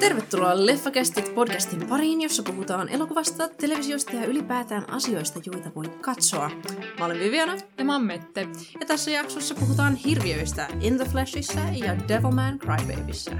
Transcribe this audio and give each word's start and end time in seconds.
Tervetuloa 0.00 0.66
Leffakästit 0.66 1.34
podcastin 1.34 1.86
pariin, 1.88 2.20
jossa 2.20 2.42
puhutaan 2.42 2.88
elokuvasta, 2.88 3.48
televisiosta 3.48 4.16
ja 4.16 4.26
ylipäätään 4.26 4.90
asioista, 4.90 5.40
joita 5.46 5.70
voi 5.74 5.88
katsoa. 5.88 6.50
Mä 6.98 7.06
olen 7.06 7.18
Viviana. 7.18 7.56
Ja 7.78 7.84
mä 7.84 7.92
oon 7.92 8.06
Mette. 8.06 8.48
Ja 8.80 8.86
tässä 8.86 9.10
jaksossa 9.10 9.54
puhutaan 9.54 9.96
hirviöistä 9.96 10.68
In 10.80 10.96
the 10.96 11.04
Flashissa 11.04 11.60
ja 11.60 12.08
Devilman 12.08 12.58
Crybabyssä. 12.58 13.30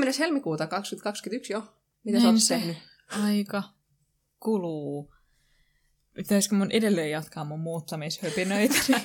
10. 0.00 0.14
helmikuuta 0.18 0.66
2021 0.66 1.52
jo. 1.52 1.74
Mitä 2.04 2.18
sä 2.18 2.24
oot 2.24 2.32
Näin 2.32 2.40
se 2.40 2.54
tehnyt? 2.54 2.76
Aika 3.24 3.62
kuluu. 4.40 5.14
Pitäisikö 6.14 6.54
mun 6.54 6.70
edelleen 6.70 7.10
jatkaa 7.10 7.44
mun 7.44 7.60
muuttamishöpinöitä? 7.60 8.74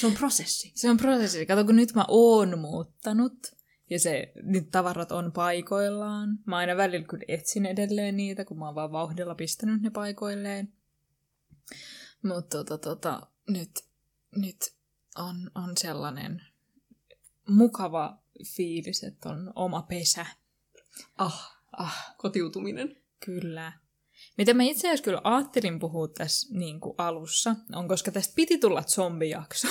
Se 0.00 0.06
on 0.06 0.12
prosessi. 0.12 0.72
se 0.74 0.90
on 0.90 0.96
prosessi. 0.96 1.46
Kato, 1.46 1.64
kun 1.64 1.76
nyt 1.76 1.94
mä 1.94 2.04
oon 2.08 2.58
muuttanut 2.58 3.38
ja 3.90 3.98
se, 3.98 4.32
nyt 4.42 4.70
tavarat 4.70 5.12
on 5.12 5.32
paikoillaan. 5.32 6.38
Mä 6.46 6.56
aina 6.56 6.76
välillä 6.76 7.06
kyllä 7.06 7.24
etsin 7.28 7.66
edelleen 7.66 8.16
niitä, 8.16 8.44
kun 8.44 8.58
mä 8.58 8.66
oon 8.66 8.74
vaan 8.74 8.92
vauhdilla 8.92 9.34
pistänyt 9.34 9.82
ne 9.82 9.90
paikoilleen. 9.90 10.72
Mutta 12.22 12.64
tota, 12.64 12.78
tota, 12.78 13.26
nyt, 13.48 13.70
nyt 14.36 14.56
on, 15.16 15.50
on 15.54 15.76
sellainen 15.76 16.42
mukava 17.48 18.21
fiilis, 18.56 19.04
että 19.04 19.28
on 19.28 19.52
oma 19.54 19.82
pesä. 19.82 20.26
Ah, 21.18 21.62
Ah, 21.72 22.14
kotiutuminen. 22.16 22.96
Kyllä. 23.24 23.72
Mitä 24.38 24.54
mä 24.54 24.62
itse 24.62 24.88
asiassa 24.88 25.04
kyllä 25.04 25.20
ajattelin 25.24 25.78
puhua 25.78 26.08
tässä 26.08 26.58
niin 26.58 26.80
kuin 26.80 26.94
alussa, 26.98 27.56
on 27.72 27.88
koska 27.88 28.10
tästä 28.10 28.32
piti 28.36 28.58
tulla 28.58 28.82
zombijakso. 28.82 29.68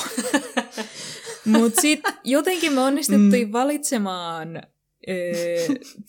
Mutta 1.45 1.81
sitten 1.81 2.13
jotenkin 2.23 2.73
me 2.73 2.81
onnistuttiin 2.81 3.47
mm. 3.47 3.51
valitsemaan 3.51 4.57
ö, 5.09 5.11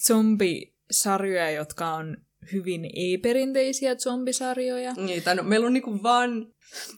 zombisarjoja, 0.07 1.51
jotka 1.51 1.95
on 1.95 2.17
hyvin 2.53 2.91
ei-perinteisiä 2.97 3.95
zombisarjoja. 3.95 4.93
Niin, 4.93 5.23
tai 5.23 5.35
no, 5.35 5.43
meillä 5.43 5.67
on 5.67 5.73
niinku 5.73 6.03
vaan... 6.03 6.47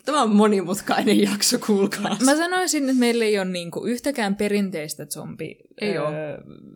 Tämä 0.04 0.22
on 0.22 0.30
monimutkainen 0.30 1.20
jakso, 1.22 1.58
kuulkaa. 1.66 2.16
Mä 2.24 2.36
sanoisin, 2.36 2.82
että 2.82 3.00
meillä 3.00 3.24
ei 3.24 3.38
ole 3.38 3.44
niinku 3.44 3.84
yhtäkään 3.84 4.36
perinteistä 4.36 5.06
zombi 5.06 5.56
Ei 5.80 5.96
ö, 5.96 6.02
oo. 6.02 6.10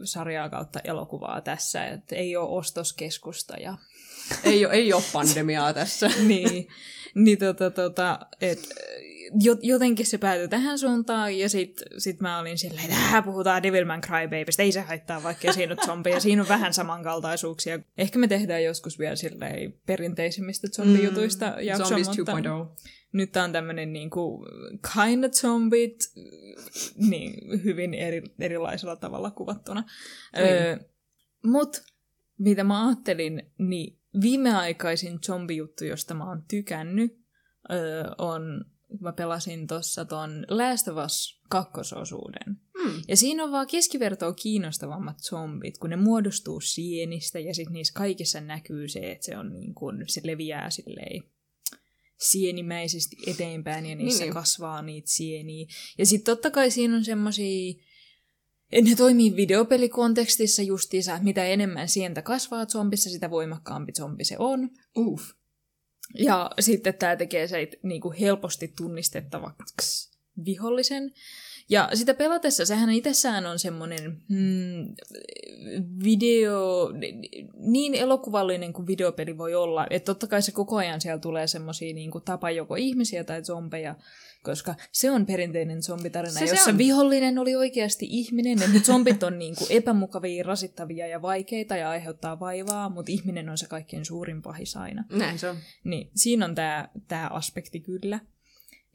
sarjaa 0.04 0.48
kautta 0.50 0.80
elokuvaa 0.84 1.40
tässä. 1.40 1.84
Et 1.84 2.12
ei 2.12 2.36
ole 2.36 2.48
ostoskeskusta 2.48 3.56
ja 3.56 3.74
ei, 4.44 4.66
ole, 4.66 4.74
ei 4.74 4.92
ole 4.92 5.02
pandemiaa 5.12 5.72
tässä. 5.72 6.10
niin, 6.28 6.68
niin 7.14 7.38
tota, 7.38 7.70
tota, 7.70 8.18
et, 8.40 8.68
jo, 9.42 9.56
jotenkin 9.62 10.06
se 10.06 10.18
päätyi 10.18 10.48
tähän 10.48 10.78
suuntaan, 10.78 11.38
ja 11.38 11.48
sit, 11.48 11.82
sit 11.98 12.20
mä 12.20 12.38
olin 12.38 12.58
silleen, 12.58 12.90
että 12.90 13.16
"Äh, 13.16 13.24
puhutaan 13.24 13.62
Devilman 13.62 14.00
Crybabystä, 14.00 14.62
ei 14.62 14.72
se 14.72 14.80
haittaa, 14.80 15.22
vaikka 15.22 15.52
siinä 15.52 15.72
on 15.72 15.86
zombeja, 15.86 16.20
siinä 16.20 16.42
on 16.42 16.48
vähän 16.48 16.74
samankaltaisuuksia. 16.74 17.78
Ehkä 17.98 18.18
me 18.18 18.28
tehdään 18.28 18.64
joskus 18.64 18.98
vielä 18.98 19.16
silleen 19.16 19.74
perinteisimmistä 19.86 20.68
zombijutuista 20.68 21.46
mm, 21.56 21.62
jakso, 21.62 21.84
Zombies 21.84 22.08
mutta 22.08 22.32
2.0. 22.32 22.38
nyt 23.12 23.32
tää 23.32 23.44
on 23.44 23.52
tämmönen 23.52 23.92
niinku 23.92 24.46
kind 24.94 25.24
of 25.24 25.32
zombit, 25.32 25.96
niin 26.96 27.62
hyvin 27.64 27.94
eri, 27.94 28.22
erilaisella 28.40 28.96
tavalla 28.96 29.30
kuvattuna. 29.30 29.84
Niin. 30.36 30.46
Öö, 30.46 30.76
mut 31.44 31.82
mitä 32.38 32.64
mä 32.64 32.86
ajattelin, 32.86 33.42
niin 33.58 33.97
viimeaikaisin 34.20 35.18
zombijuttu, 35.26 35.84
josta 35.84 36.14
mä 36.14 36.28
oon 36.28 36.44
tykännyt, 36.50 37.18
öö, 37.72 38.04
on, 38.18 38.64
mä 39.00 39.12
pelasin 39.12 39.66
tossa 39.66 40.04
ton 40.04 40.46
Last 40.48 40.88
of 40.88 41.04
Us 41.04 41.40
kakkososuuden. 41.48 42.60
Hmm. 42.82 43.02
Ja 43.08 43.16
siinä 43.16 43.44
on 43.44 43.52
vaan 43.52 43.66
keskivertoa 43.66 44.32
kiinnostavammat 44.32 45.18
zombit, 45.18 45.78
kun 45.78 45.90
ne 45.90 45.96
muodostuu 45.96 46.60
sienistä 46.60 47.38
ja 47.38 47.54
sitten 47.54 47.72
niissä 47.72 47.94
kaikissa 47.94 48.40
näkyy 48.40 48.88
se, 48.88 49.12
että 49.12 49.26
se 49.26 49.38
on 49.38 49.52
niin 49.52 49.74
kuin, 49.74 50.04
se 50.06 50.20
leviää 50.24 50.70
silleen 50.70 51.22
sienimäisesti 52.18 53.16
eteenpäin 53.26 53.86
ja 53.86 53.96
niissä 53.96 54.18
Niin, 54.18 54.26
niin. 54.26 54.34
kasvaa 54.34 54.82
niitä 54.82 55.10
sieniä. 55.10 55.66
Ja 55.98 56.06
sitten 56.06 56.32
totta 56.32 56.50
kai 56.50 56.70
siinä 56.70 56.96
on 56.96 57.04
semmosia, 57.04 57.74
ne 58.72 58.94
toimii 58.96 59.36
videopelikontekstissa 59.36 60.62
justiinsa, 60.62 61.12
että 61.12 61.24
mitä 61.24 61.44
enemmän 61.44 61.88
sientä 61.88 62.22
kasvaa 62.22 62.66
zombissa, 62.66 63.10
sitä 63.10 63.30
voimakkaampi 63.30 63.92
zombi 63.92 64.24
se 64.24 64.36
on. 64.38 64.70
Uff. 64.96 65.30
Ja 66.18 66.50
sitten 66.60 66.94
tämä 66.94 67.16
tekee 67.16 67.48
se 67.48 67.68
niinku 67.82 68.14
helposti 68.20 68.72
tunnistettavaksi 68.76 70.18
vihollisen. 70.44 71.12
Ja 71.70 71.90
sitä 71.94 72.14
pelatessa, 72.14 72.66
sehän 72.66 72.90
itsessään 72.90 73.46
on 73.46 73.58
semmoinen 73.58 74.22
hmm, 74.28 74.94
video, 76.04 76.88
niin 77.54 77.94
elokuvallinen 77.94 78.72
kuin 78.72 78.86
videopeli 78.86 79.38
voi 79.38 79.54
olla. 79.54 79.86
Että 79.90 80.06
totta 80.06 80.26
kai 80.26 80.42
se 80.42 80.52
koko 80.52 80.76
ajan 80.76 81.00
siellä 81.00 81.18
tulee 81.18 81.46
semmoisia 81.46 81.94
niinku 81.94 82.20
tapa 82.20 82.50
joko 82.50 82.74
ihmisiä 82.74 83.24
tai 83.24 83.42
zombeja, 83.42 83.94
koska 84.42 84.74
se 84.92 85.10
on 85.10 85.26
perinteinen 85.26 85.82
zombitarina, 85.82 86.32
Se 86.32 86.38
se 86.46 86.52
jossa 86.54 86.70
on. 86.70 86.78
vihollinen 86.78 87.38
oli 87.38 87.56
oikeasti 87.56 88.06
ihminen. 88.10 88.62
Että 88.62 88.78
zombit 88.78 89.22
on 89.22 89.38
niinku 89.44 89.66
epämukavia, 89.70 90.44
rasittavia 90.44 91.06
ja 91.06 91.22
vaikeita 91.22 91.76
ja 91.76 91.90
aiheuttaa 91.90 92.40
vaivaa, 92.40 92.88
mutta 92.88 93.12
ihminen 93.12 93.48
on 93.48 93.58
se 93.58 93.66
kaikkein 93.66 94.04
suurin 94.04 94.42
pahis 94.42 94.76
aina. 94.76 95.04
Näin 95.10 95.38
se 95.38 95.48
on. 95.48 95.56
Niin 95.84 96.10
siinä 96.14 96.44
on 96.44 96.54
tämä 96.54 96.88
tää 97.08 97.28
aspekti 97.28 97.80
kyllä. 97.80 98.20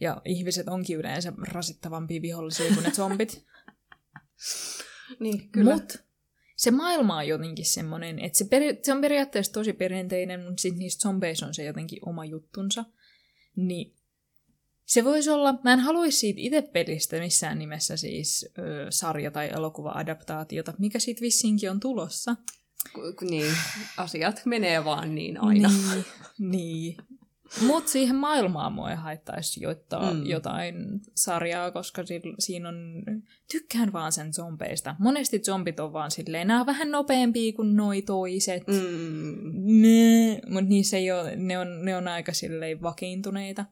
Ja 0.01 0.21
ihmiset 0.25 0.67
onkin 0.67 0.97
yleensä 0.97 1.33
rasittavampia 1.47 2.21
vihollisia 2.21 2.73
kuin 2.73 2.83
ne 2.83 2.91
zombit. 2.91 3.43
Niin, 5.19 5.49
kyllä. 5.49 5.73
Mut 5.73 6.03
se 6.55 6.71
maailma 6.71 7.17
on 7.17 7.27
jotenkin 7.27 7.65
semmoinen, 7.65 8.19
että 8.19 8.37
se, 8.37 8.45
peri- 8.45 8.79
se 8.83 8.91
on 8.93 9.01
periaatteessa 9.01 9.53
tosi 9.53 9.73
perinteinen, 9.73 10.39
mutta 10.45 10.61
sitten 10.61 10.79
niistä 10.79 11.01
zombeissa 11.01 11.45
on 11.45 11.53
se 11.53 11.63
jotenkin 11.63 11.99
oma 12.09 12.25
juttunsa. 12.25 12.85
Niin 13.55 13.95
se 14.93 15.03
voisi 15.03 15.29
olla, 15.29 15.59
mä 15.63 15.73
en 15.73 15.79
haluaisi 15.79 16.17
siitä 16.17 16.39
itse 16.41 16.61
pelistä 16.61 17.19
missään 17.19 17.59
nimessä 17.59 17.97
siis 17.97 18.49
ö, 18.57 18.61
sarja- 18.89 19.31
tai 19.31 19.49
elokuva-adaptaatiota, 19.49 20.73
mikä 20.79 20.99
siitä 20.99 21.21
vissiinkin 21.21 21.71
on 21.71 21.79
tulossa. 21.79 22.35
Ku- 22.93 23.25
niin, 23.29 23.53
asiat 23.97 24.41
menee 24.45 24.85
vaan 24.85 25.15
niin 25.15 25.41
aina. 25.43 25.69
Niin, 25.69 26.05
niin. 26.39 26.97
Mutta 27.67 27.91
siihen 27.91 28.15
maailmaan 28.15 28.73
mua 28.73 28.89
ei 28.91 28.95
haittaisi 28.97 29.63
joittaa 29.63 30.13
Mm. 30.13 30.25
jotain 30.25 30.75
sarjaa, 31.15 31.71
koska 31.71 32.05
si- 32.05 32.21
siinä 32.39 32.69
on... 32.69 33.03
Tykkään 33.51 33.93
vaan 33.93 34.11
sen 34.11 34.33
zombeista. 34.33 34.95
Monesti 34.99 35.39
zombit 35.39 35.79
on 35.79 35.93
vaan 35.93 36.11
silleen, 36.11 36.47
nämä 36.47 36.59
on 36.59 36.65
vähän 36.65 36.91
nopeampia 36.91 37.53
kuin 37.53 37.75
noi 37.75 38.01
toiset. 38.01 38.67
Mm. 38.67 38.73
Mm. 39.53 40.53
Mutta 40.53 40.69
niissä 40.69 40.97
ei 40.97 41.11
ole, 41.11 41.35
ne 41.35 41.57
on, 41.59 41.85
ne 41.85 41.95
on 41.97 42.07
aika 42.07 42.33
silleen 42.33 42.81
vakiintuneita. 42.81 43.65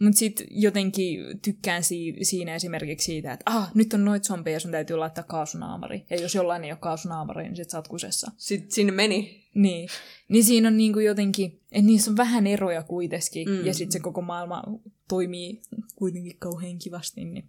Mutta 0.00 0.18
sitten 0.18 0.46
jotenkin 0.50 1.40
tykkään 1.40 1.82
si- 1.82 2.16
siinä 2.22 2.54
esimerkiksi 2.54 3.04
siitä, 3.04 3.32
että 3.32 3.42
ah, 3.46 3.70
nyt 3.74 3.92
on 3.92 4.04
noit 4.04 4.24
zombeja, 4.24 4.60
sun 4.60 4.70
täytyy 4.70 4.96
laittaa 4.96 5.24
kaasunaamari. 5.24 6.04
Ja 6.10 6.20
jos 6.20 6.34
jollain 6.34 6.64
ei 6.64 6.72
ole 6.72 6.78
kaasunaamari, 6.80 7.42
niin 7.42 7.56
sit 7.56 7.70
sä 7.70 7.78
oot 7.78 7.88
kusessa. 7.88 8.30
Sitten 8.36 8.70
sinne 8.70 8.92
meni. 8.92 9.44
Niin. 9.54 9.88
Niin 10.28 10.44
siinä 10.44 10.68
on 10.68 10.76
niinku 10.76 10.98
jotenkin, 10.98 11.60
että 11.72 11.86
niissä 11.86 12.10
on 12.10 12.16
vähän 12.16 12.46
eroja 12.46 12.82
kuitenkin, 12.82 13.48
mm. 13.48 13.66
ja 13.66 13.74
sitten 13.74 13.92
se 13.92 14.00
koko 14.00 14.22
maailma 14.22 14.62
toimii 15.08 15.62
kuitenkin 15.96 16.36
kauhean 16.38 16.78
kivasti, 16.78 17.24
niin 17.24 17.44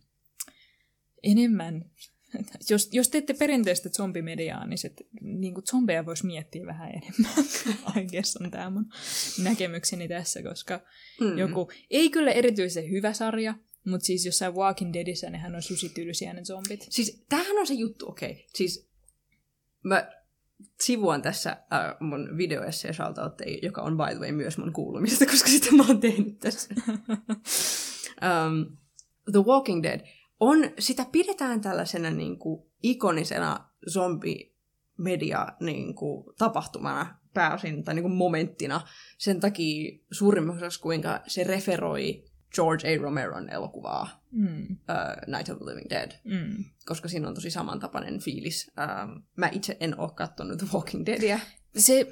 enemmän. 1.23 1.85
Jos, 2.69 2.89
jos 2.91 3.09
teette 3.09 3.33
perinteistä 3.33 3.89
zombimediaa, 3.89 4.67
niin 4.67 4.77
se, 4.77 4.91
niinku 5.21 5.61
zombeja 5.61 6.05
voisi 6.05 6.25
miettiä 6.25 6.65
vähän 6.65 6.89
enemmän. 6.89 7.45
On 8.41 8.51
tämä 8.51 8.69
mun 8.69 8.85
näkemykseni 9.43 10.07
tässä, 10.07 10.43
koska 10.43 10.81
Mm. 11.21 11.37
joku, 11.37 11.71
ei 11.89 12.09
kyllä 12.09 12.31
erityisen 12.31 12.89
hyvä 12.89 13.13
sarja, 13.13 13.55
mutta 13.85 14.05
siis 14.05 14.25
jossain 14.25 14.55
Walking 14.55 14.93
Deadissä 14.93 15.29
nehän 15.29 15.55
on 15.55 15.61
susitylisiä 15.61 16.33
ne 16.33 16.43
zombit. 16.43 16.87
Siis 16.89 17.23
tämähän 17.29 17.57
on 17.57 17.67
se 17.67 17.73
juttu, 17.73 18.09
okei. 18.09 18.31
Okay. 18.31 18.43
Siis 18.55 18.89
mä 19.83 20.11
sivuan 20.81 21.21
tässä 21.21 21.49
äh, 21.51 21.95
mun 21.99 22.37
videoesseen 22.37 22.93
shoutoutteja, 22.93 23.59
joka 23.61 23.81
on 23.81 23.97
by 23.97 24.03
the 24.15 24.19
way 24.19 24.31
myös 24.31 24.57
mun 24.57 24.73
kuulumista, 24.73 25.25
koska 25.31 25.49
sitä 25.49 25.75
mä 25.75 25.83
oon 25.87 25.99
tehnyt 25.99 26.39
tässä. 26.39 26.75
um, 28.21 28.77
The 29.31 29.39
Walking 29.45 29.83
Dead 29.83 30.18
on, 30.39 30.59
sitä 30.79 31.05
pidetään 31.11 31.61
tällaisena 31.61 32.09
niin 32.09 32.39
kuin, 32.39 32.63
ikonisena 32.83 33.69
zombimedia 33.93 35.47
niin 35.59 35.95
kuin, 35.95 36.35
tapahtumana 36.37 37.19
pääosin, 37.33 37.83
tai 37.83 37.93
niin 37.95 38.03
kuin, 38.03 38.13
momenttina. 38.15 38.81
Sen 39.17 39.39
takia 39.39 39.99
suurimmaksi 40.11 40.57
osaksi, 40.65 40.81
kuinka 40.81 41.19
se 41.27 41.43
referoi 41.43 42.23
George 42.55 42.95
A. 42.95 43.01
Romeron 43.01 43.49
elokuvaa 43.49 44.19
Mm. 44.31 44.61
uh, 44.61 45.35
Night 45.37 45.49
of 45.49 45.57
the 45.57 45.65
Living 45.65 45.89
Dead, 45.89 46.11
Mm. 46.23 46.63
koska 46.85 47.07
siinä 47.07 47.27
on 47.27 47.33
tosi 47.33 47.51
samantapainen 47.51 48.19
fiilis. 48.19 48.71
Um, 48.77 49.23
mä 49.37 49.49
itse 49.51 49.77
en 49.79 49.99
ole 49.99 50.11
katsonut 50.15 50.57
The 50.57 50.67
Walking 50.73 51.05
Deadia. 51.05 51.39
Se, 51.77 52.07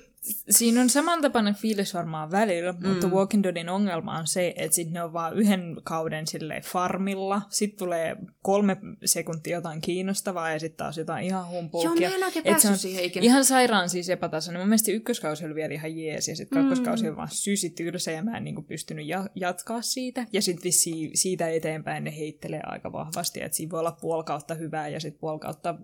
siinä 0.50 0.82
on 0.82 0.90
samantapainen 0.90 1.56
fiilis 1.56 1.94
varmaan 1.94 2.32
välillä, 2.32 2.72
mm. 2.72 2.88
mutta 2.88 3.08
Walking 3.08 3.44
Deadin 3.44 3.70
ongelma 3.70 4.18
on 4.18 4.28
se, 4.28 4.54
että 4.56 4.76
sit 4.76 4.92
ne 4.92 5.04
on 5.04 5.14
vaan 5.14 5.38
yhden 5.38 5.78
kauden 5.84 6.28
sille 6.28 6.62
farmilla, 6.62 7.42
sitten 7.50 7.80
tulee 7.80 8.16
kolme 8.42 8.78
sekuntia 9.06 9.58
jotain 9.58 9.82
kiinnostavaa 9.82 10.52
ja 10.52 10.60
sitten 10.60 10.78
taas 10.78 10.98
jotain 10.98 11.26
ihan 11.26 11.50
humpulkia. 11.50 12.10
Joo, 12.10 12.20
mä 12.52 12.60
se 12.60 12.68
on 12.68 12.78
siihen 12.78 13.04
ikinä. 13.04 13.26
Ihan 13.26 13.46
sairaan 13.46 13.90
siis 13.90 14.10
epätasainen. 14.10 14.62
Mun 14.62 14.70
mielestä 14.70 14.92
ykköskausi 14.92 15.46
oli 15.46 15.56
vielä 15.56 15.74
ihan 15.74 15.98
jees 15.98 16.28
ja 16.28 16.36
sitten 16.36 16.62
kakkoskausi 16.62 17.08
oli 17.08 17.16
vaan 17.16 17.32
sysi 17.32 17.70
tylsä 17.70 18.12
ja 18.12 18.24
mä 18.24 18.38
en 18.38 18.44
niinku 18.44 18.62
pystynyt 18.62 19.08
ja- 19.08 19.30
jatkaa 19.36 19.82
siitä. 19.82 20.26
Ja 20.34 20.42
sitten 20.42 20.72
siitä 21.14 21.50
eteenpäin 21.50 22.04
ne 22.04 22.18
heittelee 22.18 22.62
aika 22.64 22.92
vahvasti, 22.92 23.42
että 23.42 23.56
siinä 23.58 23.72
voi 23.72 23.80
olla 23.80 23.98
puoli 24.02 24.24
kautta 24.24 24.54
hyvää 24.54 24.88
ja 24.88 25.00
sitten 25.00 25.20
puoli 25.20 25.40
kautta 25.40 25.76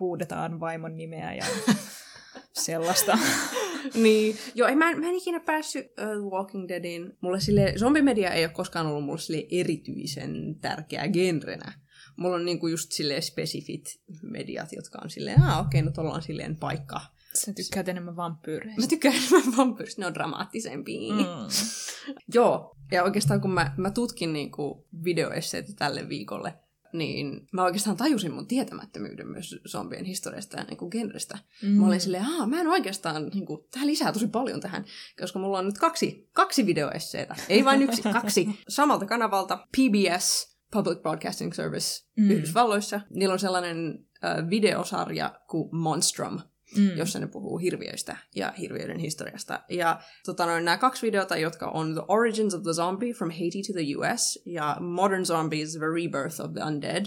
huudetaan 0.00 0.60
vaimon 0.60 0.96
nimeä 0.96 1.34
ja 1.34 1.44
sellaista. 2.52 3.18
Niin. 3.94 4.36
Joo, 4.54 4.68
ei, 4.68 4.76
mä, 4.76 4.90
en, 4.90 5.00
mä 5.00 5.08
en 5.08 5.14
ikinä 5.14 5.40
päässyt 5.40 5.86
uh, 5.86 6.32
Walking 6.32 6.68
Deadin. 6.68 7.16
Mulle 7.20 7.40
sille, 7.40 7.74
zombimedia 7.78 8.30
ei 8.30 8.44
ole 8.44 8.52
koskaan 8.52 8.86
ollut 8.86 9.04
mulle 9.04 9.18
sille 9.18 9.46
erityisen 9.50 10.56
tärkeä 10.60 11.08
genrenä. 11.08 11.72
Mulla 12.16 12.36
on 12.36 12.44
niinku 12.44 12.66
just 12.66 12.92
sille 12.92 13.20
spesifit 13.20 14.00
mediat, 14.22 14.72
jotka 14.72 14.98
on 15.02 15.10
silleen, 15.10 15.42
ah 15.42 15.58
okei, 15.58 15.80
okay, 15.80 15.88
no 15.88 15.92
tuolla 15.92 16.14
on 16.14 16.22
silleen 16.22 16.56
paikka. 16.56 17.00
Sä 17.34 17.52
tykkäät 17.52 17.88
enemmän 17.88 18.16
vampyyreistä. 18.16 18.80
Mä 18.80 18.86
tykkään 18.86 19.14
enemmän 19.14 19.56
vampyyristä, 19.56 20.02
ne 20.02 20.06
on 20.06 20.14
dramaattisempia. 20.14 21.14
Mm. 21.14 21.20
Joo, 22.34 22.76
ja 22.92 23.04
oikeastaan 23.04 23.40
kun 23.40 23.50
mä, 23.50 23.74
mä 23.76 23.90
tutkin 23.90 24.32
niinku 24.32 24.86
videoesseitä 25.04 25.72
tälle 25.78 26.08
viikolle, 26.08 26.54
niin 26.94 27.48
mä 27.52 27.64
oikeastaan 27.64 27.96
tajusin 27.96 28.32
mun 28.32 28.46
tietämättömyyden 28.46 29.28
myös 29.28 29.56
zombien 29.68 30.04
historiasta 30.04 30.56
ja 30.56 30.64
niinku 30.64 30.90
genrestä. 30.90 31.38
Mm. 31.62 31.68
Mä 31.68 31.86
olin 31.86 32.00
silleen, 32.00 32.24
aah, 32.24 32.48
mä 32.48 32.60
en 32.60 32.68
oikeastaan, 32.68 33.26
niinku, 33.34 33.68
tähän 33.70 33.88
lisää 33.88 34.12
tosi 34.12 34.26
paljon 34.26 34.60
tähän, 34.60 34.84
koska 35.20 35.38
mulla 35.38 35.58
on 35.58 35.66
nyt 35.66 35.78
kaksi, 35.78 36.28
kaksi 36.32 36.66
videoesseitä, 36.66 37.36
ei 37.48 37.64
vain 37.64 37.82
yksi, 37.82 38.02
kaksi, 38.22 38.48
samalta 38.68 39.06
kanavalta, 39.06 39.56
PBS, 39.56 40.54
Public 40.72 41.02
Broadcasting 41.02 41.52
Service 41.52 42.04
mm. 42.16 42.30
Yhdysvalloissa. 42.30 43.00
Niillä 43.10 43.32
on 43.32 43.38
sellainen 43.38 44.06
äh, 44.24 44.50
videosarja 44.50 45.40
kuin 45.50 45.76
Monstrum, 45.76 46.40
Mm. 46.76 46.96
jossa 46.96 47.18
ne 47.18 47.26
puhuu 47.26 47.58
hirviöistä 47.58 48.16
ja 48.34 48.52
hirviöiden 48.58 48.98
historiasta. 48.98 49.60
Ja 49.68 50.00
tota, 50.26 50.46
noin, 50.46 50.64
nämä 50.64 50.76
kaksi 50.76 51.06
videota, 51.06 51.36
jotka 51.36 51.66
on 51.66 51.94
The 51.94 52.02
Origins 52.08 52.54
of 52.54 52.62
the 52.62 52.72
Zombie 52.72 53.12
from 53.12 53.30
Haiti 53.30 53.62
to 53.62 53.72
the 53.72 53.96
US 53.96 54.42
ja 54.46 54.76
Modern 54.80 55.24
Zombies, 55.24 55.72
The 55.72 55.86
Rebirth 55.86 56.40
of 56.40 56.52
the 56.52 56.64
Undead, 56.66 57.06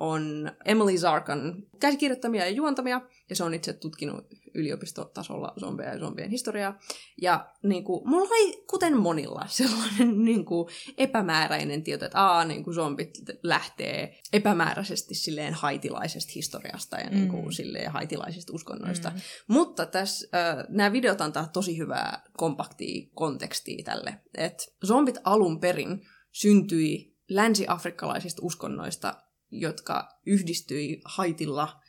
on 0.00 0.50
Emily 0.64 0.98
Zarkan 0.98 1.62
käsikirjoittamia 1.80 2.44
ja 2.44 2.50
juontamia, 2.50 3.00
ja 3.30 3.36
se 3.36 3.44
on 3.44 3.54
itse 3.54 3.72
tutkinut 3.72 4.26
yliopistotasolla 4.58 5.52
zombeja 5.60 5.92
ja 5.92 5.98
zombien 5.98 6.30
historiaa. 6.30 6.78
Ja 7.22 7.52
niin 7.62 7.84
kuin, 7.84 8.08
mulla 8.08 8.28
oli, 8.28 8.64
kuten 8.70 8.96
monilla, 8.96 9.46
sellainen 9.60 10.24
niin 10.24 10.44
kuin, 10.44 10.68
epämääräinen 10.98 11.82
tieto, 11.82 12.04
että 12.04 12.22
aa, 12.22 12.44
niin 12.44 12.64
kuin, 12.64 12.74
zombit 12.74 13.10
lähtee 13.42 14.20
epämääräisesti 14.32 15.14
silleen 15.14 15.54
haitilaisesta 15.54 16.32
historiasta 16.34 16.96
ja 16.96 17.10
niin 17.10 17.28
kuin, 17.28 17.44
Mm. 17.44 17.50
silleen 17.50 17.90
haitilaisista 17.92 18.52
uskonnoista. 18.52 19.10
Mm. 19.10 19.20
Mutta 19.48 19.86
tässä 19.86 20.28
äh, 20.38 20.64
nämä 20.68 20.92
videot 20.92 21.20
antaa 21.20 21.46
tosi 21.46 21.78
hyvää 21.78 22.22
kompaktia 22.36 23.08
kontekstia 23.14 23.84
tälle. 23.84 24.20
että 24.34 24.64
zombit 24.86 25.18
alun 25.24 25.60
perin 25.60 26.06
syntyi 26.32 27.16
länsi-afrikkalaisista 27.28 28.42
uskonnoista, 28.42 29.22
jotka 29.50 30.08
yhdistyi 30.26 31.00
Haitilla. 31.04 31.80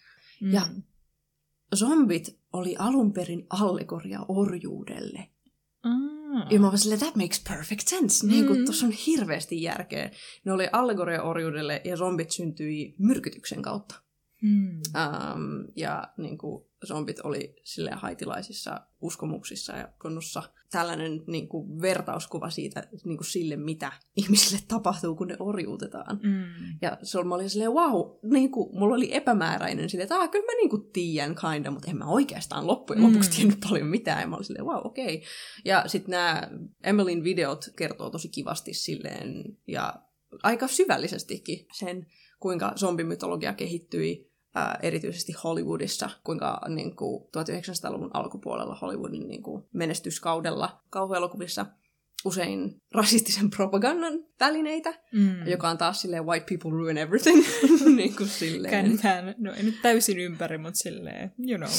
Mm. 0.42 0.54
Ja 0.54 0.62
zombit 1.76 2.40
oli 2.54 2.76
alun 2.80 3.14
perin 3.14 3.46
allegoria 3.50 4.26
orjuudelle. 4.28 5.30
Ah. 5.84 6.52
Ja 6.52 6.60
mä 6.60 6.68
olin 6.68 6.78
silleen, 6.80 7.00
that 7.00 7.16
makes 7.16 7.44
perfect 7.50 7.88
sense. 7.88 8.28
Niin 8.28 8.48
kuin, 8.48 8.60
Mm. 8.60 8.66
tuossa 8.66 8.86
on 8.86 8.92
hirveästi 8.92 9.62
järkeä. 9.62 10.12
Ne 10.46 10.54
oli 10.54 10.68
allegoria 10.72 11.24
orjuudelle 11.24 11.82
ja 11.86 11.98
zombit 11.98 12.32
syntyi 12.32 12.96
myrkytyksen 12.98 13.62
kautta. 13.62 13.96
Mm. 14.42 14.68
Um, 14.70 15.68
ja 15.76 16.14
niin 16.18 16.38
kuin, 16.38 16.66
zombit 16.88 17.20
oli 17.20 17.56
sille 17.64 17.92
haitilaisissa 17.92 18.82
uskomuksissa 19.02 19.74
ja 19.74 19.88
konnussa 19.98 20.44
tällainen 20.72 21.24
niin 21.28 21.48
kuin, 21.48 21.82
vertauskuva 21.82 22.50
siitä 22.50 22.88
niin 23.06 23.18
kuin 23.18 23.28
sille, 23.28 23.56
mitä 23.56 23.92
ihmisille 24.22 24.60
tapahtuu, 24.68 25.16
kun 25.16 25.28
ne 25.28 25.36
orjuutetaan. 25.40 26.20
Mm. 26.24 26.44
Ja 26.82 26.98
se 27.04 27.18
oli, 27.18 27.28
mä 27.28 27.36
olin 27.36 27.50
silleen, 27.50 27.74
wow, 27.74 28.02
niin 28.32 28.52
kuin, 28.52 28.80
mulla 28.80 28.96
oli 28.96 29.16
epämääräinen 29.16 29.90
silleen, 29.90 30.04
että 30.04 30.16
ah, 30.16 30.32
kyllä 30.32 30.46
mä 30.46 30.58
niin 30.58 30.70
kuin 30.70 30.92
tiedän 30.94 31.36
kinda, 31.36 31.72
mutta 31.72 31.90
en 31.92 31.98
mä 31.98 32.06
oikeastaan 32.06 32.68
loppujen 32.68 33.04
lopuksi 33.04 33.30
Mm. 33.30 33.36
tiennyt 33.36 33.60
paljon 33.70 33.88
mitään. 33.88 34.22
Ja 34.22 34.28
mä 34.28 34.36
olin 34.36 34.46
silleen, 34.46 34.66
wow, 34.66 34.82
okei. 34.84 35.16
Okay. 35.16 35.28
Ja 35.66 35.84
sitten 35.88 36.12
nämä 36.12 36.50
Emelin 36.84 37.24
videot 37.24 37.66
kertoo 37.76 38.10
tosi 38.10 38.30
kivasti 38.30 38.74
silleen, 38.74 39.58
ja 39.68 39.94
aika 40.44 40.68
syvällisestikin 40.68 41.66
sen, 41.74 42.08
kuinka 42.40 42.74
zombimytologia 42.76 43.54
kehittyi 43.54 44.29
ää, 44.56 44.80
erityisesti 44.82 45.34
Hollywoodissa, 45.44 46.10
kuinka 46.24 46.62
niin 46.68 46.96
kuin, 46.96 47.24
1900-luvun 47.24 48.12
alkupuolella 48.14 48.76
Hollywoodin 48.82 49.28
niin 49.28 49.44
kuin, 49.44 49.64
menestyskaudella 49.74 50.82
kauhuelokuvissa 50.90 51.66
usein 52.26 52.76
rasistisen 52.94 53.50
propagandan 53.50 54.14
välineitä, 54.40 54.94
Mm. 55.14 55.48
joka 55.48 55.70
on 55.70 55.78
taas 55.78 56.02
silleen 56.02 56.26
white 56.26 56.46
people 56.50 56.72
ruin 56.72 56.98
everything. 56.98 57.44
niin 57.96 58.16
kuin 58.16 58.30
silleen. 58.30 58.72
Käännetään, 58.72 59.36
no 59.38 59.54
ei 59.54 59.64
nyt 59.64 59.82
täysin 59.82 60.20
ympäri, 60.20 60.58
mutta 60.58 60.78
silleen, 60.78 61.32
you 61.48 61.58
know, 61.58 61.70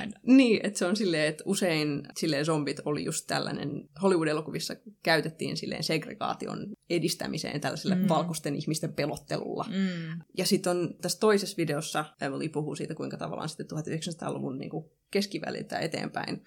kind 0.00 0.12
of. 0.12 0.22
Niin, 0.22 0.60
että 0.66 0.78
se 0.78 0.86
on 0.86 0.96
silleen, 0.96 1.26
että 1.28 1.44
usein 1.46 2.02
silleen 2.18 2.44
zombit 2.44 2.80
oli 2.84 3.04
just 3.04 3.26
tällainen, 3.26 3.88
Hollywood-elokuvissa 4.02 4.76
käytettiin 5.02 5.56
silleen 5.56 5.84
segregaation 5.84 6.66
edistämiseen 6.90 7.60
tällaiselle 7.60 7.94
Mm. 7.94 8.02
mm. 8.02 8.08
valkoisten 8.08 8.56
ihmisten 8.56 8.92
pelottelulla. 8.92 9.64
Mm. 9.68 10.20
Ja 10.38 10.46
sitten 10.46 10.70
on 10.70 10.94
tässä 11.02 11.18
toisessa 11.20 11.56
videossa, 11.56 12.04
Emily 12.20 12.48
puhuu 12.48 12.76
siitä, 12.76 12.94
kuinka 12.94 13.16
tavallaan 13.16 13.48
sitten 13.48 13.66
1900-luvun 13.66 14.58
niin 14.58 14.70
kuin 14.70 14.84
keskiväliltä 15.10 15.78
eteenpäin 15.78 16.42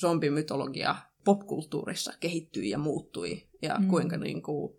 zombimytologia 0.00 0.96
popkulttuurissa 1.24 2.12
kehittyi 2.20 2.70
ja 2.70 2.78
muuttui, 2.78 3.42
ja 3.62 3.78
Mm. 3.78 3.88
kuinka 3.88 4.16
niin 4.16 4.42
kuin, 4.42 4.76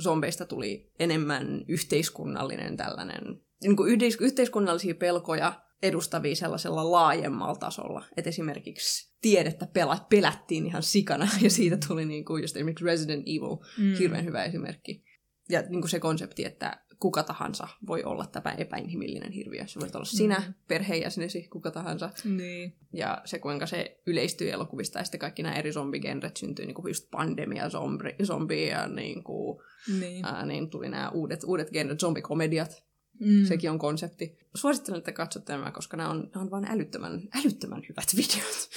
zombeista 0.00 0.46
tuli 0.46 0.92
enemmän 0.98 1.64
yhteiskunnallinen 1.68 2.76
tällainen, 2.76 3.40
niin 3.62 3.76
kuin 3.76 3.92
yhteis- 3.92 4.20
yhteiskunnallisia 4.20 4.94
pelkoja 4.94 5.60
edustavia 5.82 6.36
sellaisella 6.36 6.90
laajemmalla 6.90 7.54
tasolla. 7.56 8.04
Et 8.16 8.26
esimerkiksi 8.26 9.14
tiedettä 9.20 9.64
pela- 9.66 10.06
pelättiin 10.08 10.66
ihan 10.66 10.82
sikana, 10.82 11.28
ja 11.42 11.50
siitä 11.50 11.78
tuli 11.88 12.04
niin 12.04 12.24
kuin 12.24 12.42
just 12.42 12.56
esimerkiksi 12.56 12.84
Resident 12.84 13.22
Evil, 13.26 13.56
Mm. 13.78 13.94
hirveän 13.98 14.24
hyvä 14.24 14.44
esimerkki. 14.44 15.04
Ja 15.48 15.62
niin 15.62 15.80
kuin 15.80 15.88
se 15.90 16.00
konsepti, 16.00 16.44
että 16.44 16.83
kuka 17.00 17.22
tahansa 17.22 17.68
voi 17.86 18.04
olla 18.04 18.26
tämä 18.26 18.52
epäinhimillinen 18.58 19.32
hirviö. 19.32 19.66
Se 19.66 19.80
voi 19.80 19.88
olla 19.94 20.04
sinä, 20.04 20.42
Mm. 20.46 20.54
perheenjäsenesi, 20.68 21.48
kuka 21.48 21.70
tahansa. 21.70 22.10
Niin. 22.24 22.76
Ja 22.92 23.22
se, 23.24 23.38
kuinka 23.38 23.66
se 23.66 24.00
yleistyi 24.06 24.50
elokuvista 24.50 24.98
ja 24.98 25.04
sitten 25.04 25.20
kaikki 25.20 25.42
nämä 25.42 25.54
eri 25.56 25.72
zombigenret 25.72 26.36
syntyi, 26.36 26.66
niin 26.66 26.74
kuin 26.74 26.90
just 26.90 27.10
pandemia, 27.10 27.68
zombi, 27.70 28.14
zombi 28.24 28.66
ja 28.68 28.88
niin, 28.88 29.24
kuin, 29.24 29.58
Niin. 30.00 30.24
ää, 30.24 30.46
niin 30.46 30.70
tuli 30.70 30.88
nämä 30.88 31.10
uudet, 31.10 31.44
uudet 31.44 31.70
genret, 31.70 32.00
zombikomediat. 32.00 32.84
Mm. 33.20 33.44
Sekin 33.44 33.70
on 33.70 33.78
konsepti. 33.78 34.38
Suosittelen, 34.54 34.98
että 34.98 35.12
katsotte 35.12 35.52
nämä, 35.52 35.70
koska 35.70 35.96
nämä 35.96 36.10
on, 36.10 36.30
nämä 36.34 36.44
on 36.44 36.50
vain 36.50 36.70
älyttömän, 36.70 37.22
älyttömän 37.34 37.82
hyvät 37.88 38.08
videot. 38.16 38.68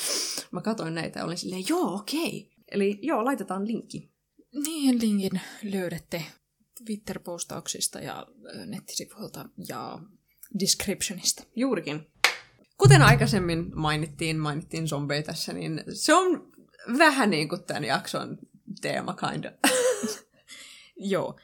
Mä 0.52 0.62
katsoin 0.62 0.96
näitä 0.96 1.20
ja 1.20 1.26
olin 1.26 1.38
silleen, 1.38 1.64
joo, 1.70 1.94
okei. 1.96 2.52
Eli 2.72 3.00
joo, 3.02 3.26
laitetaan 3.26 3.68
linkki. 3.68 4.12
Niin, 4.66 5.02
linkin 5.02 5.42
löydätte 5.64 6.24
Twitter-postauksista 6.86 8.00
ja 8.00 8.28
nettisivuilta 8.66 9.50
ja 9.68 10.00
descriptionista. 10.60 11.44
Juurikin. 11.56 12.08
Kuten 12.78 13.02
aikaisemmin 13.02 13.72
mainittiin, 13.76 14.38
mainittiin 14.38 14.88
zombeja 14.88 15.24
tässä, 15.24 15.54
niin 15.54 15.84
se 15.94 16.14
on 16.14 16.52
vähän 16.98 17.30
niin 17.30 17.50
kuin 17.50 17.64
tämän 17.64 17.84
jakson 17.84 18.38
teema, 18.82 19.14
kinda. 19.14 19.52
Joo. 21.14 21.40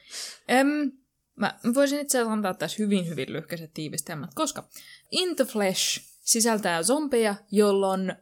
Öm, 0.50 0.92
mä 1.36 1.58
voisin 1.74 2.00
itse 2.00 2.18
asiassa 2.18 2.32
antaa 2.32 2.54
tässä 2.54 2.76
hyvin, 2.78 3.08
hyvin 3.08 3.32
lyhkäiset 3.32 3.74
tiivistelmät, 3.74 4.34
koska 4.34 4.68
In 5.10 5.36
the 5.36 5.44
Flesh 5.44 6.00
sisältää 6.20 6.82
zombeja, 6.82 7.34
jolloin 7.50 8.14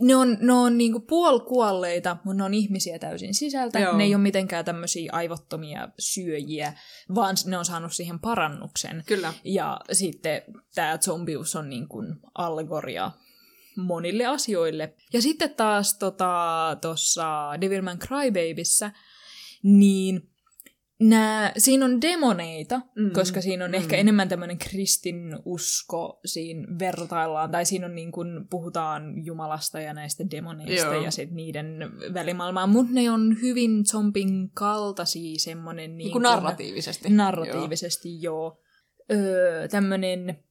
ne 0.00 0.16
on, 0.16 0.36
ne 0.40 0.52
on 0.52 0.78
niinku 0.78 1.00
puolikuolleita, 1.00 2.16
mutta 2.24 2.38
ne 2.38 2.44
on 2.44 2.54
ihmisiä 2.54 2.98
täysin 2.98 3.34
sisältä. 3.34 3.78
Joo. 3.78 3.96
Ne 3.96 4.04
ei 4.04 4.14
ole 4.14 4.22
mitenkään 4.22 4.64
tämmöisiä 4.64 5.12
aivottomia 5.12 5.88
syöjiä, 5.98 6.72
vaan 7.14 7.36
ne 7.46 7.58
on 7.58 7.64
saanut 7.64 7.92
siihen 7.92 8.18
parannuksen. 8.18 9.02
Kyllä. 9.06 9.34
Ja 9.44 9.80
sitten 9.92 10.42
tämä 10.74 10.98
zombius 10.98 11.56
on 11.56 11.68
niin 11.68 11.88
kuin 11.88 12.16
allegoria 12.34 13.10
monille 13.76 14.26
asioille. 14.26 14.94
Ja 15.12 15.22
sitten 15.22 15.54
taas 15.54 15.98
tuossa 16.80 17.20
tota, 17.20 17.60
Devilman 17.60 17.98
Crybabyssä 17.98 18.92
niin 19.62 20.30
nää, 21.00 21.52
siinä 21.58 21.84
on 21.84 22.00
demoneita, 22.00 22.80
Mm. 22.96 23.10
koska 23.10 23.40
siinä 23.40 23.64
on 23.64 23.70
Mm. 23.70 23.74
ehkä 23.74 23.96
enemmän 23.96 24.28
tämmöinen 24.28 24.58
kristinusko 24.58 26.20
siinä 26.24 26.66
vertaillaan, 26.78 27.50
tai 27.50 27.64
siinä 27.64 27.86
on 27.86 27.94
niin 27.94 28.12
kuin, 28.12 28.48
puhutaan 28.50 29.24
Jumalasta 29.26 29.80
ja 29.80 29.94
näistä 29.94 30.24
demoneista 30.30 30.94
Joo. 30.94 31.04
ja 31.04 31.10
sit 31.10 31.30
niiden 31.30 31.66
välimaailmaa, 32.14 32.66
mutta 32.66 32.92
ne 32.94 33.10
on 33.10 33.36
hyvin 33.42 33.86
zombin 33.86 34.50
kaltaisia 34.50 35.38
semmoinen 35.38 35.90
Niin 35.90 35.98
niin 35.98 36.12
kuin 36.12 36.22
narratiivisesti. 36.22 37.08
narratiivisesti 37.10 38.22
joo. 38.22 38.60
Öö, 39.12 39.68
tämmöinen 39.68 40.44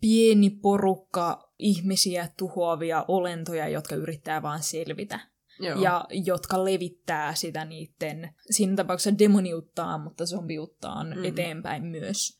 pieni 0.00 0.50
porukka 0.50 1.52
ihmisiä 1.58 2.28
tuhoavia 2.36 3.04
olentoja, 3.08 3.68
jotka 3.68 3.94
yrittää 3.94 4.42
vaan 4.42 4.62
selvitä. 4.62 5.20
Joo. 5.60 5.80
Ja 5.82 6.04
jotka 6.10 6.64
levittää 6.64 7.34
sitä 7.34 7.64
niiden, 7.64 8.34
siinä 8.50 8.76
tapauksessa 8.76 9.18
demoniuttaa, 9.18 9.98
mutta 9.98 10.26
zombiuttaa 10.26 11.04
Mm. 11.04 11.24
eteenpäin 11.24 11.84
myös 11.84 12.38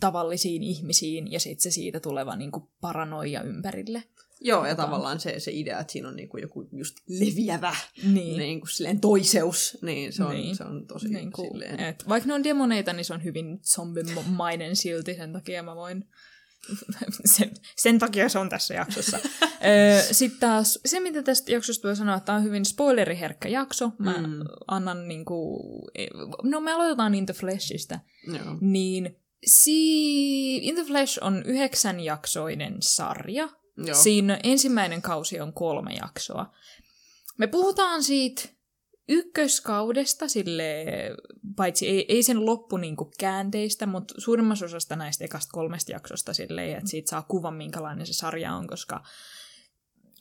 tavallisiin 0.00 0.62
ihmisiin 0.62 1.32
ja 1.32 1.40
sitten 1.40 1.62
se 1.62 1.70
siitä 1.74 2.00
tuleva 2.00 2.36
niinku 2.36 2.70
paranoia 2.80 3.42
ympärille. 3.42 4.02
Joo, 4.40 4.66
ja 4.66 4.74
tavallaan 4.76 5.20
se, 5.20 5.40
se 5.40 5.50
idea, 5.54 5.80
että 5.80 5.92
siinä 5.92 6.08
on 6.08 6.16
niinku 6.16 6.38
joku 6.38 6.68
just 6.72 6.96
leviävä 7.08 7.76
Niin. 8.02 8.38
niin 8.38 8.60
kuin 8.60 8.70
silleen 8.70 9.00
toiseus, 9.00 9.78
niin 9.82 10.12
se 10.12 10.24
on, 10.24 10.34
Niin. 10.34 10.56
se 10.56 10.64
on 10.64 10.86
tosi 10.86 11.08
Niin 11.08 11.32
kuin, 11.32 11.48
silleen... 11.50 11.80
et, 11.80 12.08
vaikka 12.08 12.26
ne 12.28 12.34
on 12.34 12.44
demoneita, 12.44 12.92
niin 12.92 13.04
se 13.04 13.14
on 13.14 13.24
hyvin 13.24 13.58
zombimainen 13.64 14.76
silti, 14.76 15.14
sen 15.14 15.32
takia 15.32 15.62
mä 15.62 15.76
voin... 15.76 16.04
sen, 17.36 17.50
sen 17.76 17.98
takia 17.98 18.28
se 18.28 18.38
on 18.38 18.48
tässä 18.48 18.74
jaksossa. 18.74 19.18
Sitten 20.12 20.40
taas 20.40 20.78
se, 20.86 21.00
mitä 21.00 21.22
tästä 21.22 21.52
jaksosta 21.52 21.88
voi 21.88 21.96
sanoa, 21.96 22.16
että 22.16 22.26
tämä 22.26 22.38
on 22.38 22.44
hyvin 22.44 22.64
spoileriherkkä 22.64 23.48
jakso. 23.48 23.90
Mä 23.98 24.12
Mm. 24.18 24.40
annan 24.66 25.08
niinku... 25.08 25.60
No 26.42 26.60
me 26.60 26.72
aloitetaan 26.72 27.14
In 27.14 27.26
the 27.26 27.34
Fleshistä. 27.34 28.00
Joo. 28.26 28.56
Niin 28.60 29.16
si- 29.46 30.56
In 30.56 30.74
the 30.74 30.84
Flesh 30.84 31.18
on 31.22 31.42
yhdeksänjaksoinen 31.42 32.76
sarja. 32.80 33.48
Joo. 33.76 33.94
Siinä 34.02 34.40
ensimmäinen 34.42 35.02
kausi 35.02 35.40
on 35.40 35.52
kolme 35.52 35.92
jaksoa. 35.92 36.52
Me 37.38 37.46
puhutaan 37.46 38.02
siitä 38.02 38.42
ykköskaudesta, 39.08 40.28
sille, 40.28 40.84
paitsi 41.56 41.88
ei, 41.88 42.04
ei 42.08 42.22
sen 42.22 42.46
loppu 42.46 42.76
niinku 42.76 43.10
käänteistä, 43.18 43.86
mutta 43.86 44.14
suurimmassa 44.18 44.64
osasta 44.64 44.96
näistä 44.96 45.24
ekasta 45.24 45.50
kolmesta 45.52 45.92
jaksosta 45.92 46.34
silleen, 46.34 46.78
että 46.78 46.90
siitä 46.90 47.10
saa 47.10 47.22
kuvan, 47.22 47.54
minkälainen 47.54 48.06
se 48.06 48.12
sarja 48.12 48.54
on, 48.54 48.66
koska 48.66 49.02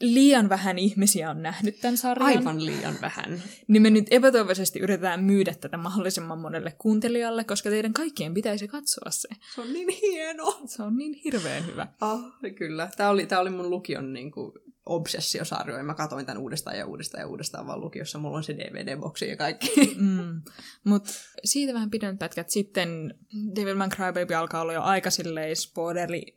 liian 0.01 0.50
vähän 0.50 0.77
ihmisiä 0.77 1.29
on 1.29 1.41
nähnyt 1.41 1.79
tämän 1.79 1.98
sarjan. 1.98 2.27
Aivan 2.27 2.65
liian 2.65 2.96
vähän. 3.01 3.44
Niin 3.67 3.82
me 3.82 3.89
nyt 3.89 4.08
epätoivoisesti 4.12 4.79
yritetään 4.79 5.24
myydä 5.24 5.53
tätä 5.62 5.77
mahdollisimman 5.77 6.39
monelle 6.39 6.75
kuuntelijalle, 6.77 7.44
koska 7.44 7.70
teidän 7.70 7.94
kaikkien 7.94 8.34
pitäisi 8.34 8.67
katsoa 8.67 9.12
se. 9.12 9.27
Se 9.56 9.62
on 9.62 9.74
niin 9.74 9.89
hieno. 10.01 10.60
Se 10.65 10.84
on 10.84 10.98
niin 10.98 11.13
hirveän 11.13 11.65
hyvä. 11.65 11.88
Ah, 12.01 12.22
kyllä. 12.58 12.89
Tämä 12.98 13.10
oli, 13.10 13.25
tämä 13.25 13.41
oli 13.41 13.50
mun 13.50 13.70
lukion 13.70 14.13
niin 14.13 14.32
kuin, 14.32 14.51
obsessiosarjo, 14.88 15.77
ja 15.77 15.84
mä 15.84 15.94
katsoin 15.94 16.25
tämän 16.25 16.41
uudestaan 16.41 16.77
ja 16.77 16.86
uudestaan 16.86 17.22
ja 17.22 17.27
uudestaan 17.27 17.67
vaan 17.67 17.82
lukiossa. 17.82 18.20
Mulla 18.20 18.38
on 18.38 18.44
se 18.44 18.53
DVD-boksi 18.53 19.29
ja 19.29 19.38
kaikki. 19.38 19.67
Mm. 19.98 20.41
Mutta 20.84 21.12
siitä 21.44 21.74
vähän 21.74 21.89
pidemmät 21.89 22.20
pätkät. 22.20 22.50
Sitten 22.50 23.13
Devilman 23.56 23.89
Crybaby 23.89 24.34
alkaa 24.34 24.62
olla 24.62 24.74
jo 24.74 24.82
aika 24.82 25.10
silleen 25.10 25.56
spoileri 25.56 26.34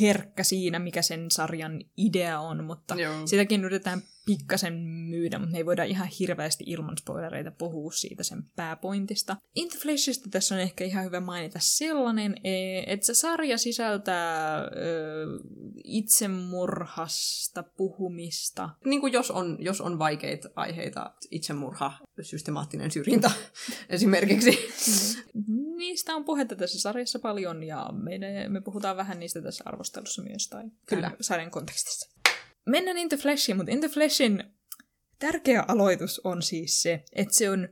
herkkä 0.00 0.44
siinä, 0.44 0.78
mikä 0.78 1.02
sen 1.02 1.30
sarjan 1.30 1.80
idea 1.96 2.40
on, 2.40 2.64
mutta 2.64 2.94
Joo. 2.94 3.26
sitäkin 3.26 3.64
yritetään 3.64 4.02
pikkasen 4.28 4.74
myydä, 5.10 5.38
mutta 5.38 5.52
me 5.52 5.58
ei 5.58 5.66
voida 5.66 5.84
ihan 5.84 6.08
hirveästi 6.20 6.64
ilman 6.66 6.98
spoilereita 6.98 7.50
puhua 7.50 7.92
siitä 7.92 8.22
sen 8.22 8.42
pääpointista. 8.56 9.36
In 9.54 9.68
the 9.68 9.78
Fleshistä 9.78 10.28
tässä 10.30 10.54
on 10.54 10.60
ehkä 10.60 10.84
ihan 10.84 11.04
hyvä 11.04 11.20
mainita 11.20 11.58
sellainen, 11.62 12.36
että 12.86 13.06
se 13.06 13.14
sarja 13.14 13.58
sisältää 13.58 14.58
ö, 14.58 14.68
itsemurhasta 15.84 17.62
puhumista, 17.62 18.70
Niin 18.84 19.00
kuin 19.00 19.12
jos 19.12 19.30
on, 19.30 19.56
jos 19.60 19.80
on 19.80 19.98
vaikeita 19.98 20.48
aiheita, 20.56 21.14
itsemurha, 21.30 21.92
systemaattinen 22.22 22.90
syrjintä 22.90 23.30
esimerkiksi. 23.88 24.58
Niistä 25.78 26.16
on 26.16 26.24
puhetta 26.24 26.56
tässä 26.56 26.80
sarjassa 26.80 27.18
paljon 27.18 27.64
ja 27.64 27.86
me, 27.92 28.18
me 28.48 28.60
puhutaan 28.60 28.96
vähän 28.96 29.20
niistä 29.20 29.42
tässä 29.42 29.64
arvostelussa 29.66 30.22
myös 30.22 30.48
tai 30.48 30.64
Kyllä. 30.86 31.10
sarjan 31.20 31.50
kontekstissa. 31.50 32.10
Mennään 32.66 32.98
In 32.98 33.08
the 33.08 33.16
Flashiin, 33.16 33.56
mutta 33.56 33.72
In 33.72 33.80
the 33.80 33.88
Flashin 33.88 34.44
tärkeä 35.18 35.64
aloitus 35.68 36.20
on 36.24 36.42
siis 36.42 36.82
se, 36.82 37.04
että 37.12 37.34
se 37.34 37.50
on 37.50 37.68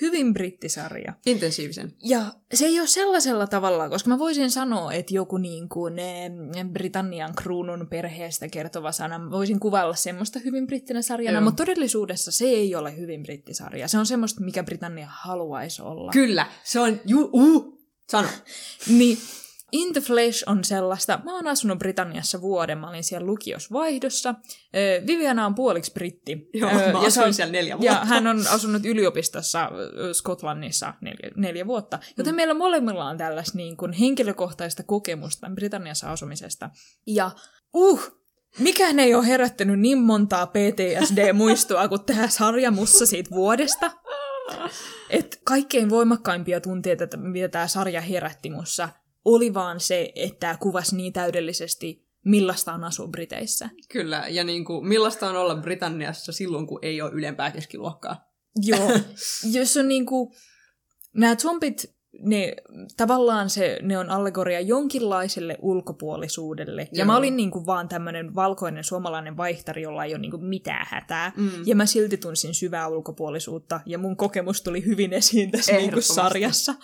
hyvin 0.00 0.34
brittisarja. 0.34 1.12
Intensiivisen. 1.26 1.92
Ja 2.04 2.24
se 2.54 2.66
ei 2.66 2.80
ole 2.80 2.86
sellaisella 2.88 3.46
tavalla, 3.46 3.88
koska 3.88 4.10
mä 4.10 4.18
voisin 4.18 4.50
sanoa, 4.50 4.92
että 4.92 5.14
joku 5.14 5.36
niin 5.36 5.68
kuin 5.68 5.98
eh, 5.98 6.30
Britannian 6.72 7.34
kruunun 7.34 7.86
perheestä 7.90 8.48
kertova 8.48 8.92
sana, 8.92 9.18
mä 9.18 9.30
voisin 9.30 9.60
kuvailla 9.60 9.94
semmoista 9.94 10.38
hyvin 10.38 10.66
brittinä 10.66 11.02
sarjana, 11.02 11.38
Joo. 11.38 11.44
mutta 11.44 11.62
todellisuudessa 11.62 12.30
se 12.30 12.44
ei 12.44 12.74
ole 12.74 12.96
hyvin 12.96 13.22
brittisarja. 13.22 13.88
Se 13.88 13.98
on 13.98 14.06
semmoista, 14.06 14.44
mikä 14.44 14.62
Britannia 14.62 15.08
haluaisi 15.10 15.82
olla. 15.82 16.12
Kyllä, 16.12 16.46
se 16.64 16.80
on... 16.80 17.00
Ju, 17.06 17.30
uh, 17.32 17.78
sano. 18.10 18.28
Niin 18.98 19.18
In 19.72 19.92
the 19.92 20.00
Flesh 20.00 20.44
on 20.46 20.64
sellaista, 20.64 21.20
mä 21.24 21.34
oon 21.34 21.46
asunut 21.46 21.78
Britanniassa 21.78 22.40
vuoden, 22.40 22.78
mä 22.78 22.88
olin 22.88 23.04
siellä 23.04 23.26
lukiosvaihdossa. 23.26 24.34
Viviana 25.06 25.46
on 25.46 25.54
puoliksi 25.54 25.92
britti. 25.92 26.48
Joo, 26.54 26.70
mä 26.70 26.80
ja 26.80 26.92
se 26.92 27.06
asuin 27.06 27.26
on- 27.26 27.34
siellä 27.34 27.52
neljä 27.52 27.78
vuotta. 27.78 27.94
Ja 27.94 28.04
hän 28.04 28.26
on 28.26 28.44
asunut 28.50 28.86
yliopistossa 28.86 29.70
Skotlannissa 30.12 30.94
neljä, 31.00 31.30
neljä 31.36 31.66
vuotta. 31.66 31.98
Joten 32.16 32.34
mm. 32.34 32.36
meillä 32.36 32.54
molemmilla 32.54 33.04
on 33.04 33.18
tällaista 33.18 33.58
niin 33.58 33.76
kuin 33.76 33.92
henkilökohtaista 33.92 34.82
kokemusta 34.82 35.50
Britanniassa 35.54 36.12
asumisesta. 36.12 36.70
Ja 37.06 37.30
uh, 37.74 38.18
mikään 38.58 38.98
ei 38.98 39.14
ole 39.14 39.26
herättänyt 39.26 39.80
niin 39.80 39.98
montaa 39.98 40.46
PTSD-muistoa 40.46 41.88
kuin 41.88 42.04
tämä 42.04 42.28
sarja 42.28 42.70
mussa 42.70 43.06
siitä 43.06 43.30
vuodesta. 43.30 43.90
Et 45.10 45.40
kaikkein 45.44 45.90
voimakkaimpia 45.90 46.60
tunteita, 46.60 47.16
mitä 47.16 47.48
tämä 47.48 47.66
sarja 47.66 48.00
herätti 48.00 48.50
mussa, 48.50 48.88
oli 49.34 49.54
vaan 49.54 49.80
se, 49.80 50.12
että 50.14 50.40
tämä 50.40 50.56
kuvasi 50.56 50.96
niin 50.96 51.12
täydellisesti, 51.12 52.06
millaista 52.24 52.72
on 52.72 52.84
asua 52.84 53.08
Briteissä. 53.08 53.70
Kyllä, 53.88 54.24
ja 54.28 54.44
niin 54.44 54.64
kuin, 54.64 54.88
millaista 54.88 55.28
on 55.28 55.36
olla 55.36 55.56
Britanniassa 55.56 56.32
silloin, 56.32 56.66
kun 56.66 56.78
ei 56.82 57.02
ole 57.02 57.10
ylempää 57.12 57.50
keskiluokkaa? 57.50 58.30
Joo. 58.62 58.90
Jos 59.58 59.76
on 59.76 59.88
niinku... 59.88 60.34
Nämä 61.14 61.36
zombit, 61.36 61.98
ne 62.22 62.54
tavallaan 62.96 63.50
se, 63.50 63.78
ne 63.82 63.98
on 63.98 64.10
allegoria 64.10 64.60
jonkinlaiselle 64.60 65.58
ulkopuolisuudelle. 65.62 66.82
Ja 66.82 66.88
Joo. 66.92 67.06
mä 67.06 67.16
olin 67.16 67.36
niinku 67.36 67.66
vaan 67.66 67.88
tämmöinen 67.88 68.34
valkoinen 68.34 68.84
suomalainen 68.84 69.36
vaihtari, 69.36 69.82
jolla 69.82 70.04
ei 70.04 70.12
ole 70.12 70.18
niinku 70.20 70.38
mitään 70.38 70.86
hätää. 70.90 71.32
Mm. 71.36 71.50
Ja 71.66 71.76
mä 71.76 71.86
silti 71.86 72.16
tunsin 72.16 72.54
syvää 72.54 72.88
ulkopuolisuutta, 72.88 73.80
ja 73.86 73.98
mun 73.98 74.16
kokemus 74.16 74.62
tuli 74.62 74.84
hyvin 74.84 75.12
esiin 75.12 75.50
tässä 75.50 75.72
niinku 75.72 75.84
Ehdottomasti. 75.84 76.14
sarjassa. 76.14 76.74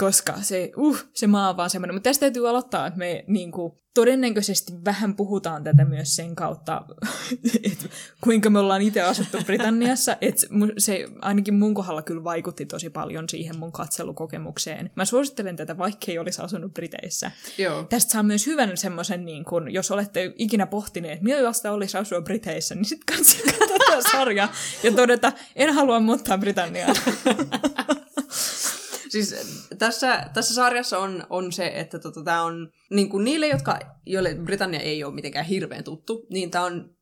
Koska 0.00 0.34
se, 0.42 0.72
uh, 0.76 0.98
se 1.14 1.26
maa 1.26 1.50
on 1.50 1.56
vaan 1.56 1.70
semmoinen. 1.70 1.94
Mutta 1.94 2.10
tästä 2.10 2.20
täytyy 2.20 2.48
aloittaa, 2.48 2.86
että 2.86 2.98
me 2.98 3.24
niinku, 3.26 3.82
todennäköisesti 3.94 4.72
vähän 4.84 5.16
puhutaan 5.16 5.64
tätä 5.64 5.84
myös 5.84 6.16
sen 6.16 6.34
kautta, 6.34 6.84
että 7.72 7.88
kuinka 8.20 8.50
me 8.50 8.58
ollaan 8.58 8.82
itse 8.82 9.00
asuttu 9.00 9.38
Britanniassa. 9.46 10.16
Että 10.20 10.46
se 10.78 11.08
ainakin 11.20 11.54
mun 11.54 11.74
kohdalla 11.74 12.02
kyllä 12.02 12.24
vaikutti 12.24 12.66
tosi 12.66 12.90
paljon 12.90 13.28
siihen 13.28 13.58
mun 13.58 13.72
katselukokemukseen. 13.72 14.90
Mä 14.94 15.04
suosittelen 15.04 15.56
tätä, 15.56 15.78
vaikka 15.78 16.06
ei 16.08 16.18
olisi 16.18 16.42
asunut 16.42 16.74
Briteissä. 16.74 17.30
Joo. 17.58 17.82
Tästä 17.82 18.12
saa 18.12 18.22
myös 18.22 18.46
hyvän 18.46 18.76
semmoisen, 18.76 19.24
niin 19.24 19.44
kun, 19.44 19.72
jos 19.72 19.90
olette 19.90 20.32
ikinä 20.38 20.66
pohtineet, 20.66 21.22
millaista 21.22 21.72
olisi 21.72 21.96
asua 21.96 22.20
Briteissä, 22.20 22.74
niin 22.74 22.84
sitten 22.84 23.16
katsokaa 23.16 23.78
tätä 23.78 24.10
sarjaa 24.10 24.52
ja 24.82 24.92
todeta, 24.92 25.32
en 25.56 25.74
halua 25.74 26.00
muuttaa 26.00 26.38
Britanniaan. 26.38 26.96
Siis 29.10 29.34
tässä, 29.78 30.30
tässä 30.34 30.54
sarjassa 30.54 30.98
on, 30.98 31.26
on 31.30 31.52
se, 31.52 31.72
että 31.74 31.98
tota, 31.98 32.24
tämä 32.24 32.42
on 32.42 32.70
niin 32.90 33.08
kuin 33.08 33.24
niille, 33.24 33.48
jotka, 33.48 33.78
joille 34.06 34.34
Britannia 34.34 34.80
ei 34.80 35.04
ole 35.04 35.14
mitenkään 35.14 35.46
hirveän 35.46 35.84
tuttu, 35.84 36.26
niin 36.30 36.50
tämä 36.50 36.64
on 36.64 36.94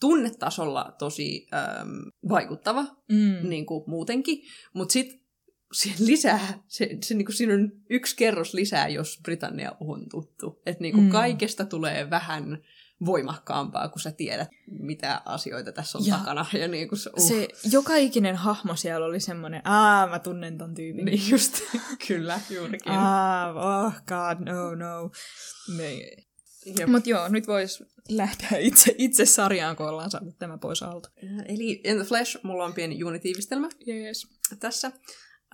tunnetasolla 0.00 0.94
tosi 0.98 1.46
äm, 1.54 1.88
vaikuttava, 2.28 2.84
Mm. 3.12 3.48
niin 3.48 3.66
kuin 3.66 3.84
muutenkin, 3.86 4.42
mutta 4.72 4.92
sitten 4.92 5.20
siihen 5.72 6.06
lisää, 6.06 6.62
se, 6.68 6.98
se, 7.02 7.14
niin 7.14 7.24
kuin 7.26 7.34
siinä 7.34 7.54
on 7.54 7.72
yksi 7.90 8.16
kerros 8.16 8.54
lisää, 8.54 8.88
jos 8.88 9.20
Britannia 9.22 9.72
on 9.80 10.08
tuttu. 10.08 10.62
Että 10.66 10.82
niin 10.82 10.94
kuin 10.94 11.04
Mm. 11.04 11.10
kaikesta 11.10 11.64
tulee 11.64 12.10
vähän 12.10 12.58
voimakkaampaa, 13.06 13.88
kun 13.88 14.00
sä 14.00 14.12
tiedät, 14.12 14.48
mitä 14.80 15.22
asioita 15.24 15.72
tässä 15.72 15.98
on 15.98 16.06
Ja 16.06 16.16
takana. 16.18 16.46
Ja 16.52 16.68
niin 16.68 16.88
kuin 16.88 16.98
se, 16.98 17.10
uh, 17.18 17.28
Se 17.28 17.48
joka 17.70 17.96
ikinen 17.96 18.36
hahmo 18.36 18.76
siellä 18.76 19.06
oli 19.06 19.20
semmoinen, 19.20 19.62
aa, 19.64 20.06
mä 20.06 20.18
tunnen 20.18 20.58
ton 20.58 20.74
tyypin. 20.74 21.04
Niin 21.04 21.30
just, 21.30 21.60
kyllä, 22.08 22.40
juurikin. 22.50 22.92
Ah, 22.92 23.56
oh 23.56 23.92
god, 23.92 24.46
no, 24.48 24.74
no. 24.74 25.10
Me, 25.76 25.92
Jep. 26.78 26.88
Mutta 26.88 27.10
joo, 27.10 27.28
nyt 27.28 27.46
voisi 27.46 27.84
lähteä 28.08 28.58
itse, 28.58 28.94
itse 28.98 29.26
sarjaan, 29.26 29.76
kun 29.76 29.86
ollaan 29.88 30.10
saatu 30.10 30.32
tämä 30.38 30.58
pois 30.58 30.82
alta. 30.82 31.10
Eli 31.48 31.80
In 31.84 31.96
the 31.96 32.04
Flesh, 32.04 32.38
mulla 32.42 32.64
on 32.64 32.74
pieni 32.74 32.98
juonitiivistelmä 32.98 33.68
Yes. 33.88 34.26
tässä. 34.60 34.92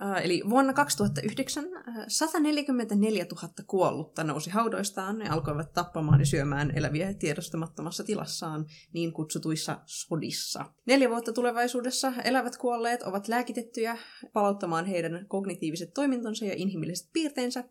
Uh, 0.01 0.25
eli 0.25 0.41
vuonna 0.49 0.73
2009 0.73 1.65
uh, 1.65 1.71
144 2.07 3.25
000 3.41 3.53
kuollutta 3.67 4.23
nousi 4.23 4.49
haudoistaan 4.49 5.21
ja 5.21 5.33
alkoivat 5.33 5.73
tappamaan 5.73 6.19
ja 6.19 6.25
syömään 6.25 6.71
eläviä 6.75 7.13
tiedostamattomassa 7.13 8.03
tilassaan 8.03 8.65
niin 8.93 9.13
kutsutuissa 9.13 9.79
sodissa. 9.85 10.65
Neljä 10.85 11.09
vuotta 11.09 11.33
tulevaisuudessa 11.33 12.13
elävät 12.23 12.57
kuolleet 12.57 13.03
ovat 13.03 13.27
lääkitettyjä 13.27 13.97
palauttamaan 14.33 14.85
heidän 14.85 15.25
kognitiiviset 15.27 15.93
toimintonsa 15.93 16.45
ja 16.45 16.53
inhimilliset 16.55 17.09
piirteensä, 17.13 17.63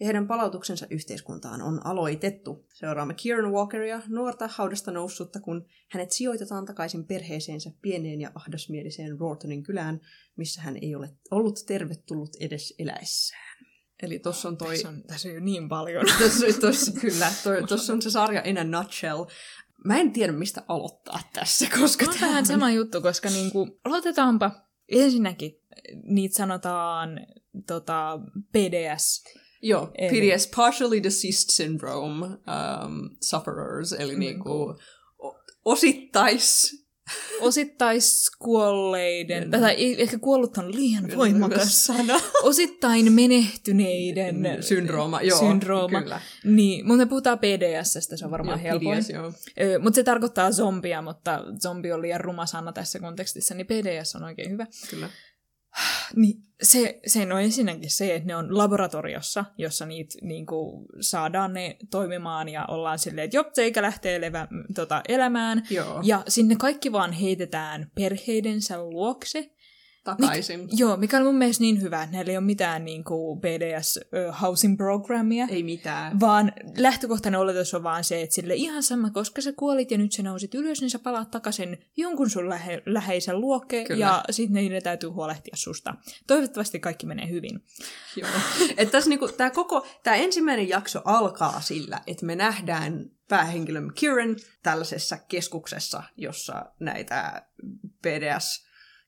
ja 0.00 0.06
heidän 0.06 0.26
palautuksensa 0.26 0.86
yhteiskuntaan 0.90 1.62
on 1.62 1.86
aloitettu. 1.86 2.66
Seuraamme 2.74 3.14
Kieran 3.14 3.52
Walkeria, 3.52 4.02
nuorta 4.08 4.48
haudasta 4.52 4.90
noussutta, 4.90 5.40
kun 5.40 5.66
hänet 5.90 6.12
sijoitetaan 6.12 6.66
takaisin 6.66 7.04
perheeseensä 7.04 7.70
pieneen 7.82 8.20
ja 8.20 8.30
ahdasmieliseen 8.34 9.18
Rortonin 9.20 9.62
kylään, 9.62 10.00
missä 10.36 10.62
hän 10.62 10.76
ei 10.82 10.94
ole 10.94 11.10
ollut 11.30 11.64
tervetullut 11.66 12.36
edes 12.40 12.74
eläessään. 12.78 13.54
Eli 14.02 14.18
tossa 14.18 14.48
on 14.48 14.56
toi... 14.56 14.70
Tässä 14.70 14.88
on, 14.88 15.02
tässä 15.02 15.28
on 15.28 15.34
jo 15.34 15.40
niin 15.40 15.68
paljon. 15.68 16.04
Tossa, 16.22 16.60
tossa, 16.60 17.00
kyllä, 17.00 17.32
toi, 17.44 17.62
tossa 17.66 17.92
on 17.92 18.02
se 18.02 18.10
sarja 18.10 18.42
in 18.44 18.58
a 18.58 18.64
nutshell. 18.64 19.24
Mä 19.84 19.98
en 19.98 20.12
tiedä, 20.12 20.32
mistä 20.32 20.62
aloittaa 20.68 21.20
tässä, 21.32 21.66
koska... 21.80 22.04
on 22.04 22.14
vähän 22.20 22.46
sama 22.46 22.70
juttu, 22.70 23.00
koska 23.00 23.30
niinku, 23.30 23.80
aloitetaanpa 23.84 24.50
ensinnäkin, 24.88 25.60
niitä 26.02 26.36
sanotaan 26.36 27.26
tota, 27.66 28.18
PDS. 28.52 29.24
Joo, 29.66 29.86
PDS, 29.86 30.46
Partially 30.56 31.02
Deceased 31.02 31.50
Syndrome 31.50 32.26
um, 32.26 32.36
Sufferers, 33.20 33.92
eli 33.92 34.12
Mm. 34.12 34.18
niinku 34.18 34.74
osittais... 35.64 36.70
Osittaiskuolleiden, 37.40 39.50
tai 39.50 39.76
ehkä 39.98 40.18
kuollut 40.18 40.58
on 40.58 40.74
liian 40.74 41.04
voimakas, 41.16 41.86
sana. 41.86 42.20
osittain 42.42 43.12
menehtyneiden 43.12 44.36
Syndrooma, 44.60 45.22
joo, 45.22 45.38
syndrooma. 45.38 46.02
kyllä. 46.02 46.20
Niin, 46.44 46.86
mutta 46.86 47.04
me 47.04 47.08
puhutaan 47.08 47.38
PDSstä, 47.38 48.16
se 48.16 48.24
on 48.24 48.30
varmaan 48.30 48.58
Joo, 48.58 48.62
helpoin. 48.70 48.98
PDS, 48.98 49.10
joo. 49.10 49.32
Ö, 49.60 49.78
Mutta 49.78 49.94
se 49.94 50.04
tarkoittaa 50.04 50.52
zombia, 50.52 51.02
mutta 51.02 51.44
zombi 51.62 51.92
on 51.92 52.02
liian 52.02 52.20
ruma 52.20 52.46
sana 52.46 52.72
tässä 52.72 52.98
kontekstissa, 52.98 53.54
niin 53.54 53.66
PDS 53.66 54.16
on 54.16 54.24
oikein 54.24 54.50
hyvä. 54.50 54.66
Kyllä. 54.90 55.10
Niin 56.16 56.44
se, 56.62 57.00
se 57.06 57.32
on 57.32 57.42
ensinnäkin 57.42 57.90
se, 57.90 58.14
että 58.14 58.26
ne 58.26 58.36
on 58.36 58.58
laboratoriossa, 58.58 59.44
jossa 59.58 59.86
niitä 59.86 60.14
niin 60.22 60.46
kuin, 60.46 60.86
saadaan 61.00 61.52
ne 61.52 61.76
toimimaan 61.90 62.48
ja 62.48 62.64
ollaan 62.68 62.98
silleen, 62.98 63.24
että 63.24 63.36
jop, 63.36 63.58
eikä 63.58 63.82
lähtee 63.82 64.20
levä, 64.20 64.48
tota, 64.74 65.02
elämään. 65.08 65.62
Joo, 65.70 66.00
Ja 66.02 66.22
sinne 66.28 66.56
kaikki 66.56 66.92
vaan 66.92 67.12
heitetään 67.12 67.90
perheidensä 67.94 68.82
luokse. 68.82 69.50
Takaisin. 70.04 70.68
Joo, 70.72 70.96
mikä 70.96 71.16
on 71.16 71.22
mun 71.22 71.34
mielestä 71.34 71.62
niin 71.62 71.82
hyvä, 71.82 72.02
että 72.02 72.16
näillä 72.16 72.30
ei 72.30 72.36
ole 72.36 72.44
mitään 72.44 72.84
niin 72.84 73.04
kuin 73.04 73.40
PDS-housing 73.40 74.76
programmia. 74.76 75.46
Ei 75.50 75.62
mitään. 75.62 76.20
Vaan 76.20 76.52
lähtökohtainen 76.76 77.40
oletus 77.40 77.74
on 77.74 77.82
vaan 77.82 78.04
se, 78.04 78.22
että 78.22 78.34
sille 78.34 78.54
ihan 78.54 78.82
sama, 78.82 79.10
koska 79.10 79.40
sä 79.40 79.52
kuolit 79.52 79.90
ja 79.90 79.98
nyt 79.98 80.12
sä 80.12 80.22
nousit 80.22 80.54
ylös, 80.54 80.80
niin 80.80 80.90
sä 80.90 80.98
palaat 80.98 81.30
takaisin 81.30 81.78
jonkun 81.96 82.30
sun 82.30 82.48
lähe- 82.48 82.82
läheisen 82.86 83.40
luokke 83.40 83.84
Kyllä. 83.84 84.06
ja 84.06 84.24
sitten 84.30 84.54
niiden 84.54 84.82
täytyy 84.82 85.08
huolehtia 85.08 85.56
susta. 85.56 85.94
Toivottavasti 86.26 86.80
kaikki 86.80 87.06
menee 87.06 87.28
hyvin. 87.28 87.64
Joo. 88.16 88.30
Et 88.76 88.90
tässä 88.90 89.10
niinku, 89.10 89.28
tää 89.28 89.50
koko, 89.50 89.86
tää 90.02 90.14
ensimmäinen 90.14 90.68
jakso 90.68 91.02
alkaa 91.04 91.60
sillä, 91.60 92.00
että 92.06 92.26
me 92.26 92.36
nähdään 92.36 93.10
päähenkilömme 93.28 93.92
Kieran 93.94 94.36
tällaisessa 94.62 95.18
keskuksessa, 95.28 96.02
jossa 96.16 96.66
näitä 96.80 97.42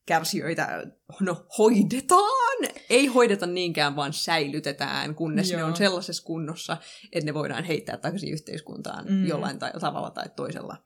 PDS-kärsijöitä 0.07 0.87
no, 1.21 1.47
hoidetaan. 1.59 2.57
Ei 2.91 3.07
hoideta 3.07 3.47
niinkään, 3.47 3.97
vaan 3.97 4.13
säilytetään, 4.13 5.15
kunnes 5.15 5.51
Joo. 5.51 5.59
ne 5.59 5.65
on 5.65 5.77
sellaisessa 5.77 6.25
kunnossa, 6.25 6.77
että 7.13 7.27
ne 7.27 7.35
voidaan 7.35 7.65
heittää 7.65 7.97
takaisin 7.97 8.33
yhteiskuntaan 8.33 9.05
Mm. 9.09 9.27
jollain 9.27 9.59
ta- 9.59 9.73
tavalla 9.81 10.11
tai 10.11 10.25
toisella. 10.37 10.77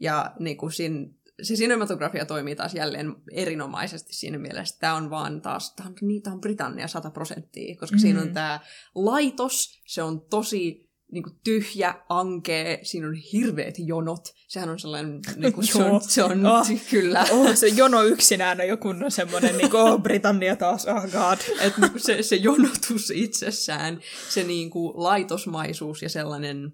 Ja 0.00 0.32
niin 0.38 0.56
kuin 0.56 0.72
siinä, 0.72 1.06
se 1.42 1.54
cinematografia 1.54 2.26
toimii 2.26 2.56
taas 2.56 2.74
jälleen 2.74 3.14
erinomaisesti 3.32 4.14
siinä 4.14 4.38
mielessä. 4.38 4.76
Tämä 4.80 4.94
on 4.94 5.10
vaan 5.10 5.40
taas, 5.40 5.74
tämä 5.74 5.88
on, 5.88 5.94
niin, 6.00 6.22
tämä 6.22 6.34
on 6.34 6.40
Britannia 6.40 6.88
100 6.88 7.10
prosenttia, 7.10 7.76
koska 7.76 7.96
mm. 7.96 8.00
siinä 8.00 8.20
on 8.20 8.26
Mm. 8.28 8.34
tämä 8.34 8.60
laitos, 8.94 9.80
se 9.86 10.02
on 10.02 10.20
tosi 10.20 10.85
niin 11.16 11.22
kuin 11.22 11.36
tyhjä, 11.44 11.94
ankee, 12.08 12.80
siinä 12.82 13.08
on 13.08 13.14
hirveät 13.14 13.74
jonot. 13.78 14.34
Sehän 14.48 14.68
on 14.68 14.78
sellainen, 14.78 15.20
niin 15.36 15.52
kuin, 15.52 15.66
se 15.72 15.84
on, 15.84 16.00
se 16.00 16.22
on 16.24 16.46
Ah. 16.46 16.66
kyllä. 16.90 17.26
Oh, 17.30 17.54
se 17.54 17.68
jono 17.68 18.02
yksinään 18.02 18.60
on 18.60 18.68
joku 18.68 18.92
no 18.92 19.10
semmoinen, 19.10 19.58
niin 19.58 19.70
kuin, 19.70 19.82
oh, 19.82 20.02
Britannia 20.02 20.56
taas, 20.56 20.86
oh 20.86 21.02
god. 21.02 21.38
että 21.66 21.80
niinku 21.80 21.98
se, 21.98 22.22
se 22.22 22.36
jonotus 22.36 23.10
itsessään, 23.14 24.00
se 24.28 24.44
niinku 24.44 24.92
laitosmaisuus 24.96 26.02
ja 26.02 26.08
sellainen 26.08 26.72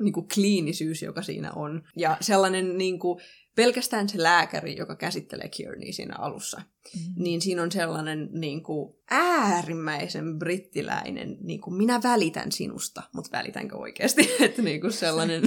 niinku 0.00 0.26
kliinisyys, 0.34 1.02
joka 1.02 1.22
siinä 1.22 1.52
on. 1.52 1.82
Ja 1.96 2.16
sellainen 2.20 2.78
niinku, 2.78 3.20
pelkästään 3.60 4.08
se 4.08 4.22
lääkäri, 4.22 4.76
joka 4.76 4.96
käsittelee 4.96 5.48
Kiernia 5.48 5.92
siinä 5.92 6.14
alussa, 6.18 6.58
mm. 6.58 7.12
niin 7.16 7.40
siinä 7.40 7.62
on 7.62 7.72
sellainen 7.72 8.28
niinku, 8.32 9.00
äärimmäisen 9.10 10.38
brittiläinen, 10.38 11.36
niinku, 11.40 11.70
minä 11.70 12.00
välitän 12.02 12.52
sinusta, 12.52 13.02
mutta 13.12 13.38
välitänkö 13.38 13.76
oikeasti? 13.76 14.30
että 14.40 14.62
niinku 14.62 14.90
sellainen, 14.90 15.44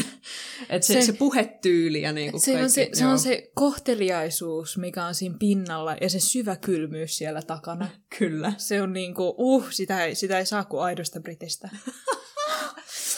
että 0.70 0.88
se, 0.88 0.94
se, 0.94 1.02
Se- 1.02 1.06
se 1.06 1.14
puhetyyli 1.14 2.02
ja 2.02 2.12
niinku 2.12 2.40
Se 2.40 2.64
on 2.64 2.70
se, 2.70 2.82
kaikki, 2.82 2.98
se 2.98 3.04
joo. 3.04 3.12
on 3.12 3.20
se 3.20 3.52
kohteliaisuus, 3.56 4.78
mikä 4.78 5.06
on 5.06 5.16
siinä 5.16 5.36
pinnalla, 5.40 5.96
ja 6.02 6.10
se 6.10 6.20
syvä 6.20 6.56
kylmyys 6.56 7.18
siellä 7.18 7.42
takana. 7.42 7.90
Kyllä. 8.20 8.54
Se 8.58 8.82
on 8.82 8.94
niinku, 8.94 9.36
uh, 9.38 9.66
sitä 9.70 10.06
ei, 10.06 10.16
sitä 10.16 10.40
ei 10.40 10.46
saa 10.46 10.66
kuin 10.66 10.84
aidosta 10.84 11.20
britistä. 11.20 11.70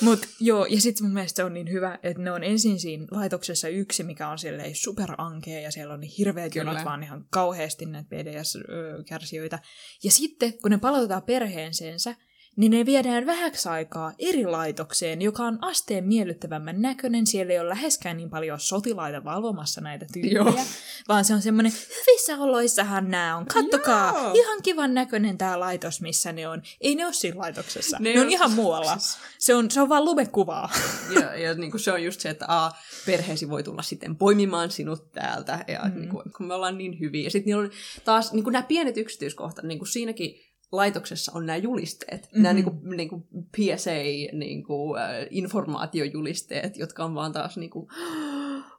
Mut 0.02 0.28
joo, 0.40 0.66
ja 0.66 0.82
sitten 0.82 1.06
mun 1.06 1.14
mielestä 1.14 1.36
se 1.36 1.44
on 1.44 1.54
niin 1.54 1.72
hyvä, 1.72 2.00
että 2.04 2.24
ne 2.24 2.32
on 2.32 2.44
ensin 2.44 2.80
siinä 2.80 3.06
laitoksessa 3.12 3.68
yksi, 3.68 4.04
mikä 4.04 4.30
on 4.30 4.40
silleen 4.40 4.76
superankea, 4.76 5.60
ja 5.60 5.72
siellä 5.72 5.94
on 5.94 6.00
niin 6.00 6.14
hirveät 6.18 6.54
Kyllä. 6.54 6.72
jonot 6.72 6.86
vaan 6.86 7.04
ihan 7.04 7.26
kauheasti 7.30 7.86
näitä 7.86 8.10
PDS-kärsijöitä. 8.10 9.60
Ja 10.04 10.12
sitten, 10.12 10.54
kun 10.62 10.72
ne 10.72 10.78
palautetaan 10.78 11.24
perheensensä, 11.24 12.16
niin 12.56 12.72
ne 12.72 12.86
viedään 12.86 13.26
vähäksi 13.26 13.70
aikaa 13.70 14.14
eri 14.20 14.46
laitokseen, 14.46 15.22
joka 15.22 15.44
on 15.44 15.58
asteen 15.62 16.04
miellyttävämmän 16.04 16.82
näköinen. 16.82 17.28
Siellä 17.28 17.54
ei 17.54 17.60
ole 17.60 17.70
läheskään 17.70 18.18
niin 18.18 18.30
paljon 18.30 18.60
sotilaita 18.60 19.24
valvomassa 19.24 19.82
näitä 19.82 20.06
tyyppejä, 20.14 20.36
Joo. 20.36 20.60
vaan 21.08 21.26
se 21.26 21.34
on 21.34 21.42
semmoinen, 21.42 21.72
hyvissä 21.72 22.38
oloissahan 22.38 23.12
nämä 23.12 23.38
on, 23.38 23.46
kattokaa, 23.46 24.12
Joo. 24.12 24.34
ihan 24.34 24.62
kivan 24.62 24.94
näköinen 24.94 25.38
tämä 25.38 25.60
laitos, 25.60 26.02
missä 26.02 26.32
ne 26.32 26.48
on. 26.48 26.62
Ei 26.82 26.96
ne 26.96 27.06
ole 27.06 27.14
siinä 27.14 27.40
laitoksessa, 27.40 27.98
ne, 28.00 28.14
Ne 28.14 28.22
on- 28.22 28.30
ihan 28.30 28.52
muualla. 28.52 28.98
Se 29.40 29.56
on, 29.56 29.72
se 29.72 29.82
on 29.82 29.90
vaan 29.90 30.06
lumekuvaa. 30.06 30.70
Ja, 31.20 31.36
ja 31.36 31.54
niin 31.54 31.72
kuin 31.72 31.82
se 31.82 31.92
on 31.92 32.04
just 32.04 32.22
se, 32.22 32.30
että 32.30 32.46
a, 32.48 32.72
perheesi 33.06 33.50
voi 33.50 33.64
tulla 33.64 33.82
sitten 33.82 34.16
poimimaan 34.16 34.72
sinut 34.72 35.12
täältä, 35.12 35.66
ja 35.68 35.80
mm. 35.84 36.00
niin 36.00 36.10
kuin, 36.10 36.24
kun 36.38 36.46
me 36.48 36.54
ollaan 36.54 36.78
niin 36.78 37.00
hyviä. 37.00 37.24
Ja 37.24 37.32
sitten 37.32 37.46
niillä 37.52 37.64
on 37.64 37.72
taas 38.06 38.34
niin 38.34 38.44
kuin 38.44 38.52
nämä 38.52 38.64
pienet 38.64 38.98
yksityiskohtat, 38.98 39.66
niin 39.66 39.80
kuin 39.80 39.88
siinäkin 39.88 40.36
laitoksessa 40.72 41.32
on 41.36 41.46
nämä 41.46 41.58
julisteet, 41.58 42.22
mm-hmm. 42.22 42.44
nämä 42.44 42.54
niin 42.54 42.64
kuin, 42.64 42.98
niin 42.98 43.10
kuin 43.10 43.24
PSA, 43.52 43.92
niin 44.34 44.64
kuin, 44.64 45.02
äh, 45.02 45.28
informaatiojulisteet, 45.30 46.78
jotka 46.78 47.06
on 47.06 47.16
vaan 47.16 47.32
taas 47.32 47.58
niin 47.58 47.70
kuin, 47.70 47.88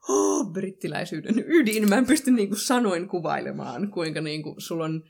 oh, 0.08 0.52
brittiläisyyden 0.52 1.44
ydin. 1.46 1.88
Mä 1.88 1.98
en 1.98 2.06
pysty 2.06 2.30
niin 2.30 2.48
kuin 2.48 2.60
sanoin 2.60 3.08
kuvailemaan, 3.08 3.90
kuinka 3.90 4.20
niin 4.20 4.42
kuin, 4.42 4.60
sulla 4.60 4.84
on 4.84 5.04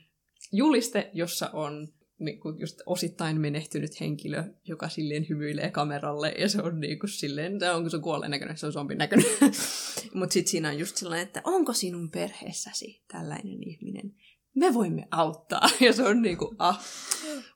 juliste, 0.51 1.11
jossa 1.13 1.49
on 1.53 1.87
niin 2.19 2.39
kuin 2.39 2.59
just 2.59 2.81
osittain 2.85 3.41
menehtynyt 3.41 3.99
henkilö, 3.99 4.43
joka 4.67 4.89
silleen 4.89 5.29
hymyilee 5.29 5.71
kameralle, 5.71 6.31
ja 6.37 6.49
se 6.49 6.61
on 6.61 6.79
niin 6.79 6.99
kuin 6.99 7.09
silleen, 7.09 7.59
se 7.59 7.71
onko 7.71 7.89
se 7.89 7.99
kuolleen 7.99 8.31
näköinen, 8.31 8.57
se 8.57 8.65
on 8.65 8.73
zombin 8.73 8.97
näköinen. 8.97 9.27
Mutta 10.13 10.33
sitten 10.33 10.51
siinä 10.51 10.69
on 10.69 10.79
just 10.79 10.97
sellainen, 10.97 11.27
että 11.27 11.41
onko 11.43 11.73
sinun 11.73 12.11
perheessäsi 12.11 13.03
tällainen 13.07 13.63
ihminen? 13.63 14.13
Me 14.57 14.73
voimme 14.73 15.07
auttaa. 15.11 15.69
Ja 15.85 15.93
se 15.93 16.03
on 16.03 16.21
niin 16.21 16.37
kuin, 16.37 16.55
ah, 16.59 16.85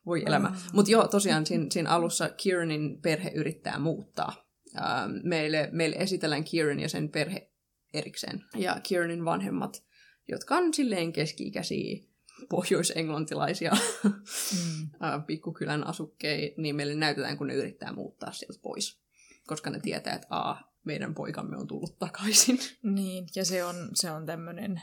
voi 0.06 0.24
elämä. 0.26 0.56
Mutta 0.74 0.92
joo, 0.92 1.08
tosiaan 1.08 1.46
siinä, 1.46 1.66
siinä 1.72 1.90
alussa 1.90 2.30
Kieranin 2.30 3.02
perhe 3.02 3.32
yrittää 3.36 3.80
muuttaa. 3.80 4.48
Ähm, 4.78 5.12
meille, 5.24 5.70
meille 5.72 5.96
esitellään 5.96 6.44
Kieran 6.44 6.80
ja 6.80 6.90
sen 6.90 7.10
perhe 7.10 7.52
erikseen. 7.94 8.44
Ja 8.56 8.80
Kieranin 8.84 9.26
vanhemmat, 9.26 9.84
jotka 10.28 10.56
on 10.56 10.74
silleen 10.74 11.14
keski-ikäisiä 11.14 12.12
pohjoisenglantilaisia 12.50 13.72
Mm. 14.04 14.90
ää, 15.00 15.20
pikkukylän 15.20 15.88
asukkeja, 15.88 16.52
niin 16.58 16.76
meille 16.76 16.96
näytetään, 16.96 17.38
kun 17.38 17.48
ne 17.48 17.54
yrittää 17.54 17.94
muuttaa 17.94 18.32
sieltä 18.32 18.60
pois. 18.62 19.02
Koska 19.48 19.70
ne 19.70 19.80
tietää, 19.80 20.14
että 20.14 20.28
a, 20.30 20.56
meidän 20.84 21.16
poikamme 21.16 21.58
on 21.58 21.68
tullut 21.68 22.00
takaisin. 22.00 22.60
Niin, 22.84 23.28
ja 23.36 23.46
se 23.46 23.64
on, 23.64 23.76
se 23.94 24.12
on 24.12 24.26
tämmöinen 24.26 24.82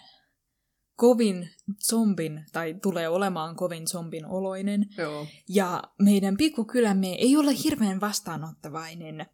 kovin 0.98 1.50
zombin, 1.88 2.44
tai 2.52 2.74
tulee 2.82 3.08
olemaan 3.08 3.56
kovin 3.56 3.88
zombin 3.88 4.26
oloinen. 4.26 4.86
Joo. 4.96 5.26
Ja 5.48 5.82
meidän 6.02 6.36
pikkukylämme 6.36 7.12
ei 7.12 7.36
ole 7.36 7.50
hirveän 7.64 8.00
vastaanottavainen 8.00 9.26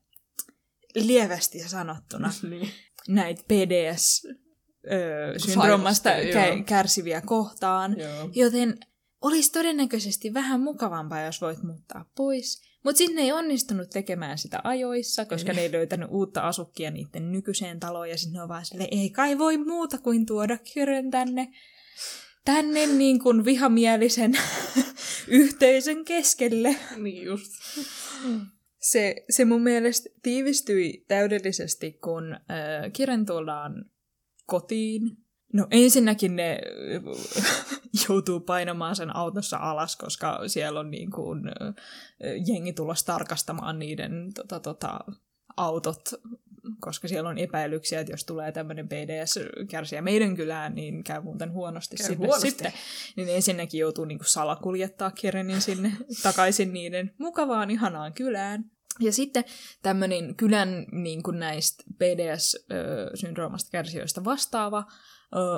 lievästi 0.94 1.68
sanottuna 1.68 2.30
niin. 2.50 2.70
näitä 3.08 3.42
PDS-syndroomasta 3.42 6.10
Sairasta, 6.10 6.46
joo. 6.46 6.62
kärsiviä 6.66 7.20
kohtaan. 7.20 7.98
Joo. 7.98 8.28
Joten 8.34 8.78
olisi 9.20 9.52
todennäköisesti 9.52 10.34
vähän 10.34 10.60
mukavampaa, 10.60 11.20
jos 11.20 11.40
voit 11.40 11.62
muuttaa 11.62 12.10
pois. 12.16 12.73
Mutta 12.84 12.98
sinne 12.98 13.22
ei 13.22 13.32
onnistunut 13.32 13.90
tekemään 13.90 14.38
sitä 14.38 14.60
ajoissa, 14.64 15.24
koska 15.24 15.52
ne 15.52 15.60
ei 15.60 15.72
löytänyt 15.72 16.08
uutta 16.10 16.40
asukkia 16.40 16.90
niiden 16.90 17.32
nykyiseen 17.32 17.80
taloon. 17.80 18.10
Ja 18.10 18.18
sitten 18.18 18.36
ne 18.36 18.42
on 18.42 18.48
vaan 18.48 18.66
silleen, 18.66 18.88
ei 18.92 19.10
kai 19.10 19.38
voi 19.38 19.56
muuta 19.58 19.98
kuin 19.98 20.26
tuoda 20.26 20.58
Kyrön 20.74 21.10
tänne, 21.10 21.48
tänne 22.44 22.86
niin 22.86 23.20
kuin 23.20 23.44
vihamielisen 23.44 24.32
yhteisön 25.28 26.04
keskelle. 26.04 26.76
Niin 26.96 27.24
just. 27.24 27.52
Se, 28.80 29.24
se 29.30 29.44
mun 29.44 29.62
mielestä 29.62 30.10
tiivistyi 30.22 31.04
täydellisesti, 31.08 31.92
kun 31.92 32.32
äh, 32.32 32.40
Kiren 32.92 33.26
tullaan 33.26 33.84
kotiin. 34.46 35.23
No 35.54 35.66
ensinnäkin 35.70 36.36
ne 36.36 36.58
joutuu 38.08 38.40
painamaan 38.40 38.96
sen 38.96 39.16
autossa 39.16 39.56
alas, 39.56 39.96
koska 39.96 40.40
siellä 40.46 40.80
on 40.80 40.90
niin 40.90 41.10
kuin, 41.10 41.40
jengi 42.46 42.72
tulos 42.72 43.04
tarkastamaan 43.04 43.78
niiden 43.78 44.32
tota, 44.34 44.60
tota, 44.60 44.98
autot, 45.56 46.00
koska 46.80 47.08
siellä 47.08 47.30
on 47.30 47.38
epäilyksiä, 47.38 48.00
että 48.00 48.12
jos 48.12 48.24
tulee 48.24 48.52
tämmöinen 48.52 48.88
PDS-kärsijä 48.88 50.02
meidän 50.02 50.36
kylään, 50.36 50.74
niin 50.74 51.04
käy 51.04 51.22
muuten 51.22 51.52
huonosti 51.52 51.96
Käy 51.96 52.06
sille 52.06 52.26
huonosti. 52.26 52.50
sitten. 52.50 52.72
Niin 53.16 53.28
ensinnäkin 53.28 53.80
joutuu 53.80 54.04
niin 54.04 54.18
kuin 54.18 54.28
salakuljettaa 54.28 55.10
Kirenin 55.10 55.60
sinne 55.60 55.92
takaisin 56.22 56.72
niiden 56.72 57.14
mukavaan, 57.18 57.70
ihanaan 57.70 58.12
kylään. 58.12 58.64
Ja 59.00 59.12
sitten 59.12 59.44
tämmöinen 59.82 60.36
kylän 60.36 60.86
niin 60.92 61.22
kuin 61.22 61.38
näistä 61.38 61.84
PDS-syndroomasta 61.98 63.70
kärsijöistä 63.70 64.24
vastaava 64.24 64.84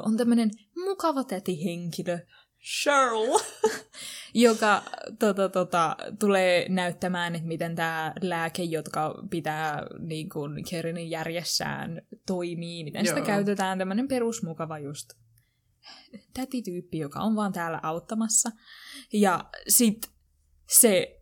on 0.04 0.16
tämmöinen 0.16 0.50
mukava 0.84 1.24
tätihenkilö, 1.24 2.18
Cheryl. 2.62 3.38
joka 4.34 4.82
tota, 5.18 5.48
tota, 5.48 5.96
tulee 6.18 6.68
näyttämään, 6.68 7.34
että 7.34 7.48
miten 7.48 7.76
tämä 7.76 8.12
lääke, 8.20 8.62
jotka 8.62 9.14
pitää 9.30 9.82
niin 9.98 10.28
kuin 10.28 10.64
Kerinin 10.70 11.10
järjessään, 11.10 12.02
toimii, 12.26 12.84
miten 12.84 13.06
sitä 13.06 13.18
Joo. 13.18 13.26
käytetään, 13.26 13.78
tämmöinen 13.78 14.08
perusmukava 14.08 14.78
just 14.78 15.08
tätityyppi, 16.34 16.98
joka 16.98 17.20
on 17.20 17.36
vaan 17.36 17.52
täällä 17.52 17.80
auttamassa. 17.82 18.50
Ja 19.12 19.44
sit 19.68 20.10
se 20.68 21.20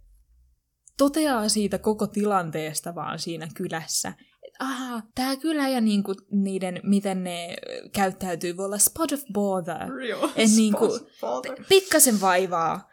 toteaa 0.99 1.49
siitä 1.49 1.79
koko 1.79 2.07
tilanteesta 2.07 2.95
vaan 2.95 3.19
siinä 3.19 3.49
kylässä, 3.55 4.13
aha, 4.59 5.03
tää 5.15 5.37
kylä 5.37 5.69
ja 5.69 5.81
niinku 5.81 6.15
niiden, 6.31 6.81
miten 6.83 7.25
ne 7.25 7.57
käyttäytyy, 7.93 8.57
voi 8.57 8.65
olla 8.67 8.79
spot 8.79 9.13
of 9.13 9.21
bother. 9.33 9.93
Joo. 10.09 10.31
Et 10.37 10.51
niinku- 10.57 10.87
Spot- 10.87 11.11
father. 11.21 11.65
Pikkasen 11.69 12.21
vaivaa. 12.21 12.91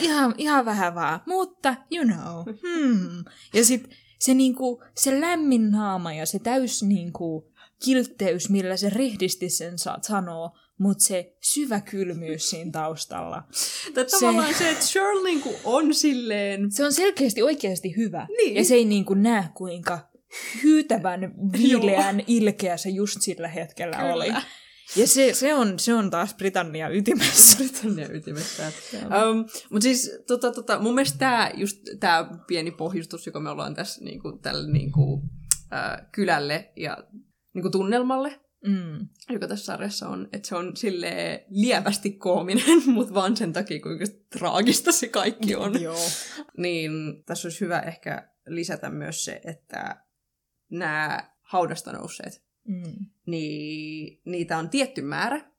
Ihan, 0.00 0.34
ihan 0.38 0.64
vähän 0.64 0.94
vaan. 0.94 1.20
Mutta, 1.26 1.74
you 1.92 2.04
know. 2.04 2.54
Hmm. 2.62 3.24
Ja 3.54 3.64
sit 3.64 3.88
se, 4.18 4.34
niinku, 4.34 4.82
se 4.94 5.20
lämmin 5.20 5.70
naama 5.70 6.12
ja 6.12 6.26
se 6.26 6.38
täys 6.38 6.82
niinku, 6.82 7.52
kiltteys, 7.84 8.50
millä 8.50 8.76
se 8.76 8.90
rehdisti 8.90 9.48
sen 9.50 9.78
saat 9.78 10.04
sanoa, 10.04 10.58
mutta 10.78 11.04
se 11.04 11.36
syvä 11.40 11.80
kylmyys 11.80 12.50
siinä 12.50 12.70
taustalla. 12.70 13.42
Tai 13.94 14.04
tavallaan 14.04 14.54
se, 14.54 14.70
että 14.70 14.84
Cheryl 14.84 15.24
niinku 15.24 15.54
on 15.64 15.94
silleen... 15.94 16.72
Se 16.72 16.84
on 16.84 16.92
selkeästi 16.92 17.42
oikeasti 17.42 17.96
hyvä. 17.96 18.26
Niin. 18.36 18.56
Ja 18.56 18.64
se 18.64 18.74
ei 18.74 18.84
niinku 18.84 19.14
näe, 19.14 19.44
kuinka 19.54 19.98
hyytävän 20.62 21.34
viileän 21.52 22.22
ilkeä 22.26 22.76
se 22.76 22.90
just 22.90 23.16
sillä 23.20 23.48
hetkellä 23.48 23.96
Kyllä. 23.96 24.14
oli. 24.14 24.28
Ja 24.96 25.06
se, 25.06 25.34
se, 25.34 25.54
on, 25.54 25.78
se 25.78 25.94
on 25.94 26.10
taas 26.10 26.34
Britannia 26.34 26.88
ytimessä. 26.88 27.56
Britannia 27.58 28.08
ytimessä. 28.12 28.72
Um, 28.92 29.44
Mutta 29.70 29.82
siis 29.82 30.10
tota, 30.26 30.52
tota, 30.52 30.78
mun 30.78 30.94
mielestä 30.94 31.18
tämä 31.18 31.50
just 31.54 31.78
tää 32.00 32.38
pieni 32.46 32.70
pohjustus, 32.70 33.26
joka 33.26 33.40
me 33.40 33.50
ollaan 33.50 33.74
tässä 33.74 34.04
niinku, 34.04 34.38
tälle 34.42 34.72
niinku, 34.72 35.22
äh, 35.72 36.06
kylälle 36.12 36.72
ja 36.76 36.98
niinku, 37.54 37.70
tunnelmalle, 37.70 38.40
Mm. 38.66 39.08
joka 39.30 39.48
tässä 39.48 39.64
sarjassa 39.64 40.08
on, 40.08 40.28
että 40.32 40.48
se 40.48 40.56
on 40.56 40.76
sille 40.76 41.44
lievästi 41.48 42.10
koominen, 42.10 42.82
mutta 42.94 43.14
vaan 43.14 43.36
sen 43.36 43.52
takia, 43.52 43.80
kuinka 43.80 44.04
traagista 44.38 44.92
se 44.92 45.08
kaikki 45.08 45.56
on. 45.56 45.82
Joo. 45.82 46.08
Niin 46.56 46.90
tässä 47.26 47.48
olisi 47.48 47.60
hyvä 47.60 47.80
ehkä 47.80 48.30
lisätä 48.46 48.90
myös 48.90 49.24
se, 49.24 49.40
että 49.44 49.96
nämä 50.70 51.30
haudasta 51.40 51.92
nousseet, 51.92 52.48
Mm. 52.68 53.06
niin 53.26 54.20
niitä 54.24 54.58
on 54.58 54.68
tietty 54.70 55.02
määrä. 55.02 55.50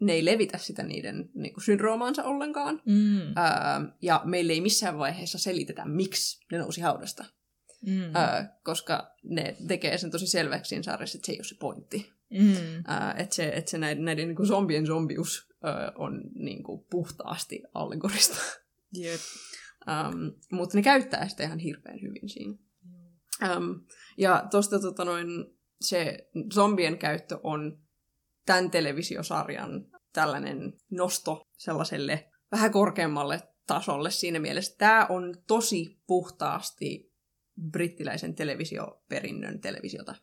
Ne 0.00 0.12
ei 0.12 0.24
levitä 0.24 0.58
sitä 0.58 0.82
niiden 0.82 1.30
niin 1.34 1.54
kuin, 1.54 1.64
syndroomaansa 1.64 2.24
ollenkaan. 2.24 2.82
Mm. 2.86 3.20
Öö, 3.20 3.92
ja 4.02 4.22
meille 4.24 4.52
ei 4.52 4.60
missään 4.60 4.98
vaiheessa 4.98 5.38
selitetä, 5.38 5.84
miksi 5.84 6.46
ne 6.52 6.58
nousi 6.58 6.80
haudasta. 6.80 7.24
Mm. 7.86 8.02
Öö, 8.02 8.44
koska 8.64 9.14
ne 9.22 9.56
tekee 9.68 9.98
sen 9.98 10.10
tosi 10.10 10.26
selväksi 10.26 10.68
siinä 10.68 10.82
sarjassa, 10.82 11.18
että 11.18 11.26
se 11.26 11.32
ei 11.32 11.38
ole 11.38 11.44
se 11.44 11.54
pointti. 11.60 12.12
Mm. 12.30 12.52
Öö, 12.54 13.10
että 13.16 13.34
se, 13.34 13.48
että 13.48 13.70
se 13.70 13.78
näiden, 13.78 14.04
näiden 14.04 14.28
niin 14.28 14.36
kuin 14.36 14.46
zombien 14.48 14.86
zombius 14.86 15.48
öö, 15.64 15.92
on 15.94 16.20
niin 16.34 16.62
kuin, 16.62 16.84
puhtaasti 16.90 17.62
allegorista. 17.74 18.36
Jep. 18.92 19.20
Um, 19.86 20.32
mutta 20.52 20.78
ne 20.78 20.82
käyttää 20.82 21.28
sitä 21.28 21.44
ihan 21.44 21.58
hirveän 21.58 22.00
hyvin 22.02 22.28
siinä. 22.28 22.54
Um, 23.42 23.84
ja 24.18 24.44
tuosta 24.50 24.80
tota 24.80 25.04
noin, 25.04 25.28
se 25.80 26.30
zombien 26.54 26.98
käyttö 26.98 27.38
on 27.42 27.78
tämän 28.46 28.70
televisiosarjan 28.70 29.86
tällainen 30.12 30.72
nosto 30.90 31.48
sellaiselle 31.56 32.30
vähän 32.52 32.72
korkeammalle 32.72 33.40
tasolle 33.66 34.10
siinä 34.10 34.38
mielessä. 34.38 34.74
Tämä 34.78 35.06
on 35.08 35.34
tosi 35.46 36.00
puhtaasti 36.06 37.12
brittiläisen 37.70 38.34
televisioperinnön 38.34 39.60
televisiota. 39.60 40.14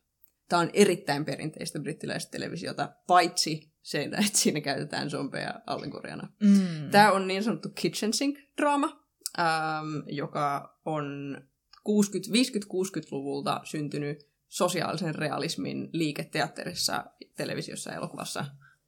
Tämä 0.50 0.60
on 0.60 0.70
erittäin 0.74 1.26
perinteistä 1.26 1.80
brittiläistä 1.80 2.32
televisiota, 2.32 2.94
paitsi 3.08 3.74
se, 3.82 4.02
että 4.04 4.18
siinä 4.34 4.62
käytetään 4.62 5.10
zombeja 5.10 5.62
allegoriana. 5.68 6.28
Mm. 6.44 6.90
Tämä 6.92 7.12
on 7.12 7.28
niin 7.28 7.44
sanottu 7.44 7.70
kitchen 7.70 8.14
sink-draama, 8.14 9.06
ähm, 9.40 10.08
joka 10.08 10.78
on 10.86 11.38
60, 11.84 12.30
50-60-luvulta 12.34 13.62
syntynyt 13.64 14.28
sosiaalisen 14.48 15.16
realismin 15.16 15.90
liiketeatterissa, 15.94 17.06
televisiossa 17.36 17.90
ja 17.92 17.98
elokuvassa 17.98 18.46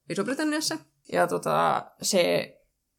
Iso-Britanniassa. 0.09 0.77
Ja 1.11 1.27
tota, 1.27 1.91
se 2.01 2.57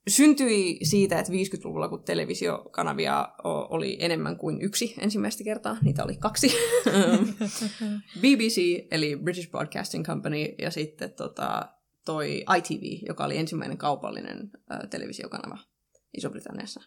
syntyi 0.08 0.78
siitä, 0.82 1.18
että 1.18 1.32
50-luvulla, 1.32 1.88
kun 1.88 2.04
televisiokanavia 2.04 3.28
oli 3.44 3.96
enemmän 4.00 4.36
kuin 4.36 4.62
yksi 4.62 4.94
ensimmäistä 4.98 5.44
kertaa, 5.44 5.76
niitä 5.82 6.04
oli 6.04 6.16
kaksi. 6.16 6.48
BBC, 8.22 8.86
eli 8.90 9.16
British 9.16 9.50
Broadcasting 9.50 10.06
Company, 10.06 10.54
ja 10.58 10.70
sitten 10.70 11.12
tota, 11.12 11.68
toi 12.04 12.44
ITV, 12.58 13.06
joka 13.08 13.24
oli 13.24 13.38
ensimmäinen 13.38 13.78
kaupallinen 13.78 14.50
ä, 14.72 14.86
televisiokanava 14.86 15.58
Iso-Britanniassa, 16.16 16.80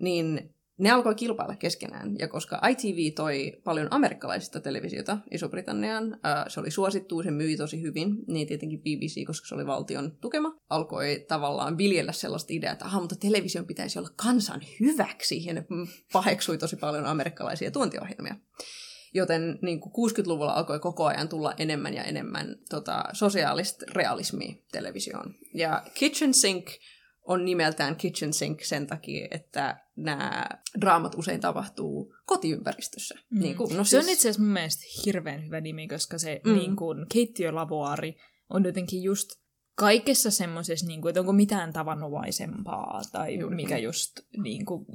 niin 0.00 0.54
ne 0.80 0.90
alkoi 0.90 1.14
kilpailla 1.14 1.56
keskenään. 1.56 2.16
Ja 2.18 2.28
koska 2.28 2.60
ITV 2.68 3.14
toi 3.14 3.60
paljon 3.64 3.88
amerikkalaisista 3.90 4.60
televisiota 4.60 5.18
Iso-Britanniaan, 5.30 6.18
ää, 6.22 6.48
se 6.48 6.60
oli 6.60 6.70
suosittu, 6.70 7.22
se 7.22 7.30
myi 7.30 7.56
tosi 7.56 7.82
hyvin, 7.82 8.16
niin 8.26 8.46
tietenkin 8.46 8.80
BBC, 8.80 9.26
koska 9.26 9.48
se 9.48 9.54
oli 9.54 9.66
valtion 9.66 10.16
tukema, 10.20 10.52
alkoi 10.70 11.24
tavallaan 11.28 11.78
viljellä 11.78 12.12
sellaista 12.12 12.52
ideaa, 12.52 12.72
että 12.72 12.84
aha, 12.84 13.00
mutta 13.00 13.16
television 13.16 13.66
pitäisi 13.66 13.98
olla 13.98 14.10
kansan 14.16 14.60
hyväksi, 14.80 15.44
ja 15.44 15.54
ne 15.54 15.64
paheksui 16.12 16.58
tosi 16.58 16.76
paljon 16.76 17.06
amerikkalaisia 17.06 17.70
tuontiohjelmia. 17.70 18.36
Joten 19.14 19.58
niin 19.62 19.80
kuin 19.80 20.10
60-luvulla 20.10 20.52
alkoi 20.52 20.80
koko 20.80 21.04
ajan 21.04 21.28
tulla 21.28 21.54
enemmän 21.58 21.94
ja 21.94 22.04
enemmän 22.04 22.56
tota, 22.70 23.04
sosiaalista 23.12 23.84
realismia 23.88 24.54
televisioon. 24.72 25.34
Ja 25.54 25.82
Kitchen 25.94 26.34
Sink 26.34 26.66
on 27.30 27.44
nimeltään 27.44 27.96
Kitchen 27.96 28.32
Sink 28.32 28.60
sen 28.64 28.86
takia, 28.86 29.28
että 29.30 29.80
nämä 29.96 30.44
draamat 30.80 31.14
usein 31.14 31.40
tapahtuu 31.40 32.14
kotiympäristössä. 32.26 33.14
Mm. 33.30 33.40
Niin 33.40 33.56
kuin, 33.56 33.76
no 33.76 33.84
Se 33.84 33.96
on 33.96 34.02
siis- 34.04 34.14
itse 34.14 34.28
asiassa 34.28 34.42
mun 34.42 34.52
mielestä 34.52 34.82
hirveän 35.06 35.44
hyvä 35.46 35.60
nimi, 35.60 35.88
koska 35.88 36.18
se 36.18 36.40
Mm. 36.46 36.54
niin 36.54 36.76
kuin, 36.76 37.06
keittiölavoari 37.12 38.16
on 38.50 38.64
jotenkin 38.64 39.02
just 39.02 39.30
kaikessa 39.74 40.30
semmoisessa, 40.30 40.86
niin 40.86 41.00
kuin, 41.02 41.10
että 41.10 41.20
onko 41.20 41.32
mitään 41.32 41.72
tavanomaisempaa, 41.72 43.00
tai 43.12 43.38
Juuri 43.38 43.56
mikä 43.56 43.78
just 43.78 44.12
niin 44.42 44.64
kuin, 44.64 44.86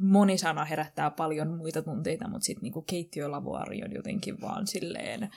moni 0.00 0.38
sana 0.38 0.64
herättää 0.64 1.10
paljon 1.10 1.56
muita 1.56 1.82
tunteita, 1.82 2.28
mutta 2.28 2.44
sitten 2.44 2.62
niin 2.62 2.84
keittiölavoari 2.84 3.82
on 3.84 3.92
jotenkin 3.92 4.40
vaan 4.40 4.66
silleen 4.66 5.28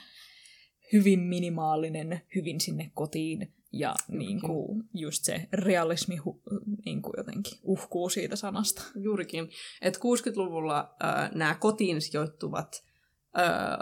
hyvin 0.92 1.20
minimaalinen, 1.20 2.20
hyvin 2.34 2.60
sinne 2.60 2.90
kotiin, 2.94 3.52
ja 3.72 3.94
niin 4.08 4.40
kuin, 4.40 4.82
just 4.94 5.24
se 5.24 5.48
realismi 5.52 6.16
hu, 6.16 6.42
niin 6.84 7.02
kuin 7.02 7.14
jotenkin 7.16 7.58
uhkuu 7.62 8.08
siitä 8.08 8.36
sanasta. 8.36 8.82
Juurikin. 8.96 9.48
Että 9.82 10.00
60-luvulla 10.00 10.96
äh, 11.04 11.30
nämä 11.34 11.54
kotiin 11.54 12.00
sijoittuvat 12.00 12.86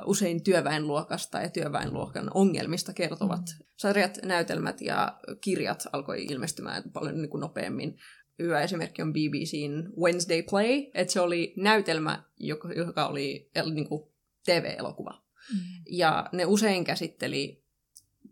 usein 0.06 0.44
työväenluokasta 0.44 1.40
ja 1.40 1.48
työväenluokan 1.48 2.30
ongelmista 2.34 2.92
kertovat 2.92 3.40
mm. 3.40 3.66
sarjat, 3.76 4.18
näytelmät 4.22 4.80
ja 4.80 5.20
kirjat 5.40 5.86
alkoi 5.92 6.24
ilmestymään 6.24 6.82
paljon 6.92 7.22
niin 7.22 7.30
kuin 7.30 7.40
nopeammin. 7.40 7.96
Hyvä 8.38 8.60
esimerkki 8.60 9.02
on 9.02 9.12
BBCn 9.12 9.92
Wednesday 10.00 10.42
Play, 10.42 10.86
että 10.94 11.12
se 11.12 11.20
oli 11.20 11.54
näytelmä, 11.56 12.22
joka, 12.38 12.72
joka 12.72 13.06
oli 13.06 13.50
niin 13.74 13.88
kuin 13.88 14.02
TV-elokuva. 14.44 15.22
Mm. 15.52 15.60
Ja 15.90 16.28
ne 16.32 16.44
usein 16.44 16.84
käsitteli 16.84 17.63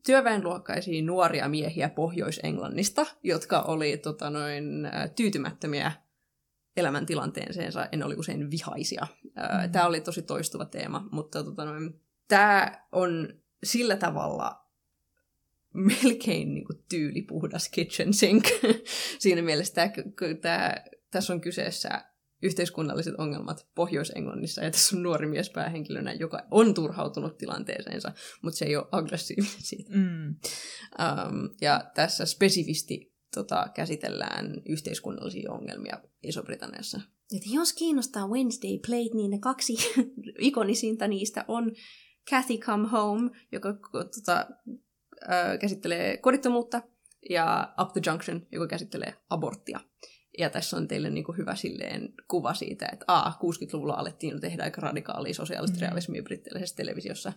työväenluokkaisia 0.07 1.03
nuoria 1.03 1.49
miehiä 1.49 1.89
Pohjois-Englannista, 1.89 3.07
jotka 3.23 3.61
oli 3.61 3.97
tota, 3.97 4.31
noin, 4.31 4.65
tyytymättömiä 5.17 5.93
elämäntilanteeseensa, 6.77 7.89
en 7.93 8.03
oli 8.03 8.15
usein 8.15 8.51
vihaisia. 8.51 9.07
Mm. 9.25 9.73
Tämä 9.73 9.87
oli 9.87 10.01
tosi 10.01 10.23
toistuva 10.23 10.65
teema, 10.65 11.09
mutta 11.13 11.45
tota, 11.45 11.65
noin, 11.65 12.01
tämä 12.29 12.87
on 12.93 13.29
sillä 13.65 13.97
tavalla 13.97 14.63
melkein 15.73 16.55
niin 16.55 16.65
kuin, 16.65 16.85
tyylipuhdas 16.89 17.69
kitchen 17.69 18.15
sink. 18.15 18.45
Siinä 19.19 19.43
mielessä 19.43 19.75
tämä, 19.75 19.89
tämä, 20.41 20.75
tässä 21.11 21.33
on 21.33 21.41
kyseessä 21.41 22.05
yhteiskunnalliset 22.43 23.15
ongelmat 23.19 23.67
Pohjois-Englannissa, 23.75 24.65
ja 24.65 24.71
tässä 24.71 24.97
on 24.97 25.03
nuori 25.03 25.27
mies 25.27 25.51
päähenkilönä, 25.51 26.13
joka 26.13 26.47
on 26.51 26.75
turhautunut 26.75 27.39
tilanteeseensa, 27.39 28.13
mutta 28.43 28.59
se 28.59 28.65
ei 28.65 28.77
ole 28.77 28.89
aggressiivinen 28.93 29.53
siitä. 29.59 29.91
Mm. 29.95 30.29
Um, 30.29 31.51
ja 31.61 31.91
tässä 31.95 32.27
spesifisti 32.27 33.13
tota, 33.35 33.67
käsitellään 33.75 34.63
yhteiskunnallisia 34.69 35.53
ongelmia 35.53 36.01
Iso-Britanniassa. 36.23 37.01
Et 37.37 37.43
jos 37.53 37.73
kiinnostaa 37.73 38.29
Wednesday 38.29 38.79
Plate, 38.87 39.15
niin 39.17 39.31
ne 39.31 39.39
kaksi 39.39 39.77
ikonisinta 40.39 41.09
niistä 41.09 41.45
on 41.49 41.73
Kathy 42.31 42.59
Come 42.59 42.89
Home, 42.89 43.31
joka 43.53 43.73
tota, 43.93 44.47
äh, 45.31 45.59
käsittelee 45.61 46.17
kodittomuutta, 46.17 46.83
ja 47.31 47.75
Up 47.83 47.93
the 47.93 48.01
Junction, 48.07 48.47
joka 48.53 48.67
käsittelee 48.67 49.15
aborttia. 49.31 49.81
Ja 50.39 50.51
tässä 50.51 50.77
on 50.77 50.89
teille 50.89 51.11
niin 51.11 51.25
kuin 51.25 51.39
hyvä 51.39 51.55
silleen 51.55 52.15
kuva 52.29 52.55
siitä, 52.55 52.89
että 52.93 53.05
A, 53.09 53.31
60-luvulla 53.31 53.95
alettiin 53.95 54.41
tehdä 54.41 54.63
aika 54.63 54.81
radikaalia 54.81 55.35
sosiaalista 55.35 55.77
mm. 55.77 55.81
realismia 55.81 56.23
brittiläisessä 56.23 56.77
televisiossa. 56.77 57.33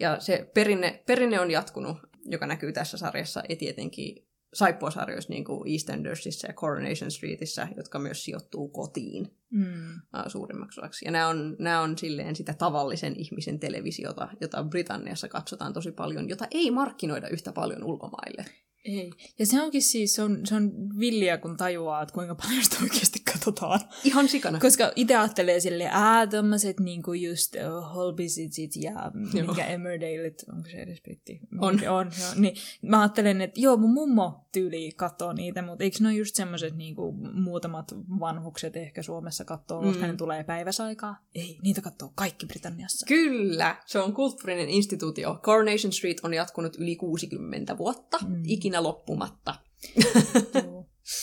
Ja 0.00 0.20
se 0.20 0.50
perinne, 0.54 1.02
perinne 1.06 1.40
on 1.40 1.50
jatkunut, 1.50 1.96
joka 2.24 2.46
näkyy 2.46 2.72
tässä 2.72 2.96
sarjassa, 2.96 3.42
ja 3.48 3.56
tietenkin 3.56 4.28
saippuasarjoissa 4.54 5.32
niin 5.32 5.44
kuin 5.44 5.72
EastEndersissa 5.72 6.46
ja 6.46 6.52
Coronation 6.52 7.10
Streetissä, 7.10 7.68
jotka 7.76 7.98
myös 7.98 8.24
sijoittuu 8.24 8.68
kotiin 8.68 9.36
mm. 9.50 10.00
suurimmaksi 10.26 10.80
osaksi. 10.80 11.04
Ja 11.04 11.10
nämä 11.10 11.28
on, 11.28 11.56
nämä 11.58 11.80
on 11.80 11.98
silleen 11.98 12.36
sitä 12.36 12.54
tavallisen 12.54 13.16
ihmisen 13.16 13.60
televisiota, 13.60 14.28
jota 14.40 14.64
Britanniassa 14.64 15.28
katsotaan 15.28 15.72
tosi 15.72 15.92
paljon, 15.92 16.28
jota 16.28 16.46
ei 16.50 16.70
markkinoida 16.70 17.28
yhtä 17.28 17.52
paljon 17.52 17.84
ulkomaille. 17.84 18.44
Ei. 18.84 19.12
Ja 19.38 19.46
se 19.46 19.62
onkin 19.62 19.82
siis, 19.82 20.14
se 20.14 20.22
on, 20.22 20.46
se 20.46 20.54
on 20.54 20.72
villiä, 20.98 21.38
kun 21.38 21.56
tajuaa, 21.56 22.02
että 22.02 22.14
kuinka 22.14 22.34
paljon 22.34 22.64
sitä 22.64 22.76
oikeasti 22.82 23.18
katsotaan. 23.32 23.80
Ihan 24.04 24.28
sikana. 24.28 24.60
Koska 24.60 24.92
itse 24.96 25.16
ajattelee 25.16 25.60
silleen, 25.60 25.90
ää, 25.92 26.26
tommoset 26.26 26.80
niinku 26.80 27.12
just 27.12 27.54
uh, 27.54 27.94
Holbisitit 27.94 28.76
ja 28.76 29.12
mikä 29.48 29.66
Emmerdaleit, 29.66 30.44
onko 30.52 30.68
se 30.68 30.76
edes 30.76 31.02
britti? 31.02 31.40
On. 31.60 31.74
on, 31.88 32.10
joo. 32.20 32.30
Niin 32.36 32.56
mä 32.82 33.00
ajattelen, 33.00 33.40
että 33.40 33.60
joo, 33.60 33.76
mun 33.76 33.92
mummo 33.92 34.44
tyyli 34.52 34.92
katsoo 34.96 35.32
niitä, 35.32 35.62
mutta 35.62 35.84
eikö 35.84 35.96
ne 36.00 36.08
ole 36.08 36.16
just 36.16 36.34
semmoiset 36.34 36.76
niinku 36.76 37.12
muutamat 37.32 37.92
vanhukset 38.20 38.76
ehkä 38.76 39.02
Suomessa 39.02 39.44
katsoo, 39.44 39.82
koska 39.82 40.02
mm. 40.02 40.10
ne 40.10 40.16
tulee 40.16 40.44
päiväsaikaa? 40.44 41.16
Ei, 41.34 41.58
niitä 41.62 41.80
katsoo 41.80 42.12
kaikki 42.14 42.46
Britanniassa. 42.46 43.06
Kyllä, 43.06 43.76
se 43.86 43.98
on 43.98 44.12
kulttuurinen 44.12 44.68
instituutio. 44.68 45.38
Coronation 45.42 45.92
Street 45.92 46.20
on 46.22 46.34
jatkunut 46.34 46.76
yli 46.76 46.96
60 46.96 47.78
vuotta. 47.78 48.18
Mm. 48.28 48.42
Ikinä 48.46 48.67
ikinä 48.68 48.82
loppumatta. 48.82 49.54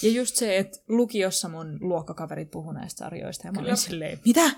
ja 0.03 0.11
just 0.11 0.35
se, 0.35 0.57
että 0.57 0.77
lukiossa 0.87 1.49
mun 1.49 1.77
luokkakaverit 1.81 2.51
puhuu 2.51 2.71
näistä 2.71 2.97
sarjoista 2.99 3.47
ja 3.47 3.51
mä 3.51 3.61
olin 3.61 3.77
silleen, 3.77 4.19
mitä? 4.25 4.51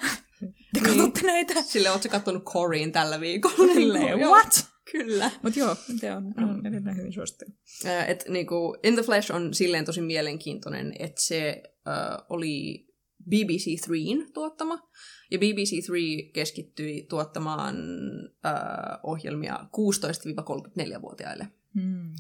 Te 0.73 0.80
katsotte 0.86 1.19
niin. 1.19 1.26
näitä? 1.26 1.62
Silleen, 1.62 1.93
ootko 1.93 2.10
kattonut 2.10 2.43
Coreen 2.43 2.91
tällä 2.91 3.19
viikolla? 3.19 3.73
Silleen, 3.73 4.19
what? 4.19 4.65
Kyllä. 4.91 5.32
Mutta 5.43 5.60
joo, 5.60 5.76
se 6.00 6.13
on, 6.13 6.34
on 6.38 6.65
edelleen 6.65 6.97
hyvin 6.97 7.13
suosittu. 7.13 7.45
Et, 8.08 8.26
niinku, 8.30 8.78
In 8.84 8.93
the 8.93 9.04
Flesh 9.04 9.32
on 9.32 9.54
silleen 9.54 9.86
tosi 9.86 10.02
mielenkiintoinen, 10.02 10.93
että 11.00 11.21
se 11.21 11.63
uh, 11.88 12.26
oli 12.30 12.88
BBC 13.30 13.82
Threein 13.86 14.34
tuottama. 14.34 14.89
Ja 15.32 15.39
BBC 15.39 15.86
Three 15.86 16.32
keskittyi 16.34 17.06
tuottamaan 17.10 17.76
uh, 18.26 19.12
ohjelmia 19.12 19.58
16-34-vuotiaille. 19.58 21.47
Hmm. 21.82 22.12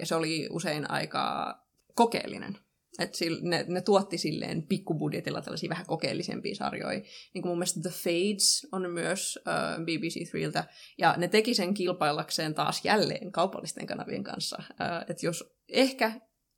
Ja 0.00 0.06
se 0.06 0.14
oli 0.14 0.48
usein 0.50 0.90
aika 0.90 1.54
kokeellinen. 1.94 2.58
Et 2.98 3.14
ne, 3.40 3.64
ne 3.68 3.80
tuotti 3.80 4.18
silleen 4.18 4.62
pikkubudjetilla 4.62 5.42
tällaisia 5.42 5.70
vähän 5.70 5.86
kokeellisempia 5.86 6.54
sarjoja. 6.54 7.00
Niin 7.34 7.42
kuin 7.42 7.46
mun 7.50 7.58
mielestä 7.58 7.80
The 7.80 7.90
Fades 7.90 8.66
on 8.72 8.90
myös 8.90 9.38
uh, 9.46 9.84
BBC 9.84 10.30
Threeltä. 10.30 10.64
Ja 10.98 11.14
ne 11.16 11.28
teki 11.28 11.54
sen 11.54 11.74
kilpaillakseen 11.74 12.54
taas 12.54 12.84
jälleen 12.84 13.32
kaupallisten 13.32 13.86
kanavien 13.86 14.24
kanssa. 14.24 14.56
Uh, 14.70 15.10
että 15.10 15.26
jos 15.26 15.54
ehkä 15.68 16.12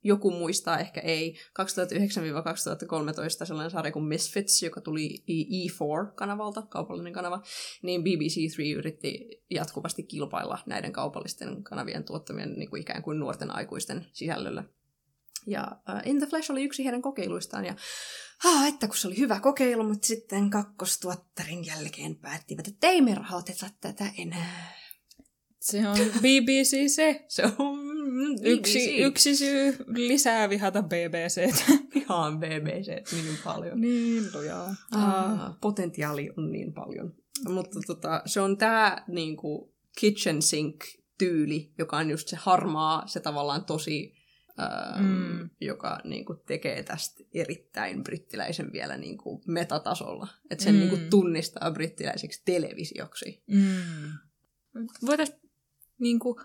joku 0.07 0.31
muistaa, 0.31 0.79
ehkä 0.79 0.99
ei, 0.99 1.37
2009-2013 3.43 3.45
sellainen 3.45 3.71
sarja 3.71 3.91
kuin 3.91 4.05
Misfits, 4.05 4.63
joka 4.63 4.81
tuli 4.81 5.23
E4-kanavalta, 5.29 6.61
kaupallinen 6.69 7.13
kanava, 7.13 7.41
niin 7.81 8.01
BBC3 8.01 8.77
yritti 8.77 9.43
jatkuvasti 9.49 10.03
kilpailla 10.03 10.59
näiden 10.65 10.91
kaupallisten 10.91 11.63
kanavien 11.63 12.03
tuottamien 12.03 12.53
niin 12.53 12.69
kuin 12.69 12.81
ikään 12.81 13.03
kuin 13.03 13.19
nuorten 13.19 13.55
aikuisten 13.55 14.05
sisällöllä. 14.13 14.63
Ja 15.47 15.67
uh, 15.89 16.09
In 16.09 16.17
the 16.17 16.27
Flash 16.27 16.51
oli 16.51 16.63
yksi 16.63 16.83
heidän 16.83 17.01
kokeiluistaan, 17.01 17.65
ja 17.65 17.75
ah, 18.45 18.67
että 18.67 18.87
kun 18.87 18.97
se 18.97 19.07
oli 19.07 19.17
hyvä 19.17 19.39
kokeilu, 19.39 19.83
mutta 19.83 20.07
sitten 20.07 20.49
kakkostuottarin 20.49 21.65
jälkeen 21.65 22.15
päättivät, 22.15 22.67
että 22.67 22.87
ei 22.87 23.01
me 23.01 23.15
rahoiteta 23.15 23.69
tätä 23.81 24.05
enää. 24.17 24.77
Se 25.59 25.87
on 25.87 25.97
BBC 25.97 26.87
se. 26.87 27.25
se 27.27 27.43
on 27.57 27.96
Yksi, 28.43 28.97
yksi 28.97 29.35
syy 29.35 29.77
lisää 29.87 30.49
vihata 30.49 30.83
BBC. 30.83 31.53
Vihaan 31.95 32.39
BBC 32.41 33.11
niin 33.11 33.37
paljon. 33.43 33.81
Niin 33.81 34.23
lujaa. 34.33 34.75
Ah, 34.91 35.59
potentiaali 35.61 36.29
on 36.37 36.51
niin 36.51 36.73
paljon. 36.73 37.15
Mutta 37.49 37.79
tota, 37.87 38.21
se 38.25 38.41
on 38.41 38.57
tämä 38.57 39.03
niinku, 39.07 39.73
kitchen 39.99 40.41
sink 40.41 40.85
tyyli, 41.17 41.73
joka 41.77 41.97
on 41.97 42.09
just 42.09 42.27
se 42.27 42.35
harmaa, 42.35 43.07
se 43.07 43.19
tavallaan 43.19 43.65
tosi, 43.65 44.13
ähm, 44.59 45.05
mm. 45.05 45.49
joka 45.61 45.99
niinku, 46.03 46.35
tekee 46.35 46.83
tästä 46.83 47.23
erittäin 47.33 48.03
brittiläisen 48.03 48.71
vielä 48.71 48.97
niinku, 48.97 49.41
metatasolla. 49.47 50.27
Että 50.51 50.63
sen 50.63 50.75
mm. 50.75 50.79
niinku, 50.79 50.97
tunnistaa 51.09 51.71
brittiläiseksi 51.71 52.41
televisioksi. 52.45 53.43
Mm. 53.47 54.11
Voitaisiin 55.05 55.39
niinku, 55.99 56.41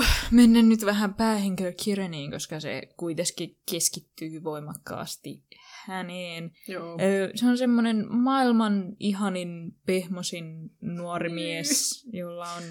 mennä 0.30 0.62
nyt 0.62 0.84
vähän 0.84 1.14
päähenkilö 1.14 1.72
Kireniin, 1.72 2.30
koska 2.30 2.60
se 2.60 2.82
kuitenkin 2.96 3.58
keskittyy 3.70 4.44
voimakkaasti 4.44 5.42
häneen. 5.86 6.52
Joo. 6.68 6.98
Se 7.34 7.46
on 7.46 7.58
semmoinen 7.58 8.06
maailman 8.16 8.96
ihanin, 9.00 9.76
pehmosin 9.86 10.70
nuori 10.80 11.28
niin. 11.28 11.34
mies, 11.34 12.04
jolla 12.12 12.52
on 12.52 12.62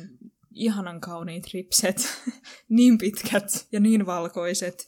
ihanan 0.51 1.01
kauniit 1.01 1.43
ripset, 1.53 1.97
niin 2.69 2.97
pitkät 2.97 3.67
ja 3.71 3.79
niin 3.79 4.05
valkoiset, 4.05 4.85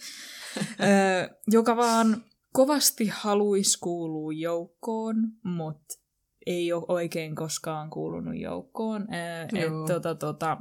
joka 1.48 1.78
vaan 1.78 2.24
kovasti 2.54 3.08
haluaisi 3.14 3.80
kuulua 3.80 4.34
joukkoon, 4.34 5.16
mutta 5.44 6.00
ei 6.46 6.74
ole 6.74 6.86
oikein 6.88 7.36
koskaan 7.36 7.90
kuulunut 7.90 8.38
joukkoon. 8.38 9.08
Et, 9.14 9.50
tota, 9.88 10.16
tota, 10.16 10.58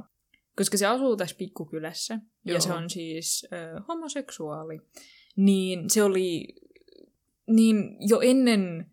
koska 0.57 0.77
se 0.77 0.85
asuu 0.85 1.17
tässä 1.17 1.35
pikkukylässä, 1.35 2.19
Joo. 2.45 2.53
ja 2.55 2.61
se 2.61 2.73
on 2.73 2.89
siis 2.89 3.47
äh, 3.53 3.83
homoseksuaali, 3.87 4.81
niin 5.35 5.89
se 5.89 6.03
oli 6.03 6.47
niin 7.47 7.97
jo 8.09 8.19
ennen... 8.21 8.91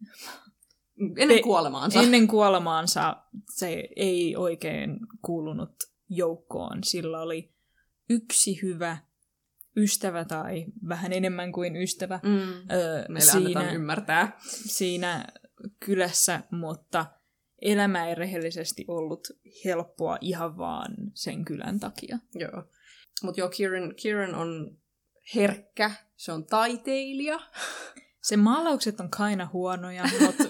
Ennen 1.16 1.38
pe- 1.38 1.42
kuolemaansa. 1.42 2.02
Ennen 2.02 2.28
kuolemaansa 2.28 3.16
se 3.54 3.88
ei 3.96 4.36
oikein 4.36 4.98
kuulunut 5.22 5.74
joukkoon. 6.08 6.84
Sillä 6.84 7.20
oli 7.20 7.52
yksi 8.10 8.62
hyvä 8.62 8.98
ystävä 9.76 10.24
tai 10.24 10.66
vähän 10.88 11.12
enemmän 11.12 11.52
kuin 11.52 11.76
ystävä 11.76 12.20
mm. 12.22 12.38
öö, 12.72 13.04
siinä, 13.18 13.72
ymmärtää. 13.72 14.38
siinä 14.46 15.24
kylässä, 15.80 16.42
mutta 16.50 17.06
elämä 17.62 18.08
ei 18.08 18.14
rehellisesti 18.14 18.84
ollut 18.88 19.28
helppoa 19.64 20.18
ihan 20.20 20.58
vaan 20.58 20.94
sen 21.14 21.44
kylän 21.44 21.80
takia. 21.80 22.18
Joo. 22.34 22.64
Mutta 23.22 23.40
joo, 23.40 23.48
Kieran, 23.48 23.94
Kieran 23.94 24.34
on 24.34 24.78
herkkä, 25.34 25.90
se 26.16 26.32
on 26.32 26.46
taiteilija. 26.46 27.40
Se 28.22 28.36
maalaukset 28.36 29.00
on 29.00 29.10
kaina 29.10 29.50
huonoja, 29.52 30.04
mutta 30.20 30.44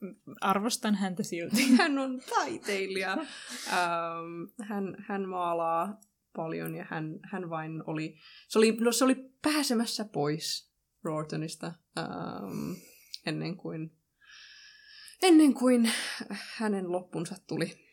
arvostan 0.40 0.94
häntä 0.94 1.22
silti. 1.22 1.70
Hän 1.78 1.98
on 1.98 2.20
taiteilija. 2.30 3.12
ähm, 3.12 4.68
hän, 4.68 4.96
hän 5.08 5.28
maalaa 5.28 6.00
paljon 6.36 6.74
ja 6.74 6.86
hän, 6.90 7.20
hän 7.22 7.50
vain 7.50 7.82
oli, 7.86 8.16
se 8.48 8.58
oli, 8.58 8.76
no 8.80 8.92
se 8.92 9.04
oli 9.04 9.30
pääsemässä 9.42 10.04
pois 10.04 10.72
Rortonista 11.04 11.72
ähm, 11.98 12.72
ennen 13.26 13.56
kuin 13.56 13.99
ennen 15.22 15.54
kuin 15.54 15.90
hänen 16.56 16.92
loppunsa 16.92 17.36
tuli. 17.46 17.86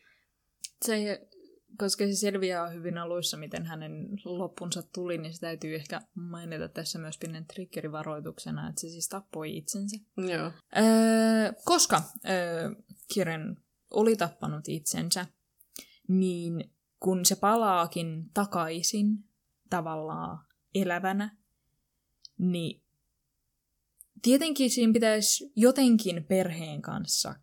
Se, 0.84 1.28
koska 1.78 2.06
se 2.06 2.14
selviää 2.14 2.68
hyvin 2.68 2.98
aluissa, 2.98 3.36
miten 3.36 3.66
hänen 3.66 4.08
loppunsa 4.24 4.82
tuli, 4.82 5.18
niin 5.18 5.34
se 5.34 5.40
täytyy 5.40 5.74
ehkä 5.74 6.00
mainita 6.14 6.68
tässä 6.68 6.98
myös 6.98 7.18
pienen 7.18 7.46
triggerivaroituksena, 7.46 8.68
että 8.68 8.80
se 8.80 8.88
siis 8.88 9.08
tappoi 9.08 9.56
itsensä. 9.56 9.96
Joo. 10.16 10.52
Öö, 10.76 11.52
koska 11.64 12.02
öö, 12.28 12.70
Kiren 13.14 13.56
oli 13.90 14.16
tappanut 14.16 14.68
itsensä, 14.68 15.26
niin 16.08 16.72
kun 17.00 17.24
se 17.24 17.36
palaakin 17.36 18.30
takaisin 18.34 19.24
tavallaan 19.70 20.38
elävänä, 20.74 21.36
niin 22.38 22.82
tietenkin 24.22 24.70
siinä 24.70 24.92
pitäisi 24.92 25.52
jotenkin 25.56 26.24
perheen 26.24 26.82
kanssa, 26.82 27.34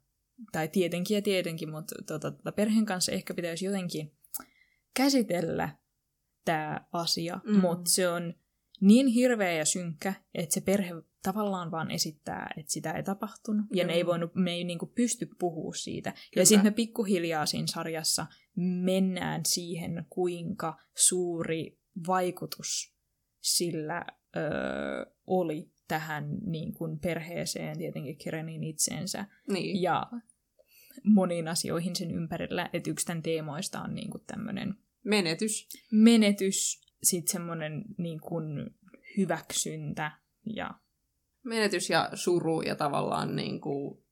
tai 0.51 0.67
tietenkin 0.67 1.15
ja 1.15 1.21
tietenkin, 1.21 1.71
mutta 1.71 1.95
tota, 2.07 2.31
tota, 2.31 2.51
perheen 2.51 2.85
kanssa 2.85 3.11
ehkä 3.11 3.33
pitäisi 3.33 3.65
jotenkin 3.65 4.11
käsitellä 4.93 5.77
tämä 6.45 6.87
asia, 6.91 7.39
mm. 7.43 7.59
mutta 7.59 7.91
se 7.91 8.09
on 8.09 8.33
niin 8.81 9.07
hirveä 9.07 9.53
ja 9.53 9.65
synkkä, 9.65 10.13
että 10.33 10.53
se 10.53 10.61
perhe 10.61 10.93
tavallaan 11.23 11.71
vaan 11.71 11.91
esittää, 11.91 12.53
että 12.57 12.73
sitä 12.73 12.91
ei 12.91 13.03
tapahtunut, 13.03 13.65
ja 13.73 13.87
ne 13.87 13.93
ei 13.93 14.05
voinut, 14.05 14.35
me 14.35 14.51
ei 14.51 14.63
niinku 14.63 14.85
pysty 14.85 15.29
puhua 15.39 15.73
siitä. 15.73 16.11
Kyllä. 16.11 16.41
Ja 16.41 16.45
sitten 16.45 16.65
me 16.65 16.71
pikkuhiljaa 16.71 17.45
siinä 17.45 17.67
sarjassa 17.67 18.25
mennään 18.55 19.41
siihen, 19.45 20.05
kuinka 20.09 20.77
suuri 20.95 21.79
vaikutus 22.07 22.95
sillä 23.41 24.05
öö, 24.35 25.05
oli 25.27 25.71
tähän 25.87 26.37
niin 26.45 26.73
kuin 26.73 26.99
perheeseen, 26.99 27.77
tietenkin 27.77 28.17
Kirenin 28.17 28.63
itseensä, 28.63 29.25
Niin. 29.47 29.81
ja 29.81 30.07
moniin 31.03 31.47
asioihin 31.47 31.95
sen 31.95 32.11
ympärillä. 32.11 32.69
Että 32.73 32.89
yksi 32.89 33.05
tämän 33.05 33.23
teemoista 33.23 33.81
on 33.81 33.95
niin 33.95 34.09
kuin 34.09 34.23
tämmöinen 34.27 34.75
Menetys. 35.03 35.67
menetys, 35.91 36.81
sitten 37.03 37.31
semmoinen 37.31 37.83
niin 37.97 38.19
kuin 38.19 38.75
hyväksyntä 39.17 40.11
ja 40.55 40.71
Menetys 41.43 41.89
ja 41.89 42.09
suru 42.13 42.61
ja 42.61 42.75
tavallaan 42.75 43.35
niin 43.35 43.61
kuin 43.61 44.03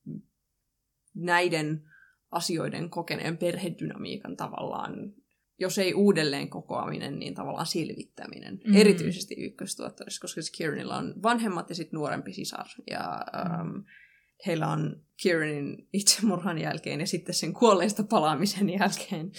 näiden 1.15 1.83
asioiden 2.31 2.89
kokeneen 2.89 3.38
perhedynamiikan 3.38 4.38
tavallaan, 4.38 5.13
jos 5.60 5.78
ei 5.78 5.94
uudelleen 5.94 6.50
kokoaminen, 6.50 7.20
niin 7.20 7.36
tavallaan 7.36 7.66
silvittäminen. 7.66 8.62
Mm. 8.66 8.72
Mm. 8.72 8.78
Erityisesti 8.78 9.36
ykköstuottajassa, 9.36 10.22
koska 10.22 10.42
siis 10.42 10.58
Kieranilla 10.58 10.98
on 10.98 11.13
vanhemmat 11.24 11.70
ja 11.70 11.76
sitten 11.76 11.98
nuorempi 11.98 12.34
sisar. 12.34 12.66
Ja 12.89 13.26
ähm, 13.36 13.78
heillä 14.48 14.68
on 14.68 15.02
Kieranin 15.22 15.88
itsemurhan 15.94 16.58
jälkeen 16.58 17.00
ja 17.00 17.08
sitten 17.08 17.36
sen 17.36 17.54
kuolleista 17.54 18.04
palaamisen 18.04 18.70
jälkeen 18.70 19.32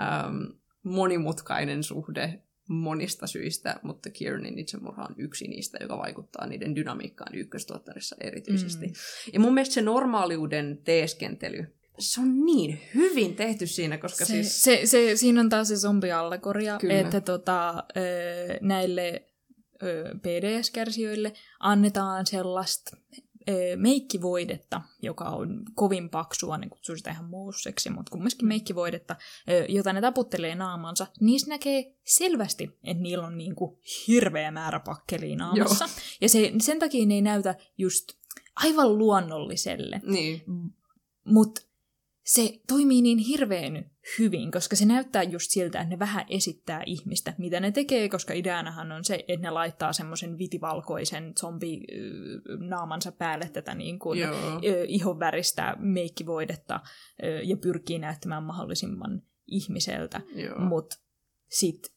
ähm, 0.00 0.42
monimutkainen 0.82 1.82
suhde 1.82 2.42
monista 2.68 3.26
syistä, 3.26 3.80
mutta 3.82 4.10
Kieranin 4.10 4.58
itsemurha 4.58 5.04
on 5.04 5.14
yksi 5.18 5.48
niistä, 5.48 5.78
joka 5.80 5.98
vaikuttaa 5.98 6.46
niiden 6.46 6.76
dynamiikkaan 6.76 7.34
ykköstuottarissa 7.34 8.16
erityisesti. 8.20 8.86
Mm. 8.86 8.92
Ja 9.32 9.40
mun 9.40 9.54
mielestä 9.54 9.74
se 9.74 9.82
normaaliuden 9.82 10.80
teeskentely, 10.84 11.66
se 11.98 12.20
on 12.20 12.46
niin 12.46 12.80
hyvin 12.94 13.36
tehty 13.36 13.66
siinä, 13.66 13.98
koska 13.98 14.24
se, 14.24 14.32
siis... 14.32 14.62
se, 14.62 14.80
se, 14.84 15.16
siinä 15.16 15.40
on 15.40 15.48
taas 15.48 15.68
se 15.68 15.76
zombiallegoria, 15.76 16.78
Kyllä. 16.78 16.98
että 16.98 17.20
tota, 17.20 17.84
näille 18.60 19.28
PDS-kärsijöille 20.22 21.32
annetaan 21.60 22.26
sellaista 22.26 22.96
meikkivoidetta, 23.76 24.82
joka 25.02 25.24
on 25.24 25.62
kovin 25.74 26.10
paksua, 26.10 26.58
ne 26.58 26.68
kutsuu 26.68 26.96
sitä 26.96 27.10
ihan 27.10 27.24
muusseksi, 27.24 27.90
mutta 27.90 28.10
kumminkin 28.10 28.48
meikkivoidetta, 28.48 29.16
jota 29.68 29.92
ne 29.92 30.00
taputtelee 30.00 30.54
naamansa, 30.54 31.06
niissä 31.20 31.48
näkee 31.48 31.94
selvästi, 32.04 32.78
että 32.84 33.02
niillä 33.02 33.26
on 33.26 33.38
niinku 33.38 33.80
hirveä 34.06 34.50
määrä 34.50 34.80
pakkelia 34.80 35.36
naamassa. 35.36 35.88
Ja 36.20 36.28
se, 36.28 36.52
sen 36.60 36.78
takia 36.78 37.06
ne 37.06 37.14
ei 37.14 37.22
näytä 37.22 37.54
just 37.78 38.04
aivan 38.56 38.98
luonnolliselle. 38.98 40.00
Niin, 40.04 40.42
Mutta 41.24 41.60
se 42.24 42.60
toimii 42.68 43.02
niin 43.02 43.18
hirveän 43.18 43.90
hyvin, 44.18 44.50
koska 44.50 44.76
se 44.76 44.84
näyttää 44.84 45.22
just 45.22 45.50
siltä, 45.50 45.80
että 45.80 45.90
ne 45.94 45.98
vähän 45.98 46.24
esittää 46.28 46.82
ihmistä, 46.86 47.34
mitä 47.38 47.60
ne 47.60 47.70
tekee, 47.70 48.08
koska 48.08 48.34
ideanahan 48.34 48.92
on 48.92 49.04
se, 49.04 49.24
että 49.28 49.46
ne 49.46 49.50
laittaa 49.50 49.92
semmoisen 49.92 50.38
vitivalkoisen 50.38 51.32
zombi 51.40 51.80
naamansa 52.58 53.12
päälle 53.12 53.48
tätä 53.52 53.74
niin 53.74 53.98
kuin, 53.98 54.20
ihonväristä 54.88 55.76
meikkivoidetta 55.78 56.80
ja 57.44 57.56
pyrkii 57.56 57.98
näyttämään 57.98 58.42
mahdollisimman 58.42 59.22
ihmiseltä. 59.46 60.20
Mutta 60.58 60.96
sitten 61.48 61.93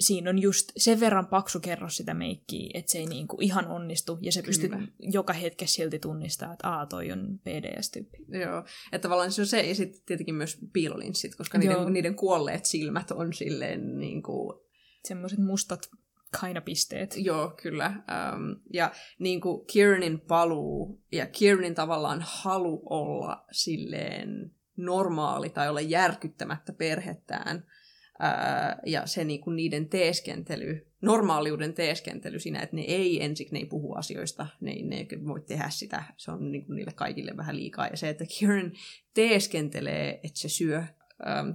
siinä 0.00 0.30
on 0.30 0.38
just 0.38 0.72
sen 0.76 1.00
verran 1.00 1.26
paksu 1.26 1.60
kerros 1.60 1.96
sitä 1.96 2.14
meikkiä, 2.14 2.70
että 2.74 2.92
se 2.92 2.98
ei 2.98 3.06
niinku 3.06 3.36
ihan 3.40 3.66
onnistu, 3.66 4.18
ja 4.22 4.32
se 4.32 4.42
pystyy 4.42 4.70
joka 4.98 5.32
hetkessä 5.32 5.74
silti 5.74 5.98
tunnistaa, 5.98 6.52
että 6.52 6.68
aa, 6.68 6.86
toi 6.86 7.12
on 7.12 7.40
PDS-tyyppi. 7.44 8.18
Joo, 8.28 8.64
että 8.92 9.02
tavallaan 9.08 9.32
se 9.32 9.42
on 9.42 9.46
se, 9.46 9.60
ja 9.60 9.74
sitten 9.74 10.02
tietenkin 10.06 10.34
myös 10.34 10.58
piilolinssit, 10.72 11.34
koska 11.34 11.58
Joo. 11.58 11.74
niiden, 11.76 11.92
niiden 11.92 12.14
kuolleet 12.14 12.64
silmät 12.64 13.10
on 13.10 13.32
silleen 13.32 13.98
niin 13.98 14.22
kuin, 14.22 14.58
Semmoiset 15.04 15.38
mustat 15.38 15.88
kainapisteet. 16.40 17.14
joo, 17.16 17.52
kyllä. 17.62 17.86
Ähm, 17.86 18.52
ja 18.72 18.92
niin 19.18 19.40
kuin 19.40 19.66
Kieranin 19.66 20.20
paluu 20.20 21.02
ja 21.12 21.26
Kieranin 21.26 21.74
tavallaan 21.74 22.24
halu 22.26 22.82
olla 22.90 23.44
silleen 23.52 24.50
normaali 24.76 25.50
tai 25.50 25.68
olla 25.68 25.80
järkyttämättä 25.80 26.72
perhettään, 26.72 27.64
ää, 28.18 28.78
ja 28.86 29.06
se 29.06 29.24
niin 29.24 29.40
kuin 29.40 29.56
niiden 29.56 29.88
teeskentely, 29.88 30.86
normaaliuden 31.00 31.74
teeskentely 31.74 32.38
siinä, 32.38 32.60
että 32.60 32.76
ne 32.76 32.82
ei 32.82 33.24
ensiksi 33.24 33.54
ne 33.54 33.58
ei 33.58 33.66
puhu 33.66 33.94
asioista, 33.94 34.46
ne 34.60 34.70
ei, 34.70 34.82
ne 34.82 34.96
ei 34.96 35.08
voi 35.26 35.40
tehdä 35.40 35.70
sitä, 35.70 36.04
se 36.16 36.30
on 36.30 36.52
niin 36.52 36.66
kuin 36.66 36.76
niille 36.76 36.92
kaikille 36.92 37.36
vähän 37.36 37.56
liikaa. 37.56 37.86
Ja 37.86 37.96
se, 37.96 38.08
että 38.08 38.24
Kieran 38.38 38.72
teeskentelee, 39.14 40.20
että 40.22 40.38
se 40.38 40.48
syö, 40.48 40.82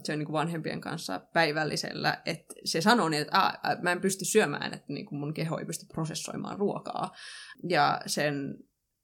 se 0.04 0.13
on 0.13 0.19
niin 0.19 0.26
kuin 0.26 0.34
vanhempien 0.34 0.82
kanssa 0.82 1.19
päivällisellä, 1.34 2.21
että 2.26 2.54
se 2.65 2.82
sanoo 2.82 3.10
niin, 3.10 3.21
että 3.21 3.39
ah, 3.39 3.54
mä 3.82 3.91
en 3.91 4.02
pysty 4.02 4.26
syömään, 4.26 4.73
että 4.73 4.93
niin 4.93 5.06
kuin 5.06 5.19
mun 5.19 5.34
keho 5.34 5.58
ei 5.58 5.65
pysty 5.65 5.86
prosessoimaan 5.86 6.60
ruokaa. 6.60 7.12
Ja 7.69 8.02
sen 8.06 8.58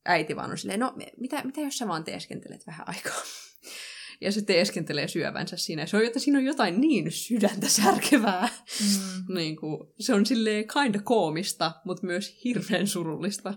äiti 0.05 0.35
vaan 0.35 0.51
on 0.51 0.57
silleen, 0.57 0.79
no 0.79 0.93
mitä, 1.17 1.41
mitä 1.43 1.61
jos 1.61 1.77
sä 1.77 1.87
vaan 1.87 2.03
teeskentelet 2.03 2.67
vähän 2.67 2.87
aikaa? 2.87 3.21
Ja 4.21 4.31
se 4.31 4.41
teeskentelee 4.41 5.07
syövänsä 5.07 5.57
siinä. 5.57 5.85
Se 5.85 5.97
on, 5.97 6.03
että 6.03 6.19
siinä 6.19 6.37
on 6.37 6.45
jotain 6.45 6.81
niin 6.81 7.11
sydäntä 7.11 7.67
särkevää. 7.67 8.49
Mm. 8.81 9.35
niin 9.37 9.55
kuin, 9.55 9.93
se 9.99 10.13
on 10.13 10.25
silleen 10.25 10.65
kinda 10.73 10.99
koomista, 11.03 11.71
mutta 11.85 12.05
myös 12.05 12.43
hirveän 12.43 12.87
surullista. 12.87 13.53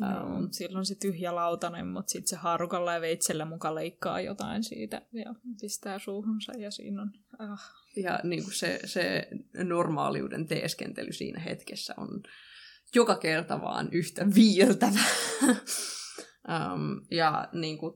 No, 0.00 0.36
Um, 0.36 0.48
silloin 0.50 0.86
se 0.86 0.94
tyhjä 0.94 1.34
lautanen, 1.34 1.86
mutta 1.86 2.10
sitten 2.10 2.28
se 2.28 2.36
haarukalla 2.36 2.92
ja 2.92 3.00
veitsellä 3.00 3.44
muka 3.44 3.74
leikkaa 3.74 4.20
jotain 4.20 4.64
siitä 4.64 5.02
ja 5.12 5.34
pistää 5.60 5.98
suuhunsa 5.98 6.52
ja 6.58 6.70
siinä 6.70 7.02
on... 7.02 7.10
Ah. 7.38 7.72
ja 7.96 8.20
niin 8.24 8.42
kuin 8.42 8.54
se, 8.54 8.80
se 8.84 9.28
normaaliuden 9.54 10.46
teeskentely 10.46 11.12
siinä 11.12 11.40
hetkessä 11.40 11.94
on 11.96 12.22
joka 12.94 13.16
kerta 13.16 13.60
vaan 13.60 13.88
yhtä 13.92 14.26
viiltävä. 14.34 15.00
um, 15.44 17.06
ja 17.10 17.48
niin 17.52 17.78
kuin, 17.78 17.94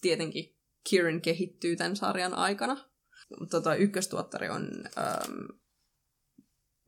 tietenkin 0.00 0.53
Kieran 0.90 1.20
kehittyy 1.20 1.76
tämän 1.76 1.96
sarjan 1.96 2.34
aikana. 2.34 2.76
Tota, 3.50 3.74
ykköstuottari 3.74 4.48
on 4.48 4.62
um, 4.64 5.48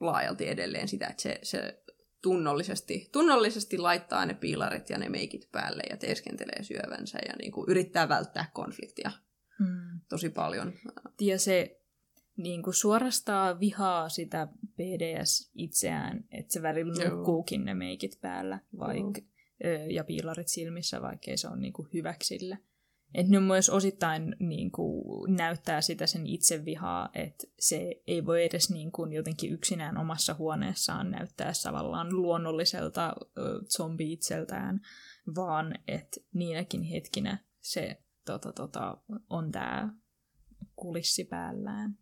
laajalti 0.00 0.48
edelleen 0.48 0.88
sitä, 0.88 1.06
että 1.06 1.22
se, 1.22 1.38
se 1.42 1.82
tunnollisesti, 2.22 3.08
tunnollisesti 3.12 3.78
laittaa 3.78 4.26
ne 4.26 4.34
piilarit 4.34 4.90
ja 4.90 4.98
ne 4.98 5.08
meikit 5.08 5.48
päälle 5.52 5.82
ja 5.90 5.96
teeskentelee 5.96 6.62
syövänsä 6.62 7.18
ja 7.28 7.34
niin 7.38 7.52
kuin 7.52 7.70
yrittää 7.70 8.08
välttää 8.08 8.50
konfliktia 8.54 9.10
Mm. 9.58 10.00
tosi 10.08 10.30
paljon. 10.30 10.72
Ja 11.20 11.38
se 11.38 11.80
niin 12.36 12.62
kuin 12.62 12.74
suorastaan 12.74 13.60
vihaa 13.60 14.08
sitä 14.08 14.48
PDS 14.76 15.50
itseään, 15.54 16.24
että 16.30 16.52
se 16.52 16.62
välillä 16.62 17.04
Joo. 17.04 17.14
nukkuukin 17.14 17.64
ne 17.64 17.74
meikit 17.74 18.18
päällä 18.20 18.58
vaik, 18.78 19.18
ö, 19.64 19.68
ja 19.68 20.04
piilarit 20.04 20.48
silmissä, 20.48 21.02
vaikkei 21.02 21.36
se 21.36 21.48
on 21.48 21.60
niin 21.60 21.72
kuin 21.72 21.88
hyväksille. 21.92 22.58
Että 23.16 23.32
ne 23.32 23.40
myös 23.40 23.70
osittain 23.70 24.36
niin 24.38 24.70
kuin, 24.70 25.36
näyttää 25.36 25.80
sitä 25.80 26.06
sen 26.06 26.26
itsevihaa, 26.26 27.08
että 27.14 27.46
se 27.58 28.02
ei 28.06 28.26
voi 28.26 28.44
edes 28.44 28.70
niin 28.70 28.92
kuin, 28.92 29.12
jotenkin 29.12 29.52
yksinään 29.52 29.98
omassa 29.98 30.34
huoneessaan 30.34 31.10
näyttää 31.10 31.52
tavallaan 31.62 32.16
luonnolliselta 32.16 33.14
ö, 33.38 33.60
zombi 33.76 34.12
itseltään, 34.12 34.80
vaan 35.36 35.74
että 35.88 36.20
niinäkin 36.34 36.82
hetkinä 36.82 37.38
se 37.60 38.02
tota, 38.24 38.52
tota, 38.52 38.98
on 39.30 39.52
tämä 39.52 39.94
kulissi 40.76 41.24
päällään. 41.24 41.98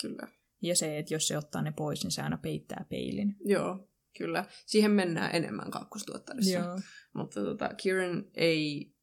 Kyllä. 0.00 0.28
Ja 0.62 0.76
se, 0.76 0.98
että 0.98 1.14
jos 1.14 1.28
se 1.28 1.38
ottaa 1.38 1.62
ne 1.62 1.72
pois, 1.72 2.04
niin 2.04 2.12
se 2.12 2.22
aina 2.22 2.38
peittää 2.38 2.86
peilin. 2.88 3.36
Joo, 3.44 3.88
kyllä. 4.18 4.44
Siihen 4.66 4.90
mennään 4.90 5.34
enemmän 5.34 5.70
kakkostuottarissa. 5.70 6.58
Joo. 6.58 6.80
Mutta 7.12 7.40
tota, 7.40 7.74
Kieran 7.74 8.24
ei 8.34 8.97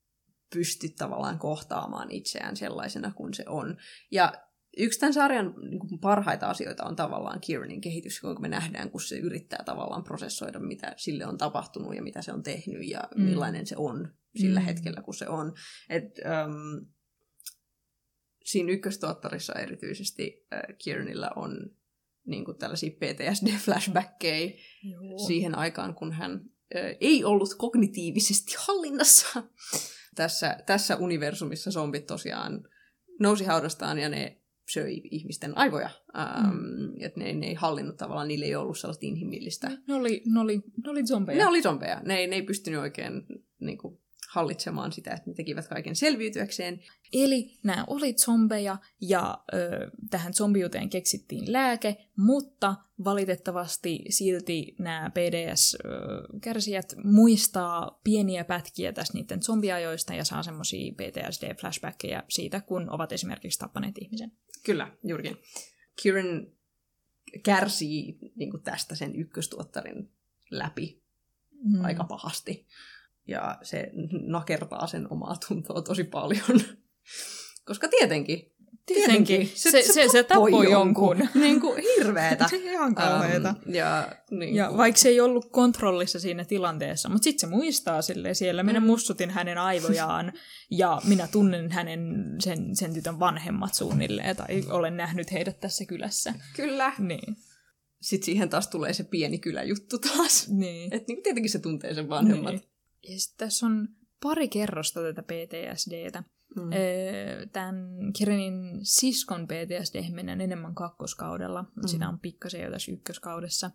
pysty 0.54 0.90
tavallaan 0.90 1.40
kohtaamaan 1.40 2.12
itseään 2.12 2.58
sellaisena 2.58 3.12
kuin 3.12 3.34
se 3.34 3.44
on. 3.48 3.78
Ja 4.12 4.34
yksi 4.78 5.00
tämän 5.00 5.14
sarjan 5.14 5.54
niin 5.70 6.00
parhaita 6.02 6.48
asioita 6.48 6.84
on 6.84 6.96
tavallaan 6.96 7.42
Kieranin 7.42 7.82
kehitys, 7.82 8.20
kun 8.20 8.42
me 8.42 8.48
nähdään, 8.48 8.92
kun 8.92 9.02
se 9.02 9.18
yrittää 9.18 9.64
tavallaan 9.66 10.04
prosessoida, 10.04 10.60
mitä 10.60 10.94
sille 10.98 11.26
on 11.26 11.38
tapahtunut 11.38 11.96
ja 11.96 12.04
mitä 12.04 12.22
se 12.22 12.34
on 12.34 12.44
tehnyt 12.44 12.90
ja 12.90 13.02
Mm. 13.16 13.24
millainen 13.24 13.68
se 13.68 13.76
on 13.78 14.14
sillä 14.36 14.60
Mm. 14.60 14.66
hetkellä, 14.66 15.02
kun 15.02 15.14
se 15.14 15.28
on. 15.30 15.54
Et, 15.90 16.04
um, 16.46 16.88
siinä 18.46 18.72
ykköstuottarissa 18.72 19.54
erityisesti 19.54 20.46
äh, 20.54 20.60
Kieranilla 20.84 21.30
on 21.36 21.72
niin 22.28 22.46
kuin 22.46 22.58
tällaisia 22.58 22.90
PTSD-flashbackkejä 22.90 24.54
siihen 25.28 25.56
aikaan, 25.58 25.96
kun 25.96 26.12
hän 26.12 26.42
ö, 26.76 26.96
ei 27.02 27.24
ollut 27.24 27.50
kognitiivisesti 27.58 28.56
hallinnassa. 28.58 29.44
Tässä, 30.16 30.58
tässä 30.66 30.96
universumissa 30.96 31.72
zombit 31.72 32.06
tosiaan 32.06 32.68
nousi 33.20 33.46
haudastaan 33.46 34.00
ja 34.00 34.10
ne 34.10 34.42
söi 34.74 35.02
ihmisten 35.12 35.58
aivoja. 35.58 35.90
Ähm, 36.18 36.56
mm. 36.56 36.94
Et 37.00 37.16
ne, 37.16 37.34
ne 37.34 37.48
ei 37.48 37.54
hallinnut 37.54 37.98
tavallaan, 37.98 38.28
niillä 38.28 38.46
ei 38.46 38.56
ollut 38.56 38.78
sellaista 38.78 39.06
inhimillistä. 39.06 39.72
Ne 39.88 39.94
oli, 39.94 40.24
ne 40.26 40.40
oli, 40.40 40.62
ne 40.86 40.90
oli 40.90 41.06
zombeja. 41.06 41.38
Ne 41.38 41.48
oli 41.48 41.62
zombeja. 41.62 42.02
Ne 42.06 42.18
ei, 42.18 42.28
ne 42.28 42.36
ei 42.36 42.42
pystynyt 42.42 42.80
oikein 42.80 43.26
niin 43.62 43.78
kuin, 43.78 44.00
hallitsemaan 44.36 44.92
sitä, 44.92 45.14
että 45.14 45.30
ne 45.30 45.34
tekivät 45.34 45.68
kaiken 45.68 45.96
selviytyäkseen. 45.96 46.80
Eli 47.14 47.58
nämä 47.64 47.84
oli 47.88 48.14
zombeja 48.14 48.78
ja 49.02 49.44
ö, 49.54 49.92
tähän 50.10 50.34
zombiuteen 50.34 50.90
keksittiin 50.90 51.54
lääke, 51.54 51.98
mutta 52.18 52.76
valitettavasti 53.04 54.00
silti 54.10 54.76
nämä 54.80 55.12
PDS-kärsijät 55.14 56.96
muistaa 57.04 58.00
pieniä 58.04 58.44
pätkiä 58.44 58.94
tästä 58.94 59.14
niiden 59.14 59.42
zombiajoista 59.44 60.14
ja 60.14 60.26
saa 60.26 60.44
semmoisia 60.44 60.94
PTSD-flashbackkejä 60.94 62.24
siitä, 62.30 62.62
kun 62.62 62.90
ovat 62.90 63.12
esimerkiksi 63.12 63.60
tappaneet 63.60 63.96
ihmisen. 64.02 64.32
Kyllä, 64.66 64.92
juurikin. 65.04 65.38
Kieran 66.02 66.48
kärsii 67.44 68.18
niin 68.36 68.64
tästä 68.64 68.96
sen 68.96 69.16
ykköstuottarin 69.16 70.12
läpi 70.52 71.06
Mm. 71.66 71.86
aika 71.86 72.04
pahasti. 72.04 72.66
Ja 73.28 73.58
se 73.64 73.92
nakertaa 74.28 74.88
sen 74.88 75.08
omaa 75.12 75.36
tuntoa 75.48 75.82
tosi 75.82 76.04
paljon. 76.04 76.62
Koska 77.68 77.88
tietenkin. 77.88 78.52
Tietenkin. 78.86 79.52
Se, 79.56 79.72
se, 79.72 79.82
se, 79.94 80.10
se 80.10 80.24
tappoi 80.24 80.72
jonkun. 80.72 81.18
Niin 81.34 81.62
kuin 81.62 81.84
hirveetä. 81.84 82.48
Se 82.50 82.56
ihan 82.58 82.96
kauheeta. 82.96 83.50
Ähm, 83.50 83.76
ja, 83.76 84.08
niin 84.32 84.56
Ja 84.56 84.68
kuin, 84.68 84.78
vaikka 84.78 85.02
se 85.02 85.10
ei 85.10 85.20
ollut 85.22 85.52
kontrollissa 85.52 86.20
siinä 86.20 86.46
tilanteessa, 86.46 87.10
mutta 87.10 87.24
sitten 87.24 87.50
se 87.50 87.56
muistaa 87.56 88.02
sille 88.02 88.34
siellä, 88.34 88.64
minä 88.64 88.80
Mm. 88.80 88.86
mussutin 88.86 89.30
hänen 89.30 89.58
aivojaan 89.58 90.34
ja 90.72 91.02
minä 91.08 91.28
tunnen 91.32 91.72
hänen 91.72 92.26
sen, 92.40 92.76
sen 92.76 92.94
tytön 92.94 93.20
vanhemmat 93.20 93.74
suunnilleen 93.74 94.36
tai 94.36 94.64
olen 94.70 94.98
nähnyt 94.98 95.32
heidät 95.32 95.60
tässä 95.60 95.86
kylässä. 95.86 96.34
Kyllä. 96.56 96.94
Niin, 97.00 97.36
Sitten 98.02 98.26
siihen 98.26 98.50
taas 98.50 98.68
tulee 98.68 98.94
se 98.94 99.04
pieni 99.04 99.38
kyläjuttu 99.40 100.00
taas. 100.00 100.48
niin. 100.50 100.94
Että 100.94 101.06
niin 101.14 101.24
tietenkin 101.24 101.52
se 101.52 101.60
tuntee 101.60 101.94
sen 101.94 102.10
vanhemmat. 102.10 102.52
Niin. 102.54 102.64
Ja 103.10 103.20
sitten 103.20 103.48
tässä 103.48 103.66
on 103.66 103.88
pari 104.24 104.48
kerrosta 104.48 105.02
tätä 105.02 105.24
PTSDtä. 105.24 106.24
Mm. 106.56 106.70
Tämän 107.52 108.14
Kirenin 108.18 108.80
siskon 108.84 109.48
PTSD 109.48 110.10
mennään 110.12 110.42
enemmän 110.42 110.76
kakkoskaudella, 110.76 111.62
mutta 111.64 111.82
Mm. 111.82 111.88
sitä 111.88 112.10
on 112.10 112.20
pikkasen 112.20 112.62
jo 112.62 112.72
tässä 112.72 112.92
ykköskaudessa. 112.92 113.72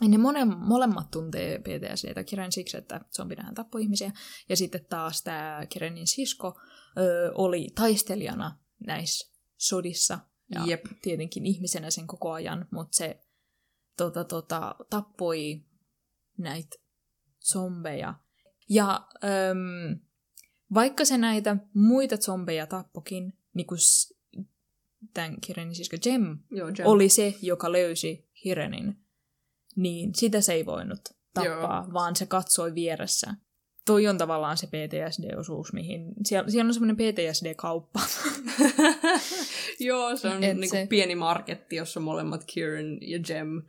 Ja 0.00 0.08
ne 0.08 0.18
mone, 0.18 0.44
molemmat 0.44 1.10
tuntee 1.10 1.58
PTSDtä. 1.58 2.24
Kiren 2.24 2.52
siksi, 2.52 2.76
että 2.76 3.00
zombinähän 3.16 3.54
tappoi 3.54 3.82
ihmisiä. 3.82 4.12
Ja 4.48 4.56
sitten 4.56 4.84
taas 4.88 5.22
tämä 5.22 5.66
Kirenin 5.68 6.06
sisko 6.06 6.60
ö, 6.98 7.32
oli 7.34 7.68
taistelijana 7.74 8.58
näissä 8.86 9.32
sodissa. 9.56 10.18
Ja 10.54 10.64
Jep. 10.66 10.84
tietenkin 11.02 11.46
ihmisenä 11.46 11.90
sen 11.90 12.06
koko 12.06 12.32
ajan, 12.32 12.68
mutta 12.72 12.96
se 12.96 13.20
tota, 13.96 14.24
tota, 14.24 14.74
tappoi 14.90 15.64
näitä 16.38 16.76
zombeja. 17.52 18.14
Ja 18.68 19.06
öm, 19.24 20.00
vaikka 20.74 21.04
se 21.04 21.18
näitä 21.18 21.56
muita 21.74 22.16
zombeja 22.16 22.66
tappokin, 22.66 23.32
niin 23.54 23.66
kuin 23.66 23.78
tämän 25.14 25.40
Kirenin 25.40 25.74
sisko 25.74 25.96
Jem 26.06 26.38
Joo, 26.50 26.68
Jem. 26.68 26.86
oli 26.88 27.08
se, 27.08 27.34
joka 27.42 27.72
löysi 27.72 28.28
Hirenin, 28.44 28.96
niin 29.76 30.14
sitä 30.14 30.40
se 30.40 30.52
ei 30.52 30.66
voinut 30.66 31.00
tappaa, 31.34 31.82
Joo. 31.84 31.92
vaan 31.92 32.16
se 32.16 32.26
katsoi 32.26 32.74
vieressä. 32.74 33.34
Toi 33.86 34.06
on 34.06 34.18
tavallaan 34.18 34.56
se 34.56 34.66
PTSD-osuus, 34.66 35.72
mihin... 35.72 36.14
Siellä, 36.24 36.50
siellä 36.50 36.68
on 36.68 36.74
semmoinen 36.74 36.96
PTSD-kauppa. 36.96 38.00
Joo, 39.80 40.16
se 40.16 40.28
on 40.28 40.44
Et 40.44 40.56
niin 40.56 40.70
se- 40.70 40.76
kuin 40.76 40.88
pieni 40.88 41.14
marketti, 41.14 41.76
jossa 41.76 42.00
molemmat 42.00 42.44
Kieran 42.46 42.98
ja 43.00 43.18
Jem 43.28 43.62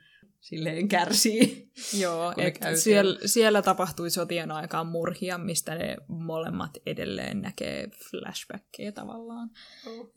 silleen 0.46 0.88
kärsii. 0.88 1.72
Joo, 2.02 2.34
kun 2.34 2.43
ne 2.43 2.48
et 2.48 2.58
käy 2.58 2.78
siellä, 2.78 3.20
siellä 3.26 3.62
tapahtui 3.62 4.10
sotien 4.10 4.52
aikaan 4.52 4.88
murhia, 4.88 5.38
mistä 5.38 5.76
ne 5.76 5.98
molemmat 6.08 6.78
edelleen 6.86 7.41
näkee 7.41 7.88
flashbackkejä 8.10 8.91
tavallaan. 8.91 9.50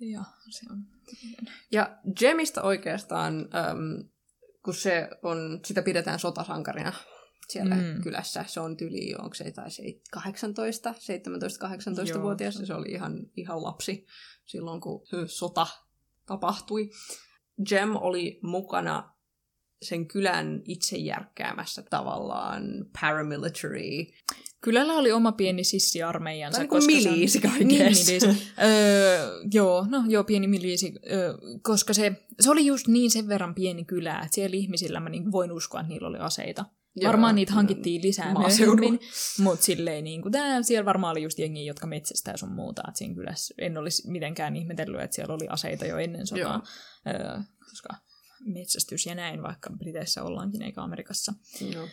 Ja 0.00 0.24
se 0.50 0.66
on... 0.72 0.78
Ja 1.72 1.98
Jemistä 2.20 2.62
oikeastaan, 2.62 3.34
äm, 3.40 4.08
kun 4.64 4.74
se 4.74 5.08
on, 5.22 5.60
sitä 5.64 5.82
pidetään 5.82 6.18
sotasankarina 6.18 6.92
siellä 7.48 7.74
Mm. 7.74 8.02
kylässä. 8.02 8.44
Se 8.46 8.60
on 8.60 8.76
tyli, 8.76 9.14
onko 9.18 9.34
se 9.34 9.50
tai 9.50 9.70
se 9.70 9.82
18, 10.10 10.94
17-18 12.04 12.08
Joo. 12.08 12.22
vuotias. 12.22 12.54
Se 12.64 12.74
oli 12.74 12.88
ihan, 12.88 13.12
ihan 13.36 13.62
lapsi 13.62 14.06
silloin, 14.44 14.80
kun 14.80 15.06
sota 15.26 15.66
tapahtui. 16.26 16.90
Jem 17.70 17.96
oli 17.96 18.40
mukana 18.42 19.17
sen 19.82 20.06
kylän 20.08 20.62
itse 20.64 20.96
järkkäämässä 20.96 21.82
tavallaan 21.82 22.62
paramilitary. 23.00 24.06
Kylällä 24.60 24.92
oli 24.92 25.12
oma 25.12 25.32
pieni 25.32 25.64
sissiarmeijansa. 25.64 26.56
Tai 26.56 26.62
niin 26.62 26.68
kuin 26.68 26.82
se 26.82 27.08
on- 27.08 27.14
miliisi 27.14 27.40
Niin, 27.58 27.78
kaikessa. 27.78 28.26
miliisi. 28.26 28.52
öö, 28.62 29.30
joo, 29.52 29.86
no 29.88 30.04
joo, 30.08 30.24
pieni 30.24 30.46
miliisi, 30.46 30.92
öö, 31.12 31.34
koska 31.62 31.94
se, 31.94 32.12
se 32.40 32.50
oli 32.50 32.66
just 32.66 32.86
niin 32.88 33.10
sen 33.10 33.28
verran 33.28 33.54
pieni 33.54 33.84
kylä, 33.84 34.14
että 34.18 34.34
siellä 34.34 34.56
ihmisillä 34.56 35.00
mä 35.00 35.08
niin 35.08 35.32
voin 35.32 35.52
uskoa, 35.52 35.80
että 35.80 35.88
niillä 35.92 36.08
oli 36.08 36.18
aseita. 36.18 36.64
Joo, 36.96 37.08
varmaan 37.08 37.34
niitä 37.34 37.52
hankittiin 37.52 38.02
lisää 38.02 38.34
myöhemmin, 38.38 39.00
mutta 39.42 39.64
silleen 39.64 40.04
niin 40.04 40.22
kuin, 40.22 40.32
tää, 40.32 40.62
siellä 40.62 40.84
varmaan 40.84 41.10
oli 41.10 41.22
just 41.22 41.38
jengiä, 41.38 41.62
jotka 41.62 41.86
metsästää 41.86 42.36
sun 42.36 42.52
muuta, 42.52 42.82
että 42.88 42.98
siinä 42.98 43.14
kylässä 43.14 43.54
en 43.58 43.78
olisi 43.78 44.10
mitenkään 44.10 44.56
ihmetellyt, 44.56 45.00
että 45.00 45.14
siellä 45.14 45.34
oli 45.34 45.48
aseita 45.48 45.86
jo 45.86 45.98
ennen 45.98 46.26
sotaa, 46.26 46.62
öö, 47.06 47.38
koska 47.70 47.88
metsästys 48.44 49.06
ja 49.06 49.14
näin, 49.14 49.42
vaikka 49.42 49.70
Briteissä 49.70 50.22
ollaankin 50.22 50.62
eikä 50.62 50.82
Amerikassa. 50.82 51.34
Joo. 51.74 51.88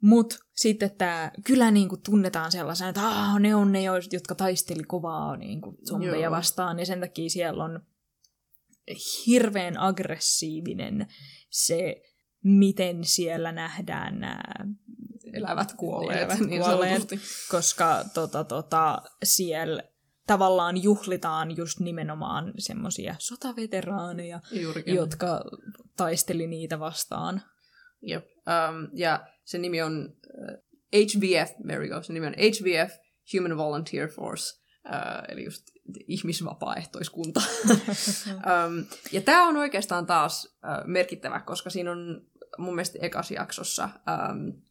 Mut 0.00 0.38
sitten 0.54 0.90
tämä 0.90 1.30
kylä 1.44 1.70
niinku 1.70 1.96
tunnetaan 1.96 2.52
sellaisena, 2.52 2.88
että 2.88 3.08
Aa, 3.08 3.38
ne 3.38 3.54
on 3.54 3.72
ne, 3.72 3.82
jotka 4.12 4.34
taisteli 4.34 4.82
kovaa 4.82 5.36
niinku 5.36 5.78
zombeja 5.88 6.16
Joo. 6.16 6.30
vastaan, 6.30 6.78
ja 6.78 6.86
sen 6.86 7.00
takia 7.00 7.30
siellä 7.30 7.64
on 7.64 7.80
hirveän 9.26 9.78
aggressiivinen 9.78 11.06
se, 11.50 12.02
miten 12.44 13.04
siellä 13.04 13.52
nähdään 13.52 14.20
nämä 14.20 14.42
Elävät 15.32 15.72
kuolleet. 15.72 16.18
Elävät 16.18 16.40
niin 16.40 16.62
kuolleet. 16.62 17.08
sanotusti. 17.08 17.48
koska 17.50 18.04
tota, 18.14 18.44
tota, 18.44 19.02
siellä 19.24 19.82
tavallaan 20.26 20.82
juhlitaan 20.82 21.56
just 21.56 21.80
nimenomaan 21.80 22.52
semmoisia 22.58 23.14
sotaveteraaneja, 23.18 24.40
Juurikin. 24.50 24.94
jotka 24.94 25.44
taisteli 25.96 26.46
niitä 26.46 26.80
vastaan. 26.80 27.42
Jep. 28.02 28.26
Um, 28.26 28.88
ja 28.92 29.26
se 29.44 29.58
nimi 29.58 29.82
on 29.82 30.14
uh, 30.38 30.58
HVF, 30.96 31.50
there 31.66 31.80
we 31.80 31.88
go, 31.88 32.02
se 32.02 32.12
nimi 32.12 32.26
on 32.26 32.34
HVF, 32.34 32.92
Human 33.36 33.56
Volunteer 33.56 34.08
Force, 34.08 34.60
uh, 34.86 35.24
eli 35.28 35.44
just 35.44 35.62
ihmisvapaaehtoiskunta. 36.08 37.42
um, 37.70 38.84
ja 39.12 39.20
tämä 39.20 39.46
on 39.48 39.56
oikeastaan 39.56 40.06
taas 40.06 40.44
uh, 40.44 40.86
merkittävä, 40.86 41.40
koska 41.40 41.70
siinä 41.70 41.92
on 41.92 42.26
mun 42.58 42.74
mielestä 42.74 42.98
ekas 43.02 43.30
jaksossa 43.30 43.84
um, 43.84 44.62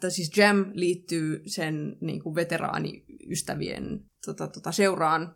tai 0.00 0.10
siis 0.10 0.36
Jam 0.36 0.70
liittyy 0.74 1.42
sen 1.46 1.96
niin 2.00 2.22
kuin 2.22 2.34
veteraaniystävien 2.34 4.04
tota, 4.26 4.48
tota, 4.48 4.72
seuraan 4.72 5.34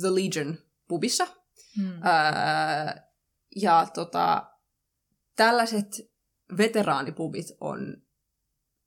The 0.00 0.08
Legion 0.14 0.58
pubissa. 0.88 1.26
Hmm. 1.76 1.92
Öö, 1.92 3.02
ja 3.56 3.86
tota, 3.94 4.50
tällaiset 5.36 5.86
veteraanipubit 6.56 7.46
on 7.60 7.96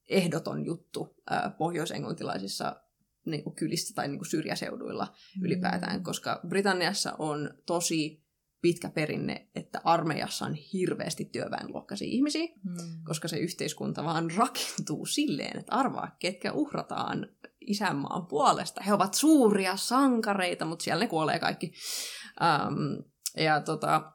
ehdoton 0.10 0.66
juttu 0.66 1.16
ää, 1.30 1.56
pohjoisenglantilaisissa 1.58 2.82
niin 3.26 3.44
kuin 3.44 3.56
kylissä 3.56 3.94
tai 3.96 4.08
niin 4.08 4.20
kuin 4.20 4.30
syrjäseuduilla 4.30 5.06
Mm. 5.38 5.46
ylipäätään, 5.46 6.04
koska 6.04 6.42
Britanniassa 6.48 7.16
on 7.20 7.54
tosi 7.66 8.25
pitkä 8.66 8.90
perinne, 8.90 9.48
että 9.56 9.82
armeijassa 9.84 10.46
on 10.46 10.54
hirveästi 10.54 11.26
työväenluokkaisia 11.26 12.08
ihmisiä, 12.08 12.48
Mm. 12.64 12.76
koska 13.04 13.28
se 13.28 13.38
yhteiskunta 13.38 14.04
vaan 14.04 14.32
rakentuu 14.38 15.06
silleen, 15.06 15.60
että 15.60 15.76
arvaa, 15.76 16.16
ketkä 16.20 16.52
uhrataan 16.52 17.28
isänmaan 17.62 18.26
puolesta. 18.26 18.84
He 18.84 18.94
ovat 18.94 19.14
suuria 19.14 19.78
sankareita, 19.78 20.66
mutta 20.66 20.84
siellä 20.84 21.04
ne 21.04 21.08
kuolee 21.08 21.40
kaikki. 21.40 21.74
Um, 22.42 23.04
ja 23.38 23.62
tota, 23.62 24.12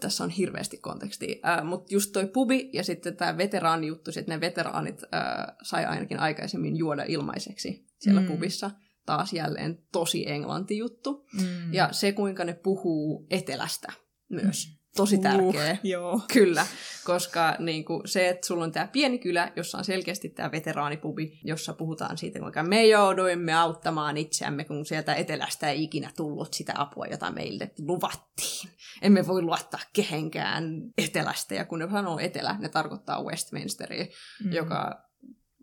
tässä 0.00 0.24
on 0.24 0.30
hirveästi 0.30 0.78
kontekstia. 0.78 1.36
Uh, 1.36 1.66
mutta 1.68 1.94
just 1.94 2.12
toi 2.12 2.26
pubi 2.26 2.70
ja 2.72 2.84
sitten 2.84 3.16
tämä 3.16 3.36
veteraanijuttu, 3.36 4.10
että 4.16 4.34
ne 4.34 4.40
veteraanit 4.40 5.02
uh, 5.02 5.56
sai 5.62 5.84
ainakin 5.84 6.20
aikaisemmin 6.20 6.76
juoda 6.76 7.04
ilmaiseksi 7.08 7.86
siellä 8.00 8.20
mm. 8.20 8.26
pubissa. 8.26 8.70
Taas 9.06 9.32
jälleen 9.32 9.78
tosi 9.92 10.30
englanti 10.30 10.78
juttu. 10.78 11.26
Mm. 11.32 11.74
Ja 11.74 11.88
se, 11.92 12.12
kuinka 12.12 12.44
ne 12.44 12.54
puhuu 12.54 13.26
etelästä 13.30 13.92
myös. 14.28 14.76
Tosi 14.96 15.18
tärkeä. 15.18 15.72
Uh, 15.72 15.78
joo. 15.82 16.20
Kyllä, 16.32 16.66
koska 17.04 17.56
niin 17.58 17.84
kuin 17.84 18.08
se, 18.08 18.28
että 18.28 18.46
sulla 18.46 18.64
on 18.64 18.72
tämä 18.72 18.86
pieni 18.86 19.18
kylä, 19.18 19.52
jossa 19.56 19.78
on 19.78 19.84
selkeästi 19.84 20.28
tämä 20.28 20.52
veteraanipubi, 20.52 21.40
jossa 21.44 21.72
puhutaan 21.72 22.18
siitä, 22.18 22.38
kuinka 22.38 22.62
me 22.62 22.86
jouduimme 22.86 23.54
auttamaan 23.54 24.16
itseämme, 24.16 24.64
kun 24.64 24.86
sieltä 24.86 25.14
etelästä 25.14 25.70
ei 25.70 25.82
ikinä 25.84 26.10
tullut 26.16 26.54
sitä 26.54 26.72
apua, 26.76 27.06
jota 27.06 27.30
meille 27.30 27.70
luvattiin. 27.78 28.70
Emme 29.02 29.26
voi 29.26 29.42
luottaa 29.42 29.80
kehenkään 29.92 30.64
etelästä, 30.98 31.54
ja 31.54 31.64
kun 31.64 31.78
ne 31.78 31.88
sanoo 31.90 32.18
etelä, 32.18 32.56
ne 32.58 32.68
tarkoittaa 32.68 33.24
Westminsteria, 33.24 34.04
Mm. 34.04 34.46
mm. 34.46 34.52
joka 34.52 35.02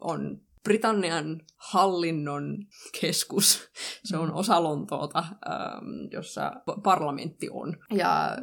on 0.02 0.42
Britannian 0.64 1.42
hallinnon 1.58 2.58
keskus. 3.02 3.70
Se 4.04 4.18
on 4.18 4.30
Mm. 4.30 4.36
osa 4.36 4.64
Lontoota, 4.64 5.20
ähm, 5.20 6.12
jossa 6.12 6.52
parlamentti 6.84 7.50
on. 7.52 7.78
Ja 7.92 8.38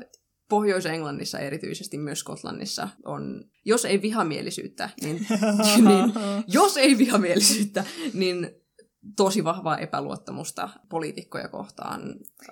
Pohjois-Englannissa 0.48 1.38
erityisesti 1.38 1.98
myös 1.98 2.18
Skotlannissa 2.18 2.88
on, 3.04 3.44
jos 3.64 3.84
ei 3.84 4.02
vihamielisyyttä, 4.02 4.90
niin, 5.02 5.26
niin 5.88 6.12
jos 6.46 6.76
ei 6.76 6.98
vihamielisyyttä, 6.98 7.84
niin 8.12 8.59
tosi 9.16 9.44
vahvaa 9.44 9.78
epäluottamusta 9.78 10.68
poliitikkoja 10.88 11.48
kohtaan. 11.48 12.02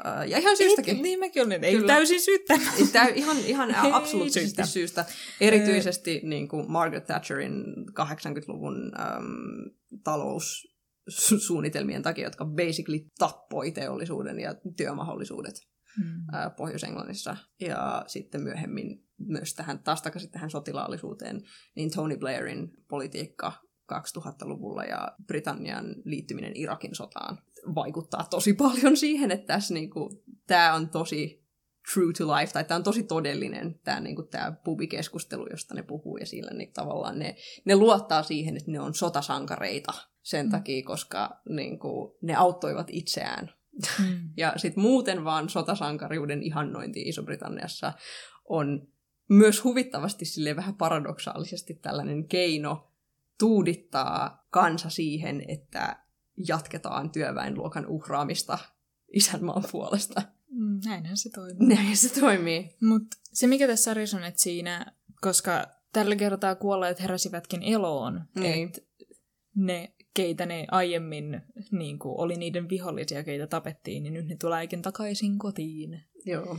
Äh, 0.07 0.29
ja 0.29 0.39
ihan 0.39 0.57
syystäkin. 0.57 0.97
Ei, 0.97 1.03
niin 1.03 1.19
mäkin 1.19 1.43
olin, 1.47 1.65
ei 1.65 1.75
Kyllä. 1.75 1.87
täysin 1.87 2.21
syyttämään. 2.21 2.73
Tää 2.93 3.07
ihan, 3.09 3.37
ihan 3.37 3.71
Ei 3.85 3.93
absoluuttisesti 3.93 4.47
syystä. 4.49 4.67
syystä. 4.67 5.05
Erityisesti 5.41 6.21
niin 6.25 6.49
kuin 6.49 6.71
Margaret 6.71 7.07
Thatcherin 7.07 7.65
80-luvun 8.01 8.93
äm, 9.01 9.71
taloussuunnitelmien 10.05 12.03
takia, 12.03 12.25
jotka 12.25 12.45
basically 12.45 13.01
tappoi 13.19 13.71
teollisuuden 13.73 14.41
ja 14.41 14.55
työmahdollisuudet 14.77 15.55
Mm. 15.99 16.05
ää, 16.33 16.51
Pohjois-Englannissa. 16.51 17.37
Ja 17.61 18.05
sitten 18.07 18.41
myöhemmin 18.41 19.05
myös 19.19 19.55
tähän, 19.55 19.83
taas 19.83 20.03
takaisin 20.03 20.31
tähän 20.31 20.51
sotilaallisuuteen, 20.51 21.43
niin 21.77 21.91
Tony 21.91 22.17
Blairin 22.17 22.71
politiikka 22.89 23.53
2000-luvulla 23.93 24.85
ja 24.85 25.13
Britannian 25.27 25.95
liittyminen 26.05 26.53
Irakin 26.55 26.95
sotaan 26.95 27.39
vaikuttaa 27.75 28.27
tosi 28.31 28.53
paljon 28.53 28.97
siihen, 28.97 29.31
että 29.31 29.47
tässä 29.47 29.75
niinku, 29.75 30.23
tämä 30.47 30.75
on 30.75 30.89
tosi 30.89 31.49
true 31.95 32.13
to 32.19 32.27
life, 32.37 32.53
tai 32.53 32.65
tämä 32.65 32.77
on 32.77 32.83
tosi 32.83 33.03
todellinen, 33.03 33.81
tämä 33.85 34.01
niinku, 34.01 34.23
tää 34.23 34.53
pubikeskustelu, 34.65 35.47
josta 35.51 35.75
ne 35.75 35.83
puhuu, 35.83 36.17
ja 36.17 36.27
sillä 36.27 36.51
niin 36.51 36.73
tavallaan 36.73 37.19
ne, 37.19 37.37
ne 37.65 37.77
luottaa 37.77 38.23
siihen, 38.23 38.57
että 38.57 38.71
ne 38.71 38.81
on 38.81 38.95
sotasankareita 38.95 39.93
sen 40.23 40.47
Mm. 40.47 40.51
takia, 40.51 40.85
koska 40.85 41.41
niinku, 41.49 42.19
ne 42.23 42.35
auttoivat 42.35 42.87
itseään 42.91 43.59
Mm. 43.99 44.31
ja 44.37 44.53
sitten 44.57 44.83
muuten 44.83 45.25
vaan 45.25 45.49
sotasankariuden 45.49 46.43
ihannointi 46.43 47.03
Iso-Britanniassa 47.03 47.93
on 48.45 48.89
myös 49.29 49.65
huvittavasti 49.65 50.25
sille 50.25 50.57
vähän 50.57 50.75
paradoksaalisesti 50.75 51.75
tällainen 51.75 52.29
keino 52.29 52.91
tuudittaa 53.39 54.47
kansa 54.51 54.91
siihen, 54.91 55.45
että 55.49 55.97
jatketaan 56.49 57.11
työväenluokan 57.11 57.87
uhraamista 57.87 58.59
isänmaan 59.13 59.65
puolesta. 59.73 60.23
Mm, 60.51 60.81
Näinhän 60.85 61.17
se 61.17 61.31
toimii. 61.31 61.69
Näin 61.77 61.97
se 61.97 62.21
toimii. 62.21 62.77
Mutta 62.83 63.17
se 63.33 63.47
mikä 63.47 63.67
tässä 63.67 63.85
sarjassa 63.85 64.17
on, 64.17 64.25
että 64.25 64.43
siinä, 64.43 64.93
koska 65.21 65.67
tällä 65.93 66.17
kertaa 66.17 66.55
kuolleet 66.55 67.01
heräsivätkin 67.01 67.63
eloon, 67.63 68.25
Niin. 68.39 68.69
että 68.69 68.81
ne, 69.55 69.93
keitä 70.15 70.47
ne 70.47 70.67
aiemmin 70.71 71.43
niin 71.71 71.99
kuin, 71.99 72.15
oli 72.21 72.37
niiden 72.37 72.69
vihollisia, 72.69 73.25
keitä 73.25 73.47
tapettiin, 73.47 74.03
niin 74.03 74.15
nyt 74.15 74.27
ne 74.27 74.37
tuleekin 74.37 74.83
takaisin 74.83 75.39
kotiin. 75.39 76.03
Joo. 76.25 76.59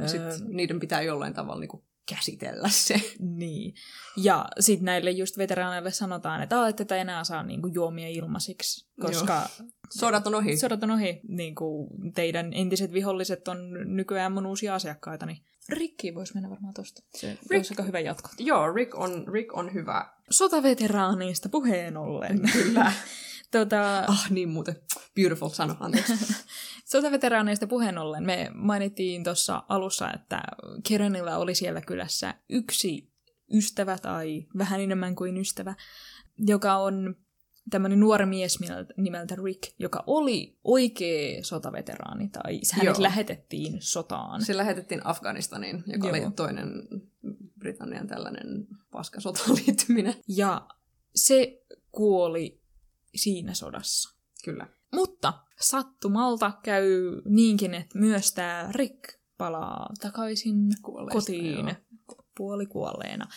Öö, 0.00 0.08
Sitten 0.08 0.40
niiden 0.48 0.80
pitää 0.80 1.02
jollain 1.02 1.34
tavalla 1.34 1.60
niinku 1.60 1.84
käsitellä 2.08 2.68
se. 2.68 2.94
Niin. 3.18 3.74
Ja 4.16 4.44
sitten 4.60 4.84
näille 4.84 5.10
just 5.10 5.38
veteraaneille 5.38 5.92
sanotaan, 5.92 6.42
että, 6.42 6.60
"Aa, 6.60 6.68
että 6.68 6.84
tätä 6.84 6.96
enää 6.96 7.24
saa 7.24 7.42
niinku 7.42 7.66
juomia 7.66 8.08
ilmaisiksi, 8.08 8.88
koska 9.00 9.48
Sodat 9.90 10.26
on 10.26 10.34
ohi. 10.34 10.56
sodat 10.56 10.82
on 10.82 10.90
ohi. 10.90 11.20
Niinku, 11.28 11.88
teidän 12.14 12.52
entiset 12.52 12.92
viholliset 12.92 13.48
on 13.48 13.70
nykyään 13.96 14.32
mun 14.32 14.46
uusia 14.46 14.74
asiakkaita, 14.74 15.26
niin 15.26 15.38
Rikki 15.68 16.14
voisi 16.14 16.34
mennä 16.34 16.50
varmaan 16.50 16.74
tosta. 16.74 17.02
Se 17.14 17.32
Rick- 17.34 17.56
olisi 17.56 17.72
aika 17.72 17.82
hyvä 17.82 18.00
jatko. 18.00 18.28
Joo, 18.38 18.72
Rick 18.72 18.94
on, 18.94 19.28
Rick 19.28 19.56
on 19.56 19.74
hyvä. 19.74 20.10
Sotaveteraaneista 20.30 21.48
puheen 21.48 21.96
ollen. 21.96 22.40
Kyllä. 22.52 22.92
tota, 23.50 23.98
ah, 24.08 24.30
niin 24.30 24.48
muuten. 24.48 24.76
Beautiful 25.14 25.48
sano, 25.48 25.76
anteeksi. 25.80 26.12
Sotaveteraaneista 26.84 27.66
puheen 27.66 27.98
ollen 27.98 28.24
me 28.24 28.50
mainittiin 28.54 29.24
tuossa 29.24 29.62
alussa, 29.68 30.12
että 30.12 30.42
Kerenillä 30.88 31.38
oli 31.38 31.54
siellä 31.54 31.80
kylässä 31.80 32.34
yksi 32.48 33.12
ystävä 33.54 33.98
tai 33.98 34.46
vähän 34.58 34.80
enemmän 34.80 35.14
kuin 35.14 35.36
ystävä, 35.36 35.74
joka 36.38 36.76
on 36.76 37.16
tämmöinen 37.70 38.00
nuori 38.00 38.26
mies 38.26 38.60
nimeltä- 38.60 38.94
nimeltä 38.96 39.36
Rick, 39.44 39.62
joka 39.78 40.04
oli 40.06 40.58
oikea 40.64 41.44
sotaveteraani 41.44 42.28
tai 42.28 42.60
hänet 42.72 42.94
Joo. 42.94 43.02
lähetettiin 43.02 43.76
sotaan. 43.80 44.44
Se 44.44 44.56
lähetettiin 44.56 45.06
Afganistaniin, 45.06 45.84
joka 45.86 46.08
Joo. 46.08 46.16
oli 46.16 46.30
toinen 46.30 46.70
Britannian 47.58 48.06
tällainen 48.06 48.66
paska 48.90 49.20
sotaliittyminen. 49.20 50.14
Ja 50.28 50.68
se 51.14 51.64
kuoli 51.92 52.60
siinä 53.14 53.54
sodassa. 53.54 54.18
Kyllä. 54.44 54.66
Mutta 54.92 55.32
sattumalta 55.60 56.52
käy 56.62 57.22
niinkin, 57.24 57.74
että 57.74 57.98
myös 57.98 58.32
tämä 58.32 58.68
Rick 58.72 59.18
palaa 59.38 59.90
takaisin 60.00 60.56
Kuolleesta, 60.82 61.18
kotiin 61.20 61.68
joo. 61.68 62.24
puolikuolleena. 62.36 63.28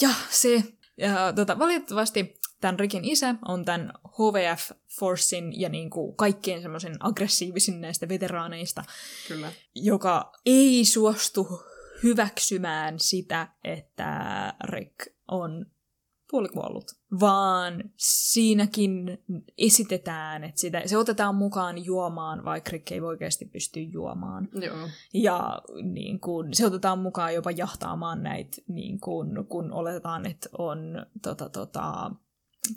Ja 0.00 0.10
se, 0.30 0.64
ja, 0.96 1.32
tota, 1.32 1.58
valitettavasti 1.58 2.40
tämän 2.60 2.78
Rikin 2.78 3.04
isä 3.04 3.34
on 3.48 3.64
tämän 3.64 3.92
HVF 4.06 4.70
Forcein 4.98 5.60
ja 5.60 5.68
niin 5.68 5.90
kuin 5.90 6.16
kaikkein 6.16 6.62
semmoisen 6.62 6.96
aggressiivisin 7.00 7.80
näistä 7.80 8.08
veteraaneista, 8.08 8.84
Kyllä. 9.28 9.52
joka 9.74 10.32
ei 10.46 10.84
suostu 10.84 11.62
hyväksymään 12.02 12.98
sitä, 12.98 13.48
että 13.64 14.54
Rick 14.64 14.94
on 15.28 15.66
puolikuollut, 16.30 16.90
vaan 17.20 17.90
siinäkin 17.96 19.18
esitetään, 19.58 20.44
että 20.44 20.60
sitä, 20.60 20.82
se 20.86 20.96
otetaan 20.96 21.34
mukaan 21.34 21.84
juomaan, 21.84 22.44
vaikka 22.44 22.70
Rick 22.70 22.92
ei 22.92 23.00
oikeasti 23.00 23.44
pysty 23.44 23.80
juomaan. 23.80 24.48
Joo. 24.54 24.88
Ja 25.14 25.62
niin 25.82 26.20
kun, 26.20 26.54
se 26.54 26.66
otetaan 26.66 26.98
mukaan 26.98 27.34
jopa 27.34 27.50
jahtaamaan 27.50 28.22
näitä, 28.22 28.56
niin 28.68 29.00
kun, 29.00 29.46
kun 29.48 29.72
oletetaan, 29.72 30.26
että 30.26 30.48
on 30.58 31.06
tota, 31.22 31.48
tota, 31.48 32.10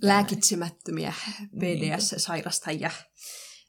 Lääkitsemättömiä 0.02 1.14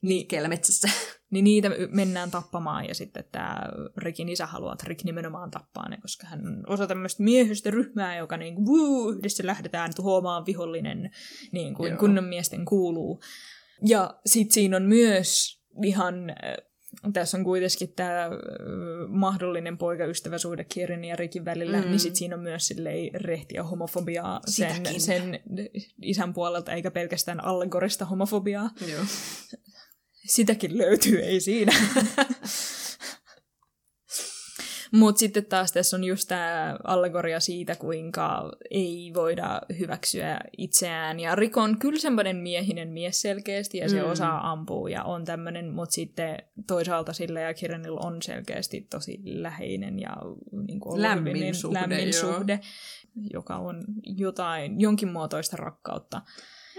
Liikkeellä 0.02 0.48
metsässä. 0.48 0.88
niin 1.30 1.44
niitä 1.44 1.70
mennään 1.90 2.30
tappamaan 2.30 2.88
ja 2.88 2.94
sitten 2.94 3.24
tämä 3.32 3.62
Rikin 3.96 4.28
isä 4.28 4.46
haluaa, 4.46 4.72
että 4.72 4.84
Rick 4.88 5.04
nimenomaan 5.04 5.50
tappaa 5.50 5.88
ne, 5.88 5.96
koska 6.02 6.26
hän 6.26 6.46
on 6.46 6.62
osa 6.66 6.86
tämmöistä 6.86 7.22
miehistä 7.22 7.70
ryhmää, 7.70 8.16
joka 8.16 8.36
niin 8.36 8.54
kuin, 8.54 8.66
wuu, 8.66 9.10
yhdessä 9.10 9.46
lähdetään 9.46 9.90
tuhoamaan 9.96 10.46
vihollinen 10.46 11.10
niin 11.52 11.74
kuin 11.74 11.90
Joo. 11.90 11.98
kunnon 11.98 12.24
miesten 12.24 12.64
kuuluu. 12.64 13.20
Ja 13.86 14.20
sitten 14.26 14.54
siinä 14.54 14.76
on 14.76 14.82
myös 14.82 15.60
ihan, 15.84 16.30
äh, 16.30 16.36
tässä 17.12 17.36
on 17.38 17.44
kuitenkin 17.44 17.92
tämä 17.96 18.30
mahdollinen 19.08 19.78
poikaystäväsuhde 19.78 20.64
Kierin 20.64 21.04
ja 21.04 21.16
Rikin 21.16 21.44
välillä, 21.44 21.80
Mm. 21.80 21.86
niin 21.88 22.00
sitten 22.00 22.16
siinä 22.16 22.36
on 22.36 22.42
myös 22.42 22.66
silleen 22.66 23.10
rehtiä 23.14 23.62
homofobiaa 23.62 24.40
sen, 24.46 24.74
Sitäkin. 24.76 25.00
sen 25.00 25.40
isän 26.02 26.34
puolelta, 26.34 26.72
eikä 26.72 26.90
pelkästään 26.90 27.44
allegorista 27.44 28.04
homofobiaa 28.04 28.70
Joo. 28.90 29.04
sitäkin 30.26 30.78
löytyy, 30.78 31.20
ei 31.20 31.40
siinä. 31.40 31.72
Mutta 34.92 35.18
sitten 35.18 35.46
taas 35.46 35.72
tässä 35.72 35.96
on 35.96 36.04
just 36.04 36.28
tämä 36.28 36.76
allegoria 36.84 37.40
siitä, 37.40 37.76
kuinka 37.76 38.52
ei 38.70 39.10
voida 39.14 39.60
hyväksyä 39.78 40.40
itseään. 40.58 41.20
Ja 41.20 41.34
Rick 41.34 41.56
on 41.56 41.78
kyllä 41.78 41.98
semmoinen 41.98 42.36
miehinen 42.36 42.88
mies 42.88 43.20
selkeästi, 43.20 43.78
ja 43.78 43.88
se 43.88 44.02
mm. 44.02 44.10
osaa 44.10 44.50
ampua 44.50 44.90
ja 44.90 45.04
on 45.04 45.24
tämmöinen, 45.24 45.72
mutta 45.72 45.94
sitten 45.94 46.38
toisaalta 46.66 47.12
sillä 47.12 47.40
ja 47.40 47.54
Kirenilla 47.54 48.00
on 48.00 48.22
selkeästi 48.22 48.86
tosi 48.90 49.20
läheinen 49.24 49.98
ja 49.98 50.16
niin 50.66 50.80
kuin 50.80 51.02
lämmin, 51.02 51.54
suhde, 51.54 51.80
lämmin 51.80 52.14
suhde, 52.14 52.60
joka 53.32 53.56
on 53.56 53.84
jotain, 54.02 54.80
jonkin 54.80 55.12
muotoista 55.12 55.56
rakkautta. 55.56 56.22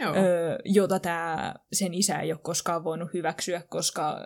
Öö, 0.01 0.57
jota 0.65 0.99
tää, 0.99 1.55
sen 1.73 1.93
isä 1.93 2.19
ei 2.19 2.31
ole 2.31 2.39
koskaan 2.43 2.83
voinut 2.83 3.13
hyväksyä, 3.13 3.61
koska 3.69 4.17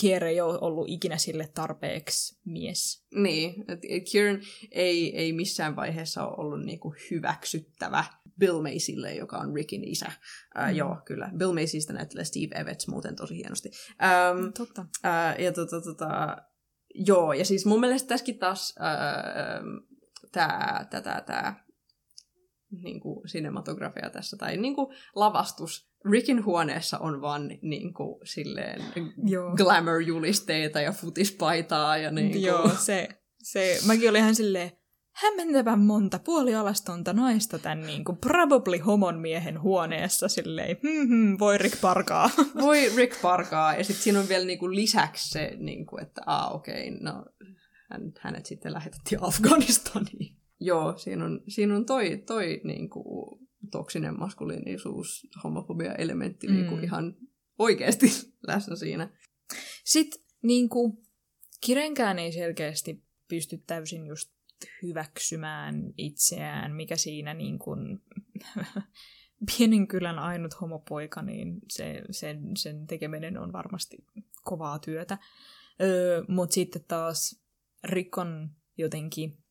Kier 0.00 0.24
ei 0.24 0.40
ole 0.40 0.58
ollut 0.60 0.88
ikinä 0.88 1.18
sille 1.18 1.48
tarpeeksi 1.54 2.40
mies. 2.44 3.06
Niin, 3.14 3.64
että 3.68 3.86
Kieran 4.10 4.40
ei, 4.70 5.16
ei 5.16 5.32
missään 5.32 5.76
vaiheessa 5.76 6.26
ole 6.26 6.34
ollut 6.36 6.64
niinku 6.64 6.94
hyväksyttävä 7.10 8.04
Bill 8.38 8.62
Macylle, 8.62 9.14
joka 9.14 9.38
on 9.38 9.54
Rickin 9.54 9.88
isä. 9.88 10.06
Uh, 10.06 10.66
mm. 10.66 10.76
Joo, 10.76 10.96
kyllä. 11.04 11.30
Bill 11.36 11.52
Macystä 11.52 11.92
näyttelee 11.92 12.24
Steve 12.24 12.60
Evans 12.60 12.88
muuten 12.88 13.16
tosi 13.16 13.36
hienosti. 13.36 13.70
Um, 13.70 14.52
Totta. 14.52 14.82
Uh, 14.82 15.42
ja 15.44 15.52
tota, 15.52 15.80
tota, 15.80 16.36
joo, 16.94 17.32
ja 17.32 17.44
siis 17.44 17.66
mun 17.66 17.80
mielestä 17.80 18.08
tässäkin 18.08 18.38
taas 18.38 18.74
uh, 18.78 19.82
tämä, 20.32 20.86
tämä 21.26 21.54
niin 22.82 23.00
kuin 23.00 23.26
cinematografia 23.26 24.10
tässä, 24.10 24.36
tai 24.36 24.56
niin 24.56 24.74
kuin 24.74 24.96
lavastus. 25.14 25.92
Rickin 26.10 26.44
huoneessa 26.44 26.98
on 26.98 27.20
vaan 27.20 27.48
niin 27.62 27.94
kuin, 27.94 28.20
silleen 28.24 28.82
glamour-julisteita 29.56 30.80
ja 30.80 30.92
futispaitaa. 30.92 31.96
Ja 31.96 32.10
niin 32.10 32.30
kuin... 32.30 32.42
Joo, 32.42 32.68
se, 32.68 33.08
se, 33.42 33.78
mäkin 33.86 34.10
olin 34.10 34.20
ihan 34.20 34.34
silleen, 34.34 34.72
hämmentävän 35.12 35.80
monta 35.80 36.18
puolialastonta 36.18 37.12
naista 37.12 37.58
tämän 37.58 37.86
niin 37.86 38.04
kuin 38.04 38.18
probably 38.18 38.78
homon 38.78 39.18
miehen 39.18 39.60
huoneessa 39.60 40.28
silleen, 40.28 40.76
hmm, 40.82 41.08
hmm, 41.08 41.38
voi 41.38 41.58
Rick 41.58 41.80
parkaa. 41.80 42.30
Voi 42.62 42.92
Rick 42.96 43.22
parkaa, 43.22 43.74
ja 43.74 43.84
sitten 43.84 44.02
siinä 44.02 44.20
on 44.20 44.28
vielä 44.28 44.44
niin 44.44 44.58
kuin 44.58 44.76
lisäksi 44.76 45.30
se, 45.30 45.56
niin 45.58 45.86
kuin, 45.86 46.02
että 46.02 46.22
aa 46.26 46.50
okei, 46.50 46.88
okay, 46.88 47.00
no 47.00 47.24
hän, 47.90 48.12
hänet 48.20 48.46
sitten 48.46 48.72
lähetettiin 48.72 49.22
Afganistaniin. 49.22 50.36
Joo, 50.64 50.98
siinä 50.98 51.24
on, 51.24 51.42
siinä 51.48 51.76
on 51.76 51.86
toi, 51.86 52.22
toi 52.26 52.60
niin 52.64 52.90
kuin, 52.90 53.38
toksinen 53.70 54.18
maskuliinisuus, 54.18 55.26
homofobia-elementti 55.44 56.48
mm. 56.48 56.54
niin 56.54 56.66
kuin 56.66 56.84
ihan 56.84 57.16
oikeasti 57.58 58.06
läsnä 58.48 58.76
siinä. 58.76 59.10
Sitten 59.84 60.20
niin 60.42 60.68
kuin, 60.68 60.98
Kirenkään 61.66 62.18
ei 62.18 62.32
selkeästi 62.32 63.04
pysty 63.28 63.62
täysin 63.66 64.06
just 64.06 64.32
hyväksymään 64.82 65.92
itseään, 65.96 66.74
mikä 66.74 66.96
siinä 66.96 67.34
niin 67.34 67.58
kuin, 67.58 68.02
pienen 69.58 69.88
kylän 69.88 70.18
ainut 70.18 70.60
homopoika, 70.60 71.22
niin 71.22 71.60
se, 71.68 72.02
sen, 72.10 72.56
sen 72.56 72.86
tekeminen 72.86 73.38
on 73.38 73.52
varmasti 73.52 73.96
kovaa 74.42 74.78
työtä. 74.78 75.18
Öö, 75.82 76.24
Mutta 76.28 76.54
sitten 76.54 76.84
taas 76.88 77.42
Rikon 77.84 78.50
jotenkin 78.78 79.41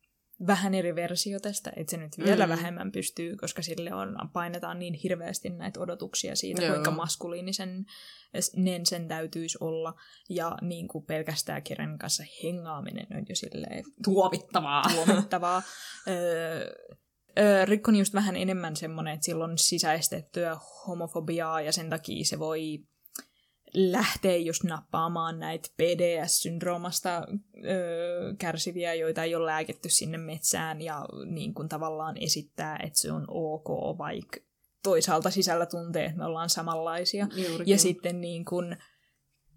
vähän 0.48 0.74
eri 0.74 0.96
versio 0.96 1.40
tästä, 1.40 1.72
että 1.76 1.92
se 1.92 1.98
nyt 1.98 2.18
vielä 2.18 2.46
mm. 2.46 2.50
vähemmän 2.50 2.92
pystyy, 2.92 3.36
koska 3.36 3.62
sille 3.62 3.94
on, 3.94 4.16
painetaan 4.34 4.80
niin 4.80 4.94
hirveästi 4.94 5.50
näitä 5.50 5.80
odotuksia 5.80 6.36
siitä, 6.36 6.62
Joo. 6.62 6.74
kuinka 6.74 6.92
maskuliinisen 6.92 7.86
nen 8.56 8.86
sen 8.86 9.08
täytyisi 9.08 9.58
olla, 9.62 9.94
ja 10.30 10.58
niin 10.62 10.88
kuin 10.88 11.06
pelkästään 11.06 11.64
kirjan 11.64 11.98
kanssa 11.98 12.24
hengaaminen 12.44 13.08
on 13.18 13.26
jo 13.30 13.36
silleen 13.36 13.84
tuomittavaa. 14.04 14.84
tuomittavaa. 15.06 15.62
öö, 16.08 17.66
Rick 17.66 17.88
on 17.88 17.96
just 17.96 18.14
vähän 18.14 18.36
enemmän 18.36 18.76
semmoinen, 18.76 19.14
että 19.14 19.26
sillä 19.26 19.44
on 19.44 19.58
sisäistettyä 19.58 20.58
homofobiaa, 20.88 21.62
ja 21.62 21.72
sen 21.72 21.90
takia 21.90 22.26
se 22.26 22.40
voi 22.40 22.80
lähtee 23.74 24.38
just 24.38 24.64
nappaamaan 24.64 25.40
näitä 25.40 25.70
PDS-syndroomasta 25.78 27.28
öö, 27.66 28.34
kärsiviä, 28.38 28.94
joita 28.94 29.24
ei 29.24 29.36
ole 29.36 29.46
lääketty 29.46 29.90
sinne 29.90 30.18
metsään 30.18 30.82
ja 30.82 31.06
niin 31.26 31.54
kuin 31.54 31.70
tavallaan 31.70 32.18
esittää, 32.18 32.80
että 32.84 33.00
se 33.00 33.12
on 33.12 33.26
ok, 33.28 33.98
vaikka 33.98 34.38
toisaalta 34.84 35.30
sisällä 35.30 35.66
tuntee, 35.66 36.06
että 36.06 36.18
me 36.18 36.26
ollaan 36.26 36.50
samanlaisia. 36.50 37.28
Juurikin. 37.36 37.72
Ja 37.72 37.78
sitten 37.78 38.22
niin 38.22 38.46
kuin 38.46 38.78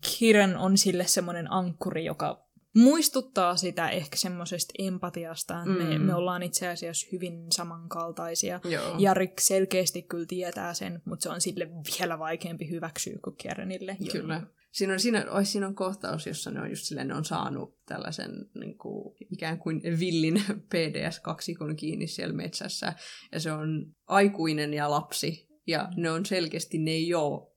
Kiran 0.00 0.56
on 0.56 0.78
sille 0.78 1.06
semmoinen 1.06 1.52
ankkuri, 1.52 2.04
joka 2.04 2.43
muistuttaa 2.74 3.56
sitä 3.56 3.88
ehkä 3.88 4.16
semmoisesta 4.16 4.74
empatiasta, 4.78 5.64
mm. 5.64 5.72
me, 5.72 5.98
me 5.98 6.14
ollaan 6.14 6.42
itse 6.42 6.68
asiassa 6.68 7.06
hyvin 7.12 7.46
samankaltaisia. 7.52 8.60
Joo. 8.64 8.94
Ja 8.98 9.14
Rick 9.14 9.38
selkeästi 9.40 10.02
kyllä 10.02 10.26
tietää 10.26 10.74
sen, 10.74 11.02
mutta 11.04 11.22
se 11.22 11.28
on 11.28 11.40
sille 11.40 11.68
vielä 11.98 12.18
vaikeampi 12.18 12.70
hyväksyä 12.70 13.18
kuin 13.24 13.36
Kieranille. 13.36 13.96
Kyllä. 14.12 14.42
Siinä 14.72 14.92
on, 14.92 15.00
siinä, 15.00 15.26
oi, 15.30 15.44
siinä 15.44 15.66
on 15.66 15.74
kohtaus, 15.74 16.26
jossa 16.26 16.50
ne 16.50 16.60
on 16.60 16.70
just 16.70 16.84
silleen, 16.84 17.08
ne 17.08 17.14
on 17.14 17.24
saanut 17.24 17.78
tällaisen 17.86 18.30
niin 18.54 18.78
kuin, 18.78 19.14
ikään 19.32 19.58
kuin 19.58 19.82
villin 20.00 20.42
PDS-kaksikon 20.74 21.76
kiinni 21.76 22.06
siellä 22.06 22.34
metsässä. 22.34 22.92
Ja 23.32 23.40
se 23.40 23.52
on 23.52 23.94
aikuinen 24.06 24.74
ja 24.74 24.90
lapsi. 24.90 25.48
Ja 25.66 25.88
ne 25.96 26.10
on 26.10 26.26
selkeästi, 26.26 26.78
ne 26.78 26.90
ei 26.90 27.14
ole 27.14 27.53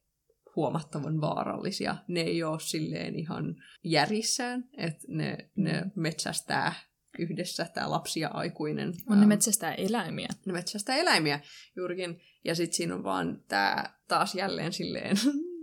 huomattavan 0.57 1.21
vaarallisia. 1.21 1.95
Ne 2.07 2.21
ei 2.21 2.43
ole 2.43 2.59
silleen 2.59 3.15
ihan 3.15 3.55
järissään, 3.83 4.63
että 4.77 5.05
ne, 5.07 5.37
ne 5.55 5.81
mm. 5.81 5.91
metsästää 5.95 6.73
yhdessä, 7.19 7.65
tämä 7.73 7.89
lapsi 7.89 8.19
ja 8.19 8.29
aikuinen. 8.29 8.93
On 9.09 9.19
ne 9.19 9.25
metsästää 9.25 9.73
eläimiä. 9.73 10.27
Ne 10.45 10.53
metsästää 10.53 10.95
eläimiä, 10.95 11.39
juurikin. 11.75 12.21
Ja 12.45 12.55
sitten 12.55 12.73
siinä 12.73 12.95
on 12.95 13.03
vaan 13.03 13.43
tämä 13.47 13.83
taas 14.07 14.35
jälleen 14.35 14.73
silleen 14.73 15.17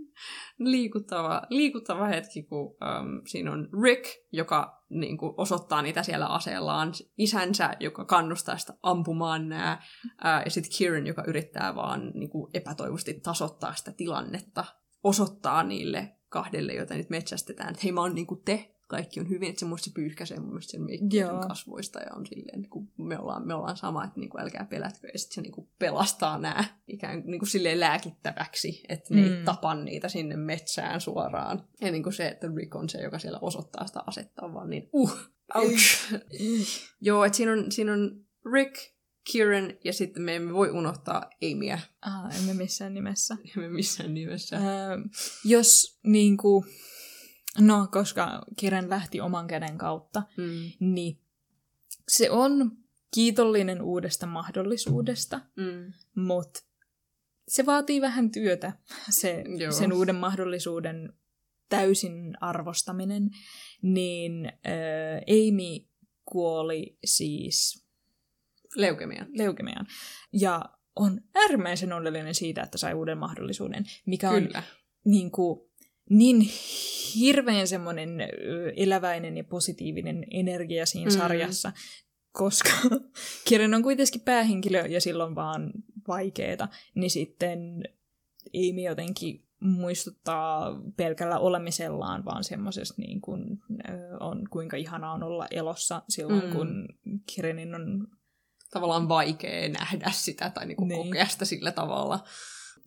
liikuttava, 0.59 1.41
liikuttava 1.49 2.07
hetki, 2.07 2.43
kun 2.43 2.65
um, 2.65 3.21
siinä 3.27 3.51
on 3.51 3.69
Rick, 3.83 4.05
joka 4.31 4.85
niin 4.89 5.17
kuin, 5.17 5.33
osoittaa 5.37 5.81
niitä 5.81 6.03
siellä 6.03 6.25
aseellaan, 6.25 6.93
isänsä, 7.17 7.75
joka 7.79 8.05
kannustaa 8.05 8.57
sitä 8.57 8.73
ampumaan 8.83 9.49
nämä, 9.49 9.81
uh, 10.05 10.45
ja 10.45 10.51
sitten 10.51 10.71
Kieran, 10.77 11.07
joka 11.07 11.23
yrittää 11.27 11.75
vaan 11.75 12.11
niin 12.13 12.29
kuin, 12.29 12.51
epätoivosti 12.53 13.19
tasoittaa 13.23 13.75
sitä 13.75 13.91
tilannetta 13.91 14.65
osoittaa 15.05 15.63
niille 15.63 16.11
kahdelle, 16.29 16.73
joita 16.73 16.93
nyt 16.93 17.09
metsästetään, 17.09 17.69
että 17.69 17.81
hei 17.83 17.91
mä 17.91 18.01
oon 18.01 18.15
niin 18.15 18.27
kuin 18.27 18.41
te, 18.45 18.75
kaikki 18.87 19.19
on 19.19 19.29
hyvin, 19.29 19.49
että 19.49 19.59
se 19.59 19.65
muista 19.65 19.91
pyyhkäisee 19.95 20.39
mun 20.39 20.49
mielestä 20.49 20.71
sen 20.71 21.47
kasvoista 21.47 21.99
ja 21.99 22.13
on 22.15 22.25
silleen, 22.25 22.61
niin 22.61 22.69
kuin 22.69 22.91
me, 22.97 23.19
ollaan, 23.19 23.47
me 23.47 23.53
ollaan 23.53 23.77
sama, 23.77 24.03
että 24.03 24.19
niin 24.19 24.29
kuin, 24.29 24.41
älkää 24.41 24.67
pelätkö. 24.69 25.07
Ja 25.13 25.19
sitten 25.19 25.35
se 25.35 25.41
niin 25.41 25.51
kuin 25.51 25.69
pelastaa 25.79 26.37
nämä 26.37 26.63
ikään 26.87 27.21
kuin, 27.21 27.31
niin 27.31 27.39
kuin 27.39 27.49
silleen 27.49 27.79
lääkittäväksi, 27.79 28.83
että 28.89 29.13
ne 29.13 29.21
mm. 29.21 29.27
ei 29.27 29.43
tapa 29.43 29.75
niitä 29.75 30.09
sinne 30.09 30.35
metsään 30.35 31.01
suoraan. 31.01 31.67
Ja 31.81 31.91
niin 31.91 32.03
kuin 32.03 32.13
se, 32.13 32.27
että 32.27 32.47
Rick 32.55 32.75
on 32.75 32.89
se, 32.89 33.01
joka 33.01 33.19
siellä 33.19 33.39
osoittaa 33.41 33.87
sitä 33.87 34.03
asetta, 34.07 34.53
vaan 34.53 34.69
niin 34.69 34.89
uh, 34.93 35.17
ouch. 35.55 36.13
Joo, 37.01 37.25
että 37.25 37.35
siinä 37.35 37.51
on, 37.51 37.71
siinä 37.71 37.93
on 37.93 38.25
Rick, 38.53 38.94
Kieran 39.31 39.73
ja 39.83 39.93
sitten 39.93 40.23
me 40.23 40.35
emme 40.35 40.53
voi 40.53 40.69
unohtaa 40.69 41.29
Amyä. 41.51 41.79
Ah, 42.01 42.39
emme 42.39 42.53
missään 42.53 42.93
nimessä. 42.93 43.37
Emme 43.57 43.69
missään 43.69 44.13
nimessä. 44.13 44.57
Öö, 44.57 44.97
jos 45.45 45.99
niinku, 46.03 46.65
no 47.59 47.87
koska 47.91 48.43
Kieran 48.57 48.89
lähti 48.89 49.21
oman 49.21 49.47
käden 49.47 49.77
kautta, 49.77 50.23
mm. 50.37 50.71
niin 50.79 51.19
se 52.07 52.31
on 52.31 52.71
kiitollinen 53.13 53.81
uudesta 53.81 54.25
mahdollisuudesta, 54.25 55.41
mm. 55.55 55.93
mutta 56.15 56.59
se 57.47 57.65
vaatii 57.65 58.01
vähän 58.01 58.31
työtä, 58.31 58.73
se, 59.09 59.43
sen 59.77 59.93
uuden 59.93 60.15
mahdollisuuden 60.15 61.13
täysin 61.69 62.33
arvostaminen, 62.41 63.29
niin 63.81 64.45
äh, 64.45 65.21
Amy 65.29 65.87
kuoli 66.25 66.97
siis 67.05 67.84
Leukemiaan. 68.75 69.27
Leukemiaan. 69.33 69.85
Ja 70.33 70.65
on 70.95 71.21
äärimmäisen 71.35 71.93
onnellinen 71.93 72.35
siitä, 72.35 72.61
että 72.61 72.77
sai 72.77 72.93
uuden 72.93 73.17
mahdollisuuden, 73.17 73.85
mikä 74.05 74.29
Kyllä. 74.29 74.57
on 74.57 74.63
niin, 75.05 75.31
kuin, 75.31 75.59
niin 76.09 76.41
hirveän 77.19 77.67
semmoinen 77.67 78.09
eläväinen 78.75 79.37
ja 79.37 79.43
positiivinen 79.43 80.25
energia 80.31 80.85
siinä 80.85 81.11
mm. 81.11 81.17
sarjassa, 81.17 81.71
koska 82.31 82.69
Kiren 83.47 83.73
on 83.73 83.83
kuitenkin 83.83 84.21
päähenkilö 84.21 84.85
ja 84.85 85.01
silloin 85.01 85.35
vaan 85.35 85.71
vaikeeta, 86.07 86.67
niin 86.95 87.09
sitten 87.09 87.83
Amy 88.55 88.81
jotenkin 88.81 89.45
muistuttaa 89.59 90.81
pelkällä 90.97 91.39
olemisellaan 91.39 92.25
vaan 92.25 92.43
semmoisesta 92.43 93.01
niin 93.01 93.21
kuin, 93.21 93.61
on, 94.19 94.47
kuinka 94.49 94.77
ihanaa 94.77 95.13
on 95.13 95.23
olla 95.23 95.47
elossa 95.51 96.01
silloin, 96.09 96.45
mm. 96.45 96.51
kun 96.51 96.87
Kirenin 97.35 97.75
on 97.75 98.07
tavallaan 98.75 99.09
vaikea 99.09 99.69
nähdä 99.69 100.11
sitä 100.11 100.49
tai 100.49 100.65
niinku 100.65 100.85
niin. 100.85 100.97
kokea 100.97 101.27
sitä 101.27 101.45
sillä 101.45 101.71
tavalla. 101.71 102.23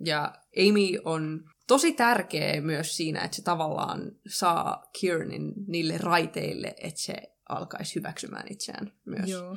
Ja 0.05 0.35
Amy 0.59 0.99
on 1.05 1.45
tosi 1.67 1.93
tärkeä 1.93 2.61
myös 2.61 2.97
siinä, 2.97 3.21
että 3.21 3.37
se 3.37 3.43
tavallaan 3.43 4.13
saa 4.27 4.91
Kiernin 5.01 5.53
niille 5.67 5.99
raiteille, 5.99 6.75
että 6.83 7.01
se 7.01 7.15
alkaisi 7.49 7.95
hyväksymään 7.95 8.47
itseään 8.51 8.93
myös. 9.07 9.31
Joo. 9.31 9.57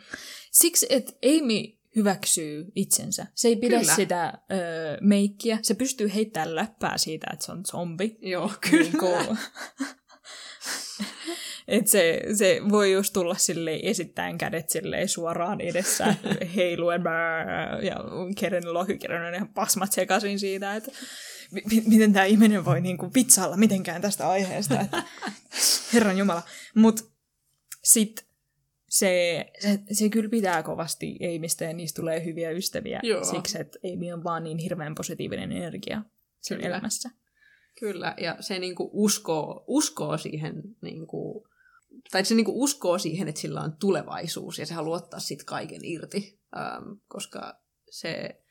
Siksi, 0.51 0.86
että 0.89 1.13
Amy 1.25 1.82
hyväksyy 1.95 2.71
itsensä. 2.75 3.27
Se 3.36 3.47
ei 3.47 3.55
pidä 3.55 3.79
Kyllä. 3.79 3.95
sitä 3.95 4.34
öö, 4.51 4.97
meikkiä. 5.01 5.59
Se 5.61 5.73
pystyy 5.73 6.11
heittämään 6.13 6.55
läppää 6.55 6.97
siitä, 6.97 7.27
että 7.34 7.45
se 7.45 7.51
on 7.51 7.65
zombi. 7.65 8.17
Joo, 8.21 8.51
kyllä. 8.69 8.84
Niinku, 8.84 9.07
et 11.72 11.88
se, 11.88 12.22
se 12.34 12.61
voi 12.69 12.91
just 12.91 13.13
tulla 13.13 13.36
sille 13.36 13.80
esittäen 13.84 14.38
kädet 14.38 14.69
silleen 14.69 15.09
suoraan 15.09 15.61
edessä 15.61 16.15
heiluen 16.55 17.01
ja 17.82 17.95
Keren 18.39 18.74
Lohykeren 18.74 19.22
on 19.22 19.36
ihan 19.36 19.53
pasmat 19.53 19.91
sekaisin 19.91 20.39
siitä, 20.39 20.76
että 20.76 20.91
mi- 21.51 21.84
miten 21.88 22.13
tämä 22.13 22.26
ihminen 22.26 22.65
voi 22.65 22.82
niinku 22.82 23.11
vitsailla 23.15 23.57
mitenkään 23.57 24.01
tästä 24.01 24.30
aiheesta. 24.30 24.80
Että, 24.80 25.03
Herran 25.93 26.17
Jumala. 26.17 26.41
Mutta 26.76 27.03
sitten 27.84 28.26
se, 28.89 29.45
se, 29.59 29.80
se 29.91 30.09
kyllä 30.09 30.30
pitää 30.30 30.63
kovasti 30.63 31.19
Amystä 31.36 31.65
ja 31.65 31.74
niistä 31.74 32.01
tulee 32.01 32.26
hyviä 32.26 32.51
ystäviä 32.51 32.99
Joo. 33.03 33.24
siksi, 33.24 33.61
että 33.61 33.80
Amy 33.93 34.11
on 34.11 34.24
vaan 34.24 34.43
niin 34.43 34.57
hirveän 34.57 34.95
positiivinen 34.95 35.51
energia 35.51 36.01
sen 36.41 36.57
Kyllä. 36.57 36.69
elämässä. 36.69 37.09
Kyllä, 37.80 38.15
ja 38.17 38.38
se 38.39 38.59
niinku 38.59 38.89
uskoo, 38.93 39.63
uskoo 39.67 40.17
siihen, 40.17 40.63
niinku, 40.82 41.47
tai 42.11 42.25
se 42.25 42.35
niinku 42.35 42.63
uskoo 42.63 42.97
siihen, 42.97 43.27
että 43.27 43.41
sillä 43.41 43.61
on 43.61 43.77
tulevaisuus, 43.79 44.59
ja 44.59 44.65
se 44.65 44.73
haluaa 44.73 44.97
ottaa 44.97 45.19
siitä 45.19 45.43
kaiken 45.45 45.81
irti, 45.83 46.39
um, 46.55 46.99
koska 47.07 47.61
se, 47.89 48.43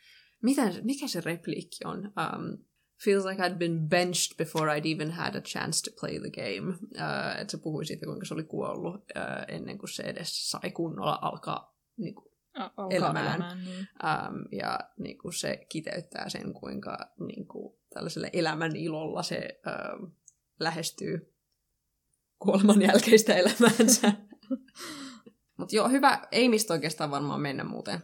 mitä, 0.42 0.62
mikä 0.82 1.08
se 1.08 1.20
repliikki 1.20 1.84
on? 1.84 1.98
Um, 1.98 2.64
feels 3.04 3.24
like 3.24 3.42
I'd 3.42 3.58
been 3.58 3.88
benched 3.88 4.36
before 4.36 4.78
I'd 4.78 4.94
even 4.94 5.10
had 5.10 5.34
a 5.34 5.40
chance 5.40 5.90
to 5.90 5.96
play 6.00 6.20
the 6.20 6.30
game. 6.30 6.72
Uh, 6.72 7.40
että 7.40 7.50
se 7.50 7.58
puhui 7.58 7.84
siitä, 7.84 8.06
kuinka 8.06 8.26
se 8.26 8.34
oli 8.34 8.44
kuollut 8.44 8.94
uh, 8.94 9.54
ennen 9.54 9.78
kuin 9.78 9.90
se 9.90 10.02
edes 10.02 10.50
sai 10.50 10.70
kunnolla 10.70 11.18
alkaa 11.22 11.76
niinku, 11.96 12.30
Alkaa 12.54 12.86
Elämään. 12.90 13.26
elämään 13.26 13.64
niin. 13.64 13.78
Um, 13.78 14.58
ja 14.58 14.78
niin 14.98 15.18
kuin 15.18 15.32
se 15.32 15.66
kiteyttää 15.68 16.28
sen, 16.28 16.52
kuinka 16.52 16.98
niin 17.26 17.46
kuin, 17.46 17.74
tällaisella 17.94 18.28
elämän 18.32 18.76
ilolla 18.76 19.22
se 19.22 19.60
um, 19.66 20.12
lähestyy 20.60 21.29
kuoleman 22.42 22.82
jälkeistä 22.82 23.34
elämäänsä. 23.34 24.12
Mutta 25.58 25.76
joo, 25.76 25.88
hyvä. 25.88 26.26
Ei 26.32 26.48
mistä 26.48 26.72
oikeastaan 26.74 27.10
varmaan 27.10 27.40
mennä 27.40 27.64
muuten. 27.64 28.00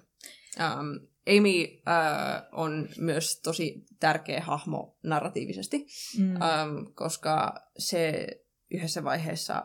Um, 0.59 1.09
Amy 1.28 1.64
uh, 1.64 2.61
on 2.61 2.89
myös 2.99 3.41
tosi 3.41 3.84
tärkeä 4.01 4.41
hahmo 4.41 4.99
narratiivisesti, 5.03 5.87
Mm. 6.18 6.34
um, 6.34 6.95
koska 6.95 7.55
se 7.78 8.26
yhdessä 8.70 9.05
vaiheessa 9.05 9.62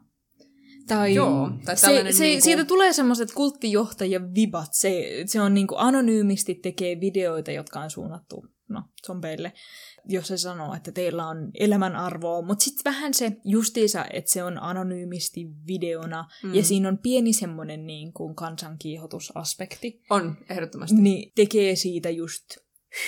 Tai, 0.87 1.15
Joo, 1.15 1.51
tai 1.65 1.77
se, 1.77 1.87
se, 1.87 2.03
niinku- 2.25 2.45
siitä 2.45 2.65
tulee 2.65 2.93
semmoiset 2.93 3.33
kulttijohtajan 3.33 4.35
vibat. 4.35 4.69
Se, 4.73 5.23
se 5.27 5.41
on 5.41 5.55
niinku 5.55 5.75
anonyymisti 5.79 6.55
tekee 6.55 7.01
videoita, 7.01 7.51
jotka 7.51 7.81
on 7.81 7.91
suunnattu 7.91 8.47
no, 8.69 8.83
zombeille, 9.07 9.53
jos 10.09 10.27
se 10.27 10.37
sanoo, 10.37 10.75
että 10.75 10.93
teillä 10.93 11.29
on 11.29 11.51
elämänarvoa. 11.55 12.43
Mutta 12.43 12.65
sitten 12.65 12.93
vähän 12.93 13.15
se 13.15 13.37
justiisa, 13.45 14.05
että 14.13 14.31
se 14.31 14.43
on 14.43 14.63
anonyymisti 14.63 15.47
videona, 15.67 16.29
mm. 16.43 16.55
ja 16.55 16.63
siinä 16.63 16.89
on 16.89 16.99
pieni 16.99 17.33
semmoinen 17.33 17.87
niin 17.87 18.13
kuin 18.13 18.35
kansankiihotusaspekti 18.35 20.01
on 20.11 20.37
ehdottomasti. 20.51 20.97
niin 20.97 21.33
tekee 21.35 21.77
siitä 21.77 22.11
just 22.11 22.45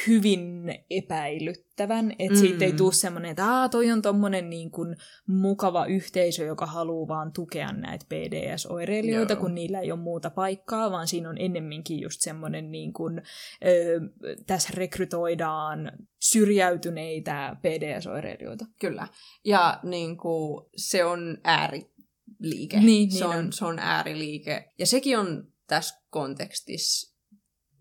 hyvin 0.07 0.75
epäilyttävän, 0.91 2.13
että 2.19 2.35
mm. 2.35 2.41
siitä 2.41 2.65
ei 2.65 2.73
tule 2.73 2.93
semmoinen, 2.93 3.31
että 3.31 3.47
Aa, 3.47 3.69
toi 3.69 3.91
on 3.91 4.03
tommonen 4.03 4.51
niin 4.51 4.71
kuin 4.71 4.97
mukava 5.27 5.87
yhteisö, 5.87 6.45
joka 6.45 6.67
haluaa 6.67 7.09
vaan 7.09 7.33
tukea 7.33 7.73
näitä 7.73 8.07
PDS-oireilijoita, 8.09 9.33
Joo. 9.33 9.41
kun 9.41 9.55
niillä 9.55 9.81
ei 9.81 9.93
ole 9.93 10.01
muuta 10.01 10.31
paikkaa, 10.31 10.91
vaan 10.91 11.09
siinä 11.09 11.29
on 11.29 11.39
ennemminkin 11.39 12.01
just 12.01 12.21
semmoinen, 12.21 12.71
niin 12.71 12.93
kuin, 12.93 13.23
ö, 13.67 14.01
tässä 14.47 14.69
rekrytoidaan 14.75 15.93
syrjäytyneitä 16.23 17.57
PDS-oireilijoita. 17.63 18.67
Kyllä. 18.81 19.09
Ja 19.45 19.81
niin 19.83 20.17
kuin, 20.17 20.67
se 20.77 21.05
on 21.05 21.39
ääriliike. 21.45 22.81
Niin, 22.81 23.11
se, 23.11 23.19
niin 23.19 23.27
on, 23.27 23.37
on. 23.37 23.53
se 23.53 23.65
on 23.65 23.79
ääriliike. 23.79 24.73
Ja 24.79 24.87
sekin 24.87 25.19
on 25.19 25.47
tässä 25.67 26.03
kontekstissa 26.11 27.08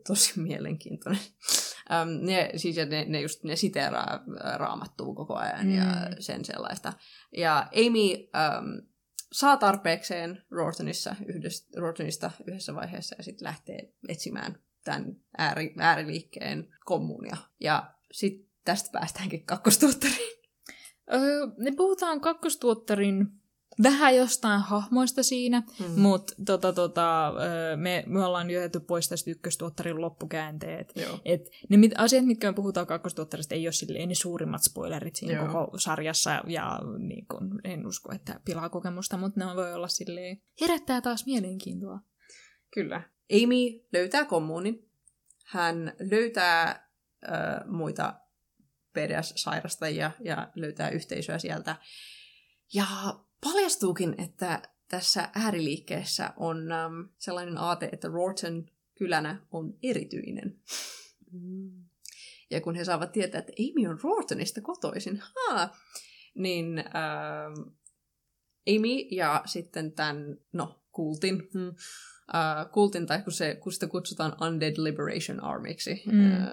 tosi 0.07 0.39
mielenkiintoinen. 0.39 1.21
Um, 2.01 2.25
ne, 2.25 2.49
siis 2.55 2.75
ne, 2.75 3.05
ne, 3.05 3.21
just, 3.21 3.43
ne 3.43 3.55
siteeraa 3.55 4.23
raamattua 4.55 5.15
koko 5.15 5.35
ajan 5.35 5.65
mm. 5.65 5.75
ja 5.75 5.85
sen 6.19 6.45
sellaista. 6.45 6.93
Ja 7.37 7.67
Amy 7.75 8.13
um, 8.13 8.87
saa 9.31 9.57
tarpeekseen 9.57 10.43
Rortonissa 10.51 11.15
yhdessä, 11.25 11.67
Rortonista 11.79 12.31
yhdessä 12.47 12.75
vaiheessa 12.75 13.15
ja 13.17 13.23
sitten 13.23 13.45
lähtee 13.45 13.93
etsimään 14.07 14.59
tämän 14.83 15.15
ääri, 15.37 15.73
ääriliikkeen 15.79 16.67
kommunia. 16.85 17.37
Ja 17.59 17.93
sitten 18.11 18.47
tästä 18.65 18.89
päästäänkin 18.91 19.45
kakkostuottariin. 19.45 20.37
Öö, 21.13 21.47
ne 21.57 21.71
puhutaan 21.71 22.21
kakkostuottarin 22.21 23.27
vähän 23.83 24.15
jostain 24.15 24.61
hahmoista 24.61 25.23
siinä, 25.23 25.63
Mm. 25.79 25.99
mutta 26.01 26.33
tota, 26.45 26.73
tota, 26.73 27.33
me, 27.75 28.03
me 28.07 28.25
ollaan 28.25 28.49
jätetty 28.49 28.79
pois 28.79 29.09
tästä 29.09 29.31
ykköstuottarin 29.31 30.01
loppukäänteet. 30.01 30.91
Joo. 30.95 31.19
Et 31.25 31.41
ne 31.69 31.77
mit, 31.77 31.91
asiat, 31.97 32.25
mitkä 32.25 32.51
me 32.51 32.55
puhutaan 32.55 32.87
kakkostuottarista, 32.87 33.55
ei 33.55 33.67
ole 33.67 33.71
silleen 33.73 34.09
ne 34.09 34.15
suurimmat 34.15 34.63
spoilerit 34.63 35.15
siinä 35.15 35.33
Joo. 35.33 35.47
koko 35.47 35.77
sarjassa, 35.79 36.41
ja 36.47 36.79
niin 36.97 37.25
kun, 37.27 37.59
en 37.63 37.87
usko, 37.87 38.11
että 38.15 38.39
pilaa 38.45 38.69
kokemusta, 38.69 39.17
mutta 39.17 39.45
ne 39.45 39.55
voi 39.55 39.73
olla 39.73 39.87
silleen, 39.87 40.41
herättää 40.61 41.01
taas 41.01 41.25
mielenkiintoa. 41.25 41.99
Kyllä. 42.73 43.01
Amy 43.43 43.85
löytää 43.93 44.25
kommunin. 44.25 44.89
Hän 45.45 45.93
löytää 46.11 46.69
äh, 46.69 47.67
muita 47.67 48.13
PDS-sairastajia 48.93 50.11
ja 50.19 50.51
löytää 50.55 50.89
yhteisöä 50.89 51.39
sieltä. 51.39 51.75
Ja 52.73 52.85
paljastuukin, 53.43 54.15
että 54.17 54.61
tässä 54.87 55.29
ääriliikkeessä 55.35 56.33
on 56.37 56.71
ähm, 56.71 56.93
sellainen 57.17 57.57
aate, 57.57 57.89
että 57.91 58.07
Rorton 58.07 58.65
kylänä 58.97 59.41
on 59.51 59.73
erityinen. 59.83 60.59
Ja 62.51 62.61
kun 62.61 62.75
he 62.75 62.85
saavat 62.85 63.11
tietää, 63.11 63.39
että 63.39 63.53
Amy 63.59 63.87
on 63.87 63.99
Rortonista 64.03 64.61
kotoisin, 64.61 65.21
haa, 65.35 65.75
niin 66.35 66.77
ähm, 66.77 67.69
Amy 68.67 69.07
ja 69.11 69.43
sitten 69.45 69.91
tämän, 69.91 70.37
no, 70.53 70.83
kultin, 70.91 71.49
hmm, 71.53 71.67
äh, 72.35 72.71
kultin, 72.71 73.05
tai 73.05 73.21
kun, 73.21 73.33
se, 73.33 73.55
kun 73.55 73.73
sitä 73.73 73.87
kutsutaan 73.87 74.35
Undead 74.47 74.73
Liberation 74.77 75.43
Armyksi. 75.43 76.03
Mm. 76.05 76.31
Ähm, 76.31 76.43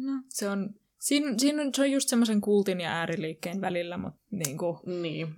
No, 0.00 0.22
se 0.28 0.48
on, 0.48 0.74
siinä, 1.00 1.34
siinä 1.38 1.62
on, 1.62 1.74
se 1.74 1.82
on 1.82 1.90
just 1.90 2.08
semmoisen 2.08 2.40
kultin 2.40 2.80
ja 2.80 2.92
ääriliikkeen 2.92 3.60
välillä, 3.60 3.96
mutta 3.98 4.20
niin 4.30 4.58
kuin, 4.58 4.78
niin. 5.02 5.28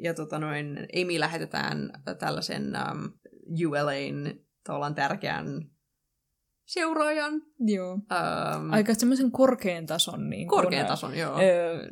ja 0.00 0.14
tota 0.14 0.38
noin, 0.38 0.78
Amy 1.02 1.20
lähetetään 1.20 1.92
tällaisen 2.18 2.72
um, 2.92 3.12
ULAn 3.68 4.34
tavallaan 4.66 4.94
tärkeän 4.94 5.70
seuraajan. 6.64 7.42
joo. 7.58 7.92
Um, 7.92 8.72
Aika 8.72 8.94
semmoisen 8.94 9.30
korkean 9.30 9.86
tason. 9.86 10.30
Niin 10.30 10.48
kun, 10.48 10.58
korkean 10.62 10.86
tason, 10.86 11.18
joo. 11.18 11.40
Öö, 11.40 11.88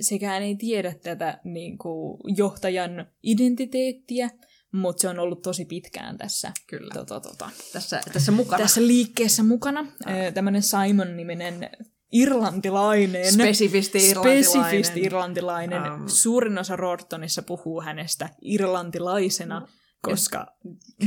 sekään 0.00 0.42
ei 0.42 0.56
tiedä 0.56 0.94
tätä 1.02 1.40
niin 1.44 1.78
kuin, 1.78 2.20
johtajan 2.36 3.06
identiteettiä, 3.22 4.30
mutta 4.72 5.00
se 5.00 5.08
on 5.08 5.18
ollut 5.18 5.42
tosi 5.42 5.64
pitkään 5.64 6.18
tässä, 6.18 6.52
Kyllä. 6.66 6.94
tota, 6.94 7.20
tota, 7.20 7.50
Tässä, 7.72 8.00
tässä 8.12 8.32
mukana. 8.32 8.62
tässä 8.62 8.80
liikkeessä 8.80 9.42
mukana. 9.42 9.86
Öö, 10.10 10.32
Tämmöinen 10.32 10.62
Simon-niminen 10.62 11.70
irlantilainen. 12.12 13.32
Spesifisti 13.32 13.98
irlantilainen. 14.08 14.44
Spesifisti 14.44 15.00
irlantilainen. 15.00 15.92
Um. 15.92 16.08
Suurin 16.08 16.58
osa 16.58 16.76
Rortonissa 16.76 17.42
puhuu 17.42 17.80
hänestä 17.82 18.28
irlantilaisena, 18.42 19.60
No. 19.60 19.66
koska 20.02 20.46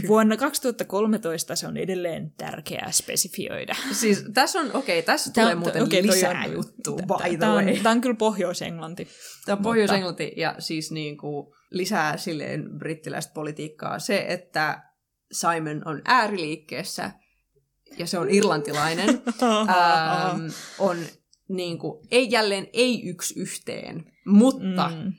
vuonna 0.08 0.38
2013 0.38 1.56
se 1.56 1.68
on 1.68 1.78
edelleen 1.78 2.32
tärkeää 2.38 2.92
spesifioida. 2.92 3.76
Siis 3.92 4.26
tässä 4.34 4.60
on, 4.60 4.66
okei, 4.68 5.00
okay, 5.00 5.02
tässä 5.06 5.32
Tää- 5.34 5.44
tulee 5.44 5.56
muuten 5.56 5.90
toi 5.90 6.08
lisää 6.08 6.44
on- 6.48 6.54
juttua, 6.54 6.98
tää- 7.18 7.30
by 7.30 7.38
tää 7.38 7.54
on-. 7.54 7.66
Tää 7.84 7.92
on 7.92 8.02
kyllä 8.02 8.16
Pohjois-Englanti. 8.16 9.08
Tämä 9.46 9.56
on 9.58 9.64
Pohjois-Englanti 9.64 10.34
ja 10.38 10.56
siis 10.60 10.92
niin 10.92 11.18
kuin 11.18 11.48
lisää 11.72 12.18
silleen 12.18 12.66
brittiläistä 12.78 13.32
politiikkaa 13.34 14.00
se, 14.00 14.26
että 14.28 14.84
Simon 15.32 15.82
on 15.86 16.02
ääriliikkeessä 16.06 17.12
ja 17.98 18.08
se 18.08 18.20
on 18.20 18.30
irlantilainen, 18.30 19.10
ähm, 19.42 20.46
on 20.80 20.98
niin 21.48 21.78
kuin, 21.78 22.08
ei 22.12 22.32
jälleen 22.32 22.68
ei 22.74 23.10
yksi 23.10 23.40
yhteen, 23.40 24.12
mutta 24.26 24.90
mm. 24.90 25.14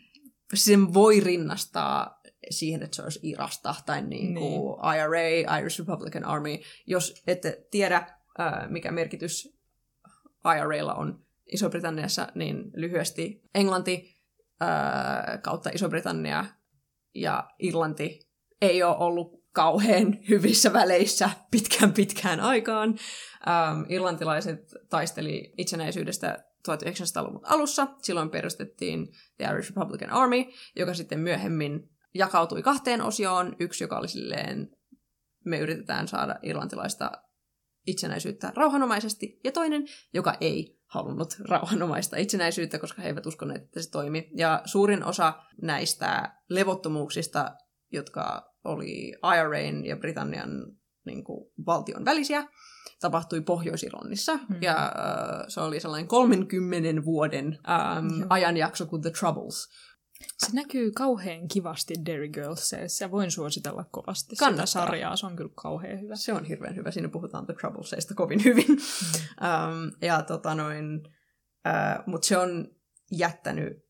Sen 0.55 0.95
voi 0.95 1.21
rinnastaa 1.21 2.21
siihen, 2.51 2.83
että 2.83 2.97
se 2.97 3.03
olisi 3.03 3.21
Irasta 3.23 3.75
tai 3.87 4.03
niin 4.03 4.35
kuin 4.35 4.77
niin. 4.83 4.95
IRA, 4.97 5.59
Irish 5.59 5.79
Republican 5.79 6.25
Army. 6.25 6.59
Jos 6.87 7.23
ette 7.27 7.67
tiedä, 7.71 8.07
mikä 8.69 8.91
merkitys 8.91 9.59
IRAlla 10.57 10.95
on 10.95 11.27
Iso-Britanniassa, 11.53 12.29
niin 12.35 12.71
lyhyesti 12.75 13.43
Englanti 13.55 14.17
kautta 15.43 15.71
Iso-Britannia 15.71 16.45
ja 17.15 17.51
Irlanti 17.59 18.21
ei 18.61 18.83
ole 18.83 18.97
ollut 18.97 19.42
kauhean 19.53 20.19
hyvissä 20.29 20.73
väleissä 20.73 21.31
pitkään 21.51 21.93
pitkään 21.93 22.41
aikaan. 22.41 22.99
Ähm, 23.49 23.83
irlantilaiset 23.89 24.75
taisteli 24.91 25.55
itsenäisyydestä 25.59 26.45
1900-luvun 26.69 27.41
alussa. 27.45 27.87
Silloin 28.03 28.31
perustettiin 28.31 29.09
The 29.37 29.45
Irish 29.53 29.71
Republican 29.71 30.11
Army, 30.11 30.45
joka 30.77 30.95
sitten 30.95 31.21
myöhemmin 31.21 31.91
jakautui 32.15 32.63
kahteen 32.63 33.03
osioon. 33.03 33.57
Yksi, 33.61 33.85
joka 33.85 33.99
oli 33.99 34.09
silleen, 34.09 34.71
me 35.45 35.59
yritetään 35.59 36.09
saada 36.09 36.37
irlantilaista 36.43 37.13
itsenäisyyttä 37.87 38.53
rauhanomaisesti, 38.57 39.41
ja 39.45 39.53
toinen, 39.53 39.87
joka 40.15 40.35
ei 40.41 40.79
halunnut 40.87 41.37
rauhanomaista 41.49 42.17
itsenäisyyttä, 42.17 42.79
koska 42.79 43.03
he 43.03 43.09
eivät 43.09 43.27
uskoneet, 43.27 43.63
että 43.63 43.83
se 43.83 43.91
toimi. 43.91 44.31
Ja 44.37 44.63
suurin 44.65 45.05
osa 45.05 45.35
näistä 45.63 46.33
levottomuuksista, 46.49 47.57
jotka 47.93 48.53
oli 48.65 49.13
IRAn 49.37 49.85
ja 49.85 49.97
Britannian 49.97 50.51
niin 51.07 51.25
kuin, 51.25 51.51
valtion 51.67 52.05
välisiä, 52.05 52.49
tapahtui 53.01 53.41
Pohjois-Irlannissa. 53.41 54.37
Mm. 54.37 54.63
Ja 54.63 54.85
äh, 54.85 55.45
se 55.49 55.61
oli 55.61 55.81
sellainen 55.81 56.09
30 56.09 57.05
vuoden 57.05 57.59
ähm, 57.69 58.23
ajanjakso 58.29 58.87
kuin 58.87 59.03
The 59.03 59.11
Troubles. 59.11 59.69
Se 60.39 60.53
näkyy 60.53 60.91
kauhean 60.91 61.49
kivasti 61.49 61.95
Derry 62.07 62.29
Girlsissa. 62.29 63.11
Voin 63.11 63.31
suositella 63.31 63.85
kovasti 63.91 64.37
Kannattaa. 64.37 64.67
sitä 64.67 64.81
sarjaa. 64.81 65.17
Se 65.17 65.27
on 65.27 65.37
kyllä 65.37 65.53
kauhean 65.55 66.01
hyvä. 66.01 66.17
Se 66.17 66.33
on 66.33 66.45
hirveän 66.45 66.77
hyvä. 66.77 66.91
Siinä 66.91 67.09
puhutaan 67.09 67.47
The 67.47 67.55
Troublesista 67.55 68.15
kovin 68.15 68.45
hyvin. 68.45 68.67
Mm. 68.69 68.75
um, 68.75 69.93
ja 70.03 70.23
tota 70.23 70.55
noin, 70.55 71.01
uh, 71.69 72.07
mutta 72.07 72.27
se 72.27 72.39
on 72.39 72.69
jättänyt 73.11 73.82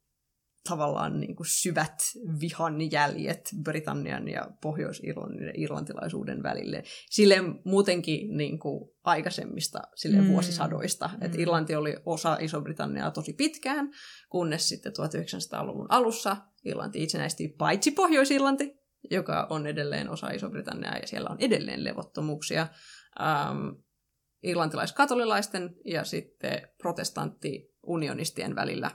tavallaan 0.69 1.21
niin 1.21 1.37
kuin 1.37 1.47
syvät 1.47 1.95
vihan 2.41 2.91
jäljet 2.91 3.51
Britannian 3.63 4.29
ja 4.29 4.51
Pohjois-Irlannin 4.61 5.47
ja 5.47 5.53
irlantilaisuuden 5.57 6.43
välille. 6.43 6.83
Sille 7.11 7.37
muutenkin 7.65 8.37
niin 8.37 8.59
kuin 8.59 8.91
aikaisemmista 9.05 9.83
sille 9.95 10.21
mm. 10.21 10.29
vuosisadoista. 10.29 11.09
Mm. 11.09 11.27
Et 11.27 11.35
Irlanti 11.35 11.75
oli 11.75 11.97
osa 12.07 12.37
Iso-Britanniaa 12.41 13.11
tosi 13.11 13.33
pitkään, 13.33 13.91
kunnes 14.29 14.69
sitten 14.69 14.93
1900-luvun 14.93 15.87
alussa 15.89 16.37
Irlanti 16.65 17.03
itsenäistyi 17.03 17.49
paitsi 17.49 17.91
Pohjois-Irlanti, 17.91 18.79
joka 19.11 19.47
on 19.51 19.67
edelleen 19.67 20.11
osa 20.11 20.31
Iso-Britanniaa 20.31 20.97
ja 20.97 21.07
siellä 21.07 21.31
on 21.31 21.37
edelleen 21.41 21.85
levottomuuksia. 21.85 22.67
Ähm, 23.21 23.69
irlantilaiskatolilaisten 24.43 25.75
ja 25.85 26.05
sitten 26.05 26.69
protestantti-unionistien 26.79 28.55
välillä 28.55 28.91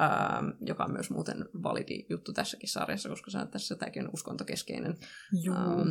ähm, 0.00 0.48
joka 0.60 0.84
on 0.84 0.92
myös 0.92 1.10
muuten 1.10 1.48
validi 1.62 2.06
juttu 2.10 2.32
tässäkin 2.32 2.68
sarjassa, 2.68 3.08
koska 3.08 3.30
se 3.30 3.38
on 3.38 3.48
tässä 3.48 3.76
tämäkin 3.76 4.04
on 4.04 4.10
uskontokeskeinen. 4.14 4.96
Joo. 5.42 5.56
Ähm, 5.56 5.90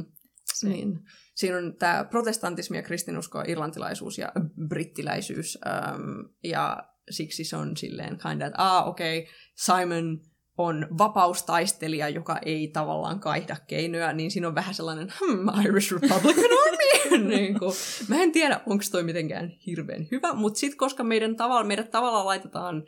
niin. 0.64 1.00
Siinä 1.36 1.58
on 1.58 1.76
tämä 1.80 2.04
protestantismi 2.04 2.78
ja 2.78 2.84
kristinusko, 2.84 3.44
irlantilaisuus 3.48 4.18
ja 4.18 4.32
brittiläisyys, 4.68 5.58
ähm, 5.68 6.02
ja 6.44 6.84
siksi 7.10 7.44
se 7.44 7.58
on 7.58 7.78
silleen 7.78 8.18
kind 8.18 8.42
että 8.42 8.58
ah, 8.58 8.88
okei, 8.88 9.20
okay, 9.20 9.32
Simon 9.56 10.22
on 10.58 10.88
vapaustaistelija, 10.98 12.10
joka 12.10 12.40
ei 12.46 12.68
tavallaan 12.68 13.20
kaihda 13.20 13.56
keinoja, 13.68 14.14
niin 14.14 14.32
siinä 14.32 14.48
on 14.48 14.56
vähän 14.56 14.74
sellainen 14.74 15.14
hmm, 15.20 15.66
Irish 15.66 15.92
Republican 15.94 16.50
Army. 16.66 17.28
niin 17.36 17.60
kuin, 17.60 17.74
mä 18.08 18.22
en 18.24 18.32
tiedä, 18.32 18.62
onko 18.66 18.84
toi 18.92 19.04
mitenkään 19.04 19.50
hirveän 19.66 20.08
hyvä, 20.12 20.34
mutta 20.34 20.60
sitten 20.60 20.78
koska 20.78 21.04
meidän 21.04 21.36
tavalla, 21.36 21.64
meidät 21.64 21.92
tavallaan 21.92 22.26
laitetaan 22.26 22.84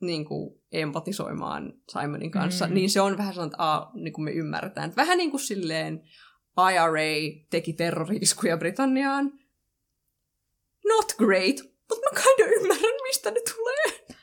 niin 0.00 0.24
kuin, 0.24 0.60
empatisoimaan 0.72 1.72
Simonin 1.88 2.30
kanssa, 2.30 2.66
mm. 2.66 2.74
niin 2.74 2.90
se 2.90 3.00
on 3.00 3.18
vähän 3.18 3.34
sellainen, 3.34 3.54
että 3.54 3.72
a, 3.72 3.90
niin 3.94 4.12
kuin 4.12 4.24
me 4.24 4.30
ymmärretään. 4.30 4.92
Vähän 4.96 5.18
niin 5.18 5.30
kuin 5.30 5.40
silleen 5.40 6.02
IRA 6.72 7.40
teki 7.50 7.72
terroriiskuja 7.72 8.56
Britanniaan. 8.56 9.32
Not 10.88 11.14
great, 11.18 11.56
mutta 11.88 12.10
mä 12.10 12.22
kinda 12.22 12.52
ymmärrän, 12.56 13.02
mistä 13.02 13.30
ne 13.30 13.40
tulee. 13.54 14.16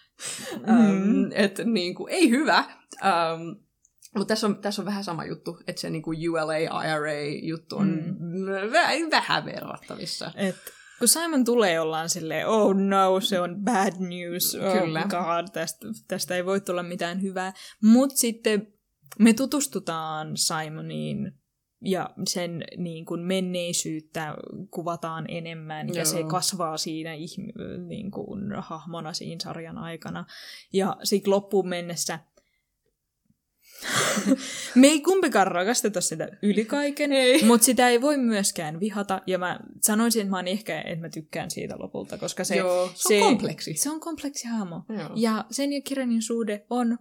Mm. 0.68 0.92
Um, 0.92 1.32
että 1.32 1.64
niin 1.64 1.96
kuin, 1.96 2.14
ei 2.14 2.30
hyvä. 2.30 2.64
Um, 3.04 3.56
mutta 4.16 4.28
tässä 4.28 4.48
on, 4.48 4.62
tässä 4.62 4.82
on 4.82 4.86
vähän 4.86 5.04
sama 5.04 5.26
juttu, 5.26 5.60
että 5.68 5.82
se 5.82 5.90
niin 5.90 6.02
kuin 6.02 6.30
ULA-IRA-juttu 6.30 7.78
on 7.78 7.88
mm. 8.20 8.46
vähän 9.12 9.46
verrattavissa. 9.46 10.32
Et 10.36 10.56
kun 11.00 11.08
Simon 11.08 11.46
tulee, 11.46 11.80
ollaan 11.80 12.10
silleen, 12.10 12.48
oh 12.48 12.76
no, 12.76 13.20
se 13.20 13.40
on 13.40 13.56
bad 13.64 13.94
news, 14.00 14.56
oh 14.56 14.82
Kyllä. 14.82 15.08
god, 15.10 15.48
tästä, 15.54 15.88
tästä 16.08 16.36
ei 16.36 16.46
voi 16.46 16.62
tulla 16.62 16.84
mitään 16.84 17.22
hyvää. 17.22 17.54
Mutta 17.84 18.16
sitten 18.16 18.74
me 19.20 19.34
tutustutaan 19.34 20.38
Simoniin 20.38 21.32
ja 21.86 22.10
sen 22.28 22.64
niin 22.78 23.06
kuin 23.06 23.22
menneisyyttä 23.22 24.36
kuvataan 24.72 25.26
enemmän 25.30 25.88
Joo. 25.88 25.98
ja 25.98 26.06
se 26.06 26.24
kasvaa 26.24 26.78
siinä 26.78 27.10
niin 27.88 28.12
kuin, 28.12 28.42
hahmona 28.58 29.14
siinä 29.14 29.40
sarjan 29.44 29.78
aikana. 29.78 30.26
Ja 30.74 30.98
sitten 31.04 31.32
loppuun 31.32 31.68
mennessä 31.68 32.20
me 34.76 34.88
ei 34.88 35.02
kumpikaan 35.02 35.48
rakasteta 35.48 36.02
sitä 36.02 36.28
yli 36.42 36.66
kaiken, 36.66 37.12
mutta 37.48 37.66
sitä 37.66 37.90
ei 37.90 38.02
voi 38.02 38.18
myöskään 38.18 38.80
vihata. 38.80 39.22
Ja 39.28 39.38
mä 39.38 39.60
sanoisin, 39.82 40.22
että 40.22 40.32
mä 40.32 40.38
oon 40.38 40.48
ehkä, 40.48 40.82
että 40.82 41.06
mä 41.06 41.10
tykkään 41.10 41.52
siitä 41.52 41.76
lopulta, 41.80 42.18
koska 42.18 42.44
se, 42.44 42.56
Joo, 42.56 42.88
se, 42.88 43.08
se 43.08 43.24
on 43.24 43.30
kompleksi. 43.30 43.74
Se 43.74 43.90
on 43.90 44.00
kompleksi 44.00 44.48
hahmo. 44.48 44.82
Joo. 44.90 45.10
Ja 45.16 45.46
sen 45.52 45.74
ja 45.74 45.82
Kirenin 45.82 46.22
suhde 46.22 46.66
on 46.70 46.98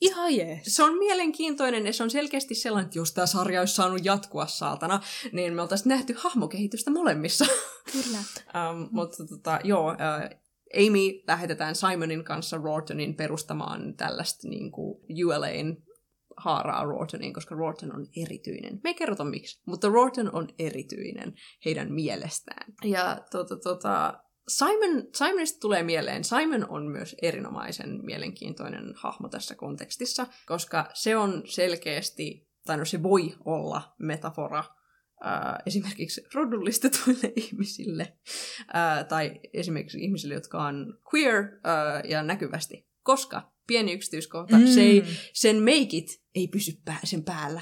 ihan 0.00 0.36
jees. 0.36 0.76
Se 0.76 0.82
on 0.82 0.98
mielenkiintoinen 0.98 1.86
ja 1.86 1.92
se 1.92 2.02
on 2.02 2.10
selkeästi 2.10 2.54
sellainen, 2.54 2.86
että 2.86 2.98
jos 2.98 3.12
tämä 3.12 3.26
sarja 3.26 3.60
olisi 3.60 3.74
saanut 3.74 4.04
jatkua 4.04 4.46
saatana, 4.46 5.00
niin 5.32 5.54
me 5.54 5.62
oltaisiin 5.62 5.88
nähty 5.88 6.14
hahmokehitystä 6.18 6.90
molemmissa. 6.90 7.46
Kyllä. 7.92 8.18
um, 8.70 8.88
mutta 8.90 9.26
tota, 9.26 9.58
joo, 9.64 9.90
uh, 9.90 10.38
Amy 10.76 11.22
lähetetään 11.26 11.74
Simonin 11.74 12.24
kanssa 12.24 12.56
Rortonin 12.56 13.14
perustamaan 13.14 13.94
tällaista 13.96 14.48
niin 14.48 14.72
kuin 14.72 14.98
ULAn 15.26 15.76
haaraa 16.36 16.84
Rortoniin, 16.84 17.32
koska 17.32 17.54
Rorton 17.54 17.94
on 17.94 18.06
erityinen. 18.16 18.80
Me 18.84 18.90
ei 18.90 18.94
kerrota 18.94 19.24
miksi, 19.24 19.62
mutta 19.66 19.88
Rorton 19.88 20.34
on 20.34 20.48
erityinen 20.58 21.34
heidän 21.64 21.92
mielestään. 21.92 22.72
Ja 22.84 23.20
tota, 23.30 23.56
tota, 23.56 24.20
Simon, 24.48 25.04
Simonista 25.14 25.60
tulee 25.60 25.82
mieleen, 25.82 26.24
Simon 26.24 26.70
on 26.70 26.86
myös 26.90 27.16
erinomaisen 27.22 28.04
mielenkiintoinen 28.04 28.92
hahmo 28.96 29.28
tässä 29.28 29.54
kontekstissa, 29.54 30.26
koska 30.46 30.90
se 30.94 31.16
on 31.16 31.42
selkeästi, 31.46 32.48
tai 32.66 32.76
no 32.76 32.84
se 32.84 33.02
voi 33.02 33.34
olla 33.44 33.94
metafora 33.98 34.64
äh, 35.26 35.54
esimerkiksi 35.66 36.22
rodullistetuille 36.34 37.32
ihmisille 37.36 38.16
äh, 38.76 39.06
tai 39.08 39.40
esimerkiksi 39.52 40.04
ihmisille, 40.04 40.34
jotka 40.34 40.62
on 40.62 40.98
queer 41.14 41.42
äh, 41.44 42.10
ja 42.10 42.22
näkyvästi. 42.22 42.88
Koska, 43.02 43.52
pieni 43.66 43.92
yksityiskohta, 43.92 44.58
mm. 44.58 44.66
se 44.66 44.80
ei, 44.80 45.04
sen 45.32 45.56
meikit 45.56 46.22
ei 46.34 46.48
pysy 46.48 46.72
pää, 46.84 47.00
sen 47.04 47.24
päällä. 47.24 47.60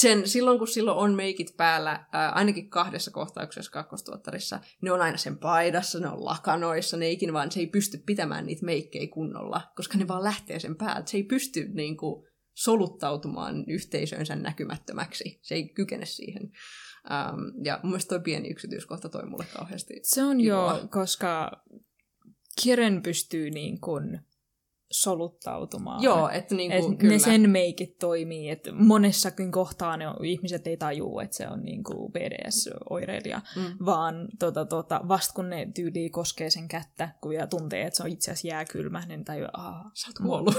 Sen, 0.00 0.28
silloin 0.28 0.58
kun 0.58 0.68
silloin 0.68 0.98
on 0.98 1.14
meikit 1.14 1.56
päällä, 1.56 2.06
ää, 2.12 2.30
ainakin 2.30 2.70
kahdessa 2.70 3.10
kohtauksessa 3.10 3.70
kakkostuottarissa, 3.70 4.60
ne 4.82 4.92
on 4.92 5.00
aina 5.00 5.16
sen 5.16 5.38
paidassa, 5.38 6.00
ne 6.00 6.08
on 6.08 6.24
lakanoissa, 6.24 6.96
ne 6.96 7.10
ikin 7.10 7.32
vaan 7.32 7.52
se 7.52 7.60
ei 7.60 7.66
pysty 7.66 7.98
pitämään 8.06 8.46
niitä 8.46 8.66
meikkejä 8.66 9.08
kunnolla, 9.08 9.60
koska 9.76 9.98
ne 9.98 10.08
vaan 10.08 10.24
lähtee 10.24 10.58
sen 10.58 10.76
päältä. 10.76 11.10
Se 11.10 11.16
ei 11.16 11.22
pysty 11.22 11.68
niin 11.74 11.96
kuin, 11.96 12.26
soluttautumaan 12.54 13.64
yhteisönsä 13.68 14.36
näkymättömäksi. 14.36 15.38
Se 15.42 15.54
ei 15.54 15.68
kykene 15.68 16.06
siihen. 16.06 16.42
Um, 16.42 17.64
ja 17.64 17.80
mun 17.82 17.90
mielestä 17.90 18.08
toi 18.08 18.20
pieni 18.20 18.48
yksityiskohta 18.48 19.08
toi 19.08 19.26
mulle 19.26 19.46
kauheasti. 19.56 20.00
Se 20.02 20.22
on 20.22 20.40
joo, 20.40 20.80
koska 20.90 21.62
Kiren 22.62 23.02
pystyy 23.02 23.50
niin 23.50 23.80
kuin 23.80 24.20
soluttautumaan. 24.92 26.02
Joo, 26.02 26.28
että 26.28 26.54
niin 26.54 26.70
kuin, 26.70 26.92
et 26.92 26.98
kyllä. 26.98 27.12
ne 27.12 27.18
sen 27.18 27.50
meikit 27.50 27.98
toimii, 27.98 28.50
että 28.50 28.72
monessakin 28.72 29.52
kohtaa 29.52 29.96
ne 29.96 30.04
ihmiset 30.24 30.66
ei 30.66 30.76
tajuu, 30.76 31.20
että 31.20 31.36
se 31.36 31.48
on 31.48 31.62
niin 31.62 31.84
kuin 31.84 32.12
BDS-oireilija, 32.12 33.40
mm. 33.56 33.84
vaan 33.84 34.28
tota, 34.38 34.64
tota, 34.64 35.00
vasta 35.08 35.34
kun 35.34 35.50
ne 35.50 35.68
tyyliin 35.74 36.12
koskee 36.12 36.50
sen 36.50 36.68
kättä 36.68 37.14
kun 37.20 37.34
ja 37.34 37.46
tuntee, 37.46 37.82
että 37.82 37.96
se 37.96 38.02
on 38.02 38.08
itse 38.08 38.30
asiassa 38.30 38.48
jääkylmä, 38.48 39.06
niin 39.06 39.24
tajuu, 39.24 39.46
että 39.46 39.60
sä 39.94 40.08
oot 40.08 40.26
kuollut. 40.26 40.54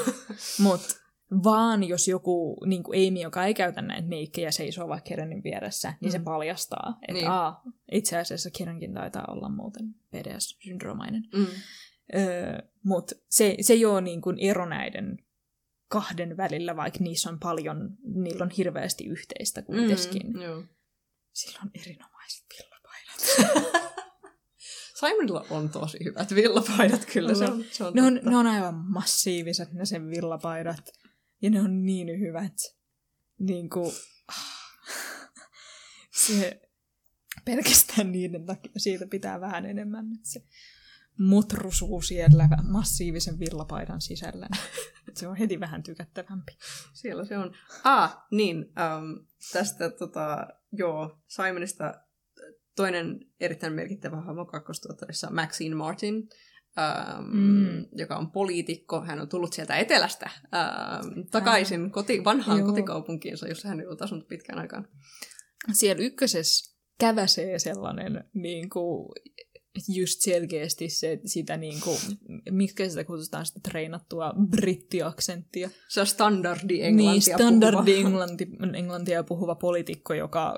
Mutta 0.64 1.03
vaan 1.44 1.84
jos 1.84 2.08
joku 2.08 2.58
niin 2.66 2.84
kuin 2.84 3.08
Amy, 3.08 3.20
joka 3.20 3.46
ei 3.46 3.54
käytä 3.54 3.82
näitä 3.82 4.08
meikkejä, 4.08 4.52
seisoo 4.52 4.88
vaikka 4.88 5.08
Kerenin 5.08 5.44
vieressä, 5.44 5.94
niin 6.02 6.10
mm. 6.10 6.12
se 6.12 6.20
paljastaa, 6.20 6.98
että 7.02 7.14
niin. 7.14 7.28
Aa, 7.28 7.62
itse 7.92 8.18
asiassa 8.18 8.50
Kerenkin 8.58 8.94
taitaa 8.94 9.26
olla 9.28 9.50
muuten 9.50 9.96
PDS-syndroomainen. 10.12 11.24
Mm. 11.36 11.48
Öö, 12.16 12.58
Mutta 12.84 13.16
se, 13.30 13.56
se 13.62 13.74
ei 13.74 13.86
ole 13.86 14.02
niin 14.02 14.22
kuin 14.22 14.38
ero 14.40 14.66
näiden 14.66 15.18
kahden 15.88 16.38
välillä, 16.38 16.76
vaikka 16.76 17.00
niissä 17.02 17.30
on 17.30 17.40
paljon, 17.40 17.98
niillä 18.04 18.44
on 18.44 18.52
hirveästi 18.58 19.06
yhteistä 19.06 19.62
kuitenkin. 19.62 20.34
Mm, 20.34 20.42
joo. 20.42 20.64
Sillä 21.34 21.60
on 21.64 21.72
erinomaiset 21.74 22.46
villapaidat. 22.58 23.74
Simonilla 25.00 25.46
on 25.50 25.70
tosi 25.70 25.98
hyvät 26.04 26.36
villapaidat, 26.36 27.06
kyllä. 27.14 27.34
Se 27.34 27.46
on, 27.46 27.64
se 27.72 27.84
on 27.84 27.94
Ne 27.94 28.02
on, 28.02 28.20
ne 28.24 28.38
on 28.38 28.48
aivan 28.48 28.76
massiiviset 28.76 29.74
ne 29.74 29.86
sen 29.86 30.10
villapaidat. 30.10 31.03
Ja 31.44 31.50
ne 31.50 31.62
on 31.62 31.86
niin 31.86 32.20
hyvät. 32.20 32.54
Niin 33.40 33.70
kuin, 33.70 33.92
se 36.26 36.62
pelkästään 37.46 38.12
niiden 38.12 38.46
takia 38.46 38.72
siitä 38.78 39.08
pitää 39.08 39.42
vähän 39.42 39.66
enemmän. 39.66 40.06
Että 40.16 40.30
se 40.30 40.44
mutrusuu 41.20 42.02
siellä 42.02 42.50
massiivisen 42.64 43.40
villapaidan 43.40 44.02
sisällä. 44.02 44.48
Se 45.14 45.28
on 45.28 45.36
heti 45.36 45.60
vähän 45.60 45.84
tykättävämpi. 45.84 46.58
Siellä 46.94 47.26
se 47.26 47.38
on. 47.38 47.56
Ah, 47.84 48.26
niin. 48.32 48.58
Um, 48.58 49.28
tästä 49.54 49.90
tota, 49.90 50.48
joo, 50.72 51.18
Simonista 51.28 51.94
toinen 52.76 53.20
erittäin 53.40 53.74
merkittävä 53.74 54.22
hahmo 54.22 54.46
kakkostuotteessa 54.46 55.30
Maxine 55.30 55.76
Martin, 55.76 56.30
Mm. 57.32 57.86
joka 57.92 58.18
on 58.18 58.32
poliitikko. 58.32 59.02
Hän 59.02 59.22
on 59.22 59.30
tullut 59.30 59.54
sieltä 59.54 59.76
etelästä 59.76 60.30
um, 60.44 61.26
takaisin 61.32 61.92
koti, 61.92 62.24
vanhaan 62.24 62.60
Joo. 62.60 62.68
kotikaupunkiinsa, 62.68 63.48
jossa 63.48 63.68
hän 63.68 63.80
ei 63.80 63.86
ollut 63.86 64.02
asunut 64.02 64.28
pitkään 64.28 64.60
aikaan. 64.60 64.88
Siellä 65.74 66.04
ykkösessä 66.04 66.78
käväsee 67.00 67.60
sellainen 67.60 68.24
niin 68.34 68.70
kuin, 68.70 69.12
just 69.88 70.22
selkeästi 70.22 70.90
se, 70.90 71.20
sitä 71.26 71.58
niin 71.58 71.82
kuin, 71.82 71.98
mikä 72.52 72.90
sitä 72.90 73.04
kutsutaan 73.04 73.46
sitä 73.46 73.60
treenattua 73.70 74.34
brittiaksenttia. 74.50 75.70
Se 75.88 76.02
on 76.02 76.08
standardi 76.08 76.82
englantia 76.82 77.12
niin, 77.12 77.22
standardi 77.22 77.94
puhuva. 77.94 78.08
englanti, 78.08 78.48
englantia 78.74 79.24
puhuva 79.24 79.56
poliitikko, 79.56 80.14
joka 80.14 80.56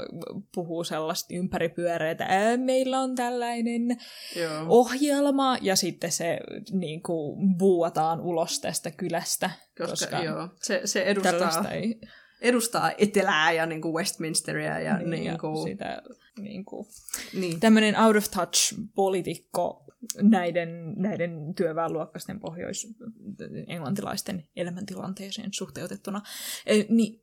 puhuu 0.55 0.83
sellaista 0.83 1.33
ympäripyöreitä, 1.33 2.25
Ää, 2.29 2.57
meillä 2.57 2.99
on 2.99 3.15
tällainen 3.15 3.97
Joo. 4.35 4.65
ohjelma, 4.67 5.57
ja 5.61 5.75
sitten 5.75 6.11
se 6.11 6.39
niin 6.71 7.03
kuin, 7.03 7.57
buuataan 7.57 8.21
ulos 8.21 8.59
tästä 8.59 8.91
kylästä, 8.91 9.49
koska, 9.77 9.91
koska 9.91 10.23
joo, 10.23 10.49
se, 10.61 10.81
se 10.85 11.01
edustaa, 11.01 11.71
ei... 11.71 11.99
edustaa 12.41 12.91
etelää 12.97 13.51
ja 13.51 13.65
niin 13.65 13.81
kuin 13.81 13.93
Westminsteria. 13.93 14.79
Ja, 14.79 14.97
Niin, 14.97 15.09
niin, 15.09 15.23
ja 15.23 15.37
kuin, 15.37 15.63
sitä, 15.63 16.01
niin 16.39 16.65
kuin, 16.65 16.87
niin. 17.33 17.59
tämmöinen 17.59 17.99
out 17.99 18.15
of 18.15 18.31
touch 18.31 18.73
poliitikko 18.95 19.83
näiden, 20.21 20.93
näiden 20.97 21.53
työväenluokkaisten 21.55 22.39
pohjois-englantilaisten 22.39 24.43
elämäntilanteeseen 24.55 25.53
suhteutettuna. 25.53 26.21
E, 26.65 26.83
niin, 26.89 27.21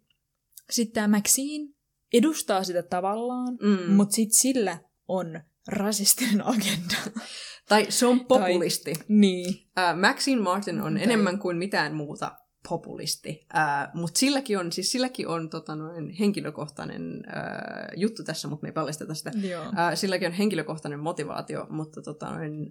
sitten 0.70 0.94
tämä 0.94 1.08
Maxine 1.16 1.74
edustaa 2.12 2.64
sitä 2.64 2.82
tavallaan, 2.82 3.58
Mm. 3.62 3.92
mutta 3.94 4.14
sitten 4.14 4.34
sillä 4.38 4.78
on 5.08 5.40
rasistinen 5.68 6.46
agenda. 6.46 6.96
Tai 7.68 7.86
se 7.88 8.06
on 8.06 8.26
populisti. 8.26 8.94
niin. 9.08 9.48
Uh, 9.54 10.00
Maxine 10.00 10.42
Martin 10.42 10.80
on 10.80 10.94
Tai- 10.94 11.02
enemmän 11.02 11.38
kuin 11.38 11.56
mitään 11.56 11.94
muuta 11.94 12.32
populisti, 12.68 13.46
mutta 13.94 14.18
silläkin 14.18 14.58
on, 14.58 14.72
siis 14.72 14.92
silläkin 14.92 15.28
on 15.28 15.50
tota, 15.50 15.76
noin, 15.76 16.10
henkilökohtainen 16.10 17.02
uh, 17.02 18.00
juttu 18.00 18.24
tässä, 18.24 18.48
mutta 18.48 18.62
me 18.64 18.68
ei 18.68 18.72
paljasteta 18.72 19.14
sitä. 19.14 19.30
Joo. 19.48 19.66
Uh, 19.66 19.72
silläkin 19.94 20.26
on 20.28 20.32
henkilökohtainen 20.34 21.00
motivaatio, 21.00 21.66
mutta 21.70 22.02
tota, 22.02 22.30
noin, 22.30 22.52
um, 22.52 22.68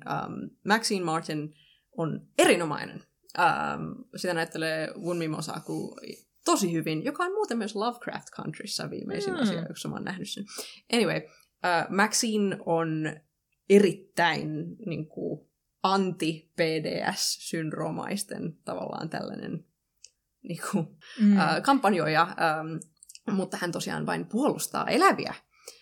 Maxine 0.67 1.05
Martin 1.05 1.53
on 1.97 2.27
erinomainen. 2.37 3.03
Um, 3.39 3.95
sitä 4.15 4.33
näyttelee 4.33 4.89
Wunmi 4.97 5.27
Mosaku 5.27 5.95
tosi 6.45 6.73
hyvin, 6.73 7.03
joka 7.03 7.23
on 7.23 7.31
muuten 7.31 7.57
myös 7.57 7.75
Lovecraft 7.75 8.27
Countryssa 8.35 8.89
viimeisin 8.89 9.33
Mm. 9.33 9.39
asia, 9.39 9.65
jossa 9.69 9.89
mä 9.89 9.95
oon 9.95 10.03
nähnyt 10.03 10.29
sen. 10.29 10.45
Anyway, 10.93 11.17
uh, 11.17 11.25
Maxine 11.95 12.57
on 12.65 13.03
erittäin 13.69 14.75
niin 14.85 15.07
kuin, 15.07 15.47
anti-PDS-syndroomaisten 15.83 18.53
tavallaan 18.65 19.09
tällainen 19.09 19.65
niin 20.47 20.59
kuin, 20.71 20.87
Mm. 21.19 21.37
uh, 21.37 21.43
kampanjoija, 21.63 22.23
um, 22.23 22.79
mutta 23.35 23.57
hän 23.61 23.71
tosiaan 23.71 24.05
vain 24.05 24.25
puolustaa 24.25 24.87
eläviä. 24.87 25.33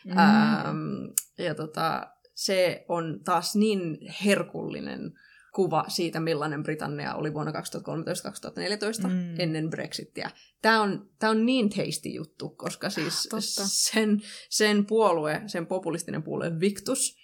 Mm. 0.06 0.18
Ähm, 0.18 1.06
ja 1.38 1.56
tota, 1.56 2.08
se 2.36 2.86
on 2.88 3.20
taas 3.26 3.56
niin 3.56 3.98
herkullinen 4.26 5.12
kuva 5.56 5.86
siitä, 5.88 6.20
millainen 6.20 6.64
Britannia 6.64 7.16
oli 7.16 7.34
vuonna 7.34 7.52
2013-2014 7.52 9.08
Mm. 9.08 9.40
ennen 9.40 9.70
Brexittiä. 9.70 10.32
Tämä 10.62 10.82
on, 10.82 11.10
tää 11.20 11.30
on 11.30 11.46
niin 11.46 11.70
tasty 11.70 12.10
juttu, 12.10 12.50
koska 12.50 12.90
siis 12.90 13.24
Totta. 13.24 13.42
sen, 13.68 14.22
sen 14.50 14.86
puolue, 14.86 15.42
sen 15.48 15.66
populistinen 15.68 16.24
puolue 16.24 16.60
Victus, 16.60 17.18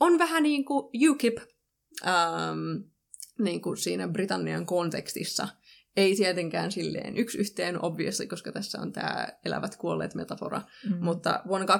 on 0.00 0.18
vähän 0.18 0.42
niin 0.42 0.64
kuin 0.64 1.10
UKIP 1.10 1.38
ähm, 2.06 2.58
niin 3.38 3.60
kuin 3.62 3.76
siinä 3.76 4.08
Britannian 4.08 4.66
kontekstissa. 4.66 5.48
Ei 5.98 6.16
tietenkään 6.16 6.72
silleen 6.72 7.16
yksi 7.16 7.38
yhteen 7.38 7.84
obviously, 7.84 8.26
koska 8.26 8.52
tässä 8.52 8.80
on 8.80 8.92
tämä 8.92 9.28
elävät 9.44 9.76
kuolleet 9.76 10.14
metafora, 10.14 10.62
Mm. 10.90 10.96
mutta 11.04 11.42
vuonna 11.48 11.66
2013-2014 11.66 11.70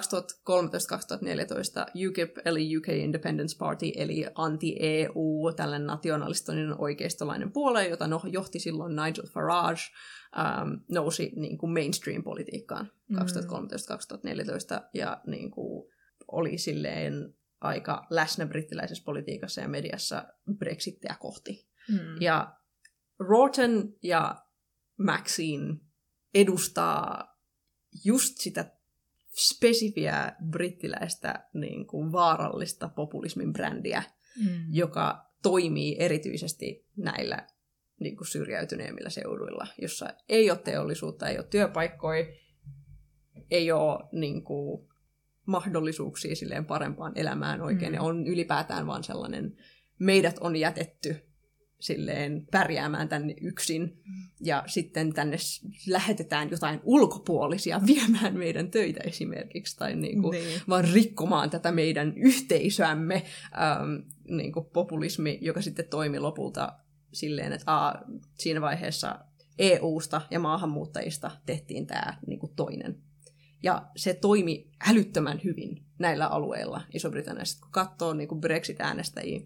UKIP, 2.09 2.37
eli 2.45 2.77
UK 2.77 2.89
Independence 2.89 3.59
Party, 3.59 3.87
eli 3.97 4.27
anti-EU, 4.35 5.53
tällainen 5.57 5.87
nationalistinen 5.87 6.81
oikeistolainen 6.81 7.53
puolue, 7.53 7.89
jota 7.89 8.07
no, 8.07 8.21
johti 8.25 8.59
silloin 8.59 8.97
Nigel 8.97 9.27
Farage, 9.27 9.81
ähm, 10.39 10.75
nousi 10.89 11.33
niin 11.37 11.59
kuin 11.59 11.73
mainstream-politiikkaan 11.73 12.93
Mm. 13.09 13.19
2013-2014 13.19 13.23
ja 14.95 15.21
niin 15.27 15.51
kuin, 15.51 15.93
oli 16.33 16.59
silleen 16.59 17.35
aika 17.61 18.07
läsnä 18.11 18.47
brittiläisessä 18.47 19.05
politiikassa 19.05 19.61
ja 19.61 19.69
mediassa 19.69 20.25
Brexittiä 20.59 21.17
kohti. 21.21 21.67
Mm. 21.89 21.99
Ja 22.21 22.58
Rawton 23.19 23.95
ja 24.03 24.43
Maxine 24.99 25.77
edustaa 26.35 27.25
just 28.05 28.39
sitä 28.39 28.73
spesifiä 29.37 30.33
brittiläistä 30.51 31.49
niin 31.55 31.87
kuin 31.87 32.13
vaarallista 32.13 32.89
populismin 32.89 33.53
brändiä, 33.53 34.03
Mm. 34.45 34.65
joka 34.71 35.25
toimii 35.43 35.97
erityisesti 35.99 36.87
näillä 36.97 37.47
niin 38.01 38.17
kuin 38.17 38.27
syrjäytyneemmillä 38.27 39.11
seuduilla, 39.11 39.67
jossa 39.83 40.09
ei 40.29 40.51
ole 40.51 40.59
teollisuutta, 40.59 41.29
ei 41.29 41.39
ole 41.39 41.47
työpaikkoja, 41.51 42.27
ei 43.51 43.73
ole 43.73 44.09
niin 44.13 44.45
kuin, 44.45 44.89
mahdollisuuksia 45.47 46.37
silleen 46.37 46.65
parempaan 46.67 47.13
elämään 47.19 47.61
oikein, 47.61 47.93
Mm. 47.93 47.95
mm. 47.95 47.95
ja 47.95 48.03
on 48.03 48.27
ylipäätään 48.27 48.87
vaan 48.87 49.05
sellainen, 49.05 49.57
meidät 49.99 50.39
on 50.41 50.57
jätetty 50.57 51.28
silleen 51.81 52.47
pärjäämään 52.51 53.09
tänne 53.09 53.35
yksin, 53.41 54.03
ja 54.41 54.65
sitten 54.67 55.13
tänne 55.13 55.37
lähetetään 55.87 56.51
jotain 56.51 56.81
ulkopuolisia 56.83 57.81
viemään 57.87 58.37
meidän 58.39 58.71
töitä 58.71 59.01
esimerkiksi, 59.05 59.77
tai 59.77 59.97
niin 59.97 60.23
kuin, 60.23 60.33
Niin. 60.33 60.61
vaan 60.69 60.85
rikkomaan 60.93 61.51
tätä 61.51 61.73
meidän 61.73 62.13
yhteisöämme, 62.17 63.23
ähm, 63.61 63.95
niin 64.37 64.53
kuin 64.53 64.67
populismi, 64.67 65.39
joka 65.43 65.63
sitten 65.63 65.89
toimi 65.89 66.21
lopulta 66.21 66.73
silleen, 67.13 67.53
että 67.53 67.73
aa, 67.73 68.03
siinä 68.39 68.61
vaiheessa 68.61 69.19
EUsta 69.59 70.21
ja 70.31 70.41
maahanmuuttajista 70.41 71.31
tehtiin 71.47 71.87
tämä 71.87 72.19
niin 72.27 72.39
kuin 72.39 72.53
toinen. 72.57 72.99
Ja 73.63 73.87
se 73.97 74.15
toimi 74.15 74.71
älyttömän 74.91 75.41
hyvin 75.45 75.83
näillä 75.99 76.27
alueilla 76.27 76.81
Iso-Britanniassa. 76.95 77.61
Kun 77.61 77.71
katsoo 77.71 78.15
niin 78.15 78.29
kuin 78.29 78.41
Brexit-äänestäjiä, 78.41 79.41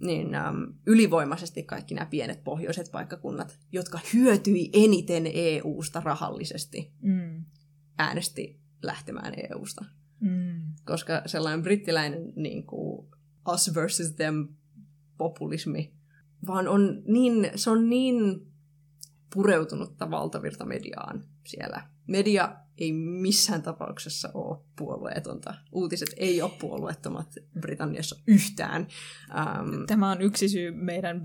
niin 0.00 0.34
äm, 0.34 0.72
ylivoimaisesti 0.86 1.62
kaikki 1.62 1.94
nämä 1.94 2.06
pienet 2.06 2.44
pohjoiset 2.44 2.92
paikkakunnat, 2.92 3.58
jotka 3.72 3.98
hyötyi 4.14 4.70
eniten 4.72 5.24
EUsta 5.34 6.00
rahallisesti, 6.04 6.92
Mm. 7.02 7.44
äänesti 7.98 8.60
lähtemään 8.82 9.34
EUsta 9.50 9.84
Mm. 10.20 10.62
koska 10.86 11.22
sellainen 11.26 11.62
brittiläinen 11.62 12.32
niin 12.36 12.66
kuin, 12.66 13.06
us 13.52 13.74
versus 13.74 14.12
them 14.12 14.48
populismi, 15.18 15.92
vaan 16.46 16.68
on 16.68 17.02
niin, 17.06 17.50
se 17.54 17.70
on 17.70 17.90
niin 17.90 18.46
pureutunutta 19.34 20.10
valtavirtamediaan 20.10 21.24
siellä. 21.46 21.88
Media 22.06 22.56
ei 22.78 22.92
missään 22.92 23.62
tapauksessa 23.62 24.30
ole 24.34 24.58
puolueetonta. 24.78 25.54
Uutiset 25.72 26.08
ei 26.16 26.42
ole 26.42 26.50
puolueettomat 26.60 27.34
Britanniassa 27.60 28.16
yhtään. 28.26 28.86
Um, 29.30 29.86
Tämä 29.86 30.10
on 30.10 30.22
yksi 30.22 30.48
syy 30.48 30.70
meidän 30.70 31.22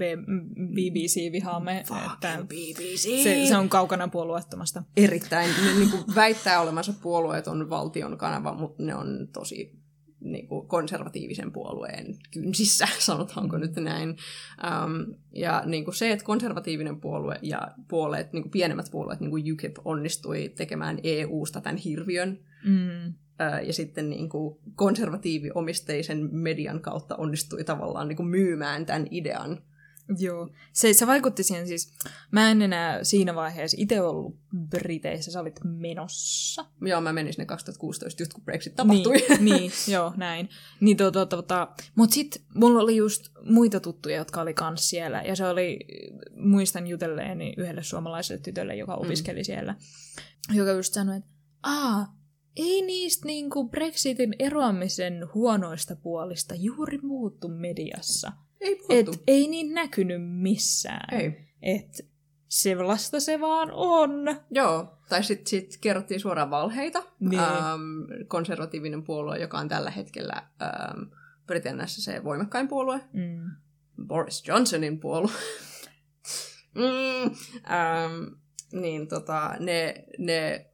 BBC-vihaamme, 0.73 1.79
että 1.79 2.45
BBC! 2.47 3.23
se, 3.23 3.45
se 3.47 3.57
on 3.57 3.69
kaukana 3.69 4.07
puolueettomasta. 4.07 4.83
erittäin, 4.97 5.49
ne 5.65 5.79
niin 5.79 5.89
kuin 5.91 6.03
väittää 6.15 6.61
olemansa 6.61 6.93
puolueeton 7.01 7.69
valtion 7.69 8.17
kanava, 8.17 8.53
mutta 8.53 8.83
ne 8.83 8.95
on 8.95 9.27
tosi 9.33 9.78
niin 10.21 10.47
kuin 10.47 10.67
konservatiivisen 10.67 11.51
puolueen 11.51 12.15
kynsissä, 12.31 12.87
sanotaanko 12.99 13.57
nyt 13.57 13.75
näin. 13.75 14.09
Um, 14.09 15.15
ja 15.33 15.63
niin 15.65 15.83
kuin 15.85 15.95
se, 15.95 16.11
että 16.11 16.25
konservatiivinen 16.25 17.01
puolue 17.01 17.39
ja 17.41 17.67
puolueet, 17.87 18.33
niin 18.33 18.43
kuin 18.43 18.51
pienemmät 18.51 18.91
puolueet, 18.91 19.19
niin 19.19 19.31
kuin 19.31 19.53
UKIP, 19.53 19.77
onnistui 19.85 20.53
tekemään 20.55 20.99
EU-sta 21.03 21.61
tämän 21.61 21.77
hirviön, 21.77 22.39
Mm. 22.65 23.13
ja 23.67 23.73
sitten 23.73 24.09
niin 24.09 24.29
kuin 24.29 24.57
konservatiiviomisteisen 24.75 26.29
median 26.31 26.81
kautta 26.81 27.15
onnistui 27.15 27.63
tavallaan 27.63 28.07
niin 28.07 28.17
kuin 28.17 28.29
myymään 28.29 28.85
tämän 28.85 29.07
idean. 29.11 29.61
Joo. 30.17 30.49
Se, 30.73 30.93
se 30.93 31.07
vaikutti 31.07 31.43
siihen 31.43 31.67
siis, 31.67 31.93
mä 32.31 32.51
en 32.51 32.61
enää 32.61 33.03
siinä 33.03 33.35
vaiheessa 33.35 33.77
itse 33.79 34.01
ollut 34.01 34.35
Briteissä, 34.69 35.31
sä 35.31 35.39
olit 35.39 35.59
menossa. 35.63 36.65
Joo, 36.81 37.01
mä 37.01 37.13
menin 37.13 37.33
sinne 37.33 37.45
2016, 37.45 38.21
just 38.21 38.33
kun 38.33 38.43
Brexit 38.43 38.75
tapahtui. 38.75 39.15
Niin, 39.17 39.43
niin 39.51 39.71
joo, 39.87 40.13
näin. 40.17 40.49
Niin, 40.79 40.97
to, 40.97 41.11
to, 41.11 41.25
to, 41.25 41.41
to. 41.41 41.67
Mut 41.95 42.11
sit 42.11 42.43
mulla 42.55 42.79
oli 42.79 42.95
just 42.95 43.29
muita 43.43 43.79
tuttuja, 43.79 44.17
jotka 44.17 44.41
oli 44.41 44.53
kans 44.53 44.89
siellä. 44.89 45.21
Ja 45.21 45.35
se 45.35 45.47
oli, 45.47 45.79
muistan 46.35 46.87
jutelleeni 46.87 47.53
yhdelle 47.57 47.83
suomalaiselle 47.83 48.41
tytölle, 48.41 48.75
joka 48.75 48.95
opiskeli 48.95 49.39
mm. 49.39 49.45
siellä, 49.45 49.75
joka 50.53 50.71
just 50.71 50.93
sanoi, 50.93 51.17
että 51.17 51.29
aa, 51.63 52.19
ei 52.55 52.81
niistä 52.81 53.25
niinku 53.25 53.69
Brexitin 53.69 54.35
eroamisen 54.39 55.33
huonoista 55.33 55.95
puolista 55.95 56.55
juuri 56.55 56.97
muuttu 56.97 57.47
mediassa. 57.47 58.31
Ei 58.61 58.75
puhuttu. 58.75 59.11
Et 59.11 59.23
ei 59.27 59.47
niin 59.47 59.73
näkynyt 59.73 60.21
missään. 60.23 61.19
Ei. 61.19 61.49
Et 61.61 62.09
sellaista 62.47 63.19
se 63.19 63.39
vaan 63.39 63.71
on. 63.71 64.11
Joo, 64.51 64.97
tai 65.09 65.23
sitten 65.23 65.47
sit 65.47 65.77
kerrottiin 65.81 66.19
suoraan 66.19 66.49
valheita. 66.49 67.03
Niin. 67.19 67.39
Ähm, 67.39 68.27
konservatiivinen 68.27 69.03
puolue, 69.03 69.37
joka 69.37 69.57
on 69.57 69.67
tällä 69.67 69.91
hetkellä 69.91 70.43
ähm, 70.61 71.03
Britanniassa 71.45 72.01
se 72.01 72.23
voimakkain 72.23 72.67
puolue. 72.67 73.01
Mm. 73.13 73.51
Boris 74.07 74.47
Johnsonin 74.47 74.99
puolue. 74.99 75.31
mm, 76.75 77.23
ähm, 77.71 78.23
niin 78.71 79.07
tota, 79.07 79.55
ne, 79.59 80.05
ne 80.17 80.71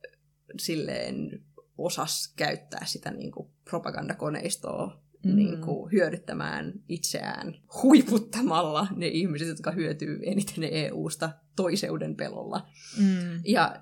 silleen 0.60 1.44
osas 1.78 2.34
käyttää 2.36 2.86
sitä 2.86 3.12
niin 3.12 3.32
kuin 3.32 3.50
propagandakoneistoa 3.70 5.05
mm. 5.26 5.36
niin 5.36 5.62
kuin, 5.62 5.92
hyödyttämään 5.92 6.74
itseään 6.90 7.56
huiputtamalla 7.84 8.88
ne 8.96 9.08
ihmiset, 9.08 9.48
jotka 9.48 9.72
hyötyy 9.72 10.20
eniten 10.24 10.64
EU-sta 10.64 11.30
toiseuden 11.56 12.16
pelolla. 12.16 12.68
Mm. 12.98 13.42
Ja 13.46 13.82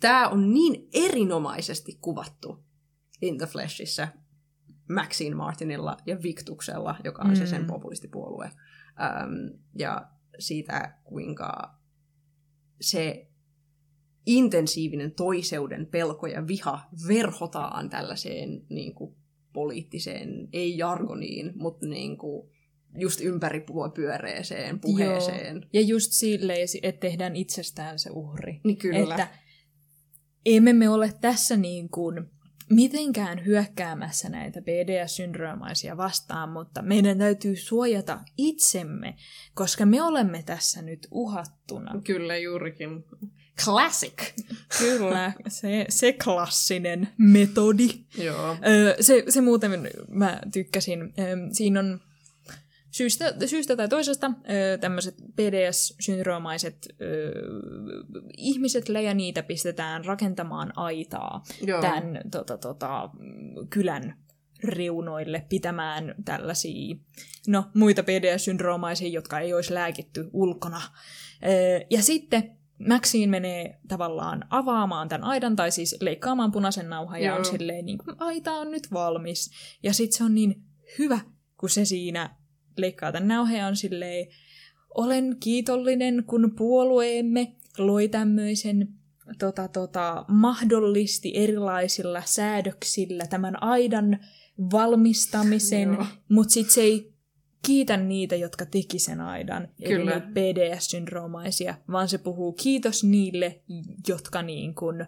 tämä 0.00 0.28
on 0.28 0.54
niin 0.54 0.88
erinomaisesti 0.92 1.98
kuvattu 2.00 2.64
In 3.22 3.38
the 3.38 3.46
Fleshissa 3.46 4.08
Maxine 4.88 5.34
Martinilla 5.34 5.96
ja 6.06 6.22
Victuksella, 6.22 6.96
joka 7.04 7.22
on 7.22 7.36
se 7.36 7.46
sen 7.46 7.60
Mm. 7.62 7.66
populistipuolue. 7.66 8.50
Ähm, 9.00 9.62
ja 9.78 10.10
siitä, 10.38 10.98
kuinka 11.04 11.78
se 12.80 13.28
intensiivinen 14.26 15.14
toiseuden 15.14 15.86
pelko 15.86 16.26
ja 16.26 16.46
viha 16.46 16.88
verhotaan 17.08 17.90
tällaiseen 17.90 18.66
niin 18.68 18.94
kuin, 18.94 19.16
poliittiseen, 19.58 20.48
ei 20.52 20.78
jargoniin, 20.78 21.52
mutta 21.56 21.86
niin 21.86 22.18
kuin, 22.18 22.48
just 22.98 23.20
ympäripyöreeseen 23.20 24.80
puheeseen. 24.80 25.56
Joo. 25.56 25.68
Ja 25.72 25.80
just 25.80 26.12
silleen, 26.12 26.68
että 26.82 27.00
tehdään 27.00 27.36
itsestään 27.36 27.98
se 27.98 28.10
uhri. 28.10 28.60
Niin 28.64 28.76
kyllä. 28.76 29.14
Että 29.14 29.28
emme 30.46 30.72
me 30.72 30.88
ole 30.88 31.12
tässä 31.20 31.56
niin 31.56 31.88
kuin 31.88 32.24
mitenkään 32.70 33.46
hyökkäämässä 33.46 34.28
näitä 34.28 34.60
BDS-syndroomaisia 34.60 35.96
vastaan, 35.96 36.48
mutta 36.48 36.82
meidän 36.82 37.18
täytyy 37.18 37.56
suojata 37.56 38.20
itsemme, 38.38 39.14
koska 39.54 39.86
me 39.86 40.02
olemme 40.02 40.42
tässä 40.46 40.82
nyt 40.82 41.08
uhattuna. 41.10 42.00
Kyllä 42.04 42.36
juurikin. 42.36 43.04
Classic! 43.64 44.34
Kyllä, 44.78 45.32
se, 45.48 45.86
se 45.88 46.12
klassinen 46.12 47.08
metodi. 47.18 47.88
Joo. 48.18 48.56
Öö, 48.66 48.94
se, 49.00 49.24
se 49.28 49.40
muuten 49.40 49.90
mä 50.08 50.40
tykkäsin. 50.52 51.02
Öö, 51.18 51.36
siinä 51.52 51.80
on 51.80 52.00
syystä, 52.90 53.34
syystä 53.46 53.76
tai 53.76 53.88
toisesta 53.88 54.30
öö, 54.50 54.78
tämmöiset 54.78 55.14
PDS-syndroomaiset 55.16 56.88
öö, 57.00 57.32
ihmiset, 58.36 58.88
ja 58.88 59.14
niitä 59.14 59.42
pistetään 59.42 60.04
rakentamaan 60.04 60.72
aitaa 60.76 61.42
Joo. 61.66 61.80
tämän 61.80 62.20
tota, 62.30 62.58
tota, 62.58 63.10
kylän 63.70 64.16
reunoille 64.64 65.46
pitämään 65.48 66.14
tällaisia, 66.24 66.96
no 67.46 67.64
muita 67.74 68.02
PDS-syndroomaisia, 68.02 69.08
jotka 69.08 69.40
ei 69.40 69.54
olisi 69.54 69.74
lääkitty 69.74 70.30
ulkona. 70.32 70.82
Ja 71.90 72.02
sitten 72.02 72.57
Maxine 72.88 73.26
menee 73.30 73.78
tavallaan 73.88 74.44
avaamaan 74.50 75.08
tämän 75.08 75.28
aidan, 75.28 75.56
tai 75.56 75.70
siis 75.70 75.96
leikkaamaan 76.00 76.52
punaisen 76.52 76.90
nauhan, 76.90 77.20
ja 77.20 77.26
Joo. 77.26 77.38
on 77.38 77.44
silleen, 77.44 77.86
niin 77.86 77.98
kuin, 77.98 78.16
aita 78.18 78.52
on 78.52 78.70
nyt 78.70 78.92
valmis. 78.92 79.50
Ja 79.82 79.92
sitten 79.92 80.18
se 80.18 80.24
on 80.24 80.34
niin 80.34 80.62
hyvä, 80.98 81.20
kun 81.56 81.70
se 81.70 81.84
siinä 81.84 82.36
leikkaa 82.76 83.12
tämän 83.12 83.28
nauhan, 83.28 83.56
ja 83.56 83.66
on 83.66 83.76
silleen, 83.76 84.26
olen 84.94 85.36
kiitollinen, 85.40 86.24
kun 86.26 86.52
puolueemme 86.56 87.52
loi 87.78 88.08
tämmöisen 88.08 88.88
tota, 89.38 89.68
tota, 89.68 90.24
mahdollisti 90.28 91.32
erilaisilla 91.34 92.22
säädöksillä 92.24 93.26
tämän 93.26 93.62
aidan 93.62 94.18
valmistamisen, 94.72 95.98
mutta 96.28 96.52
sitten 96.52 96.74
se 96.74 96.80
ei 96.80 97.17
kiitä 97.62 97.96
niitä, 97.96 98.36
jotka 98.36 98.66
teki 98.66 98.98
sen 98.98 99.20
aidan, 99.20 99.68
Kyllä. 99.84 100.12
eli 100.12 100.20
niitä 100.20 100.26
BDS-syndroomaisia, 100.26 101.74
vaan 101.92 102.08
se 102.08 102.18
puhuu 102.18 102.52
kiitos 102.52 103.04
niille, 103.04 103.60
jotka 104.08 104.42
niin 104.42 104.74
kun 104.74 105.06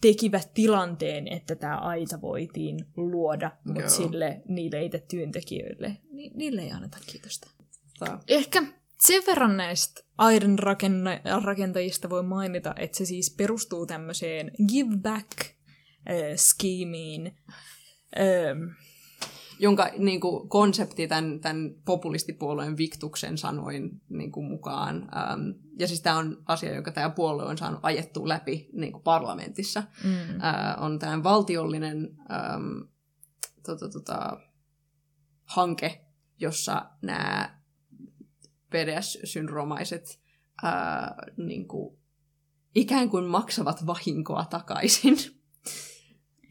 tekivät 0.00 0.54
tilanteen, 0.54 1.28
että 1.28 1.54
tämä 1.56 1.76
aita 1.76 2.20
voitiin 2.20 2.86
luoda, 2.96 3.50
mutta 3.64 3.80
Joo. 3.80 3.90
sille 3.90 4.42
niille 4.48 4.84
itse 4.84 5.04
työntekijöille, 5.10 5.96
ni, 6.12 6.30
niille 6.34 6.62
ei 6.62 6.70
anneta 6.70 6.98
kiitosta. 7.06 7.50
Tota, 7.98 8.18
Ehkä 8.28 8.62
sen 9.00 9.22
verran 9.26 9.56
näistä 9.56 10.00
aidan 10.18 10.58
rakenna- 10.58 11.40
rakentajista 11.44 12.10
voi 12.10 12.22
mainita, 12.22 12.74
että 12.78 12.98
se 12.98 13.04
siis 13.04 13.34
perustuu 13.36 13.86
tämmöiseen 13.86 14.50
give 14.68 14.96
back 14.96 15.38
äh. 16.10 16.36
Ähm, 18.20 18.62
jonka 19.60 19.90
niin 19.98 20.20
kuin, 20.20 20.48
konsepti 20.48 21.08
tämän, 21.08 21.40
tämän 21.40 21.74
populistipuolueen 21.84 22.76
Viktuksen 22.76 23.38
sanoin 23.38 23.90
niin 24.08 24.32
kuin, 24.32 24.46
mukaan. 24.46 24.96
Ähm, 24.96 25.50
ja 25.78 25.88
siis 25.88 26.02
tämä 26.02 26.16
on 26.16 26.42
asia, 26.46 26.74
jonka 26.74 26.92
tämä 26.92 27.10
puolue 27.10 27.44
on 27.44 27.58
saanut 27.58 27.80
ajettua 27.82 28.28
läpi 28.28 28.68
niin 28.72 28.92
kuin 28.92 29.02
parlamentissa. 29.02 29.82
mm, 30.04 30.40
Äh, 30.44 30.82
on 30.82 30.98
tämä 30.98 31.22
valtiollinen 31.22 32.16
ähm, 32.30 32.80
tota, 33.66 33.88
tota, 33.88 34.40
hanke, 35.44 36.04
jossa 36.38 36.86
nämä 37.02 37.60
PDS-syndroomaiset 38.70 40.20
äh, 40.64 41.10
niin 41.36 41.68
kuin, 41.68 41.98
ikään 42.74 43.10
kuin 43.10 43.24
maksavat 43.24 43.86
vahinkoa 43.86 44.44
takaisin. 44.44 45.16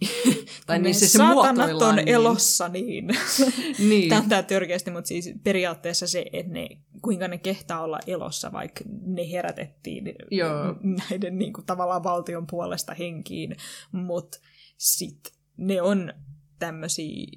tai 0.68 0.80
niin 0.80 0.96
se, 0.96 1.08
se 1.08 1.24
muotoillaan 1.24 1.90
on 1.90 1.96
niin. 1.96 2.08
elossa 2.08 2.68
niin. 2.68 3.08
Niin. 3.90 4.10
Tämä 4.10 4.22
on 4.22 4.30
tää 4.30 4.44
törkeästi, 4.44 4.92
mutta 4.92 5.08
siis 5.08 5.34
periaatteessa 5.44 6.08
se, 6.08 6.26
että 6.34 6.54
ne, 6.54 6.68
kuinka 7.02 7.28
ne 7.28 7.38
kehtaa 7.38 7.84
olla 7.84 8.00
elossa, 8.08 8.52
vaikka 8.52 8.84
ne 9.06 9.32
herätettiin 9.32 10.16
Joo. 10.32 10.76
näiden 10.82 11.38
niin 11.38 11.54
kuin, 11.54 11.66
tavallaan 11.66 12.04
valtion 12.04 12.48
puolesta 12.48 12.94
henkiin, 12.94 13.56
mutta 13.92 14.40
sitten 14.78 15.34
ne 15.58 15.82
on 15.82 16.14
tämmöisiä, 16.60 17.28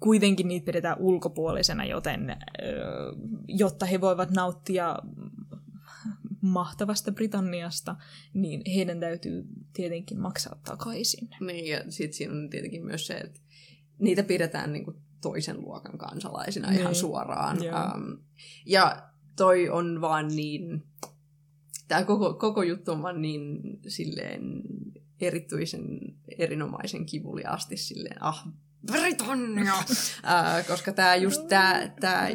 kuitenkin 0.00 0.48
niitä 0.48 0.64
pidetään 0.64 0.96
ulkopuolisena, 1.00 1.84
joten 1.84 2.36
jotta 3.48 3.86
he 3.86 4.00
voivat 4.00 4.30
nauttia 4.30 4.96
mahtavasta 6.40 7.12
Britanniasta, 7.12 7.96
niin 8.34 8.62
heidän 8.74 9.00
täytyy 9.00 9.44
tietenkin 9.72 10.20
maksaa 10.20 10.60
takaisin. 10.64 11.28
Niin, 11.40 11.66
ja 11.66 11.92
sitten 11.92 12.12
siinä 12.12 12.34
on 12.34 12.50
tietenkin 12.50 12.84
myös 12.84 13.06
se, 13.06 13.14
että 13.14 13.40
niitä 13.98 14.22
pidetään 14.22 14.72
niinku 14.72 14.94
toisen 15.22 15.60
luokan 15.60 15.98
kansalaisina 15.98 16.70
Niin. 16.70 16.80
ihan 16.80 16.94
suoraan. 16.94 17.64
Joo. 17.64 17.78
Um, 17.78 18.18
ja 18.66 19.10
toi 19.36 19.68
on 19.68 20.00
vaan 20.00 20.28
niin, 20.28 20.82
tämä 21.88 22.04
koko, 22.04 22.34
koko 22.34 22.62
juttu 22.62 22.92
on 22.92 23.02
vaan 23.02 23.22
niin 23.22 23.60
silleen 23.88 24.62
erityisen 25.20 25.98
erinomaisen 26.38 27.06
kivuliaasti 27.06 27.76
silleen, 27.76 28.22
ah, 28.22 28.48
Britannia! 28.92 29.74
uh, 29.78 30.66
koska 30.68 30.92
tämä 30.92 31.16
just, 31.16 31.48
tää, 31.48 31.94
tää, 32.00 32.28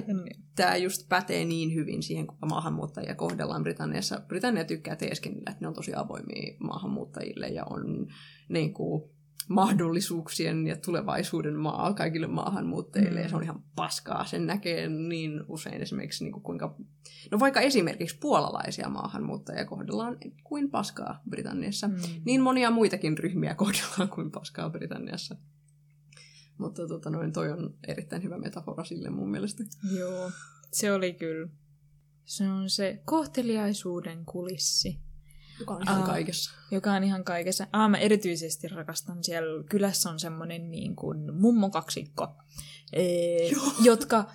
tämä 0.56 0.76
just 0.76 1.10
pätee 1.10 1.46
niin 1.46 1.74
hyvin 1.74 2.04
siihen, 2.04 2.28
kuinka 2.28 2.46
maahanmuuttajia 2.46 3.16
kohdellaan 3.16 3.64
Britanniassa. 3.64 4.22
Britannia 4.28 4.66
tykkää 4.66 4.96
teeskennellä, 4.96 5.52
että 5.52 5.62
ne 5.62 5.68
on 5.68 5.74
tosi 5.74 5.96
avoimia 5.96 6.58
maahanmuuttajille 6.60 7.48
ja 7.48 7.64
on 7.66 8.08
niin 8.50 8.74
kuin, 8.74 9.12
mahdollisuuksien 9.50 10.68
ja 10.68 10.76
tulevaisuuden 10.78 11.56
maa 11.60 11.94
kaikille 11.94 12.28
maahanmuuttajille, 12.28 13.20
Mm. 13.20 13.24
ja 13.24 13.30
se 13.30 13.36
on 13.36 13.44
ihan 13.44 13.64
paskaa. 13.76 14.26
Sen 14.26 14.46
näkee 14.46 14.90
niin 14.90 15.42
usein 15.48 15.82
esimerkiksi, 15.82 16.24
niin 16.24 16.32
kuin 16.32 16.44
kuinka, 16.44 16.76
no 17.32 17.40
vaikka 17.40 17.60
esimerkiksi 17.62 18.18
puolalaisia 18.20 18.90
maahanmuuttajia 18.90 19.66
kohdellaan 19.66 20.18
kuin 20.44 20.72
paskaa 20.72 21.22
Britanniassa. 21.30 21.88
Mm. 21.88 21.96
Niin 22.26 22.42
monia 22.42 22.72
muitakin 22.72 23.18
ryhmiä 23.18 23.56
kohdellaan 23.56 24.10
kuin 24.10 24.32
paskaa 24.32 24.70
Britanniassa. 24.70 25.36
Mutta 26.62 26.88
tota, 26.88 27.10
noin, 27.10 27.34
toi 27.34 27.52
on 27.52 27.74
erittäin 27.88 28.24
hyvä 28.24 28.38
metafora 28.38 28.84
sille 28.84 29.10
mun 29.10 29.32
mielestä. 29.32 29.64
Joo, 29.98 30.32
se 30.74 30.94
oli 30.94 31.14
kyllä. 31.14 31.48
Se 32.26 32.48
on 32.48 32.70
se 32.70 33.02
kohteliaisuuden 33.06 34.26
kulissi, 34.26 35.00
Joka 35.60 35.74
on 35.76 35.82
ihan 35.88 36.02
Aa. 36.02 36.08
kaikessa. 36.08 36.52
joka 36.72 36.94
on 36.94 37.04
ihan 37.04 37.24
kaikessa. 37.24 37.68
Ah, 37.72 37.90
mä 37.90 37.98
erityisesti 37.98 38.68
rakastan 38.68 39.24
siellä 39.24 39.64
kylässä 39.70 40.10
on 40.10 40.20
semmonen 40.20 40.72
niin 40.72 40.96
kuin 40.96 41.34
mummokaksikko, 41.36 42.28
ee, 42.94 43.50
jotka 43.84 44.26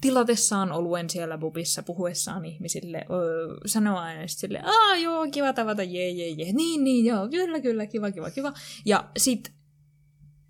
tilatessaan 0.00 0.72
oluen 0.72 1.10
siellä 1.10 1.38
bubissa 1.38 1.82
puhuessaan 1.82 2.44
ihmisille 2.44 2.98
öö, 3.10 3.56
sanoo 3.66 3.98
aina 3.98 4.28
sille, 4.28 4.60
aa 4.64 4.96
joo, 4.96 5.26
kiva 5.30 5.52
tavata, 5.52 5.82
jee 5.82 6.10
jee 6.10 6.28
jee, 6.28 6.52
niin 6.52 6.84
niin 6.84 7.04
joo, 7.04 7.28
kyllä 7.28 7.60
kyllä, 7.60 7.86
kiva 7.86 8.10
kiva 8.10 8.30
kiva. 8.30 8.52
Ja 8.84 9.10
sit 9.16 9.52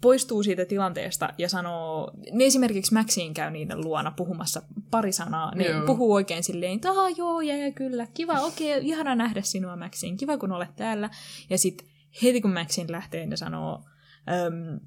poistuu 0.00 0.42
siitä 0.42 0.64
tilanteesta 0.64 1.28
ja 1.38 1.48
sanoo, 1.48 2.10
ne 2.32 2.44
esimerkiksi 2.44 2.94
Maxiin 2.94 3.34
käy 3.34 3.50
niiden 3.50 3.80
luona 3.80 4.10
puhumassa 4.10 4.62
pari 4.90 5.12
sanaa, 5.12 5.54
ne 5.54 5.64
Joo. 5.64 5.86
puhuu 5.86 6.14
oikein 6.14 6.44
silleen, 6.44 6.72
että 6.72 6.90
"Aa, 6.90 7.10
joo, 7.10 7.40
ja, 7.40 7.56
ja 7.56 7.72
kyllä, 7.72 8.06
kiva, 8.14 8.40
okei, 8.40 8.72
okay, 8.76 8.88
ihana 8.88 9.14
nähdä 9.14 9.42
sinua 9.42 9.76
Maxiin, 9.76 10.16
kiva 10.16 10.38
kun 10.38 10.52
olet 10.52 10.76
täällä. 10.76 11.10
Ja 11.50 11.58
sitten 11.58 11.88
heti 12.22 12.40
kun 12.40 12.52
Maxin 12.52 12.92
lähtee, 12.92 13.26
ne 13.26 13.36
sanoo, 13.36 13.84
öm, 14.46 14.80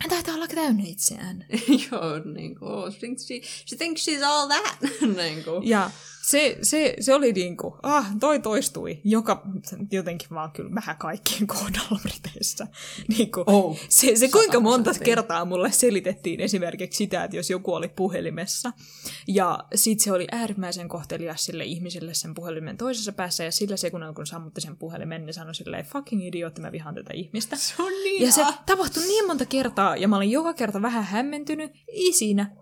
hän 0.00 0.10
taitaa 0.10 0.34
olla 0.34 0.46
täynnä 0.48 0.82
itseään. 0.86 1.44
Joo, 1.92 2.18
niin 2.34 2.58
kuin, 2.58 2.92
she, 2.92 2.98
thinks 2.98 3.26
she, 3.26 3.34
she 3.66 3.76
thinks 3.76 4.08
she's 4.08 4.24
all 4.24 4.48
that. 4.48 4.76
niin 5.24 5.44
kuin. 5.44 5.68
Ja 5.68 5.90
se, 6.22 6.58
se, 6.62 6.94
se 7.00 7.14
oli 7.14 7.32
niinku, 7.32 7.76
ah, 7.82 8.06
toi 8.20 8.40
toistui, 8.40 9.00
joka 9.04 9.42
jotenkin 9.90 10.28
vaan 10.30 10.52
kyllä 10.52 10.74
vähän 10.74 10.96
kaikkien 10.96 11.46
kohdalla 11.46 12.00
Briteissä. 12.02 12.66
Niinku, 13.08 13.44
Oh, 13.46 13.78
se, 13.88 14.16
se 14.16 14.28
kuinka 14.28 14.60
monta 14.60 14.90
kertaa 15.04 15.44
mulle 15.44 15.72
selitettiin 15.72 16.40
esimerkiksi 16.40 16.96
sitä, 16.96 17.24
että 17.24 17.36
jos 17.36 17.50
joku 17.50 17.74
oli 17.74 17.88
puhelimessa, 17.88 18.72
ja 19.26 19.58
sit 19.74 20.00
se 20.00 20.12
oli 20.12 20.26
äärimmäisen 20.32 20.88
kohtelias 20.88 21.44
sille 21.44 21.64
ihmiselle 21.64 22.14
sen 22.14 22.34
puhelimen 22.34 22.76
toisessa 22.76 23.12
päässä, 23.12 23.44
ja 23.44 23.52
sillä 23.52 23.76
sekunnilla 23.76 24.14
kun 24.14 24.26
sammutti 24.26 24.60
sen 24.60 24.76
puhelimen, 24.76 25.26
niin 25.26 25.34
sanoi 25.34 25.54
silleen, 25.54 25.84
fucking 25.84 26.26
idiootti, 26.26 26.60
mä 26.60 26.72
vihaan 26.72 26.94
tätä 26.94 27.10
ihmistä. 27.14 27.56
se 27.56 27.82
on 27.82 27.92
niin 28.04 28.22
Ja 28.22 28.32
se 28.32 28.42
ah. 28.42 28.62
tapahtui 28.66 29.02
niin 29.02 29.26
monta 29.26 29.46
kertaa, 29.46 29.96
ja 29.96 30.08
mä 30.08 30.16
olin 30.16 30.30
joka 30.30 30.54
kerta 30.54 30.82
vähän 30.82 31.04
hämmentynyt. 31.04 31.72
Ei 31.88 32.12
siinä. 32.12 32.56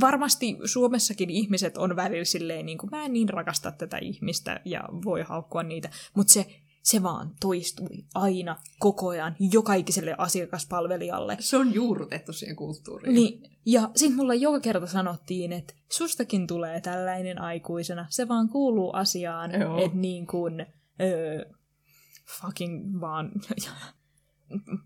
Varmasti 0.00 0.56
Suomessakin 0.64 1.30
ihmiset 1.30 1.76
on 1.76 1.96
välillä 1.96 2.24
silleen, 2.24 2.66
niin 2.66 2.78
kuin, 2.78 2.90
mä 2.90 3.04
en 3.04 3.12
niin 3.12 3.28
rakasta 3.28 3.72
tätä 3.72 3.98
ihmistä, 3.98 4.60
ja 4.64 4.80
voi 5.04 5.22
haukkua 5.22 5.62
niitä. 5.62 5.90
Mutta 6.14 6.32
se, 6.32 6.46
se 6.82 7.02
vaan 7.02 7.30
toistui 7.40 8.04
aina, 8.14 8.56
koko 8.78 9.08
ajan, 9.08 9.36
joka 9.52 9.74
ikiselle 9.74 10.14
asiakaspalvelijalle. 10.18 11.36
Se 11.40 11.56
on 11.56 11.74
juurrutettu 11.74 12.32
siihen 12.32 12.56
kulttuuriin. 12.56 13.14
Niin, 13.14 13.50
ja 13.66 13.90
sitten 13.96 14.16
mulle 14.16 14.34
joka 14.34 14.60
kerta 14.60 14.86
sanottiin, 14.86 15.52
että 15.52 15.74
sustakin 15.92 16.46
tulee 16.46 16.80
tällainen 16.80 17.40
aikuisena. 17.40 18.06
Se 18.08 18.28
vaan 18.28 18.48
kuuluu 18.48 18.92
asiaan, 18.92 19.50
että 19.54 19.96
niin 19.96 20.26
kuin, 20.26 20.66
öö, 21.00 21.44
fucking 22.40 23.00
vaan 23.00 23.32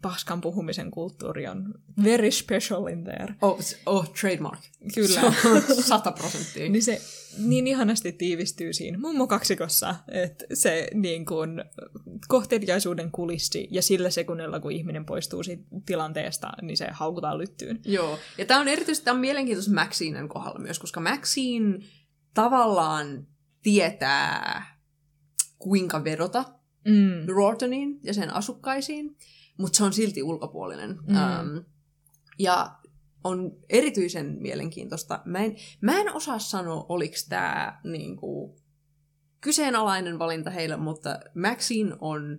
paskan 0.03 0.41
puhumisen 0.41 0.91
kulttuuri 0.91 1.47
on 1.47 1.75
very 2.05 2.31
special 2.31 2.87
in 2.87 3.05
there. 3.05 3.35
Oh, 3.43 3.59
oh, 3.87 4.13
trademark. 4.21 4.61
Kyllä. 4.95 5.33
Sata 5.89 6.13
prosenttia. 6.13 6.69
Niin 6.69 6.83
se 6.83 7.01
niin 7.39 7.67
ihanasti 7.67 8.13
tiivistyy 8.13 8.73
siinä 8.73 8.99
mummokaksikossa, 8.99 9.95
että 10.09 10.45
se 10.55 10.89
niin 10.95 11.25
kuin, 11.25 11.65
kohteliaisuuden 12.29 13.11
kulissi 13.11 13.69
ja 13.71 13.83
sillä 13.83 14.11
sekunnilla, 14.11 14.61
kun 14.61 14.73
ihminen 14.73 15.05
poistuu 15.05 15.43
siitä 15.43 15.65
tilanteesta, 15.87 16.53
niin 16.63 16.77
se 16.77 16.89
haukutaan 16.91 17.39
lyttyyn. 17.39 17.81
Joo, 17.85 18.19
ja 18.39 18.47
tämä 18.47 18.61
on 18.61 18.69
erityisesti 18.69 19.05
tää 19.05 19.15
on 19.15 19.21
mielenkiintoista 19.21 19.75
Maxinen 19.75 20.29
kohdalla 20.29 20.59
myös, 20.59 20.79
koska 20.79 21.01
Maxine 21.01 21.79
tavallaan 22.35 23.27
tietää, 23.63 24.67
kuinka 25.59 26.05
vedota 26.05 26.45
Mm. 26.85 27.27
Rortoniin 27.35 28.01
ja 28.03 28.15
sen 28.15 28.35
asukkaisiin, 28.35 29.17
mutta 29.63 29.77
se 29.77 29.85
on 29.85 29.93
silti 29.93 30.23
ulkopuolinen. 30.23 30.99
Mm. 31.09 31.17
Ähm, 31.17 31.57
ja 32.39 32.79
on 33.25 33.53
erityisen 33.69 34.37
mielenkiintoista. 34.41 35.23
Mä 35.25 35.39
en, 35.39 35.57
mä 35.81 36.01
en 36.01 36.15
osaa 36.15 36.39
sanoa, 36.39 36.87
oliko 36.89 37.17
tämä 37.29 37.81
niinku, 37.85 38.57
kyseenalainen 39.41 40.19
valinta 40.19 40.51
heille, 40.51 40.77
mutta 40.77 41.21
Maxine 41.35 41.97
on 42.01 42.39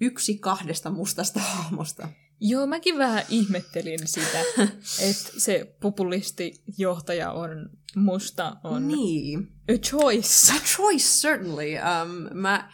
yksi 0.00 0.38
kahdesta 0.38 0.90
mustasta 0.90 1.40
hahmosta. 1.40 2.08
Joo, 2.40 2.66
mäkin 2.66 2.98
vähän 2.98 3.22
ihmettelin 3.28 3.98
sitä, 4.04 4.38
että 5.08 5.30
se 5.38 5.76
populistijohtaja 5.80 7.32
on 7.32 7.70
musta, 7.96 8.56
on 8.64 8.88
Niin. 8.88 9.52
a 9.68 9.78
choice. 9.78 10.52
A 10.56 10.60
choice, 10.76 11.06
certainly. 11.20 11.64
Um, 11.76 12.38
mä 12.40 12.72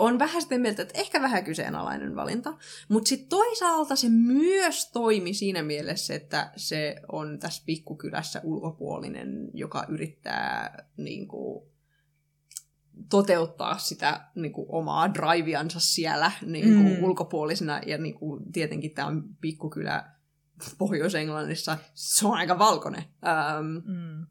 on 0.00 0.18
vähän 0.18 0.42
sitä 0.42 0.58
mieltä, 0.58 0.82
että 0.82 0.98
ehkä 0.98 1.22
vähän 1.22 1.44
kyseenalainen 1.44 2.16
valinta, 2.16 2.54
mutta 2.88 3.08
sitten 3.08 3.28
toisaalta 3.28 3.96
se 3.96 4.08
myös 4.08 4.90
toimi 4.92 5.34
siinä 5.34 5.62
mielessä, 5.62 6.14
että 6.14 6.52
se 6.56 6.96
on 7.12 7.38
tässä 7.38 7.62
pikkukylässä 7.66 8.40
ulkopuolinen, 8.44 9.48
joka 9.54 9.84
yrittää 9.88 10.84
niin 10.96 11.28
kuin, 11.28 11.70
toteuttaa 13.10 13.78
sitä 13.78 14.20
niin 14.34 14.52
kuin, 14.52 14.66
omaa 14.68 15.14
driviansa 15.14 15.80
siellä 15.80 16.32
niin 16.46 16.64
kuin, 16.74 16.96
Mm. 16.98 17.04
ulkopuolisena, 17.04 17.80
ja 17.86 17.98
niin 17.98 18.14
kuin, 18.14 18.52
tietenkin 18.52 18.90
tämä 18.90 19.08
on 19.08 19.24
pikkukylä 19.40 20.10
Pohjois-Englannissa, 20.78 21.78
se 21.94 22.26
on 22.26 22.34
aika 22.34 22.58
valkoinen. 22.58 23.04
Um, 23.58 23.66
Mm. 23.66 24.26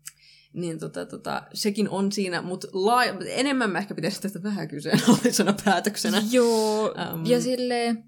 Niin 0.54 0.80
tota, 0.80 1.06
tota, 1.06 1.44
sekin 1.54 1.90
on 1.90 2.12
siinä, 2.12 2.42
mutta 2.42 2.68
laa- 2.74 3.04
enemmän 3.28 3.70
mä 3.70 3.78
ehkä 3.80 3.96
pitäisin 3.96 4.22
tätä 4.22 4.44
vähän 4.44 4.68
kyseenalaisena 4.68 5.54
päätöksenä. 5.66 6.24
Joo, 6.32 6.94
Ähm. 7.00 7.26
ja 7.26 7.42
silleen, 7.42 8.04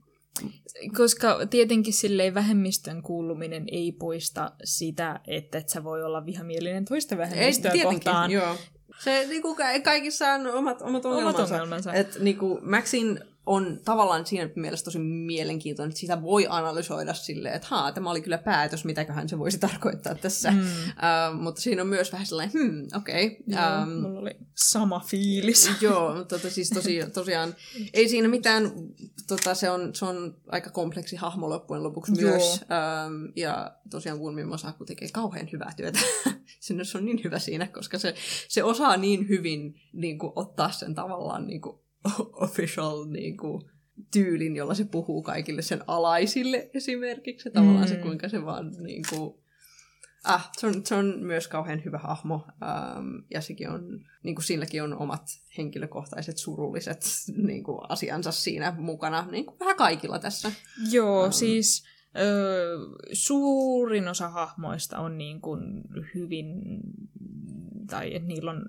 koska 0.98 1.46
tietenkin 1.50 1.94
silleen 1.94 2.34
vähemmistön 2.34 3.02
kuuluminen 3.04 3.64
ei 3.72 3.92
poista 3.92 4.52
sitä, 4.64 5.20
että 5.28 5.58
et 5.58 5.70
sä 5.70 5.84
voi 5.84 6.04
olla 6.04 6.26
vihamielinen 6.26 6.86
toista 6.86 7.18
vähemmistöä 7.18 7.72
kohtaan. 7.84 8.32
joo. 8.32 8.56
Se 9.04 9.26
niinku, 9.30 9.56
ka- 9.56 9.80
kaikissa 9.84 10.34
on 10.34 10.48
omat, 10.48 10.82
omat 10.82 11.06
ongelmansa. 11.06 11.40
Omat 11.40 11.52
ongelmansa. 11.52 11.94
Et, 11.94 12.18
niinku, 12.20 12.60
Maxin 12.62 13.20
on 13.52 13.80
tavallaan 13.86 14.26
siinä 14.26 14.50
mielessä 14.56 14.84
tosi 14.84 15.00
mielenkiintoinen, 15.00 15.90
että 15.90 16.00
sitä 16.00 16.22
voi 16.22 16.48
analysoida 16.50 17.14
silleen, 17.14 17.56
että 17.56 17.68
haa, 17.72 17.92
tämä 17.92 18.12
oli 18.12 18.22
kyllä 18.22 18.38
päätös, 18.38 18.86
mitäköhän 18.86 19.30
se 19.30 19.40
voisi 19.40 19.60
tarkoittaa 19.60 20.16
tässä. 20.16 20.52
Mm. 20.52 20.58
Uh, 20.60 21.42
mutta 21.42 21.62
siinä 21.62 21.82
on 21.82 21.88
myös 21.88 22.12
vähän 22.12 22.26
sellainen, 22.26 22.54
hmm, 22.54 22.88
okei. 22.96 23.26
Okay. 23.26 23.38
Joo, 23.48 23.86
mulla 23.86 24.20
oli 24.20 24.32
sama 24.56 25.00
fiilis. 25.00 25.72
Joo, 25.82 26.24
tota, 26.24 26.50
siis 26.50 26.70
tosi, 26.70 27.00
tosiaan 27.14 27.56
ei 27.94 28.10
siinä 28.10 28.28
mitään, 28.28 28.72
tota, 29.28 29.56
se, 29.56 29.70
on, 29.70 29.96
se 29.96 30.06
on 30.06 30.38
aika 30.48 30.70
kompleksi 30.70 31.16
hahmo 31.16 31.50
loppujen 31.50 31.84
lopuksi 31.84 32.22
Joo. 32.22 32.32
myös. 32.32 32.62
Ähm, 32.62 33.26
ja 33.36 33.76
tosiaan 33.90 34.20
Wunmi 34.20 34.58
Saku 34.58 34.86
tekee 34.86 35.10
kauhean 35.14 35.50
hyvää 35.52 35.74
työtä. 35.78 36.00
Se 36.60 36.98
on 36.98 37.06
niin 37.06 37.22
hyvä 37.24 37.40
siinä, 37.40 37.68
koska 37.68 38.00
se, 38.00 38.16
se 38.48 38.64
osaa 38.64 38.98
niin 38.98 39.30
hyvin 39.30 39.76
niin 39.94 40.20
kuin, 40.20 40.34
ottaa 40.36 40.72
sen 40.72 40.96
tavallaan 40.96 41.48
niin 41.48 41.62
kuin, 41.62 41.80
official 42.46 43.06
niin 43.06 43.38
kuin, 43.38 43.62
tyylin, 44.14 44.56
jolla 44.56 44.74
se 44.74 44.86
puhuu 44.86 45.24
kaikille 45.24 45.62
sen 45.62 45.84
alaisille 45.88 46.70
esimerkiksi. 46.74 47.50
Ja 47.50 47.54
tavallaan 47.54 47.88
se, 47.88 47.96
Mm. 47.96 48.02
kuinka 48.02 48.30
se 48.30 48.46
vaan 48.46 48.72
niin 48.84 49.04
kuin, 49.10 49.42
Ah, 50.24 50.50
se 50.58 50.68
on, 50.68 50.86
se 50.86 50.96
on 50.96 51.20
myös 51.20 51.48
kauhean 51.48 51.82
hyvä 51.86 51.98
hahmo, 51.98 52.48
ähm, 52.64 53.08
ja 53.32 53.42
sekin 53.42 53.70
on, 53.70 53.82
niin 54.24 54.36
kuin 54.36 54.44
silläkin 54.46 54.84
on 54.84 54.98
omat 54.98 55.24
henkilökohtaiset 55.58 56.38
surulliset 56.38 57.02
niin 57.38 57.64
kuin 57.64 57.80
asiansa 57.90 58.32
siinä 58.32 58.76
mukana, 58.78 59.28
niin 59.32 59.46
kuin 59.46 59.60
vähän 59.60 59.76
kaikilla 59.76 60.20
tässä. 60.20 60.52
Joo, 60.92 61.24
Ähm. 61.24 61.32
siis 61.32 61.84
ö, 62.20 62.78
suurin 63.14 64.08
osa 64.08 64.30
hahmoista 64.30 64.98
on 65.00 65.18
niin 65.18 65.42
kuin 65.42 65.62
hyvin, 66.16 66.48
tai 67.90 68.16
että 68.16 68.28
niillä 68.28 68.52
on 68.52 68.66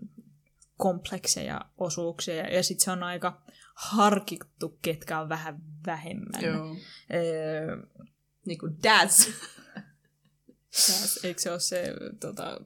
komplekseja 0.82 1.60
osuuksia, 1.78 2.34
ja, 2.34 2.62
sitten 2.62 2.84
se 2.84 2.90
on 2.90 3.02
aika 3.02 3.42
harkittu, 3.74 4.78
ketkä 4.82 5.20
on 5.20 5.28
vähän 5.28 5.62
vähemmän. 5.86 6.42
Joo. 6.44 6.76
Ö, 7.14 7.86
Niin 8.46 8.58
kuin 8.58 8.76
dads. 8.82 9.30
Tää- 10.86 11.28
Eikö 11.28 11.40
se 11.40 11.50
ole 11.50 11.60
se 11.60 11.84
tota, 12.20 12.60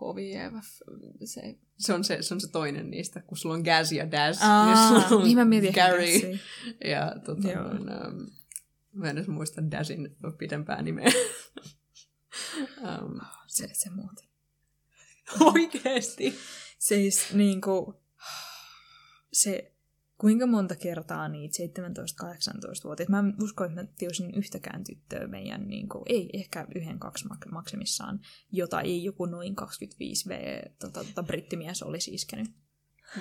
hovi 0.00 0.32
se... 1.24 1.58
Se 1.78 1.92
on 1.94 2.04
se, 2.04 2.22
se 2.22 2.34
on 2.34 2.40
se 2.40 2.50
toinen 2.50 2.90
niistä, 2.90 3.22
kun 3.22 3.38
sulla 3.38 3.54
on 3.54 3.62
Gaz 3.62 3.92
ja 3.92 4.10
Daz. 4.10 4.38
Aa, 4.42 4.92
niin 4.98 5.12
on 5.12 5.22
niin 5.24 5.38
mä 5.38 5.44
mietin 5.44 5.74
Gary. 5.74 6.38
Ja 6.84 7.12
tota, 7.24 7.48
Joo. 7.48 7.62
noin, 7.62 7.88
ähm, 7.92 8.16
mä 8.92 9.10
en 9.10 9.18
edes 9.18 9.28
muista 9.28 9.70
Dazin 9.70 10.16
pidempää 10.38 10.82
nimeä. 10.82 11.08
um, 12.80 13.20
Se, 13.46 13.68
se 13.72 13.90
muuten. 13.90 14.28
oikeesti. 15.54 16.34
Siis 16.78 17.34
niinku, 17.34 18.02
se, 19.32 19.72
kuinka 20.18 20.46
monta 20.46 20.76
kertaa 20.76 21.28
niitä 21.28 21.58
17-18-vuotiaita, 21.58 23.10
mä 23.10 23.18
en 23.18 23.34
usko, 23.42 23.64
että 23.64 23.82
mä 23.82 23.88
tiesin 23.98 24.34
yhtäkään 24.34 24.84
tyttöä 24.84 25.26
meidän, 25.26 25.68
niinku, 25.68 26.02
ei 26.06 26.30
ehkä 26.32 26.66
yhden, 26.74 26.98
kaksi 26.98 27.24
mak- 27.24 27.52
maksimissaan, 27.52 28.20
jota 28.52 28.80
ei 28.80 29.04
joku 29.04 29.26
noin 29.26 29.56
25V 29.60 30.32
tota, 30.78 31.04
tota, 31.04 31.22
brittimies 31.22 31.82
olisi 31.82 32.14
iskenyt. 32.14 32.48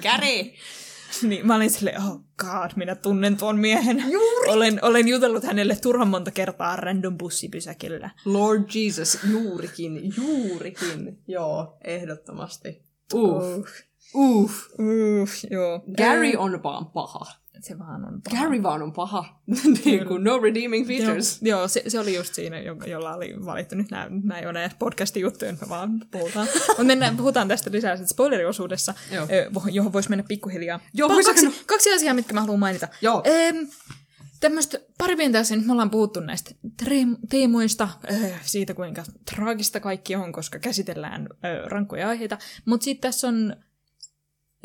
Gary! 0.02 0.52
niin 1.28 1.48
mä 1.48 1.56
olin 1.56 1.70
silleen, 1.70 2.02
oh 2.02 2.22
god, 2.38 2.72
minä 2.76 2.96
tunnen 2.96 3.38
tuon 3.38 3.60
miehen. 3.60 4.12
Juuri. 4.12 4.50
Olen, 4.50 4.80
olen 4.82 5.08
jutellut 5.08 5.44
hänelle 5.44 5.76
turhan 5.76 6.08
monta 6.08 6.32
kertaa 6.32 6.76
random 6.76 7.18
bussipysäkillä. 7.18 8.10
Lord 8.26 8.64
Jesus, 8.76 9.20
juurikin, 9.32 10.14
juurikin. 10.18 11.24
Joo, 11.28 11.78
ehdottomasti. 11.84 12.87
Uff, 13.14 13.70
uff. 14.16 14.54
uh, 14.80 15.30
joo. 15.52 15.84
Gary 15.98 16.28
Ää, 16.34 16.40
on 16.40 16.64
vaan 16.64 16.86
paha. 16.86 17.26
Se 17.60 17.80
vaan 17.80 18.06
on 18.06 18.22
paha. 18.22 18.44
Gary 18.44 18.64
vaan 18.64 18.82
on 18.82 18.94
paha. 18.94 19.40
niin 19.86 20.08
kuin 20.08 20.24
no 20.24 20.40
redeeming 20.40 20.88
features. 20.88 21.40
Joo, 21.42 21.60
joo 21.60 21.68
se, 21.68 21.84
se, 21.88 22.00
oli 22.00 22.16
just 22.16 22.34
siinä, 22.34 22.60
jo- 22.60 22.76
jolla 22.88 23.14
oli 23.14 23.36
valittu. 23.46 23.76
Nyt 23.76 23.92
nämä, 23.92 24.08
nämä 24.10 24.40
ei 24.40 24.46
ole 24.46 24.54
näitä 24.54 24.76
podcastin 24.80 25.22
juttuja, 25.22 25.52
me 25.54 25.70
vaan 25.70 26.02
puhutaan. 26.12 26.48
Mutta 26.68 26.84
mennään, 26.84 27.18
puhutaan 27.18 27.48
tästä 27.48 27.72
lisää 27.72 27.96
sitten 27.96 28.10
spoileriosuudessa, 28.10 28.94
Joo. 29.12 29.28
ö, 29.32 29.52
johon 29.72 29.94
voisi 29.94 30.10
mennä 30.10 30.24
pikkuhiljaa. 30.28 30.80
Joo, 30.94 31.10
kaksi, 31.10 31.64
kaksi 31.66 31.94
asiaa, 31.94 32.14
mitkä 32.14 32.34
mä 32.34 32.42
haluan 32.42 32.60
mainita. 32.60 32.88
Joo. 33.02 33.24
Öm, 33.28 33.68
Tämmöistä 34.40 34.80
pari 34.98 35.16
asiaa, 35.40 35.58
nyt 35.58 35.66
me 35.66 35.72
ollaan 35.72 35.90
puhuttu 35.90 36.20
näistä 36.20 36.52
teemoista, 37.30 37.90
ö, 38.12 38.30
siitä 38.42 38.74
kuinka 38.74 39.04
traagista 39.36 39.80
kaikki 39.80 40.16
on, 40.16 40.32
koska 40.32 40.60
käsitellään 40.60 41.28
ö, 41.32 41.70
rankkoja 41.70 42.10
aiheita. 42.10 42.38
Mutta 42.66 42.84
sitten 42.84 43.10
tässä 43.10 43.28
on 43.28 43.56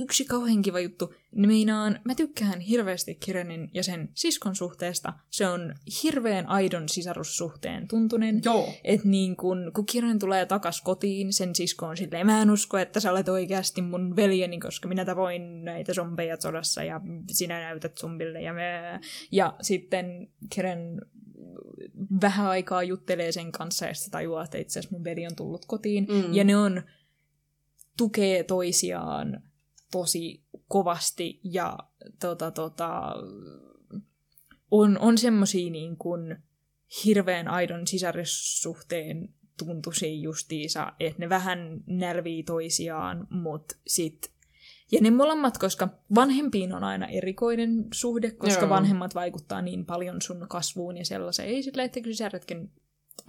yksi 0.03 0.24
kauhean 0.24 0.62
kiva 0.62 0.81
juttu. 0.81 1.15
Meinaan, 1.37 2.01
mä 2.05 2.15
tykkään 2.15 2.61
hirveästi 2.61 3.15
Kirenin 3.15 3.70
ja 3.74 3.83
sen 3.83 4.09
siskon 4.15 4.57
suhteesta. 4.57 5.12
Se 5.31 5.47
on 5.47 5.74
hirveän 6.03 6.47
aidon 6.47 6.89
sisarussuhteen 6.89 7.89
tuntunen. 7.89 8.41
Joo. 8.45 8.74
Että 8.85 9.09
niin 9.09 9.37
kun, 9.37 9.70
kun 9.74 9.87
Kiren 9.87 10.19
tulee 10.19 10.47
takas 10.47 10.81
kotiin, 10.81 11.33
sen 11.33 11.55
sisko 11.55 11.87
on 11.87 11.97
silleen, 11.97 12.27
mä 12.27 12.43
en 12.43 12.51
usko, 12.51 12.79
että 12.79 13.01
sä 13.01 13.11
olet 13.11 13.29
oikeasti 13.29 13.83
mun 13.83 14.16
veljeni, 14.16 14.61
koska 14.61 14.89
minä 14.89 15.05
tapoin 15.05 15.65
näitä 15.65 15.95
zombeja 15.95 16.37
sodassa 16.41 16.85
ja 16.85 17.01
sinä 17.31 17.61
näytät 17.61 17.99
zombille. 17.99 18.43
Ja, 18.43 18.53
mä... 18.53 19.01
ja 19.33 19.57
sitten 19.61 20.29
Kiren 20.55 21.01
vähän 22.20 22.47
aikaa 22.47 22.83
juttelee 22.83 23.33
sen 23.33 23.53
kanssa 23.53 23.87
ja 23.87 23.95
sitten 23.95 24.11
tajuaa, 24.11 24.45
että 24.45 24.59
itse 24.59 24.79
asiassa 24.79 24.97
mun 24.97 25.05
veli 25.05 25.27
on 25.27 25.37
tullut 25.37 25.65
kotiin. 25.65 26.07
Mm. 26.09 26.35
Ja 26.35 26.45
ne 26.45 26.57
on 26.57 26.83
tukee 27.97 28.45
toisiaan 28.45 29.43
tosi 29.93 30.43
kovasti 30.69 31.40
ja 31.44 31.78
tota, 32.20 32.51
tota, 32.51 33.14
on, 34.70 34.98
on 34.98 35.19
semmosia 35.19 35.70
niin 35.70 35.97
kuin 35.97 36.36
hirveän 37.05 37.48
aidon 37.48 37.86
sisarussuhteen 37.86 39.28
tuntuisia 39.59 40.14
justiinsa, 40.14 40.93
että 41.01 41.19
ne 41.19 41.28
vähän 41.28 41.81
nälvii 41.86 42.43
toisiaan, 42.43 43.27
mutta 43.31 43.77
sit 43.86 44.32
ja 44.93 45.01
ne 45.01 45.10
molemmat, 45.10 45.59
koska 45.59 45.89
vanhempiin 46.14 46.73
on 46.73 46.85
aina 46.85 47.06
erikoinen 47.06 47.85
suhde, 47.93 48.31
koska 48.31 48.60
Joo. 48.60 48.70
vanhemmat 48.70 49.14
vaikuttaa 49.14 49.62
niin 49.62 49.86
paljon 49.86 50.23
sun 50.23 50.47
kasvuun 50.48 50.97
ja 50.97 51.05
sellaiseen. 51.05 51.48
Ei 51.48 51.62
sillä, 51.62 51.85
että 51.85 52.01
sisaretkin 52.05 52.70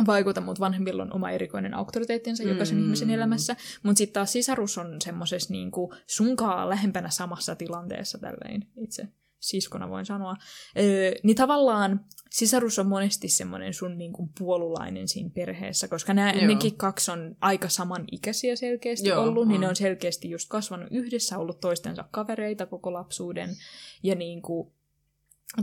vaikuta, 0.07 0.41
mutta 0.41 0.59
vanhemmilla 0.59 1.03
on 1.03 1.13
oma 1.13 1.31
erikoinen 1.31 1.73
auktoriteettinsa 1.73 2.43
jokaisen 2.43 2.77
Mm. 2.77 2.83
ihmisen 2.83 3.09
elämässä. 3.09 3.55
Mutta 3.83 3.97
sitten 3.97 4.13
taas 4.13 4.31
sisarus 4.31 4.77
on 4.77 5.01
semmoisessa 5.01 5.53
niinku 5.53 5.93
sunkaa 6.07 6.69
lähempänä 6.69 7.09
samassa 7.09 7.55
tilanteessa 7.55 8.17
tälleen 8.17 8.67
itse 8.77 9.07
siskona 9.39 9.89
voin 9.89 10.05
sanoa. 10.05 10.35
Öö, 10.79 11.11
niin 11.23 11.35
tavallaan 11.35 12.05
sisarus 12.29 12.79
on 12.79 12.87
monesti 12.87 13.29
semmoinen 13.29 13.73
sun 13.73 13.97
niinku 13.97 14.29
puolulainen 14.39 15.07
siinä 15.07 15.29
perheessä, 15.29 15.87
koska 15.87 16.13
Joo. 16.13 16.47
nekin 16.47 16.77
kaksi 16.77 17.11
on 17.11 17.35
aika 17.41 17.69
samanikäisiä 17.69 18.55
selkeästi 18.55 19.09
Joo, 19.09 19.23
ollut, 19.23 19.47
niin 19.47 19.61
ne 19.61 19.67
on. 19.67 19.69
on 19.69 19.75
selkeästi 19.75 20.29
just 20.29 20.49
kasvanut 20.49 20.87
yhdessä, 20.91 21.37
ollut 21.37 21.59
toistensa 21.59 22.05
kavereita 22.11 22.65
koko 22.65 22.93
lapsuuden. 22.93 23.49
Ja 24.03 24.15
niinku, 24.15 24.73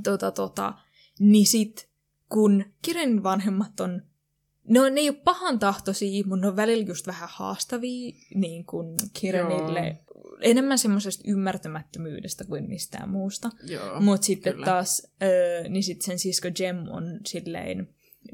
tota, 0.03 0.31
tota, 0.31 0.75
niin 1.19 1.47
sit 1.47 1.91
kun 2.29 2.65
Kiren 2.83 3.23
vanhemmat 3.23 3.81
on 3.81 4.03
No 4.69 4.89
ne 4.89 5.01
ei 5.01 5.09
ole 5.09 5.17
pahan 5.25 5.59
tahtoisia, 5.59 6.25
mutta 6.27 6.41
ne 6.41 6.49
on 6.49 6.57
välillä 6.57 6.85
just 6.85 7.07
vähän 7.07 7.29
haastavia 7.33 8.13
niin 8.35 8.65
kuin 8.65 8.97
Kirenille. 9.13 9.99
Enemmän 10.41 10.79
semmoisesta 10.79 11.25
ymmärtämättömyydestä 11.27 12.45
kuin 12.45 12.69
mistään 12.69 13.11
muusta. 13.11 13.51
Joo. 13.67 14.01
Mutta 14.01 14.27
sitten 14.27 14.53
kyllä. 14.53 14.65
taas, 14.65 15.13
öö, 15.23 15.69
niin 15.69 15.83
sit 15.83 16.03
sen 16.03 16.19
sisko 16.19 16.49
Jem 16.59 16.89
on 16.89 17.21
silleen 17.27 17.89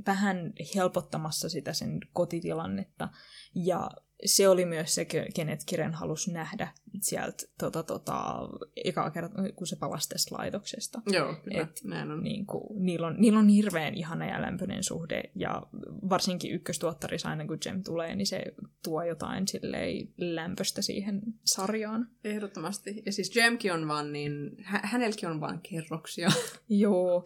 vähän 0.06 0.52
helpottamassa 0.74 1.48
sitä 1.48 1.72
sen 1.72 2.00
kotitilannetta. 2.12 3.08
Ja 3.54 3.90
se 4.24 4.48
oli 4.48 4.64
myös 4.64 4.94
se, 4.94 5.02
ke- 5.02 5.32
kenet 5.34 5.60
Kiren 5.66 5.94
halusi 5.94 6.32
nähdä 6.32 6.68
sieltä 7.00 7.46
tota, 7.58 7.82
tota, 7.82 8.48
ekaa 8.84 9.10
kertaa, 9.10 9.44
kun 9.56 9.66
se 9.66 9.76
palasi 9.76 10.08
tästä 10.08 10.34
laitoksesta. 10.34 11.02
Joo, 11.06 11.34
kyllä. 11.44 11.62
Et 11.62 11.80
Näin 11.84 12.10
on. 12.10 12.22
Niin 12.22 12.46
kuin, 12.46 12.84
niillä, 12.84 13.06
on, 13.06 13.16
niillä 13.18 13.38
on 13.38 13.48
hirveän 13.48 13.94
ihana 13.94 14.26
ja 14.26 14.42
lämpöinen 14.42 14.82
suhde, 14.82 15.22
ja 15.34 15.62
varsinkin 16.10 16.52
ykköstuottarissa 16.52 17.28
aina 17.28 17.46
kun 17.46 17.58
Jem 17.66 17.82
tulee, 17.82 18.16
niin 18.16 18.26
se 18.26 18.42
tuo 18.84 19.02
jotain 19.02 19.48
silleen 19.48 20.08
lämpöstä 20.16 20.82
siihen 20.82 21.22
sarjaan. 21.44 22.08
Ehdottomasti. 22.24 23.02
Ja 23.06 23.12
siis 23.12 23.36
Jemkin 23.36 23.72
on 23.72 23.88
vaan 23.88 24.12
niin, 24.12 24.56
hä- 24.62 24.80
hänelläkin 24.84 25.28
on 25.28 25.40
vaan 25.40 25.60
kerroksia. 25.70 26.28
Joo, 26.68 27.24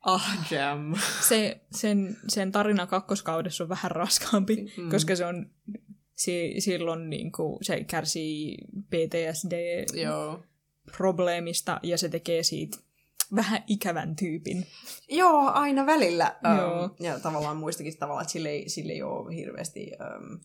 ah, 0.00 0.52
Jem. 0.52 0.94
se, 1.28 1.60
sen, 1.72 2.16
sen 2.28 2.52
tarina 2.52 2.86
kakkoskaudessa 2.86 3.64
on 3.64 3.68
vähän 3.68 3.90
raskaampi, 3.90 4.56
mm. 4.56 4.90
koska 4.90 5.16
se 5.16 5.26
on 5.26 5.50
si, 6.18 6.54
silloin 6.58 7.10
niin 7.10 7.32
kuin, 7.32 7.64
se 7.64 7.84
kärsii 7.84 8.56
PTSD-probleemista 8.90 11.72
Joo. 11.72 11.80
ja 11.82 11.98
se 11.98 12.08
tekee 12.08 12.42
siitä 12.42 12.78
vähän 13.34 13.64
ikävän 13.66 14.16
tyypin. 14.16 14.66
Joo, 15.08 15.50
aina 15.50 15.86
välillä. 15.86 16.36
Joo. 16.58 16.84
Um, 16.84 16.90
ja 17.00 17.20
tavallaan 17.20 17.56
muistakin 17.56 17.98
tavalla, 17.98 18.20
että 18.22 18.32
sille 18.32 18.48
ei, 18.48 18.68
sille 18.68 18.92
ei 18.92 19.02
ole 19.02 19.36
hirveästi... 19.36 19.90
Um, 20.00 20.40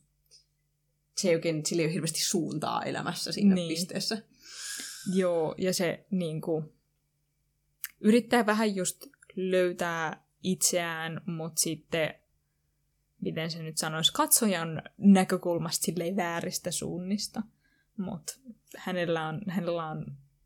se 1.18 1.30
ei 1.30 1.36
oikein, 1.36 1.66
sille 1.66 1.82
ei 1.82 1.86
ole 1.86 1.94
hirveästi 1.94 2.22
suuntaa 2.22 2.84
elämässä 2.84 3.32
siinä 3.32 3.56
Niin. 3.56 3.68
pisteessä. 3.68 4.18
Joo, 5.14 5.56
ja 5.58 5.74
se 5.74 6.06
niin 6.12 6.42
kuin, 6.42 6.66
yrittää 8.02 8.46
vähän 8.46 8.76
just 8.76 9.06
löytää 9.36 10.24
itseään, 10.44 11.22
mutta 11.26 11.62
sitten, 11.62 12.16
miten 13.24 13.52
se 13.52 13.64
nyt 13.64 13.78
sanoisi, 13.78 14.14
katsojan 14.14 14.82
näkökulmasta 14.98 15.86
silleen 15.86 16.16
vääristä 16.16 16.72
suunnista. 16.72 17.42
Mutta 17.98 18.34
hänellä 18.78 19.28
on, 19.28 19.42
hänellä 19.48 19.90
on 19.90 20.06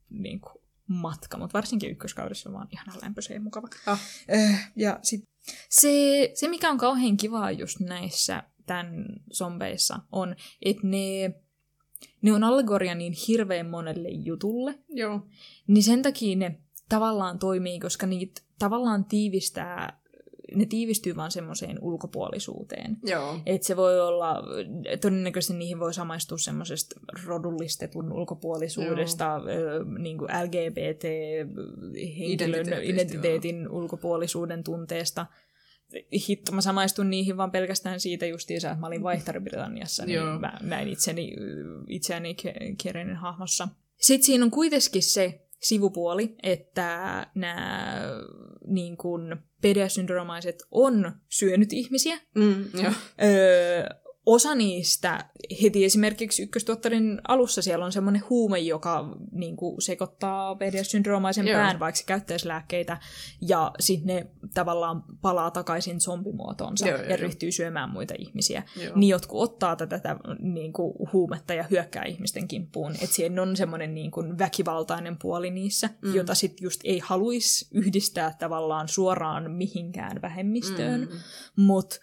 niin 0.10 0.42
kuin, 0.42 0.64
matka, 0.88 1.38
mutta 1.38 1.54
varsinkin 1.54 1.92
ykköskaudessa 1.92 2.54
vaan 2.54 2.68
ihan 2.72 3.02
lämpöisiä 3.02 3.36
ja 3.36 3.42
mukava. 3.42 3.68
Ah. 3.86 4.02
Äh, 4.34 4.72
ja 4.76 5.00
sit, 5.02 5.24
se, 5.70 6.32
se, 6.34 6.48
mikä 6.48 6.72
on 6.72 6.78
kauhean 6.78 7.18
kivaa 7.18 7.52
just 7.52 7.80
näissä 7.80 8.44
tämän 8.66 9.06
zombeissa, 9.34 10.00
on, 10.12 10.36
että 10.62 10.88
ne, 10.88 11.34
ne 12.22 12.34
on 12.34 12.44
allegoria 12.44 12.96
niin 12.96 13.14
hirveän 13.28 13.70
monelle 13.70 14.10
jutulle, 14.10 14.80
Joo. 14.90 15.28
niin 15.68 15.84
sen 15.84 16.02
takia 16.02 16.38
ne 16.38 16.60
tavallaan 16.90 17.40
toimii, 17.40 17.80
koska 17.80 18.08
niitä 18.08 18.42
tavallaan 18.60 19.06
tiivistää, 19.06 20.02
ne 20.56 20.66
tiivistyy 20.66 21.16
vaan 21.16 21.32
semmoiseen 21.32 21.78
ulkopuolisuuteen. 21.82 22.98
Joo. 23.04 23.40
Et 23.46 23.64
se 23.64 23.76
voi 23.76 24.02
olla, 24.02 24.44
todennäköisesti 25.02 25.54
niihin 25.54 25.80
voi 25.80 25.94
samaistua 25.94 26.38
semmoisesta 26.38 27.00
rodullistetun 27.26 28.14
ulkopuolisuudesta, 28.14 29.36
ö, 29.36 29.40
niin 30.00 30.18
kuin 30.18 30.30
LGBT-henkilön 30.44 32.84
identiteetin 32.84 33.70
ulkopuolisuuden 33.70 34.64
tunteesta. 34.64 35.26
Hitto, 36.28 36.52
mä 36.52 36.62
samaistun 36.62 37.10
niihin 37.10 37.38
vaan 37.38 37.52
pelkästään 37.52 38.00
siitä 38.00 38.26
justiinsa, 38.26 38.68
että 38.68 38.80
mä 38.80 38.88
olin 38.88 39.04
vaihtari 39.04 39.40
Britanniassa, 39.40 40.06
niin 40.06 40.16
Joo. 40.16 40.40
mä 40.40 40.58
näin 40.62 40.88
itseni, 40.88 41.34
itseäni 41.88 42.36
Kerenin 42.84 43.16
hahmossa. 43.16 43.68
Sitten 44.02 44.26
siinä 44.26 44.46
on 44.46 44.52
kuitenkin 44.52 45.04
se 45.04 45.48
sivupuoli, 45.62 46.36
että 46.44 47.28
nämä 47.36 48.02
niin 48.68 48.98
kuin 48.98 49.36
PDS-syndroomaiset 49.62 50.56
on 50.72 51.12
syönyt 51.30 51.74
ihmisiä. 51.74 52.20
Mm, 52.36 52.66
joo. 52.74 52.92
Öö, 53.24 53.90
osa 54.28 54.56
niistä 54.56 55.26
heti 55.62 55.86
esimerkiksi 55.86 56.44
ykköstuottarin 56.44 57.22
alussa 57.28 57.62
siellä 57.62 57.86
on 57.86 57.92
semmoinen 57.92 58.24
huume, 58.30 58.60
joka 58.60 59.18
niin 59.32 59.56
kuin, 59.58 59.82
sekoittaa 59.82 60.56
PDS-syndroomaisen 60.56 61.48
Joo. 61.48 61.60
pään, 61.60 61.80
vaikka 61.80 61.98
se 61.98 62.04
käyttäisi 62.06 62.48
lääkkeitä, 62.48 62.98
ja 63.42 63.72
sitten 63.80 64.16
ne 64.16 64.28
tavallaan 64.54 65.04
palaa 65.22 65.52
takaisin 65.52 66.02
zombimuotoonsa 66.02 66.88
Joo, 66.88 66.98
ja 66.98 67.08
joo. 67.08 67.18
ryhtyy 67.18 67.52
syömään 67.52 67.90
muita 67.90 68.14
ihmisiä. 68.18 68.64
Joo. 68.84 68.96
Niin 68.96 69.10
jotkut 69.10 69.42
ottaa 69.42 69.76
tätä, 69.76 70.00
tätä 70.00 70.20
niin 70.40 70.74
kuin, 70.74 70.94
huumetta 71.14 71.54
ja 71.54 71.66
hyökkää 71.72 72.04
ihmisten 72.04 72.48
kimppuun. 72.48 72.92
Että 72.92 73.16
siinä 73.16 73.42
on 73.42 73.56
semmoinen 73.56 73.94
niin 73.94 74.12
kuin, 74.12 74.38
väkivaltainen 74.38 75.18
puoli 75.22 75.50
niissä, 75.50 75.90
mm. 76.02 76.16
jota 76.16 76.36
sitten 76.36 76.64
just 76.64 76.82
ei 76.84 77.00
haluaisi 77.00 77.68
yhdistää 77.72 78.36
tavallaan 78.40 78.88
suoraan 78.88 79.52
mihinkään 79.52 80.22
vähemmistöön, 80.22 81.02
Mm. 81.02 81.18
mutta 81.64 81.96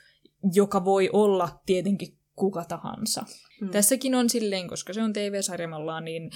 joka 0.52 0.84
voi 0.84 1.10
olla 1.12 1.60
tietenkin 1.66 2.18
kuka 2.36 2.64
tahansa. 2.64 3.24
Mm. 3.60 3.68
Tässäkin 3.70 4.14
on 4.14 4.30
silleen, 4.30 4.68
koska 4.68 4.92
se 4.92 5.02
on 5.02 5.12
TV-sarja, 5.12 5.68
me 5.68 5.76
ollaan 5.76 6.04
niin 6.04 6.30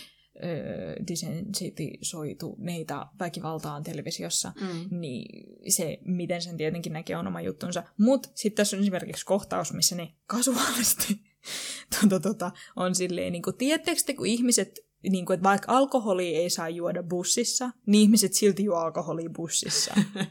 öö, 0.44 0.94
desensitisoituneita 1.08 3.06
väkivaltaan 3.20 3.82
televisiossa, 3.82 4.52
Mm. 4.60 5.00
niin 5.00 5.46
se, 5.72 5.98
miten 6.04 6.42
sen 6.42 6.56
tietenkin 6.56 6.92
näkee, 6.92 7.16
on 7.16 7.26
oma 7.26 7.40
juttunsa. 7.40 7.82
Mutta 7.98 8.28
sitten 8.34 8.56
tässä 8.56 8.76
on 8.76 8.82
esimerkiksi 8.82 9.26
kohtaus, 9.26 9.72
missä 9.72 9.96
ne 9.96 10.12
kasuaalisti 10.26 11.20
tota, 12.00 12.20
tota, 12.20 12.50
on 12.76 12.94
silleen, 12.94 13.32
niin 13.32 13.42
kuin, 13.42 13.56
tiedättekö 13.56 14.00
te, 14.06 14.14
kun 14.14 14.26
ihmiset, 14.26 14.78
niin 15.10 15.26
kuin, 15.26 15.34
että 15.34 15.48
vaikka 15.48 15.72
alkoholi 15.76 16.36
ei 16.36 16.50
saa 16.50 16.68
juoda 16.68 17.02
bussissa, 17.02 17.70
niin 17.86 18.02
ihmiset 18.02 18.32
silti 18.32 18.64
juo 18.64 18.76
alkoholia 18.76 19.30
bussissa. 19.36 19.94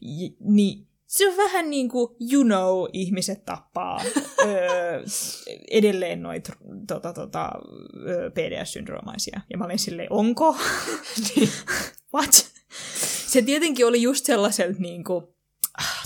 J- 0.00 0.36
niin 0.40 0.87
se 1.08 1.28
on 1.28 1.36
vähän 1.36 1.70
niin 1.70 1.88
kuin, 1.88 2.16
you 2.32 2.44
know, 2.44 2.88
ihmiset 2.92 3.44
tappaa 3.44 4.00
öö, 4.46 5.02
edelleen 5.70 6.22
noita 6.22 6.52
tota, 6.88 7.12
tota, 7.12 7.52
PDS-syndroomaisia. 8.34 9.40
Ja 9.50 9.58
mä 9.58 9.64
olin 9.64 9.78
silleen, 9.78 10.12
onko? 10.12 10.56
What? 12.14 12.50
Se 13.26 13.42
tietenkin 13.42 13.86
oli 13.86 14.02
just 14.02 14.24
sellaiselta 14.24 14.80
niin 14.80 15.04
kuin, 15.04 15.24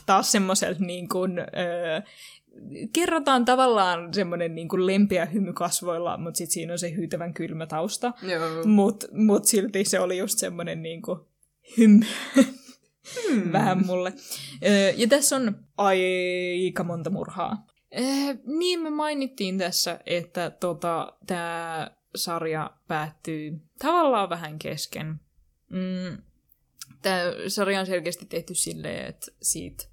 taas 0.06 0.32
semmoiselta 0.32 0.84
niin 0.84 1.08
kuin, 1.08 1.38
öö, 1.38 2.00
kerrotaan 2.92 3.44
tavallaan 3.44 4.14
semmoinen 4.14 4.54
niin 4.54 4.68
kuin 4.68 4.86
lempeä 4.86 5.24
hymy 5.24 5.52
kasvoilla, 5.52 6.18
mutta 6.18 6.38
sitten 6.38 6.52
siinä 6.54 6.72
on 6.72 6.78
se 6.78 6.94
hyytävän 6.96 7.34
kylmä 7.34 7.66
tausta. 7.66 8.12
Mutta 8.66 9.06
mut 9.12 9.44
silti 9.44 9.84
se 9.84 10.00
oli 10.00 10.18
just 10.18 10.38
semmoinen 10.38 10.82
niinku 10.82 11.28
hymy. 11.78 12.06
Hmm. 13.14 13.52
Vähän 13.52 13.86
mulle. 13.86 14.12
Ja 14.96 15.08
tässä 15.08 15.36
on 15.36 15.66
aika 15.76 16.84
monta 16.84 17.10
murhaa. 17.10 17.66
Niin 18.44 18.80
me 18.80 18.90
mainittiin 18.90 19.58
tässä, 19.58 20.00
että 20.06 20.50
tota, 20.50 21.12
tämä 21.26 21.90
sarja 22.16 22.70
päättyy 22.88 23.60
tavallaan 23.78 24.30
vähän 24.30 24.58
kesken. 24.58 25.20
Mm, 25.68 26.22
tämä 27.02 27.20
sarja 27.48 27.80
on 27.80 27.86
selkeästi 27.86 28.26
tehty 28.26 28.54
silleen, 28.54 29.06
että 29.06 29.26
siitä, 29.42 29.84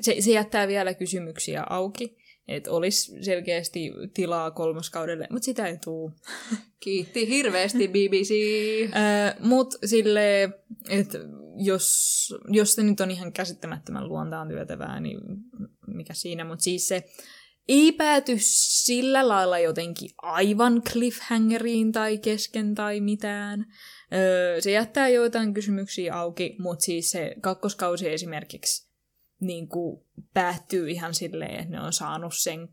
se, 0.00 0.16
se 0.20 0.30
jättää 0.30 0.68
vielä 0.68 0.94
kysymyksiä 0.94 1.64
auki, 1.70 2.16
että 2.48 2.70
olisi 2.70 3.24
selkeästi 3.24 3.92
tilaa 4.14 4.50
kolmoskaudelle, 4.50 5.26
mutta 5.30 5.44
sitä 5.44 5.66
ei 5.66 5.78
tule. 5.84 6.12
Kiitti 6.84 7.28
hirveästi 7.28 7.88
BBC. 7.88 8.32
Mutta 9.40 9.78
sille, 9.84 10.50
että 10.88 11.18
jos, 11.56 12.34
jos 12.48 12.74
se 12.74 12.82
nyt 12.82 13.00
on 13.00 13.10
ihan 13.10 13.32
käsittämättömän 13.32 14.08
luontaan 14.08 14.48
työtävää, 14.48 15.00
niin 15.00 15.20
mikä 15.86 16.14
siinä, 16.14 16.44
mutta 16.44 16.62
siis 16.62 16.88
se 16.88 17.04
ei 17.68 17.92
pääty 17.92 18.36
sillä 18.40 19.28
lailla 19.28 19.58
jotenkin 19.58 20.10
aivan 20.22 20.82
cliffhangeriin 20.92 21.92
tai 21.92 22.18
kesken 22.18 22.74
tai 22.74 23.00
mitään. 23.00 23.66
Öö, 24.12 24.60
se 24.60 24.70
jättää 24.70 25.08
joitain 25.08 25.54
kysymyksiä 25.54 26.14
auki, 26.14 26.56
mutta 26.58 26.84
siis 26.84 27.10
se 27.10 27.34
kakkoskausi 27.40 28.08
esimerkiksi 28.08 28.91
niin 29.42 29.68
kuin 29.68 30.04
päättyy 30.34 30.90
ihan 30.90 31.14
silleen, 31.14 31.54
että 31.54 31.70
ne 31.70 31.80
on 31.80 31.92
saanut 31.92 32.34
sen 32.36 32.68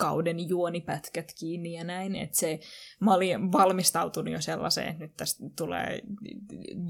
kauden 0.00 0.48
juonipätkät 0.48 1.32
kiinni 1.38 1.72
ja 1.72 1.84
näin, 1.84 2.16
että 2.16 2.38
se, 2.38 2.60
mä 3.00 3.14
olin 3.14 3.52
valmistautunut 3.52 4.32
jo 4.32 4.40
sellaiseen, 4.40 4.88
että 4.88 5.04
nyt 5.04 5.16
tästä 5.16 5.44
tulee 5.56 6.02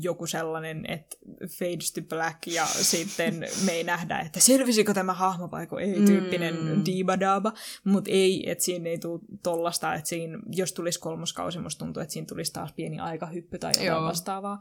joku 0.00 0.26
sellainen, 0.26 0.90
että 0.90 1.16
fades 1.58 1.92
to 1.92 2.00
black 2.02 2.46
ja 2.46 2.66
sitten 2.92 3.44
me 3.64 3.72
ei 3.72 3.84
nähdä, 3.84 4.18
että 4.18 4.40
selvisikö 4.40 4.94
tämä 4.94 5.14
hahmo 5.14 5.50
vai 5.50 5.66
ei, 5.80 6.02
tyyppinen 6.06 6.54
mm. 6.62 6.82
diibadaaba, 6.84 7.52
mutta 7.84 8.10
ei, 8.10 8.50
että 8.50 8.64
siinä 8.64 8.90
ei 8.90 8.98
tule 8.98 9.20
tollasta, 9.42 9.94
että 9.94 10.08
siinä, 10.08 10.38
jos 10.46 10.72
tulisi 10.72 11.00
kolmoskausi, 11.00 11.58
musta 11.58 11.84
tuntuu, 11.84 12.02
että 12.02 12.12
siinä 12.12 12.26
tulisi 12.26 12.52
taas 12.52 12.72
pieni 12.72 12.98
aikahyppy 12.98 13.58
tai 13.58 13.70
jotain 13.70 13.86
Joo. 13.86 14.02
vastaavaa, 14.02 14.58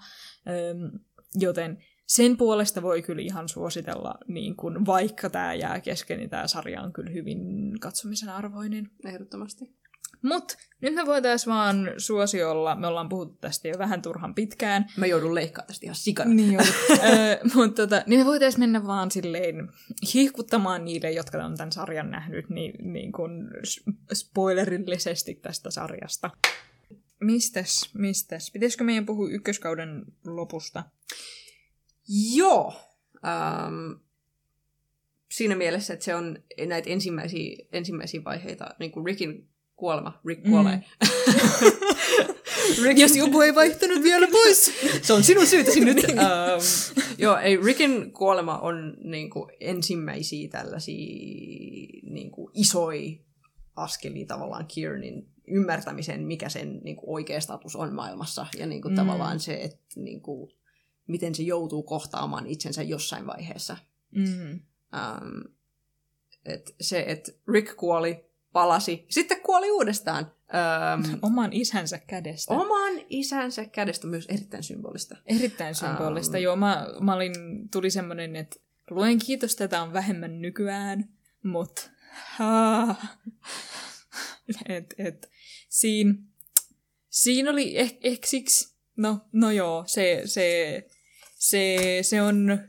Öm, 0.47 0.99
joten 1.35 1.83
sen 2.09 2.37
puolesta 2.37 2.81
voi 2.81 3.01
kyllä 3.01 3.21
ihan 3.21 3.49
suositella, 3.49 4.15
niin 4.27 4.55
kun, 4.55 4.85
vaikka 4.85 5.29
tämä 5.29 5.53
jää 5.53 5.79
kesken, 5.79 6.17
niin 6.17 6.29
tämä 6.29 6.47
sarja 6.47 6.81
on 6.81 6.93
kyllä 6.93 7.11
hyvin 7.11 7.39
katsomisen 7.79 8.29
arvoinen. 8.29 8.89
Ehdottomasti. 9.05 9.79
Mutta 10.23 10.57
nyt 10.81 10.93
me 10.93 11.05
voitaisiin 11.05 11.53
vaan 11.53 11.91
suosiolla, 11.97 12.75
me 12.75 12.87
ollaan 12.87 13.09
puhuttu 13.09 13.37
tästä 13.41 13.67
jo 13.67 13.77
vähän 13.77 14.01
turhan 14.01 14.35
pitkään, 14.35 14.85
Mä 14.97 15.05
joudun 15.05 15.35
leikkaamaan 15.35 15.67
tästä 15.67 15.85
ihan 15.85 15.95
sikana. 15.95 16.33
niin, 16.33 16.59
mutta 17.55 17.81
tota, 17.81 18.03
niin 18.07 18.19
me 18.19 18.25
voitaisiin 18.25 18.59
mennä 18.59 18.87
vaan 18.87 19.11
silleen 19.11 19.69
hihkuttamaan 20.13 20.85
niille, 20.85 21.11
jotka 21.11 21.45
on 21.45 21.57
tämän 21.57 21.71
sarjan 21.71 22.11
nähnyt, 22.11 22.49
niin, 22.49 22.93
niin 22.93 23.11
kuin 23.11 23.31
spoilerillisesti 24.13 25.35
tästä 25.35 25.71
sarjasta. 25.71 26.29
Mistäs, 27.21 27.89
mistäs? 27.93 28.51
Pitäisikö 28.51 28.83
meidän 28.83 29.05
puhua 29.05 29.29
ykköskauden 29.29 30.05
lopusta? 30.25 30.83
Joo. 32.35 32.73
Ähm, 33.27 33.91
siinä 35.31 35.55
mielessä, 35.55 35.93
että 35.93 36.05
se 36.05 36.15
on 36.15 36.39
näitä 36.67 36.89
ensimmäisiä, 36.89 37.65
ensimmäisiä 37.71 38.23
vaiheita, 38.23 38.75
niin 38.79 38.91
kuin 38.91 39.05
Rickin 39.05 39.49
kuolema. 39.75 40.19
Rick 40.25 40.43
kuolee. 40.43 40.75
Mm. 40.75 40.83
Rick, 42.83 42.99
Jos 42.99 43.15
joku 43.15 43.41
ei 43.41 43.55
vaihtanut 43.55 44.03
vielä 44.03 44.27
pois. 44.31 44.71
se 45.01 45.13
on 45.13 45.23
sinun 45.23 45.47
syytäsi 45.47 45.79
nyt. 45.85 45.97
ähm, 46.09 46.19
joo, 47.17 47.37
ei, 47.37 47.57
Rickin 47.57 48.11
kuolema 48.13 48.57
on 48.57 48.97
niin 49.03 49.29
kuin, 49.29 49.51
ensimmäisiä 49.59 50.49
tällaisia 50.49 51.07
niin 52.03 52.31
kuin, 52.31 52.51
isoja 52.53 53.11
askelia 53.75 54.25
tavallaan 54.25 54.65
Kiernin 54.67 55.27
ymmärtämiseen, 55.47 56.23
mikä 56.23 56.49
sen 56.49 56.79
niin 56.83 56.95
kuin, 56.95 57.09
oikea 57.09 57.41
status 57.41 57.75
on 57.75 57.93
maailmassa. 57.93 58.45
Ja 58.57 58.65
niin 58.65 58.81
kuin, 58.81 58.91
Mm. 58.91 58.99
mm. 58.99 59.07
tavallaan 59.07 59.39
se, 59.39 59.53
että 59.53 59.79
niin 59.95 60.21
kuin, 60.21 60.51
miten 61.11 61.35
se 61.35 61.43
joutuu 61.43 61.83
kohtaamaan 61.83 62.47
itsensä 62.47 62.83
jossain 62.83 63.27
vaiheessa. 63.27 63.77
Mm. 64.11 64.59
Ähm, 64.93 65.39
et 66.45 66.75
se, 66.81 67.03
että 67.07 67.31
Rick 67.47 67.75
kuoli, 67.75 68.25
palasi, 68.53 69.05
sitten 69.09 69.41
kuoli 69.41 69.71
uudestaan. 69.71 70.31
Ähm, 70.55 71.15
Oman 71.21 71.53
isänsä 71.53 71.97
kädestä. 71.97 72.53
oman 72.53 72.93
isänsä 73.09 73.65
kädestä 73.65 74.07
myös 74.07 74.25
erittäin 74.25 74.63
symbolista. 74.63 75.17
Erittäin 75.25 75.75
symbolista. 75.75 76.37
Ähm. 76.37 76.43
Joo, 76.43 76.55
mä, 76.55 76.87
mä 77.01 77.13
olin, 77.13 77.33
tuli 77.71 77.89
semmoinen, 77.89 78.35
että 78.35 78.59
luen 78.89 79.19
kiitos, 79.19 79.55
tätä 79.55 79.81
on 79.81 79.93
vähemmän 79.93 80.41
nykyään, 80.41 81.09
mutta 81.43 81.89
et, 84.69 84.93
et, 84.97 85.29
siinä, 85.69 86.13
siinä 87.09 87.51
oli 87.51 87.77
eh, 87.77 87.97
ehkä 88.01 88.27
siksi, 88.27 88.75
no, 88.97 89.19
no 89.31 89.51
joo, 89.51 89.83
se, 89.87 90.21
se, 90.25 90.87
se, 91.39 91.77
se 92.01 92.21
on 92.21 92.59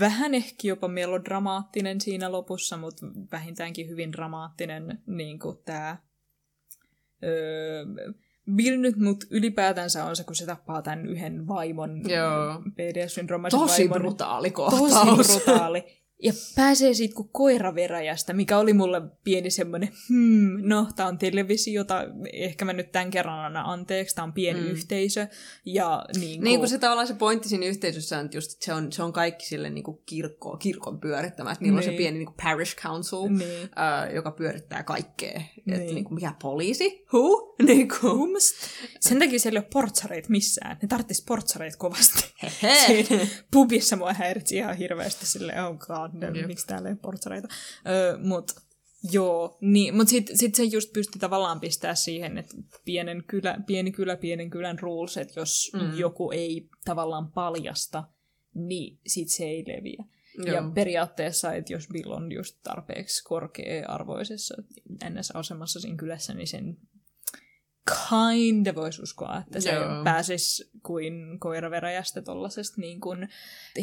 vähän 0.00 0.34
ehkä 0.34 0.68
jopa 0.68 0.88
melodramaattinen 0.88 2.00
siinä 2.00 2.32
lopussa, 2.32 2.76
mutta 2.76 3.06
vähintäänkin 3.32 3.88
hyvin 3.88 4.12
dramaattinen 4.12 4.98
niin 5.06 5.38
kuin 5.38 5.58
tämä 5.64 5.96
öö, 7.24 7.84
Bill 8.54 8.80
nyt, 8.80 8.96
mutta 8.96 9.26
ylipäätänsä 9.30 10.04
on 10.04 10.16
se, 10.16 10.24
kun 10.24 10.36
se 10.36 10.46
tappaa 10.46 10.82
tämän 10.82 11.06
yhden 11.06 11.48
vaimon, 11.48 12.10
Joo. 12.10 12.54
PDS-syndroomaisen 12.54 13.58
Tosi 13.60 13.82
vaimon. 13.90 13.98
brutaali 14.02 14.50
kohtaus. 14.50 14.92
Tosi 15.16 15.40
brutaali. 15.44 15.84
Ja 16.22 16.32
pääsee 16.56 16.94
siitä 16.94 17.14
kuin 17.14 17.28
koiraveräjästä, 17.32 18.32
mikä 18.32 18.58
oli 18.58 18.72
mulle 18.72 19.02
pieni 19.24 19.50
semmoinen, 19.50 19.88
hmm, 20.08 20.56
no, 20.68 20.86
tää 20.96 21.06
on 21.06 21.18
televisiota, 21.18 22.04
ehkä 22.32 22.64
mä 22.64 22.72
nyt 22.72 22.92
tämän 22.92 23.10
kerran 23.10 23.38
annan 23.44 23.66
anteeksi, 23.66 24.14
tää 24.14 24.24
on 24.24 24.32
pieni 24.32 24.60
Mm. 24.60 24.66
yhteisö, 24.66 25.26
ja 25.64 26.04
niin 26.18 26.38
kuin, 26.40 26.44
Niin 26.44 26.58
kuin 26.60 26.68
se 26.68 26.78
tavallaan 26.78 27.06
se 27.06 27.14
pointti 27.14 27.48
siinä 27.48 27.66
yhteisössä 27.66 28.18
on 28.18 28.28
just, 28.34 28.52
että 28.52 28.64
se 28.64 28.72
on, 28.74 28.92
se 28.92 29.02
on 29.02 29.12
kaikki 29.12 29.46
sille 29.46 29.70
niin 29.70 29.84
kuin 29.84 29.98
kirkko, 30.06 30.56
kirkon 30.56 31.00
pyörittämä. 31.00 31.52
Että 31.52 31.64
niillä 31.64 31.76
on 31.76 31.82
se 31.82 31.90
Niin. 31.90 31.98
pieni 31.98 32.18
niin 32.18 32.26
kuin 32.26 32.36
parish 32.42 32.76
council, 32.76 33.28
Niin. 33.28 33.68
ää, 33.76 34.10
joka 34.10 34.30
pyörittää 34.30 34.82
kaikkea. 34.82 35.40
Että 35.58 35.80
Niin. 35.80 35.94
niin 35.94 36.04
kuin, 36.04 36.14
mikä 36.14 36.34
poliisi? 36.42 37.04
Who? 37.14 37.54
Niin 37.66 37.88
kuin. 38.00 38.30
Sen 39.00 39.18
takia 39.18 39.38
siellä 39.38 39.58
ei 39.58 39.62
ole 39.64 39.68
portsareita 39.72 40.28
missään. 40.30 40.78
Ne 40.82 40.88
tarvitsisi 40.88 41.24
portsareita 41.28 41.76
kovasti. 41.78 42.32
Siinä 42.86 43.26
pubissa 43.52 43.96
mua 43.96 44.12
häiritsi 44.12 44.56
ihan 44.56 44.76
hirveästi 44.76 45.26
silleen, 45.26 45.64
oh 45.64 45.76
god, 45.78 46.11
Jep. 46.20 46.46
miksi 46.46 46.66
täällä 46.66 46.88
ei 46.88 46.92
ole 46.92 46.98
portsareita. 47.02 47.48
Öö, 47.88 48.18
mut 48.18 48.52
joo, 49.12 49.58
niin, 49.60 49.96
mut 49.96 50.08
sit, 50.08 50.30
sit 50.34 50.54
se 50.54 50.64
just 50.64 50.92
pystyi 50.92 51.18
tavallaan 51.20 51.60
pistää 51.60 51.94
siihen, 51.94 52.38
että 52.38 52.56
pienen 52.84 53.24
kylä, 53.26 53.58
pieni 53.66 53.92
kylä, 53.92 54.16
pienen 54.16 54.50
kylän 54.50 54.78
rules, 54.78 55.16
että 55.16 55.40
jos 55.40 55.72
Mm. 55.74 55.98
joku 55.98 56.30
ei 56.30 56.68
tavallaan 56.84 57.32
paljasta, 57.32 58.04
niin 58.54 58.98
sit 59.06 59.28
se 59.28 59.44
ei 59.44 59.64
leviä. 59.66 60.04
Ja 60.46 60.52
Joo. 60.52 60.70
periaatteessa, 60.74 61.52
että 61.52 61.72
jos 61.72 61.88
Bill 61.92 62.10
on 62.10 62.32
just 62.32 62.56
tarpeeksi 62.62 63.24
korkea-arvoisessa 63.24 64.54
NS-asemassa 65.04 65.80
siinä 65.80 65.96
kylässä, 65.96 66.34
niin 66.34 66.46
sen 66.48 66.76
kind 68.10 68.66
of 68.66 68.76
voisi 68.76 69.02
uskoa, 69.02 69.38
että 69.38 69.60
se 69.60 69.72
Joo. 69.72 70.04
pääsisi 70.04 70.70
kuin 70.82 71.40
koiraveräjästä 71.40 72.22
tollasesta 72.22 72.80
niin 72.80 73.00
kuin 73.00 73.28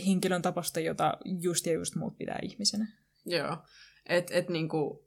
henkilön 0.08 0.42
tapasta, 0.42 0.80
jota 0.80 1.18
just 1.26 1.66
ja 1.66 1.74
just 1.74 1.96
muut 1.96 2.18
pitää 2.18 2.40
ihmisenä. 2.42 2.88
Joo. 3.26 3.58
Et, 4.06 4.32
et 4.32 4.50
niinku, 4.50 5.06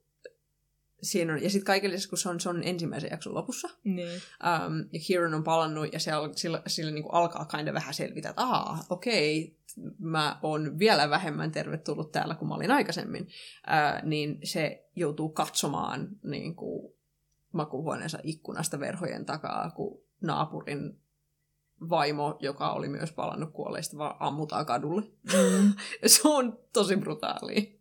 siinä 1.02 1.32
on, 1.32 1.43
ja 1.43 1.51
sitten 1.51 1.66
kaikille, 1.66 1.97
kun 2.09 2.19
se 2.19 2.28
on, 2.28 2.40
se 2.40 2.48
on 2.48 2.62
ensimmäisen 2.64 3.10
jakson 3.10 3.35
lopussa, 3.35 3.69
Niin. 3.85 4.09
um, 4.09 4.89
ja 4.93 5.01
Kieran 5.06 5.35
on 5.35 5.44
palannut, 5.44 5.93
ja 5.93 5.98
se 5.98 6.12
al, 6.12 6.32
sillä, 6.36 6.62
sillä 6.66 6.90
niinku 6.90 7.09
alkaa 7.09 7.44
kinda 7.44 7.73
vähän 7.73 7.94
selvitä, 7.94 8.28
että 8.31 8.43
aa, 8.43 8.85
okei, 8.90 9.56
mä 9.98 10.39
oon 10.43 10.78
vielä 10.78 11.10
vähemmän 11.10 11.52
tervetullut 11.52 12.12
täällä 12.12 12.35
kuin 12.35 12.48
mä 12.48 12.55
olin 12.55 12.70
aikaisemmin, 12.70 13.23
uh, 13.23 14.09
niin 14.09 14.39
se 14.44 14.89
joutuu 14.97 15.28
katsomaan 15.28 16.09
niinku, 16.23 16.97
makuuhuoneensa 17.53 18.19
ikkunasta 18.23 18.81
verhojen 18.81 19.24
takaa, 19.27 19.70
kun 19.70 20.03
naapurin 20.20 20.99
vaimo, 21.89 22.37
joka 22.41 22.73
oli 22.73 22.89
myös 22.89 23.12
palannut 23.12 23.53
kuolleista, 23.53 23.99
vaan 23.99 24.16
ammutaan 24.20 24.66
kadulle. 24.66 25.03
Mm. 25.03 25.73
Se 26.07 26.20
on 26.29 26.59
tosi 26.73 26.97
brutaali. 26.97 27.81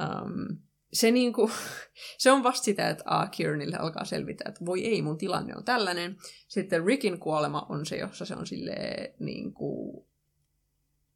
Um, 0.00 0.58
se, 0.92 1.10
niinku, 1.10 1.50
se 2.18 2.32
on 2.32 2.42
vasta 2.42 2.64
sitä, 2.64 2.88
että 2.90 3.04
A. 3.06 3.26
Kieranille 3.26 3.76
alkaa 3.76 4.04
selvitä, 4.04 4.44
että 4.48 4.64
voi 4.66 4.84
ei, 4.86 5.02
mun 5.02 5.18
tilanne 5.18 5.56
on 5.56 5.64
tällainen. 5.64 6.16
Sitten 6.48 6.84
Rickin 6.84 7.20
kuolema 7.20 7.66
on 7.68 7.86
se, 7.86 7.96
jossa 7.96 8.24
se 8.24 8.34
on 8.34 8.46
silleen, 8.46 9.14
niinku, 9.18 10.06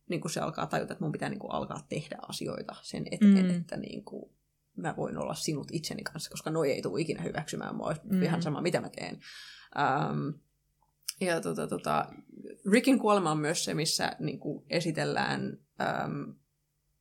niinku 0.08 0.28
se 0.28 0.40
alkaa 0.40 0.66
tajuta, 0.66 0.92
että 0.92 1.04
mun 1.04 1.12
pitää 1.12 1.28
niinku 1.28 1.46
alkaa 1.46 1.80
tehdä 1.88 2.18
asioita 2.28 2.74
sen 2.82 3.06
eteen, 3.10 3.44
Mm. 3.44 3.50
että 3.60 3.76
niinku, 3.76 4.32
mä 4.78 4.94
voin 4.96 5.18
olla 5.18 5.34
sinut 5.34 5.68
itseni 5.72 6.02
kanssa, 6.02 6.30
koska 6.30 6.50
noi 6.50 6.72
ei 6.72 6.82
tule 6.82 7.00
ikinä 7.00 7.22
hyväksymään 7.22 7.76
mua, 7.76 7.94
Mm. 8.04 8.22
ihan 8.22 8.42
sama 8.42 8.60
mitä 8.60 8.80
mä 8.80 8.88
teen. 8.88 9.20
Um, 9.78 10.34
ja 11.20 11.40
tota, 11.40 11.66
tota, 11.66 12.06
Rickin 12.70 12.98
kuolema 12.98 13.30
on 13.30 13.38
myös 13.38 13.64
se, 13.64 13.74
missä 13.74 14.16
niin 14.18 14.38
kuin, 14.38 14.64
esitellään 14.70 15.58
äm, 15.80 16.34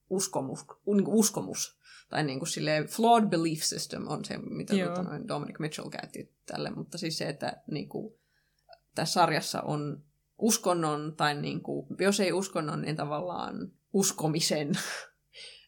uskomus, 0.10 0.66
niin 0.86 1.06
kuin 1.06 1.18
uskomus. 1.18 1.78
Tai 2.10 2.24
niin 2.24 2.40
kuin, 2.40 2.50
silleen, 2.50 2.86
flawed 2.88 3.26
belief 3.30 3.62
system 3.64 4.08
on 4.08 4.26
se, 4.26 4.38
mitä 4.38 4.74
tota, 4.86 5.04
noin 5.04 5.28
Dominic 5.28 5.60
Mitchell 5.60 5.90
käytti 5.90 6.34
tälle. 6.46 6.70
Mutta 6.70 6.98
siis 6.98 7.18
se, 7.18 7.30
että 7.30 7.62
niin 7.72 7.90
kuin, 7.90 8.14
tässä 8.96 9.14
sarjassa 9.14 9.62
on 9.62 10.04
uskonnon, 10.38 11.14
tai 11.18 11.42
niin 11.42 11.62
kuin, 11.62 11.88
jos 12.00 12.20
ei 12.20 12.34
uskonnon, 12.34 12.82
niin 12.82 12.96
tavallaan 12.96 13.72
uskomisen 13.94 14.72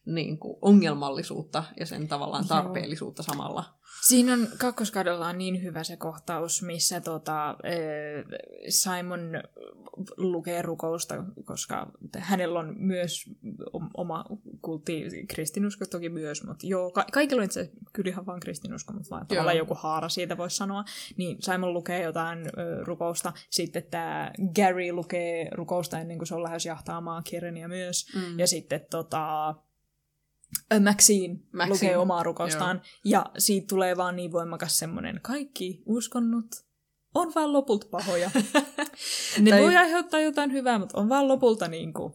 niin 0.06 0.38
kuin, 0.38 0.56
ongelmallisuutta 0.62 1.64
ja 1.80 1.86
sen 1.86 2.08
tavallaan 2.08 2.44
Joo. 2.50 2.62
tarpeellisuutta 2.62 3.22
samalla. 3.22 3.64
Siinä 4.06 4.32
on 4.32 4.48
kakkoskaudella 4.58 5.26
on 5.28 5.38
niin 5.38 5.62
hyvä 5.62 5.84
se 5.84 5.96
kohtaus, 5.96 6.62
missä 6.62 7.00
tota, 7.00 7.56
Simon 8.68 9.20
lukee 10.16 10.62
rukousta, 10.62 11.24
koska 11.44 11.92
hänellä 12.18 12.58
on 12.58 12.74
myös 12.78 13.24
om- 13.72 13.90
oma 13.96 14.24
kultti, 14.62 15.04
kristinusko 15.28 15.86
toki 15.86 16.08
myös, 16.08 16.44
mutta 16.46 16.66
joo, 16.66 16.90
ka- 16.90 17.06
kaikilla 17.12 17.40
on 17.40 17.44
itse 17.44 17.70
ihan 18.06 18.26
vaan 18.26 18.40
kristinusko, 18.40 18.92
mutta 18.92 19.10
vaan 19.10 19.26
tavallaan 19.26 19.56
joku 19.56 19.74
haara 19.74 20.08
siitä 20.08 20.36
voisi 20.36 20.56
sanoa. 20.56 20.84
Niin 21.16 21.36
Simon 21.42 21.72
lukee 21.74 22.02
jotain 22.02 22.38
ö, 22.38 22.84
rukousta, 22.84 23.32
sitten 23.50 23.82
tämä 23.90 24.32
Gary 24.56 24.92
lukee 24.92 25.48
rukousta 25.52 25.98
ennen 25.98 26.18
kuin 26.18 26.26
se 26.26 26.34
on 26.34 26.42
lähes 26.42 26.66
jahtaamaan 26.66 27.24
Kirenia 27.24 27.68
myös, 27.68 28.06
Mm. 28.14 28.38
ja 28.38 28.46
sitten 28.46 28.86
tota, 28.90 29.54
Maxine, 30.80 31.40
Maxine, 31.52 31.72
lukee 31.74 31.96
omaa 31.96 32.22
rukoustaan. 32.22 32.82
Ja 33.04 33.26
siitä 33.38 33.66
tulee 33.68 33.96
vaan 33.96 34.16
niin 34.16 34.32
voimakas 34.32 34.78
semmoinen, 34.78 35.20
kaikki 35.22 35.82
uskonnot 35.86 36.46
on 37.14 37.32
vaan 37.34 37.52
lopulta 37.52 37.86
pahoja. 37.90 38.30
ne 39.40 39.50
Tai- 39.50 39.62
voi 39.62 39.76
aiheuttaa 39.76 40.20
jotain 40.20 40.52
hyvää, 40.52 40.78
mutta 40.78 40.98
on 40.98 41.08
vaan 41.08 41.28
lopulta 41.28 41.68
niin 41.68 41.92
kuin 41.92 42.12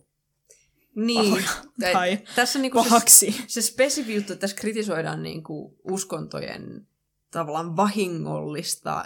Niin. 0.95 1.23
pahoja. 1.25 1.47
Tai- 1.79 1.93
Tai 1.93 2.17
Tässä 2.35 2.59
niinku 2.59 2.83
se, 2.83 2.89
pahaksi. 2.89 3.43
se 3.47 3.61
spesifi 3.61 4.15
juttu, 4.15 4.33
että 4.33 4.41
tässä 4.41 4.57
kritisoidaan 4.57 5.23
niinku 5.23 5.77
uskontojen 5.91 6.87
tavallaan 7.31 7.75
vahingollista 7.75 9.05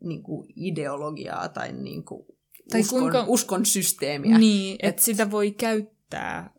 niinku 0.00 0.46
ideologiaa 0.56 1.48
tai, 1.48 1.72
niinku 1.72 2.26
Tai 2.70 2.80
uskon, 2.80 3.00
kuinka- 3.00 3.24
uskon 3.28 3.66
systeemiä. 3.66 4.38
Niin, 4.38 4.76
Et- 4.82 4.88
että 4.88 5.02
sitä 5.02 5.30
voi 5.30 5.50
käyttää 5.50 6.50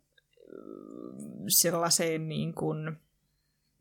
sellaiseen 1.47 2.29
niin 2.29 2.53
kuin... 2.53 2.97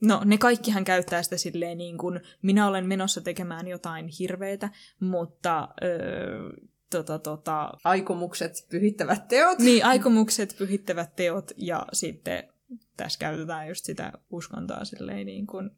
No, 0.01 0.23
ne 0.24 0.39
kaikkihan 0.39 0.85
käyttää 0.85 1.23
sitä 1.23 1.36
silleen 1.36 1.78
niin 1.78 1.99
kuin, 1.99 2.20
minä 2.43 2.66
olen 2.66 2.86
menossa 2.86 3.20
tekemään 3.20 3.69
jotain 3.69 4.09
hirveätä, 4.09 4.70
mutta 5.01 5.69
öö, 5.82 6.51
tota, 6.91 7.19
tota, 7.19 7.70
Aikomukset 7.85 8.66
pyhittävät 8.70 9.28
teot. 9.28 9.59
Niin, 9.59 9.85
aikomukset, 9.85 10.55
pyhittävät 10.59 11.16
teot 11.16 11.51
ja 11.57 11.86
sitten 11.93 12.49
tässä 12.97 13.19
käytetään 13.19 13.69
just 13.69 13.85
sitä 13.85 14.12
uskontoa 14.31 14.85
silleen 14.85 15.27
niin 15.27 15.47
kuin 15.47 15.70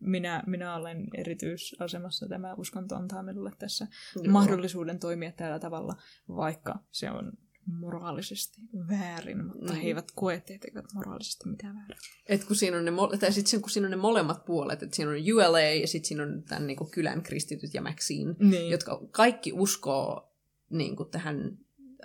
minä, 0.00 0.42
minä 0.46 0.74
olen 0.74 1.06
erityisasemassa, 1.14 2.28
tämä 2.28 2.54
uskonto 2.54 2.96
antaa 2.96 3.22
minulle 3.22 3.52
tässä 3.58 3.86
Joo. 4.16 4.24
mahdollisuuden 4.32 4.98
toimia 4.98 5.32
tällä 5.32 5.58
tavalla, 5.58 5.96
vaikka 6.28 6.78
se 6.90 7.10
on 7.10 7.32
moraalisesti 7.68 8.60
väärin, 8.88 9.46
mutta 9.46 9.72
Mm. 9.72 9.78
he 9.80 9.86
eivät 9.86 10.10
koe, 10.14 10.34
että 10.34 10.52
he 10.52 10.58
tekevät 10.58 10.84
moraalisesti 10.94 11.48
mitään 11.48 11.74
väärin. 11.76 11.96
Et 12.26 12.44
kun 12.44 12.56
siinä 12.56 12.76
on 12.78 12.84
ne, 12.84 12.90
mo- 12.90 13.18
tai 13.18 13.32
sit 13.32 13.60
kun 13.60 13.70
siinä 13.70 13.86
on 13.86 13.90
ne 13.90 13.96
molemmat 13.96 14.44
puolet, 14.44 14.82
että 14.82 14.96
siinä 14.96 15.10
on 15.10 15.16
ULA 15.34 15.60
ja 15.60 15.86
sitten 15.88 16.08
siinä 16.08 16.22
on 16.22 16.42
tämän 16.48 16.66
niinku 16.66 16.84
kylän 16.84 17.22
kristityt 17.22 17.74
ja 17.74 17.82
Maxine, 17.82 18.34
Niin. 18.40 18.70
jotka 18.70 19.00
kaikki 19.10 19.52
uskoo 19.52 20.32
niin 20.70 20.96
kuin 20.96 21.10
tähän 21.10 21.58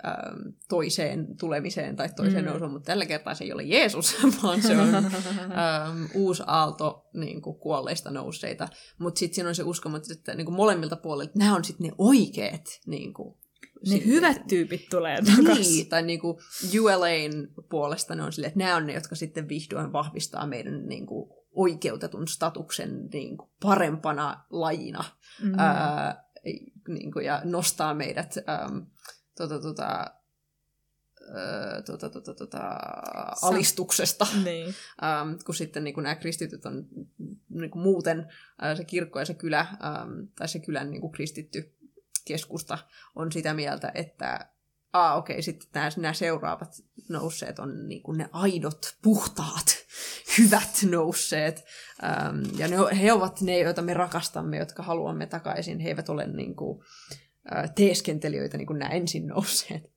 ähm, 0.06 0.48
toiseen 0.68 1.36
tulemiseen 1.40 1.96
tai 1.96 2.08
toiseen 2.16 2.44
Mm. 2.44 2.50
nousuun, 2.50 2.70
mutta 2.72 2.86
tällä 2.86 3.06
kertaa 3.06 3.34
se 3.34 3.44
ei 3.44 3.52
ole 3.52 3.62
Jeesus, 3.62 4.16
vaan 4.42 4.62
se 4.62 4.76
on 4.80 4.94
ähm, 4.94 6.04
uusi 6.14 6.42
aalto 6.46 7.08
niin 7.14 7.42
kuin 7.42 7.58
kuolleista 7.58 8.10
nousseita. 8.10 8.68
Mutta 8.98 9.18
sitten 9.18 9.34
siinä 9.34 9.48
on 9.48 9.54
se 9.54 9.62
uskomus, 9.62 10.10
että 10.10 10.34
niin 10.34 10.44
kuin 10.44 10.54
molemmilta 10.54 10.96
puolilta 10.96 11.32
nämä 11.38 11.56
on 11.56 11.64
sitten 11.64 11.86
ne 11.86 11.92
oikeat 11.98 12.64
niin 12.86 13.14
kuin, 13.14 13.34
ne 13.84 13.88
silleen- 13.88 14.06
hyvät 14.08 14.46
tyypit 14.48 14.88
tulee 14.90 15.18
takaisin. 15.36 15.62
niin, 15.72 15.88
tai 15.88 16.02
niinku 16.02 16.40
ULAn 16.80 17.48
puolesta 17.70 18.14
ne 18.14 18.22
on 18.22 18.32
silleen, 18.32 18.48
että 18.48 18.58
nämä 18.58 18.76
on 18.76 18.86
ne, 18.86 18.92
jotka 18.94 19.14
sitten 19.14 19.48
vihdoin 19.48 19.92
vahvistaa 19.92 20.46
meidän 20.46 20.86
niinku 20.86 21.44
oikeutetun 21.52 22.28
statuksen 22.28 23.08
niinku 23.12 23.50
parempana 23.62 24.44
lajina 24.50 25.04
Mm. 25.42 25.58
ää, 25.58 26.24
niinku, 26.88 27.18
ja 27.20 27.40
nostaa 27.44 27.94
meidät 27.94 28.34
äm, 28.38 28.86
tota, 29.36 29.60
tota, 29.60 29.84
ää, 31.34 31.82
tota, 31.86 32.10
tota, 32.10 32.34
tota, 32.34 32.60
alistuksesta, 33.42 34.26
Niin. 34.44 34.66
ähm, 35.04 35.32
kun 35.46 35.54
sitten 35.54 35.84
niin 35.84 35.94
kuin 35.94 36.02
nämä 36.04 36.14
kristityt 36.14 36.66
on 36.66 36.86
niin 37.50 37.70
kuin 37.70 37.82
muuten 37.82 38.18
äh, 38.64 38.76
se 38.76 38.84
kirkko 38.84 39.18
ja 39.18 39.24
se 39.24 39.34
kylä, 39.34 39.60
ähm, 39.60 40.12
tai 40.38 40.48
se 40.48 40.58
kylän 40.58 40.90
niin 40.90 41.00
kuin 41.00 41.12
kristitty 41.12 41.72
keskusta 42.24 42.78
on 43.14 43.32
sitä 43.32 43.54
mieltä, 43.54 43.92
että 43.94 44.54
ah, 44.92 45.16
okei, 45.16 45.34
okay, 45.34 45.42
sitten 45.42 45.68
nämä, 45.74 45.90
nämä 45.96 46.12
seuraavat 46.12 46.74
nousseet 47.08 47.58
on 47.58 47.88
niin 47.88 48.02
kuin 48.02 48.18
ne 48.18 48.28
aidot, 48.32 48.96
puhtaat, 49.02 49.66
hyvät 50.38 50.70
nousseet. 50.90 51.64
Ähm, 52.04 52.58
ja 52.58 52.68
ne, 52.68 52.76
he 53.02 53.12
ovat 53.12 53.40
ne, 53.40 53.58
joita 53.58 53.82
me 53.82 53.94
rakastamme, 53.94 54.56
jotka 54.56 54.82
haluamme 54.82 55.26
takaisin. 55.26 55.80
He 55.80 55.88
eivät 55.88 56.08
ole 56.08 56.26
niin 56.26 56.56
kuin, 56.56 56.84
äh, 57.56 57.70
teeskentelijöitä, 57.74 58.56
niin 58.58 58.66
kuin 58.66 58.78
nämä 58.78 58.94
ensin 58.94 59.26
nousseet. 59.26 59.94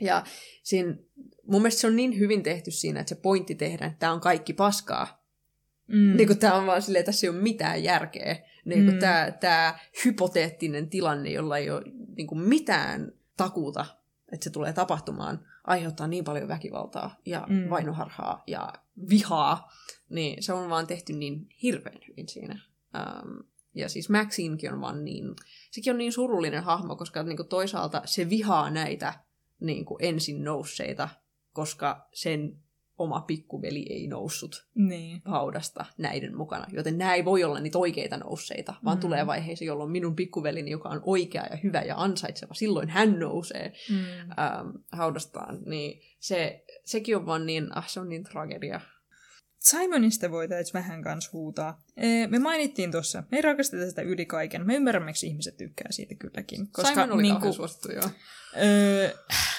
Ja 0.00 0.24
siinä, 0.62 0.96
mun 1.42 1.62
mielestä 1.62 1.80
se 1.80 1.86
on 1.86 1.96
niin 1.96 2.18
hyvin 2.18 2.42
tehty 2.42 2.70
siinä, 2.70 3.00
että 3.00 3.14
se 3.14 3.20
pointti 3.20 3.54
tehdään, 3.54 3.90
että 3.90 4.00
tämä 4.00 4.12
on 4.12 4.20
kaikki 4.20 4.52
paskaa. 4.52 5.26
Mm. 5.86 6.16
Niin 6.16 6.26
kuin 6.26 6.38
tämä 6.38 6.54
on 6.54 6.66
vaan 6.66 6.82
silleen, 6.82 7.00
että 7.00 7.12
tässä 7.12 7.26
ei 7.26 7.30
ole 7.30 7.42
mitään 7.42 7.84
järkeä. 7.84 8.36
Niin 8.66 8.92
Mm. 8.92 8.98
tämä, 8.98 9.30
tämä 9.40 9.78
hypoteettinen 10.04 10.90
tilanne, 10.90 11.30
jolla 11.30 11.58
ei 11.58 11.70
ole 11.70 11.82
niin 12.16 12.26
kuin 12.26 12.40
mitään 12.40 13.12
takuuta, 13.36 13.86
että 14.32 14.44
se 14.44 14.50
tulee 14.50 14.72
tapahtumaan, 14.72 15.46
aiheuttaa 15.64 16.06
niin 16.06 16.24
paljon 16.24 16.48
väkivaltaa 16.48 17.16
ja 17.26 17.46
Mm. 17.48 17.70
vainoharhaa 17.70 18.42
ja 18.46 18.72
vihaa, 19.08 19.70
niin 20.08 20.42
se 20.42 20.52
on 20.52 20.70
vaan 20.70 20.86
tehty 20.86 21.12
niin 21.12 21.48
hirveän 21.62 21.98
hyvin 22.08 22.28
siinä. 22.28 22.60
Um, 23.24 23.44
ja 23.74 23.88
siis 23.88 24.10
Maxinekin 24.10 24.72
on 24.72 24.80
vaan 24.80 25.04
niin, 25.04 25.24
sekin 25.70 25.92
on 25.92 25.98
niin 25.98 26.12
surullinen 26.12 26.62
hahmo, 26.62 26.96
koska 26.96 27.22
niin 27.22 27.36
kuin 27.36 27.48
toisaalta 27.48 28.02
se 28.04 28.30
vihaa 28.30 28.70
näitä 28.70 29.14
niin 29.60 29.84
kuin 29.84 29.98
ensin 30.04 30.44
nousseita, 30.44 31.08
koska 31.52 32.08
sen 32.12 32.58
oma 32.98 33.20
pikkuveli 33.20 33.86
ei 33.90 34.06
noussut 34.06 34.66
Niin. 34.74 35.22
haudasta 35.24 35.84
näiden 35.98 36.36
mukana. 36.36 36.66
Joten 36.72 36.98
nämä 36.98 37.14
ei 37.14 37.24
voi 37.24 37.44
olla 37.44 37.60
niitä 37.60 37.78
oikeita 37.78 38.16
nousseita, 38.16 38.74
vaan 38.84 38.96
Mm. 38.96 39.00
tulee 39.00 39.26
vaiheessa, 39.26 39.64
jolloin 39.64 39.90
minun 39.90 40.16
pikkuvelini, 40.16 40.70
joka 40.70 40.88
on 40.88 41.00
oikea 41.04 41.46
ja 41.50 41.56
hyvä 41.62 41.82
ja 41.82 41.94
ansaitseva, 41.96 42.54
silloin 42.54 42.88
hän 42.88 43.18
nousee 43.18 43.72
Mm. 43.90 43.96
ähm, 44.20 44.68
haudastaan. 44.92 45.58
Niin 45.66 46.00
se, 46.20 46.64
sekin 46.84 47.16
on 47.16 47.26
vaan 47.26 47.46
niin, 47.46 47.76
ah 47.78 47.88
se 47.88 48.00
on 48.00 48.08
niin 48.08 48.24
tragedia. 48.24 48.80
Simonista 49.70 50.30
voitaisiin 50.30 50.74
vähän 50.74 51.02
kanssa 51.02 51.30
huutaa. 51.32 51.82
Me 52.28 52.38
mainittiin 52.38 52.92
tuossa, 52.92 53.22
me 53.30 53.38
ei 53.38 53.42
rakasteta 53.42 53.88
sitä 53.88 54.02
yli 54.02 54.26
kaiken. 54.26 54.66
Me 54.66 54.74
ymmärrämme, 54.74 55.06
miksi 55.06 55.26
ihmiset 55.26 55.56
tykkää 55.56 55.86
siitä 55.90 56.14
kylläkin. 56.14 56.68
Koska 56.72 56.90
Simon 56.90 57.12
oli 57.12 57.22
niinku, 57.22 57.40
kauhean 57.40 57.54
suosittu, 57.54 57.92
joo. 57.92 58.10
öö, 58.62 59.10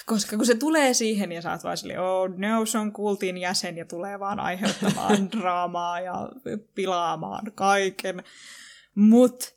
koska 0.06 0.38
kun 0.38 0.46
se 0.46 0.56
tulee 0.56 0.94
siihen 0.94 1.32
ja 1.32 1.42
oot 1.52 1.64
vaan 1.64 1.78
silleen, 1.78 2.02
oh 2.02 2.30
no, 2.38 2.66
se 2.66 2.78
on 2.78 2.92
kultin 2.92 3.38
jäsen 3.38 3.78
ja 3.78 3.86
tulee 3.86 4.20
vaan 4.20 4.40
aiheuttamaan 4.40 5.32
draamaa 5.38 6.00
ja 6.00 6.30
pilaamaan 6.76 7.52
kaiken. 7.56 8.24
Mut 8.96 9.56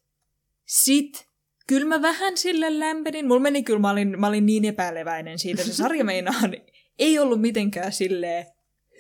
sit 0.67 1.29
kyllä 1.67 1.87
mä 1.87 2.03
vähän 2.03 2.37
sille 2.37 2.79
lämpenin. 2.79 3.27
Mulla 3.27 3.41
meni 3.41 3.63
kyllä, 3.63 3.81
mä 3.81 3.91
olin, 3.91 4.21
mä 4.21 4.27
olin 4.27 4.47
niin 4.47 4.65
epäileväinen 4.65 5.39
siitä. 5.39 5.65
Se 5.65 5.73
sarja 5.73 6.05
meinaan 6.05 6.55
ei 6.99 7.19
ollut 7.19 7.41
mitenkään 7.41 7.93
silleen, 7.93 8.47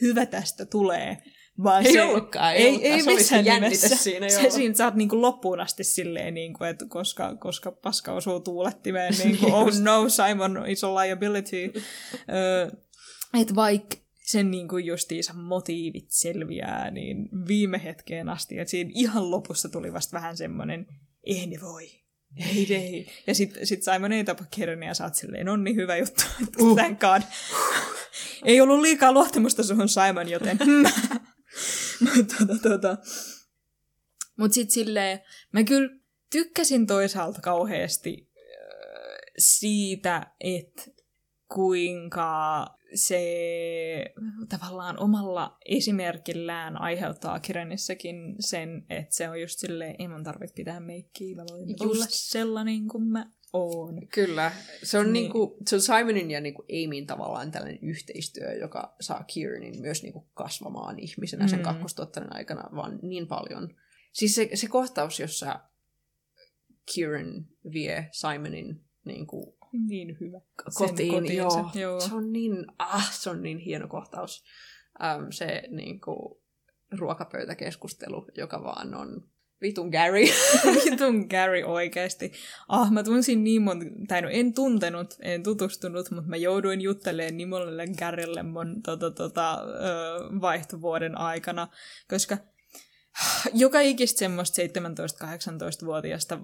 hyvä 0.00 0.26
tästä 0.26 0.66
tulee. 0.66 1.22
Vaan 1.62 1.86
Ei 1.86 1.92
se, 1.92 2.02
ollutkaan, 2.02 2.54
ei 2.54 2.62
ei, 2.62 2.68
ollutkaan. 2.68 2.92
ei 2.92 3.02
Se 3.02 3.14
missään 3.14 3.44
nimessä. 3.44 3.96
siinä, 3.96 4.28
se 4.28 4.50
siinä 4.50 4.74
saat 4.74 4.94
niinku 4.94 5.20
loppuun 5.20 5.60
asti 5.60 5.84
silleen, 5.84 6.34
niinku, 6.34 6.64
että 6.64 6.84
koska, 6.88 7.36
koska 7.36 7.72
paska 7.72 8.12
osuu 8.12 8.40
tuulettimeen, 8.40 9.14
niinku, 9.24 9.46
oh 9.46 9.68
no, 9.82 10.08
Simon 10.08 10.64
is 10.68 10.84
a 10.84 10.94
liability. 10.94 11.72
Ö, 12.14 12.76
että 13.40 13.54
vaikka 13.54 13.96
sen 14.24 14.50
niinku 14.50 14.78
justiinsa 14.78 15.32
motiivit 15.32 16.06
selviää, 16.08 16.90
niin 16.90 17.28
viime 17.48 17.80
hetkeen 17.84 18.28
asti, 18.28 18.58
että 18.58 18.70
siinä 18.70 18.90
ihan 18.94 19.30
lopussa 19.30 19.68
tuli 19.68 19.92
vasta 19.92 20.16
vähän 20.16 20.36
semmoinen, 20.36 20.86
ei 21.24 21.46
ne 21.46 21.60
voi. 21.60 21.88
Ei, 22.36 22.74
ei. 22.74 23.06
Ja 23.26 23.34
sitten 23.34 23.66
sit 23.66 23.82
Simon 23.82 24.12
ei 24.12 24.24
tapa 24.24 24.44
Kierania 24.50 24.88
ja 24.88 24.94
sä 24.94 25.04
oot 25.04 25.14
silleen, 25.14 25.48
on 25.48 25.64
niin 25.64 25.76
hyvä 25.76 25.96
juttu, 25.96 26.22
uh. 26.60 26.76
thank 26.76 27.00
god. 27.00 27.22
ei 28.44 28.60
ollut 28.60 28.80
liikaa 28.80 29.12
luottamusta 29.12 29.62
suhun 29.62 29.88
Simon, 29.88 30.28
joten 30.28 30.58
Mutta 32.00 32.34
tota, 32.46 32.68
tota. 32.68 32.96
Mut 34.38 34.52
sit 34.52 34.70
silleen, 34.70 35.20
mä 35.52 35.64
kyllä 35.64 35.90
tykkäsin 36.32 36.86
toisaalta 36.86 37.40
kauheasti 37.40 38.30
äh, 38.36 38.42
siitä, 39.38 40.26
että 40.40 40.82
kuinka 41.54 42.66
se 42.94 43.24
tavallaan 44.48 44.98
omalla 44.98 45.58
esimerkillään 45.66 46.80
aiheuttaa 46.80 47.40
Kirenissäkin 47.40 48.36
sen, 48.40 48.86
että 48.90 49.16
se 49.16 49.28
on 49.28 49.40
just 49.40 49.58
silleen, 49.58 49.96
ei 49.98 50.08
mun 50.08 50.24
tarvitse 50.24 50.54
pitää 50.54 50.80
meikkiä, 50.80 51.36
mä 51.36 51.44
voin 51.50 51.68
just. 51.68 51.80
Just. 51.82 51.94
olla 51.94 52.06
sellainen 52.08 52.88
kuin 52.88 53.04
mä 53.04 53.30
oon. 53.52 54.06
Kyllä. 54.14 54.52
Se 54.82 54.98
on, 54.98 55.04
Niin. 55.04 55.12
niin. 55.12 55.22
niinku, 55.22 55.56
se 55.68 55.76
on 55.76 55.82
Simonin 55.82 56.30
ja 56.30 56.40
niinku 56.40 56.62
Amyin 56.84 57.06
tavallaan 57.06 57.50
tällainen 57.50 57.78
yhteistyö, 57.82 58.52
joka 58.52 58.94
saa 59.00 59.24
Kieranin 59.24 59.80
myös 59.80 60.02
niinku 60.02 60.28
kasvamaan 60.34 60.98
ihmisenä 60.98 61.48
sen 61.48 61.58
Mm. 61.58 61.62
kakkostuottainen 61.64 62.36
aikana 62.36 62.68
vaan 62.76 62.98
niin 63.02 63.26
paljon. 63.28 63.74
Siis 64.12 64.34
se, 64.34 64.48
se 64.54 64.68
kohtaus, 64.68 65.20
jossa 65.20 65.60
Kieran 66.94 67.46
vie 67.72 68.08
Simonin 68.12 68.84
niinku, 69.04 69.56
Niin 69.88 70.16
hyvä. 70.20 70.40
kotiin, 70.74 71.14
kotiinsa, 71.14 71.58
joo, 71.58 71.70
joo. 71.74 72.00
Se 72.00 72.14
on 72.14 72.32
niin, 72.32 72.66
ah, 72.78 73.12
se 73.12 73.30
on 73.30 73.42
niin 73.42 73.58
hieno 73.58 73.88
kohtaus. 73.88 74.44
Ähm, 75.04 75.24
se 75.30 75.62
niinku, 75.68 76.42
ruokapöytäkeskustelu, 76.98 78.26
joka 78.36 78.62
vaan 78.64 78.94
on 78.94 79.28
vitun 79.62 79.88
Gary. 79.88 80.24
Vitun 80.84 81.26
Gary 81.30 81.62
oikeasti. 81.62 82.32
Ah, 82.68 82.90
mä 82.90 83.02
tunsin 83.02 83.44
niin 83.44 83.62
monta, 83.62 83.86
tai 84.08 84.22
no 84.22 84.28
en 84.28 84.54
tuntenut, 84.54 85.14
en 85.22 85.42
tutustunut, 85.42 86.10
mutta 86.10 86.30
mä 86.30 86.36
jouduin 86.36 86.80
juttelemaan 86.80 87.36
nimellelle 87.36 87.86
Garylle 87.98 88.42
mun 88.42 88.82
tota, 88.82 89.10
tota, 89.10 89.58
vaihtovuoden 90.40 91.18
aikana, 91.18 91.68
koska 92.08 92.38
joka 93.54 93.80
ikistä 93.80 94.18
semmoista 94.18 94.62
17-18-vuotiaasta 94.62 96.38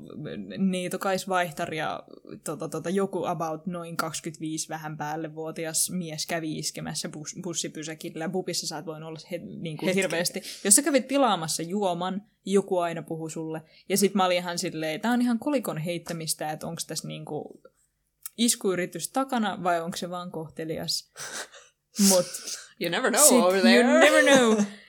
niitokaisvaihtaria 0.59 2.01
tota, 2.45 2.69
tota, 2.69 2.91
joku 2.91 3.25
about 3.25 3.67
noin 3.67 3.97
25 3.97 4.69
vähän 4.69 4.97
päälle 4.97 5.35
vuotias 5.35 5.91
mies 5.91 6.27
kävi 6.27 6.59
iskemässä 6.59 7.09
bus, 7.09 7.37
bussipysäkillä. 7.43 8.25
Ja 8.25 8.29
Bubissa 8.29 8.67
sä 8.67 8.79
et 8.79 8.87
voinut 8.87 9.09
olla 9.09 9.19
he, 9.31 9.39
niin 9.39 9.77
kuin 9.77 9.95
hirveästi. 9.95 10.43
Jos 10.65 10.75
sä 10.75 10.83
kävit 10.83 11.09
tilaamassa 11.09 11.63
juoman, 11.63 12.23
joku 12.45 12.79
aina 12.79 13.03
puhu 13.03 13.29
sulle. 13.29 13.63
Ja 13.89 13.97
sit 13.97 14.15
mä 14.15 14.25
olin 14.25 14.37
ihan 14.37 14.59
silleen, 14.59 15.01
tää 15.01 15.13
on 15.13 15.23
ihan 15.23 15.39
kolikon 15.39 15.79
heittämistä, 15.79 16.51
että 16.51 16.67
onko 16.67 16.83
tässä 16.87 17.09
niinku 17.09 17.63
iskuyritys 18.39 19.09
takana 19.09 19.63
vai 19.63 19.81
onko 19.81 19.97
se 19.97 20.11
vaan 20.11 20.31
kohtelias. 20.31 21.13
Mut 22.09 22.27
you 22.81 22.91
never 22.91 23.11
know 23.11 23.29
sit, 23.29 23.39
over 23.39 23.61
there. 23.61 23.81
you 23.81 23.99
never 23.99 24.25
know. 24.25 24.65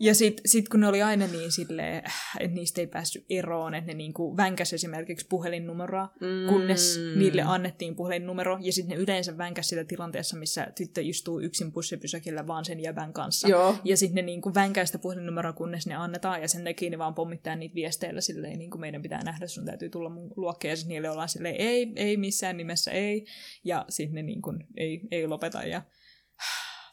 Ja 0.00 0.14
sit, 0.14 0.40
sit 0.46 0.68
kun 0.68 0.80
ne 0.80 0.88
oli 0.88 1.02
aina 1.02 1.26
niin 1.26 1.52
silleen, 1.52 2.02
että 2.40 2.54
niistä 2.54 2.80
ei 2.80 2.86
päässyt 2.86 3.24
eroon, 3.30 3.74
että 3.74 3.86
ne 3.86 3.94
niinku 3.94 4.36
vänkäs 4.36 4.72
esimerkiksi 4.72 5.26
puhelinnumeroa, 5.30 6.08
Mm. 6.20 6.48
kunnes 6.48 7.00
niille 7.16 7.42
annettiin 7.42 7.96
puhelinnumero, 7.96 8.58
ja 8.60 8.72
sitten 8.72 8.96
ne 8.96 9.02
yleensä 9.02 9.38
vänkäs 9.38 9.68
sitä 9.68 9.84
tilanteessa, 9.84 10.36
missä 10.36 10.66
tyttö 10.76 11.00
istuu 11.02 11.40
yksin 11.40 11.72
bussipysäkillä 11.72 12.46
vaan 12.46 12.64
sen 12.64 12.80
jäbän 12.80 13.12
kanssa. 13.12 13.48
Joo. 13.48 13.74
Ja 13.84 13.96
sitten 13.96 14.14
ne 14.14 14.22
niinku 14.22 14.54
vänkää 14.54 14.86
sitä 14.86 14.98
puhelinnumeroa, 14.98 15.52
kunnes 15.52 15.86
ne 15.86 15.94
annetaan, 15.94 16.42
ja 16.42 16.48
sen 16.48 16.64
takia 16.64 16.90
ne 16.90 16.98
vaan 16.98 17.14
pommittaa 17.14 17.56
niitä 17.56 17.74
viesteillä 17.74 18.20
silleen, 18.20 18.58
niin 18.58 18.70
kuin 18.70 18.80
meidän 18.80 19.02
pitää 19.02 19.22
nähdä, 19.24 19.46
sun 19.46 19.64
täytyy 19.64 19.88
tulla 19.88 20.08
mun 20.10 20.32
luokkeen, 20.36 20.72
ja 20.72 20.76
sitten 20.76 20.94
niille 20.94 21.10
ollaan 21.10 21.28
silleen, 21.28 21.56
ei, 21.58 21.92
ei 21.96 22.16
missään 22.16 22.56
nimessä, 22.56 22.90
ei. 22.90 23.26
Ja 23.64 23.84
sitten 23.88 24.14
ne 24.14 24.22
niinku 24.22 24.54
ei, 24.76 25.00
ei 25.10 25.26
lopeta, 25.26 25.62
ja 25.62 25.82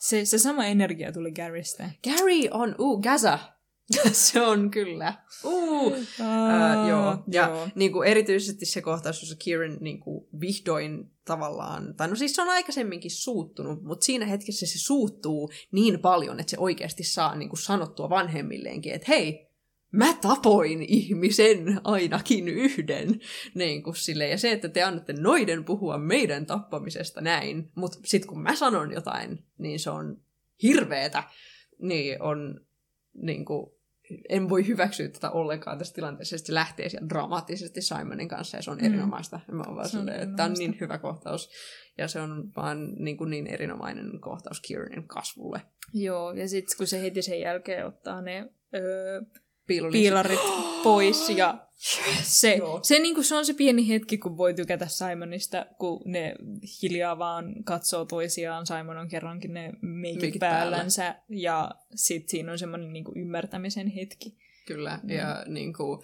se, 0.04 0.26
se 0.26 0.38
sama 0.38 0.66
energia 0.66 1.12
tuli 1.12 1.32
Garystä. 1.32 1.90
Gary 2.04 2.48
on, 2.52 2.76
uu, 2.80 3.02
Gaza. 3.02 3.40
se 4.12 4.42
on 4.42 4.72
kyllä. 4.72 5.14
Uu. 5.44 5.96
Ää, 6.22 6.90
joo. 6.90 7.24
Ja 7.32 7.48
joo. 7.48 7.68
Niin 7.76 7.92
kuin 7.92 8.08
erityisesti 8.08 8.66
se 8.66 8.82
kohtaus, 8.82 9.22
jossa 9.22 9.36
Kieran 9.36 9.78
niin 9.82 10.00
kuin 10.00 10.28
vihdoin 10.40 11.12
tavallaan, 11.26 11.96
tai 11.96 12.08
no 12.08 12.16
siis 12.16 12.36
se 12.36 12.42
on 12.42 12.50
aikaisemminkin 12.50 13.12
suuttunut, 13.12 13.84
mutta 13.84 14.06
siinä 14.06 14.26
hetkessä 14.26 14.66
se 14.66 14.80
suuttuu 14.80 15.50
niin 15.72 16.00
paljon, 16.00 16.40
että 16.40 16.52
se 16.52 16.58
oikeasti 16.60 17.04
saa 17.04 17.36
niin 17.36 17.50
kuin 17.50 17.60
sanottua 17.60 18.10
vanhemmilleenkin, 18.10 18.94
että 18.94 19.06
hei, 19.08 19.53
mä 19.94 20.14
tapoin 20.22 20.82
ihmisen 20.82 21.82
ainakin 21.84 22.48
yhden. 22.48 23.20
Niin 23.56 23.84
kuin 23.84 23.96
sille. 23.96 24.28
Ja 24.28 24.38
se, 24.38 24.52
että 24.52 24.70
te 24.70 24.84
annatte 24.84 25.14
noiden 25.14 25.66
puhua 25.66 25.98
meidän 25.98 26.46
tappamisesta 26.46 27.22
näin, 27.22 27.72
mutta 27.76 28.00
sitten 28.06 28.30
kun 28.30 28.42
mä 28.42 28.56
sanon 28.56 28.92
jotain, 28.92 29.44
niin 29.58 29.80
se 29.80 29.90
on 29.90 30.22
hirveetä, 30.64 31.24
niin 31.82 32.22
on 32.22 32.62
niin 33.14 33.46
kuin, 33.46 33.72
en 34.30 34.50
voi 34.50 34.68
hyväksyä 34.68 35.08
tätä 35.08 35.32
ollenkaan 35.32 35.78
tässä 35.78 35.94
tilanteessa. 35.94 36.38
Se 36.38 36.54
lähtee 36.54 36.90
sieltä 36.90 37.10
dramaattisesti 37.10 37.82
Simonin 37.82 38.28
kanssa 38.28 38.58
ja 38.58 38.64
se 38.64 38.72
on 38.72 38.78
Mm. 38.78 38.86
erinomaista. 38.86 39.40
Mä 39.52 39.64
oon 39.68 39.76
vaan 39.76 39.90
Se 39.90 39.98
on 39.98 40.02
silleen, 40.04 40.22
että 40.24 40.36
tämä 40.36 40.50
on 40.50 40.54
niin 40.54 40.78
hyvä 40.82 40.98
kohtaus. 40.98 41.50
Ja 41.98 42.08
se 42.08 42.22
on 42.22 42.52
vaan 42.56 42.94
niin, 42.96 43.18
kuin 43.18 43.30
niin 43.30 43.48
erinomainen 43.48 44.20
kohtaus 44.22 44.62
Kieranin 44.62 45.08
kasvulle. 45.08 45.62
Joo, 45.94 46.34
ja 46.34 46.48
sitten 46.48 46.78
kun 46.78 46.88
se 46.88 47.02
heti 47.02 47.22
sen 47.22 47.40
jälkeen 47.40 47.86
ottaa 47.86 48.22
ne 48.22 48.50
öö, 48.76 49.22
Piilon 49.68 49.92
piilarit 49.92 50.40
pois 50.84 51.30
ja 51.30 51.68
se, 52.24 52.56
Joo. 52.56 52.80
se, 52.84 53.00
niinku, 53.00 53.24
se 53.24 53.36
on 53.36 53.46
se 53.46 53.54
pieni 53.54 53.88
hetki, 53.88 54.18
kun 54.18 54.38
voi 54.38 54.54
tykätä 54.54 54.88
Simonista, 54.88 55.66
kun 55.80 56.02
ne 56.06 56.36
hiljaa 56.84 57.18
vaan 57.18 57.64
katsoo 57.64 58.06
toisiaan. 58.06 58.68
Simon 58.68 58.98
on 58.98 59.08
kerrankin 59.08 59.54
ne 59.54 59.72
meikit 59.82 60.40
päällänsä 60.40 61.16
ja 61.30 61.72
sitten 61.96 62.30
siinä 62.30 62.52
on 62.52 62.60
semmoinen 62.60 62.94
niinku 62.94 63.12
ymmärtämisen 63.16 63.88
hetki. 63.88 64.38
Kyllä, 64.68 65.00
Mm. 65.04 65.10
ja 65.10 65.44
niin 65.48 65.74
kuin, 65.74 66.00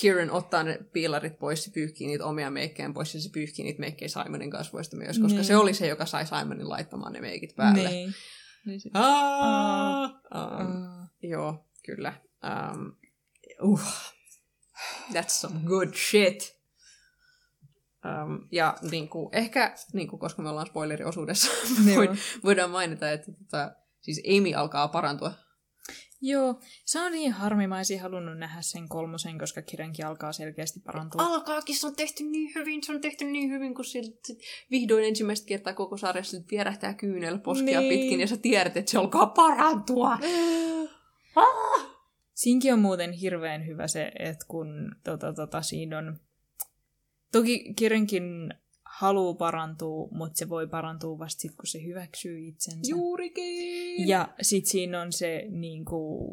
Kieran 0.00 0.30
ottaa 0.30 0.62
ne 0.62 0.78
piilarit 0.92 1.38
pois 1.38 1.66
ja 1.66 1.72
pyyhkii 1.74 2.06
niitä 2.06 2.24
omia 2.24 2.50
meikkejä 2.50 2.90
pois 2.94 3.14
ja 3.14 3.20
se 3.20 3.30
pyyhkii 3.32 3.64
niitä 3.64 3.80
meikkejä 3.80 4.08
Simonin 4.08 4.50
kasvoista 4.50 4.96
myös, 4.96 5.18
koska 5.18 5.36
Niin. 5.36 5.44
se 5.44 5.56
oli 5.56 5.74
se, 5.74 5.86
joka 5.86 6.06
sai 6.06 6.26
Simonin 6.26 6.68
laittamaan 6.68 7.12
ne 7.12 7.20
meikit 7.20 7.56
päälle. 7.56 7.88
Niin. 7.90 8.14
niin 8.66 8.80
sit, 8.80 8.92
Aa, 8.94 10.04
um, 10.06 10.12
aa. 10.30 11.08
joo, 11.22 11.64
kyllä. 11.86 12.12
Um, 12.44 12.92
uh, 13.62 13.80
that's 15.12 15.28
some 15.28 15.60
good 15.64 15.94
shit. 15.94 16.58
Um, 18.04 18.48
ja 18.52 18.76
niin 18.90 19.08
kuin, 19.08 19.28
ehkä, 19.32 19.74
niin 19.92 20.08
kuin, 20.08 20.20
koska 20.20 20.42
me 20.42 20.48
ollaan 20.48 20.66
spoileriosuudessa, 20.66 21.50
voin, 21.96 22.18
voidaan 22.44 22.70
mainita, 22.70 23.10
että 23.10 23.32
tota, 23.32 23.72
siis 24.00 24.22
Amy 24.36 24.54
alkaa 24.54 24.88
parantua. 24.88 25.32
Joo, 26.20 26.60
se 26.84 27.00
on 27.00 27.12
niin 27.12 27.32
harmi. 27.32 27.66
Mä 27.66 27.76
olisin 27.76 28.00
halunnut 28.00 28.38
nähdä 28.38 28.62
sen 28.62 28.88
kolmosen, 28.88 29.38
koska 29.38 29.62
kirjankin 29.62 30.06
alkaa 30.06 30.32
selkeästi 30.32 30.80
parantua. 30.80 31.22
Alkaakin, 31.22 31.76
se 31.76 31.86
on 31.86 31.96
tehty 31.96 32.24
niin 32.24 32.54
hyvin, 32.54 32.82
se 32.84 32.92
on 32.92 33.00
tehty 33.00 33.24
niin 33.24 33.50
hyvin, 33.50 33.74
kun 33.74 33.84
siltä 33.84 34.18
sit 34.24 34.38
vihdoin 34.70 35.04
ensimmäistä 35.04 35.46
kertaa 35.46 35.74
koko 35.74 35.96
sarjassa 35.96 36.36
sit 36.38 36.50
vierähtää 36.50 36.94
kyynel 36.94 37.38
poskia 37.38 37.80
Niin. 37.80 37.88
pitkin, 37.94 38.20
ja 38.20 38.26
sä 38.26 38.36
tiedät, 38.36 38.76
että 38.76 38.90
se 38.90 38.98
alkaa 38.98 39.26
parantua. 39.26 40.18
Ah! 41.36 41.97
Siinkin 42.38 42.72
on 42.72 42.78
muuten 42.78 43.12
hirveän 43.12 43.66
hyvä 43.66 43.88
se, 43.88 44.12
että 44.18 44.44
kun 44.48 44.96
tota, 45.04 45.32
tota, 45.32 45.62
siinä 45.62 45.98
on... 45.98 46.20
Toki 47.32 47.74
kirjankin 47.74 48.54
haluaa 48.84 49.34
parantua, 49.34 50.08
mutta 50.10 50.38
se 50.38 50.48
voi 50.48 50.66
parantua 50.66 51.18
vasta 51.18 51.40
sitten, 51.40 51.56
kun 51.56 51.66
se 51.66 51.84
hyväksyy 51.84 52.48
itsensä. 52.48 52.90
Juurikin! 52.90 54.08
Ja 54.08 54.34
sit 54.42 54.66
siinä 54.66 55.00
on 55.00 55.12
se, 55.12 55.46
niinku, 55.50 56.28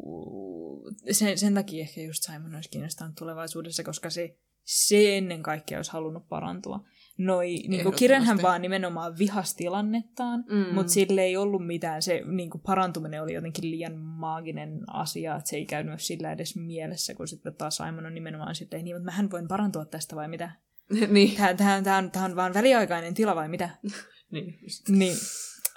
sen, 1.10 1.38
sen 1.38 1.54
takia 1.54 1.82
ehkä 1.82 2.00
just 2.00 2.22
Simon 2.22 2.54
olisi 2.54 2.70
kiinnostanut 2.70 3.14
tulevaisuudessa, 3.14 3.84
koska 3.84 4.10
se, 4.10 4.36
se 4.64 5.16
ennen 5.16 5.42
kaikkea 5.42 5.78
olisi 5.78 5.92
halunnut 5.92 6.28
parantua. 6.28 6.84
Noi, 7.18 7.54
niinku, 7.68 7.92
kirjanhän 7.92 8.42
vaan 8.42 8.62
nimenomaan 8.62 9.18
vihas 9.18 9.54
tilannettaan, 9.54 10.44
Mm. 10.48 10.74
mutta 10.74 10.92
sille 10.92 11.22
ei 11.22 11.36
ollut 11.36 11.66
mitään. 11.66 12.02
Se 12.02 12.22
niinku, 12.26 12.58
parantuminen 12.58 13.22
oli 13.22 13.32
jotenkin 13.32 13.70
liian 13.70 13.96
maaginen 13.96 14.80
asia, 14.86 15.36
että 15.36 15.50
se 15.50 15.56
ei 15.56 15.66
käynyt 15.66 16.00
sillä 16.02 16.32
edes 16.32 16.56
mielessä, 16.56 17.14
kun 17.14 17.28
sitten 17.28 17.54
taas 17.54 17.76
Simon 17.76 18.06
on 18.06 18.14
nimenomaan 18.14 18.54
silleen, 18.54 18.84
niin, 18.84 18.96
mutta 18.96 19.04
mähän 19.04 19.30
voin 19.30 19.48
parantua 19.48 19.84
tästä 19.84 20.16
vai 20.16 20.28
mitä? 20.28 20.50
niin. 21.08 21.36
Tämä, 21.36 21.54
tämä, 21.54 21.82
tämä, 21.82 21.98
on, 21.98 22.10
tämä 22.10 22.24
on 22.24 22.36
vaan 22.36 22.54
väliaikainen 22.54 23.14
tila 23.14 23.34
vai 23.34 23.48
mitä? 23.48 23.70
niin. 24.32 24.58
just. 24.62 24.88
Niin, 24.88 25.16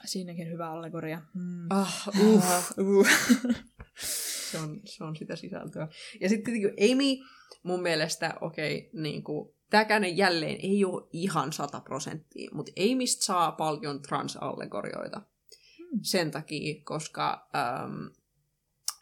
siinäkin 0.05 0.51
hyvä 0.51 0.71
allegoria. 0.71 1.21
Mm. 1.33 1.67
Ah, 1.69 2.07
Uh, 2.19 2.43
uh. 2.77 3.07
se, 4.51 4.57
on, 4.57 4.81
se 4.85 5.03
on 5.03 5.15
sitä 5.15 5.35
sisältöä. 5.35 5.87
Ja 6.21 6.29
sitten 6.29 6.53
Amy, 6.91 7.25
mun 7.63 7.81
mielestä, 7.81 8.33
okei, 8.41 8.77
okay, 8.77 9.01
niin 9.01 9.23
kuin, 9.23 9.53
tämäkään 9.69 10.17
jälleen 10.17 10.59
ei 10.63 10.85
ole 10.85 11.07
ihan 11.13 11.53
sata 11.53 11.79
prosenttia, 11.79 12.49
mutta 12.53 12.71
Amystä 12.91 13.25
saa 13.25 13.51
paljon 13.51 14.01
transallegorioita. 14.01 15.21
Hmm. 15.77 15.99
Sen 16.01 16.31
takia, 16.31 16.81
koska 16.83 17.49
äm, 17.55 18.11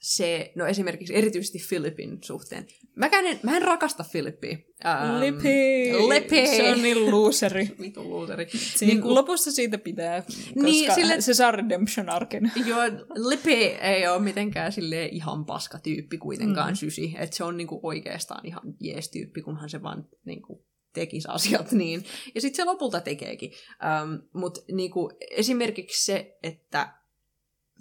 se, 0.07 0.51
no 0.55 0.65
esimerkiksi 0.65 1.15
erityisesti 1.15 1.59
Philippin 1.69 2.17
suhteen. 2.23 2.67
Mäkään 2.95 3.25
en, 3.25 3.39
mä 3.43 3.55
en 3.57 3.61
rakasta 3.61 4.03
Filippiä. 4.03 4.57
Ähm, 4.85 5.19
Lipi! 5.19 5.93
Lipi! 6.09 6.47
Se 6.47 6.69
on 6.71 6.81
niin 6.81 7.11
looseri. 7.11 7.69
Vitu 7.81 8.03
luuseri. 8.03 8.47
Siinä 8.51 8.93
niin, 8.93 9.13
lopussa 9.15 9.51
siitä 9.51 9.77
pitää, 9.77 10.21
koska 10.21 10.41
Niin, 10.55 10.91
sille- 10.91 10.95
sille... 10.95 11.21
se 11.21 11.33
saa 11.33 11.51
redemption 11.51 12.09
arken. 12.09 12.51
Joo, 12.67 12.79
Lipi 13.15 13.53
ei 13.81 14.07
ole 14.07 14.19
mitenkään 14.21 14.71
silleen 14.71 15.09
ihan 15.13 15.45
paska 15.45 15.79
tyyppi 15.79 16.17
kuitenkaan 16.17 16.67
Mm. 16.69 16.71
mm. 16.73 16.75
sysi. 16.75 17.15
Että 17.19 17.35
se 17.35 17.43
on 17.43 17.57
niinku 17.57 17.79
oikeastaan 17.83 18.45
ihan 18.45 18.63
jees 18.79 19.09
tyyppi, 19.11 19.41
kunhan 19.41 19.69
se 19.69 19.81
vaan 19.83 20.07
niinku 20.25 20.65
tekisi 20.93 21.27
asiat 21.31 21.71
niin. 21.81 22.03
Ja 22.35 22.41
sitten 22.41 22.55
se 22.55 22.63
lopulta 22.63 23.01
tekeekin. 23.01 23.51
Um, 23.51 24.19
Mutta 24.33 24.61
niinku, 24.71 25.09
esimerkiksi 25.31 26.05
se, 26.05 26.37
että 26.43 26.93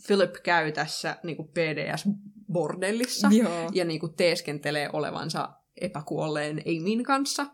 Philip 0.06 0.32
käy 0.42 0.72
tässä 0.72 1.16
niinku 1.22 1.44
PDS-bordellissa 1.54 3.28
Joo. 3.32 3.70
ja 3.74 3.84
niinku 3.84 4.08
teeskentelee 4.08 4.90
olevansa 4.92 5.48
epäkuolleen 5.80 6.62
Amin 6.66 7.04
kanssa, 7.04 7.46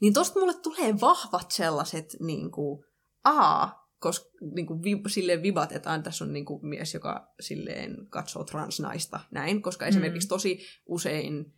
niin 0.00 0.12
tosta 0.12 0.40
mulle 0.40 0.54
tulee 0.54 1.00
vahvat 1.00 1.50
sellaiset 1.50 2.16
niinku, 2.20 2.84
a, 3.24 3.68
koska 3.98 4.28
niinku, 4.54 4.82
vi, 4.82 4.96
silleen 5.08 5.42
vibatetaan, 5.42 6.02
tässä 6.02 6.24
on 6.24 6.32
niinku, 6.32 6.60
mies, 6.62 6.94
joka 6.94 7.34
silleen 7.40 7.96
katsoo 8.10 8.44
transnaista 8.44 9.20
näin, 9.30 9.62
koska 9.62 9.84
Mm. 9.84 9.88
esimerkiksi 9.88 10.28
tosi 10.28 10.58
usein 10.86 11.57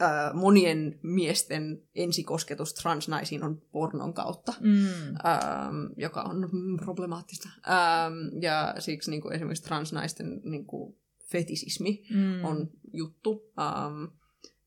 ää, 0.00 0.32
monien 0.32 0.98
miesten 1.02 1.82
ensikosketus 1.94 2.74
transnaisiin 2.74 3.44
on 3.44 3.62
pornon 3.72 4.14
kautta 4.14 4.52
Mm. 4.60 4.86
ähm, 4.86 5.92
joka 5.96 6.22
on 6.22 6.48
problemaattista. 6.84 7.48
Ähm, 7.68 8.42
ja 8.42 8.74
siksi 8.78 9.10
niin 9.10 9.20
kuin, 9.22 9.34
esimerkiksi 9.34 9.64
transnaisten 9.64 10.40
niin 10.44 10.66
kuin, 10.66 10.96
fetisismi 11.30 12.02
Mm. 12.10 12.44
on 12.44 12.70
juttu. 12.92 13.52
Ähm, 13.60 14.04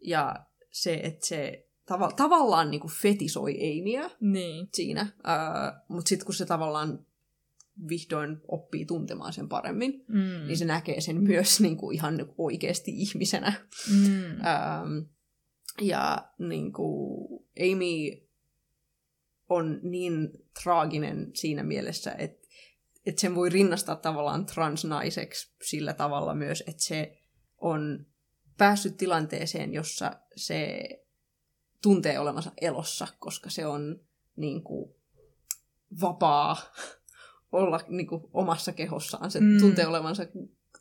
ja 0.01 0.35
se, 0.71 0.99
että 1.03 1.25
se 1.27 1.67
tava- 1.91 2.13
tavallaan 2.15 2.71
niin 2.71 2.81
kuin 2.81 2.91
fetisoi 3.01 3.53
Amyä 3.55 4.09
Niin. 4.21 4.69
siinä, 4.73 5.01
äh, 5.01 5.81
mutta 5.87 6.09
sitten 6.09 6.25
kun 6.25 6.35
se 6.35 6.45
tavallaan 6.45 7.05
vihdoin 7.89 8.37
oppii 8.47 8.85
tuntemaan 8.85 9.33
sen 9.33 9.49
paremmin, 9.49 10.05
Mm. 10.07 10.47
niin 10.47 10.57
se 10.57 10.65
näkee 10.65 11.01
sen 11.01 11.23
myös 11.23 11.61
niin 11.61 11.77
kuin, 11.77 11.95
ihan 11.95 12.25
oikeasti 12.37 12.91
ihmisenä. 12.95 13.53
Mm. 13.91 14.23
Ähm, 14.23 14.97
ja 15.81 16.31
niin 16.37 16.73
kuin, 16.73 17.27
Amy 17.59 18.27
on 19.49 19.79
niin 19.83 20.29
traaginen 20.63 21.31
siinä 21.33 21.63
mielessä, 21.63 22.11
että, 22.17 22.47
että 23.05 23.21
sen 23.21 23.35
voi 23.35 23.49
rinnastaa 23.49 23.95
tavallaan 23.95 24.45
transnaiseksi 24.45 25.53
sillä 25.63 25.93
tavalla 25.93 26.35
myös, 26.35 26.63
että 26.67 26.83
se 26.83 27.17
on 27.57 28.05
päässyt 28.57 28.97
tilanteeseen, 28.97 29.73
jossa 29.73 30.11
se 30.35 30.79
tuntee 31.81 32.19
olevansa 32.19 32.51
elossa, 32.61 33.07
koska 33.19 33.49
se 33.49 33.65
on 33.65 33.99
niin 34.35 34.63
kuin, 34.63 34.95
vapaa 36.01 36.57
olla 37.51 37.79
niin 37.87 38.07
kuin, 38.07 38.23
omassa 38.33 38.73
kehossaan. 38.73 39.31
Se 39.31 39.39
Mm. 39.39 39.45
mm. 39.45 39.59
tuntee 39.59 39.87
olevansa 39.87 40.23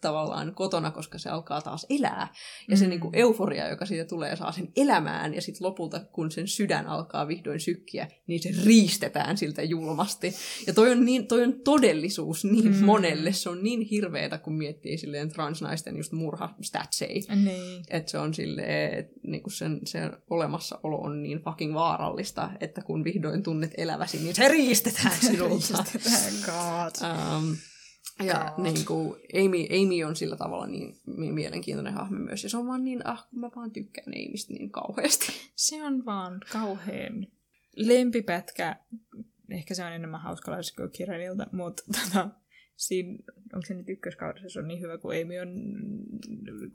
tavallaan 0.00 0.54
kotona, 0.54 0.90
koska 0.90 1.18
se 1.18 1.30
alkaa 1.30 1.60
taas 1.60 1.86
elää. 1.90 2.28
Ja 2.70 2.76
se 2.76 2.84
Mm. 2.84 2.90
niin 2.90 3.00
kuin, 3.00 3.14
euforia, 3.14 3.68
joka 3.68 3.86
siitä 3.86 4.04
tulee, 4.04 4.36
saa 4.36 4.52
sen 4.52 4.68
elämään. 4.76 5.34
Ja 5.34 5.42
sitten 5.42 5.66
lopulta, 5.66 6.00
kun 6.12 6.30
sen 6.30 6.48
sydän 6.48 6.86
alkaa 6.86 7.28
vihdoin 7.28 7.60
sykkiä, 7.60 8.08
niin 8.26 8.42
se 8.42 8.50
riistetään 8.64 9.36
siltä 9.38 9.62
julmasti. 9.62 10.34
Ja 10.66 10.74
toi 10.74 10.90
on, 10.90 11.04
niin, 11.04 11.26
toi 11.26 11.42
on 11.42 11.54
todellisuus 11.64 12.44
niin 12.44 12.76
Mm. 12.76 12.84
monelle. 12.84 13.32
Se 13.32 13.50
on 13.50 13.62
niin 13.62 13.80
hirveetä, 13.80 14.38
kun 14.38 14.54
miettii 14.54 14.98
silleen 14.98 15.32
transnaisten 15.32 15.96
just 15.96 16.12
murha 16.12 16.54
statsei. 16.62 17.22
Niin. 17.44 17.82
Että 17.90 18.10
se 18.10 18.18
on 18.18 18.34
silleen, 18.34 18.94
että 18.98 19.12
niinku 19.26 19.50
sen, 19.50 19.80
sen 19.84 20.12
olemassaolo 20.30 20.96
on 21.00 21.22
niin 21.22 21.38
fucking 21.44 21.74
vaarallista, 21.74 22.50
että 22.60 22.82
kun 22.82 23.04
vihdoin 23.04 23.42
tunnet 23.42 23.72
eläväsi, 23.76 24.18
niin 24.18 24.34
se 24.34 24.48
riistetään 24.48 25.16
sinulta. 25.26 25.84
God. 26.46 27.10
um, 27.38 27.56
ja 28.26 28.54
niin 28.58 28.84
kuin, 28.86 29.16
Amy, 29.34 29.66
Amy 29.82 30.04
on 30.04 30.16
sillä 30.16 30.36
tavalla 30.36 30.66
niin 30.66 30.96
mi- 31.06 31.32
mielenkiintoinen 31.32 31.94
hahmo 31.94 32.18
myös. 32.18 32.42
Ja 32.44 32.50
se 32.50 32.56
on 32.56 32.66
vaan 32.66 32.84
niin, 32.84 33.06
ah, 33.06 33.28
mä 33.32 33.50
vaan 33.56 33.70
tykkään 33.70 34.12
Amystä 34.26 34.52
niin 34.52 34.70
kauheasti. 34.70 35.26
Se 35.56 35.82
on 35.82 36.04
vaan 36.04 36.40
kauhean 36.52 37.26
lempipätkä. 37.76 38.76
Ehkä 39.50 39.74
se 39.74 39.84
on 39.84 39.92
enemmän 39.92 40.20
hauska 40.20 40.52
kuin 40.76 40.90
Kiranilta, 40.90 41.46
mutta 41.52 41.82
tota, 42.04 42.28
siinä, 42.76 43.18
onko 43.54 43.66
se 43.66 43.74
nyt 43.74 43.88
ykköskaudessa, 43.88 44.48
se 44.48 44.58
on 44.58 44.68
niin 44.68 44.80
hyvä, 44.80 44.98
kun 44.98 45.14
Amy 45.22 45.38
on, 45.38 45.48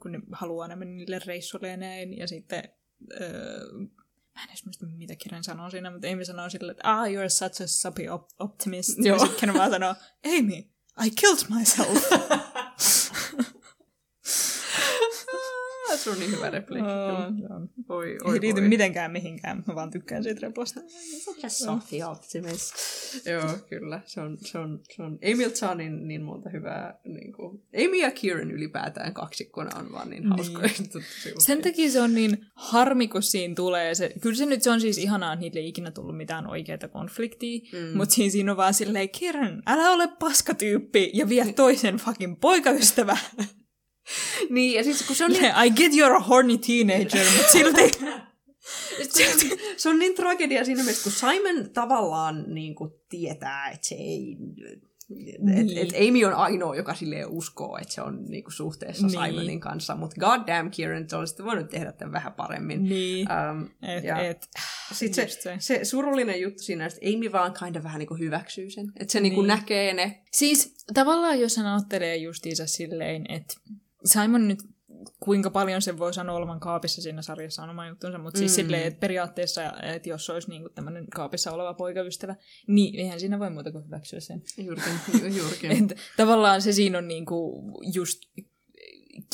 kun 0.02 0.12
ne 0.12 0.20
haluaa 0.32 0.76
mennä 0.76 0.94
niille 0.94 1.20
reissuille 1.26 1.68
ja 1.68 1.76
näin, 1.76 2.18
ja 2.18 2.28
sitten 2.28 2.62
öö, 3.20 3.68
mä 4.34 4.42
en 4.42 4.48
edes 4.48 4.64
muista, 4.64 4.86
mitä 4.86 5.16
Kiran 5.16 5.44
sanoo 5.44 5.70
siinä, 5.70 5.90
mutta 5.90 6.08
Amy 6.08 6.24
sanoo 6.24 6.50
sille, 6.50 6.72
että 6.72 6.92
ah, 6.92 7.06
you're 7.06 7.28
such 7.28 7.62
a 7.62 7.66
soppy 7.66 8.08
op- 8.08 8.30
optimist. 8.38 8.98
Joo. 8.98 9.16
Ja 9.16 9.26
sitten 9.26 9.54
vaan 9.54 9.70
sanoo, 9.70 9.94
Amy, 10.38 10.73
I 10.96 11.08
killed 11.10 11.50
myself. 11.50 12.10
se 16.04 16.10
on 16.10 16.18
niin 16.18 16.30
hyvä 16.30 16.50
repliikki. 16.50 16.90
Oh, 16.90 17.48
se 17.48 17.54
on. 17.54 17.70
Oi, 17.88 18.10
Ei 18.10 18.18
oi, 18.24 18.40
liity 18.40 18.60
oi. 18.60 18.68
mitenkään 18.68 19.12
mihinkään, 19.12 19.64
mä 19.66 19.74
vaan 19.74 19.90
tykkään 19.90 20.22
siitä 20.22 20.40
replasta. 20.42 20.80
Such 21.24 21.44
a 21.46 21.48
softy 21.48 21.96
optimist. 22.02 22.74
Joo, 23.26 23.58
kyllä. 23.68 24.00
Se 24.06 24.20
on, 24.20 24.38
se 24.40 24.58
on, 24.58 24.80
se 24.96 25.02
on. 25.02 25.18
Amyltä 25.32 25.56
saa 25.56 25.74
niin, 25.74 26.08
niin 26.08 26.22
monta 26.22 26.50
hyvää. 26.50 26.98
Niin 27.04 27.32
kuin, 27.32 27.62
Amy 27.84 27.96
ja 27.96 28.10
Kieran 28.10 28.50
ylipäätään 28.50 29.14
kaksikkona 29.14 29.78
on 29.78 29.92
vaan 29.92 30.10
niin 30.10 30.22
Niin. 30.22 30.30
hauskoja. 30.30 30.68
Niin. 30.78 31.04
Sen 31.38 31.62
takia 31.62 31.90
se 31.90 32.00
on 32.00 32.14
niin 32.14 32.46
harmi, 32.54 33.08
kun 33.08 33.22
siinä 33.22 33.54
tulee 33.54 33.94
se, 33.94 34.12
kyllä 34.20 34.36
se 34.36 34.46
nyt 34.46 34.62
se 34.62 34.70
on 34.70 34.80
siis 34.80 34.98
ihanaa, 34.98 35.32
että 35.32 35.40
niille 35.40 35.60
ei 35.60 35.68
ikinä 35.68 35.90
tullut 35.90 36.16
mitään 36.16 36.46
oikeaa 36.46 36.78
konfliktia, 36.92 37.60
mm. 37.72 37.96
Mutta 37.96 38.14
siinä, 38.14 38.30
siinä 38.30 38.50
on 38.50 38.56
vaan 38.56 38.74
silleen, 38.74 39.08
Kiran, 39.08 39.62
älä 39.66 39.90
ole 39.90 40.08
paskatyyppi 40.18 41.10
ja 41.14 41.28
vie 41.28 41.52
toisen 41.52 41.96
fucking 41.96 42.40
poikaystävä. 42.40 43.16
Niin, 44.50 44.72
ja 44.76 44.84
siis 44.84 45.02
kun 45.06 45.16
se 45.16 45.24
on 45.24 45.30
niin, 45.32 45.44
I 45.64 45.70
get 45.70 45.92
you're 45.92 46.16
a 46.16 46.20
horny 46.20 46.58
teenager, 46.58 47.26
mutta 47.36 47.52
silti... 47.52 47.90
se, 49.10 49.24
se 49.76 49.88
on 49.88 49.98
niin 49.98 50.14
tragedia 50.14 50.64
siinä 50.64 50.82
mielessä, 50.82 51.02
kun 51.02 51.12
Simon 51.12 51.70
tavallaan 51.72 52.44
niin 52.54 52.74
kuin, 52.74 52.90
tietää, 53.08 53.70
että 53.70 53.86
se 53.88 53.94
ei... 53.94 54.36
Niin. 55.08 55.78
Et, 55.78 55.88
et 55.94 56.08
Amy 56.08 56.24
on 56.24 56.34
ainoa, 56.34 56.76
joka 56.76 56.94
silleen 56.94 57.28
uskoo, 57.28 57.78
että 57.82 57.94
se 57.94 58.02
on 58.02 58.24
niinku 58.24 58.50
suhteessa 58.50 59.06
Niin. 59.06 59.24
Simonin 59.26 59.60
kanssa, 59.60 59.96
mutta 59.96 60.16
goddamn 60.20 60.70
Kieran, 60.70 61.08
se 61.10 61.16
olisi 61.16 61.44
voinut 61.44 61.68
tehdä 61.68 61.92
tämän 61.92 62.12
vähän 62.12 62.32
paremmin. 62.32 62.84
niin, 62.84 63.26
Um, 63.52 63.68
et, 63.82 64.04
ja- 64.04 64.18
et, 64.18 64.48
Sitten 64.92 65.30
se, 65.30 65.40
se. 65.40 65.56
se 65.60 65.84
surullinen 65.84 66.40
juttu 66.40 66.62
siinä, 66.62 66.86
että 66.86 66.98
Amy 67.16 67.32
vaan 67.32 67.54
kinda 67.64 67.82
vähän 67.82 67.98
niinku 67.98 68.14
hyväksyy 68.14 68.70
sen. 68.70 68.92
Että 69.00 69.12
se 69.12 69.20
niinku 69.20 69.40
Niin. 69.42 69.48
näkee 69.48 69.94
ne. 69.94 70.22
Siis 70.32 70.74
tavallaan 70.94 71.40
jos 71.40 71.56
hän 71.56 71.66
ajattelee 71.66 72.16
justiinsa 72.16 72.66
silleen, 72.66 73.30
että 73.30 73.54
Simon 74.04 74.48
nyt 74.48 74.58
kuinka 75.20 75.50
paljon 75.50 75.82
se 75.82 75.98
voi 75.98 76.14
sanoa 76.14 76.36
olevan 76.36 76.60
kaapissa 76.60 77.02
siinä 77.02 77.22
sarjassa 77.22 77.62
on 77.62 77.70
oma 77.70 77.88
juttunsa, 77.88 78.18
mutta 78.18 78.38
siis 78.38 78.52
Mm. 78.52 78.54
silleen, 78.56 78.86
että 78.86 79.00
periaatteessa, 79.00 79.72
että 79.82 80.08
jos 80.08 80.30
olisi 80.30 80.48
niinku 80.50 80.68
tämmöinen 80.68 81.06
kaapissa 81.06 81.52
oleva 81.52 81.74
poikaystävä, 81.74 82.36
niin 82.66 82.94
eihän 83.00 83.20
siinä 83.20 83.38
voi 83.38 83.50
muuta 83.50 83.72
kuin 83.72 83.84
hyväksyä 83.84 84.20
sen. 84.20 84.42
Juurikin, 84.58 84.92
ju- 85.20 85.26
juurikin. 85.40 85.70
Et 85.92 85.98
tavallaan 86.16 86.62
se 86.62 86.72
siinä 86.72 86.98
on 86.98 87.08
niinku 87.08 87.62
just 87.94 88.20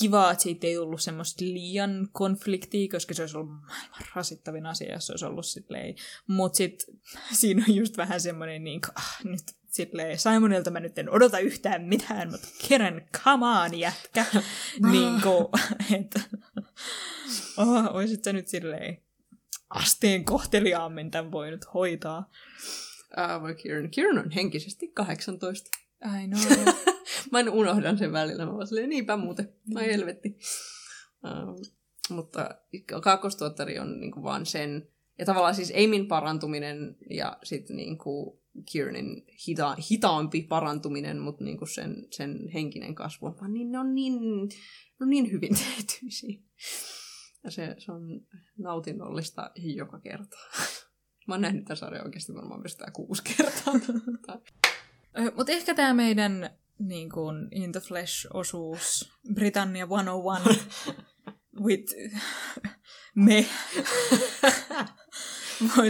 kiva, 0.00 0.30
että 0.30 0.42
siitä 0.42 0.66
ei 0.66 0.74
tullut 0.76 1.02
semmoista 1.02 1.44
liian 1.44 2.08
konfliktia, 2.12 2.88
koska 2.92 3.14
se 3.14 3.22
olisi 3.22 3.36
ollut 3.36 3.50
maailman 3.50 4.08
rasittavin 4.14 4.66
asia, 4.66 4.92
jos 4.92 5.06
se 5.06 5.12
olisi 5.12 5.24
ollut 5.24 5.46
silleen. 5.46 5.94
Mutta 6.26 6.56
sitten 6.56 6.94
siinä 7.32 7.64
on 7.68 7.74
just 7.74 7.96
vähän 7.96 8.20
semmoinen, 8.20 8.64
niin 8.64 8.80
ah, 8.94 9.18
nyt 9.24 9.42
silleen, 9.86 10.18
Simonilta 10.18 10.70
mä 10.70 10.80
nyt 10.80 10.98
en 10.98 11.10
odota 11.10 11.38
yhtään 11.38 11.82
mitään, 11.82 12.30
mutta 12.30 12.48
Keren, 12.68 13.08
come 13.24 13.46
on, 13.46 13.78
jätkä. 13.78 14.24
niin 14.92 15.20
kuin, 15.22 15.46
että 15.96 16.20
oh, 17.56 17.94
oisit 17.94 18.24
sä 18.24 18.32
nyt 18.32 18.48
silleen 18.48 19.02
asteen 19.70 20.24
kohteliaammin 20.24 21.10
tämän 21.10 21.32
voinut 21.32 21.74
hoitaa. 21.74 22.30
Uh, 23.18 23.42
voi 23.42 23.54
Kieran. 23.54 23.90
Kieran 23.90 24.18
on 24.18 24.30
henkisesti 24.30 24.88
18. 24.88 25.70
I 26.04 26.28
know. 26.28 26.74
Mä 27.32 27.40
en 27.40 27.50
unohdan 27.50 27.98
sen 27.98 28.12
välillä. 28.12 28.46
Mä 28.46 28.52
vaan 28.52 28.66
silleen, 28.66 28.88
niinpä 28.88 29.16
muuten. 29.16 29.52
Ai 29.74 29.86
helvetti. 29.86 30.38
Uh, 31.24 31.66
mutta 32.10 32.50
kakkostuottari 33.02 33.78
on 33.78 34.00
niinku 34.00 34.22
vaan 34.22 34.46
sen, 34.46 34.88
ja 35.18 35.26
tavallaan 35.26 35.54
siis 35.54 35.72
Aimin 35.76 36.08
parantuminen 36.08 36.96
ja 37.10 37.38
sitten 37.42 37.76
niinku 37.76 38.40
Kieranin 38.72 39.26
hita, 39.48 39.76
hitaampi 39.90 40.42
parantuminen, 40.42 41.18
mutta 41.18 41.44
niinku 41.44 41.66
sen, 41.66 42.06
sen 42.10 42.48
henkinen 42.54 42.94
kasvu 42.94 43.26
vaan 43.40 43.52
niin, 43.52 43.72
ne 43.72 43.78
on 43.78 43.94
niin, 43.94 44.20
ne 44.20 45.04
on 45.04 45.10
niin 45.10 45.32
hyvin 45.32 45.56
tehtyisiä. 45.64 46.40
Ja 47.44 47.50
se, 47.50 47.74
se 47.78 47.92
on 47.92 48.02
nautinnollista 48.58 49.50
joka 49.56 50.00
kerta. 50.00 50.36
Mä 51.28 51.34
oon 51.34 51.40
nähnyt 51.40 51.64
tämän 51.64 51.76
sarjan 51.76 52.04
oikeasti 52.04 52.34
varmaan 52.34 52.60
myös 52.60 52.76
tää 52.76 52.90
kuusi 52.92 53.22
kertaa. 53.36 53.74
Mutta 55.36 55.52
ehkä 55.52 55.74
tämä 55.74 55.94
meidän 55.94 56.50
niin 56.78 57.10
kuin, 57.10 57.48
In 57.54 57.72
the 57.72 57.80
Flesh-osuus, 57.80 59.12
Britannia 59.34 59.86
101, 59.88 60.60
with 61.60 61.94
me. 63.14 63.46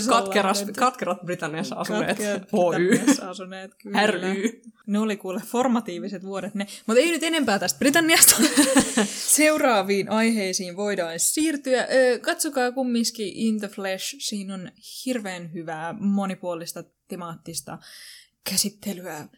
Katkeras, 0.08 0.62
olla, 0.62 0.72
katkerat 0.72 1.18
Britanniassa 1.24 1.74
asuneet. 1.76 2.18
Katkerat. 2.18 2.48
Britanniassa 2.50 3.30
asuneet, 3.30 3.74
kyllä. 3.74 4.06
RY. 4.06 4.62
Ne 4.86 4.98
oli 4.98 5.16
kuule 5.16 5.40
formatiiviset 5.40 6.24
vuodet 6.24 6.54
ne. 6.54 6.66
Mutta 6.86 7.00
ei 7.00 7.10
nyt 7.10 7.22
enempää 7.22 7.58
tästä 7.58 7.78
Britanniasta. 7.78 8.36
Seuraaviin 9.36 10.10
aiheisiin 10.10 10.76
voidaan 10.76 11.20
siirtyä. 11.20 11.88
Ö, 11.92 12.18
katsokaa 12.18 12.72
kumminkin 12.72 13.32
In 13.34 13.58
the 13.58 13.68
Flesh. 13.68 14.16
Siinä 14.18 14.54
on 14.54 14.72
hirveän 15.06 15.52
hyvää 15.52 15.92
monipuolista 15.92 16.84
temaattista 17.08 17.78
käsittelyä 18.50 19.28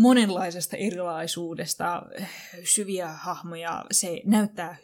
monenlaisesta 0.00 0.76
erilaisuudesta, 0.76 2.02
syviä 2.64 3.08
hahmoja. 3.08 3.84
Se 3.90 4.22
näyttää 4.24 4.76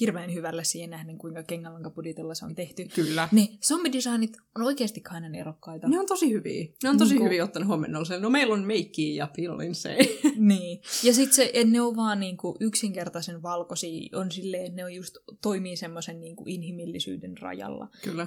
hirveän 0.00 0.34
hyvällä 0.34 0.64
siihen 0.64 0.90
nähden, 0.90 1.18
kuinka 1.18 1.42
Kengalanka-budjetilla 1.42 2.34
se 2.34 2.44
on 2.44 2.54
tehty. 2.54 2.84
Kyllä. 2.94 3.28
Ne 3.32 3.48
zombidesignit 3.66 4.36
on 4.56 4.62
oikeasti 4.62 5.02
aina 5.08 5.38
erokkaita. 5.38 5.88
Ne 5.88 6.00
on 6.00 6.06
tosi 6.06 6.30
hyviä. 6.32 6.68
Ne 6.82 6.88
on 6.88 6.98
tosi 6.98 7.10
Niinku- 7.10 7.24
hyviä 7.24 7.44
ottanut 7.44 7.68
huomioon. 7.68 8.04
No 8.20 8.30
meillä 8.30 8.54
on 8.54 8.64
meikki 8.64 9.16
ja 9.16 9.28
pillinsei. 9.36 10.20
Niin. 10.36 10.80
Ja 11.02 11.14
sitten 11.14 11.34
se, 11.34 11.50
että 11.54 11.72
ne 11.72 11.80
on 11.80 11.96
vaan 11.96 12.20
niinku 12.20 12.56
yksinkertaisen 12.60 13.42
valkoisia, 13.42 14.18
on 14.18 14.32
silleen, 14.32 14.66
että 14.66 14.76
ne 14.76 14.84
on 14.84 14.94
just 14.94 15.16
toimii 15.42 15.76
semmoisen 15.76 16.20
niinku 16.20 16.44
inhimillisyyden 16.46 17.38
rajalla. 17.38 17.88
Kyllä. 18.02 18.26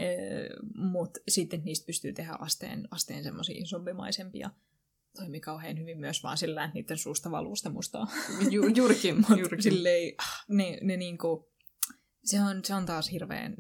Mutta 0.75 1.19
sitten 1.27 1.61
niistä 1.65 1.85
pystyy 1.85 2.13
tehdä 2.13 2.35
asteen, 2.39 2.87
asteen 2.91 3.23
semmoisia 3.23 3.65
zombimaisempia. 3.65 4.49
Toimii 5.15 5.39
kauhean 5.39 5.79
hyvin 5.79 5.99
myös 5.99 6.23
vaan 6.23 6.37
sillä, 6.37 6.63
että 6.63 6.73
niiden 6.73 6.97
suusta 6.97 7.31
valuu 7.31 7.55
sitä 7.55 7.69
mustaa. 7.69 8.07
Ju, 8.49 8.67
juurikin. 8.67 9.25
Juurikin. 9.29 9.63
silleen, 9.63 10.13
ah, 10.17 10.45
ne, 10.49 10.77
ne 10.81 10.97
niinku, 10.97 11.51
se 12.23 12.41
on, 12.41 12.65
se 12.65 12.75
on 12.75 12.85
taas 12.85 13.11
hirveän, 13.11 13.55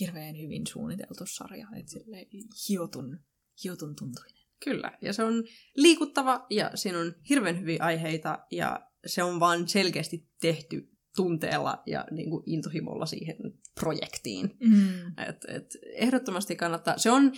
hirveän 0.00 0.38
hyvin 0.38 0.66
suunniteltu 0.66 1.24
sarja. 1.26 1.68
Että 1.76 1.92
silleen 1.92 2.26
hiotun, 2.68 3.18
hiotun 3.64 3.96
tuntuinen. 3.96 4.38
Kyllä. 4.64 4.98
Ja 5.02 5.12
se 5.12 5.22
on 5.22 5.44
liikuttava 5.76 6.46
ja 6.50 6.70
siinä 6.74 6.98
on 6.98 7.14
hirveän 7.28 7.60
hyviä 7.60 7.78
aiheita 7.80 8.38
ja 8.50 8.88
se 9.06 9.22
on 9.22 9.40
vaan 9.40 9.68
selkeästi 9.68 10.28
tehty 10.40 10.98
tunteella 11.16 11.82
ja 11.86 12.06
niin 12.10 12.30
kuin 12.30 12.42
intohimolla 12.46 13.06
siihen 13.06 13.36
projektiin. 13.80 14.56
Mm. 14.60 15.08
Et, 15.08 15.44
et, 15.48 15.76
ehdottomasti 15.94 16.56
kannattaa. 16.56 16.98
Se 16.98 17.10
on, 17.10 17.32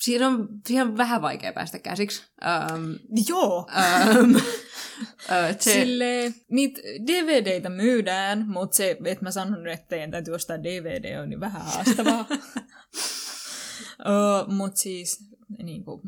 siinä 0.00 0.28
on, 0.28 0.48
siihen 0.66 0.86
on 0.86 0.96
vähän 0.96 1.22
vaikea 1.22 1.52
päästä 1.52 1.78
käsiksi. 1.78 2.24
Ähm, 2.46 2.92
Joo. 3.28 3.66
äh, 3.76 5.48
et 5.50 5.60
Se... 5.60 5.72
Sille, 5.72 6.34
niitä 6.50 6.80
DVDitä 6.82 7.68
myydään, 7.68 8.44
mutta 8.48 8.76
se, 8.76 8.96
että 9.04 9.24
mä 9.24 9.30
sanon 9.30 9.62
nyt, 9.62 9.72
että 9.72 9.88
teidän 9.88 10.10
täytyy 10.10 10.34
ostaa 10.34 10.62
DVD, 10.62 11.18
on 11.22 11.28
niin 11.28 11.40
vähän 11.40 11.62
haastavaa. 11.62 12.26
uh, 14.06 14.52
mutta 14.54 14.76
siis 14.76 15.35
niin 15.62 15.84
kuin, 15.84 16.00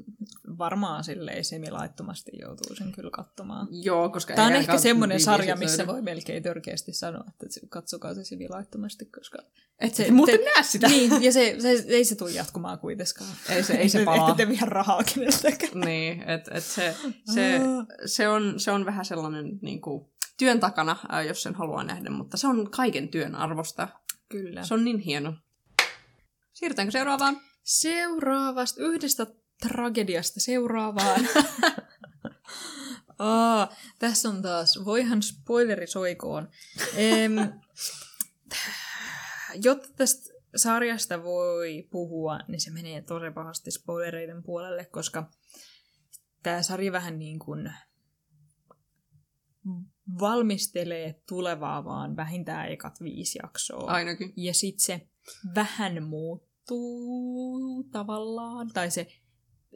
varmaan 0.59 1.05
silleen 1.05 1.45
semilaittomasti 1.45 2.31
joutuu 2.41 2.77
sen 2.77 2.93
kyllä 2.93 3.11
katsomaan. 3.11 3.69
joo, 3.71 4.09
koska 4.09 4.35
Tämä 4.35 4.47
on 4.49 4.55
ehkä 4.55 4.79
semmoinen 4.79 5.21
sarja, 5.21 5.57
missä 5.57 5.79
löydy. 5.79 5.93
voi 5.93 6.03
melkein 6.03 6.43
törkeästi 6.43 6.93
sanoa, 6.93 7.25
että 7.29 7.47
katsokaa 7.69 8.15
se 8.15 8.25
semilaittomasti, 8.25 9.07
koska... 9.07 9.39
Et 9.81 9.95
se- 9.95 10.11
muuten 10.11 10.39
te- 10.39 10.45
näe 10.45 10.63
sitä. 10.63 10.89
Niin, 10.89 11.23
ja 11.23 11.33
se, 11.33 11.57
se, 11.59 11.85
ei 11.89 12.05
se 12.05 12.15
tule 12.17 12.31
jatkumaan 12.31 12.79
kuitenkaan. 12.79 13.31
Ei 13.49 13.63
se, 13.63 13.75
ei 13.75 13.89
se 13.89 14.05
palaa. 14.05 14.31
Ette 14.31 14.43
te 14.45 14.49
vielä 14.49 14.67
rahaa 14.67 15.03
keneltäkään. 15.15 15.81
Niin, 15.85 16.23
että 16.23 16.51
et 16.55 16.65
se, 16.65 16.97
se, 17.35 17.61
se, 18.07 18.29
on, 18.29 18.61
se 18.61 18.71
on 18.71 18.85
vähän 18.87 19.05
sellainen 19.05 19.59
niin 19.63 19.81
kuin, 19.81 20.07
työn 20.39 20.61
takana, 20.61 20.97
jos 21.29 21.43
sen 21.43 21.55
haluaa 21.55 21.85
nähdä, 21.85 22.11
mutta 22.11 22.37
se 22.37 22.47
on 22.47 22.71
kaiken 22.71 23.09
työn 23.09 23.35
arvosta. 23.35 23.89
Kyllä. 24.29 24.65
Se 24.65 24.75
on 24.75 24.85
niin 24.85 24.99
hieno. 24.99 25.35
Siirrytäänkö 26.53 26.93
seuraavaan? 26.93 27.41
Seuraavasta 27.69 28.83
yhdestä 28.83 29.27
tragediasta 29.63 30.41
seuraavaan. 30.41 31.29
Aa, 33.19 33.73
tässä 33.99 34.29
on 34.29 34.43
taas, 34.43 34.85
voihan 34.85 35.23
spoileri 35.23 35.87
soikoon. 35.87 36.49
Em, 36.97 37.33
jotta 39.63 39.89
tästä 39.97 40.33
sarjasta 40.57 41.23
voi 41.23 41.89
puhua, 41.91 42.39
niin 42.49 42.61
se 42.61 42.71
menee 42.71 43.03
tosi 43.03 43.31
pahasti 43.35 43.71
spoilereiden 43.71 44.43
puolelle, 44.43 44.85
koska 44.85 45.31
tämä 46.43 46.63
sarja 46.63 46.93
vähän 46.93 47.19
niin 47.19 47.39
kuin 47.39 47.73
valmistelee 50.21 51.23
tulevaa 51.29 51.85
vaan 51.85 52.17
vähintään 52.17 52.69
ekat 52.69 53.01
viisi 53.01 53.39
jaksoa. 53.43 53.91
Ainakin. 53.91 54.33
Ja 54.37 54.55
sitten 54.55 54.85
se 54.85 55.09
vähän 55.55 56.03
muuttuu 56.75 57.85
tavallaan, 57.93 58.71
tai 58.75 58.91
se, 58.91 59.07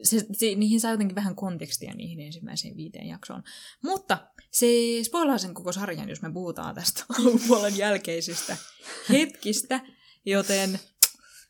se, 0.03 0.25
se, 0.31 0.55
niihin 0.55 0.79
saa 0.79 0.91
jotenkin 0.91 1.15
vähän 1.15 1.35
kontekstia 1.35 1.93
niihin 1.93 2.19
ensimmäiseen 2.19 2.77
viiteen 2.77 3.07
jaksoon. 3.07 3.43
Mutta 3.83 4.17
se 4.51 4.67
spoilaa 5.03 5.37
sen 5.37 5.53
koko 5.53 5.71
sarjan, 5.71 6.09
jos 6.09 6.21
me 6.21 6.31
puhutaan 6.33 6.75
tästä 6.75 7.05
alkupuolen 7.19 7.77
jälkeisistä 7.77 8.57
hetkistä, 9.09 9.81
joten 10.25 10.79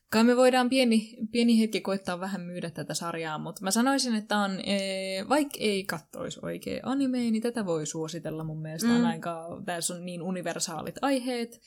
kai 0.10 0.24
me 0.24 0.38
voidaan 0.38 0.70
pieni, 0.70 1.18
pieni 1.32 1.60
hetki 1.60 1.82
koittaa 1.82 2.20
vähän 2.20 2.42
myydä 2.42 2.70
tätä 2.70 2.94
sarjaa, 2.94 3.38
mutta 3.38 3.64
mä 3.64 3.72
sanoisin, 3.72 4.16
että 4.16 4.38
on, 4.38 4.60
ee, 4.66 5.30
vaikka 5.30 5.58
ei 5.60 5.84
kattoisi 5.84 6.40
oikein 6.42 6.80
anime, 6.84 7.18
niin 7.18 7.42
tätä 7.42 7.66
voi 7.66 7.86
suositella 7.86 8.44
mun 8.44 8.62
mielestä. 8.62 8.88
Mm. 8.88 8.96
On 8.96 9.06
aika, 9.06 9.62
tässä 9.66 9.94
on 9.94 10.06
niin 10.06 10.22
universaalit 10.22 10.96
aiheet, 11.02 11.62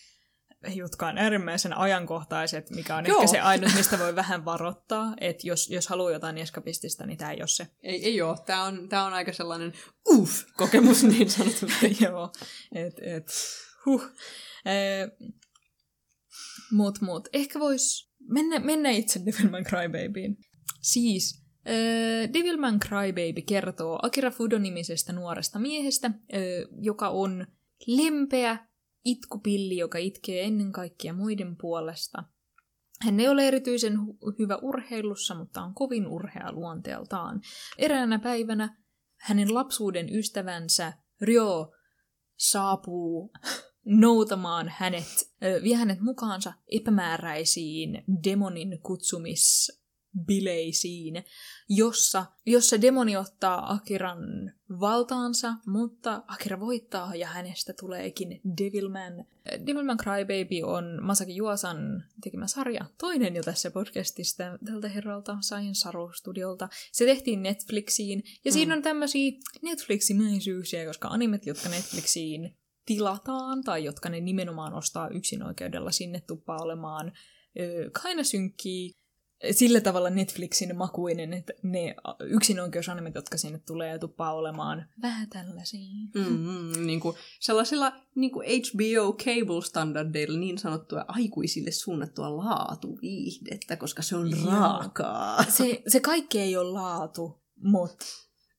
jotka 0.75 1.07
on 1.07 1.19
äärimmäisen 1.19 1.79
ajankohtaiset, 1.79 2.71
mikä 2.71 2.97
on 2.97 3.07
Joo. 3.07 3.17
ehkä 3.17 3.31
se 3.31 3.41
ainut, 3.41 3.75
mistä 3.75 3.99
voi 3.99 4.17
vähän 4.17 4.45
varoittaa, 4.45 5.15
että 5.21 5.47
jos, 5.47 5.71
jos 5.71 5.89
haluaa 5.89 6.11
jotain 6.11 6.39
eskapistista, 6.39 7.07
niin 7.07 7.19
tämä 7.19 7.33
ei 7.33 7.41
ole 7.41 7.49
se. 7.49 7.67
Ei, 7.83 8.05
ei 8.05 8.23
oo. 8.23 8.37
Tää 8.47 8.63
on, 8.63 8.89
tää 8.89 9.05
on 9.05 9.13
aika 9.13 9.33
sellainen 9.33 9.73
uff 10.09 10.43
kokemus 10.57 11.05
niin 11.19 11.31
sanotusti. 11.31 11.97
Joo, 12.05 12.33
et, 12.75 12.95
et, 13.03 13.27
huh. 13.87 14.11
Eh, 14.65 15.31
mut, 16.73 17.01
mut, 17.01 17.29
ehkä 17.33 17.61
vois 17.61 18.13
mennä, 18.29 18.59
mennä 18.59 18.91
itse 18.91 19.21
Devilman 19.27 19.65
Crybabyin. 19.65 20.37
Siis, 20.83 21.45
äh, 21.69 22.33
Devilman 22.33 22.81
Crybaby 22.81 23.43
kertoo 23.43 23.99
Akira 24.03 24.31
Fudo-nimisestä 24.31 25.13
nuoresta 25.13 25.59
miehestä, 25.59 26.07
äh, 26.07 26.41
joka 26.81 27.09
on 27.09 27.47
lempeä 27.87 28.66
itkupilli, 29.07 29.77
joka 29.77 29.99
itkee 29.99 30.45
ennen 30.45 30.73
kaikkea 30.73 31.13
muiden 31.13 31.57
puolesta. 31.57 32.25
Hän 33.01 33.21
ei 33.21 33.29
ole 33.29 33.49
erityisen 33.49 33.93
hu- 33.93 34.35
hyvä 34.39 34.57
urheilussa, 34.63 35.35
mutta 35.35 35.63
on 35.63 35.75
kovin 35.75 36.07
urhea 36.07 36.53
luonteeltaan. 36.53 37.41
Eräänä 37.79 38.19
päivänä 38.19 38.83
hänen 39.21 39.55
lapsuuden 39.55 40.15
ystävänsä 40.15 40.93
Ryo 41.21 41.73
saapuu 42.37 43.33
noutamaan 43.85 44.73
hänet, 44.77 45.33
vie 45.63 45.77
hänet 45.77 46.01
mukaansa 46.01 46.53
epämääräisiin 46.73 48.05
demonin 48.25 48.79
kutsumisbileisiin, 50.17 51.25
jossa, 51.69 52.27
jossa 52.47 52.83
demoni 52.83 53.17
ottaa 53.17 53.73
Akiran 53.73 54.53
valtaansa, 54.81 55.55
mutta 55.67 56.23
Akira 56.29 56.61
voittaa 56.61 57.15
ja 57.15 57.27
hänestä 57.27 57.73
tuleekin 57.81 58.41
Devilman. 58.59 59.25
Devilman 59.67 59.97
Crybaby 59.97 60.63
on 60.63 60.85
Masaki 61.03 61.37
Juosan 61.37 62.05
tekemä 62.25 62.47
sarja. 62.47 62.85
Toinen 62.99 63.37
jo 63.37 63.43
tässä 63.43 63.71
podcastista 63.71 64.45
tältä 64.65 64.89
herralta 64.89 65.39
Science 65.41 65.81
Saru 65.81 66.13
Studiolta. 66.13 66.69
Se 66.93 67.05
tehtiin 67.05 67.43
Netflixiin 67.43 68.23
ja 68.45 68.51
mm. 68.51 68.53
siinä 68.53 68.75
on 68.75 68.83
tämmöisiä 68.83 69.33
Netfliximäisyyksiä, 69.63 70.87
koska 70.87 71.09
animet, 71.09 71.47
jotka 71.47 71.69
Netflixiin 71.69 72.57
tilataan 72.87 73.65
tai 73.65 73.85
jotka 73.85 74.09
ne 74.09 74.21
nimenomaan 74.21 74.75
ostaa 74.75 75.09
yksinoikeudella 75.09 75.91
sinne 75.91 76.21
tuppaa 76.21 76.59
olemaan 76.63 77.13
kaina 78.03 78.25
synkkiä 78.25 78.91
sillä 79.51 79.81
tavalla 79.81 80.11
Netflixin 80.11 80.77
makuinen, 80.77 81.33
että 81.33 81.53
ne 81.63 81.95
yksinoikeusanimet, 82.21 83.15
jotka 83.15 83.37
sinne 83.37 83.59
tulee, 83.67 83.99
tuppaa 83.99 84.33
olemaan 84.33 84.87
vähän 85.03 85.29
tällaisia. 85.29 85.91
Mm-hmm, 86.15 86.87
niin 86.87 87.01
kuin 87.01 87.17
sellaisilla 87.41 87.93
niin 88.15 88.31
kuin 88.31 88.47
HBO 88.47 89.13
cable-standardeilla 89.13 90.39
niin 90.39 90.59
sanottua 90.59 91.05
aikuisille 91.09 91.71
suunnattua 91.71 92.37
laatuviihdettä, 92.37 93.77
koska 93.77 94.03
se 94.03 94.17
on 94.17 94.31
raakaa. 94.47 95.45
Se, 95.49 95.83
se 95.89 96.01
kaikki 96.01 96.41
ei 96.41 96.57
ole 96.57 96.71
laatu, 96.71 97.43
mutta 97.63 98.07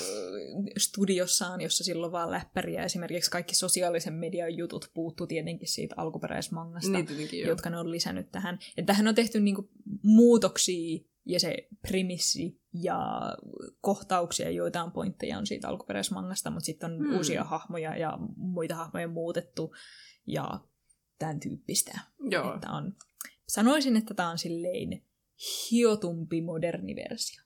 studiossaan, 0.77 1.61
jossa 1.61 1.83
silloin 1.83 2.11
vaan 2.11 2.31
läppäriä. 2.31 2.83
Esimerkiksi 2.83 3.31
kaikki 3.31 3.55
sosiaalisen 3.55 4.13
median 4.13 4.57
jutut 4.57 4.91
puuttu 4.93 5.27
tietenkin 5.27 5.67
siitä 5.67 5.95
alkuperäismangasta 5.97 6.91
Niin 6.91 7.47
jotka 7.47 7.69
ne 7.69 7.79
on 7.79 7.91
lisännyt 7.91 8.31
tähän. 8.31 8.59
Ja 8.77 8.83
tähän 8.83 9.07
on 9.07 9.15
tehty 9.15 9.39
niinku 9.39 9.69
muutoksia 10.03 10.99
ja 11.25 11.39
se 11.39 11.67
premissi 11.81 12.61
ja 12.73 13.21
kohtauksia, 13.81 14.49
joita 14.49 14.83
on 14.83 14.91
pointteja 14.91 15.37
on 15.37 15.47
siitä 15.47 15.67
alkuperäismangasta, 15.67 16.49
mutta 16.49 16.65
sitten 16.65 16.91
on 16.91 16.97
hmm. 16.97 17.17
uusia 17.17 17.43
hahmoja 17.43 17.97
ja 17.97 18.17
muita 18.35 18.75
hahmoja 18.75 19.07
muutettu 19.07 19.75
ja 20.27 20.59
tämän 21.19 21.39
tyyppistä. 21.39 21.99
Joo. 22.29 22.55
Että 22.55 22.71
on, 22.71 22.95
sanoisin, 23.53 23.95
että 23.97 24.13
tämä 24.13 24.29
on 24.29 24.37
silleen 24.37 25.01
hiotumpi 25.71 26.41
moderni 26.41 26.95
versio. 26.95 27.43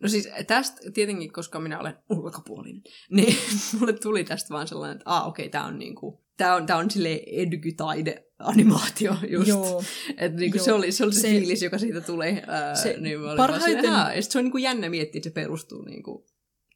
No 0.00 0.08
siis 0.08 0.28
tästä 0.46 0.80
tietenkin, 0.94 1.32
koska 1.32 1.60
minä 1.60 1.78
olen 1.80 1.94
ulkopuolinen, 2.10 2.82
niin 3.10 3.36
mulle 3.78 3.92
tuli 3.92 4.24
tästä 4.24 4.48
vaan 4.50 4.68
sellainen, 4.68 4.96
että 4.96 5.10
aa 5.10 5.24
okei, 5.26 5.48
tää 5.48 5.64
on 5.64 5.78
niinku, 5.78 6.24
tää 6.36 6.54
on, 6.54 6.66
tää 6.66 6.76
on 6.76 6.90
silleen 6.90 7.20
edgy-taide-animaatio 7.26 9.14
just. 9.30 9.48
Joo, 9.48 9.82
Että 10.16 10.38
niinku 10.38 10.56
Joo. 10.56 10.64
se, 10.64 10.72
oli, 10.72 10.92
se 10.92 11.04
oli 11.04 11.12
se, 11.14 11.20
Se- 11.20 11.28
fiilis, 11.28 11.62
joka 11.62 11.78
siitä 11.78 12.00
tulee. 12.00 12.42
Ää, 12.46 12.74
Se 12.74 12.96
niin 13.00 13.18
parhaiten- 13.36 13.84
ja 14.16 14.22
se 14.22 14.38
on 14.38 14.44
niinku 14.44 14.58
jännä 14.58 14.90
miettiä, 14.90 15.18
että 15.18 15.28
se 15.28 15.32
perustuu 15.34 15.82
niinku 15.82 16.26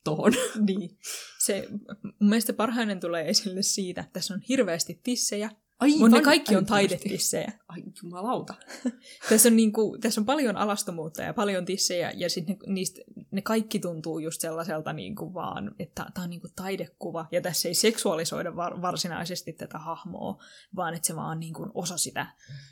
tohon. 0.04 0.32
niin. 0.66 0.98
Se, 1.44 1.68
mun 2.02 2.28
mielestä 2.28 2.52
parhainen 2.52 3.00
tulee 3.00 3.28
esille 3.28 3.62
siitä, 3.62 4.00
että 4.00 4.12
tässä 4.12 4.34
on 4.34 4.40
hirveästi 4.48 5.00
tissejä, 5.02 5.50
Ai, 5.82 5.98
mutta 5.98 6.16
ne 6.16 6.22
kaikki 6.22 6.56
on 6.56 6.62
ai, 6.62 6.68
taidetissejä. 6.68 7.52
Ai 7.68 7.82
jumalauta. 8.02 8.54
Tässä 9.28 9.48
on, 9.48 9.56
niinku, 9.56 9.96
tässä 10.00 10.20
on 10.20 10.24
paljon 10.24 10.56
alastomuutta 10.56 11.22
ja 11.22 11.34
paljon 11.34 11.64
tissejä, 11.64 12.12
ja 12.14 12.30
sitten 12.30 12.56
ne, 12.66 12.72
niistä, 12.72 13.00
ne 13.30 13.42
kaikki 13.42 13.78
tuntuu 13.78 14.18
just 14.18 14.40
sellaiselta 14.40 14.92
niinku 14.92 15.34
vaan, 15.34 15.74
että 15.78 16.06
tämä 16.14 16.24
on 16.24 16.30
niinku 16.30 16.48
taidekuva, 16.56 17.26
ja 17.32 17.40
tässä 17.40 17.68
ei 17.68 17.74
seksuaalisoida 17.74 18.56
var, 18.56 18.82
varsinaisesti 18.82 19.52
tätä 19.52 19.78
hahmoa, 19.78 20.42
vaan 20.76 20.94
että 20.94 21.06
se 21.06 21.16
vaan 21.16 21.30
on 21.30 21.40
niinku 21.40 21.70
osa 21.74 21.96
sitä 21.96 22.26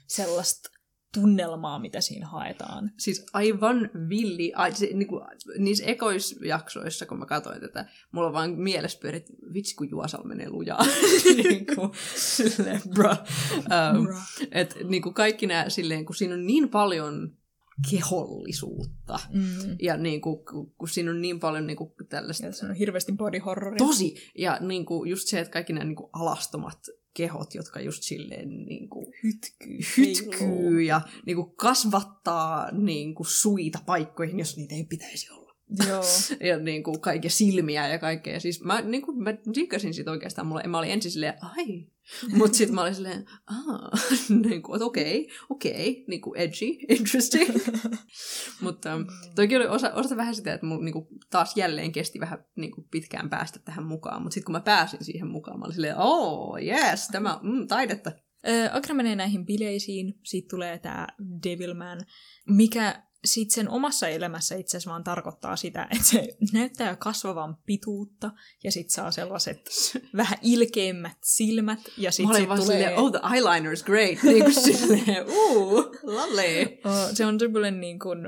sellaista 0.07 0.80
tunnelmaa, 1.15 1.79
mitä 1.79 2.01
siinä 2.01 2.27
haetaan. 2.27 2.91
Siis 2.99 3.27
aivan 3.33 3.91
villi. 4.09 4.53
Ai, 4.55 4.75
se, 4.75 4.89
niinku, 4.93 5.21
niissä 5.59 5.85
ekoisjaksoissa, 5.85 7.07
kun 7.07 7.19
mä 7.19 7.27
katsoin 7.27 7.61
tätä, 7.61 7.87
mulla 8.13 8.27
on 8.27 8.33
vaan 8.33 8.51
mielessä 8.51 8.99
pyörit, 9.03 9.27
vitsi 9.55 9.77
kun 9.77 9.91
Juosal 9.91 10.25
menee 10.25 10.51
lujaa. 10.51 10.85
niinku, 11.49 11.95
silleen, 12.17 12.81
bro. 12.95 13.11
Um, 13.11 14.05
Bra. 14.05 14.17
et, 14.53 14.77
niinku, 14.89 15.13
kaikki 15.13 15.47
nämä 15.47 15.69
silleen, 15.69 16.05
kun 16.05 16.15
siinä 16.15 16.35
on 16.35 16.47
niin 16.47 16.69
paljon 16.69 17.33
kehollisuutta. 17.91 19.19
Mm. 19.33 19.77
Ja 19.83 19.97
niinku, 19.97 20.37
kun, 20.37 20.73
kun 20.79 20.89
siinä 20.89 21.11
on 21.11 21.23
niin 21.23 21.41
paljon 21.41 21.67
niinku, 21.67 21.95
tällaista... 22.09 22.47
Ja 22.47 22.53
se 22.53 22.67
on 22.67 22.75
hirveästi 22.75 23.13
body 23.13 23.39
horroria. 23.39 23.79
Tosi! 23.79 24.15
Ja 24.39 24.59
niinku, 24.61 25.05
just 25.05 25.29
se, 25.29 25.41
että 25.41 25.53
kaikki 25.53 25.73
nämä 25.73 25.85
niinku, 25.85 26.11
alastomat 26.13 26.79
kehot, 27.15 27.55
jotka 27.55 27.81
just 27.81 28.03
silleen 28.03 28.65
niinku, 28.65 29.13
hytkyy. 29.23 29.79
hytkyy 29.97 30.83
ja 30.83 31.01
niinku, 31.27 31.45
kasvattaa 31.45 32.71
niinku, 32.73 33.25
suita 33.25 33.79
paikkoihin, 33.87 34.39
jos 34.39 34.57
niitä 34.57 34.75
ei 34.75 34.85
pitäisi 34.85 35.31
olla. 35.31 35.50
Joo. 35.89 36.03
Ja 36.49 36.59
niinku, 36.59 36.99
kaikkia 36.99 37.31
silmiä 37.31 37.89
ja 37.89 37.99
kaikkea. 37.99 38.41
Siis 38.41 38.65
mä, 38.65 38.81
niinku, 38.81 39.13
mä 39.13 39.35
dikkasin 39.55 39.95
siitä 39.95 40.11
oikeastaan. 40.11 40.47
Mulla, 40.47 40.63
mä 40.69 40.79
olin 40.79 40.91
ensin 40.91 41.11
silleen, 41.11 41.35
ai. 41.41 41.87
Mutta 42.39 42.57
sitten 42.57 42.75
mä 42.75 42.83
olin 42.83 42.95
silleen, 42.95 43.25
aa, 43.47 43.91
niinku, 44.49 44.75
että 44.75 44.85
okei, 44.85 45.29
okei, 45.51 46.05
niinku 46.09 46.35
edgy, 46.35 46.67
interesting. 46.89 47.51
Mutta 48.61 48.97
um, 48.97 49.07
toki 49.35 49.57
oli 49.57 49.67
osa, 49.67 49.93
osa 49.95 50.17
vähän 50.17 50.35
sitä, 50.35 50.55
että 50.55 50.67
mulla 50.67 50.85
niinku, 50.85 51.09
taas 51.31 51.57
jälleen 51.57 51.93
kesti 51.93 52.21
vähän 52.21 52.45
niinku, 52.57 52.87
pitkään 52.91 53.31
päästä 53.31 53.59
tähän 53.65 53.87
mukaan. 53.87 54.23
Mutta 54.23 54.35
sitten 54.35 54.47
kun 54.47 54.53
mä 54.53 54.61
pääsin 54.61 55.05
siihen 55.05 55.29
mukaan, 55.29 55.59
mä 55.59 55.65
olin 55.65 55.75
silleen, 55.75 55.97
oh, 55.99 56.59
yes, 56.63 57.09
tämä 57.13 57.41
mm, 57.43 57.67
taidetta. 57.67 58.13
Ö, 58.49 58.71
Akra 58.73 58.95
menee 58.95 59.17
näihin 59.17 59.47
bileisiin, 59.47 60.15
siitä 60.25 60.49
tulee 60.51 60.79
tämä 60.79 61.07
Devilman, 61.45 62.01
mikä 62.49 63.03
sitten 63.25 63.55
sen 63.55 63.69
omassa 63.69 64.09
elämässä 64.09 64.55
itse 64.55 64.77
asiassa 64.77 64.91
vaan 64.91 65.05
tarkoittaa 65.05 65.57
sitä, 65.57 65.89
että 65.91 66.05
se 66.05 66.29
näyttää 66.53 66.97
kasvavan 66.97 67.57
pituutta 67.67 68.31
ja 68.65 68.73
sitten 68.73 68.95
saa 68.95 69.11
sellaiset 69.11 69.71
vähän 70.17 70.39
ilkeämmät 70.43 71.19
silmät 71.23 71.81
ja 71.97 72.09
Mä 72.09 72.11
sitten 72.11 72.31
olin 72.31 72.41
sit 72.41 72.49
vaan 72.49 72.61
tulee... 72.61 72.79
silleen, 72.79 72.99
oh, 72.99 73.11
the 73.11 73.21
eyeliner 73.35 73.73
is 73.73 73.83
great. 73.83 74.23
Niin 74.31 74.45
kuin 74.45 74.55
silleen, 74.55 75.27
uu, 75.29 75.97
lovely. 76.03 76.79
Se 77.15 77.27
on 77.27 77.41
semmoinen 77.41 77.81
niin 77.81 77.99
kuin 77.99 78.19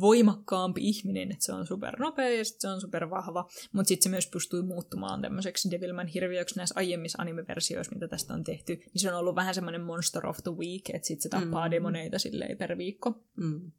voimakkaampi 0.00 0.88
ihminen, 0.88 1.32
että 1.32 1.44
se 1.44 1.52
on 1.52 1.66
supernopea 1.66 2.28
ja 2.28 2.44
sit 2.44 2.60
se 2.60 2.68
on 2.68 2.80
supervahva, 2.80 3.48
mutta 3.72 3.88
sitten 3.88 4.02
se 4.02 4.08
myös 4.08 4.26
pystyy 4.26 4.62
muuttumaan 4.62 5.22
tämmöiseksi 5.22 5.70
Devilman 5.70 6.06
hirviöksi 6.06 6.56
näissä 6.56 6.74
aiemmissa 6.78 7.22
anime-versioissa, 7.22 7.94
mitä 7.94 8.08
tästä 8.08 8.34
on 8.34 8.44
tehty. 8.44 8.74
Niin 8.76 9.00
se 9.00 9.12
on 9.12 9.18
ollut 9.18 9.34
vähän 9.34 9.54
semmoinen 9.54 9.80
monster 9.80 10.26
of 10.26 10.38
the 10.42 10.50
week, 10.50 10.90
että 10.90 11.08
sitten 11.08 11.22
se 11.22 11.28
tappaa 11.28 11.68
mm. 11.68 11.70
demoneita 11.70 12.18
silleen 12.18 12.58
per 12.58 12.78
viikko. 12.78 13.24
Mm. 13.36 13.72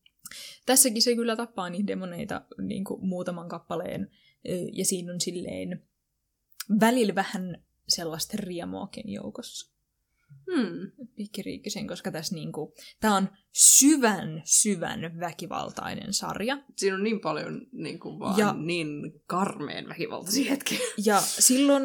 Tässäkin 0.65 1.01
se 1.01 1.15
kyllä 1.15 1.35
tappaa 1.35 1.69
niitä 1.69 1.87
demoneita 1.87 2.41
niin 2.61 2.83
kuin 2.83 3.07
muutaman 3.07 3.49
kappaleen, 3.49 4.11
ja 4.73 4.85
siinä 4.85 5.13
on 5.13 5.21
silleen 5.21 5.87
välillä 6.79 7.15
vähän 7.15 7.63
sellaista 7.87 8.37
riemuakin 8.39 9.11
joukossa. 9.13 9.77
Hmm. 10.55 11.07
Pikkiriikkisen, 11.15 11.87
koska 11.87 12.11
tässä 12.11 12.35
niinku, 12.35 12.73
tää 12.99 13.15
on 13.15 13.29
syvän, 13.51 14.41
syvän 14.45 15.19
väkivaltainen 15.19 16.13
sarja. 16.13 16.57
Siinä 16.75 16.95
on 16.95 17.03
niin 17.03 17.19
paljon 17.19 17.67
niin 17.71 17.99
kuin 17.99 18.19
vaan 18.19 18.39
ja... 18.39 18.53
niin 18.53 18.87
karmeen 19.25 19.89
väkivaltaisia 19.89 20.49
hetkiä. 20.49 20.79
Ja 21.05 21.21
silloin 21.21 21.83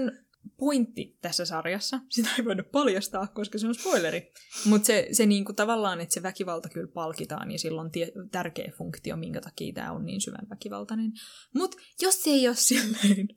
pointti 0.57 1.19
tässä 1.21 1.45
sarjassa, 1.45 2.01
sitä 2.09 2.29
ei 2.39 2.45
voida 2.45 2.65
paljastaa, 2.73 3.27
koska 3.27 3.59
se 3.59 3.67
on 3.67 3.75
spoileri, 3.75 4.33
mutta 4.65 4.87
se, 4.87 5.09
se 5.13 5.27
niinku 5.27 5.53
tavallaan, 5.53 6.01
että 6.01 6.15
se 6.15 6.23
väkivalta 6.23 6.69
kyllä 6.69 6.89
palkitaan 6.95 7.51
ja 7.51 7.59
sillä 7.59 7.81
on 7.81 7.91
tie, 7.91 8.13
tärkeä 8.31 8.73
funktio, 8.79 9.17
minkä 9.17 9.41
takia 9.41 9.73
tämä 9.73 9.93
on 9.93 10.05
niin 10.05 10.21
syvän 10.21 10.47
väkivaltainen. 10.51 11.13
Mutta 11.55 11.77
jos 12.03 12.23
se 12.23 12.31
ei 12.31 12.49
ole 12.49 12.57
silleen 12.57 13.29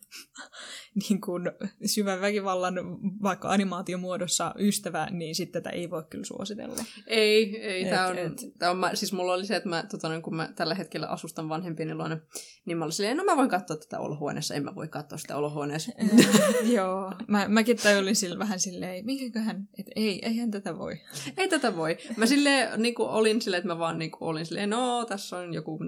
niin 1.09 1.21
kuin 1.21 1.43
syvän 1.85 2.21
väkivallan 2.21 2.75
vaikka 3.23 3.49
animaatiomuodossa 3.49 4.53
ystävä, 4.59 5.07
niin 5.11 5.35
sitten 5.35 5.63
tätä 5.63 5.75
ei 5.75 5.89
voi 5.89 6.03
kyllä 6.09 6.25
suositella. 6.25 6.83
Ei, 7.07 7.57
ei. 7.61 7.83
Et- 7.83 7.89
Tämä 7.89 8.07
on, 8.07 8.17
et. 8.17 8.33
tää 8.59 8.71
on, 8.71 8.77
mä, 8.77 8.95
siis 8.95 9.13
mulla 9.13 9.33
oli 9.33 9.45
se, 9.45 9.55
että 9.55 9.69
mä, 9.69 9.83
tota, 9.91 10.09
noin, 10.09 10.21
kun 10.21 10.35
mä 10.35 10.49
tällä 10.55 10.75
hetkellä 10.75 11.07
asustan 11.07 11.49
vanhempieni 11.49 11.95
luona, 11.95 12.17
niin 12.65 12.77
mä 12.77 12.85
olin 12.85 12.93
silleen, 12.93 13.17
no 13.17 13.23
mä 13.23 13.37
voin 13.37 13.49
katsoa 13.49 13.77
tätä 13.77 13.99
olohuoneessa, 13.99 14.53
en 14.55 14.63
mä 14.63 14.75
voi 14.75 14.87
katsoa 14.87 15.17
sitä 15.17 15.37
olohuoneessa. 15.37 15.91
Joo, 16.75 16.94
mä, 17.27 17.47
mäkin 17.47 17.77
tajulin 17.77 18.15
sillä 18.15 18.39
vähän 18.39 18.59
silleen, 18.59 19.05
minkäköhän, 19.05 19.67
että 19.79 19.91
ei, 19.95 20.25
eihän 20.25 20.51
tätä 20.51 20.77
voi. 20.77 21.01
Ei 21.37 21.47
tätä 21.47 21.75
voi. 21.75 21.97
Mä 22.17 22.25
silleen 22.25 22.81
niin 22.81 22.95
kuin 22.95 23.09
olin 23.09 23.41
silleen, 23.41 23.59
että 23.59 23.73
mä 23.73 23.79
vaan 23.79 23.99
niin 23.99 24.11
kuin 24.11 24.29
olin 24.29 24.45
silleen, 24.45 24.69
no 24.69 25.05
tässä 25.05 25.37
on 25.37 25.53
joku, 25.53 25.79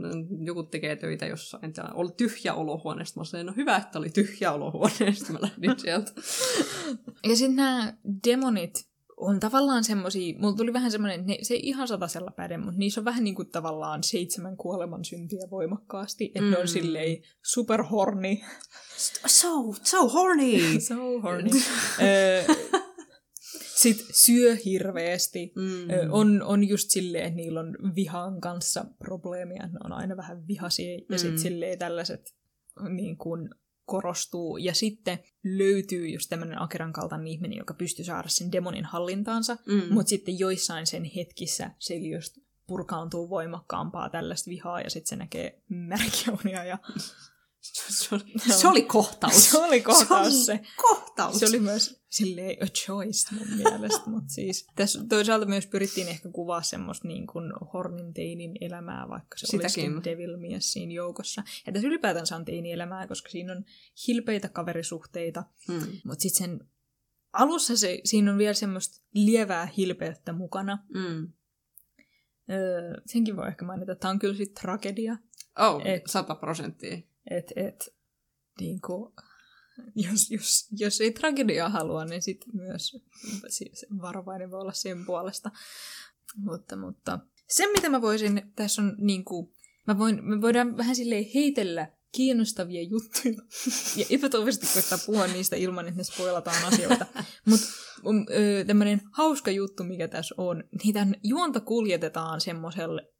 joku 0.45 0.63
tekee 0.63 0.95
töitä 0.95 1.25
jossain. 1.25 1.73
Tää 1.73 1.91
oli 1.93 2.11
tyhjä 2.17 2.53
olohuone. 2.53 3.05
Sitten 3.05 3.21
mä 3.21 3.25
silleen, 3.25 3.45
no 3.45 3.53
hyvä, 3.55 3.77
että 3.77 3.99
oli 3.99 4.09
tyhjä 4.09 4.51
olohuone. 4.51 5.13
Sitten 5.13 5.33
mä 5.33 5.39
lähdin 5.41 5.79
sieltä. 5.79 6.11
Ja 7.23 7.35
sitten 7.35 7.55
nämä 7.55 7.93
demonit 8.27 8.87
on 9.17 9.39
tavallaan 9.39 9.83
semmosia, 9.83 10.35
mulla 10.39 10.55
tuli 10.55 10.73
vähän 10.73 10.91
semmoinen, 10.91 11.25
ne, 11.25 11.37
se 11.41 11.53
ei 11.53 11.59
ihan 11.63 11.87
satasella 11.87 12.31
päde, 12.31 12.57
mutta 12.57 12.77
niissä 12.79 13.01
on 13.01 13.05
vähän 13.05 13.23
niin 13.23 13.35
kuin 13.35 13.49
tavallaan 13.49 14.03
seitsemän 14.03 14.57
kuoleman 14.57 15.05
syntiä 15.05 15.47
voimakkaasti, 15.51 16.25
että 16.25 16.41
mm. 16.41 16.49
ne 16.51 16.57
on 16.57 16.63
Mm. 16.63 16.67
silleen 16.67 17.17
super 17.45 17.83
horny. 17.83 18.37
So, 19.27 19.73
so 19.83 20.07
horny! 20.09 20.79
So 20.87 21.21
horny. 21.23 21.49
Sitten 23.75 24.05
syö 24.13 24.55
hirveästi. 24.65 25.53
Mm. 25.55 25.89
Ö, 25.89 26.07
On, 26.11 26.43
on 26.43 26.67
just 26.67 26.89
silleen, 26.89 27.23
että 27.25 27.35
niillä 27.35 27.59
on 27.59 27.77
vihan 27.95 28.41
kanssa 28.41 28.85
probleemia, 28.99 29.67
ne 29.67 29.79
on 29.83 29.93
aina 29.93 30.17
vähän 30.17 30.47
vihaisia, 30.47 30.93
ja 30.93 30.99
Mm. 31.09 31.17
sitten 31.17 31.39
silleen 31.39 31.79
tällaiset 31.79 32.35
niin 32.89 33.17
kuin 33.17 33.49
korostuu. 33.87 34.57
Ja 34.57 34.73
sitten 34.73 35.19
löytyy 35.43 36.07
just 36.09 36.29
tämmöinen 36.29 36.61
Akeran 36.61 36.93
kaltainen 36.93 37.27
ihminen, 37.27 37.57
joka 37.57 37.73
pystyy 37.73 38.05
saada 38.05 38.29
sen 38.29 38.51
demonin 38.51 38.85
hallintaansa, 38.85 39.57
Mm. 39.65 39.93
mutta 39.93 40.09
sitten 40.09 40.39
joissain 40.39 40.87
sen 40.87 41.03
hetkissä 41.03 41.71
se 41.79 41.95
just 41.95 42.37
purkaantuu 42.67 43.29
voimakkaampaa 43.29 44.09
tällaista 44.09 44.49
vihaa, 44.49 44.81
ja 44.81 44.89
sitten 44.89 45.09
se 45.09 45.15
näkee 45.15 45.61
märkiä 45.69 46.63
ja 46.63 46.77
se, 47.61 48.15
oli, 48.15 48.23
se 48.57 48.67
oli 48.67 48.81
kohtaus. 48.81 49.51
se 49.51 49.57
oli 49.57 49.81
kohtaus 49.81 50.33
se. 50.39 50.45
se. 50.45 50.51
oli 50.51 50.61
kohtaus. 50.77 51.39
Se 51.39 51.45
oli 51.45 51.59
myös 51.59 52.01
silleen 52.09 52.63
a 52.63 52.65
choice 52.67 53.35
mun 53.35 53.47
mielestä, 53.57 54.09
mutta 54.09 54.29
siis 54.29 54.67
tässä 54.75 55.03
toisaalta 55.09 55.45
myös 55.45 55.67
pyrittiin 55.67 56.07
ehkä 56.07 56.29
kuvaa 56.29 56.61
semmoista 56.61 57.07
niin 57.07 57.27
kuin 57.27 57.53
hornin 57.73 58.13
teinin 58.13 58.51
elämää, 58.61 59.09
vaikka 59.09 59.37
se 59.37 59.45
Sitäkin. 59.45 59.63
olisikin 59.65 60.03
devil-mies 60.03 60.71
siinä 60.73 60.93
joukossa. 60.93 61.43
Ja 61.65 61.73
tässä 61.73 61.87
ylipäätänsä 61.87 62.35
on 62.35 62.45
teini-elämää, 62.45 63.07
koska 63.07 63.29
siinä 63.29 63.51
on 63.53 63.65
hilpeitä 64.07 64.49
kaverisuhteita, 64.49 65.43
Mm. 65.67 65.81
mutta 66.05 66.21
sitten 66.21 66.37
sen 66.49 66.67
alussa 67.33 67.77
se, 67.77 68.01
siinä 68.03 68.31
on 68.31 68.37
vielä 68.37 68.53
semmoista 68.53 69.01
lievää 69.13 69.65
hilpeyttä 69.77 70.33
mukana. 70.33 70.77
Mm. 70.93 71.33
Öö, 72.51 72.93
senkin 73.05 73.35
voi 73.35 73.47
ehkä 73.47 73.65
mainita, 73.65 73.91
että 73.91 74.01
tämä 74.01 74.11
on 74.11 74.19
kyllä 74.19 74.35
sitten 74.35 74.61
tragedia. 74.61 75.17
Oh, 75.59 75.81
sata 76.05 76.35
prosenttia. 76.35 76.97
Et, 77.29 77.53
et, 77.55 77.89
niin 78.59 78.81
kuin, 78.81 79.13
jos, 79.95 80.31
jos, 80.31 80.67
jos 80.71 81.01
ei 81.01 81.11
tragediaa 81.11 81.69
halua, 81.69 82.05
niin 82.05 82.21
sitten 82.21 82.49
myös 82.53 82.97
siis 83.47 83.85
varovainen 84.01 84.51
voi 84.51 84.61
olla 84.61 84.73
sen 84.73 85.05
puolesta. 85.05 85.51
Mutta, 86.35 86.75
mutta 86.75 87.19
se, 87.47 87.71
mitä 87.71 87.89
mä 87.89 88.01
voisin, 88.01 88.51
tässä 88.55 88.81
on 88.81 88.95
niin 88.97 89.25
kuin, 89.25 89.53
mä 89.87 89.97
voin, 89.97 90.23
me 90.23 90.41
voidaan 90.41 90.77
vähän 90.77 90.95
silleen 90.95 91.25
heitellä 91.33 91.91
kiinnostavia 92.11 92.83
juttuja 92.83 93.47
ja 93.95 94.05
epätoivoisesti 94.09 94.67
koittaa 94.73 94.97
puhua 95.05 95.27
niistä 95.27 95.55
ilman, 95.55 95.87
että 95.87 95.97
ne 95.97 96.03
spoilataan 96.03 96.65
asioita. 96.65 97.05
Mutta 97.45 97.67
tämmöinen 98.67 99.01
hauska 99.11 99.51
juttu, 99.51 99.83
mikä 99.83 100.07
tässä 100.07 100.35
on, 100.37 100.63
niin 100.83 100.93
tämän 100.93 101.15
juonta 101.23 101.59
kuljetetaan 101.59 102.41
semmoiselle 102.41 103.13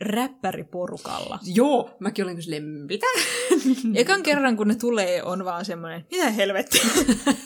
räppäriporukalla. 0.00 1.38
Joo, 1.54 1.90
mäkin 2.00 2.24
olin 2.24 2.34
kyllä 2.34 2.44
silleen, 2.44 2.64
mitä? 2.64 3.06
Ekan 4.00 4.22
kerran, 4.22 4.56
kun 4.56 4.68
ne 4.68 4.74
tulee, 4.74 5.22
on 5.22 5.44
vaan 5.44 5.64
semmoinen, 5.64 6.06
mitä 6.10 6.30
helvettiä? 6.30 6.82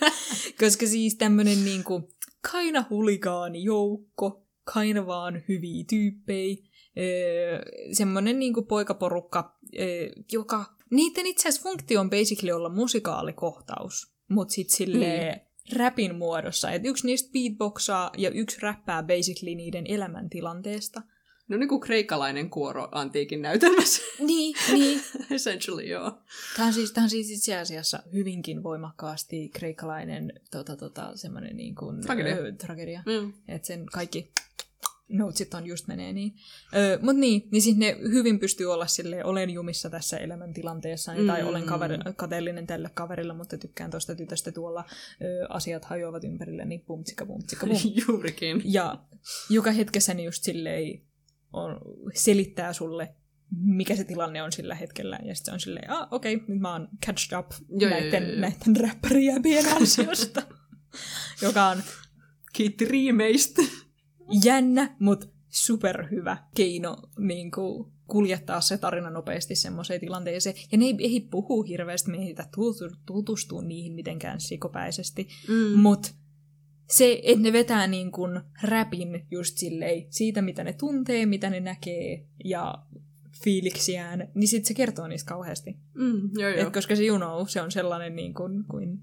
Koska 0.60 0.86
siis 0.86 1.14
tämmönen 1.14 1.64
niinku 1.64 2.10
kaina 2.52 2.84
huligaani 2.90 3.64
joukko, 3.64 4.46
kaina 4.74 5.06
vaan 5.06 5.42
hyviä 5.48 5.84
tyyppejä, 5.90 6.56
öö, 6.98 7.62
semmonen 7.92 8.38
niinku 8.38 8.62
poikaporukka, 8.62 9.58
öö, 9.78 10.08
joka, 10.32 10.64
niiden 10.90 11.26
itse 11.26 11.48
asiassa 11.48 11.62
funktio 11.62 12.00
on 12.00 12.10
basically 12.10 12.52
olla 12.52 12.68
musikaalikohtaus, 12.68 14.14
mut 14.30 14.50
sit 14.50 14.70
silleen 14.70 15.34
mm. 15.34 15.76
räpin 15.76 16.14
muodossa. 16.14 16.70
Et 16.70 16.82
yksi 16.84 17.06
niistä 17.06 17.30
beatboxaa 17.32 18.10
ja 18.18 18.30
yksi 18.30 18.58
räppää 18.60 19.02
basically 19.02 19.54
niiden 19.54 19.84
elämäntilanteesta. 19.86 21.02
No 21.50 21.56
niin 21.56 21.68
kuin 21.68 21.80
kreikkalainen 21.80 22.50
kuoro 22.50 22.88
antiikin 22.92 23.42
näytelmässä. 23.42 24.02
Niin, 24.18 24.54
niin. 24.72 25.00
Essentially, 25.30 25.82
joo. 25.82 26.18
Tämä 26.56 26.66
on 26.66 26.72
siis, 26.72 26.92
tämä 26.92 27.02
on 27.04 27.10
siis 27.10 27.30
itse 27.30 27.56
asiassa 27.56 28.02
hyvinkin 28.12 28.62
voimakkaasti 28.62 29.48
kreikkalainen 29.48 30.32
tota, 30.50 30.76
tota, 30.76 31.16
semmoinen 31.16 31.56
niin 31.56 31.74
kuin, 31.74 32.00
Tragedia. 32.00 32.36
Ö, 32.36 32.52
tragedia. 32.52 33.02
Mm. 33.06 33.32
Että 33.48 33.66
sen 33.66 33.86
kaikki 33.86 34.30
notesit 35.08 35.54
on 35.54 35.66
just 35.66 35.86
menee 35.88 36.12
niin. 36.12 36.34
Öö, 36.76 36.98
Mutta 37.02 37.20
niin, 37.20 37.48
niin 37.52 37.62
siis 37.62 37.76
ne 37.76 37.96
hyvin 38.02 38.38
pystyy 38.38 38.72
olla 38.72 38.86
silleen, 38.86 39.26
olen 39.26 39.50
jumissa 39.50 39.90
tässä 39.90 40.16
elämäntilanteessa, 40.16 41.12
mm. 41.14 41.26
tai 41.26 41.42
Mm. 41.42 41.48
olen 41.48 41.62
kaveri, 41.62 41.94
kateellinen 42.16 42.66
tälle 42.66 42.90
kaverille, 42.94 43.32
mutta 43.32 43.58
tykkään 43.58 43.90
tuosta 43.90 44.14
tytöstä 44.14 44.52
tuolla, 44.52 44.84
öö, 45.22 45.46
asiat 45.48 45.84
hajoavat 45.84 46.24
ympärille, 46.24 46.64
niin 46.64 46.80
pumtsikka, 46.80 47.26
pumtsikka, 47.26 47.66
pum. 47.66 47.76
Juurikin. 48.08 48.62
Ja 48.64 48.98
joka 49.50 49.72
hetkessä 49.72 50.14
ne 50.14 50.22
just 50.22 50.42
silleen 50.44 51.09
on, 51.52 51.80
selittää 52.14 52.72
sulle, 52.72 53.14
mikä 53.50 53.96
se 53.96 54.04
tilanne 54.04 54.42
on 54.42 54.52
sillä 54.52 54.74
hetkellä. 54.74 55.18
Ja 55.24 55.34
sitten 55.34 55.52
se 55.52 55.54
on 55.54 55.60
silleen, 55.60 55.90
ah 55.90 56.08
okei, 56.10 56.34
okay, 56.34 56.46
nyt 56.48 56.60
mä 56.60 56.72
oon 56.72 56.88
catched 57.06 57.38
up 57.38 57.50
Joo, 57.50 57.80
joo, 57.80 57.90
näiden, 57.90 58.22
joo, 58.22 58.32
joo. 58.32 58.40
näiden 58.40 58.76
räppärijäbien 58.76 59.76
ansiosta. 59.76 60.42
joka 61.42 61.66
on 61.66 61.82
Kiitti 62.52 62.84
riimeistä. 62.84 63.62
jännä, 64.44 64.96
mutta 64.98 65.26
superhyvä 65.48 66.36
keino 66.54 66.96
niin 67.18 67.50
kuin, 67.50 67.92
kuljettaa 68.06 68.60
se 68.60 68.78
tarina 68.78 69.10
nopeasti 69.10 69.54
semmoiseen 69.54 70.00
tilanteeseen. 70.00 70.56
Ja 70.72 70.78
ne 70.78 70.84
ei, 70.84 70.96
ei 70.98 71.20
puhu 71.20 71.62
hirveästi, 71.62 72.10
me 72.10 72.16
ei 72.16 72.34
tutustua 73.06 73.62
niihin 73.62 73.92
mitenkään 73.92 74.40
sikopäisesti. 74.40 75.28
Mm. 75.48 75.78
Mutta 75.78 76.10
se, 76.90 77.20
että 77.22 77.42
ne 77.42 77.52
vetää 77.52 77.86
niin 77.86 78.12
kuin 78.12 78.40
räpin 78.62 79.26
just 79.30 79.58
silleen 79.58 80.06
siitä, 80.10 80.42
mitä 80.42 80.64
ne 80.64 80.72
tuntee, 80.72 81.26
mitä 81.26 81.50
ne 81.50 81.60
näkee 81.60 82.26
ja 82.44 82.74
fiiliksiään, 83.44 84.28
niin 84.34 84.48
sitten 84.48 84.68
se 84.68 84.74
kertoo 84.74 85.08
niistä 85.08 85.28
kauheasti. 85.28 85.76
Mm, 85.94 86.30
joo, 86.38 86.50
joo. 86.50 86.66
Et 86.66 86.72
koska 86.72 86.96
se 86.96 87.06
you 87.06 87.16
know, 87.18 87.46
se 87.46 87.62
on 87.62 87.70
sellainen 87.70 88.16
niin 88.16 88.34
kuin, 88.34 88.64
kuin 88.64 89.00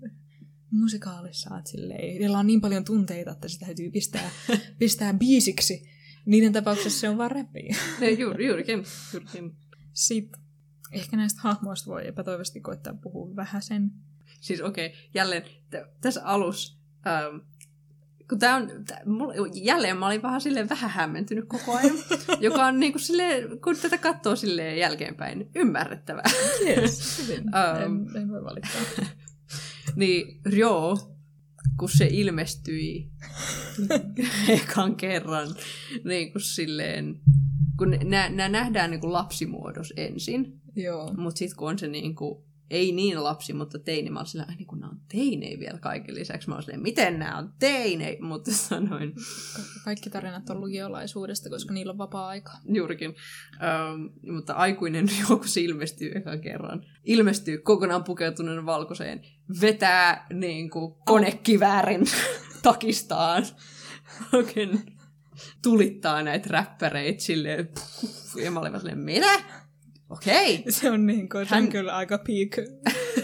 musikaalissa, 0.71 1.57
että 1.57 1.71
silleen, 1.71 2.19
niillä 2.19 2.39
on 2.39 2.47
niin 2.47 2.61
paljon 2.61 2.85
tunteita, 2.85 3.31
että 3.31 3.47
se 3.47 3.59
täytyy 3.59 3.91
pistää, 3.91 4.29
pistää 4.79 5.13
biisiksi. 5.13 5.89
Niiden 6.25 6.53
tapauksessa 6.53 6.99
se 6.99 7.09
on 7.09 7.17
vaan 7.17 7.31
räppiä. 7.31 7.75
Ei, 8.01 8.19
juuri, 8.19 8.47
juurikin. 8.47 8.83
juurikin. 9.13 9.55
Sitten 9.93 10.41
ehkä 10.91 11.17
näistä 11.17 11.41
hahmoista 11.43 11.91
voi 11.91 12.07
epätoivoisesti 12.07 12.61
koittaa 12.61 12.93
puhua 12.93 13.35
vähän 13.35 13.61
sen. 13.61 13.91
Siis 14.41 14.61
okei, 14.61 14.87
okay, 14.87 14.99
jälleen 15.13 15.43
t- 15.43 16.01
tässä 16.01 16.25
alussa, 16.25 16.77
ähm, 17.07 17.37
kun 18.29 18.39
tää 18.39 18.55
on, 18.55 18.69
tää, 18.87 19.01
mulla, 19.05 19.33
jälleen 19.53 19.97
mä 19.97 20.07
olin 20.07 20.21
vähän 20.21 20.41
silleen 20.41 20.69
vähän 20.69 20.89
hämmentynyt 20.89 21.45
koko 21.47 21.77
ajan, 21.77 21.95
joka 22.39 22.65
on 22.65 22.79
niinku 22.79 22.99
silleen, 22.99 23.61
kun 23.61 23.75
tätä 23.81 23.97
katsoo 23.97 24.35
silleen 24.35 24.77
jälkeenpäin, 24.77 25.49
ymmärrettävää. 25.55 26.23
Yes. 26.67 27.17
Ähm. 27.55 27.81
en, 27.83 28.21
en 28.21 28.29
voi 28.29 28.43
valittaa. 28.43 28.81
Niin 29.95 30.41
joo, 30.51 31.17
kun 31.79 31.89
se 31.89 32.07
ilmestyi 32.11 33.09
ekan 34.49 34.95
kerran, 34.95 35.47
niin 36.03 36.31
kuin 36.31 36.41
silleen, 36.41 37.19
kun 37.77 37.97
nämä 38.03 38.49
nähdään 38.49 38.91
niin 38.91 39.01
kuin 39.01 39.13
lapsimuodos 39.13 39.93
ensin, 39.97 40.61
Joo. 40.75 41.13
mutta 41.13 41.39
sitten 41.39 41.57
kun 41.57 41.69
on 41.69 41.79
se 41.79 41.87
niin 41.87 42.15
kuin 42.15 42.43
ei 42.69 42.91
niin 42.91 43.23
lapsi, 43.23 43.53
mutta 43.53 43.79
teini. 43.79 44.09
Mä 44.09 44.19
olin 44.19 44.27
silleen, 44.27 44.53
niin 44.57 44.67
kun 44.67 44.79
nämä 44.79 44.91
on 44.91 44.99
teinei 45.11 45.59
vielä 45.59 45.79
kaiken 45.79 46.15
lisäksi. 46.15 46.49
Mä 46.49 46.55
olin 46.55 46.63
silleen, 46.63 46.81
miten 46.81 47.19
nämä 47.19 47.37
on 47.37 47.53
teinei? 47.59 48.17
Mutta 48.21 48.51
sanoin 48.69 49.13
Kaikki 49.83 50.09
tarinat 50.09 50.49
on 50.49 50.61
lukiolaisuudesta, 50.61 51.49
koska 51.49 51.73
niillä 51.73 51.91
on 51.91 51.97
vapaa-aikaa. 51.97 52.59
juurikin. 52.73 53.15
Ähm, 53.63 54.33
mutta 54.35 54.53
aikuinen 54.53 55.07
joku 55.29 55.45
ilmestyy 55.61 56.11
ekan 56.15 56.41
kerran. 56.41 56.85
Ilmestyy 57.03 57.57
kokonaan 57.57 58.03
pukeutuneen 58.03 58.65
valkoiseen. 58.65 59.21
Vetää 59.61 60.27
niin 60.33 60.69
kuin 60.69 60.95
konekiväärin 61.05 62.05
takistaan. 62.63 63.45
Oikein 64.33 64.97
tulittaa 65.63 66.23
näitä 66.23 66.49
räppäreitä 66.49 67.23
silleen. 67.23 67.67
Puff, 67.67 68.35
ja 68.43 68.51
mä 68.51 68.59
olin 68.59 68.79
silleen, 68.79 68.99
mitä? 68.99 69.39
Okei. 70.09 70.55
Okay. 70.55 70.71
Se 70.71 70.91
on, 70.91 71.05
niin 71.07 71.29
kuin, 71.29 71.45
se 71.45 71.55
on 71.55 71.61
Hän- 71.61 71.71
kyllä 71.71 71.95
aika 71.95 72.17
peak 72.17 72.67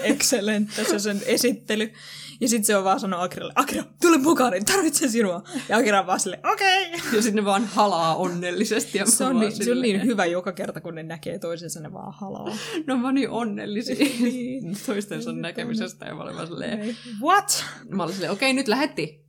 excellent 0.04 0.72
se 0.72 1.00
sen 1.00 1.22
esittely. 1.26 1.94
Ja 2.42 2.50
sitten 2.50 2.66
se 2.66 2.78
on 2.78 2.84
vaan 2.84 3.00
sanonut 3.00 3.26
Akiralle, 3.26 3.54
Akira, 3.56 3.84
tule 4.02 4.18
mukaan, 4.18 4.52
niin 4.52 4.66
tarvitsen 4.66 5.12
sinua. 5.12 5.44
Ja 5.70 5.78
Akira 5.78 6.00
on 6.00 6.08
vaan 6.08 6.20
silleen, 6.20 6.48
okei. 6.54 6.88
Okay. 6.88 7.00
Ja 7.16 7.22
sitten 7.22 7.36
ne 7.36 7.46
vaan 7.46 7.66
halaa 7.66 8.16
onnellisesti. 8.16 8.98
Ja 8.98 9.06
Se 9.06 9.24
on, 9.24 9.36
vaan 9.36 9.46
niin, 9.50 9.66
se 9.66 9.72
on 9.72 9.82
niin 9.82 10.04
hyvä 10.04 10.26
joka 10.26 10.52
kerta, 10.52 10.82
kun 10.82 10.96
ne 10.96 11.04
näkee 11.04 11.40
toisensa, 11.40 11.80
ne 11.80 11.94
vaan 11.94 12.14
halaa. 12.14 12.58
No 12.88 12.98
mä 12.98 13.08
oon 13.08 13.16
niin 13.16 13.30
onnellisia 13.30 13.96
Niin. 14.20 14.78
toistensa 14.86 15.34
näkemisestä. 15.34 16.06
Ja 16.06 16.16
mä 16.16 16.24
olin 16.24 16.36
vaan 16.36 16.48
silleen, 16.48 16.98
What? 17.22 17.66
mä 17.90 18.04
olin 18.04 18.14
silleen, 18.14 18.32
okei 18.32 18.54
nyt 18.54 18.68
lähetti. 18.68 19.24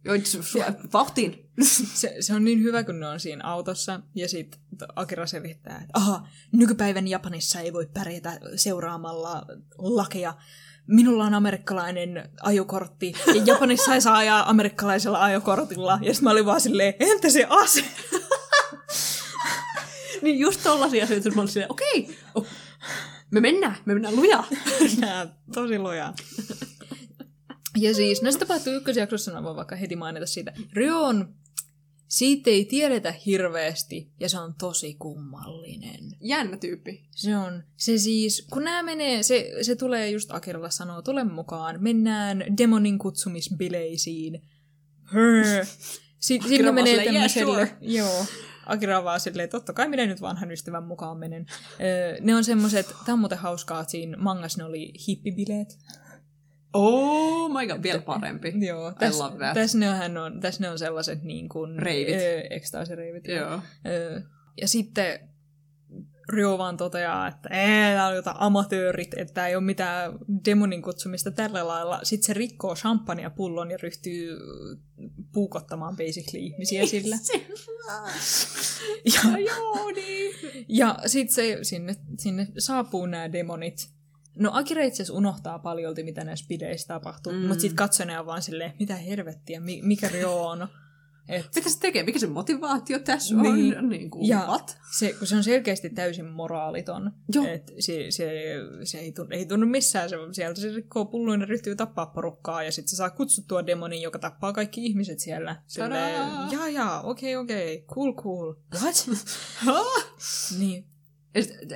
Vauhtiin. 0.93 1.51
Se, 1.95 2.17
se 2.21 2.35
on 2.35 2.45
niin 2.45 2.63
hyvä, 2.63 2.85
kun 2.85 3.01
ne 3.01 3.09
on 3.09 3.21
siinä 3.21 3.45
autossa, 3.45 4.01
ja 4.15 4.29
sitten 4.29 4.61
Akira 4.97 5.27
selittää, 5.27 5.75
että 5.77 5.91
aha, 5.95 6.29
nykypäivän 6.53 7.09
Japanissa 7.09 7.61
ei 7.61 7.73
voi 7.73 7.87
pärjätä 7.95 8.41
seuraamalla 8.57 9.47
lakeja. 9.79 10.35
Minulla 10.87 11.25
on 11.25 11.35
amerikkalainen 11.35 12.31
ajokortti, 12.43 13.15
ja 13.27 13.43
Japanissa 13.47 13.95
ei 13.95 14.01
saa 14.01 14.17
ajaa 14.17 14.51
amerikkalaisella 14.51 15.23
ajokortilla. 15.23 15.99
Ja 16.03 16.15
sitten 16.15 16.25
mä 16.25 16.31
olin 16.31 16.47
vaan 16.47 16.61
silleen, 16.61 16.95
entä 17.01 17.31
se 17.31 17.47
ase? 17.51 17.85
Niin 20.23 20.39
just 20.39 20.61
tollasia 20.63 21.05
asioita, 21.05 21.31
mä 21.31 21.41
olin 21.41 21.49
silleen, 21.53 21.73
okei, 21.73 22.19
oh, 22.35 22.47
me 23.31 23.41
mennään, 23.41 23.77
me 23.85 23.95
mennään 23.95 24.17
lujaa. 24.17 24.47
Nää, 25.01 25.27
tosi 25.55 25.79
lojaa. 25.79 26.15
Ja 27.77 27.95
siis, 27.95 28.23
no 28.23 28.33
se 28.33 28.39
tapahtuu 28.39 28.73
ykkösjaksossa, 28.73 29.33
mä 29.33 29.43
voin 29.43 29.57
vaikka 29.57 29.77
heti 29.77 29.97
mainita 29.97 30.27
siitä. 30.27 30.53
Ryo 30.73 31.03
on, 31.03 31.35
siitä 32.15 32.51
ei 32.51 32.65
tiedetä 32.65 33.15
hirveästi, 33.27 34.11
ja 34.21 34.29
se 34.29 34.39
on 34.39 34.55
tosi 34.59 34.95
kummallinen. 34.95 36.17
Jännä 36.21 36.57
tyyppi. 36.57 37.09
Se 37.11 37.37
on, 37.37 37.63
se 37.77 37.99
siis, 37.99 38.47
kun 38.53 38.65
nämä 38.65 38.83
menee, 38.83 39.23
se, 39.23 39.53
se 39.63 39.77
tulee 39.77 40.11
just 40.11 40.31
Akiralla 40.33 40.71
sanoo, 40.71 41.03
tule 41.03 41.25
mukaan, 41.25 41.83
mennään 41.83 42.45
demonin 42.59 42.99
kutsumisbileisiin. 42.99 44.43
Hör. 45.03 45.67
Sitten 46.19 46.53
Akira 46.53 46.73
menee 46.73 46.93
silleen, 46.93 47.15
"Yeah, 47.15 47.15
tämmöiselle, 47.15 47.67
sure." 47.67 47.77
joo, 47.81 48.27
Akira 48.67 48.99
on 48.99 49.05
vaan 49.05 49.21
silleen, 49.21 49.49
totta 49.49 49.73
kai 49.73 49.89
minä 49.89 50.07
nyt 50.07 50.21
vanhan 50.21 50.51
ystävän 50.51 50.85
mukaan 50.85 51.19
menen. 51.19 51.47
Öö, 51.81 52.17
ne 52.21 52.35
on 52.35 52.45
semmoiset, 52.45 52.87
tämä 52.87 53.13
on 53.13 53.19
muuten 53.19 53.39
hauskaa, 53.39 53.81
että 53.81 53.91
siinä 53.91 54.17
mangas 54.17 54.57
ne 54.57 54.65
oli 54.65 54.93
hippibileet. 55.09 55.79
Oh 56.75 57.51
my 57.61 57.67
god, 57.67 57.83
vielä 57.83 58.03
parempi. 58.03 58.53
Joo, 58.69 58.89
I 58.89 58.95
tässä 58.99 59.25
täs 59.55 59.75
ne, 59.75 59.89
on, 60.21 60.41
täs 60.41 60.61
ne 60.61 60.71
on 60.71 60.79
sellaiset 60.79 61.23
niin 61.23 61.49
kuin... 61.49 61.79
Reivit. 61.79 62.15
Öö, 62.15 62.41
ekstaasireivit. 62.51 63.29
Joo. 63.29 63.61
Öö, 63.87 64.21
ja 64.61 64.69
sitten 64.69 65.35
Ryo 66.29 66.59
vaan 66.59 66.77
toteaa, 66.77 67.29
että 67.29 67.49
tää 67.49 68.07
on 68.07 68.17
jotain 68.17 68.37
amatöörit, 68.41 69.15
että 69.17 69.35
tää 69.35 69.49
ei 69.49 69.57
ole 69.57 69.65
mitään 69.65 70.13
demonin 70.45 70.83
kutsumista 70.83 71.31
tällä 71.31 71.67
lailla. 71.67 72.01
Sitten 72.03 72.27
se 72.27 72.33
rikkoo 72.33 72.75
champagnea 72.75 73.31
pullon 73.31 73.71
ja 73.71 73.79
ryhtyy 73.83 74.39
puukottamaan 75.33 75.97
basically 75.97 76.45
ihmisiä 76.45 76.87
sillä. 76.87 77.17
Ja, 79.05 79.39
Joo, 79.39 79.91
niin. 79.91 80.35
ja 80.69 80.99
sitten 81.07 81.35
se, 81.35 81.59
sinne, 81.63 81.97
sinne 82.19 82.49
saapuu 82.59 83.07
nämä 83.07 83.33
demonit. 83.33 83.95
No 84.39 84.51
Akira 84.53 84.83
itse 84.83 85.03
asiassa 85.03 85.19
unohtaa 85.19 85.59
paljolti, 85.59 86.03
mitä 86.03 86.25
näissä 86.25 86.47
pideissä 86.49 86.89
tapahtuu, 86.89 87.33
mm. 87.33 87.39
Mutta 87.39 87.61
sitten 87.61 87.77
katsoneen 87.77 88.21
on 88.21 88.27
vaan 88.27 88.43
silleen, 88.43 88.73
mitä 88.79 88.97
helvettiä, 88.97 89.61
mi- 89.61 89.83
mikä 89.83 90.09
Ryo 90.09 90.47
on. 90.47 90.69
Et 91.29 91.51
Mitä 91.55 91.71
se 91.71 91.79
tekee? 91.81 92.03
Mikä 92.03 92.19
se 92.19 92.27
motivaatio 92.27 92.99
tässä 92.99 93.35
Niin. 93.37 93.79
on? 93.79 93.89
Niin 93.89 94.11
kuin, 94.11 94.29
Ja- 94.29 94.45
what? 94.49 94.77
se, 94.99 95.13
kun 95.13 95.27
se 95.27 95.37
on 95.37 95.45
selkeästi 95.45 95.91
täysin 95.91 96.25
moraaliton. 96.27 97.13
Joo. 97.35 97.47
Et 97.47 97.73
se, 97.79 98.07
se, 98.11 98.31
se 98.85 98.99
ei, 98.99 99.13
tunnu, 99.13 99.29
ei 99.37 99.47
tunnu 99.47 99.67
missään. 99.67 100.09
Se, 100.11 100.17
sieltä 100.33 100.61
se 100.61 100.69
rikkoo 100.75 101.05
pulluin 101.05 101.41
ja 101.41 101.47
ryhtyy 101.47 101.77
tappaa 101.77 102.07
porukkaa 102.07 102.63
ja 102.63 102.73
sitten 102.73 102.89
se 102.89 102.97
saa 102.97 103.11
kutsuttua 103.11 103.67
demonin, 103.67 104.03
joka 104.03 104.19
tappaa 104.19 104.53
kaikki 104.53 104.87
ihmiset 104.87 105.19
siellä. 105.21 105.57
Silleen, 105.67 106.15
jaa, 106.53 106.69
jaa, 106.69 107.03
okei, 107.03 107.37
okay, 107.37 107.45
okei, 107.45 107.75
okay, 107.77 107.95
cool, 107.95 108.13
cool. 108.15 108.55
What? 108.83 109.07
niin. 110.59 110.87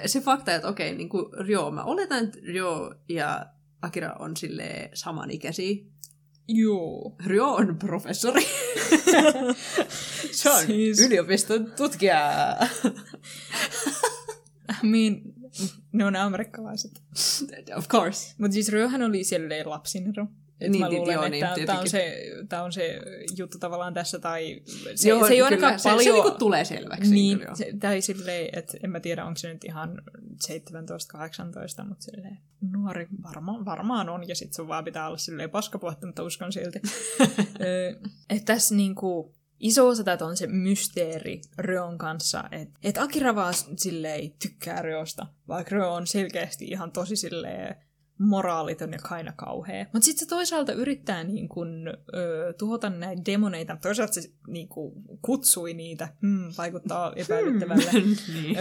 Se 0.06 0.20
fakta, 0.20 0.54
että 0.54 0.68
okei, 0.68 0.94
niin 0.94 1.08
kuin 1.08 1.24
Ryo, 1.46 1.70
mä 1.70 1.84
oletan, 1.84 2.24
että 2.24 2.38
Ryo 2.42 2.94
ja 3.08 3.46
Akira 3.82 4.12
on 4.18 4.36
sille 4.36 4.90
samanikäisiä. 4.94 5.76
Joo. 6.48 7.16
Ryo 7.26 7.46
on 7.54 7.78
professori. 7.78 8.42
se 10.32 10.50
on 10.50 10.66
Siis- 10.66 10.66
siis... 10.96 11.00
yliopiston 11.00 11.72
tutkija. 11.76 12.56
I 14.84 14.86
mean, 14.86 15.20
ne 15.92 16.04
on 16.04 16.16
amerikkalaiset. 16.16 17.02
of 17.76 17.88
course. 17.88 18.34
Mutta 18.38 18.52
siis 18.54 18.68
Ryohan 18.68 19.02
oli 19.02 19.24
silleen 19.24 19.68
lapsinero. 19.70 20.26
Et 20.60 20.70
Niin, 20.70 20.80
mä 20.80 20.88
ti- 20.88 20.96
luulen, 20.96 21.14
joo, 21.14 21.24
että 21.24 21.54
niin, 21.56 21.66
tämä 21.66 21.80
on, 21.80 21.88
se, 21.88 22.22
tää 22.48 22.62
on 22.62 22.72
se 22.72 23.00
juttu 23.36 23.58
tavallaan 23.58 23.94
tässä, 23.94 24.18
tai 24.18 24.62
se, 24.94 25.08
Joo, 25.08 25.26
se 25.26 25.32
ei 25.32 25.36
kyllä, 25.36 25.44
ainakaan 25.44 25.80
se, 25.80 25.88
paljon... 25.88 26.04
Se, 26.04 26.12
niinku 26.12 26.38
tulee 26.38 26.64
selväksi. 26.64 27.14
Niin, 27.14 27.38
kyllä, 27.38 27.54
se, 27.54 27.72
tai 27.80 28.00
silleen, 28.00 28.58
että 28.58 28.78
en 28.82 28.90
mä 28.90 29.00
tiedä, 29.00 29.24
onko 29.24 29.38
se 29.38 29.52
nyt 29.52 29.64
ihan 29.64 30.02
17-18, 30.48 31.88
mutta 31.88 32.04
silleen 32.04 32.38
nuori 32.72 33.08
varma, 33.22 33.64
varmaan 33.64 34.08
on, 34.08 34.28
ja 34.28 34.34
sit 34.34 34.52
sun 34.52 34.68
vaan 34.68 34.84
pitää 34.84 35.06
olla 35.06 35.18
silleen 35.18 35.50
paskapuhetta, 35.50 36.06
mutta 36.06 36.22
uskon 36.22 36.52
silti. 36.52 36.80
että 38.30 38.44
tässä 38.44 38.74
niinku, 38.74 39.34
iso 39.60 39.88
osa 39.88 40.04
tätä 40.04 40.26
on 40.26 40.36
se 40.36 40.46
mysteeri 40.46 41.40
Ryon 41.58 41.98
kanssa, 41.98 42.44
että 42.50 42.78
et 42.84 42.98
Akira 42.98 43.34
vaan 43.34 43.54
silleen 43.76 44.32
tykkää 44.42 44.82
Ryosta, 44.82 45.26
vaikka 45.48 45.74
Ryo 45.74 45.94
on 45.94 46.06
selkeästi 46.06 46.64
ihan 46.64 46.92
tosi 46.92 47.16
silleen 47.16 47.76
moraaliton 48.18 48.92
ja 48.92 48.98
kaina 48.98 49.32
kauhea. 49.36 49.86
Mutta 49.92 50.04
sitten 50.04 50.20
se 50.20 50.28
toisaalta 50.28 50.72
yrittää 50.72 51.24
niin 51.24 51.48
kun, 51.48 51.88
ö, 52.14 52.54
tuhota 52.58 52.90
näitä 52.90 53.22
demoneita, 53.26 53.76
toisaalta 53.82 54.12
se 54.12 54.32
niin 54.46 54.68
kun, 54.68 54.92
kutsui 55.22 55.74
niitä. 55.74 56.08
Hmm, 56.22 56.52
vaikuttaa 56.58 57.12
epäilyttävälle. 57.16 57.92
niin. 58.34 58.56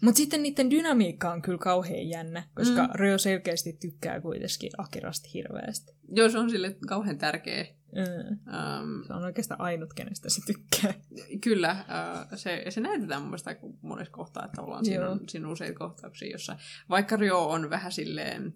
Mutta 0.00 0.18
sitten 0.18 0.42
niiden 0.42 0.70
dynamiikka 0.70 1.32
on 1.32 1.42
kyllä 1.42 1.58
kauhean 1.58 2.08
jännä, 2.08 2.48
koska 2.54 2.82
mm. 2.82 2.90
Ryo 2.94 3.18
selkeästi 3.18 3.72
tykkää 3.72 4.20
kuitenkin 4.20 4.70
Akirasta 4.78 5.28
hirveästi. 5.34 5.92
Joo, 6.08 6.28
se 6.28 6.38
on 6.38 6.50
sille 6.50 6.76
kauhean 6.88 7.18
tärkeä. 7.18 7.66
Öö, 7.96 8.30
Um, 8.30 9.04
se 9.06 9.12
on 9.12 9.22
oikeastaan 9.22 9.60
ainut, 9.60 9.94
kenestä 9.94 10.30
se 10.30 10.40
tykkää. 10.46 10.94
kyllä, 11.40 11.84
uh, 11.88 12.38
se, 12.38 12.64
se 12.68 12.80
näytetään 12.80 13.22
mun 13.22 13.30
mielestä 13.30 13.56
monessa 13.82 14.12
kohtaa, 14.12 14.44
että 14.44 14.56
tavallaan 14.56 14.84
siinä 14.84 15.08
on, 15.10 15.20
siinä 15.28 15.46
on 15.46 15.52
useita 15.52 15.78
kohtauksia, 15.78 16.30
jossa 16.30 16.56
vaikka 16.88 17.16
Ryo 17.16 17.48
on 17.48 17.70
vähän 17.70 17.92
silleen 17.92 18.54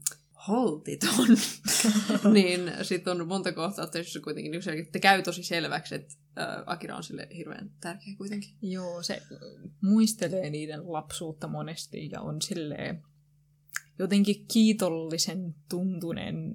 holtiton, 0.48 1.28
niin 2.32 2.72
sitten 2.82 3.20
on 3.20 3.28
monta 3.28 3.52
kohtausta, 3.52 3.98
jossa 3.98 4.20
kuitenkin 4.20 4.52
niin 4.52 4.62
selkeästi 4.62 5.00
käy 5.00 5.22
tosi 5.22 5.42
selväksi, 5.42 5.94
että 5.94 6.14
uh, 6.14 6.62
Akira 6.66 6.96
on 6.96 7.04
sille 7.04 7.28
hirveän 7.36 7.70
tärkeä 7.80 8.14
kuitenkin. 8.16 8.50
Joo, 8.62 9.02
se 9.02 9.22
muistelee 9.82 10.50
niiden 10.50 10.92
lapsuutta 10.92 11.48
monesti 11.48 12.08
ja 12.12 12.20
on 12.20 12.42
silleen 12.42 13.02
jotenkin 13.98 14.46
kiitollisen 14.52 15.54
tuntunen 15.68 16.54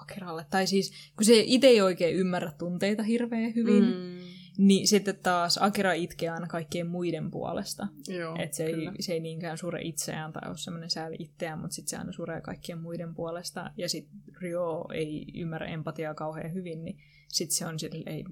Akiralle. 0.00 0.46
Tai 0.50 0.66
siis, 0.66 0.92
kun 1.16 1.24
se 1.24 1.42
itse 1.46 1.66
ei 1.66 1.80
oikein 1.80 2.16
ymmärrä 2.16 2.52
tunteita 2.58 3.02
hirveän 3.02 3.54
hyvin, 3.54 3.84
mm. 3.84 4.16
Niin 4.58 4.88
sitten 4.88 5.18
taas 5.22 5.58
Akira 5.62 5.92
itkee 5.92 6.28
aina 6.28 6.46
kaikkien 6.46 6.86
muiden 6.86 7.30
puolesta. 7.30 7.88
Joo, 8.08 8.36
Et 8.38 8.54
se, 8.54 8.64
ei, 8.64 8.90
se 9.00 9.12
ei 9.12 9.20
niinkään 9.20 9.58
sure 9.58 9.82
itseään 9.82 10.32
tai 10.32 10.48
ole 10.48 10.56
semmoinen 10.56 10.90
sääli 10.90 11.16
itseään, 11.18 11.58
mutta 11.58 11.74
sitten 11.74 11.90
se 11.90 11.96
aina 11.96 12.12
suree 12.12 12.40
kaikkien 12.40 12.78
muiden 12.78 13.14
puolesta. 13.14 13.70
Ja 13.76 13.88
sitten 13.88 14.20
Ryo 14.40 14.84
ei 14.94 15.26
ymmärrä 15.34 15.66
empatiaa 15.66 16.14
kauhean 16.14 16.54
hyvin, 16.54 16.84
niin 16.84 16.98
sitten 17.28 17.56
se 17.56 17.66
on 17.66 17.78
silleen, 17.78 18.24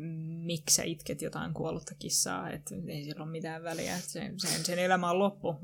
miksi 0.45 0.75
sä 0.75 0.83
itket 0.83 1.23
jotain 1.23 1.55
kuollutta 1.55 1.95
kissaa, 1.99 2.51
että 2.51 2.75
ei 2.89 3.05
sillä 3.05 3.23
ole 3.23 3.31
mitään 3.31 3.63
väliä, 3.63 3.97
että 3.97 4.11
sen, 4.11 4.41
sen, 4.41 4.65
sen 4.65 4.79
elämä 4.79 5.11
on 5.11 5.19
loppu. 5.19 5.61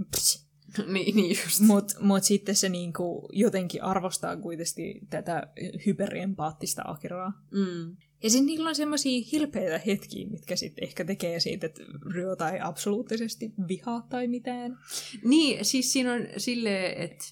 Niin, 0.92 1.16
niin 1.16 1.36
just. 1.44 1.60
Mutta 1.60 1.94
mut 2.00 2.24
sitten 2.24 2.56
se 2.56 2.68
niinku 2.68 3.28
jotenkin 3.32 3.82
arvostaa 3.82 4.36
kuitenkin 4.36 5.06
tätä 5.10 5.46
hyperempaattista 5.86 6.82
Akiraa. 6.86 7.32
Mm. 7.50 7.96
Ja 8.22 8.30
sitten 8.30 8.46
niillä 8.46 8.68
on 8.68 8.74
semmoisia 8.74 9.24
hilpeitä 9.32 9.80
hetkiä, 9.86 10.26
mitkä 10.28 10.56
sitten 10.56 10.84
ehkä 10.84 11.04
tekee 11.04 11.40
siitä, 11.40 11.66
että 11.66 11.82
Ryota 12.14 12.50
ei 12.50 12.60
absoluuttisesti 12.62 13.52
vihaa 13.68 14.06
tai 14.10 14.28
mitään. 14.28 14.78
Niin, 15.24 15.64
siis 15.64 15.92
siinä 15.92 16.12
on 16.12 16.26
silleen, 16.36 17.02
että 17.02 17.24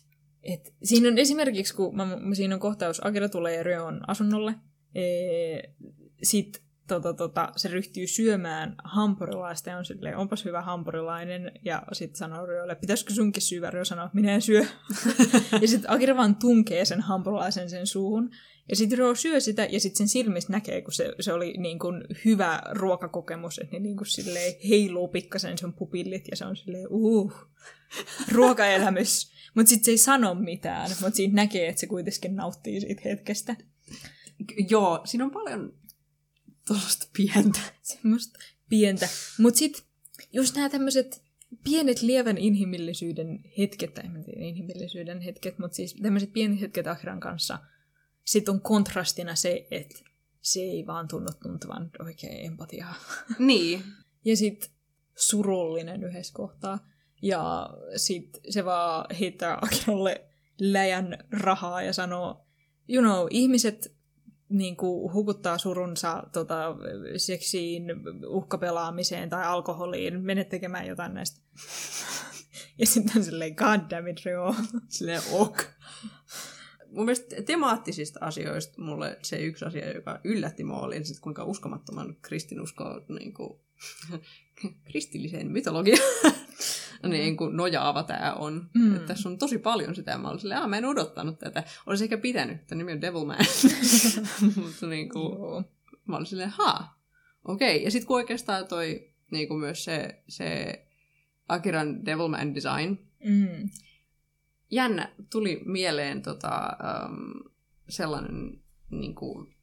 et 0.42 0.74
siinä 0.82 1.08
on 1.08 1.18
esimerkiksi, 1.18 1.74
kun 1.74 1.96
mä, 1.96 2.18
siinä 2.32 2.54
on 2.54 2.60
kohtaus, 2.60 3.06
Akira 3.06 3.28
tulee 3.28 3.62
Ryoon 3.62 4.00
asunnolle, 4.06 4.54
ee, 4.94 5.74
sit 6.22 6.62
tota, 6.88 7.14
tota, 7.14 7.52
se 7.56 7.68
ryhtyy 7.68 8.06
syömään 8.06 8.74
hampurilaista 8.84 9.70
ja 9.70 9.78
on 9.78 9.84
silleen, 9.84 10.16
onpas 10.16 10.44
hyvä 10.44 10.62
hampurilainen. 10.62 11.52
Ja 11.64 11.82
sitten 11.92 12.18
sanoo 12.18 12.46
Ryolle, 12.46 12.74
pitäisikö 12.74 13.14
sunkin 13.14 13.42
syödä? 13.42 13.70
Ryo 13.70 13.84
sanoo, 13.84 14.08
minä 14.12 14.34
en 14.34 14.42
syö. 14.42 14.64
ja 15.62 15.68
sitten 15.68 15.90
Akira 15.90 16.16
vaan 16.16 16.36
tunkee 16.36 16.84
sen 16.84 17.00
hampurilaisen 17.00 17.70
sen 17.70 17.86
suuhun. 17.86 18.30
Ja 18.68 18.76
sitten 18.76 18.98
Ryo 18.98 19.14
syö 19.14 19.40
sitä 19.40 19.68
ja 19.70 19.80
sitten 19.80 19.98
sen 19.98 20.08
silmissä 20.08 20.52
näkee, 20.52 20.82
kun 20.82 20.92
se, 20.92 21.12
se 21.20 21.32
oli 21.32 21.54
niin 21.58 21.78
kuin 21.78 22.04
hyvä 22.24 22.62
ruokakokemus, 22.70 23.58
että 23.58 23.76
ne 23.76 23.80
niin 23.80 23.96
kuin 23.96 24.06
silleen 24.06 24.54
heiluu 24.68 25.08
pikkasen 25.08 25.58
sen 25.58 25.72
pupillit 25.72 26.24
ja 26.30 26.36
se 26.36 26.44
on 26.44 26.56
silleen, 26.56 26.86
uh, 26.90 27.32
ruokaelämys. 28.32 29.32
Mutta 29.54 29.70
sitten 29.70 29.84
se 29.84 29.90
ei 29.90 29.98
sano 29.98 30.34
mitään, 30.34 30.90
mutta 31.00 31.16
siitä 31.16 31.34
näkee, 31.34 31.68
että 31.68 31.80
se 31.80 31.86
kuitenkin 31.86 32.36
nauttii 32.36 32.80
siitä 32.80 33.02
hetkestä. 33.04 33.56
Joo, 34.70 35.00
siinä 35.04 35.24
on 35.24 35.30
paljon 35.30 35.72
tuollaista 36.68 37.06
pientä. 37.16 37.60
Semmoista 37.82 38.38
pientä. 38.68 39.08
Mutta 39.38 39.58
sitten 39.58 39.82
just 40.32 40.54
nämä 40.54 40.68
tämmöiset 40.68 41.22
pienet 41.64 42.02
lievän 42.02 42.38
inhimillisyyden 42.38 43.44
hetket, 43.58 43.94
tai 43.94 44.04
en 44.04 44.24
tiedä 44.24 44.44
inhimillisyyden 44.44 45.20
hetket, 45.20 45.58
mutta 45.58 45.74
siis 45.74 45.94
tämmöiset 46.02 46.32
pienet 46.32 46.60
hetket 46.60 46.86
Akran 46.86 47.20
kanssa, 47.20 47.58
sitten 48.24 48.54
on 48.54 48.60
kontrastina 48.60 49.34
se, 49.34 49.66
että 49.70 49.98
se 50.40 50.60
ei 50.60 50.86
vaan 50.86 51.08
tunnu 51.08 51.28
tuntuvan 51.42 51.90
oikein 52.00 52.46
empatiaa. 52.46 52.94
Niin. 53.38 53.82
Ja 54.24 54.36
sitten 54.36 54.70
surullinen 55.16 56.04
yhdessä 56.04 56.34
kohtaa. 56.34 56.88
Ja 57.22 57.70
sitten 57.96 58.40
se 58.52 58.64
vaan 58.64 59.06
heittää 59.20 59.58
Akiralle 59.62 60.24
läjän 60.60 61.18
rahaa 61.30 61.82
ja 61.82 61.92
sanoo, 61.92 62.46
you 62.88 63.02
know, 63.02 63.26
ihmiset 63.30 63.97
niin 64.48 64.76
kuin, 64.76 65.12
hukuttaa 65.12 65.58
surunsa 65.58 66.22
tota, 66.32 66.76
seksiin, 67.16 67.84
uhkapelaamiseen 68.26 69.28
tai 69.28 69.44
alkoholiin. 69.44 70.20
Mene 70.20 70.44
tekemään 70.44 70.86
jotain 70.86 71.14
näistä. 71.14 71.40
ja 72.78 72.86
sitten 72.86 73.16
on 73.16 73.24
silleen, 73.24 73.54
god 73.54 73.80
damn 73.90 74.08
it, 74.08 74.24
Rio. 74.24 74.54
Silleen 74.88 75.22
ok. 75.32 75.62
Mun 76.90 77.04
mielestä 77.04 77.42
temaattisista 77.42 78.18
asioista 78.22 78.82
mulle 78.82 79.18
se 79.22 79.36
yksi 79.36 79.64
asia, 79.64 79.92
joka 79.92 80.20
yllätti 80.24 80.64
mua, 80.64 80.80
oli 80.80 81.04
sit 81.04 81.20
kuinka 81.20 81.44
uskomattoman 81.44 82.16
kristinusko 82.22 82.84
niin 83.08 83.34
kuin, 83.34 83.60
kristilliseen 84.90 85.50
mytologiaan 85.50 86.34
niin 87.06 87.36
kuin 87.36 87.56
nojaava 87.56 88.02
tämä 88.02 88.32
on. 88.32 88.70
Mm. 88.74 88.96
Että 88.96 89.06
tässä 89.06 89.28
on 89.28 89.38
tosi 89.38 89.58
paljon 89.58 89.94
sitä. 89.94 90.18
Mä 90.18 90.28
olin 90.28 90.40
silleen, 90.40 90.70
mä 90.70 90.78
en 90.78 90.84
odottanut 90.84 91.38
tätä. 91.38 91.64
Olisi 91.86 92.04
ehkä 92.04 92.18
pitänyt, 92.18 92.60
että 92.60 92.74
nimi 92.74 92.92
on 92.92 93.00
Devilman. 93.00 93.36
Mutta 94.62 94.86
niin 94.86 95.08
kuin, 95.08 95.64
mä 96.06 96.16
olin 96.16 96.26
silleen, 96.26 96.50
haa, 96.50 97.00
okei. 97.44 97.76
Okay. 97.76 97.84
Ja 97.84 97.90
sitten 97.90 98.06
kun 98.06 98.16
oikeastaan 98.16 98.68
toi 98.68 99.10
niin 99.30 99.48
kuin 99.48 99.60
myös 99.60 99.84
se, 99.84 100.22
se 100.28 100.78
Akiran 101.48 102.06
Devilman 102.06 102.54
design, 102.54 103.08
Mm. 103.24 103.70
jännä, 104.70 105.12
tuli 105.30 105.62
mieleen 105.64 106.22
tota, 106.22 106.76
um, 107.08 107.50
sellainen 107.88 108.60
niin 108.90 109.14
kuin, 109.14 109.54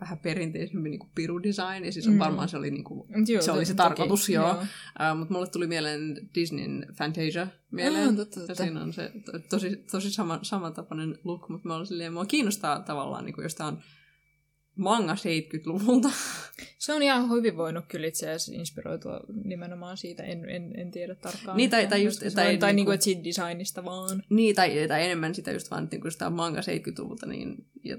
vähän 0.00 0.18
perinteisempi 0.18 0.88
niin 0.90 1.00
pirudesign, 1.14 1.84
ja 1.84 1.92
siis 1.92 2.06
on 2.06 2.12
Mm. 2.12 2.18
varmaan 2.18 2.48
se 2.48 2.56
oli, 2.56 2.70
niin 2.70 2.84
kuin, 2.84 3.08
Joo, 3.28 3.42
se, 3.42 3.52
oli 3.52 3.64
se 3.64 3.74
toki, 3.74 3.76
tarkoitus, 3.88 4.28
joo. 4.28 4.46
joo. 4.48 4.54
Uh, 4.60 5.18
mutta 5.18 5.34
mulle 5.34 5.46
tuli 5.46 5.66
mieleen 5.66 6.28
Disneyn 6.34 6.86
Fantasia 6.94 7.46
mieleen. 7.70 8.08
Ah, 8.08 8.16
totta, 8.16 8.40
Ja 8.40 8.46
totta. 8.46 8.62
siinä 8.64 8.82
on 8.82 8.92
se 8.92 9.12
to, 9.24 9.32
tosi, 9.50 9.76
tosi 9.90 10.10
sama, 10.10 10.38
samantapainen 10.42 11.18
look, 11.24 11.48
mutta 11.48 11.68
mä 11.68 11.74
olin 11.76 11.86
silleen, 11.86 12.12
mua 12.12 12.26
kiinnostaa 12.26 12.80
tavallaan, 12.80 13.24
niin 13.24 13.34
kuin, 13.34 13.42
jos 13.42 13.54
tää 13.54 13.66
on 13.66 13.82
manga 14.76 15.14
70-luvulta. 15.14 16.08
Se 16.78 16.92
on 16.92 17.02
ihan 17.02 17.30
hyvin 17.30 17.56
voinut 17.56 17.84
kyllä 17.88 18.06
itse 18.06 18.26
asiassa 18.26 18.52
inspiroitua 18.54 19.20
nimenomaan 19.44 19.96
siitä, 19.96 20.22
en, 20.22 20.50
en, 20.50 20.80
en 20.80 20.90
tiedä 20.90 21.14
tarkkaan. 21.14 21.56
Niin, 21.56 21.70
tai- 21.70 21.86
tai 21.86 22.04
just- 22.04 22.20
se 22.28 22.30
tai 22.34 22.54
on, 22.54 22.58
tai 22.58 22.72
niinku- 22.72 22.76
niinku, 22.76 22.90
että 22.90 23.04
siitä 23.04 23.24
designista 23.24 23.84
vaan. 23.84 24.22
niin, 24.30 24.54
tai, 24.56 24.88
tai 24.88 25.04
enemmän 25.04 25.34
sitä 25.34 25.52
just 25.52 25.70
vaan, 25.70 25.84
että 25.84 25.94
niin 25.96 26.02
kun 26.02 26.12
sitä 26.12 26.26
on 26.26 26.32
manga 26.32 26.60
70-luvulta, 26.60 27.26
niin 27.26 27.66
ja 27.84 27.98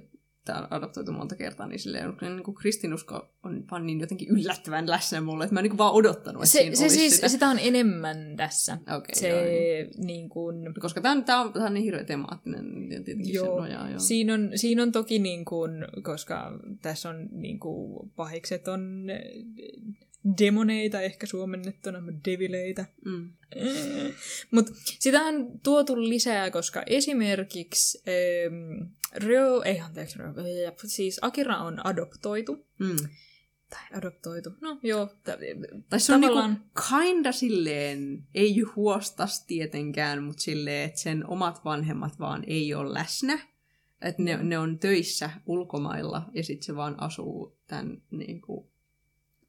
tää 0.49 0.61
on 0.61 0.67
adaptoitu 0.69 1.11
monta 1.11 1.35
kertaa, 1.35 1.67
niin 1.67 1.79
silleen 1.79 2.13
niin 2.21 2.43
kuin 2.43 2.55
kristinusko 2.55 3.29
on 3.43 3.65
vaan 3.71 3.85
niin 3.85 3.99
jotenkin 3.99 4.29
yllättävän 4.29 4.89
läsnä 4.89 5.21
mulle, 5.21 5.43
että 5.43 5.53
mä 5.53 5.59
en 5.59 5.63
niin 5.63 5.71
kuin 5.71 5.77
vaan 5.77 5.93
odottanut, 5.93 6.43
että 6.43 6.51
Se, 6.51 6.59
siinä 6.59 6.75
se 6.75 6.89
siis, 6.89 7.15
sitä. 7.15 7.27
sitä 7.27 7.49
on 7.49 7.59
enemmän 7.61 8.33
tässä. 8.37 8.77
Okei, 8.97 9.15
se 9.15 9.29
joo, 9.29 9.41
niin. 9.43 10.07
niin 10.07 10.29
kuin, 10.29 10.73
Koska 10.79 11.01
tämä 11.01 11.11
on, 11.11 11.23
tää 11.23 11.41
on, 11.41 11.53
tää 11.53 11.65
on 11.65 11.73
niin 11.73 11.83
hirveän 11.83 12.05
temaattinen, 12.05 12.91
ja 12.91 13.03
tietenkin 13.03 13.33
Joo. 13.33 13.45
se 13.45 13.61
nojaa. 13.61 13.89
Joo. 13.89 13.99
Siinä 13.99 14.33
on, 14.33 14.51
siinä 14.55 14.83
on 14.83 14.91
toki, 14.91 15.19
niin 15.19 15.45
kuin, 15.45 15.71
koska 16.03 16.59
tässä 16.81 17.09
on 17.09 17.29
niin 17.31 17.59
kuin, 17.59 18.09
pahikset 18.15 18.67
on 18.67 19.07
demoneita, 20.39 21.01
ehkä 21.01 21.27
suomennettuna, 21.27 21.99
devileitä. 22.25 22.85
Mm. 23.05 23.29
Mutta 24.51 24.71
sitä 24.99 25.21
on 25.21 25.59
tuotu 25.63 26.01
lisää, 26.01 26.51
koska 26.51 26.83
esimerkiksi 26.85 28.03
ähm, 28.07 28.91
Ryo, 29.15 29.61
ei 29.61 29.79
anteeksi, 29.79 30.17
Ryo, 30.17 30.33
siis 30.85 31.19
Akira 31.21 31.57
on 31.57 31.85
adoptoitu. 31.87 32.67
Mm. 32.79 32.95
Tai 33.69 33.97
adoptoitu, 33.97 34.49
no 34.61 34.79
joo. 34.83 35.05
t- 35.05 35.89
Tai 35.89 35.99
se 35.99 36.13
on 36.13 36.21
tavallaan, 36.21 36.51
niinku 36.53 36.69
kinda 36.89 37.31
silleen, 37.31 38.23
ei 38.33 38.59
huostas 38.59 39.45
tietenkään, 39.45 40.23
mutta 40.23 40.41
silleen, 40.41 40.85
että 40.85 40.99
sen 40.99 41.27
omat 41.27 41.65
vanhemmat 41.65 42.19
vaan 42.19 42.43
ei 42.47 42.73
ole 42.73 42.93
läsnä. 42.93 43.39
Että 44.01 44.23
ne, 44.23 44.43
ne 44.43 44.57
on 44.57 44.79
töissä 44.79 45.29
ulkomailla 45.45 46.29
ja 46.33 46.43
sitten 46.43 46.65
se 46.65 46.75
vaan 46.75 47.01
asuu 47.01 47.57
tämän 47.67 48.01
niinku, 48.11 48.68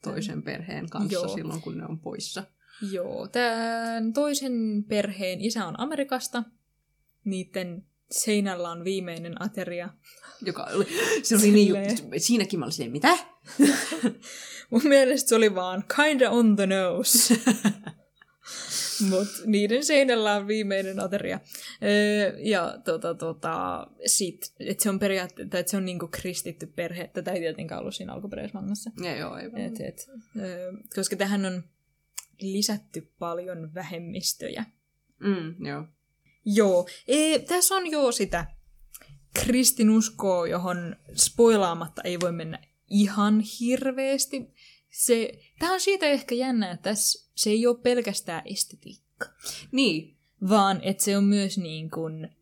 toisen 0.02 0.43
perheen 0.43 0.90
kanssa 0.90 1.12
Joo. 1.12 1.28
silloin, 1.28 1.60
kun 1.60 1.78
ne 1.78 1.85
on 1.86 1.98
poissa. 1.98 2.44
Joo, 2.93 3.28
tämän 3.28 4.12
toisen 4.12 4.85
perheen 4.89 5.40
isä 5.40 5.66
on 5.66 5.81
Amerikasta. 5.81 6.43
Niiden 7.24 7.85
seinällä 8.10 8.70
on 8.70 8.85
viimeinen 8.85 9.43
ateria. 9.43 9.89
Joka 10.43 10.68
oli, 10.74 10.86
se 11.22 11.36
oli 11.36 11.51
niin, 11.51 11.68
ju- 11.68 11.77
siinäkin 12.16 12.59
mä 12.59 12.64
olin 12.64 12.72
silleen, 12.72 12.93
mitä? 12.93 13.18
Mun 14.70 14.82
mielestä 14.85 15.28
se 15.28 15.35
oli 15.35 15.55
vaan 15.55 15.85
kinda 15.97 16.31
on 16.31 16.56
the 16.56 16.66
nose. 16.66 17.35
Mut 19.09 19.28
niiden 19.47 19.85
seinällä 19.85 20.35
on 20.35 20.47
viimeinen 20.47 21.01
ateria. 21.01 21.40
Öö, 21.82 22.39
ja 22.39 22.78
tota, 22.85 23.14
tota, 23.14 23.86
sit, 24.06 24.52
et 24.60 24.81
se 24.81 24.89
on 24.89 24.98
periaatteessa, 24.98 25.59
että 25.59 25.70
se 25.70 25.77
on 25.77 25.85
niinku 25.85 26.09
kristitty 26.10 26.66
perhe. 26.66 27.10
Tätä 27.12 27.32
ei 27.32 27.40
tietenkään 27.40 27.81
ollut 27.81 27.94
siinä 27.94 28.12
alkuperäisessä 28.12 28.59
mangassa. 28.59 28.90
Ja 29.02 29.16
joo, 29.16 29.36
ei. 29.36 29.51
Et, 29.56 29.81
et, 29.81 30.10
öö, 30.40 30.72
koska 30.94 31.16
tähän 31.16 31.47
on 31.47 31.64
lisätty 32.40 33.12
paljon 33.18 33.74
vähemmistöjä. 33.74 34.64
Mm, 35.18 35.66
joo. 35.66 35.85
Joo, 36.44 36.89
e, 37.09 37.39
tässä 37.39 37.74
on 37.74 37.90
jo 37.90 38.12
sitä 38.12 38.47
kristinuskoa, 39.35 40.48
johon 40.48 40.97
spoilaamatta 41.14 42.02
ei 42.02 42.20
voi 42.20 42.32
mennä 42.32 42.59
ihan 42.90 43.40
hirveästi. 43.60 44.52
Se, 44.91 45.33
tämä 45.59 45.73
on 45.73 45.81
siitä 45.81 46.07
ehkä 46.07 46.35
jännä, 46.35 46.71
että 46.71 46.91
tässä 46.91 47.31
se 47.35 47.51
ei 47.51 47.67
ole 47.67 47.79
pelkästään 47.83 48.43
estetiikka, 48.45 49.27
Niin, 49.73 50.17
vaan 50.49 50.81
että 50.83 51.05
se 51.05 51.17
on 51.17 51.25
myös 51.25 51.59
niin 51.59 51.91
kuin 51.91 52.37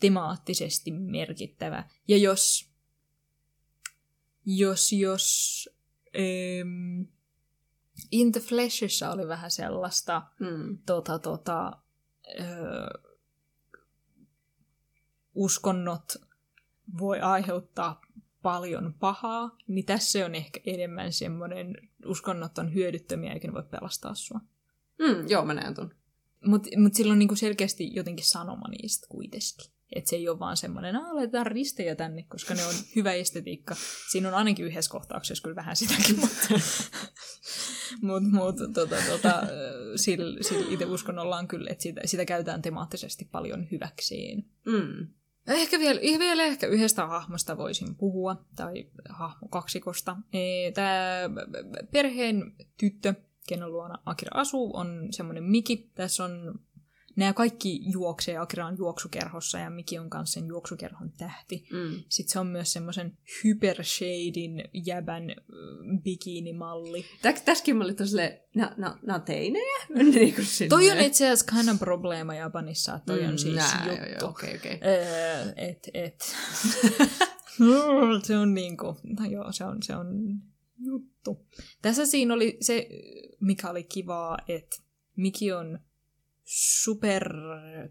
temaattisesti 0.00 0.90
merkittävä. 0.90 1.84
Ja 2.08 2.16
jos, 2.16 2.70
jos, 4.46 4.92
jos 4.92 5.68
ähm, 6.16 7.02
In 8.10 8.32
the 8.32 8.40
Fleshissa 8.40 9.10
oli 9.10 9.28
vähän 9.28 9.50
sellaista, 9.50 10.22
mm, 10.40 10.78
tota, 10.86 11.18
tota, 11.18 11.72
öö, 12.40 12.86
uskonnot 15.34 16.16
voi 16.98 17.20
aiheuttaa 17.20 18.00
paljon 18.44 18.94
pahaa, 19.00 19.56
niin 19.68 19.86
tässä 19.86 20.24
on 20.24 20.34
ehkä 20.34 20.60
enemmän 20.66 21.12
semmoinen, 21.12 21.76
uskonnot 22.06 22.58
on 22.58 22.74
hyödyttömiä 22.74 23.32
eikä 23.32 23.48
ne 23.48 23.54
voi 23.54 23.62
pelastaa 23.62 24.14
sua. 24.14 24.40
mm, 24.98 25.28
joo, 25.28 25.44
mä 25.44 25.54
näen 25.54 25.74
ton. 25.74 25.94
Mutta 26.46 26.68
mut 26.76 26.94
sillä 26.94 27.12
on 27.12 27.18
niinku 27.18 27.36
selkeästi 27.36 27.94
jotenkin 27.94 28.26
sanoma 28.26 28.68
niistä 28.68 29.06
kuitenkin. 29.10 29.74
Että 29.92 30.10
se 30.10 30.16
ei 30.16 30.28
ole 30.28 30.38
vaan 30.38 30.56
semmoinen, 30.56 30.96
että 30.96 31.14
laitetaan 31.14 31.46
ristejä 31.46 31.94
tänne, 31.94 32.22
koska 32.22 32.54
ne 32.54 32.66
on 32.66 32.74
hyvä 32.96 33.12
estetiikka. 33.12 33.74
Siinä 34.10 34.28
on 34.28 34.34
ainakin 34.34 34.66
yhdessä 34.66 34.90
kohtauksessa 34.90 35.42
kyllä 35.42 35.56
vähän 35.56 35.76
sitäkin, 35.76 36.20
mutta 36.20 36.48
mut, 38.02 38.22
mut, 38.32 38.56
tota, 38.74 38.96
tota, 39.10 39.42
sillä, 39.96 40.42
sillä 40.42 40.66
itse 40.70 40.86
kyllä, 41.48 41.70
että 41.70 41.82
sitä, 41.82 42.00
sitä 42.04 42.24
käytetään 42.24 42.62
temaattisesti 42.62 43.28
paljon 43.32 43.66
hyväkseen. 43.70 44.44
Mm, 44.66 45.08
Ehkä 45.46 45.78
vielä, 45.78 46.00
vielä 46.18 46.42
ehkä 46.42 46.66
yhdestä 46.66 47.06
hahmosta 47.06 47.56
voisin 47.56 47.94
puhua, 47.94 48.36
tai 48.56 48.86
hahmokaksikosta. 49.08 50.16
Tämä 50.74 51.20
perheen 51.90 52.52
tyttö, 52.76 53.14
kenen 53.48 53.72
luona 53.72 53.98
Akira 54.06 54.40
asuu, 54.40 54.76
on 54.76 55.08
semmoinen 55.10 55.44
Miki. 55.44 55.90
Tässä 55.94 56.24
on 56.24 56.60
nämä 57.16 57.32
kaikki 57.32 57.80
juoksee, 57.92 58.36
Akira 58.36 58.66
on 58.66 58.78
juoksukerhossa 58.78 59.58
ja 59.58 59.70
Miki 59.70 59.98
on 59.98 60.10
kanssa 60.10 60.40
sen 60.40 60.48
juoksukerhon 60.48 61.12
tähti. 61.12 61.68
Mm. 61.72 62.02
Sitten 62.08 62.32
se 62.32 62.38
on 62.38 62.46
myös 62.46 62.72
semmoisen 62.72 63.18
hypershadin 63.44 64.64
jäbän 64.72 65.30
ö, 65.30 65.34
bikinimalli. 66.02 67.04
Täs, 67.22 67.42
tässäkin 67.42 67.76
mä 67.76 67.84
olin 67.84 67.96
silleen, 68.04 68.40
nää, 68.54 68.74
nää 68.76 69.16
on 69.16 69.22
teinejä? 69.22 69.86
niin. 70.14 70.34
Toi 70.68 70.90
on 70.90 71.00
itse 71.00 71.30
asiassa 71.30 71.70
of 71.72 71.78
probleema 71.78 72.34
Japanissa, 72.34 72.94
että 72.94 73.06
toi 73.06 73.24
on 73.24 73.38
siis 73.38 73.56
nää, 73.56 73.86
juttu. 73.86 74.02
joo, 74.02 74.16
joo, 74.20 74.30
okei, 74.30 74.56
okei. 74.56 74.80
Öö, 74.84 75.52
et, 75.56 75.90
et. 75.94 76.36
se 78.22 78.36
on 78.36 78.54
niinku, 78.54 78.96
no 79.02 79.26
joo, 79.30 79.52
se 79.52 79.64
on, 79.64 79.82
se 79.82 79.96
on 79.96 80.06
juttu. 80.78 81.46
Tässä 81.82 82.06
siinä 82.06 82.34
oli 82.34 82.56
se, 82.60 82.88
mikä 83.40 83.70
oli 83.70 83.84
kivaa, 83.84 84.38
että 84.48 84.76
Miki 85.16 85.52
on 85.52 85.78
super 86.44 87.30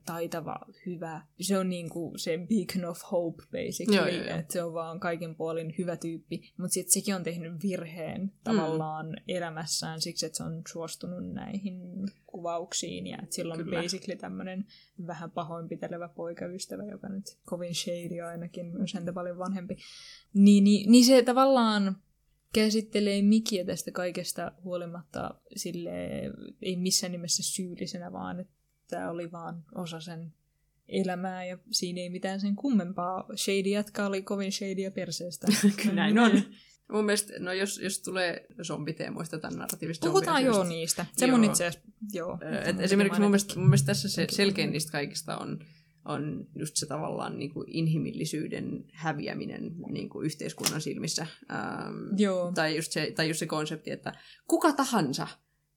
taitava, 0.05 0.55
hyvä. 0.85 1.21
Se 1.41 1.57
on 1.57 1.69
niinku 1.69 2.13
se 2.15 2.39
beacon 2.49 2.89
of 2.89 2.99
hope, 3.11 3.43
basically. 3.43 3.97
Joo, 3.97 4.07
joo, 4.07 4.27
joo. 4.27 4.39
Että 4.39 4.53
se 4.53 4.63
on 4.63 4.73
vaan 4.73 4.99
kaiken 4.99 5.35
puolin 5.35 5.75
hyvä 5.77 5.97
tyyppi. 5.97 6.53
Mutta 6.57 6.73
sitten 6.73 6.91
sekin 6.91 7.15
on 7.15 7.23
tehnyt 7.23 7.63
virheen 7.63 8.31
tavallaan 8.43 9.05
mm. 9.05 9.15
elämässään 9.27 10.01
siksi, 10.01 10.25
että 10.25 10.38
se 10.38 10.43
on 10.43 10.61
suostunut 10.67 11.34
näihin 11.34 11.81
kuvauksiin. 12.25 13.07
Ja 13.07 13.17
että 13.23 13.35
sillä 13.35 13.53
on 13.53 13.63
Kyllä. 13.63 13.81
basically 13.81 14.15
tämmöinen 14.15 14.65
vähän 15.07 15.31
pahoinpitelevä 15.31 16.07
poikaystävä, 16.07 16.84
joka 16.84 17.09
nyt 17.09 17.38
kovin 17.45 17.75
shady 17.75 18.21
ainakin, 18.21 18.65
myös 18.65 18.93
häntä 18.93 19.13
paljon 19.13 19.38
vanhempi. 19.38 19.77
Niin, 20.34 20.63
niin, 20.63 20.91
niin 20.91 21.05
se 21.05 21.21
tavallaan 21.21 21.97
käsittelee 22.53 23.21
Mikiä 23.21 23.65
tästä 23.65 23.91
kaikesta 23.91 24.51
huolimatta 24.63 25.35
sille 25.55 25.89
ei 26.61 26.75
missään 26.75 27.11
nimessä 27.11 27.43
syyllisenä, 27.43 28.11
vaan 28.11 28.39
että 28.39 28.53
tämä 28.88 29.09
oli 29.09 29.31
vaan 29.31 29.63
osa 29.75 29.99
sen 29.99 30.34
elämää 30.88 31.45
ja 31.45 31.57
siinä 31.71 32.01
ei 32.01 32.09
mitään 32.09 32.39
sen 32.39 32.55
kummempaa. 32.55 33.25
Shady 33.35 33.69
jätkä 33.69 34.05
oli 34.05 34.21
kovin 34.21 34.51
shadyä 34.51 34.91
perseestä. 34.91 35.47
Näin 35.93 36.19
on. 36.19 36.31
Mun 36.91 37.05
mielestä, 37.05 37.34
no 37.39 37.53
jos, 37.53 37.80
jos 37.84 37.99
tulee 37.99 38.45
zombiteemoista 38.63 39.39
tämän 39.39 39.59
narratiivista 39.59 40.07
Puhutaan 40.07 40.45
joo 40.45 40.63
niistä. 40.63 41.05
Se 41.17 41.27
mun 41.27 41.43
Joo. 41.43 41.51
itse 41.51 41.65
asiassa, 41.65 41.89
joo. 42.13 42.39
Et 42.65 42.80
esimerkiksi 42.80 43.21
mun 43.21 43.31
mielestä, 43.31 43.59
mun 43.59 43.67
mielestä 43.69 43.85
tässä 43.85 44.09
se 44.09 44.27
selkein 44.31 44.71
niistä 44.71 44.91
kaikista 44.91 45.38
on, 45.38 45.59
on 46.05 46.47
just 46.55 46.75
se 46.75 46.85
tavallaan 46.85 47.39
niin 47.39 47.53
kuin 47.53 47.69
inhimillisyyden 47.69 48.85
häviäminen 48.93 49.75
niin 49.91 50.09
kuin 50.09 50.25
yhteiskunnan 50.25 50.81
silmissä. 50.81 51.27
Ähm, 51.51 52.17
Joo. 52.17 52.51
tai, 52.51 52.75
just 52.75 52.91
se, 52.91 53.11
tai 53.15 53.27
just 53.27 53.39
se 53.39 53.45
konsepti, 53.45 53.91
että 53.91 54.13
kuka 54.47 54.73
tahansa 54.73 55.27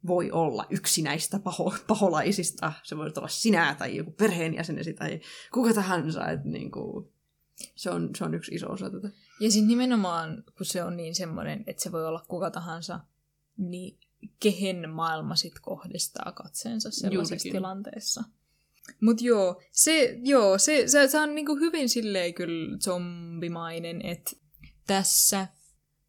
voi 0.06 0.30
olla 0.30 0.66
yksi 0.70 1.02
näistä 1.02 1.38
paho, 1.38 1.74
paholaisista. 1.86 2.72
Se 2.82 2.96
voi 2.96 3.12
olla 3.16 3.28
sinä 3.28 3.74
tai 3.78 3.96
joku 3.96 4.10
perheenjäsenesi 4.10 4.94
tai 4.94 5.20
kuka 5.52 5.74
tahansa. 5.74 6.28
Et 6.28 6.44
niin 6.44 6.70
kuin, 6.70 7.08
se, 7.74 7.90
on, 7.90 8.10
se 8.16 8.24
on 8.24 8.34
yksi 8.34 8.54
iso 8.54 8.72
osa 8.72 8.90
tätä. 8.90 9.10
Ja 9.40 9.50
sitten 9.50 9.68
nimenomaan, 9.68 10.44
kun 10.56 10.66
se 10.66 10.84
on 10.84 10.96
niin 10.96 11.14
semmoinen, 11.14 11.64
että 11.66 11.82
se 11.82 11.92
voi 11.92 12.06
olla 12.06 12.24
kuka 12.28 12.50
tahansa, 12.50 13.00
niin 13.56 13.98
kehen 14.40 14.90
maailma 14.90 15.36
sit 15.36 15.54
kohdistaa 15.60 16.32
katseensa 16.32 16.90
sellaisessa 16.90 17.34
Juurikin. 17.34 17.52
tilanteessa. 17.52 18.24
Mutta 19.00 19.24
joo, 19.24 19.62
se, 19.72 20.18
joo, 20.24 20.58
se, 20.58 20.88
se, 20.88 21.08
se 21.08 21.18
on 21.20 21.34
niinku 21.34 21.56
hyvin 21.56 21.88
silleen 21.88 22.34
kyllä 22.34 22.78
zombimainen, 22.78 24.06
että 24.06 24.30
tässä 24.86 25.46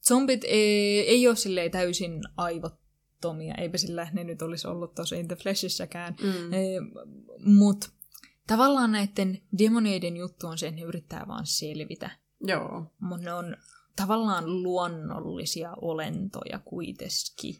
zombit 0.07 0.43
ei, 0.43 0.99
ei 1.09 1.27
ole 1.27 1.35
silleen 1.35 1.71
täysin 1.71 2.21
aivottomia, 2.37 3.55
eipä 3.55 3.77
sillä 3.77 4.07
ne 4.13 4.23
nyt 4.23 4.41
olisi 4.41 4.67
ollut 4.67 4.95
tuossa 4.95 5.15
In 5.15 5.27
the 5.27 5.35
Flashissäkään, 5.35 6.15
Mm. 6.21 7.53
mutta 7.53 7.89
tavallaan 8.47 8.91
näiden 8.91 9.41
demoneiden 9.57 10.17
juttu 10.17 10.47
on 10.47 10.57
se, 10.57 10.67
että 10.67 10.81
ne 10.81 10.87
yrittää 10.87 11.25
vaan 11.27 11.45
selvitä 11.45 12.09
Joo. 12.41 12.85
mutta 12.99 13.25
ne 13.25 13.33
on 13.33 13.57
tavallaan 13.95 14.63
luonnollisia 14.63 15.73
olentoja 15.81 16.59
kuitenkin. 16.65 17.55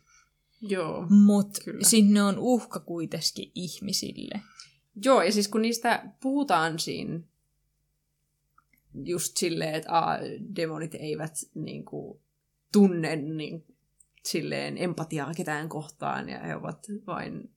Joo. 0.62 1.06
Mutta 1.10 1.62
Kyllä. 1.66 1.84
sitten 1.84 2.14
ne 2.14 2.24
on 2.24 2.40
uhka 2.40 2.80
kuitenkin 2.80 3.52
ihmisille. 3.56 4.42
Joo, 5.06 5.22
ja 5.22 5.32
siis 5.32 5.48
kun 5.48 5.62
niistä 5.62 6.04
puhutaan 6.22 6.80
siinä 6.80 7.20
just 9.04 9.38
silleen, 9.38 9.76
että 9.76 9.92
aa, 9.92 10.18
demonit 10.56 10.96
eivät 10.96 11.34
niin 11.56 11.86
kuin, 11.86 12.20
tunne 12.74 13.16
niin, 13.16 13.66
silleen 14.26 14.78
empatiaa 14.78 15.34
ketään 15.34 15.70
kohtaan, 15.70 16.30
ja 16.30 16.40
he 16.40 16.56
ovat 16.56 16.88
vain 17.08 17.52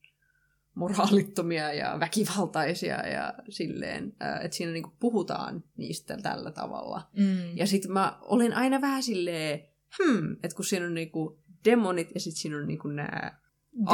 moraalittomia 0.75 1.73
ja 1.73 1.97
väkivaltaisia 2.01 3.09
ja 3.09 3.35
silleen, 3.49 4.13
että 4.43 4.57
siinä 4.57 4.73
niin 4.73 4.83
kuin, 4.83 4.97
puhutaan 5.01 5.65
niistä 5.77 6.17
tällä 6.17 6.51
tavalla. 6.51 7.11
Mm. 7.17 7.57
Ja 7.57 7.67
sitten 7.67 7.93
mä 7.93 8.19
olen 8.21 8.55
aina 8.55 8.81
vähän 8.81 9.03
silleen, 9.03 9.61
hmm, 9.99 10.33
että 10.33 10.57
kun 10.57 10.65
siinä 10.65 10.87
on 10.87 10.95
niinku 10.95 11.43
demonit 11.65 12.11
ja 12.15 12.21
sitten 12.21 12.41
siinä 12.41 12.57
on 12.57 12.67
niinku 12.67 12.89
nämä 12.89 13.41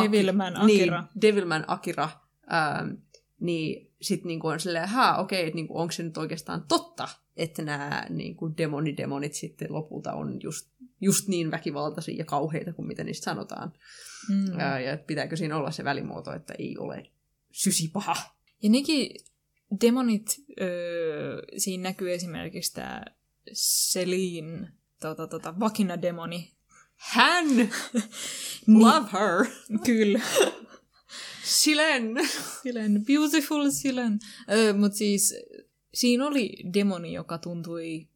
Devilman 0.03 0.57
Akira. 0.57 1.01
Niin, 1.01 1.09
Devilman 1.21 1.65
Akira. 1.67 2.09
Ähm, 2.53 2.95
niin 3.41 3.95
sitten 4.03 4.29
niinku 4.29 4.47
on 4.47 4.61
silleen, 4.61 4.89
haa, 4.89 5.21
okei, 5.21 5.47
että 5.47 5.55
niinku, 5.55 5.79
onko 5.79 5.93
se 5.93 6.03
nyt 6.03 6.17
oikeastaan 6.17 6.65
totta, 6.69 7.09
että 7.37 7.63
nämä 7.63 8.07
niinku 8.11 8.57
demonidemonit 8.57 9.35
sitten 9.35 9.73
lopulta 9.73 10.13
on 10.13 10.39
just, 10.43 10.71
just 11.01 11.29
niin 11.29 11.51
väkivaltaisia 11.51 12.17
ja 12.19 12.25
kauheita 12.25 12.73
kuin 12.73 12.89
mitä 12.89 13.05
niistä 13.05 13.25
sanotaan. 13.25 13.73
Mm. 14.29 14.61
Ää, 14.61 14.81
ja 14.81 14.97
pitääkö 14.97 15.37
siinä 15.37 15.57
olla 15.57 15.71
se 15.71 15.85
välimuoto, 15.85 16.33
että 16.33 16.55
ei 16.59 16.79
ole 16.79 17.11
sysipaha. 17.53 18.17
Ja 18.63 18.71
nekin 18.71 19.11
demonit, 19.81 20.45
öö, 20.61 21.43
siinä 21.57 21.83
näkyy 21.83 22.13
esimerkiksi 22.13 22.75
tämä 22.75 23.03
Celine, 23.93 24.69
tota, 25.01 25.27
tota, 25.27 25.61
vakina-demoni. 25.61 26.53
Hän! 26.97 27.47
Niin, 28.67 28.81
Love 28.81 29.09
her! 29.13 29.47
Kyllä. 29.85 30.21
Silen! 31.47 32.15
Silen, 32.63 33.05
beautiful 33.07 33.71
Silen. 33.71 34.19
Öö, 34.53 34.73
Mutta 34.73 34.99
siis 34.99 35.35
siinä 35.95 36.27
oli 36.27 36.57
demoni, 36.75 37.13
joka 37.13 37.39
tuntui 37.39 38.09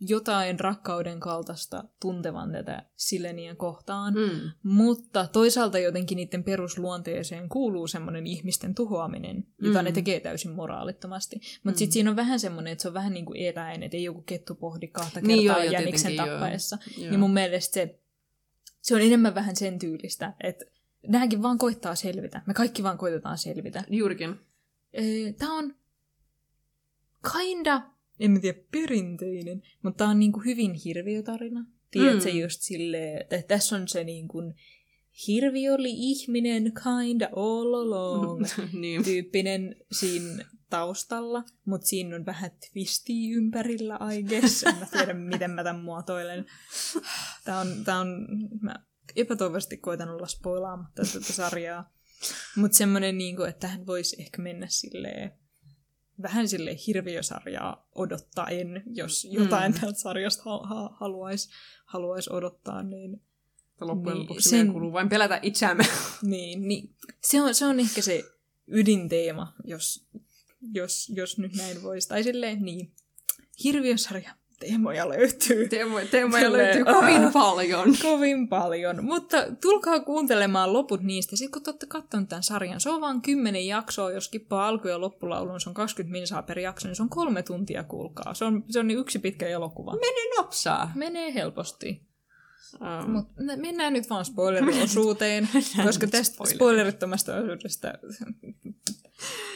jotain 0.00 0.60
rakkauden 0.60 1.20
kaltaista 1.20 1.84
tuntevan 2.00 2.52
tätä 2.52 2.82
Sileniä 2.96 3.54
kohtaan. 3.54 4.14
Mm. 4.14 4.50
Mutta 4.62 5.26
toisaalta 5.32 5.78
jotenkin 5.78 6.16
niiden 6.16 6.44
perusluonteeseen 6.44 7.48
kuuluu 7.48 7.86
semmoinen 7.86 8.26
ihmisten 8.26 8.74
tuhoaminen, 8.74 9.46
jota 9.62 9.78
Mm. 9.78 9.84
ne 9.84 9.92
tekee 9.92 10.20
täysin 10.20 10.50
moraalittomasti. 10.50 11.36
Mutta 11.36 11.76
Mm. 11.76 11.78
sitten 11.78 11.92
siinä 11.92 12.10
on 12.10 12.16
vähän 12.16 12.40
semmoinen, 12.40 12.72
että 12.72 12.82
se 12.82 12.88
on 12.88 12.94
vähän 12.94 13.12
niin 13.14 13.26
kuin 13.26 13.40
eläin, 13.40 13.82
että 13.82 13.96
ei 13.96 14.04
joku 14.04 14.22
kettu 14.22 14.54
pohdi 14.54 14.88
kahta 14.88 15.20
kertaa 15.20 15.26
niin 15.36 15.44
joo, 15.44 15.62
jäniksen 15.62 16.16
tappaessa. 16.16 16.78
Joo. 16.98 17.10
Niin 17.10 17.20
mun 17.20 17.32
mielestä 17.34 17.74
se, 17.74 17.98
se 18.82 18.94
on 18.94 19.00
enemmän 19.00 19.34
vähän 19.34 19.56
sen 19.56 19.78
tyylistä, 19.78 20.34
että 20.42 20.64
nämäkin 21.08 21.42
vaan 21.42 21.58
koittaa 21.58 21.94
selvitä. 21.94 22.42
Me 22.46 22.54
kaikki 22.54 22.82
vaan 22.82 22.98
koitetaan 22.98 23.38
selvitä. 23.38 23.84
Juurikin. 23.90 24.34
Tämä 25.38 25.58
on 25.58 25.74
kinda, 27.32 27.82
en 28.20 28.30
mä 28.30 28.38
tiedä, 28.40 28.58
perinteinen, 28.72 29.62
mutta 29.82 29.98
tämä 29.98 30.10
on 30.10 30.18
niinku 30.18 30.40
hyvin 30.40 30.74
hirviötarina. 30.74 31.64
Tiedätkö 31.90 32.30
Mm. 32.32 32.38
just 32.38 32.60
silleen, 32.62 33.20
että 33.20 33.42
tässä 33.48 33.76
on 33.76 33.88
se 33.88 34.04
niinku 34.04 34.38
hirviö 35.26 35.74
oli 35.74 35.90
ihminen 35.92 36.62
kinda 36.62 37.28
all 37.36 37.74
along 37.74 38.44
niin. 38.80 39.04
tyyppinen 39.04 39.76
siinä 39.92 40.44
taustalla, 40.70 41.44
mutta 41.64 41.86
siinä 41.86 42.16
on 42.16 42.26
vähän 42.26 42.50
twistiä 42.72 43.36
ympärillä, 43.36 43.98
I 44.14 44.22
guess. 44.22 44.62
En 44.62 44.74
mä 44.76 44.86
tiedä, 44.86 45.14
miten 45.14 45.50
mä 45.50 45.64
tämän 45.64 45.82
muotoilen. 45.84 46.46
Tää 47.44 47.60
on, 47.60 47.66
tää 47.84 48.00
on 48.00 48.26
mä 48.60 48.74
epätoivoisesti 49.16 49.76
koitan 49.76 50.08
olla 50.08 50.26
spoilaamatta 50.26 51.02
tätä 51.12 51.32
sarjaa. 51.32 51.92
Mutta 52.56 52.76
semmoinen, 52.78 53.18
niinku, 53.18 53.42
että 53.42 53.60
tähän 53.60 53.86
voisi 53.86 54.16
ehkä 54.22 54.42
mennä 54.42 54.66
silleen, 54.70 55.32
vähän 56.22 56.48
sille 56.48 56.76
hirviösarjaa 56.86 57.88
odottaen, 57.94 58.82
jos 58.86 59.24
jotain 59.30 59.72
Mm. 59.72 59.76
mm. 59.76 59.80
tältä 59.80 59.98
sarjasta 59.98 60.42
ha- 60.44 60.66
ha- 60.66 60.96
haluaisi 61.00 61.48
haluais 61.84 62.28
odottaa, 62.28 62.82
niin 62.82 63.22
Loppujen 63.80 64.14
Niin, 64.18 64.22
lopuksi 64.28 64.48
sen- 64.48 64.72
kuuluu 64.72 64.92
vain 64.92 65.08
pelätä 65.08 65.40
itseämme. 65.42 65.84
niin, 66.22 66.68
niin 66.68 66.94
se, 67.22 67.42
on, 67.42 67.54
se 67.54 67.66
on 67.66 67.80
ehkä 67.80 68.02
se 68.02 68.24
ydinteema, 68.66 69.54
jos, 69.64 70.08
jos, 70.72 71.12
jos 71.14 71.38
nyt 71.38 71.56
näin 71.56 71.82
voisi. 71.82 72.08
Tai 72.08 72.22
silleen, 72.22 72.62
niin, 72.62 72.92
hirviösarja 73.64 74.34
teemoja 74.66 75.08
löytyy 75.08 75.68
Teemoja, 75.68 76.06
teemoja 76.06 76.42
Silleen, 76.44 76.64
löytyy 76.64 76.84
kovin 76.84 77.32
paljon. 77.32 77.94
kovin 78.02 78.48
paljon. 78.48 79.04
Mutta 79.04 79.36
tulkaa 79.60 80.00
kuuntelemaan 80.00 80.72
loput 80.72 81.02
niistä. 81.02 81.36
Sitten 81.36 81.52
kun 81.52 81.62
te 81.62 81.70
olette 81.70 81.86
katsonut 81.86 82.28
tämän 82.28 82.42
sarjan, 82.42 82.80
se 82.80 82.90
on 82.90 83.00
vain 83.00 83.22
kymmenen 83.22 83.66
jaksoa. 83.66 84.10
Jos 84.12 84.28
kippaa 84.28 84.68
alku- 84.68 84.88
ja 84.88 85.00
loppulaulun, 85.00 85.60
se 85.60 85.68
on 85.70 85.74
20 85.74 86.12
minsaa 86.12 86.42
per 86.42 86.58
jakso, 86.58 86.88
niin 86.88 86.96
se 86.96 87.02
on 87.02 87.08
kolme 87.08 87.42
tuntia, 87.42 87.84
kuulkaa. 87.84 88.34
Se 88.34 88.44
on, 88.44 88.64
se 88.68 88.78
on 88.78 88.86
niin 88.86 88.98
yksi 88.98 89.18
pitkä 89.18 89.48
elokuva. 89.48 89.92
Mene 89.92 90.36
nopsaa. 90.36 90.92
Menee 90.94 91.34
helposti. 91.34 92.11
Um, 92.80 93.10
Mutta 93.10 93.32
mennään 93.56 93.92
nyt 93.92 94.10
vaan 94.10 94.24
spoileriosuuteen, 94.24 95.48
koska 95.86 96.06
tästä 96.06 96.34
spoileri. 96.34 96.56
spoilerittomasta 96.56 97.34
osuudesta 97.36 97.92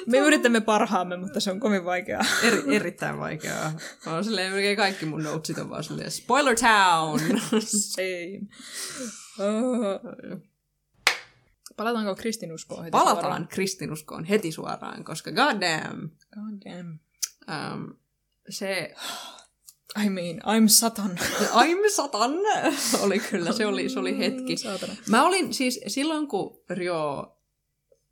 me 0.06 0.18
yritämme 0.18 0.60
parhaamme, 0.60 1.16
mutta 1.16 1.40
se 1.40 1.50
on 1.50 1.60
kovin 1.60 1.84
vaikeaa. 1.84 2.24
eri, 2.42 2.76
erittäin 2.76 3.18
vaikeaa. 3.18 3.72
On 4.06 4.24
silleen, 4.24 4.52
melkein 4.52 4.76
kaikki 4.76 5.06
mun 5.06 5.22
notesit 5.22 5.58
on 5.58 5.70
vaan 5.70 5.84
silleen, 5.84 6.10
Spoiler 6.10 6.56
Town! 6.56 7.20
Same. 7.60 8.40
Oh. 9.38 10.00
Palataanko 11.76 12.14
kristinuskoon 12.14 12.84
heti 12.84 12.90
Palataan 12.90 13.20
suoraan? 13.20 13.48
kristinuskoon 13.48 14.24
heti 14.24 14.52
suoraan, 14.52 15.04
koska 15.04 15.30
goddamn, 15.32 16.10
God 16.34 16.74
damn. 16.74 16.98
um, 17.74 17.94
se 18.48 18.94
I 20.04 20.08
mean, 20.08 20.38
I'm 20.38 20.68
Satan. 20.68 21.18
I'm 21.62 21.90
satan 21.90 22.32
oli 23.00 23.18
kyllä, 23.18 23.52
se 23.52 23.66
oli, 23.66 23.88
se 23.88 23.98
oli 23.98 24.18
hetki. 24.18 24.56
Saatana. 24.56 24.96
Mä 25.08 25.26
olin 25.26 25.54
siis 25.54 25.80
silloin, 25.86 26.28
kun 26.28 26.62
Rio 26.70 27.32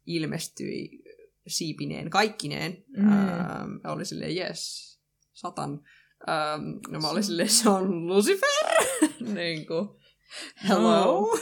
ilmestyi 0.07 1.03
siipineen, 1.47 2.11
kaikkineen, 2.11 2.85
Mm. 2.97 3.05
mm. 3.05 3.11
ähm, 3.11 3.71
oli 3.85 4.05
silleen, 4.05 4.37
yes, 4.37 4.95
satan. 5.33 5.81
Ähm, 6.29 6.63
no 6.89 7.01
mä 7.01 7.09
olin 7.09 7.25
silleen, 7.25 7.49
se 7.49 7.69
on 7.69 8.07
Lucifer, 8.07 8.85
niin 9.35 9.67
kuin, 9.67 9.89
hello. 10.69 11.05
No. 11.05 11.39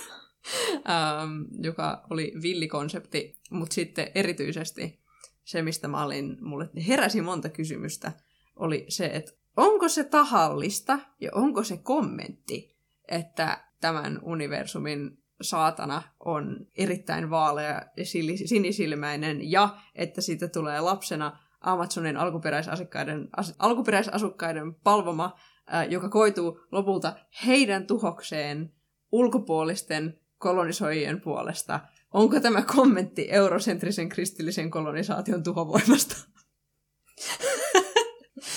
ähm, 0.77 1.43
joka 1.62 2.06
oli 2.10 2.32
villikonsepti, 2.43 3.40
mutta 3.51 3.74
sitten 3.74 4.10
erityisesti 4.14 5.01
se, 5.44 5.62
mistä 5.62 5.89
mä 5.89 6.05
olin, 6.05 6.36
mulle 6.40 6.70
heräsi 6.89 7.20
monta 7.20 7.48
kysymystä, 7.48 8.12
oli 8.56 8.86
se, 8.89 9.06
että 9.06 9.32
onko 9.56 9.88
se 9.88 10.04
tahallista 10.04 10.98
ja 11.20 11.30
onko 11.34 11.64
se 11.64 11.76
kommentti, 11.76 12.76
että 13.08 13.64
tämän 13.80 14.20
universumin 14.22 15.22
saatana 15.42 16.02
on 16.20 16.66
erittäin 16.76 17.30
vaalea 17.30 17.82
ja 17.96 18.04
sinisilmäinen 18.44 19.50
ja 19.50 19.76
että 19.94 20.20
siitä 20.20 20.48
tulee 20.48 20.80
lapsena 20.80 21.38
Amazonin 21.60 22.16
alkuperäisasukkaiden, 22.16 23.28
as, 23.36 23.54
alkuperäisasukkaiden 23.58 24.74
palvoma, 24.74 25.38
ää, 25.66 25.84
joka 25.84 26.08
koituu 26.08 26.60
lopulta 26.72 27.16
heidän 27.46 27.86
tuhokseen 27.86 28.72
ulkopuolisten 29.12 30.20
kolonisoijien 30.38 31.20
puolesta. 31.20 31.80
Onko 32.12 32.40
tämä 32.40 32.62
kommentti 32.62 33.26
eurosentrisen 33.30 34.08
kristillisen 34.08 34.70
kolonisaation 34.70 35.42
tuhovoimasta? 35.42 36.16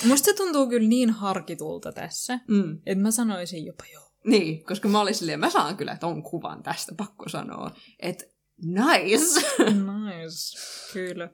Musta 0.05 0.25
se 0.25 0.33
tuntuu 0.33 0.67
kyllä 0.67 0.87
niin 0.87 1.09
harkitulta 1.09 1.91
tässä, 1.91 2.39
Mm. 2.47 2.79
että 2.85 3.01
mä 3.01 3.11
sanoisin 3.11 3.65
jopa 3.65 3.83
joo. 3.93 4.03
Niin, 4.25 4.63
koska 4.65 4.87
mä 4.87 5.01
olin 5.01 5.15
silleen, 5.15 5.39
mä 5.39 5.49
saan 5.49 5.77
kyllä 5.77 5.97
ton 5.99 6.23
kuvan 6.23 6.63
tästä, 6.63 6.95
pakko 6.97 7.29
sanoa, 7.29 7.71
että 7.99 8.23
nice! 8.61 9.41
Nice, 9.69 10.57
kyllä. 10.93 11.29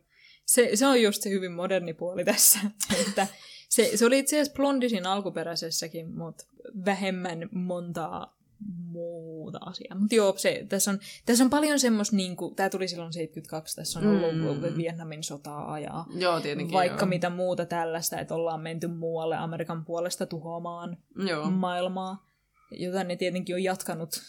Se, 0.45 0.71
se 0.73 0.87
on 0.87 1.01
just 1.01 1.21
se 1.21 1.29
hyvin 1.29 1.51
moderni 1.51 1.93
puoli 1.93 2.25
tässä, 2.25 2.59
että 3.01 3.27
se, 3.69 3.91
se 3.97 4.05
oli 4.05 4.19
itse 4.19 4.35
asiassa 4.41 4.53
Blondisin 4.55 5.05
alkuperäisessäkin, 5.05 6.17
mutta 6.17 6.43
vähemmän 6.85 7.49
montaa 7.51 8.37
muuta 8.67 9.59
asiaa. 9.61 9.95
Mutta 9.95 10.15
joo, 10.15 10.33
se, 10.37 10.65
tässä, 10.69 10.91
on, 10.91 10.99
tässä 11.25 11.43
on 11.43 11.49
paljon 11.49 11.79
semmoista, 11.79 12.15
niin 12.15 12.37
tämä 12.55 12.69
tuli 12.69 12.87
silloin 12.87 13.13
72, 13.13 13.75
tässä 13.75 13.99
on 13.99 14.07
ollut 14.07 14.31
Mm. 14.71 14.77
Vietnamin 14.77 15.23
sotaa 15.23 15.73
ajaa. 15.73 16.05
Joo, 16.15 16.41
tietenkin 16.41 16.73
Vaikka 16.73 17.01
joo. 17.05 17.09
mitä 17.09 17.29
muuta 17.29 17.65
tällaista, 17.65 18.19
että 18.19 18.35
ollaan 18.35 18.61
menty 18.61 18.87
muualle 18.87 19.35
Amerikan 19.37 19.85
puolesta 19.85 20.25
tuhoamaan 20.25 20.97
Joo, 21.27 21.51
maailmaa, 21.51 22.27
jota 22.71 23.03
ne 23.03 23.15
tietenkin 23.15 23.55
on 23.55 23.63
jatkanut 23.63 24.21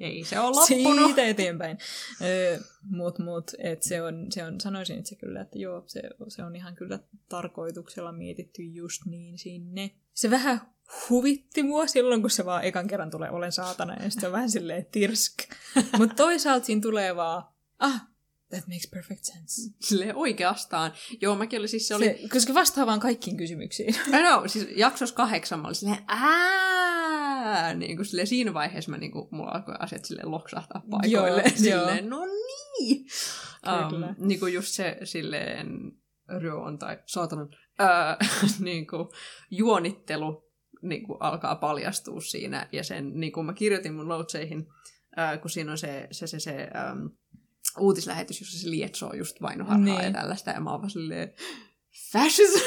ei 0.00 0.24
se 0.24 0.40
ole 0.40 0.56
loppunut. 0.56 1.06
siitä 1.06 1.22
eteenpäin. 1.22 1.78
Öö, 2.22 2.58
mut, 2.82 3.18
mut, 3.18 3.50
et 3.58 3.82
se 3.82 4.02
on, 4.02 4.26
se 4.30 4.44
on, 4.44 4.60
sanoisin 4.60 4.98
itse 4.98 5.14
kyllä, 5.16 5.40
että 5.40 5.58
joo, 5.58 5.82
se, 5.86 6.02
se 6.28 6.44
on 6.44 6.56
ihan 6.56 6.74
kyllä 6.74 6.98
tarkoituksella 7.28 8.12
mietitty 8.12 8.62
just 8.62 9.06
niin 9.06 9.38
sinne. 9.38 9.90
Se 10.14 10.30
vähän 10.30 10.60
huvitti 11.10 11.62
mua 11.62 11.86
silloin, 11.86 12.20
kun 12.20 12.30
se 12.30 12.44
vaan 12.44 12.64
ekan 12.64 12.86
kerran 12.86 13.10
tulee 13.10 13.30
olen 13.30 13.52
saatana, 13.52 14.02
ja 14.02 14.10
sitten 14.10 14.28
on 14.28 14.32
vähän 14.32 14.50
silleen 14.50 14.86
tirsk. 14.86 15.32
Mutta 15.98 16.14
toisaalta 16.14 16.66
siinä 16.66 16.80
tulee 16.80 17.16
vaan, 17.16 17.44
ah, 17.78 18.00
that 18.50 18.66
makes 18.68 18.86
perfect 18.90 19.24
sense. 19.24 19.70
Silleen 19.80 20.16
oikeastaan. 20.16 20.92
Joo, 21.20 21.36
mäkin 21.36 21.58
oli 21.58 21.68
siis, 21.68 21.88
se 21.88 21.94
oli... 21.94 22.04
Se, 22.04 22.28
koska 22.28 22.54
vastaa 22.54 22.86
vaan 22.86 23.00
kaikkiin 23.00 23.36
kysymyksiin. 23.36 23.94
No, 24.12 24.22
no, 24.22 24.48
siis 24.48 24.68
jaksossa 24.76 25.14
kahdeksan 25.14 25.60
mä 25.60 25.68
olin 25.68 25.74
silleen, 25.74 26.04
ää, 26.08 27.74
niin 27.74 27.96
kuin 27.96 28.06
silleen 28.06 28.26
siinä 28.26 28.54
vaiheessa 28.54 28.90
mä 28.90 28.98
niin 28.98 29.12
kuin, 29.12 29.28
mulla 29.30 29.50
alkoi 29.50 29.74
asiat 29.78 30.04
silleen 30.04 30.30
loksahtaa 30.30 30.82
paikoille. 30.90 31.42
Joo, 31.42 31.56
silleen, 31.56 32.10
no 32.10 32.26
niin. 32.26 33.06
Kyllä. 33.90 34.06
Um, 34.06 34.14
niin 34.28 34.40
kuin 34.40 34.54
just 34.54 34.68
se 34.68 34.98
silleen 35.04 35.92
Ryoon 36.40 36.78
tai 36.78 36.98
saatanan 37.06 37.48
ää, 37.78 38.16
niin 38.58 38.86
kuin, 38.86 39.08
juonittelu 39.50 40.44
niin 40.88 41.02
kuin, 41.06 41.16
alkaa 41.20 41.54
paljastua 41.56 42.20
siinä. 42.20 42.68
Ja 42.72 42.84
sen, 42.84 43.20
niin 43.20 43.32
kuin 43.32 43.46
mä 43.46 43.52
kirjoitin 43.52 43.94
mun 43.94 44.08
noteseihin, 44.08 44.68
ää, 45.16 45.38
kun 45.38 45.50
siinä 45.50 45.72
on 45.72 45.78
se, 45.78 46.08
se, 46.10 46.26
se, 46.26 46.40
se 46.40 46.68
äm, 46.90 47.10
uutislähetys, 47.78 48.40
jossa 48.40 48.58
se 48.58 48.70
lietsoo 48.70 49.12
just 49.12 49.42
vainoharhaa 49.42 49.98
Niin. 49.98 50.04
ja 50.04 50.12
tällaista. 50.12 50.50
Ja 50.50 50.60
mä 50.60 50.70
oon 50.70 50.80
vaan 50.80 50.90
silleen, 50.90 51.34
fascism! 52.12 52.60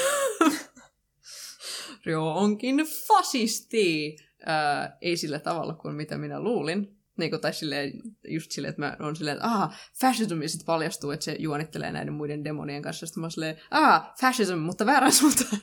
Ryo 2.06 2.34
onkin 2.44 2.78
fasisti! 3.08 4.16
Ää, 4.46 4.98
ei 5.02 5.18
sillä 5.18 5.40
tavalla 5.40 5.74
kuin 5.74 5.96
mitä 5.96 6.18
minä 6.18 6.40
luulin. 6.40 6.98
Niin 7.18 7.30
kuin, 7.30 7.42
tai 7.42 7.54
silleen, 7.54 7.92
just 8.28 8.52
silleen, 8.52 8.70
että 8.70 8.82
mä 8.82 8.98
oon 9.00 9.16
silleen, 9.16 9.38
että 9.38 9.48
aha, 9.48 9.74
fascism, 10.02 10.42
ja 10.42 10.50
sitten 10.50 10.66
paljastuu, 10.66 11.12
että 11.12 11.24
se 11.24 11.36
juonittelee 11.40 11.92
näiden 11.92 12.14
muiden 12.14 12.44
demonien 12.44 12.82
kanssa. 12.82 13.06
Sitten 13.06 13.22
mä 13.22 13.26
oon 13.26 13.32
silleen, 13.32 13.58
aha, 13.72 14.14
fascism, 14.22 14.58
mutta 14.58 14.86
väärän 14.86 15.12
suuntaan. 15.12 15.62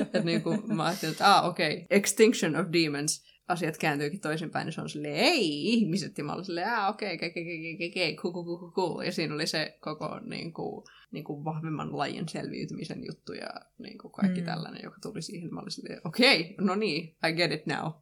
Että 0.00 0.20
niin 0.20 0.42
kuin, 0.42 0.76
mä 0.76 0.84
ajattelin, 0.84 1.12
että 1.12 1.36
ah, 1.36 1.46
okei, 1.46 1.72
okay. 1.74 1.86
extinction 1.90 2.56
of 2.56 2.66
demons, 2.72 3.24
asiat 3.48 3.78
kääntyykin 3.78 4.20
toisinpäin, 4.20 4.64
niin 4.64 4.72
se 4.72 4.80
on 4.80 4.88
silleen, 4.88 5.14
ei, 5.14 5.72
ihmiset, 5.72 6.18
ja 6.18 6.24
mä 6.24 6.32
olin 6.32 6.44
silleen, 6.44 6.72
ah, 6.72 6.88
okei, 6.88 7.14
okei, 7.14 7.28
okei, 7.28 7.42
okei, 7.42 7.74
okei, 7.74 7.88
okei, 7.88 8.16
cool, 8.16 8.32
cool, 8.34 8.58
cool, 8.58 8.70
cool. 8.70 9.00
Ja 9.00 9.12
siinä 9.12 9.34
oli 9.34 9.46
se 9.46 9.78
koko 9.80 10.20
niin 10.20 10.52
kuin, 10.52 10.84
niin 11.10 11.24
kuin 11.24 11.44
vahvemman 11.44 11.98
lajin 11.98 12.28
selviytymisen 12.28 13.04
juttu 13.06 13.32
ja 13.32 13.48
niin 13.78 13.98
kuin 13.98 14.12
kaikki 14.12 14.40
mm. 14.40 14.46
tällainen, 14.46 14.82
joka 14.84 14.98
tuli 15.02 15.22
siihen. 15.22 15.54
Mä 15.54 15.60
olin 15.60 15.70
silleen, 15.70 16.00
okei, 16.04 16.40
okay, 16.40 16.66
no 16.66 16.74
niin, 16.74 17.16
I 17.28 17.32
get 17.32 17.52
it 17.52 17.66
now. 17.66 17.92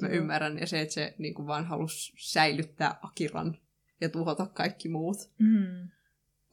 Mä 0.00 0.08
Joo. 0.08 0.16
ymmärrän. 0.16 0.58
Ja 0.58 0.66
se, 0.66 0.80
että 0.80 0.94
se 0.94 1.14
niin 1.18 1.34
kuin 1.34 1.46
vaan 1.46 1.64
halusi 1.64 2.12
säilyttää 2.16 2.98
Akiran 3.02 3.58
ja 4.00 4.08
tuhota 4.08 4.46
kaikki 4.46 4.88
muut. 4.88 5.16
Mm. 5.38 5.88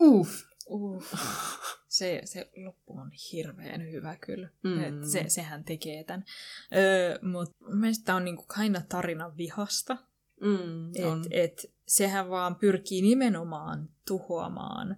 Uff. 0.01 0.43
Uh. 0.67 1.03
Se, 1.87 2.21
se 2.25 2.49
loppu 2.65 2.97
on 2.97 3.11
hirveän 3.31 3.91
hyvä 3.91 4.15
kyllä. 4.15 4.49
Mm. 4.63 4.83
Et 4.83 5.09
se, 5.09 5.25
sehän 5.27 5.63
tekee 5.63 6.03
tämän. 6.03 6.25
Öö, 6.75 7.19
Mutta 7.21 7.55
mielestäni 7.65 8.05
tämä 8.05 8.15
on 8.15 8.25
niinku 8.25 8.45
aina 8.49 8.81
tarina 8.89 9.37
vihasta. 9.37 9.97
Mm, 10.41 10.91
on. 11.05 11.21
Et, 11.21 11.27
et, 11.31 11.73
sehän 11.87 12.29
vaan 12.29 12.55
pyrkii 12.55 13.01
nimenomaan 13.01 13.89
tuhoamaan. 14.07 14.97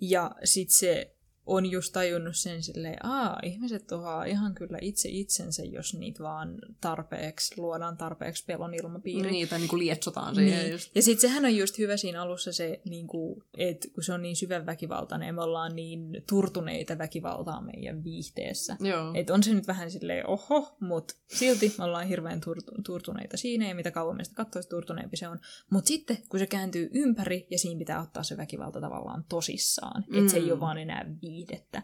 Ja 0.00 0.34
sit 0.44 0.70
se 0.70 1.16
on 1.48 1.66
just 1.70 1.92
tajunnut 1.92 2.36
sen 2.36 2.62
silleen, 2.62 3.06
aa, 3.06 3.38
ihmiset 3.42 3.86
tuhoaa 3.86 4.24
ihan 4.24 4.54
kyllä 4.54 4.78
itse 4.80 5.08
itsensä, 5.08 5.62
jos 5.64 5.94
niitä 5.94 6.22
vaan 6.22 6.54
tarpeeksi, 6.80 7.54
luodaan 7.60 7.96
tarpeeksi 7.96 8.44
pelon 8.46 8.74
ilmapiiri. 8.74 9.30
Niitä 9.30 9.58
niin 9.58 9.68
kuin 9.68 9.80
lietsotaan 9.80 10.34
siihen. 10.34 10.58
Niin. 10.60 10.72
Just. 10.72 10.90
Ja 10.96 11.02
sitten 11.02 11.30
sehän 11.30 11.44
on 11.44 11.56
just 11.56 11.78
hyvä 11.78 11.96
siinä 11.96 12.22
alussa 12.22 12.52
se, 12.52 12.80
niin 12.84 13.06
kuin, 13.06 13.42
että 13.58 13.88
kun 13.94 14.04
se 14.04 14.12
on 14.12 14.22
niin 14.22 14.36
syvän 14.36 14.66
väkivaltainen 14.66 15.26
ja 15.26 15.32
me 15.32 15.42
ollaan 15.42 15.76
niin 15.76 16.22
turtuneita 16.28 16.98
väkivaltaa 16.98 17.60
meidän 17.60 18.04
viihteessä. 18.04 18.76
Että 19.14 19.34
on 19.34 19.42
se 19.42 19.54
nyt 19.54 19.66
vähän 19.66 19.90
silleen 19.90 20.26
oho, 20.26 20.76
mutta 20.80 21.14
silti 21.28 21.74
me 21.78 21.84
ollaan 21.84 22.06
hirveän 22.08 22.40
turtu- 22.40 22.82
turtuneita 22.86 23.36
siinä 23.36 23.68
ja 23.68 23.74
mitä 23.74 23.90
kauan 23.90 24.16
meistä 24.16 24.34
katsoisi, 24.34 24.68
turtuneempi 24.68 25.16
se 25.16 25.28
on. 25.28 25.38
Mutta 25.70 25.88
sitten 25.88 26.18
kun 26.28 26.40
se 26.40 26.46
kääntyy 26.46 26.90
ympäri 26.94 27.46
ja 27.50 27.58
siinä 27.58 27.78
pitää 27.78 28.02
ottaa 28.02 28.22
se 28.22 28.36
väkivalta 28.36 28.80
tavallaan 28.80 29.24
tosissaan, 29.28 30.04
että 30.18 30.30
se 30.30 30.36
ei 30.36 30.44
Mm. 30.44 30.50
ole 30.50 30.60
vaan 30.60 30.78
enää 30.78 31.04
viihdettä, 31.38 31.82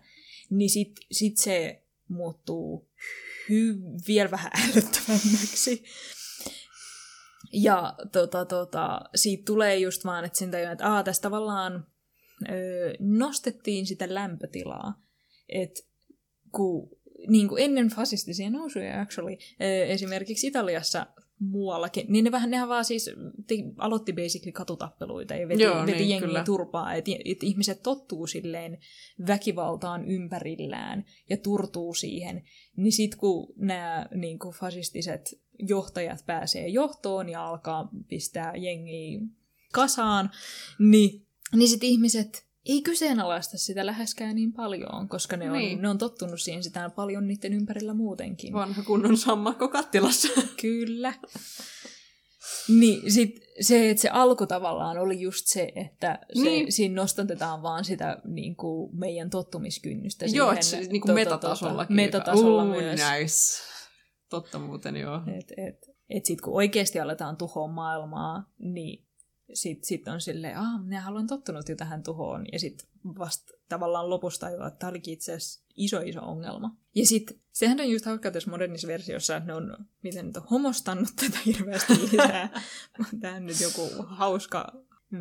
niin 0.51 0.70
sit, 0.70 0.93
sit 1.12 1.36
se 1.36 1.82
muuttuu 2.09 2.89
hy- 3.51 4.06
vielä 4.09 4.31
vähän 4.31 4.52
älyttävämmäksi. 4.64 5.85
Ja 7.52 7.94
tota, 8.12 8.44
tota, 8.44 9.01
siitä 9.14 9.43
tulee 9.47 9.78
just 9.78 10.05
vaan, 10.05 10.24
että 10.24 10.39
sen 10.39 10.51
tajuaa, 10.51 10.72
että 10.72 10.94
aa, 10.94 11.02
tässä 11.02 11.22
tavallaan 11.22 11.86
öö, 12.51 12.94
nostettiin 13.01 13.86
sitä 13.86 14.14
lämpötilaa. 14.14 15.02
Että 15.48 15.81
kun 16.52 16.90
niin 17.28 17.48
kuin 17.48 17.62
ennen 17.62 17.89
fasistisia 17.89 18.51
nousuja 18.51 19.01
actually, 19.01 19.36
esimerkiksi 19.89 20.47
Italiassa 20.47 21.06
muuallakin. 21.39 22.06
Niin 22.09 22.24
ne 22.24 22.32
vähän, 22.32 22.51
nehän 22.51 22.69
vaan 22.69 22.85
siis 22.85 23.11
te, 23.47 23.55
aloitti 23.78 24.12
basically 24.12 24.52
katutappeluita 24.52 25.35
ja 25.35 25.48
veti, 25.48 25.62
Joo, 25.62 25.86
veti 25.86 25.98
niin, 25.98 26.09
jengiä 26.09 26.28
kyllä. 26.28 26.44
turpaa. 26.44 26.94
Että 26.94 27.11
et 27.24 27.43
ihmiset 27.43 27.82
tottuu 27.82 28.27
silleen 28.27 28.78
väkivaltaan 29.27 30.05
ympärillään 30.05 31.05
ja 31.31 31.36
turtuu 31.36 31.94
siihen. 31.94 32.43
Niin 32.77 32.93
sit 32.93 33.15
kun 33.15 33.55
nämä 33.56 34.06
niin 34.15 34.39
kuin 34.39 34.55
fasistiset 34.55 35.40
johtajat 35.59 36.27
pääsee 36.27 36.69
johtoon 36.69 37.28
ja 37.28 37.47
alkaa 37.47 37.89
pistää 38.09 38.56
jengiä 38.56 39.20
kasaan, 39.73 40.31
niin, 40.78 41.27
niin 41.56 41.69
sit 41.69 41.85
ihmiset 41.85 42.47
ei 42.66 42.82
kyseenalaista 42.82 43.59
sitä 43.59 43.86
läheskään 43.86 44.35
niin 44.36 44.53
paljon, 44.53 45.09
koska 45.09 45.36
ne 45.36 45.51
on, 45.51 45.59
Niin. 45.59 45.82
ne 45.82 45.89
on 45.89 45.99
tottunut 45.99 46.41
siihen 46.41 46.62
sitä 46.62 46.91
paljon 46.91 47.27
niiden 47.27 47.53
ympärillä 47.53 47.95
muutenkin. 47.95 48.53
Vanha 48.53 48.82
kunnon 48.82 49.16
sammakko 49.16 49.69
kattilassa. 49.69 50.28
Kyllä. 50.61 51.15
Niin 52.69 53.12
sit 53.12 53.41
se, 53.61 53.91
että 53.91 54.01
se 54.01 54.09
alku 54.09 54.47
tavallaan 54.47 54.99
oli 54.99 55.20
just 55.20 55.47
se, 55.47 55.73
että 55.77 56.19
se, 56.35 56.43
Niin. 56.43 56.73
siinä 56.73 56.95
nostatetaan 56.95 57.62
vaan 57.62 57.85
sitä 57.85 58.20
niin 58.24 58.57
kuin 58.57 58.97
meidän 58.99 59.31
tottumiskynnystä. 59.31 60.27
Joo, 60.27 60.53
että 60.53 60.65
se 60.65 60.77
niin 60.77 60.89
tota, 60.91 61.01
kuin 61.03 61.15
metatasollakin. 61.15 61.97
metatasolla 61.97 62.62
Uu, 62.65 62.70
myös. 62.70 63.01
Nice. 63.19 63.62
Totta 64.31 64.59
muuten, 64.59 64.97
joo. 64.97 65.20
Et, 65.39 65.53
et, 65.57 65.91
et 66.09 66.27
sit 66.27 66.41
kun 66.41 66.55
oikeasti 66.55 67.01
aletaan 67.01 67.36
tuhoa 67.36 67.69
maailmaa, 67.69 68.53
niin 68.59 69.07
sit, 69.53 69.85
sit 69.85 70.09
on 70.09 70.21
silleen, 70.21 70.59
ah, 70.59 70.85
minä 70.85 71.09
olen 71.09 71.27
tottunut 71.27 71.69
jo 71.69 71.77
tähän 71.77 72.03
tuhoon. 72.03 72.45
Ja 72.53 72.59
sit 72.59 72.89
vasta 73.19 73.53
tavallaan 73.69 74.11
lopusta 74.11 74.47
tajuaa, 74.47 74.69
että 74.69 74.79
tämä 74.79 74.91
olikin 74.91 75.15
itse 75.15 75.33
asiassa 75.33 75.65
iso 75.77 76.01
iso 76.01 76.21
ongelma. 76.21 76.77
Ja 76.95 77.07
sit 77.07 77.41
sehän 77.53 77.81
on 77.81 77.91
just 77.91 78.05
hauskaa 78.05 78.33
tässä 78.33 78.51
modernissa 78.51 78.89
versiossa, 78.89 79.37
että 79.37 79.47
ne 79.47 79.55
on, 79.55 79.77
miten 80.03 80.27
nyt 80.27 80.37
on 80.37 80.47
homostannut 80.51 81.09
tätä 81.16 81.39
hirveästi 81.47 81.93
lisää. 82.03 82.62
Tämä 83.21 83.37
on 83.37 83.47
nyt 83.47 83.61
joku 83.61 83.91
hauska 84.07 84.73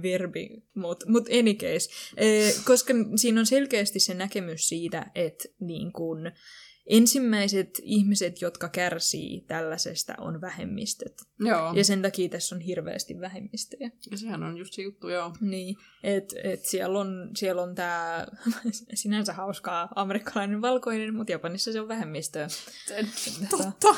verbi, 0.02 0.64
mutta 0.76 1.06
mut 1.10 1.28
any 1.40 1.54
case. 1.54 1.90
Eh, 2.18 2.56
koska 2.66 2.94
siinä 3.16 3.40
on 3.40 3.46
selkeästi 3.46 4.00
se 4.00 4.14
näkemys 4.14 4.70
siitä, 4.70 5.12
että 5.16 5.50
niin 5.60 5.94
kun, 5.94 6.32
ensimmäiset 6.86 7.70
ihmiset, 7.82 8.42
jotka 8.42 8.70
kärsii 8.70 9.42
tällaisesta, 9.48 10.16
on 10.18 10.42
vähemmistöt. 10.42 11.14
Joo. 11.40 11.74
Ja 11.74 11.84
sen 11.84 12.02
takia 12.02 12.30
tässä 12.30 12.56
on 12.56 12.62
hirveästi 12.62 13.20
vähemmistöjä. 13.20 13.92
Ja 14.12 14.18
sehän 14.18 14.44
on 14.44 14.58
just 14.58 14.74
se 14.74 14.82
juttu, 14.82 15.10
joo. 15.10 15.34
Niin, 15.42 15.76
että 16.04 16.36
et 16.44 16.66
siellä 16.66 17.00
on, 17.00 17.32
siellä 17.38 17.62
on 17.62 17.76
tämä 17.76 18.28
sinänsä 18.94 19.34
hauskaa 19.34 19.90
amerikkalainen 19.96 20.62
valkoinen, 20.62 21.16
mutta 21.16 21.32
Japanissa 21.32 21.72
se 21.72 21.82
on 21.82 21.88
vähemmistö. 21.88 22.48
Totta. 23.50 23.96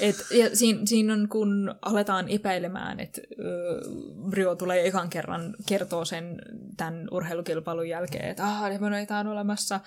Et, 0.00 0.16
ja 0.30 0.56
siinä, 0.56 0.80
siinä 0.84 1.12
on, 1.12 1.28
kun 1.28 1.74
aletaan 1.82 2.28
epäilemään, 2.28 3.00
että 3.00 3.20
Brio 4.30 4.54
tulee 4.54 4.86
ekan 4.86 5.10
kerran 5.10 5.56
kertoo 5.66 6.04
sen 6.04 6.42
tämän 6.76 7.08
urheilukilpailun 7.10 7.88
jälkeen, 7.88 8.30
että 8.30 8.44
ah, 8.46 8.70
demoneita 8.70 9.18
on 9.18 9.26
olemassa, 9.26 9.80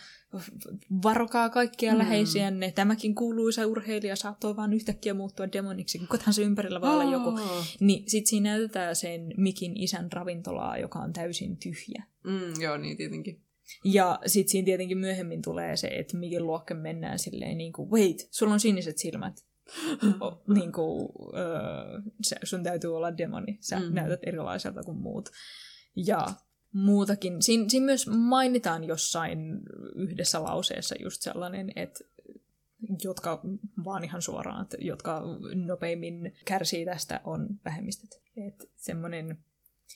varokaa 1.04 1.50
kaikkia 1.50 1.92
Mm. 1.92 1.98
läheisiänne, 1.98 2.72
tämäkin 2.72 3.16
kuuluisa 3.16 3.68
urheilija 3.68 4.16
saattoi 4.16 4.56
vaan 4.56 4.74
yhtäkkiä 4.74 5.14
muuttua 5.14 5.52
demoniksi, 5.54 6.00
kukahan 6.00 6.34
se 6.34 6.42
ympärillä 6.42 6.82
voi 6.82 6.90
olla 6.90 7.12
joku. 7.12 7.40
Niin 7.80 8.10
sit 8.10 8.28
siinä 8.28 8.50
näytetään 8.50 8.96
sen 8.96 9.34
Mikin 9.38 9.78
isän 9.78 10.12
ravintolaa, 10.12 10.78
joka 10.78 11.00
on 11.00 11.14
täysin 11.14 11.58
tyhjä. 11.58 12.04
Mm, 12.24 12.62
joo, 12.62 12.78
niin 12.78 12.98
tietenkin. 12.98 13.42
Ja 13.84 14.20
sit 14.26 14.48
siinä 14.48 14.66
tietenkin 14.66 14.98
myöhemmin 14.98 15.42
tulee 15.42 15.78
se, 15.78 15.88
että 15.88 16.18
Mikin 16.18 16.48
luokke 16.48 16.74
mennään 16.74 17.20
silleen 17.20 17.58
niin 17.58 17.74
kuin, 17.74 17.92
wait, 17.92 18.28
sulla 18.32 18.54
on 18.54 18.60
siniset 18.60 18.98
silmät. 18.98 19.46
Niin 20.54 20.72
kuin, 20.72 21.10
öö, 21.36 22.02
se, 22.22 22.36
sun 22.44 22.64
täytyy 22.64 22.96
olla 22.96 23.18
demoni. 23.18 23.58
Sä 23.62 23.80
mm. 23.80 23.94
näytät 23.94 24.20
erilaiselta 24.24 24.84
kuin 24.84 24.98
muut. 24.98 25.30
Ja 25.96 26.28
muutakin. 26.74 27.42
Siin, 27.42 27.70
siinä 27.70 27.86
myös 27.86 28.08
mainitaan 28.08 28.84
jossain 28.84 29.60
yhdessä 29.96 30.44
lauseessa 30.44 30.96
just 31.00 31.22
sellainen, 31.22 31.72
että 31.76 32.04
jotka 33.04 33.42
vaan 33.86 34.04
ihan 34.04 34.22
suoraan, 34.22 34.62
että 34.62 34.78
jotka 34.80 35.24
nopeimmin 35.56 36.34
kärsii 36.46 36.86
tästä 36.86 37.22
on 37.24 37.48
vähemmistöt. 37.66 38.22
Että 38.48 38.66
semmoinen 38.76 39.38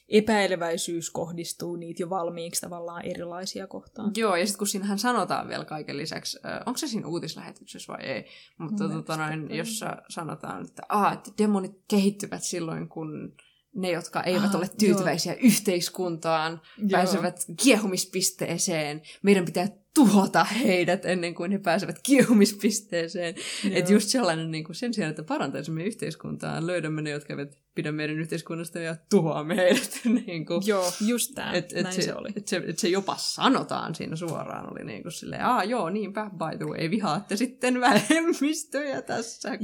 epäileväisyys 0.10 1.10
kohdistuu 1.10 1.76
niitä 1.76 2.04
jo 2.04 2.10
valmiiksi 2.10 2.62
tavallaan 2.62 3.06
erilaisia 3.06 3.68
kohtaan. 3.68 4.12
Joo, 4.18 4.36
ja 4.36 4.46
sitten 4.46 4.58
kun 4.58 4.68
siinähän 4.68 5.00
sanotaan 5.00 5.48
vielä 5.48 5.66
kaiken 5.66 5.98
lisäksi, 5.98 6.40
äh, 6.46 6.62
onko 6.66 6.78
se 6.78 6.88
siinä 6.88 7.08
uutislähetyksessä 7.08 7.94
vai 7.94 8.04
ei, 8.04 8.26
mutta 8.58 8.90
tota 8.90 9.18
noin, 9.18 9.56
jossa 9.56 9.98
sanotaan, 10.10 10.66
että, 10.66 10.82
aa, 10.90 11.14
että 11.14 11.32
demonit 11.38 11.82
kehittyvät 11.88 12.44
silloin, 12.44 12.90
kun 12.90 13.36
ne, 13.76 13.92
jotka 13.92 14.24
eivät 14.24 14.44
Ah, 14.44 14.56
ole 14.56 14.70
tyytyväisiä 14.80 15.34
yhteiskuntaan, 15.34 16.62
Joo. 16.78 16.88
pääsevät 16.92 17.46
kiehumispisteeseen. 17.64 19.02
Meidän 19.22 19.46
pitää 19.46 19.68
tuhota 19.94 20.44
heidät 20.44 21.06
ennen 21.06 21.36
kuin 21.36 21.52
he 21.52 21.58
pääsevät 21.58 22.00
kiehumispisteeseen. 22.04 23.36
Että 23.72 23.94
just 23.94 24.10
sellainen, 24.10 24.52
niin 24.52 24.64
kuin 24.64 24.76
sen 24.76 24.94
sijaan, 24.94 25.10
että 25.10 25.24
parantaisimme 25.24 25.84
yhteiskuntaa, 25.84 26.68
löydämme 26.68 27.02
ne, 27.02 27.10
jotka 27.10 27.34
eivät 27.34 27.58
pidä 27.76 27.92
meidän 27.92 28.20
yhteiskunnasta 28.20 28.80
ja 28.80 28.96
tuhoamme 29.10 29.56
heidät. 29.56 30.02
niin 30.28 30.46
kuin. 30.46 30.62
Joo, 30.66 30.94
just 31.02 31.32
tämä. 31.36 31.52
Et, 31.52 31.74
et 31.74 31.84
Näin 31.84 31.96
se, 31.96 32.02
se, 32.02 32.16
oli. 32.16 32.30
Et 32.36 32.48
se, 32.48 32.64
et 32.68 32.80
se 32.80 32.88
jopa 32.88 33.16
sanotaan 33.18 33.96
siinä 33.96 34.16
suoraan, 34.16 34.72
oli 34.72 34.86
niin 34.86 35.02
kuin 35.02 35.12
silleen, 35.12 35.46
aa 35.46 35.64
joo, 35.64 35.90
niinpä, 35.90 36.30
by 36.30 36.58
the 36.58 36.66
way, 36.66 36.92
vihaatte 36.92 37.36
sitten 37.36 37.82
vähemmistöjä 37.82 39.02
tässä. 39.02 39.58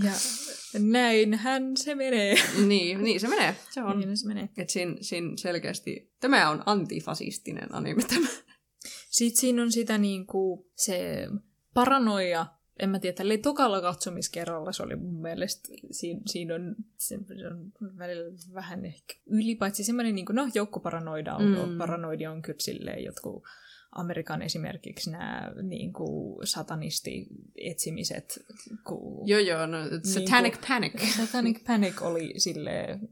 Ja 0.74 0.80
näinhän 0.80 1.78
se 1.78 1.96
menee. 1.96 2.36
niin, 2.68 3.04
niin 3.04 3.20
se 3.20 3.28
menee, 3.28 3.56
se 3.70 3.84
on. 3.84 4.00
Niin 4.00 4.18
se 4.18 4.28
menee. 4.28 4.50
Et 4.58 4.70
siinä, 4.70 4.96
siinä 5.02 5.32
selkeästi, 5.38 6.14
tämä 6.20 6.50
on 6.50 6.64
antifasistinen 6.66 7.76
anime 7.76 8.04
tämä. 8.04 8.28
Sitten 9.10 9.42
siinä 9.42 9.62
on 9.62 9.72
sitä 9.72 9.98
niinku, 9.98 10.72
se 10.76 11.28
paranoia, 11.74 12.46
en 12.80 12.90
mä 12.90 13.00
tiedä, 13.00 13.16
tälleen 13.16 13.42
tokalla 13.42 13.82
katsomiskerralla 13.82 14.72
se 14.72 14.84
oli 14.84 14.96
mun 14.96 15.22
mielestä, 15.22 15.70
siinä, 15.92 16.22
siinä 16.26 16.56
on, 16.56 16.76
se, 16.98 17.16
on 17.52 17.72
välillä 17.98 18.32
vähän 18.54 18.86
ehkä 18.86 19.14
yli, 19.26 19.56
paitsi 19.56 19.84
semmoinen, 19.84 20.16
niinku, 20.16 20.34
no 20.34 20.50
joukkoparanoida 20.56 21.36
on, 21.36 21.70
Mm. 21.70 21.78
paranoidia 21.78 22.32
on 22.32 22.42
kyllä 22.42 22.60
silleen 22.60 23.04
jotkut 23.04 23.44
Amerikan 23.92 24.42
esimerkiksi 24.42 25.12
nämä 25.12 25.52
niin 25.62 25.94
kuin 25.94 26.48
satanisti-etsimiset. 26.48 28.40
Kun 28.84 29.28
Joo 29.28 29.40
joo, 29.40 29.66
no, 29.66 29.78
satanic 30.04 30.54
Niinku- 30.54 30.68
panic, 30.68 31.16
Satanic 31.18 31.64
Panic 31.68 32.02
oli 32.02 32.34
silleen, 32.38 33.10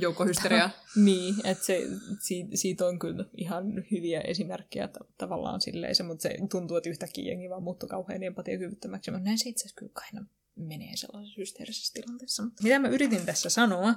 joukkohysteria. 0.00 0.70
niin, 1.04 1.34
että 1.44 1.64
se, 1.64 1.86
siitä, 2.20 2.56
siitä 2.56 2.86
on 2.86 2.98
kyllä 2.98 3.24
ihan 3.36 3.84
hyviä 3.90 4.20
esimerkkejä 4.20 4.88
ta- 4.88 5.04
tavallaan 5.18 5.60
silleen 5.60 5.94
se, 5.94 6.02
mutta 6.02 6.22
se 6.22 6.38
tuntuu, 6.50 6.76
että 6.76 6.90
yhtäkkiä 6.90 7.24
jengi 7.24 7.50
vaan 7.50 7.62
muuttui 7.62 7.88
kauhean 7.88 8.22
empatiakyvyttömäksi. 8.22 9.10
Mutta 9.10 9.24
näin 9.24 9.38
se 9.38 9.48
itse 9.48 9.60
asiassa 9.60 9.78
kyllä 9.78 9.92
aina 9.96 10.26
menee 10.56 10.96
sellaisessa 10.96 11.40
hysteerisessä 11.40 11.92
tilanteessa. 11.94 12.42
Mutta 12.42 12.62
mitä 12.62 12.78
mä 12.78 12.88
yritin 12.88 13.26
tässä 13.26 13.50
sanoa, 13.50 13.94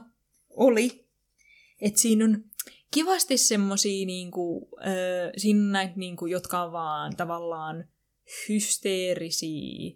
oli, 0.49 1.07
että 1.81 2.01
siinä 2.01 2.25
on 2.25 2.43
kivasti 2.91 3.37
semmosia, 3.37 4.05
niinku, 4.05 4.69
äh, 5.75 5.95
niinku, 5.95 6.25
jotka 6.25 6.63
on 6.63 6.71
vaan 6.71 7.15
tavallaan 7.15 7.87
hysteerisiä, 8.49 9.95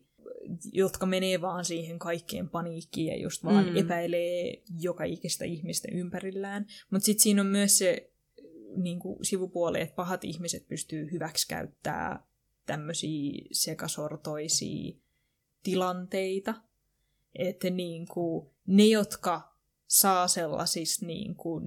jotka 0.71 1.05
menee 1.05 1.41
vaan 1.41 1.65
siihen 1.65 1.99
kaikkeen 1.99 2.49
paniikkiin 2.49 3.07
ja 3.07 3.17
just 3.17 3.43
vaan 3.43 3.65
Mm. 3.65 3.77
epäilee 3.77 4.61
joka 4.79 5.03
ikistä 5.03 5.45
ihmistä 5.45 5.87
ympärillään. 5.91 6.65
Mutta 6.91 7.05
sitten 7.05 7.23
siinä 7.23 7.41
on 7.41 7.47
myös 7.47 7.77
se 7.77 8.11
niin 8.75 8.99
kuin 8.99 9.25
sivupuoli, 9.25 9.81
että 9.81 9.95
pahat 9.95 10.23
ihmiset 10.23 10.67
pystyy 10.67 11.11
hyväksikäyttää 11.11 12.27
tämmöisiä 12.65 13.31
sekasortoisia 13.51 14.97
tilanteita. 15.63 16.53
Että 17.35 17.69
niin 17.69 18.07
kuin, 18.07 18.49
ne, 18.67 18.85
jotka 18.85 19.55
saa 19.87 20.27
sellaisista 20.27 21.05
niin 21.05 21.35
kuin, 21.35 21.63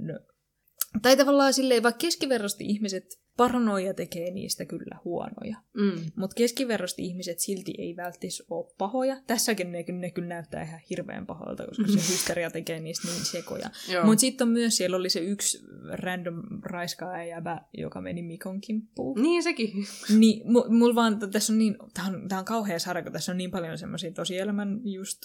tai 1.03 1.17
tavallaan 1.17 1.55
silleen, 1.55 1.83
vaikka 1.83 1.99
keskiverrosti 1.99 2.65
ihmiset 2.65 3.21
paranoia 3.41 3.95
tekee 3.95 4.31
niistä 4.31 4.65
kyllä 4.65 4.99
huonoja. 5.05 5.57
Mm. 5.75 6.01
Mutta 6.17 6.35
keskiverrosti 6.35 7.03
ihmiset 7.05 7.39
silti 7.39 7.75
ei 7.79 7.97
välttis 7.97 8.43
ole 8.51 8.75
pahoja. 8.79 9.17
Tässäkin 9.27 9.73
ne, 9.73 9.85
ne 9.93 10.11
kyllä 10.11 10.29
näyttää 10.29 10.63
ihan 10.63 10.81
hirveän 10.91 11.27
pahoilta, 11.27 11.67
koska 11.67 11.87
se 11.87 12.09
hysteria 12.13 12.51
tekee 12.51 12.81
niistä 12.81 13.09
niin 13.09 13.25
sekoja. 13.25 13.71
Mutta 14.05 14.21
sitten 14.21 14.49
on 14.49 14.53
myös, 14.53 14.77
siellä 14.77 14.97
oli 14.97 15.11
se 15.11 15.21
yksi 15.21 15.59
random 15.93 16.43
raiskaaja 16.63 17.25
jäbä, 17.25 17.61
joka 17.73 18.01
meni 18.01 18.23
Mikon 18.23 18.61
kimppuun. 18.61 19.23
Niin 19.23 19.43
sekin. 19.43 19.71
Niin, 20.19 20.43
mu- 20.43 20.69
mulla 20.69 20.95
vaan, 20.95 21.31
tässä 21.31 21.53
on 21.53 21.59
niin, 21.59 21.77
tää 21.95 22.05
on, 22.05 22.29
tää 22.29 22.39
on 22.39 22.45
kauhea 22.45 22.79
sarja, 22.79 23.03
kun 23.03 23.13
tässä 23.13 23.33
on 23.33 23.39
niin 23.39 23.51
paljon 23.51 23.79
semmoisia 23.79 24.13
tosielämän 24.13 24.81
just, 24.85 25.19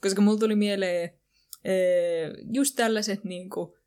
koska 0.00 0.22
mulla 0.22 0.38
tuli 0.38 0.56
mieleen 0.56 1.10
ee, 1.64 2.30
just 2.52 2.76
tällaiset 2.76 3.24
niinku 3.24 3.76
Ee, 3.76 3.83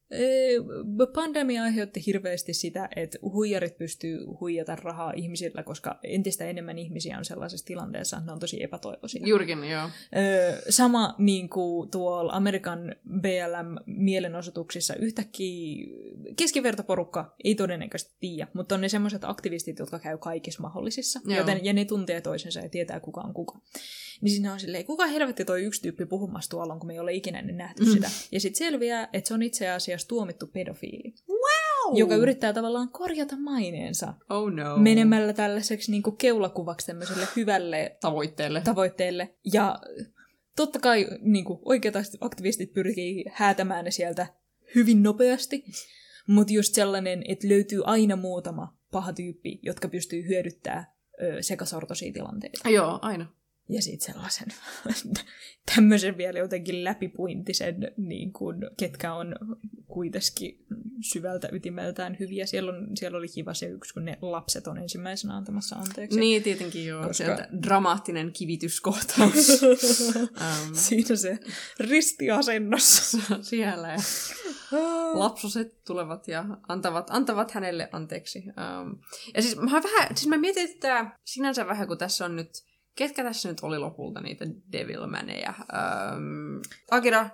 Pandemia 1.14 1.64
aiheutti 1.64 2.04
hirveästi 2.06 2.54
sitä, 2.54 2.90
että 2.96 3.18
huijarit 3.22 3.78
pystyy 3.78 4.26
huijata 4.40 4.76
rahaa 4.76 5.14
ihmisillä, 5.16 5.64
koska 5.64 6.00
entistä 6.04 6.46
enemmän 6.46 6.78
ihmisiä 6.78 7.18
on 7.18 7.26
sellaisessa 7.26 7.66
tilanteessa, 7.66 8.18
että 8.18 8.26
ne 8.26 8.32
on 8.32 8.40
tosi 8.40 8.64
epätoivoisia. 8.64 9.28
Juurikin, 9.28 9.64
joo. 9.64 9.90
Sama 10.70 11.16
niin 11.18 11.50
kuin 11.50 11.90
tuolla 11.90 12.32
Amerikan 12.32 12.96
BLM-mielenosoituksissa 13.10 14.96
yhtäkkiä 14.96 15.86
keskivertoporukka 16.36 17.36
ei 17.44 17.56
todennäköisesti 17.56 18.16
tiedä, 18.20 18.48
mutta 18.54 18.76
on 18.76 18.82
ne 18.82 18.90
semmoiset 18.90 19.24
aktivistit, 19.24 19.80
jotka 19.80 20.00
käy 20.00 20.18
kaikissa 20.18 20.62
mahdollisissa, 20.62 21.20
Joo. 21.26 21.38
joten, 21.38 21.66
ja 21.66 21.74
ne 21.74 21.86
tuntee 21.86 22.22
toisensa 22.22 22.60
ja 22.60 22.70
tietää 22.70 23.00
kuka 23.00 23.22
on 23.22 23.34
kuka. 23.34 23.60
Niin 24.22 24.32
siinä 24.32 24.54
on 24.54 24.60
silleen, 24.60 24.86
kuka 24.86 25.06
helvetti 25.06 25.46
toi 25.46 25.64
yksi 25.64 25.82
tyyppi 25.82 26.06
puhumassa 26.06 26.50
tuolla 26.50 26.74
on, 26.74 26.80
kun 26.80 26.88
me 26.88 26.94
ei 26.94 27.00
ole 27.00 27.14
ikinä 27.14 27.40
ennen 27.40 27.58
nähty 27.58 27.84
mm. 27.86 27.92
sitä. 27.92 28.10
Ja 28.32 28.40
sitten 28.40 28.58
selviää, 28.58 29.10
että 29.14 29.28
se 29.28 29.34
on 29.34 29.44
itse 29.44 29.70
asiassa 29.70 30.08
tuomittu 30.08 30.48
pedofiili, 30.48 31.14
Wow! 31.30 31.98
joka 31.98 32.16
yrittää 32.16 32.54
tavallaan 32.54 32.90
korjata 32.90 33.36
maineensa 33.38 34.14
Oh 34.30 34.52
no. 34.52 34.78
menemällä 34.78 35.34
tällaiseksi 35.34 35.92
niin 35.92 36.04
kuin 36.04 36.18
keulakuvaksi 36.18 36.88
tämmöiselle 36.88 37.28
hyvälle 37.36 37.98
Tavoitteelle. 38.02 38.62
tavoitteelle. 38.62 39.36
Ja 39.54 39.80
totta 40.56 40.80
kai 40.80 41.08
niin 41.22 41.46
kuin, 41.46 41.60
oikeat 41.66 41.96
aktivistit 42.22 42.74
pyrkii 42.74 43.26
häätämään 43.34 43.86
ne 43.86 43.92
sieltä 43.92 44.28
hyvin 44.76 45.04
nopeasti, 45.04 45.66
mutta 46.28 46.54
just 46.54 46.74
sellainen, 46.74 47.24
että 47.28 47.50
löytyy 47.50 47.82
aina 47.86 48.16
muutama 48.16 48.78
paha 48.92 49.14
tyyppi, 49.14 49.60
jotka 49.64 49.88
pystyy 49.88 50.28
hyödyttämään 50.28 50.86
ö, 51.22 51.42
sekasortoisia 51.42 52.14
tilanteita. 52.14 52.70
Joo, 52.70 53.00
aina. 53.02 53.26
Ja 53.70 53.82
sitten 53.82 54.14
sellaisen 54.14 54.48
tämmöisen 55.76 56.18
vielä 56.18 56.40
jotenkin 56.40 56.84
läpipuintisen, 56.84 57.92
niin 57.98 58.34
kuin, 58.34 58.58
ketkä 58.78 59.14
on 59.14 59.36
kuitenkin 59.88 60.66
syvältä 61.02 61.50
ytimeltään 61.52 62.18
hyviä. 62.20 62.46
Siellä, 62.46 62.72
on, 62.72 62.88
siellä 62.96 63.18
oli 63.18 63.28
kiva 63.28 63.54
se 63.54 63.66
yksi, 63.66 63.94
kun 63.94 64.06
ne 64.06 64.18
lapset 64.22 64.68
on 64.68 64.78
ensimmäisenä 64.78 65.38
antamassa 65.38 65.76
anteeksi. 65.76 66.20
Niin, 66.20 66.44
tietenkin 66.44 66.86
joo. 66.86 67.00
Koska- 67.00 67.14
Sieltä 67.14 67.50
dramaattinen 67.64 68.32
kivityskohtaus. 68.34 69.62
um, 69.62 70.74
Siinä 70.74 71.16
se 71.16 71.40
ristiasennossa. 71.80 73.18
siellä 73.42 73.88
ja 73.88 73.98
lapsoset 75.20 75.84
tulevat 75.86 76.28
ja 76.28 76.46
antavat, 76.68 77.08
antavat 77.10 77.52
hänelle 77.52 77.90
anteeksi. 77.92 78.40
Um, 78.40 79.00
ja 79.36 79.42
siis 79.42 79.56
mä, 79.56 79.72
vähän, 79.84 80.16
siis 80.16 80.28
mä 80.28 80.38
mietin, 80.38 80.70
että 80.72 81.12
sinänsä 81.26 81.68
vähän, 81.68 81.88
kun 81.88 81.98
tässä 81.98 82.26
on 82.26 82.36
nyt, 82.36 82.50
ketkä 82.98 83.24
tässä 83.24 83.50
nyt 83.50 83.60
oli 83.62 83.80
lopulta 83.80 84.22
niitä 84.22 84.46
Devilmaneja? 84.72 85.54
Um, 85.60 86.62
Akira, 86.92 87.30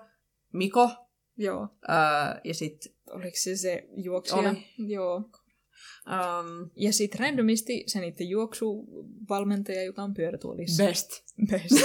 Miko 0.53 0.89
Joo. 1.37 1.61
uh, 1.63 2.41
ja 2.43 2.53
sitten 2.53 2.93
Oliko 3.09 3.37
se 3.37 3.55
se 3.55 3.87
juoksija? 3.97 4.39
Oli. 4.49 4.67
Joo. 4.77 5.15
um, 5.15 6.69
Ja 6.75 6.93
sitten 6.93 7.19
randomisti 7.19 7.83
se 7.87 7.99
niiden 7.99 8.29
juoksuvalmentaja, 8.29 9.83
joka 9.83 10.03
on 10.03 10.13
pyörätuolissa. 10.13 10.83
Best. 10.83 11.09
Best. 11.49 11.75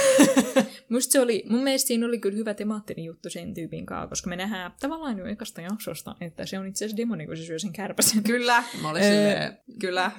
Musta 0.89 1.11
se 1.11 1.19
oli, 1.19 1.43
mun 1.49 1.63
mielestä 1.63 1.87
siinä 1.87 2.05
oli 2.05 2.19
kyllä 2.19 2.37
hyvä 2.37 2.53
temaattinen 2.53 3.05
juttu 3.05 3.29
sen 3.29 3.53
tyypin 3.53 3.85
kanssa, 3.85 4.07
koska 4.07 4.29
me 4.29 4.35
nähdään 4.35 4.71
tavallaan 4.79 5.17
jo 5.17 5.25
ekasta 5.25 5.61
jaksosta, 5.61 6.15
että 6.21 6.45
se 6.45 6.59
on 6.59 6.67
itse 6.67 6.85
asiassa 6.85 6.97
demoni, 6.97 7.27
kun 7.27 7.37
se 7.37 7.43
syö 7.43 7.59
sen 7.59 7.73
kärpäsen. 7.73 8.23
Kyllä, 8.23 8.63
mä 8.81 8.89
olin 8.89 9.03
Öö, 9.03 9.09
silleen, 9.09 9.57
kyllä. 9.79 10.11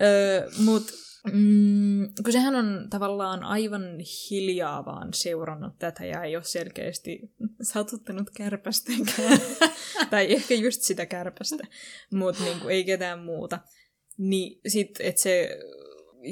Öö, 0.00 0.50
mut 0.64 0.92
mm, 1.32 2.14
kun 2.24 2.32
sehän 2.32 2.54
on 2.54 2.86
tavallaan 2.90 3.42
aivan 3.42 3.82
hiljaa 4.30 4.84
vaan 4.84 5.14
seurannut 5.14 5.78
tätä 5.78 6.04
ja 6.04 6.22
ei 6.22 6.36
ole 6.36 6.44
selkeästi 6.44 7.20
satuttanut 7.62 8.30
kärpästenkään. 8.36 9.38
tai 10.10 10.32
ehkä 10.32 10.54
just 10.54 10.82
sitä 10.82 11.06
kärpästä, 11.06 11.66
mutta 12.12 12.44
niinku, 12.44 12.68
ei 12.68 12.84
ketään 12.84 13.18
muuta. 13.18 13.58
Niin 14.18 14.60
sit, 14.66 14.90
että 15.00 15.22
se 15.22 15.58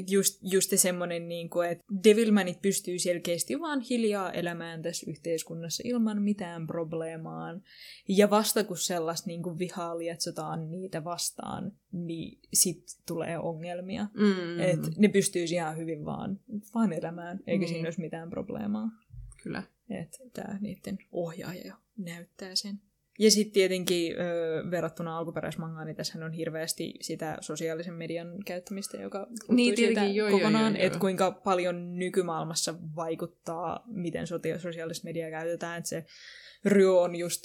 just, 0.09 0.39
just 0.41 0.71
semmoinen, 0.75 1.27
niin 1.27 1.49
kuin, 1.49 1.69
että 1.69 1.83
Devilmanit 2.03 2.61
pystyy 2.61 2.99
selkeästi 2.99 3.59
vaan 3.59 3.79
hiljaa 3.81 4.31
elämään 4.31 4.81
tässä 4.81 5.11
yhteiskunnassa 5.11 5.83
ilman 5.85 6.21
mitään 6.21 6.67
probleemaan. 6.67 7.63
Ja 8.07 8.29
vasta 8.29 8.63
kun 8.63 8.77
sellaista 8.77 9.27
niin 9.27 9.43
kuin 9.43 9.59
vihaa 9.59 9.97
lietsotaan 9.97 10.71
niitä 10.71 11.03
vastaan, 11.03 11.71
niin 11.91 12.39
sit 12.53 12.83
tulee 13.07 13.39
ongelmia. 13.39 14.07
Mm. 14.13 14.25
Mm. 14.25 14.59
Että 14.59 14.87
ne 14.97 15.07
pystyisi 15.07 15.55
ihan 15.55 15.77
hyvin 15.77 16.05
vaan, 16.05 16.39
vaan 16.75 16.93
elämään, 16.93 17.39
eikä 17.47 17.59
Niin. 17.59 17.69
siinä 17.69 17.87
olisi 17.87 18.01
mitään 18.01 18.29
probleemaa. 18.29 18.89
Kyllä. 19.43 19.63
Että 19.89 20.17
tämä 20.33 20.57
niiden 20.61 20.97
ohjaaja 21.11 21.75
näyttää 21.97 22.55
sen. 22.55 22.79
Ja 23.19 23.31
sitten 23.31 23.53
tietenkin 23.53 24.13
ö, 24.13 24.71
verrattuna 24.71 25.17
alkuperäismangaan, 25.17 25.87
niin 25.87 25.95
tässä 25.95 26.25
on 26.25 26.31
hirveästi 26.31 26.93
sitä 27.01 27.37
sosiaalisen 27.41 27.93
median 27.93 28.27
käyttämistä, 28.45 28.97
joka 28.97 29.27
Niin, 29.49 29.77
siitä 29.77 29.91
tietenkin, 29.91 30.15
joo, 30.15 30.31
kokonaan, 30.31 30.75
että 30.75 30.99
kuinka 30.99 31.31
paljon 31.31 31.95
nykymaailmassa 31.95 32.75
vaikuttaa, 32.95 33.83
miten 33.87 34.27
sosiaalista 34.57 35.05
mediaa 35.05 35.29
käytetään, 35.29 35.77
että 35.77 35.89
se 35.89 36.05
Ryo 36.65 37.01
on 37.01 37.15
just 37.15 37.43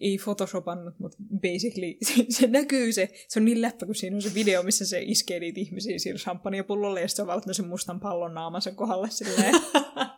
ei 0.00 0.18
photoshopannut, 0.24 0.94
mutta 0.98 1.16
basically 1.42 1.96
se, 2.06 2.26
se 2.28 2.46
näkyy 2.46 2.92
se, 2.92 3.08
se 3.28 3.38
on 3.38 3.44
niin 3.44 3.62
läppä, 3.62 3.86
kun 3.86 3.94
siinä 3.94 4.16
on 4.16 4.22
se 4.22 4.34
video, 4.34 4.62
missä 4.62 4.86
se 4.86 5.02
iskee 5.02 5.40
niitä 5.40 5.60
ihmisiä 5.60 5.98
sillä 5.98 6.18
champagnepullolle 6.18 7.00
ja 7.00 7.08
sitten 7.08 7.26
se 7.26 7.32
on 7.32 7.54
sen 7.54 7.66
mustan 7.66 8.00
pallon 8.00 8.34
naamansa 8.34 8.72
kohdalle 8.72 9.10
silleen. 9.10 9.54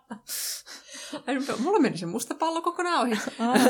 Mulla 1.59 1.79
meni 1.79 1.97
se 1.99 2.07
musta 2.07 2.35
pallo 2.35 2.63
kokonaan 2.63 3.03
ohi. 3.03 3.15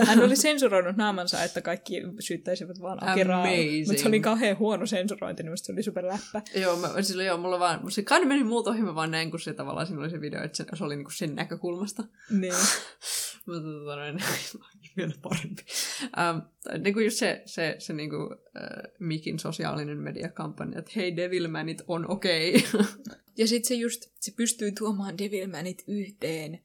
Hän 0.07 0.23
oli 0.23 0.37
sensuroinut 0.37 0.97
naamansa, 0.97 1.45
että 1.45 1.61
kaikki 1.61 2.03
syyttäisivät 2.21 2.81
vaan 2.81 3.11
Akiraa. 3.11 3.43
Amazing. 3.43 3.87
Mutta 3.87 4.03
se 4.03 4.09
oli 4.09 4.21
kauhean 4.21 4.59
huono 4.59 4.87
sensurointi, 4.87 5.43
niin 5.43 5.59
se 5.59 5.73
oli 5.73 5.83
super 5.83 6.07
läppä. 6.07 6.43
joo, 6.55 6.77
mä, 6.77 7.03
sillä, 7.03 7.23
joo, 7.23 7.39
mulla 7.39 7.59
vaan, 7.59 7.91
se 7.91 8.03
kai 8.03 8.25
meni 8.25 8.45
muut 8.45 8.67
ohi, 8.67 8.83
mä 8.83 8.95
vaan 8.95 9.11
näin, 9.11 9.31
kun 9.31 9.41
se 9.41 9.53
tavallaan 9.53 9.87
siinä 9.87 10.01
oli 10.03 10.11
se 10.11 10.21
video, 10.21 10.43
että 10.43 10.57
se, 10.57 10.65
se 10.75 10.85
oli 10.85 10.97
niinku 10.97 11.11
sen 11.11 11.35
näkökulmasta. 11.35 12.05
Niin. 12.31 12.55
Mutta 13.47 13.63
tota 13.63 13.97
noin, 13.97 14.19
vielä 14.97 15.15
parempi. 15.23 15.63
Um, 16.03 16.43
niin 16.83 16.95
kuin 16.95 17.05
just 17.05 17.17
se, 17.17 17.43
se, 17.47 17.77
se 17.79 17.93
niin 17.93 18.11
kuin, 18.11 18.23
uh, 18.23 18.39
Mikin 18.99 19.39
sosiaalinen 19.39 19.99
mediakampanja, 19.99 20.79
että 20.79 20.93
hei 20.97 21.17
Devilmanit 21.17 21.83
on 21.89 22.11
okei. 22.11 22.65
Okay. 22.75 22.85
Ja 23.39 23.47
sitten 23.47 23.69
se 23.69 23.75
just, 23.75 24.03
se 24.21 24.33
pystyy 24.37 24.73
tuomaan 24.73 25.19
Devilmanit 25.19 25.85
yhteen, 25.89 26.61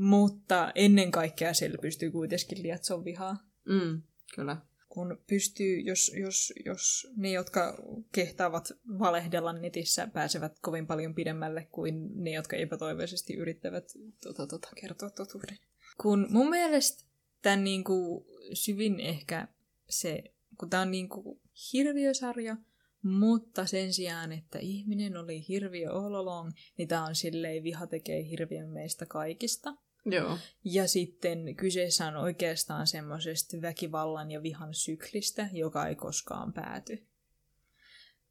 mutta 0.00 0.72
ennen 0.74 1.10
kaikkea 1.10 1.54
se 1.54 1.70
pystyy 1.80 2.10
kuitenkin 2.10 2.62
lietsoa 2.62 3.04
vihaa. 3.04 3.36
mm, 3.64 4.02
kyllä. 4.34 4.56
Kun 4.88 5.18
pystyy, 5.26 5.80
jos, 5.80 6.12
jos, 6.20 6.52
jos 6.64 7.08
ne, 7.16 7.30
jotka 7.30 7.82
kehtaavat 8.12 8.72
valehdella 8.98 9.52
netissä, 9.52 10.06
pääsevät 10.06 10.58
kovin 10.60 10.86
paljon 10.86 11.14
pidemmälle 11.14 11.68
kuin 11.72 12.24
ne, 12.24 12.30
jotka 12.30 12.56
epätoivoisesti 12.56 13.34
yrittävät 13.34 13.84
tota, 14.22 14.46
tota, 14.46 14.68
kertoa 14.80 15.10
totuuden. 15.10 15.58
Kun 16.02 16.26
mun 16.30 16.50
mielestä 16.50 17.04
tämän 17.42 17.64
niin 17.64 17.84
kuin, 17.84 18.24
syvin 18.52 19.00
ehkä 19.00 19.48
se, 19.88 20.24
kun 20.58 20.70
tämä 20.70 20.82
on 20.82 20.90
niin 20.90 21.08
kuin, 21.08 21.40
hirviösarja, 21.72 22.56
mutta 23.02 23.66
sen 23.66 23.92
sijaan, 23.92 24.32
että 24.32 24.58
ihminen 24.58 25.16
oli 25.16 25.48
hirviö 25.48 25.92
all 25.92 26.14
along, 26.14 26.52
niin 26.78 26.88
tämä 26.88 27.06
on 27.06 27.14
silleen 27.14 27.62
viha 27.62 27.86
tekee 27.86 28.28
hirviön 28.30 28.68
meistä 28.68 29.06
kaikista. 29.06 29.76
Joo. 30.04 30.38
Ja 30.64 30.88
sitten 30.88 31.56
kyseessä 31.56 32.06
on 32.06 32.16
oikeastaan 32.16 32.86
semmoisesta 32.86 33.56
väkivallan 33.62 34.30
ja 34.30 34.42
vihan 34.42 34.74
syklistä, 34.74 35.48
joka 35.52 35.86
ei 35.86 35.94
koskaan 35.94 36.52
pääty. 36.52 37.06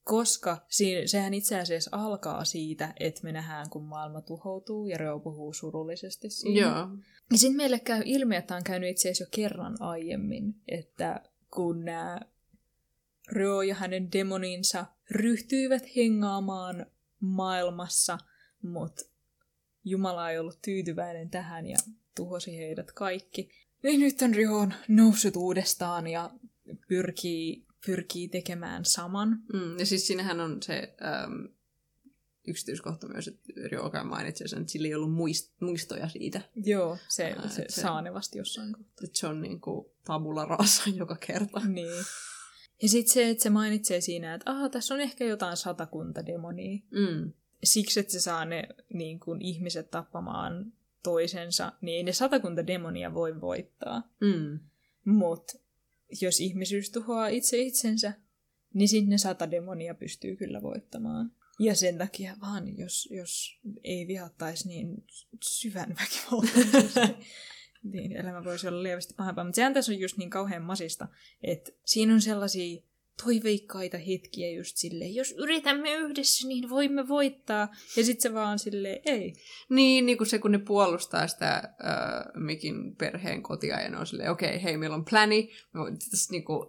Koska 0.04 0.66
si- 0.68 1.08
sehän 1.08 1.34
itse 1.34 1.60
asiassa 1.60 1.90
alkaa 1.94 2.46
siitä, 2.46 2.94
että 3.00 3.24
me 3.24 3.32
nähdään, 3.32 3.70
kun 3.70 3.84
maailma 3.86 4.22
tuhoutuu 4.22 4.86
ja 4.86 4.98
Reo 4.98 5.20
puhuu 5.20 5.54
surullisesti 5.54 6.30
siitä. 6.30 6.60
Joo. 6.60 6.88
Ja 7.32 7.38
sitten 7.38 7.58
meille 7.58 7.80
käy 7.80 8.02
ilmi, 8.06 8.36
että 8.36 8.56
on 8.56 8.64
käynyt 8.64 8.90
itse 8.90 9.10
asiassa 9.10 9.24
jo 9.24 9.28
kerran 9.32 9.82
aiemmin, 9.82 10.56
että 10.68 11.22
kun 11.54 11.86
nämä 11.86 12.20
Reo 13.32 13.62
ja 13.62 13.76
hänen 13.76 14.12
demoninsa 14.12 14.86
ryhtyivät 15.12 15.84
hengaamaan 15.96 16.86
maailmassa, 17.20 18.18
mutta 18.62 19.02
Jumala 19.83 20.32
ei 20.32 20.40
ollut 20.40 20.59
tyytyväinen 20.61 21.30
tähän 21.30 21.66
ja 21.67 21.77
tuhosi 22.16 22.58
heidät 22.58 22.91
kaikki. 22.91 23.49
Niin 23.83 23.99
nyt 23.99 24.22
on 24.22 24.32
on 24.49 24.74
noussut 24.88 25.35
uudestaan 25.35 26.08
ja 26.08 26.32
pyrkii, 26.88 27.66
pyrkii 27.85 28.27
tekemään 28.27 28.85
saman. 28.85 29.30
Mm, 29.53 29.80
ja 29.80 29.85
siis 29.85 30.08
siinähän 30.08 30.40
on 30.40 30.64
se 30.64 30.95
äm, 31.24 31.48
yksityiskohta 32.48 33.08
myös, 33.08 33.27
että 33.27 33.53
Ryoka 33.72 34.03
mainitsi 34.03 34.48
sen, 34.48 34.59
että 34.61 34.72
sillä 34.72 34.88
ei 34.88 34.95
ollut 34.95 35.11
muist- 35.11 35.53
muistoja 35.59 36.09
siitä. 36.09 36.41
Joo, 36.56 36.98
se, 37.08 37.24
Ää, 37.24 37.48
se, 37.49 37.61
et 37.61 37.69
se- 37.69 37.75
se 37.75 37.82
saa 37.82 38.01
ne 38.01 38.14
vasta 38.14 38.38
jossain 38.38 38.74
kohtaa. 38.74 39.03
Että 39.03 39.19
se 39.19 39.27
on 39.27 39.41
niin 39.41 39.61
kuin 39.61 39.85
tabula 40.06 40.45
rasa 40.45 40.83
joka 40.99 41.16
kerta. 41.16 41.59
Niin. 41.59 42.06
Ja 42.82 42.90
sitten 42.90 43.14
se, 43.14 43.30
että 43.30 43.43
se 43.43 43.49
mainitsee 43.49 44.01
siinä, 44.01 44.33
että 44.33 44.51
aha, 44.51 44.69
tässä 44.69 44.93
on 44.93 45.01
ehkä 45.01 45.25
jotain 45.25 45.58
satakunta 45.58 46.25
demonia. 46.25 46.80
Mm. 46.91 47.33
Siksi, 47.64 48.00
että 48.00 48.12
se 48.12 48.20
saa 48.20 48.46
ne 48.46 48.68
niin 48.94 49.20
kuin, 49.20 49.42
ihmiset 49.42 49.92
tappamaan 49.92 50.74
toisensa, 51.04 51.72
niin 51.82 51.98
ei 51.98 52.04
ne 52.04 52.14
satakunta 52.14 52.68
demonia 52.68 53.14
voi 53.14 53.42
voittaa. 53.42 54.04
Mm. 54.22 54.60
Mutta 55.06 55.54
jos 56.22 56.40
ihmisyys 56.40 56.92
tuhoaa 56.92 57.28
itse 57.28 57.58
itsensä, 57.58 58.14
niin 58.74 58.90
sinne 58.90 59.18
sata 59.18 59.52
demonia 59.52 59.96
pystyy 59.96 60.36
kyllä 60.36 60.62
voittamaan. 60.62 61.32
Ja 61.60 61.76
sen 61.76 61.98
takia 61.98 62.36
vaan, 62.42 62.78
jos, 62.78 63.10
jos 63.12 63.60
ei 63.84 64.08
vihattaisi 64.08 64.68
niin 64.68 65.06
syvän 65.44 65.96
väkivaltaisesti, 66.00 67.26
niin 67.92 68.12
elämä 68.12 68.44
voisi 68.44 68.68
olla 68.68 68.84
lievästi 68.84 69.14
pahempaa. 69.14 69.44
Mutta 69.44 69.56
sehän 69.56 69.74
tässä 69.74 69.92
on 69.92 70.00
just 70.00 70.18
niin 70.18 70.30
kauhean 70.30 70.64
masista, 70.64 71.08
että 71.42 71.72
siinä 71.86 72.14
on 72.14 72.22
sellaisia 72.22 72.82
toiveikkaita 73.24 73.98
hetkiä 73.98 74.52
just 74.52 74.78
silleen, 74.78 75.16
jos 75.16 75.32
yritämme 75.38 75.94
yhdessä, 75.96 76.48
niin 76.48 76.70
voimme 76.70 77.08
voittaa. 77.08 77.68
Ja 77.98 78.04
sitten 78.04 78.22
se 78.22 78.34
vaan 78.34 78.60
silleen, 78.60 79.00
ei. 79.06 79.34
Niin, 79.70 80.06
niin 80.06 80.18
kuin 80.18 80.28
se, 80.28 80.40
kun 80.40 80.52
ne 80.52 80.60
puolustaa 80.60 81.28
sitä 81.28 81.56
äh, 81.56 81.64
Mikin 82.36 82.96
perheen 82.96 83.44
kotia 83.44 83.82
ja 83.82 83.90
ne 83.90 83.98
on 83.98 84.08
silleen, 84.08 84.32
okei, 84.32 84.50
okay, 84.50 84.64
hei, 84.64 84.78
meillä 84.78 84.96
on 84.96 85.06
pläni, 85.06 85.52
me 85.74 85.80
vo- 85.80 85.98
tästä, 86.12 86.32
niin 86.32 86.46
kuin, 86.46 86.68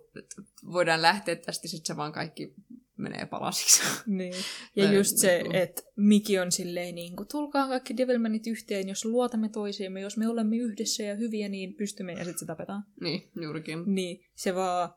voidaan 0.73 1.03
lähteä 1.03 1.37
tästä, 1.37 1.69
sitten 1.69 1.87
se 1.87 1.97
vaan 1.97 2.13
kaikki 2.13 2.55
menee 2.97 3.27
palasiksi. 3.27 3.83
Niin. 4.07 4.35
Ja 4.77 4.85
Tai 4.85 4.95
just 4.95 5.17
se, 5.17 5.39
niinku- 5.39 5.57
että 5.57 5.83
Miki 5.97 6.39
on 6.39 6.53
silleen, 6.53 6.95
niin 6.95 7.17
kuin, 7.17 7.29
tulkaa 7.29 7.69
kaikki 7.69 7.97
Devilmanit 7.97 8.47
yhteen, 8.47 8.89
jos 8.89 9.05
luotamme 9.05 9.49
toisiimme, 9.49 10.01
jos 10.01 10.17
me 10.17 10.29
olemme 10.29 10.57
yhdessä 10.57 11.03
ja 11.03 11.15
hyviä, 11.15 11.49
niin 11.49 11.75
pystymme, 11.75 12.13
ja 12.13 12.25
sitten 12.25 12.39
se 12.39 12.47
tapetaan. 12.47 12.85
niin, 13.01 13.31
juurikin. 13.43 13.83
Niin 13.87 14.25
se 14.35 14.55
vaan, 14.55 14.91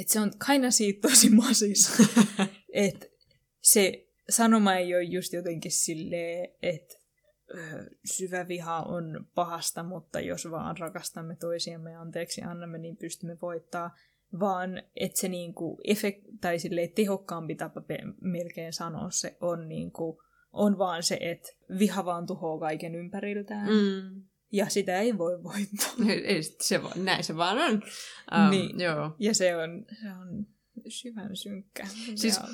että 0.00 0.12
se 0.12 0.20
on 0.20 0.32
kaina 0.46 0.70
siitä 0.70 1.08
tosi 1.08 1.30
masis. 1.30 2.02
että 2.72 3.06
se 3.60 4.08
sanoma 4.28 4.74
ei 4.74 4.94
ole 4.94 5.02
just 5.02 5.32
jotenkin 5.32 5.72
silleen, 5.72 6.48
että 6.62 6.94
syvä 8.04 8.48
viha 8.48 8.82
on 8.82 9.26
pahasta, 9.34 9.82
mutta 9.82 10.20
jos 10.20 10.50
vaan 10.50 10.78
rakastamme 10.78 11.36
toisiamme 11.36 11.90
ja 11.92 12.00
anteeksi 12.00 12.42
annamme, 12.42 12.78
niin 12.78 12.96
pystymme 12.96 13.36
voittaa. 13.42 13.94
Vaan 14.40 14.82
että 14.96 15.20
se 15.20 15.28
niinku 15.28 15.80
efekt, 15.84 16.20
tai 16.40 16.58
silleen 16.58 16.92
tehokkaampi 16.92 17.54
tapa 17.54 17.82
melkein 18.20 18.72
sanoa 18.72 19.10
se 19.10 19.36
on, 19.40 19.68
niinku, 19.68 20.22
on 20.52 20.78
vaan 20.78 21.02
se, 21.02 21.18
että 21.20 21.48
viha 21.78 22.04
vaan 22.04 22.26
tuhoaa 22.26 22.58
kaiken 22.58 22.94
ympäriltään. 22.94 23.68
Mm. 23.68 24.22
Ja 24.56 24.68
sitä 24.68 25.00
ei 25.00 25.18
voi 25.18 25.42
voittaa. 25.42 26.06
Ei, 26.24 26.42
se 26.42 26.82
vaan, 26.82 27.04
näin 27.04 27.24
se 27.24 27.36
vaan 27.36 27.58
on. 27.58 27.72
Um, 27.74 28.50
Niin. 28.50 28.80
Joo. 28.80 29.16
Ja 29.18 29.34
se 29.34 29.56
on, 29.56 29.84
se 30.00 30.08
on 30.20 30.46
syvän 30.88 31.36
synkkä 31.36 31.86
Siis 32.14 32.36
ja 32.36 32.48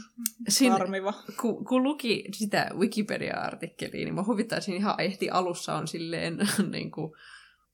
Siinä, 0.49 0.75
harmiva. 0.75 1.15
kun, 1.41 1.65
kun 1.65 1.83
luki 1.83 2.25
sitä 2.33 2.71
Wikipedia-artikkeliä, 2.75 4.05
niin 4.05 4.15
mä 4.15 4.25
huvittaisin 4.27 4.75
ihan 4.75 5.01
ehti 5.01 5.31
alussa 5.31 5.75
on 5.75 5.89
silleen, 5.89 6.39
niin 6.73 6.91
kuin 6.91 7.13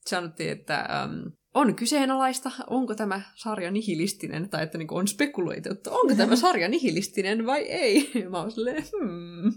sanottiin, 0.07 0.53
että 0.53 0.89
um, 1.05 1.33
on 1.55 1.75
kyseenalaista, 1.75 2.51
onko 2.67 2.95
tämä 2.95 3.21
sarja 3.35 3.71
nihilistinen, 3.71 4.49
tai 4.49 4.63
että 4.63 4.79
niin 4.79 4.89
kuin 4.89 4.99
on 4.99 5.09
spekuloitu, 5.09 5.69
että 5.73 5.91
onko 5.91 6.15
tämä 6.15 6.37
sarja 6.47 6.69
nihilistinen 6.69 7.47
vai 7.47 7.63
ei. 7.63 8.11
Ja 8.15 8.31
mä 8.31 8.41
oon 8.41 8.51
silleen, 8.51 8.83
hmm. 8.83 9.53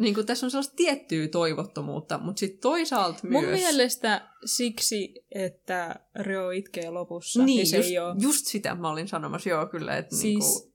Niin 0.00 0.14
kuin 0.14 0.26
tässä 0.26 0.46
on 0.46 0.50
sellaista 0.50 0.76
tiettyä 0.76 1.28
toivottomuutta, 1.28 2.18
mutta 2.18 2.40
sitten 2.40 2.60
toisaalta 2.60 3.20
Mun 3.28 3.44
myös... 3.44 3.60
mielestä 3.60 4.28
siksi, 4.44 5.14
että 5.30 5.96
Reo 6.16 6.50
itkee 6.50 6.90
lopussa, 6.90 7.44
niin, 7.44 7.56
niin 7.56 7.66
se 7.66 7.76
just, 7.76 7.88
ei 7.88 7.98
ole... 7.98 8.14
just 8.18 8.46
sitä 8.46 8.74
mä 8.74 8.90
olin 8.90 9.08
sanomassa, 9.08 9.48
joo 9.48 9.66
kyllä. 9.66 9.96
Että 9.96 10.16
Siis 10.16 10.44
niinku, 10.44 10.72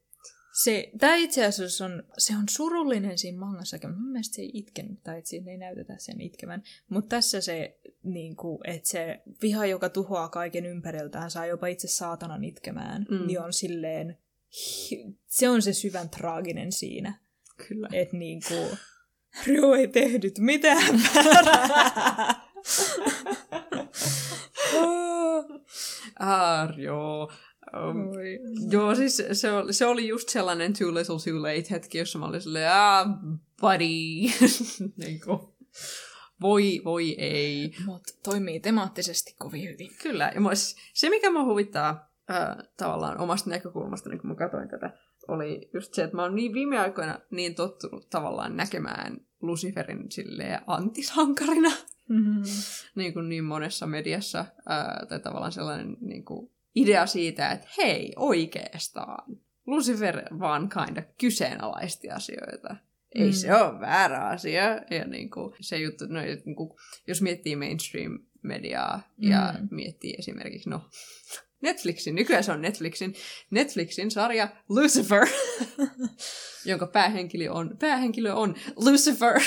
se, 0.64 0.92
tämä 0.98 1.16
itse 1.16 1.46
asiassa 1.46 1.86
on, 1.86 2.04
se 2.18 2.34
on 2.34 2.44
surullinen 2.50 3.18
siinä 3.18 3.40
mangassakin, 3.40 3.90
mun 3.90 4.12
mielestä 4.12 4.36
se 4.36 4.42
ei 4.42 4.52
itkenyt, 4.54 5.04
tai 5.04 5.22
siinä 5.26 5.52
ei 5.52 5.58
näytetä 5.58 5.94
sen 5.98 6.22
itkevän. 6.22 6.64
Mutta 6.90 7.10
tässä 7.10 7.42
se, 7.42 7.80
niin 8.04 8.36
kuin, 8.36 8.60
että 8.70 8.90
se 8.90 9.22
viha, 9.42 9.66
joka 9.66 9.90
tuhoaa 9.90 10.30
kaiken 10.30 10.66
ympäriltään, 10.66 11.32
saa 11.32 11.46
jopa 11.46 11.68
itse 11.68 11.88
saatanan 11.88 12.44
itkemään, 12.44 13.06
Mm. 13.12 13.28
niin 13.28 13.40
on 13.42 13.54
silleen, 13.54 14.18
se 15.28 15.50
on 15.50 15.62
se 15.62 15.74
syvän 15.74 16.10
traaginen 16.10 16.72
siinä. 16.72 17.20
kyllä. 17.68 17.90
Että 17.92 18.18
niinku, 18.18 18.54
Ryo 19.48 19.74
ei 19.74 19.88
tehnyt 19.88 20.40
mitään 20.40 21.02
väärää. 21.16 22.36
Ah, 26.20 26.80
joo. 26.80 27.32
Um, 27.74 28.08
Oi. 28.08 28.40
Joo, 28.70 28.96
siis 28.96 29.24
se 29.32 29.52
oli, 29.52 29.74
se 29.74 29.86
oli 29.86 30.08
just 30.08 30.30
sellainen 30.30 30.74
too 30.74 30.94
little 30.94 31.16
too 31.32 31.42
late 31.42 31.70
hetki, 31.72 31.98
jossa 31.98 32.20
mä 32.20 32.26
olin 32.26 32.42
silleen, 32.42 32.72
ah, 32.72 33.08
buddy. 33.62 33.84
niin 35.06 35.20
kuin, 35.26 35.40
voi, 36.42 36.82
voi 36.86 37.16
ei. 37.18 37.76
Mut 37.86 38.04
toimii 38.24 38.60
temaattisesti 38.60 39.36
kovin 39.40 39.64
hyvin. 39.64 39.92
Kyllä, 40.04 40.32
ja 40.36 40.42
mua, 40.42 40.56
siis 40.56 40.76
se 40.94 41.10
mikä 41.10 41.30
mä 41.30 41.44
huvittaa 41.44 42.10
äh, 42.32 42.58
tavallaan 42.78 43.20
omasta 43.20 43.50
näkökulmasta, 43.50 44.10
niin 44.10 44.20
kun 44.20 44.30
mä 44.30 44.36
katsoin 44.36 44.70
tätä, 44.70 44.98
oli 45.28 45.70
just 45.74 45.94
se, 45.94 46.04
että 46.04 46.16
mä 46.16 46.22
oon 46.22 46.36
niin 46.36 46.54
viime 46.54 46.80
aikoina 46.80 47.20
niin 47.32 47.56
tottunut 47.56 48.10
tavallaan 48.10 48.58
näkemään 48.58 49.18
Luciferin 49.42 50.12
silleen 50.12 50.60
antisankarina, 50.68 51.72
Mm-hmm. 52.10 52.44
niin, 52.96 53.14
kuin 53.14 53.30
niin 53.30 53.44
monessa 53.44 53.88
mediassa, 53.88 54.46
ää, 54.66 55.06
tai 55.10 55.20
tavallaan 55.20 55.52
sellainen 55.52 55.98
niin 56.02 56.26
kuin 56.26 56.52
idea 56.76 57.06
siitä, 57.06 57.52
että 57.52 57.68
hei, 57.78 58.14
oikeastaan, 58.16 59.38
Lucifer 59.66 60.22
vaan 60.40 60.70
kind 60.70 60.98
of 60.98 61.04
kyseenalaisti 61.20 62.10
asioita. 62.10 62.76
Ei 63.16 63.28
Mm. 63.28 63.32
se 63.34 63.56
ole 63.56 63.80
väärä 63.80 64.28
asia. 64.28 64.64
Ja 64.90 65.08
niin 65.08 65.30
kuin, 65.32 65.54
se 65.60 65.78
juttu, 65.78 66.06
no, 66.10 66.22
niin 66.46 66.56
kuin, 66.56 66.70
jos 67.08 67.22
miettii 67.22 67.56
mainstream-mediaa 67.56 69.02
ja 69.18 69.54
Mm. 69.62 69.68
miettii 69.72 70.16
esimerkiksi, 70.20 70.70
no, 70.70 70.82
Netflixin, 71.64 72.16
nykyään 72.16 72.44
se 72.44 72.52
on 72.52 72.62
Netflixin, 72.62 73.14
Netflixin 73.52 74.12
sarja 74.12 74.48
Lucifer, 74.70 75.28
jonka 76.66 76.88
päähenkilö 76.88 77.52
on, 77.52 77.78
päähenkilö 77.80 78.34
on 78.34 78.56
Lucifer. 78.76 79.36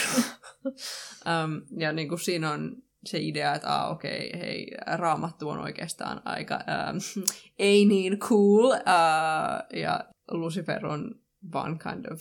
um, 0.65 1.63
ja 1.79 1.93
niin 1.93 2.09
kuin 2.09 2.21
siinä 2.21 2.51
on 2.51 2.77
se 3.05 3.19
idea, 3.21 3.55
että 3.55 3.75
ah, 3.75 3.91
okei, 3.91 4.29
okay, 4.29 4.41
hei, 4.41 4.67
raamattu 4.87 5.49
on 5.49 5.59
oikeastaan 5.59 6.23
aika 6.25 6.55
um, 6.55 7.25
ei 7.59 7.85
niin 7.85 8.19
cool, 8.19 8.65
uh, 8.65 9.79
ja 9.81 10.05
Lucifer 10.31 10.87
on 10.87 11.15
vaan 11.53 11.79
kind 11.79 12.07
of 12.13 12.21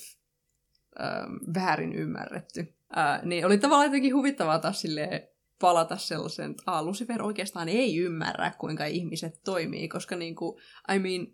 um, 1.00 1.54
väärin 1.54 1.94
ymmärretty. 1.94 2.62
Uh, 2.62 3.28
niin 3.28 3.46
oli 3.46 3.58
tavallaan 3.58 3.88
jotenkin 3.88 4.16
huvittavaa 4.16 4.60
taas 4.60 4.82
silleen 4.82 5.35
palata 5.66 5.98
sellaisen, 5.98 6.52
että 6.52 6.64
ah, 6.66 6.86
Lucifer 6.86 7.24
oikeastaan 7.24 7.70
ei 7.70 7.98
ymmärrä, 7.98 8.52
kuinka 8.58 8.86
ihmiset 8.86 9.40
toimii, 9.44 9.88
koska 9.88 10.16
niin 10.16 10.36
kuin, 10.36 10.62
I 10.96 11.00
mean, 11.00 11.28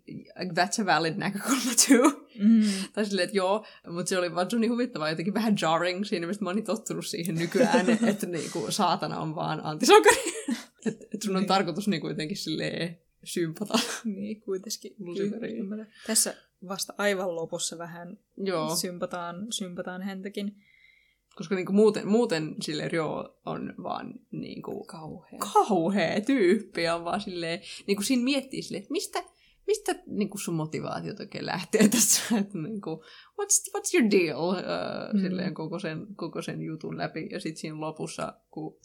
that's 0.54 0.82
a 0.82 0.86
valid 0.86 1.14
näkökulma 1.16 1.72
too. 1.88 2.22
Mm. 2.38 2.62
Tai 2.92 3.06
silleen, 3.06 3.24
että 3.24 3.36
joo, 3.36 3.66
mutta 3.86 4.08
se 4.08 4.18
oli 4.18 4.34
vaan 4.34 4.46
niin 4.58 4.72
huvittavaa, 4.72 5.10
jotenkin 5.10 5.34
vähän 5.34 5.54
jarring 5.62 6.04
siinä, 6.04 6.26
mistä 6.26 6.44
mä 6.44 6.50
oon 6.50 6.56
niin 6.56 6.64
tottunut 6.64 7.06
siihen 7.06 7.34
nykyään, 7.34 7.90
että 8.10 8.26
niinku, 8.26 8.66
saatana 8.70 9.20
on 9.20 9.34
vaan 9.34 9.60
antisankari. 9.64 10.22
että 10.86 11.06
et 11.14 11.22
sun 11.22 11.36
on 11.36 11.42
Niin. 11.42 11.48
tarkoitus 11.48 11.88
niinku 11.88 12.08
jotenkin 12.08 12.36
silleen 12.36 12.98
sympata. 13.24 13.78
Niin, 14.04 14.40
kuitenkin. 14.40 14.94
Luciferiin. 14.98 15.66
Tässä 16.06 16.34
vasta 16.68 16.94
aivan 16.98 17.36
lopussa 17.36 17.78
vähän 17.78 18.18
joo, 18.36 18.76
sympataan, 18.76 19.46
sympataan 19.50 20.02
häntäkin. 20.02 20.56
Koska 21.36 21.54
niinku 21.54 21.72
muuten, 21.72 22.08
muuten 22.08 22.54
sille 22.60 22.90
joo 22.92 23.40
on 23.46 23.74
vaan 23.82 24.14
niinku 24.30 24.84
Kauhea. 24.84 25.38
kauhea 25.54 26.20
tyyppi, 26.20 26.88
on 26.88 27.04
vaan 27.04 27.20
silleen, 27.20 27.60
niinku 27.86 28.02
siinä 28.02 28.24
miettii 28.24 28.62
silleen, 28.62 28.82
että 28.82 28.92
mistä, 28.92 29.24
mistä 29.66 29.94
niinku 30.06 30.38
sun 30.38 30.54
motivaatiot 30.54 31.20
oikein 31.20 31.46
lähtee 31.46 31.88
tässä, 31.88 32.22
että 32.38 32.58
niinku, 32.58 33.04
what's, 33.42 33.78
what's 33.78 33.94
your 34.00 34.10
deal, 34.10 34.48
uh, 34.48 34.54
Mm. 35.14 35.20
silleen 35.20 35.54
koko 35.54 35.78
sen, 35.78 36.06
koko 36.16 36.42
sen 36.42 36.62
jutun 36.62 36.98
läpi, 36.98 37.28
ja 37.30 37.40
sitten 37.40 37.60
siinä 37.60 37.80
lopussa, 37.80 38.32
kun 38.50 38.78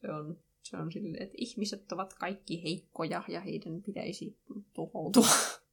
se 0.00 0.12
on, 0.12 0.38
se 0.62 0.76
on 0.76 0.92
silleen, 0.92 1.22
että 1.22 1.34
ihmiset 1.38 1.92
ovat 1.92 2.14
kaikki 2.14 2.62
heikkoja, 2.62 3.22
ja 3.28 3.40
heidän 3.40 3.82
pitäisi 3.82 4.38
tuhoutua. 4.74 5.26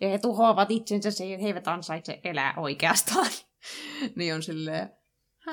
Ja 0.00 0.08
he 0.08 0.18
tuhoavat 0.18 0.70
itsensä, 0.70 1.10
se- 1.10 1.42
he 1.42 1.46
eivät 1.46 1.68
ansaitse 1.68 2.20
elää 2.24 2.54
oikeastaan. 2.56 3.26
niin 4.16 4.34
on 4.34 4.42
silleen. 4.42 4.90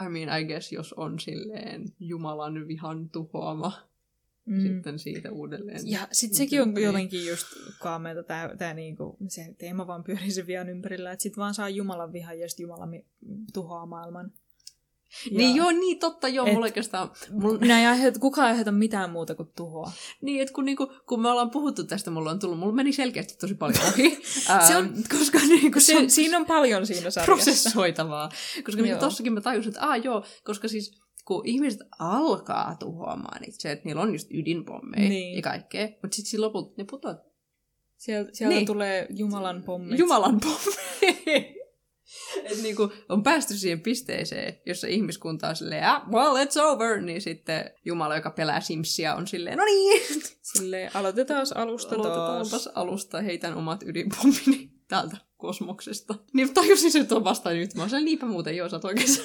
I 0.00 0.08
mean, 0.08 0.40
I 0.40 0.44
guess, 0.44 0.72
jos 0.72 0.92
on 0.92 1.18
silleen 1.18 1.84
Jumalan 2.00 2.68
vihan 2.68 3.08
tuhoama, 3.10 3.72
mm. 4.44 4.60
Sitten 4.62 4.98
siitä 4.98 5.32
uudelleen. 5.32 5.80
Ja 5.90 6.08
sitten 6.12 6.36
sekin 6.36 6.62
on 6.62 6.74
Niin. 6.74 6.84
jotenkin 6.84 7.26
just 7.26 7.46
kaameita, 7.78 8.22
tää, 8.22 8.56
tää 8.56 8.74
niinku, 8.74 9.16
se 9.28 9.54
teema 9.58 9.86
vaan 9.86 10.04
pyörii 10.04 10.30
sen 10.30 10.46
vihan 10.46 10.68
ympärillä, 10.68 11.12
että 11.12 11.22
sit 11.22 11.36
vaan 11.36 11.54
saa 11.54 11.68
Jumalan 11.68 12.12
vihan 12.12 12.38
ja 12.38 12.48
sit 12.48 12.58
Jumala 12.58 12.88
tuhoaa 13.52 13.86
maailman. 13.86 14.32
Niin 15.30 15.56
joo, 15.56 15.70
niin 15.70 15.98
totta, 15.98 16.28
joo, 16.28 16.46
Et- 16.46 16.52
mulla 16.52 16.66
oikeastaan, 16.66 17.10
mulla, 17.30 17.58
Minä 17.58 17.80
ei 17.80 17.86
aiheuta, 17.86 18.18
kukaan 18.20 18.46
ei 18.46 18.50
aiheuta 18.50 18.72
mitään 18.72 19.10
muuta 19.10 19.34
kuin 19.34 19.48
tuhoa. 19.56 19.92
niin, 20.22 20.42
että 20.42 20.54
kun, 20.54 20.64
niinku, 20.64 20.92
kun 21.08 21.22
me 21.22 21.30
ollaan 21.30 21.50
puhuttu 21.50 21.84
tästä, 21.84 22.10
mulla 22.10 22.30
on 22.30 22.38
tullut, 22.38 22.58
mulla 22.58 22.72
meni 22.72 22.92
selkeästi 22.92 23.36
tosi 23.40 23.54
paljon 23.54 23.78
ohi, 23.94 24.18
Se 24.68 24.76
on- 24.76 24.94
koska 25.18 25.38
niinku, 25.38 25.80
se 25.80 25.86
Se, 25.86 25.98
on 25.98 26.10
siinä 26.10 26.36
on 26.36 26.46
paljon 26.46 26.86
siinä 26.86 27.10
sarjassa. 27.10 27.24
prosessoitavaa, 27.34 28.28
koska 28.64 28.82
niinku 28.82 28.90
Joo. 28.90 29.00
tossakin 29.00 29.32
mä 29.32 29.40
tajusin, 29.40 29.68
että 29.70 29.86
aa 29.86 29.96
joo, 29.96 30.24
koska 30.44 30.68
siis 30.68 31.00
kun 31.24 31.42
ihmiset 31.46 31.80
alkaa 31.98 32.76
tuhoamaan 32.80 33.44
itse, 33.48 33.72
että 33.72 33.84
niillä 33.84 34.02
on 34.02 34.12
just 34.12 34.28
ydinpommeja 34.34 35.08
Niin. 35.08 35.36
ja 35.36 35.42
kaikkea, 35.42 35.88
mutta 36.02 36.14
sitten 36.16 36.40
lopulta 36.40 36.74
ne 36.78 36.84
putoaa 36.90 37.14
Sieltä, 37.96 38.30
sieltä 38.32 38.54
Niin. 38.56 38.66
tulee 38.66 39.06
Jumalan 39.10 39.62
pommit. 39.62 39.98
Jumalan 39.98 40.40
pommeja. 40.40 41.57
Et 42.44 42.62
niinku 42.62 42.92
on 43.08 43.22
päästy 43.22 43.54
siihen 43.54 43.80
pisteeseen, 43.80 44.60
jossa 44.66 44.86
ihmiskunta 44.86 45.48
on 45.48 45.56
silleen, 45.56 45.84
ah, 45.84 46.02
well, 46.12 46.36
it's 46.36 46.60
over, 46.62 47.00
niin 47.00 47.22
sitten 47.22 47.70
Jumala, 47.84 48.16
joka 48.16 48.30
pelää 48.30 48.60
Simsia, 48.60 49.14
on 49.14 49.26
silleen, 49.26 49.58
no 49.58 49.64
niin, 49.64 50.02
Silleen, 50.42 50.90
aloitetaan 50.94 51.46
alusta 51.54 51.94
aloitetaan 51.94 52.48
taas. 52.50 52.66
alusta, 52.74 53.22
heitän 53.22 53.54
omat 53.54 53.82
ydinpommini 53.82 54.70
täältä 54.88 55.16
kosmoksesta. 55.36 56.14
Niin 56.34 56.54
tajusin 56.54 56.92
sen 56.92 57.06
tuon 57.06 57.24
vasta 57.24 57.50
nyt, 57.50 57.74
mä 57.74 57.82
oon 57.92 58.04
niinpä 58.04 58.26
muuten, 58.26 58.56
joo, 58.56 58.68
sä 58.68 58.80
oikeassa. 58.84 59.22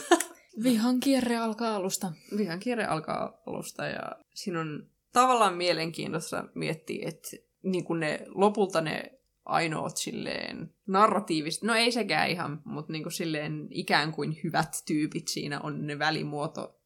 Vihan 0.64 1.00
kierre 1.00 1.38
alkaa 1.38 1.76
alusta. 1.76 2.12
Vihan 2.38 2.60
kierre 2.60 2.86
alkaa 2.86 3.42
alusta 3.46 3.86
ja 3.86 4.12
siinä 4.34 4.60
on 4.60 4.88
tavallaan 5.14 5.54
mielenkiintoista 5.54 6.46
miettiä, 6.56 7.10
että 7.10 7.30
niin 7.64 7.86
ne, 8.00 8.26
lopulta 8.28 8.82
ne 8.82 9.20
ainoat 9.46 9.98
silleen 9.98 10.74
narratiiviset, 10.88 11.64
no 11.64 11.76
ei 11.76 11.92
sekään 11.92 12.30
ihan, 12.30 12.62
mutta 12.66 12.92
niin 12.92 13.04
kuin 13.04 13.14
silleen 13.14 13.68
ikään 13.72 14.12
kuin 14.12 14.40
hyvät 14.44 14.84
tyypit 14.88 15.28
siinä 15.28 15.60
on 15.60 15.88
ne 15.88 16.00
välimuoto 16.00 16.80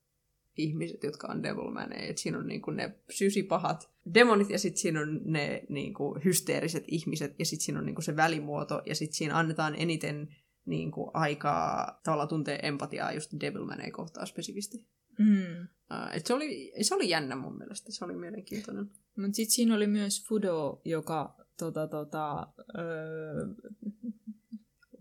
ihmiset, 0.57 1.03
jotka 1.03 1.27
on 1.27 1.43
devilmaneja. 1.43 2.09
Et 2.09 2.17
siinä 2.17 2.37
on 2.37 2.47
niin 2.47 2.61
kuin 2.61 2.77
ne 2.77 2.95
sysipahat 3.09 3.91
demonit 4.13 4.49
ja 4.49 4.59
sitten 4.59 4.81
siinä 4.81 5.01
on 5.01 5.21
ne 5.23 5.63
niin 5.69 5.93
kuin 5.93 6.23
hysteeriset 6.25 6.83
ihmiset 6.87 7.35
ja 7.39 7.45
sitten 7.45 7.65
siinä 7.65 7.79
on 7.79 7.85
niin 7.85 7.95
kuin 7.95 8.05
se 8.05 8.15
välimuoto 8.15 8.81
ja 8.85 8.95
sitten 8.95 9.15
siinä 9.15 9.37
annetaan 9.37 9.75
eniten 9.77 10.35
niin 10.65 10.91
kuin 10.91 11.11
aikaa 11.13 11.99
tavallaan 12.03 12.29
tuntee 12.29 12.59
empatiaa 12.63 13.11
just 13.11 13.31
devilmaneja 13.39 13.91
kohtaan 13.91 14.27
spesifisti. 14.27 14.85
Mm. 15.19 15.67
Et 16.13 16.25
se, 16.25 16.33
oli, 16.33 16.73
se 16.81 16.95
oli 16.95 17.09
jännä 17.09 17.35
mun 17.35 17.57
mielestä, 17.57 17.91
se 17.91 18.05
oli 18.05 18.15
mielenkiintoinen. 18.15 18.91
Mutta 19.17 19.35
sitten 19.35 19.55
siinä 19.55 19.75
oli 19.75 19.87
myös 19.87 20.25
Fudo, 20.27 20.81
joka 20.85 21.46
tota, 21.57 21.87
tota, 21.87 22.47
öö, 22.77 23.45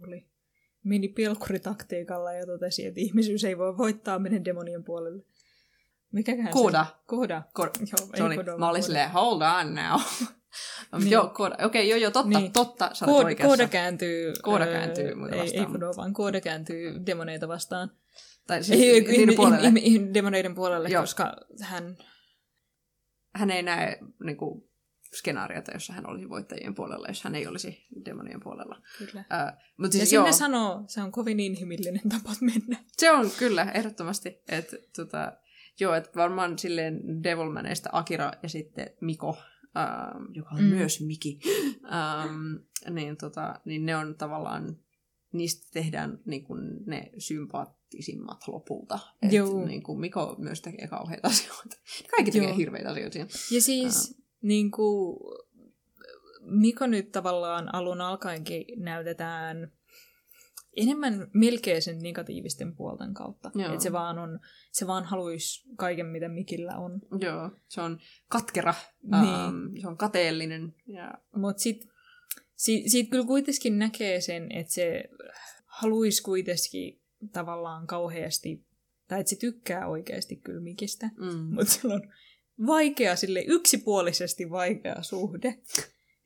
oli, 0.07 0.27
meni 0.85 1.09
pilkkuritaktiikalla 1.09 2.33
ja 2.33 2.47
totesi, 2.47 2.87
että 2.87 3.01
ihmisyys 3.01 3.45
ei 3.45 3.59
voi 3.59 3.77
voittaa, 3.79 4.19
menen 4.19 4.45
demonien 4.45 4.85
puolelle. 4.85 5.23
Mikäköhän 6.13 6.53
Koda. 6.53 6.85
se? 6.85 6.93
Koda. 7.07 7.43
Kor- 7.53 7.71
Joo, 8.19 8.27
oli, 8.27 8.37
Koda, 8.37 8.57
mä 8.59 8.69
olin 8.69 8.79
Koda. 8.81 8.87
silleen, 8.87 9.11
hold 9.11 9.43
on 9.43 9.75
now. 9.75 10.01
Niin. 10.93 11.01
niin. 11.01 11.11
Joo, 11.11 11.29
kooda. 11.29 11.55
Okei, 11.55 11.67
okay, 11.67 11.83
joo, 11.85 11.99
joo, 11.99 12.11
totta, 12.11 12.39
Niin. 12.39 12.53
totta, 12.53 12.91
sä 12.95 13.05
olet 13.05 13.15
Kood, 13.17 13.25
oikeassa. 13.25 13.49
kooda 13.57 13.69
kääntyy... 13.69 14.33
Kooda 14.43 14.65
öö, 14.65 14.73
kääntyy 14.73 15.15
muita 15.15 15.35
ei, 15.37 15.43
vastaan. 15.43 15.67
Ei 15.67 15.73
Fudo, 15.73 15.93
vaan 15.97 16.13
kooda 16.13 16.41
kääntyy 16.41 17.07
demoneita 17.07 17.49
vastaan. 17.49 17.91
Tai 18.47 18.65
siis 18.65 18.81
Ei, 18.81 19.01
niiden 19.01 19.15
ihmi- 19.15 19.37
puolelle. 19.37 19.67
ihmi- 19.69 19.81
ihmi- 19.85 20.15
demoneiden 20.15 20.55
puolelle, 20.55 20.89
Joo. 20.89 21.03
koska 21.03 21.37
hän... 21.63 21.97
Hän 23.35 23.51
ei 23.51 23.63
näe 23.63 23.99
niin 24.25 24.37
kuin, 24.37 24.69
skenaariota, 25.19 25.73
jossa 25.73 25.93
hän 25.93 26.07
olisi 26.11 26.29
voittajien 26.29 26.75
puolella, 26.75 27.09
jos 27.09 27.25
hän 27.25 27.35
ei 27.35 27.47
olisi 27.47 27.87
demonien 28.05 28.41
puolella. 28.41 28.83
Kyllä. 28.99 29.21
Uh, 29.21 29.61
mutta 29.77 29.97
Ja 29.97 30.01
siis 30.01 30.11
sinne 30.11 30.29
joo, 30.29 30.33
sanoo, 30.33 30.85
se 30.87 31.03
on 31.03 31.13
kovin 31.13 31.41
inhimillinen 31.41 32.09
tapa 32.09 32.31
mennä. 32.41 32.79
se 32.97 33.11
on 33.11 33.31
kyllä 33.39 33.71
ehdottomasti, 33.75 34.43
että 34.49 34.77
tota, 34.97 35.33
joo, 35.81 35.95
että 35.95 36.11
varmaan 36.17 36.59
silleen 36.59 37.23
Devilmaneista 37.23 37.89
Akira 37.93 38.33
ja 38.43 38.49
sitten 38.49 38.91
Miko, 39.01 39.39
ähm, 39.77 40.25
joka 40.33 40.51
on 40.55 40.61
Mm. 40.63 40.67
myös 40.69 41.01
Miki, 41.01 41.41
ähm, 41.85 42.55
niin, 42.95 43.17
tota, 43.17 43.61
niin 43.65 43.87
ne 43.87 43.97
on 43.97 44.15
tavallaan, 44.15 44.77
niistä 45.33 45.67
tehdään 45.73 46.19
niin 46.27 46.45
kuin 46.45 46.61
ne 46.87 47.11
sympaattisimmat 47.19 48.49
lopulta. 48.49 48.99
Et, 49.23 49.33
Joo. 49.33 49.67
niin 49.67 49.83
kuin 49.83 50.01
Miko 50.01 50.35
myös 50.39 50.61
tekee 50.63 50.87
kauheita 50.89 51.29
asioita. 51.29 51.77
Kaikki 52.11 52.31
tekee 52.33 52.49
Joo. 52.49 52.57
hirveitä 52.57 52.91
asioita. 52.91 53.19
Ja 53.51 53.63
siis 53.63 54.23
niin 54.47 54.71
kuin, 54.71 55.19
Miko 56.41 56.87
nyt 56.87 57.13
tavallaan 57.13 57.75
alun 57.75 58.01
alkaenkin 58.01 58.65
näytetään 58.77 59.73
enemmän 60.77 61.31
melkein 61.35 61.83
sen 61.83 61.99
negatiivisten 61.99 62.77
puolten 62.77 63.15
kautta. 63.15 63.51
Että 63.73 63.83
se 63.83 63.93
vaan 63.93 64.19
on, 64.19 64.41
se 64.73 64.87
vaan 64.87 65.05
haluaisi 65.05 65.69
kaiken, 65.77 66.07
mitä 66.07 66.29
Mikillä 66.29 66.77
on. 66.77 67.01
Joo, 67.21 67.51
se 67.69 67.81
on 67.81 67.99
katkera, 68.29 68.75
Niin. 69.03 69.35
ähm, 69.35 69.57
se 69.81 69.89
on 69.89 69.97
kateellinen. 69.97 70.75
Ja, 70.87 71.15
Mutta 71.37 71.63
sit, 71.63 71.89
si, 72.55 72.85
siitä 72.87 73.11
kyllä 73.11 73.27
kuitenkin 73.27 73.79
näkee 73.79 74.21
sen, 74.21 74.53
että 74.53 74.73
se 74.73 75.05
haluaisi 75.65 76.23
kuitenkin 76.23 77.01
tavallaan 77.33 77.87
kauheasti, 77.87 78.65
tai 79.09 79.21
että 79.21 79.31
se 79.31 79.37
tykkää 79.37 79.87
oikeasti 79.87 80.37
kyllä 80.37 80.61
Mikistä, 80.61 81.11
mm. 81.17 81.55
mutta 81.55 81.73
sillä 81.73 81.95
on 81.95 82.13
vaikea, 82.67 83.17
sille 83.17 83.45
yksipuolisesti 83.47 84.51
vaikea 84.51 85.03
suhde. 85.03 85.59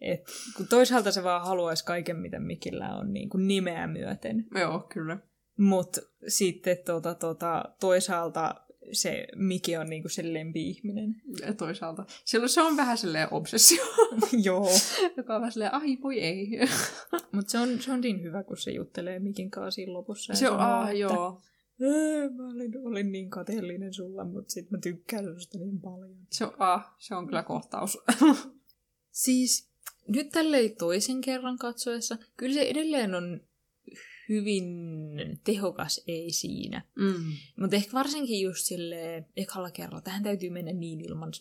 Et 0.00 0.20
kun 0.56 0.68
toisaalta 0.68 1.12
se 1.12 1.24
vaan 1.24 1.42
haluaisi 1.42 1.84
kaiken, 1.84 2.16
mitä 2.16 2.40
Mikillä 2.40 2.96
on 2.96 3.12
niin 3.12 3.28
kuin 3.28 3.48
nimeä 3.48 3.86
myöten. 3.86 4.46
Joo, 4.54 4.86
kyllä. 4.92 5.18
Mutta 5.58 6.00
sitten 6.28 6.78
tota, 6.84 7.14
tota, 7.14 7.64
toisaalta 7.80 8.54
se 8.92 9.26
Miki 9.36 9.76
on 9.76 9.86
niinku 9.90 10.08
se 10.08 10.32
lempi-ihminen. 10.32 11.14
Ja 11.46 11.54
toisaalta. 11.54 12.04
Silloin 12.24 12.48
se 12.48 12.62
on 12.62 12.76
vähän 12.76 12.98
silleen 12.98 13.28
obsessio, 13.30 13.84
Joo. 14.44 14.68
joka 15.16 15.34
on 15.34 15.40
vähän 15.40 15.52
silleen, 15.52 15.74
ai 15.74 15.98
voi 16.02 16.20
ei. 16.20 16.48
Mutta 17.32 17.50
se 17.50 17.58
on, 17.58 17.80
se 17.80 17.92
on 17.92 18.00
niin 18.00 18.22
hyvä, 18.22 18.42
kun 18.42 18.56
se 18.56 18.70
juttelee 18.70 19.18
Mikin 19.18 19.50
kanssa 19.50 19.70
siinä 19.70 19.92
lopussa. 19.92 20.34
Se 20.34 20.50
on, 20.50 20.58
sanoo, 20.58 20.74
ah, 20.74 20.88
että, 20.88 20.98
joo. 20.98 21.42
"Ee, 21.80 22.28
Mä 22.28 22.48
olin, 22.48 22.86
olin 22.86 23.12
niin 23.12 23.30
kateellinen 23.30 23.94
sulla, 23.94 24.24
mutta 24.24 24.50
sit 24.52 24.70
mä 24.70 24.78
tykkään 24.78 25.24
susta 25.24 25.58
niin 25.58 25.80
paljon. 25.80 26.16
Se 26.30 26.44
on, 26.44 26.52
ah, 26.58 26.94
se 26.98 27.14
on 27.14 27.26
kyllä 27.26 27.42
kohtaus. 27.42 27.98
Siis 29.10 29.70
nyt 30.08 30.28
tälleen 30.28 30.76
toisen 30.76 31.20
kerran 31.20 31.58
katsoessa, 31.58 32.18
kyllä 32.36 32.54
se 32.54 32.62
edelleen 32.62 33.14
on 33.14 33.40
hyvin 34.28 34.64
tehokas 35.44 36.02
ei 36.06 36.30
siinä. 36.30 36.82
Mm. 36.96 37.32
Mutta 37.60 37.76
ehkä 37.76 37.92
varsinkin 37.92 38.40
just 38.40 38.64
sille 38.64 39.24
ekalla 39.36 39.70
kerralla, 39.70 40.00
tähän 40.00 40.22
täytyy 40.22 40.50
mennä 40.50 40.72
niin 40.72 41.00
ilman, 41.00 41.32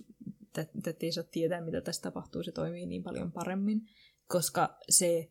että 0.87 1.05
ei 1.05 1.11
saa 1.11 1.23
tietää, 1.23 1.61
mitä 1.61 1.81
tässä 1.81 2.01
tapahtuu, 2.01 2.43
se 2.43 2.51
toimii 2.51 2.85
niin 2.85 3.03
paljon 3.03 3.31
paremmin, 3.31 3.81
koska 4.27 4.77
se 4.89 5.29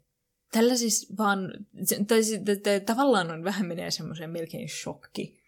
tällä 0.53 0.77
siis 0.77 1.13
vaan, 1.19 1.53
tai 2.63 2.81
tavallaan 2.81 3.31
on 3.31 3.45
vähän 3.45 3.67
menee 3.67 3.91
semmoiseen 3.91 4.31
melkein 4.31 4.69
shokki, 4.69 5.39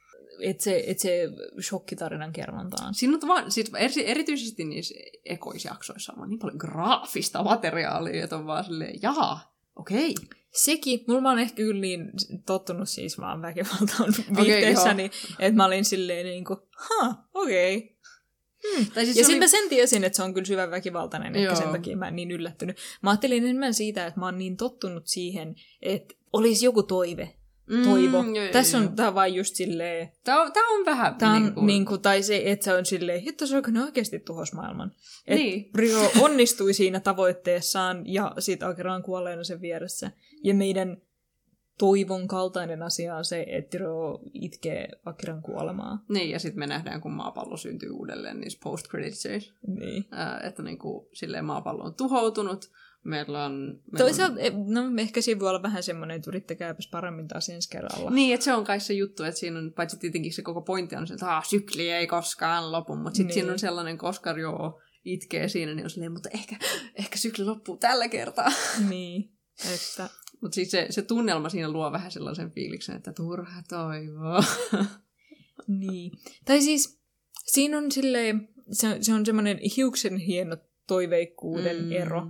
että 0.41 0.65
se, 0.65 0.85
et 0.87 0.99
se 0.99 1.29
shokkitarinan 1.61 2.33
kerrontaan. 2.33 2.95
Siinä 2.95 3.19
on 3.23 3.29
vaan, 3.29 3.45
eri, 3.79 4.11
erityisesti 4.11 4.65
niissä 4.65 4.95
ekoisjaksoissa 5.25 6.13
on 6.13 6.19
vaan 6.19 6.31
niin 6.31 6.39
paljon 6.39 6.59
graafista 6.59 7.43
materiaalia, 7.43 8.25
että 8.25 8.37
on 8.37 8.47
vaan 8.47 8.65
silleen, 8.65 9.03
jaha, 9.03 9.39
okei. 9.77 10.15
Sekin, 10.51 11.05
mulla 11.09 11.31
on 11.31 11.39
ehkä 11.39 11.57
kyllä 11.57 11.81
niin 11.81 12.11
tottunut 12.47 12.89
siis 12.89 13.19
vaan 13.19 13.43
väkivaltaan 13.43 14.15
Okei, 14.31 14.47
viihteessäni, 14.47 15.11
että 15.39 15.57
mä 15.57 15.65
olin 15.65 15.85
silleen 15.85 16.27
niin 16.27 16.45
kuin, 16.45 16.59
ha, 16.71 17.15
okei. 17.35 17.77
Okay. 17.77 18.00
Tai 18.95 19.05
siis 19.05 19.17
Ja 19.17 19.25
sitten 19.25 19.35
oli- 19.35 19.39
mä 19.39 19.47
sen 19.49 19.69
tiesin, 19.69 20.05
että 20.05 20.17
se 20.17 20.23
on 20.23 20.35
kyllä 20.35 20.45
syvän 20.47 20.71
väkivaltainen, 20.71 21.37
ehkä 21.37 21.47
Joo. 21.47 21.57
sen 21.57 21.69
takia 21.69 21.97
mä 21.97 22.09
en 22.09 22.17
niin 22.17 22.31
yllättynyt. 22.31 22.77
Mä 23.03 23.11
ajattelin 23.11 23.45
enemmän 23.45 23.75
siitä, 23.75 24.07
että 24.07 24.21
mä 24.21 24.27
oon 24.27 24.39
niin 24.39 24.57
tottunut 24.57 25.07
siihen, 25.07 25.55
että 25.83 26.15
olisi 26.33 26.65
joku 26.65 26.83
toive, 26.83 27.35
toivo. 27.85 28.23
Mm, 28.23 28.35
joo, 28.35 28.49
Tässä 28.53 28.79
on 28.79 28.97
tää 28.97 29.15
vaan 29.15 29.35
just 29.35 29.55
silleen, 29.55 30.13
Tää 30.25 30.41
on, 30.43 30.53
tää 30.53 30.63
on 30.69 30.85
vähän 30.87 31.15
tää 31.15 31.31
on 31.31 31.43
niin 31.43 31.55
kuin, 31.55 31.67
niin 31.67 31.87
kuin, 31.87 32.01
tai 32.01 32.23
se, 32.23 32.43
että 32.45 32.65
se 32.65 32.75
on 32.75 32.87
silleen, 32.87 33.21
hitto 33.21 33.47
se 33.47 33.63
ne 33.71 33.85
oikeasti 33.85 34.19
tuhos 34.19 34.53
maailman. 34.53 34.93
Et 35.27 35.39
Niin. 35.39 35.71
Rio 35.75 36.11
onnistui 36.21 36.75
siinä 36.75 37.01
tavoitteessaan 37.01 38.03
ja 38.07 38.35
sit 38.39 38.63
Akira 38.63 38.95
on 38.95 39.03
kuolleena 39.03 39.45
sen 39.45 39.61
vieressä. 39.61 40.11
Ja 40.45 40.55
meidän 40.55 40.97
toivon 41.81 42.29
kaltainen 42.29 42.83
asia 42.83 43.17
on 43.17 43.25
se, 43.25 43.47
että 43.49 43.79
Rio 43.79 44.21
itkee 44.35 44.89
Akiran 45.05 45.43
kuolemaa. 45.43 46.05
Niin, 46.09 46.31
ja 46.31 46.39
sitten 46.39 46.59
me 46.59 46.67
nähdään, 46.67 47.01
kun 47.01 47.13
maapallo 47.13 47.57
syntyy 47.57 47.91
uudelleen 47.91 48.41
niissä 48.41 48.59
post 48.63 48.89
credits 48.89 49.25
Niin. 49.67 50.05
että 50.43 50.63
niin 50.63 50.79
kuin, 50.79 51.07
silleen 51.13 51.45
maapallo 51.45 51.85
on 51.85 51.95
tuhoutunut. 51.95 52.71
Meillä 53.05 53.45
on... 53.45 53.53
Meillä 53.93 53.99
Toisaalta, 53.99 54.41
e, 54.41 54.51
no 54.51 54.83
ehkä 54.99 55.21
siinä 55.21 55.41
voi 55.41 55.49
olla 55.49 55.63
vähän 55.63 55.83
semmoinen, 55.83 56.17
että 56.17 56.31
yrittäkääpäs 56.31 56.89
paremmin 56.91 57.29
taas 57.29 57.49
ensi 57.49 57.71
kerralla. 57.71 58.07
On... 58.07 58.15
Niin, 58.15 58.35
että 58.35 58.45
se 58.45 58.55
on 58.55 58.65
kai 58.65 58.81
se 58.81 58.95
juttu, 58.95 59.23
että 59.23 59.41
siinä 59.41 59.59
on, 59.59 59.73
paitsi 59.77 59.99
tietenkin 59.99 60.33
se 60.33 60.43
koko 60.43 60.63
pointti 60.63 60.97
on 60.97 61.07
se, 61.07 61.15
että 61.15 61.37
ah, 61.37 61.45
sykli 61.45 61.91
ei 61.91 62.07
koskaan 62.07 62.73
lopu, 62.73 62.97
mutta 62.97 63.17
sitten 63.17 63.27
Niin. 63.27 63.35
siinä 63.35 63.53
on 63.53 63.59
sellainen, 63.59 63.99
koska 63.99 64.31
joo, 64.31 64.81
itkee 65.05 65.49
siinä, 65.49 65.75
niin 65.75 65.85
on 65.85 65.91
silleen, 65.91 66.13
mutta 66.13 66.29
ehkä, 66.35 66.57
ehkä 66.95 67.19
sykli 67.19 67.45
loppuu 67.45 67.77
tällä 67.77 68.09
kertaa. 68.09 68.49
Niin, 68.89 69.33
että 69.75 70.11
Mutta 70.41 70.55
siis 70.55 70.71
se, 70.71 70.87
se 70.91 71.03
tunnelma 71.03 71.49
siinä 71.49 71.71
luo 71.71 71.93
vähän 71.93 72.13
sellaisen 72.13 72.51
fiiliksen, 72.51 72.97
että 72.97 73.13
turha 73.13 73.63
toivoa. 73.69 74.45
niin. 75.81 76.13
Tai 76.45 76.63
siis 76.63 77.01
siinä 77.47 77.79
on 77.79 77.93
silleen, 77.93 78.49
se, 78.73 78.99
se 79.01 79.15
on 79.15 79.27
semmoinen 79.27 79.59
hiuksen 79.77 80.17
hieno 80.17 80.57
toiveikkuuden 80.87 81.85
mm. 81.85 81.93
ero, 81.93 82.23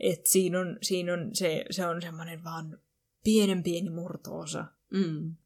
että 0.00 0.30
siinä 0.30 0.60
on, 0.60 0.78
siinä 0.82 1.12
on 1.12 1.30
se, 1.32 1.64
se 1.70 1.86
on 1.86 2.02
semmoinen 2.02 2.44
vaan 2.44 2.78
pienen 3.24 3.62
pieni 3.62 3.90
murtoosa. 3.90 4.64
Mm. 4.90 5.36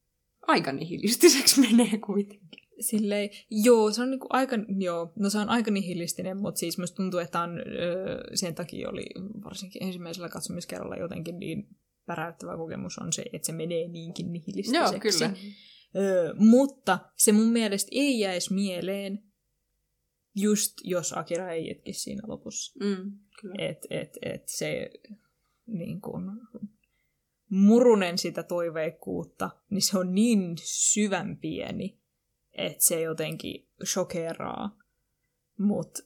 aika 0.43 0.73
nihilistiseksi 0.73 1.61
menee 1.61 1.99
kuitenkin. 1.99 2.67
Silleen, 2.81 3.31
joo, 3.51 3.93
se 3.93 4.03
on 4.03 4.11
niinku 4.11 4.27
aika, 4.31 4.57
joo, 4.79 5.13
no 5.19 5.31
se 5.31 5.39
on 5.39 5.49
aika 5.49 5.71
nihilistinen, 5.71 6.37
mutta 6.37 6.59
siis 6.59 6.79
musta 6.79 6.97
tuntuu, 6.97 7.21
että 7.21 7.41
on, 7.41 7.59
öö, 7.59 8.23
sen 8.35 8.55
takia 8.55 8.91
oli 8.91 9.07
varsinkin 9.45 9.83
ensimmäisellä 9.83 10.29
katsomiskerralla 10.29 10.97
jotenkin 10.97 11.39
niin 11.39 11.69
päräyttävä 12.07 12.57
kokemus 12.57 12.99
on 12.99 13.13
se, 13.13 13.25
että 13.33 13.47
se 13.47 13.53
menee 13.53 13.89
niinkin 13.89 14.33
nihilistiseksi. 14.33 14.95
Joo, 14.95 15.01
kyllä. 15.01 15.33
Öö, 15.97 16.35
mutta 16.35 16.99
se 17.17 17.33
mun 17.33 17.49
mielestä 17.49 17.89
ei 17.93 18.21
jäisi 18.21 18.55
mieleen, 18.55 19.23
just 20.35 20.75
jos 20.85 21.13
Akira 21.13 21.51
ei 21.51 21.71
etkisi 21.71 22.01
siinä 22.01 22.23
lopussa. 22.27 22.85
Mm, 22.85 23.13
kyllä. 23.41 23.55
Että 23.59 23.87
et, 23.91 24.19
et 24.23 24.43
se 24.49 24.91
niin 25.67 26.01
kun, 26.01 26.41
murunen 27.51 28.19
sitä 28.19 28.43
toiveikkuutta, 28.43 29.51
niin 29.71 29.83
se 29.83 29.99
on 29.99 30.15
niin 30.15 30.57
syvän 30.63 31.37
pieni, 31.37 32.01
että 32.53 32.85
se 32.85 33.01
jotenkin 33.01 33.69
shokeraa, 33.85 34.79
mutta 35.59 36.03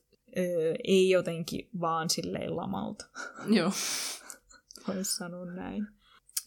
ei 0.84 1.10
jotenkin 1.10 1.68
vaan 1.80 2.10
silleen 2.10 2.56
lamauta. 2.56 3.04
Joo. 3.48 3.70
Voisi 4.88 5.16
sanoa 5.16 5.44
näin. 5.44 5.86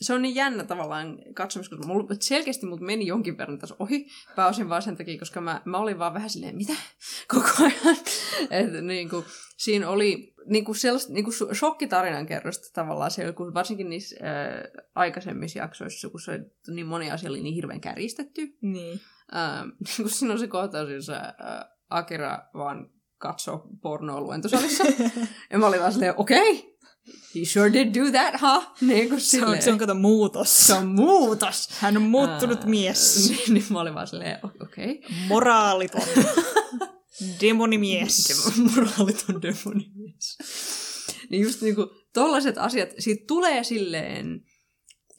se 0.01 0.13
on 0.13 0.21
niin 0.21 0.35
jännä 0.35 0.63
tavallaan 0.63 1.19
katsomus, 1.33 1.69
koska 1.69 1.87
mulla 1.87 2.15
selkeästi 2.19 2.65
mut 2.65 2.81
meni 2.81 3.07
jonkin 3.07 3.37
verran 3.37 3.59
tässä 3.59 3.75
ohi. 3.79 4.07
Pääosin 4.35 4.69
vaan 4.69 4.81
sen 4.81 4.97
takia, 4.97 5.19
koska 5.19 5.41
mä, 5.41 5.61
mä 5.65 5.77
olin 5.77 5.99
vaan 5.99 6.13
vähän 6.13 6.29
silleen, 6.29 6.57
mitä? 6.57 6.73
Koko 7.33 7.49
ajan. 7.59 7.97
Et, 8.49 8.83
niin 8.83 9.09
kuin, 9.09 9.25
siinä 9.57 9.89
oli 9.89 10.33
niin 10.45 10.65
kuin 10.65 10.75
sellaista 10.75 11.13
niin 11.13 11.23
kuin 11.23 11.55
shokkitarinan 11.55 12.25
kerrosta 12.25 12.69
tavallaan 12.73 13.11
siellä, 13.11 13.33
kun 13.33 13.53
varsinkin 13.53 13.89
niissä 13.89 14.15
ää, 14.21 14.63
aikaisemmissa 14.95 15.59
jaksoissa, 15.59 16.09
kun 16.09 16.21
se 16.21 16.39
niin 16.67 16.85
moni 16.85 17.11
asia 17.11 17.29
oli 17.29 17.41
niin 17.41 17.55
hirveän 17.55 17.81
kärjistetty. 17.81 18.57
Niin. 18.61 18.99
Ää, 19.31 19.65
kun 19.97 20.09
siinä 20.09 20.33
on 20.33 20.39
se 20.39 20.47
kohtaus, 20.47 20.89
jossa 20.89 21.13
ää, 21.13 21.75
Akira 21.89 22.39
vaan 22.53 22.89
katsoo 23.17 23.67
pornoa 23.81 24.21
luentosalissa. 24.21 24.83
ja 25.51 25.57
mä 25.57 25.67
olin 25.67 25.79
vaan 25.79 25.93
silleen, 25.93 26.13
okei, 26.17 26.51
okay, 26.51 26.72
He 27.35 27.45
sure 27.45 27.73
did 27.73 27.93
do 27.93 28.11
that, 28.11 28.41
huh? 28.41 28.63
Niin 28.87 29.09
kuin 29.09 29.21
se, 29.21 29.45
on, 29.45 29.61
se 29.61 29.71
on 29.71 29.77
kato 29.77 29.95
muutos. 29.95 30.67
Se 30.67 30.73
on 30.73 30.87
muutos. 30.87 31.69
Hän 31.71 31.97
on 31.97 32.03
muuttunut 32.03 32.59
Ää, 32.59 32.65
mies. 32.65 33.29
Niin, 33.29 33.53
niin 33.53 33.65
mä 33.69 33.81
olin 33.81 33.93
vaan 33.93 34.07
silleen, 34.07 34.39
okei. 34.43 34.91
Okay. 34.91 35.17
Moraaliton. 35.27 36.01
Demonimies. 37.41 38.43
Moraaliton 38.57 39.41
demonimies. 39.41 40.37
Niin 41.29 41.43
just 41.43 41.61
niinku 41.61 41.91
tollaset 42.13 42.57
asiat, 42.57 42.89
siitä 42.99 43.23
tulee 43.27 43.63
silleen, 43.63 44.45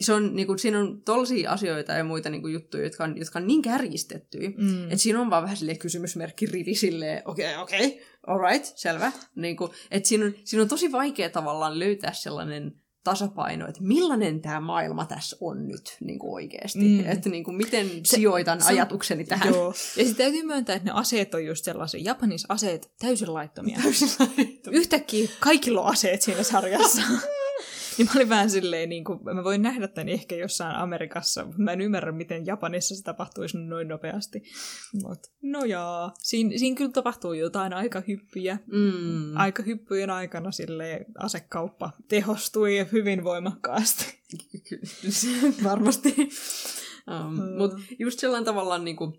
se 0.04 0.12
on, 0.12 0.36
niinku, 0.36 0.58
siinä 0.58 0.80
on 0.80 1.02
tollaisia 1.02 1.50
asioita 1.50 1.92
ja 1.92 2.04
muita 2.04 2.30
niinku, 2.30 2.48
juttuja, 2.48 2.84
jotka 2.84 3.04
on, 3.04 3.18
jotka 3.18 3.38
on 3.38 3.46
niin 3.46 3.62
kärjistettyjä, 3.62 4.50
Mm. 4.56 4.84
että 4.84 4.96
siinä 4.96 5.20
on 5.20 5.30
vaan 5.30 5.42
vähän 5.42 5.56
silleen 5.56 5.78
kysymysmerkki 5.78 6.46
rivi 6.46 6.74
silleen, 6.74 7.22
okei, 7.24 7.50
okay, 7.50 7.62
okei, 7.62 7.86
okay, 7.86 8.00
alright, 8.26 8.64
selvä. 8.76 9.12
Niinku, 9.36 9.70
että 9.90 10.08
siinä, 10.08 10.24
on, 10.24 10.34
siinä 10.44 10.62
on 10.62 10.68
tosi 10.68 10.92
vaikea 10.92 11.30
tavallaan 11.30 11.78
löytää 11.78 12.12
sellainen 12.12 12.72
tasapaino, 13.04 13.68
että 13.68 13.82
millainen 13.82 14.40
tämä 14.40 14.60
maailma 14.60 15.06
tässä 15.06 15.36
on 15.40 15.68
nyt 15.68 15.96
niin 16.00 16.18
kuin 16.18 16.34
oikeasti. 16.34 16.78
Mm. 16.78 17.10
Että 17.10 17.28
niin 17.28 17.44
kuin, 17.44 17.56
miten 17.56 17.88
se, 17.88 18.16
sijoitan 18.16 18.60
se 18.60 18.68
ajatukseni 18.68 19.24
tähän. 19.24 19.54
Joo. 19.54 19.66
Ja 19.66 20.04
sitten 20.04 20.16
täytyy 20.16 20.42
myöntää, 20.42 20.76
että 20.76 20.88
ne 20.88 20.98
aseet 20.98 21.34
on 21.34 21.44
just 21.44 21.64
sellaisia. 21.64 22.00
Japanissa 22.04 22.46
aseet 22.50 22.90
täysin 22.98 23.34
laittomia. 23.34 23.78
Täysin 23.82 24.08
laittomia. 24.18 24.80
Yhtäkkiä 24.80 25.28
kaikilla 25.40 25.80
on 25.80 25.86
aseet 25.92 26.22
siinä 26.22 26.42
sarjassa. 26.42 27.02
niin 27.98 28.06
mä 28.06 28.12
olin 28.16 28.28
vähän 28.28 28.50
silleen, 28.50 28.88
niin 28.88 29.04
kuin, 29.04 29.18
mä 29.34 29.44
voin 29.44 29.62
nähdä 29.62 29.88
tämän 29.88 30.08
ehkä 30.08 30.36
jossain 30.36 30.76
Amerikassa, 30.76 31.44
mutta 31.44 31.62
mä 31.62 31.72
en 31.72 31.80
ymmärrä, 31.80 32.12
miten 32.12 32.46
Japanissa 32.46 32.96
se 32.96 33.02
tapahtuisi 33.02 33.58
noin 33.58 33.88
nopeasti. 33.88 34.42
Mut, 35.02 35.18
no 35.42 35.64
jaa, 35.64 36.14
siinä, 36.18 36.58
siinä 36.58 36.76
kyllä 36.76 36.90
tapahtuu 36.90 37.32
jotain 37.32 37.72
aika 37.72 38.02
hyppyjä. 38.08 38.58
Mm. 38.66 39.36
Aika 39.36 39.62
hyppyjen 39.62 40.10
aikana 40.10 40.50
sille 40.50 41.06
asekauppa 41.18 41.90
tehostui 42.08 42.86
hyvin 42.92 43.24
voimakkaasti. 43.24 44.22
Varmasti. 45.64 46.14
um, 47.10 47.34
Mm. 47.40 47.58
Mutta 47.58 47.76
just 47.98 48.18
sellainen 48.18 48.44
tavallaan, 48.44 48.84
niin 48.84 48.96
kuin, 48.96 49.12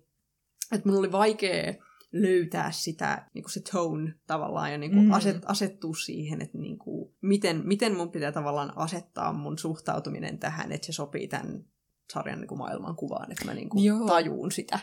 että 0.72 0.90
mun 0.90 1.00
oli 1.00 1.12
vaikea 1.12 1.74
löytää 2.22 2.72
sitä, 2.72 3.28
niin 3.34 3.44
kuin 3.44 3.52
se 3.52 3.62
tone 3.72 4.14
tavallaan, 4.28 4.72
ja 4.72 4.78
niin 4.78 4.92
kuin 4.92 5.06
Mm. 5.06 5.12
aset, 5.14 5.38
asettua 5.46 5.94
siihen, 6.06 6.42
että 6.42 6.58
niin 6.58 6.78
kuin, 6.78 7.16
miten, 7.22 7.62
miten 7.66 7.96
mun 7.98 8.12
pitää 8.12 8.32
tavallaan 8.32 8.74
asettaa 8.78 9.34
mun 9.34 9.58
suhtautuminen 9.58 10.38
tähän, 10.40 10.72
että 10.72 10.86
se 10.88 10.94
sopii 10.94 11.28
tämän 11.28 11.66
sarjan 12.14 12.40
niin 12.40 12.48
kuin 12.48 12.58
maailman 12.60 12.96
kuvaan, 12.96 13.32
että 13.32 13.46
mä 13.46 13.54
niin 13.54 13.70
kuin 13.70 13.84
Joo. 13.84 14.08
tajuun 14.08 14.52
sitä. 14.52 14.80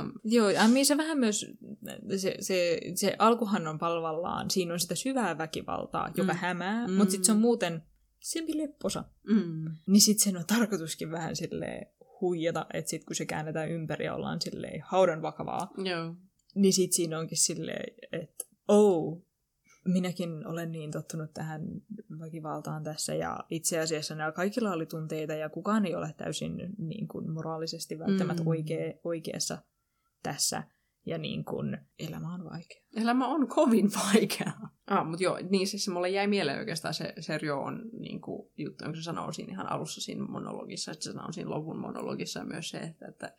Um, 0.00 0.12
joo, 0.24 0.50
ja 0.50 0.62
se 0.84 0.96
vähän 0.96 1.18
myös, 1.18 1.46
se, 2.16 2.36
se, 2.40 2.80
se 2.94 3.16
alkuhan 3.18 3.66
on 3.66 3.78
palvallaan, 3.78 4.50
siinä 4.50 4.72
on 4.72 4.80
sitä 4.80 4.94
syvää 4.94 5.38
väkivaltaa, 5.38 6.10
joka 6.16 6.32
Mm. 6.32 6.38
hämää, 6.38 6.86
Mm. 6.86 6.92
mutta 6.92 7.10
sitten 7.10 7.24
se 7.26 7.32
on 7.32 7.38
muuten 7.40 7.82
sempi 8.20 8.58
lepposa. 8.58 9.04
mm, 9.28 9.64
Niin 9.86 10.00
sitten 10.00 10.24
sen 10.24 10.36
on 10.36 10.46
tarkoituskin 10.46 11.10
vähän 11.10 11.36
silleen 11.36 11.86
huijata, 12.20 12.66
että 12.72 12.90
sitten 12.90 13.06
kun 13.06 13.16
se 13.16 13.26
käännetään 13.26 13.70
ympäri 13.70 14.04
ja 14.04 14.14
ollaan 14.14 14.40
silleen 14.40 14.82
haudan 14.86 15.22
vakavaa, 15.22 15.70
joo. 15.84 16.14
Niin 16.54 16.72
sitten 16.72 16.96
siinä 16.96 17.18
onkin 17.18 17.38
silleen, 17.38 17.94
että 18.12 18.44
oh, 18.68 19.22
minäkin 19.84 20.46
olen 20.46 20.72
niin 20.72 20.90
tottunut 20.90 21.34
tähän 21.34 21.62
väkivaltaan 22.20 22.84
tässä 22.84 23.14
ja 23.14 23.38
itse 23.50 23.78
asiassa 23.78 24.14
nämä 24.14 24.32
kaikilla 24.32 24.72
oli 24.72 24.86
tunteita 24.86 25.34
ja 25.34 25.48
kukaan 25.48 25.86
ei 25.86 25.94
ole 25.94 26.14
täysin 26.16 26.56
niin 26.78 27.08
kuin, 27.08 27.30
moraalisesti 27.30 27.98
välttämättä 27.98 28.42
Mm. 28.42 28.48
oikea, 28.48 28.92
oikeassa 29.04 29.58
tässä 30.22 30.62
ja 31.06 31.18
niin 31.18 31.44
kuin, 31.44 31.78
elämä 31.98 32.34
on 32.34 32.44
vaikea. 32.44 32.82
Elämä 32.96 33.28
on 33.28 33.48
kovin 33.48 33.90
vaikea. 34.12 34.52
Ah, 34.86 35.08
mutta 35.08 35.24
joo, 35.24 35.38
niin 35.50 35.66
siis 35.66 35.88
mulle 35.88 36.08
jäi 36.08 36.26
mieleen 36.26 36.58
oikeastaan 36.58 36.94
se, 36.94 37.14
se 37.20 37.38
Ryo 37.38 37.60
on 37.60 37.82
niin 38.00 38.20
kuin, 38.20 38.52
juttu, 38.56 38.84
jonka 38.84 38.96
se 38.96 39.02
sanoo 39.02 39.32
siinä 39.32 39.52
ihan 39.52 39.72
alussa 39.72 40.00
siinä 40.00 40.24
monologissa, 40.24 40.92
että 40.92 41.04
se 41.04 41.12
sanoo 41.12 41.32
siinä 41.32 41.50
lopun 41.50 41.80
monologissa 41.80 42.44
myös 42.44 42.70
se, 42.70 42.78
että, 42.78 43.06
että 43.08 43.36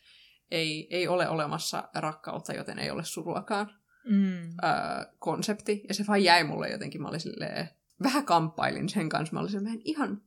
ei, 0.53 0.87
ei 0.89 1.07
ole 1.07 1.29
olemassa 1.29 1.89
rakkautta, 1.95 2.53
joten 2.53 2.79
ei 2.79 2.91
ole 2.91 3.03
suruakaan 3.03 3.71
Mm. 4.09 4.53
ää, 4.61 5.05
konsepti. 5.19 5.83
Ja 5.87 5.93
se 5.93 6.03
vaan 6.07 6.23
jäi 6.23 6.43
mulle 6.43 6.69
jotenkin, 6.69 7.01
mä 7.01 7.07
olin 7.07 7.19
silleen, 7.19 7.69
vähän 8.03 8.25
kamppailin 8.25 8.89
sen 8.89 9.09
kanssa, 9.09 9.33
mä 9.33 9.39
olin 9.39 9.49
silleen, 9.51 9.69
mä 9.71 9.73
en 9.73 9.81
ihan, 9.85 10.21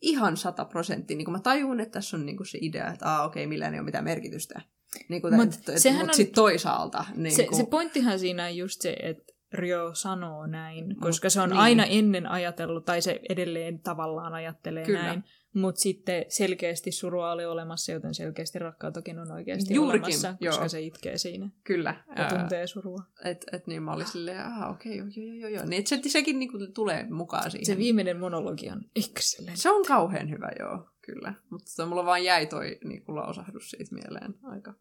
ihan 0.00 0.36
sata 0.36 0.64
prosenttia, 0.64 1.16
niin 1.16 1.24
kuin 1.24 1.32
mä 1.32 1.40
tajun, 1.40 1.80
että 1.80 1.92
tässä 1.92 2.16
on 2.16 2.26
niin 2.26 2.46
se 2.46 2.58
idea, 2.60 2.88
että 2.92 3.14
ah, 3.14 3.24
okei, 3.26 3.46
millään 3.46 3.74
ei 3.74 3.80
ole 3.80 3.84
mitään 3.84 4.04
merkitystä. 4.04 4.60
Niin 5.08 5.22
kuin, 5.22 5.34
Mut 5.34 5.50
sehän 5.76 6.00
mut 6.00 6.08
on- 6.08 6.14
sitten 6.14 6.34
toisaalta. 6.34 7.04
Niin 7.14 7.34
Se, 7.36 7.44
kuin, 7.44 7.56
se 7.56 7.66
pointtihan 7.66 8.18
siinä 8.18 8.44
on 8.44 8.56
just 8.56 8.80
se, 8.80 8.96
että 9.02 9.32
Ryo 9.52 9.94
sanoo 9.94 10.46
näin, 10.46 10.96
koska 11.00 11.30
se 11.30 11.40
on 11.40 11.48
niin. 11.50 11.58
aina 11.58 11.84
ennen 11.84 12.26
ajatellut, 12.26 12.84
tai 12.84 13.02
se 13.02 13.20
edelleen 13.28 13.78
tavallaan 13.78 14.32
ajattelee 14.34 14.84
Kyllä. 14.84 15.02
näin, 15.02 15.24
mutta 15.54 15.80
sitten 15.80 16.24
selkeästi 16.28 16.92
surua 16.92 17.32
oli 17.32 17.44
olemassa, 17.44 17.92
joten 17.92 18.14
selkeästi 18.14 18.58
rakkautakin 18.58 19.18
on 19.18 19.32
oikeasti 19.32 19.74
Juurikin, 19.74 20.04
olemassa, 20.04 20.32
koska 20.46 20.62
joo. 20.62 20.68
se 20.68 20.80
itkee 20.80 21.18
siinä 21.18 21.50
Kyllä. 21.64 22.04
ja 22.16 22.22
ää, 22.22 22.38
tuntee 22.38 22.66
surua. 22.66 23.02
Et, 23.24 23.44
et 23.52 23.66
niin 23.66 23.82
mä 23.82 23.92
olin 23.92 24.06
silleen, 24.06 24.40
aha, 24.46 24.68
okei, 24.68 24.96
joo, 24.96 25.06
joo, 25.16 25.34
joo, 25.34 25.48
joo. 25.50 25.66
Niin, 25.66 25.86
se, 25.86 26.00
sekin 26.06 26.38
niinku 26.38 26.58
tulee 26.74 27.06
mukaan 27.10 27.50
siihen. 27.50 27.66
Se 27.66 27.76
viimeinen 27.76 28.20
monologi 28.20 28.70
on 28.70 28.82
excellent. 28.96 29.56
se 29.58 29.70
on 29.70 29.84
kauhean 29.84 30.30
hyvä, 30.30 30.50
joo, 30.58 30.90
kyllä. 31.02 31.34
Mutta 31.50 31.86
mulla 31.86 32.04
vaan 32.04 32.24
jäi 32.24 32.46
toi 32.46 32.78
niinku, 32.84 33.16
lausahdus 33.16 33.70
siitä 33.70 33.94
mieleen 33.94 34.34
aika 34.42 34.74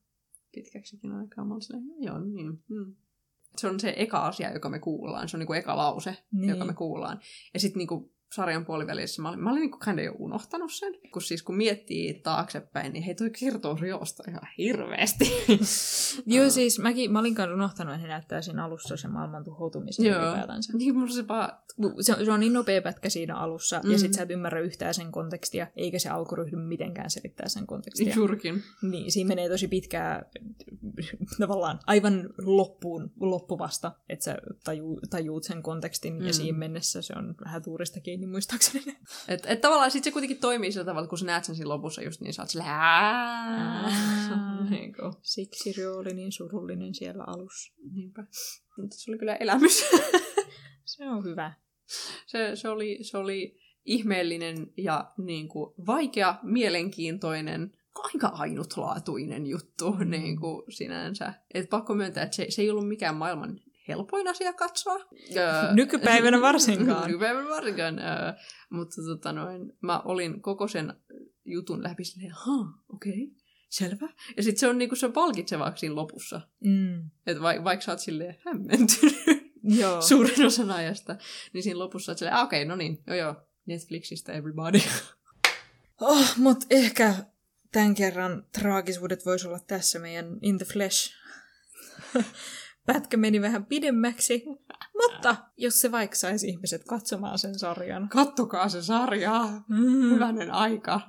pitkäksikin 0.52 1.12
aikaa. 1.12 1.46
Mä 1.46 1.54
olin 1.54 1.62
silleen, 1.62 1.86
joo, 1.88 2.16
joo, 2.16 2.20
niin. 2.20 2.64
Hmm. 2.70 2.96
Se 3.58 3.68
on 3.68 3.80
se 3.80 3.94
eka 3.98 4.20
asia, 4.20 4.54
joka 4.54 4.70
me 4.70 4.80
kuullaan. 4.80 5.30
Se 5.30 5.38
on 5.38 5.40
niinku 5.40 5.54
eka 5.54 5.78
lause, 5.78 6.18
Niin. 6.32 6.50
joka 6.50 6.66
me 6.66 6.74
kuullaan. 6.74 7.20
Ja 7.54 7.60
sitten 7.60 7.78
niinku 7.78 8.14
sarjan 8.36 8.66
puolivälissä 8.66 9.22
mä 9.22 9.30
olin, 9.30 9.40
mä 9.40 9.52
olin 9.52 9.62
niinku 9.62 9.78
kinda 9.78 10.02
jo 10.02 10.16
unohtanut 10.20 10.74
sen. 10.74 10.94
Kun 11.14 11.22
siis 11.22 11.44
kun 11.44 11.58
miettii 11.58 12.14
taaksepäin, 12.14 12.94
niin 12.94 13.04
hei 13.04 13.16
toi 13.16 13.30
kertoo 13.40 13.78
Riosta 13.82 14.24
ihan 14.28 14.48
hirveästi. 14.58 15.32
Joo, 16.36 16.50
siis 16.50 16.80
mäkin, 16.80 17.12
mä 17.12 17.20
olin 17.20 17.36
kanssa 17.36 17.54
unohtanut, 17.54 17.94
että 17.94 18.02
he 18.02 18.08
näyttää 18.08 18.42
siinä 18.42 18.66
alussa 18.66 18.98
sen 18.98 19.12
maailman 19.12 19.44
tuhoutumisen 19.44 20.06
Joo. 20.06 20.24
ylipäätänsä. 20.24 20.78
niin 20.78 20.96
mulla 20.96 21.12
se 21.12 21.28
vaan, 21.28 21.52
Se, 22.02 22.26
se 22.26 22.32
on 22.32 22.40
niin 22.40 22.54
nopea 22.54 22.82
pätkä 22.82 23.10
siinä 23.10 23.36
alussa, 23.36 23.82
mm. 23.84 23.92
Ja 23.92 24.00
sit 24.00 24.14
sä 24.14 24.24
et 24.24 24.32
ymmärrä 24.32 24.60
yhtään 24.60 24.94
sen 24.94 25.12
kontekstia, 25.12 25.68
eikä 25.76 26.00
se 26.00 26.10
alku 26.10 26.36
ryhdy 26.36 26.56
mitenkään 26.56 27.10
selittää 27.10 27.50
sen 27.50 27.68
kontekstia. 27.68 28.14
juurikin. 28.16 28.64
Niin, 28.82 29.12
siinä 29.12 29.28
menee 29.28 29.50
tosi 29.50 29.68
pitkää 29.68 30.26
tavallaan 31.40 31.80
aivan 31.88 32.30
loppuun, 32.46 33.12
loppuvasta, 33.20 33.92
että 34.10 34.26
sä 34.26 34.38
taju, 34.64 35.00
tajuut 35.10 35.44
sen 35.44 35.64
kontekstin, 35.64 36.14
mm. 36.14 36.26
Ja 36.26 36.34
siinä 36.34 36.58
mennessä 36.58 37.02
se 37.02 37.14
on 37.18 37.36
vähän 37.46 37.62
tuurista 38.26 38.58
kiinni 38.58 38.78
muistaakseni. 38.82 38.98
Et, 39.34 39.46
et 39.46 39.62
tavallaan 39.62 39.92
sit 39.92 40.04
se 40.04 40.12
kuitenkin 40.12 40.40
toimii 40.40 40.72
sillä 40.72 40.86
tavalla, 40.86 41.08
kun 41.08 41.18
sä 41.18 41.26
näet 41.26 41.44
sen 41.44 41.56
siinä 41.56 41.70
lopussa 41.70 42.02
just 42.02 42.22
niin, 42.22 42.34
sä 42.34 42.42
oot 42.42 42.50
silleen 42.50 42.70
"Ää." 42.70 43.90
Niinku, 44.70 45.02
Siksi 45.22 45.74
Ryo 45.74 45.98
oli 45.98 46.14
niin 46.14 46.32
surullinen 46.32 46.94
siellä 46.94 47.24
alussa. 47.28 47.74
Niinpä. 47.94 48.24
Mutta 48.78 48.98
se 48.98 49.12
oli 49.12 49.18
kyllä 49.18 49.36
elämys. 49.36 49.86
Se 50.86 51.10
on 51.10 51.24
hyvä. 51.24 51.54
se, 52.28 52.56
se, 52.56 52.70
oli, 52.70 52.98
se 53.02 53.18
oli 53.18 53.60
ihmeellinen 53.86 54.74
ja 54.78 55.12
niin 55.18 55.48
kuin, 55.48 55.74
vaikea, 55.88 56.36
mielenkiintoinen 56.44 57.72
aika 57.96 58.28
ainutlaatuinen 58.28 59.48
juttu 59.48 59.92
mm. 59.92 60.10
niin 60.10 60.40
kuin 60.40 60.64
sinänsä. 60.70 61.34
Et 61.54 61.70
pakko 61.70 61.96
myöntää, 61.96 62.24
että 62.24 62.36
se, 62.36 62.46
se 62.50 62.62
ei 62.62 62.70
ollut 62.70 62.88
mikään 62.88 63.16
maailman 63.16 63.60
helpoin 63.88 64.27
asia 64.27 64.53
katsoa. 64.53 64.99
Nykypäivänä 65.74 66.41
varsinkaan. 66.41 67.07
Nykypäivänä 67.07 67.49
varsinkaan. 67.49 67.99
Öö, 67.99 68.33
mutta 68.69 68.95
tota 69.07 69.33
noin, 69.33 69.74
mä 69.82 69.99
olin 69.99 70.41
koko 70.41 70.67
sen 70.67 70.93
jutun 71.45 71.83
läpi 71.83 72.03
silleen, 72.03 72.32
ha, 72.32 72.66
okei, 72.90 73.24
okay, 73.24 73.35
selvä. 73.69 74.09
Ja 74.38 74.43
sitten 74.43 74.59
se 74.59 74.67
on 74.67 74.77
niinku 74.77 74.95
se 74.95 75.09
palkitsevaksi 75.09 75.80
siinä 75.80 75.95
lopussa. 75.95 76.41
Mm. 76.59 77.09
Että 77.27 77.43
va- 77.43 77.64
vaikka 77.64 77.85
sä 77.85 77.91
oot 77.91 77.99
silleen 77.99 78.38
hämmentynyt 78.45 79.16
Joo. 79.64 80.01
suurin 80.07 80.45
osan 80.45 80.72
ajasta, 80.72 81.16
niin 81.53 81.64
siinä 81.64 81.80
lopussa 81.80 82.11
oot 82.11 82.17
silleen, 82.17 82.38
okei, 82.38 82.64
okay, 82.64 82.69
no 82.69 82.75
niin, 82.75 83.03
joo 83.07 83.16
joo, 83.16 83.35
Netflixistä 83.66 84.33
everybody. 84.33 84.80
Oh, 86.01 86.38
mutta 86.38 86.66
ehkä 86.69 87.14
tämän 87.72 87.95
kerran 87.95 88.45
traagisuudet 88.59 89.25
voisi 89.25 89.48
olla 89.48 89.59
tässä 89.59 89.99
meidän 89.99 90.38
In 90.41 90.57
the 90.57 90.66
Flesh. 90.66 91.14
Pätkä 92.88 93.17
meni 93.17 93.41
vähän 93.41 93.66
pidemmäksi, 93.66 94.43
mutta 94.93 95.35
jos 95.57 95.82
se 95.82 95.91
vaikka 95.91 96.16
saisi 96.16 96.48
ihmiset 96.48 96.83
katsomaan 96.83 97.40
sen 97.40 97.59
sarjan. 97.59 98.09
Kattokaa 98.09 98.69
se 98.69 98.82
sarja. 98.82 99.48
Mm. 99.69 100.09
Hyvänen 100.14 100.51
aika. 100.51 101.01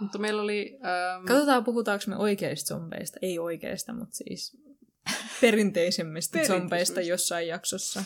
Mutta 0.00 0.18
meillä 0.18 0.42
oli... 0.42 0.78
Ähm, 0.84 1.24
Katsotaan, 1.26 1.64
puhutaanko 1.64 2.04
me 2.06 2.16
oikeista 2.16 2.74
zombeista. 2.74 3.18
Ei 3.22 3.38
oikeista, 3.38 3.92
mutta 3.92 4.14
siis 4.14 4.56
perinteisemmistä 5.40 6.44
zombeista 6.44 7.00
jossain 7.00 7.48
jaksossa. 7.48 8.04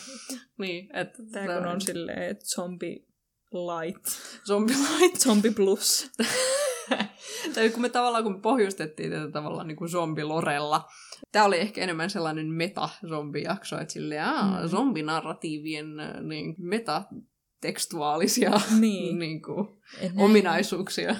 niin, 0.57 0.97
että... 0.97 1.23
Tämä 1.31 1.57
kun 1.57 1.67
on 1.67 1.81
silleen, 1.81 2.23
että 2.23 2.45
zombi 2.45 3.07
light, 3.51 4.05
Zombilait. 4.45 5.19
zombi 5.19 5.51
plus. 5.51 6.11
tai 7.55 7.69
kun 7.69 7.81
me 7.81 7.89
tavallaan, 7.89 8.23
kun 8.23 8.33
me 8.33 8.39
pohjustettiin 8.41 9.11
tätä 9.11 9.31
tavallaan 9.31 9.67
niin 9.67 9.75
kuin 9.75 9.89
zombilorella, 9.89 10.85
tämä 11.31 11.45
oli 11.45 11.57
ehkä 11.59 11.81
enemmän 11.81 12.09
sellainen 12.09 12.47
meta-zombijakso, 12.47 13.81
että 13.81 13.93
silleen, 13.93 14.23
aa, 14.25 14.61
Mm. 14.63 14.67
zombinarratiivien 14.69 15.87
niin, 16.21 16.55
metatekstuaalisia 16.57 18.51
Niin. 18.79 19.19
niin 19.23 19.41
kuin, 19.41 19.67
ne- 20.01 20.11
ominaisuuksia. 20.23 21.15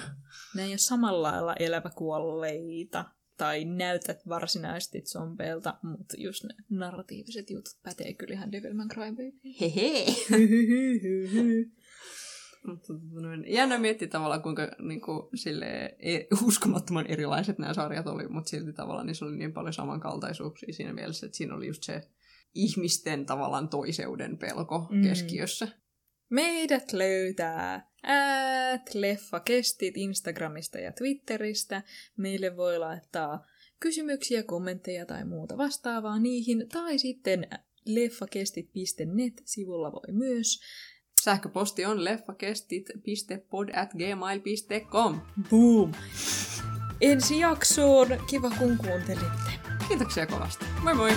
Ne 0.54 0.62
ei 0.64 0.70
ole 0.70 0.78
samalla 0.78 1.22
lailla 1.32 1.54
eläväkuolleita 1.58 3.04
tai 3.36 3.64
näytät 3.64 4.18
varsinaisesti 4.28 5.00
zombeilta, 5.00 5.74
mutta 5.82 6.14
just 6.18 6.44
ne 6.44 6.54
narratiiviset 6.70 7.50
jutut 7.50 7.78
pätee 7.82 8.14
kyllä 8.14 8.34
ihan 8.34 8.52
Devilman 8.52 8.88
Crybaby. 8.88 9.32
Hehe. 9.60 10.04
Mutta 12.66 12.92
noin, 13.12 13.44
jännä 13.48 13.78
miettiä 13.78 14.08
tavallaan, 14.08 14.42
kuinka 14.42 14.68
niin 14.78 15.00
kuin, 15.00 15.28
sille, 15.34 15.96
uskomattoman 16.46 17.06
erilaiset 17.06 17.58
nämä 17.58 17.74
sarjat 17.74 18.06
oli, 18.06 18.28
mutta 18.28 18.50
silti 18.50 18.72
tavallaan 18.72 19.06
niissä 19.06 19.24
oli 19.24 19.36
niin 19.36 19.52
paljon 19.52 19.72
samankaltaisuuksia 19.72 20.72
siinä 20.72 20.92
mielessä, 20.92 21.26
että 21.26 21.38
siinä 21.38 21.54
oli 21.54 21.66
just 21.66 21.82
se 21.82 22.02
ihmisten 22.54 23.26
tavallaan 23.26 23.68
toiseuden 23.68 24.38
pelko 24.38 24.88
Mm. 24.90 25.02
keskiössä. 25.02 25.68
Meidät 26.30 26.92
löytää 26.92 27.90
at 28.74 28.94
leffakestit 28.94 29.96
Instagramista 29.96 30.78
ja 30.78 30.92
Twitteristä. 30.92 31.82
Meille 32.16 32.56
voi 32.56 32.78
laittaa 32.78 33.46
kysymyksiä, 33.80 34.42
kommentteja 34.42 35.06
tai 35.06 35.24
muuta 35.24 35.56
vastaavaa 35.56 36.18
niihin. 36.18 36.68
Tai 36.72 36.98
sitten 36.98 37.46
leffakestit.net-sivulla 37.86 39.92
voi 39.92 40.12
myös. 40.12 40.60
Sähköposti 41.20 41.86
on 41.86 42.04
leffakestit.pod 42.04 43.68
at 43.74 43.90
gmail.com. 43.92 45.20
Boom! 45.50 45.92
Ensi 47.00 47.38
jaksoon. 47.38 48.08
Kiva 48.30 48.50
kun 48.50 48.76
kuuntelitte. 48.76 49.50
Kiitoksia 49.88 50.26
kovasti. 50.26 50.64
Moi 50.82 50.94
moi! 50.94 51.10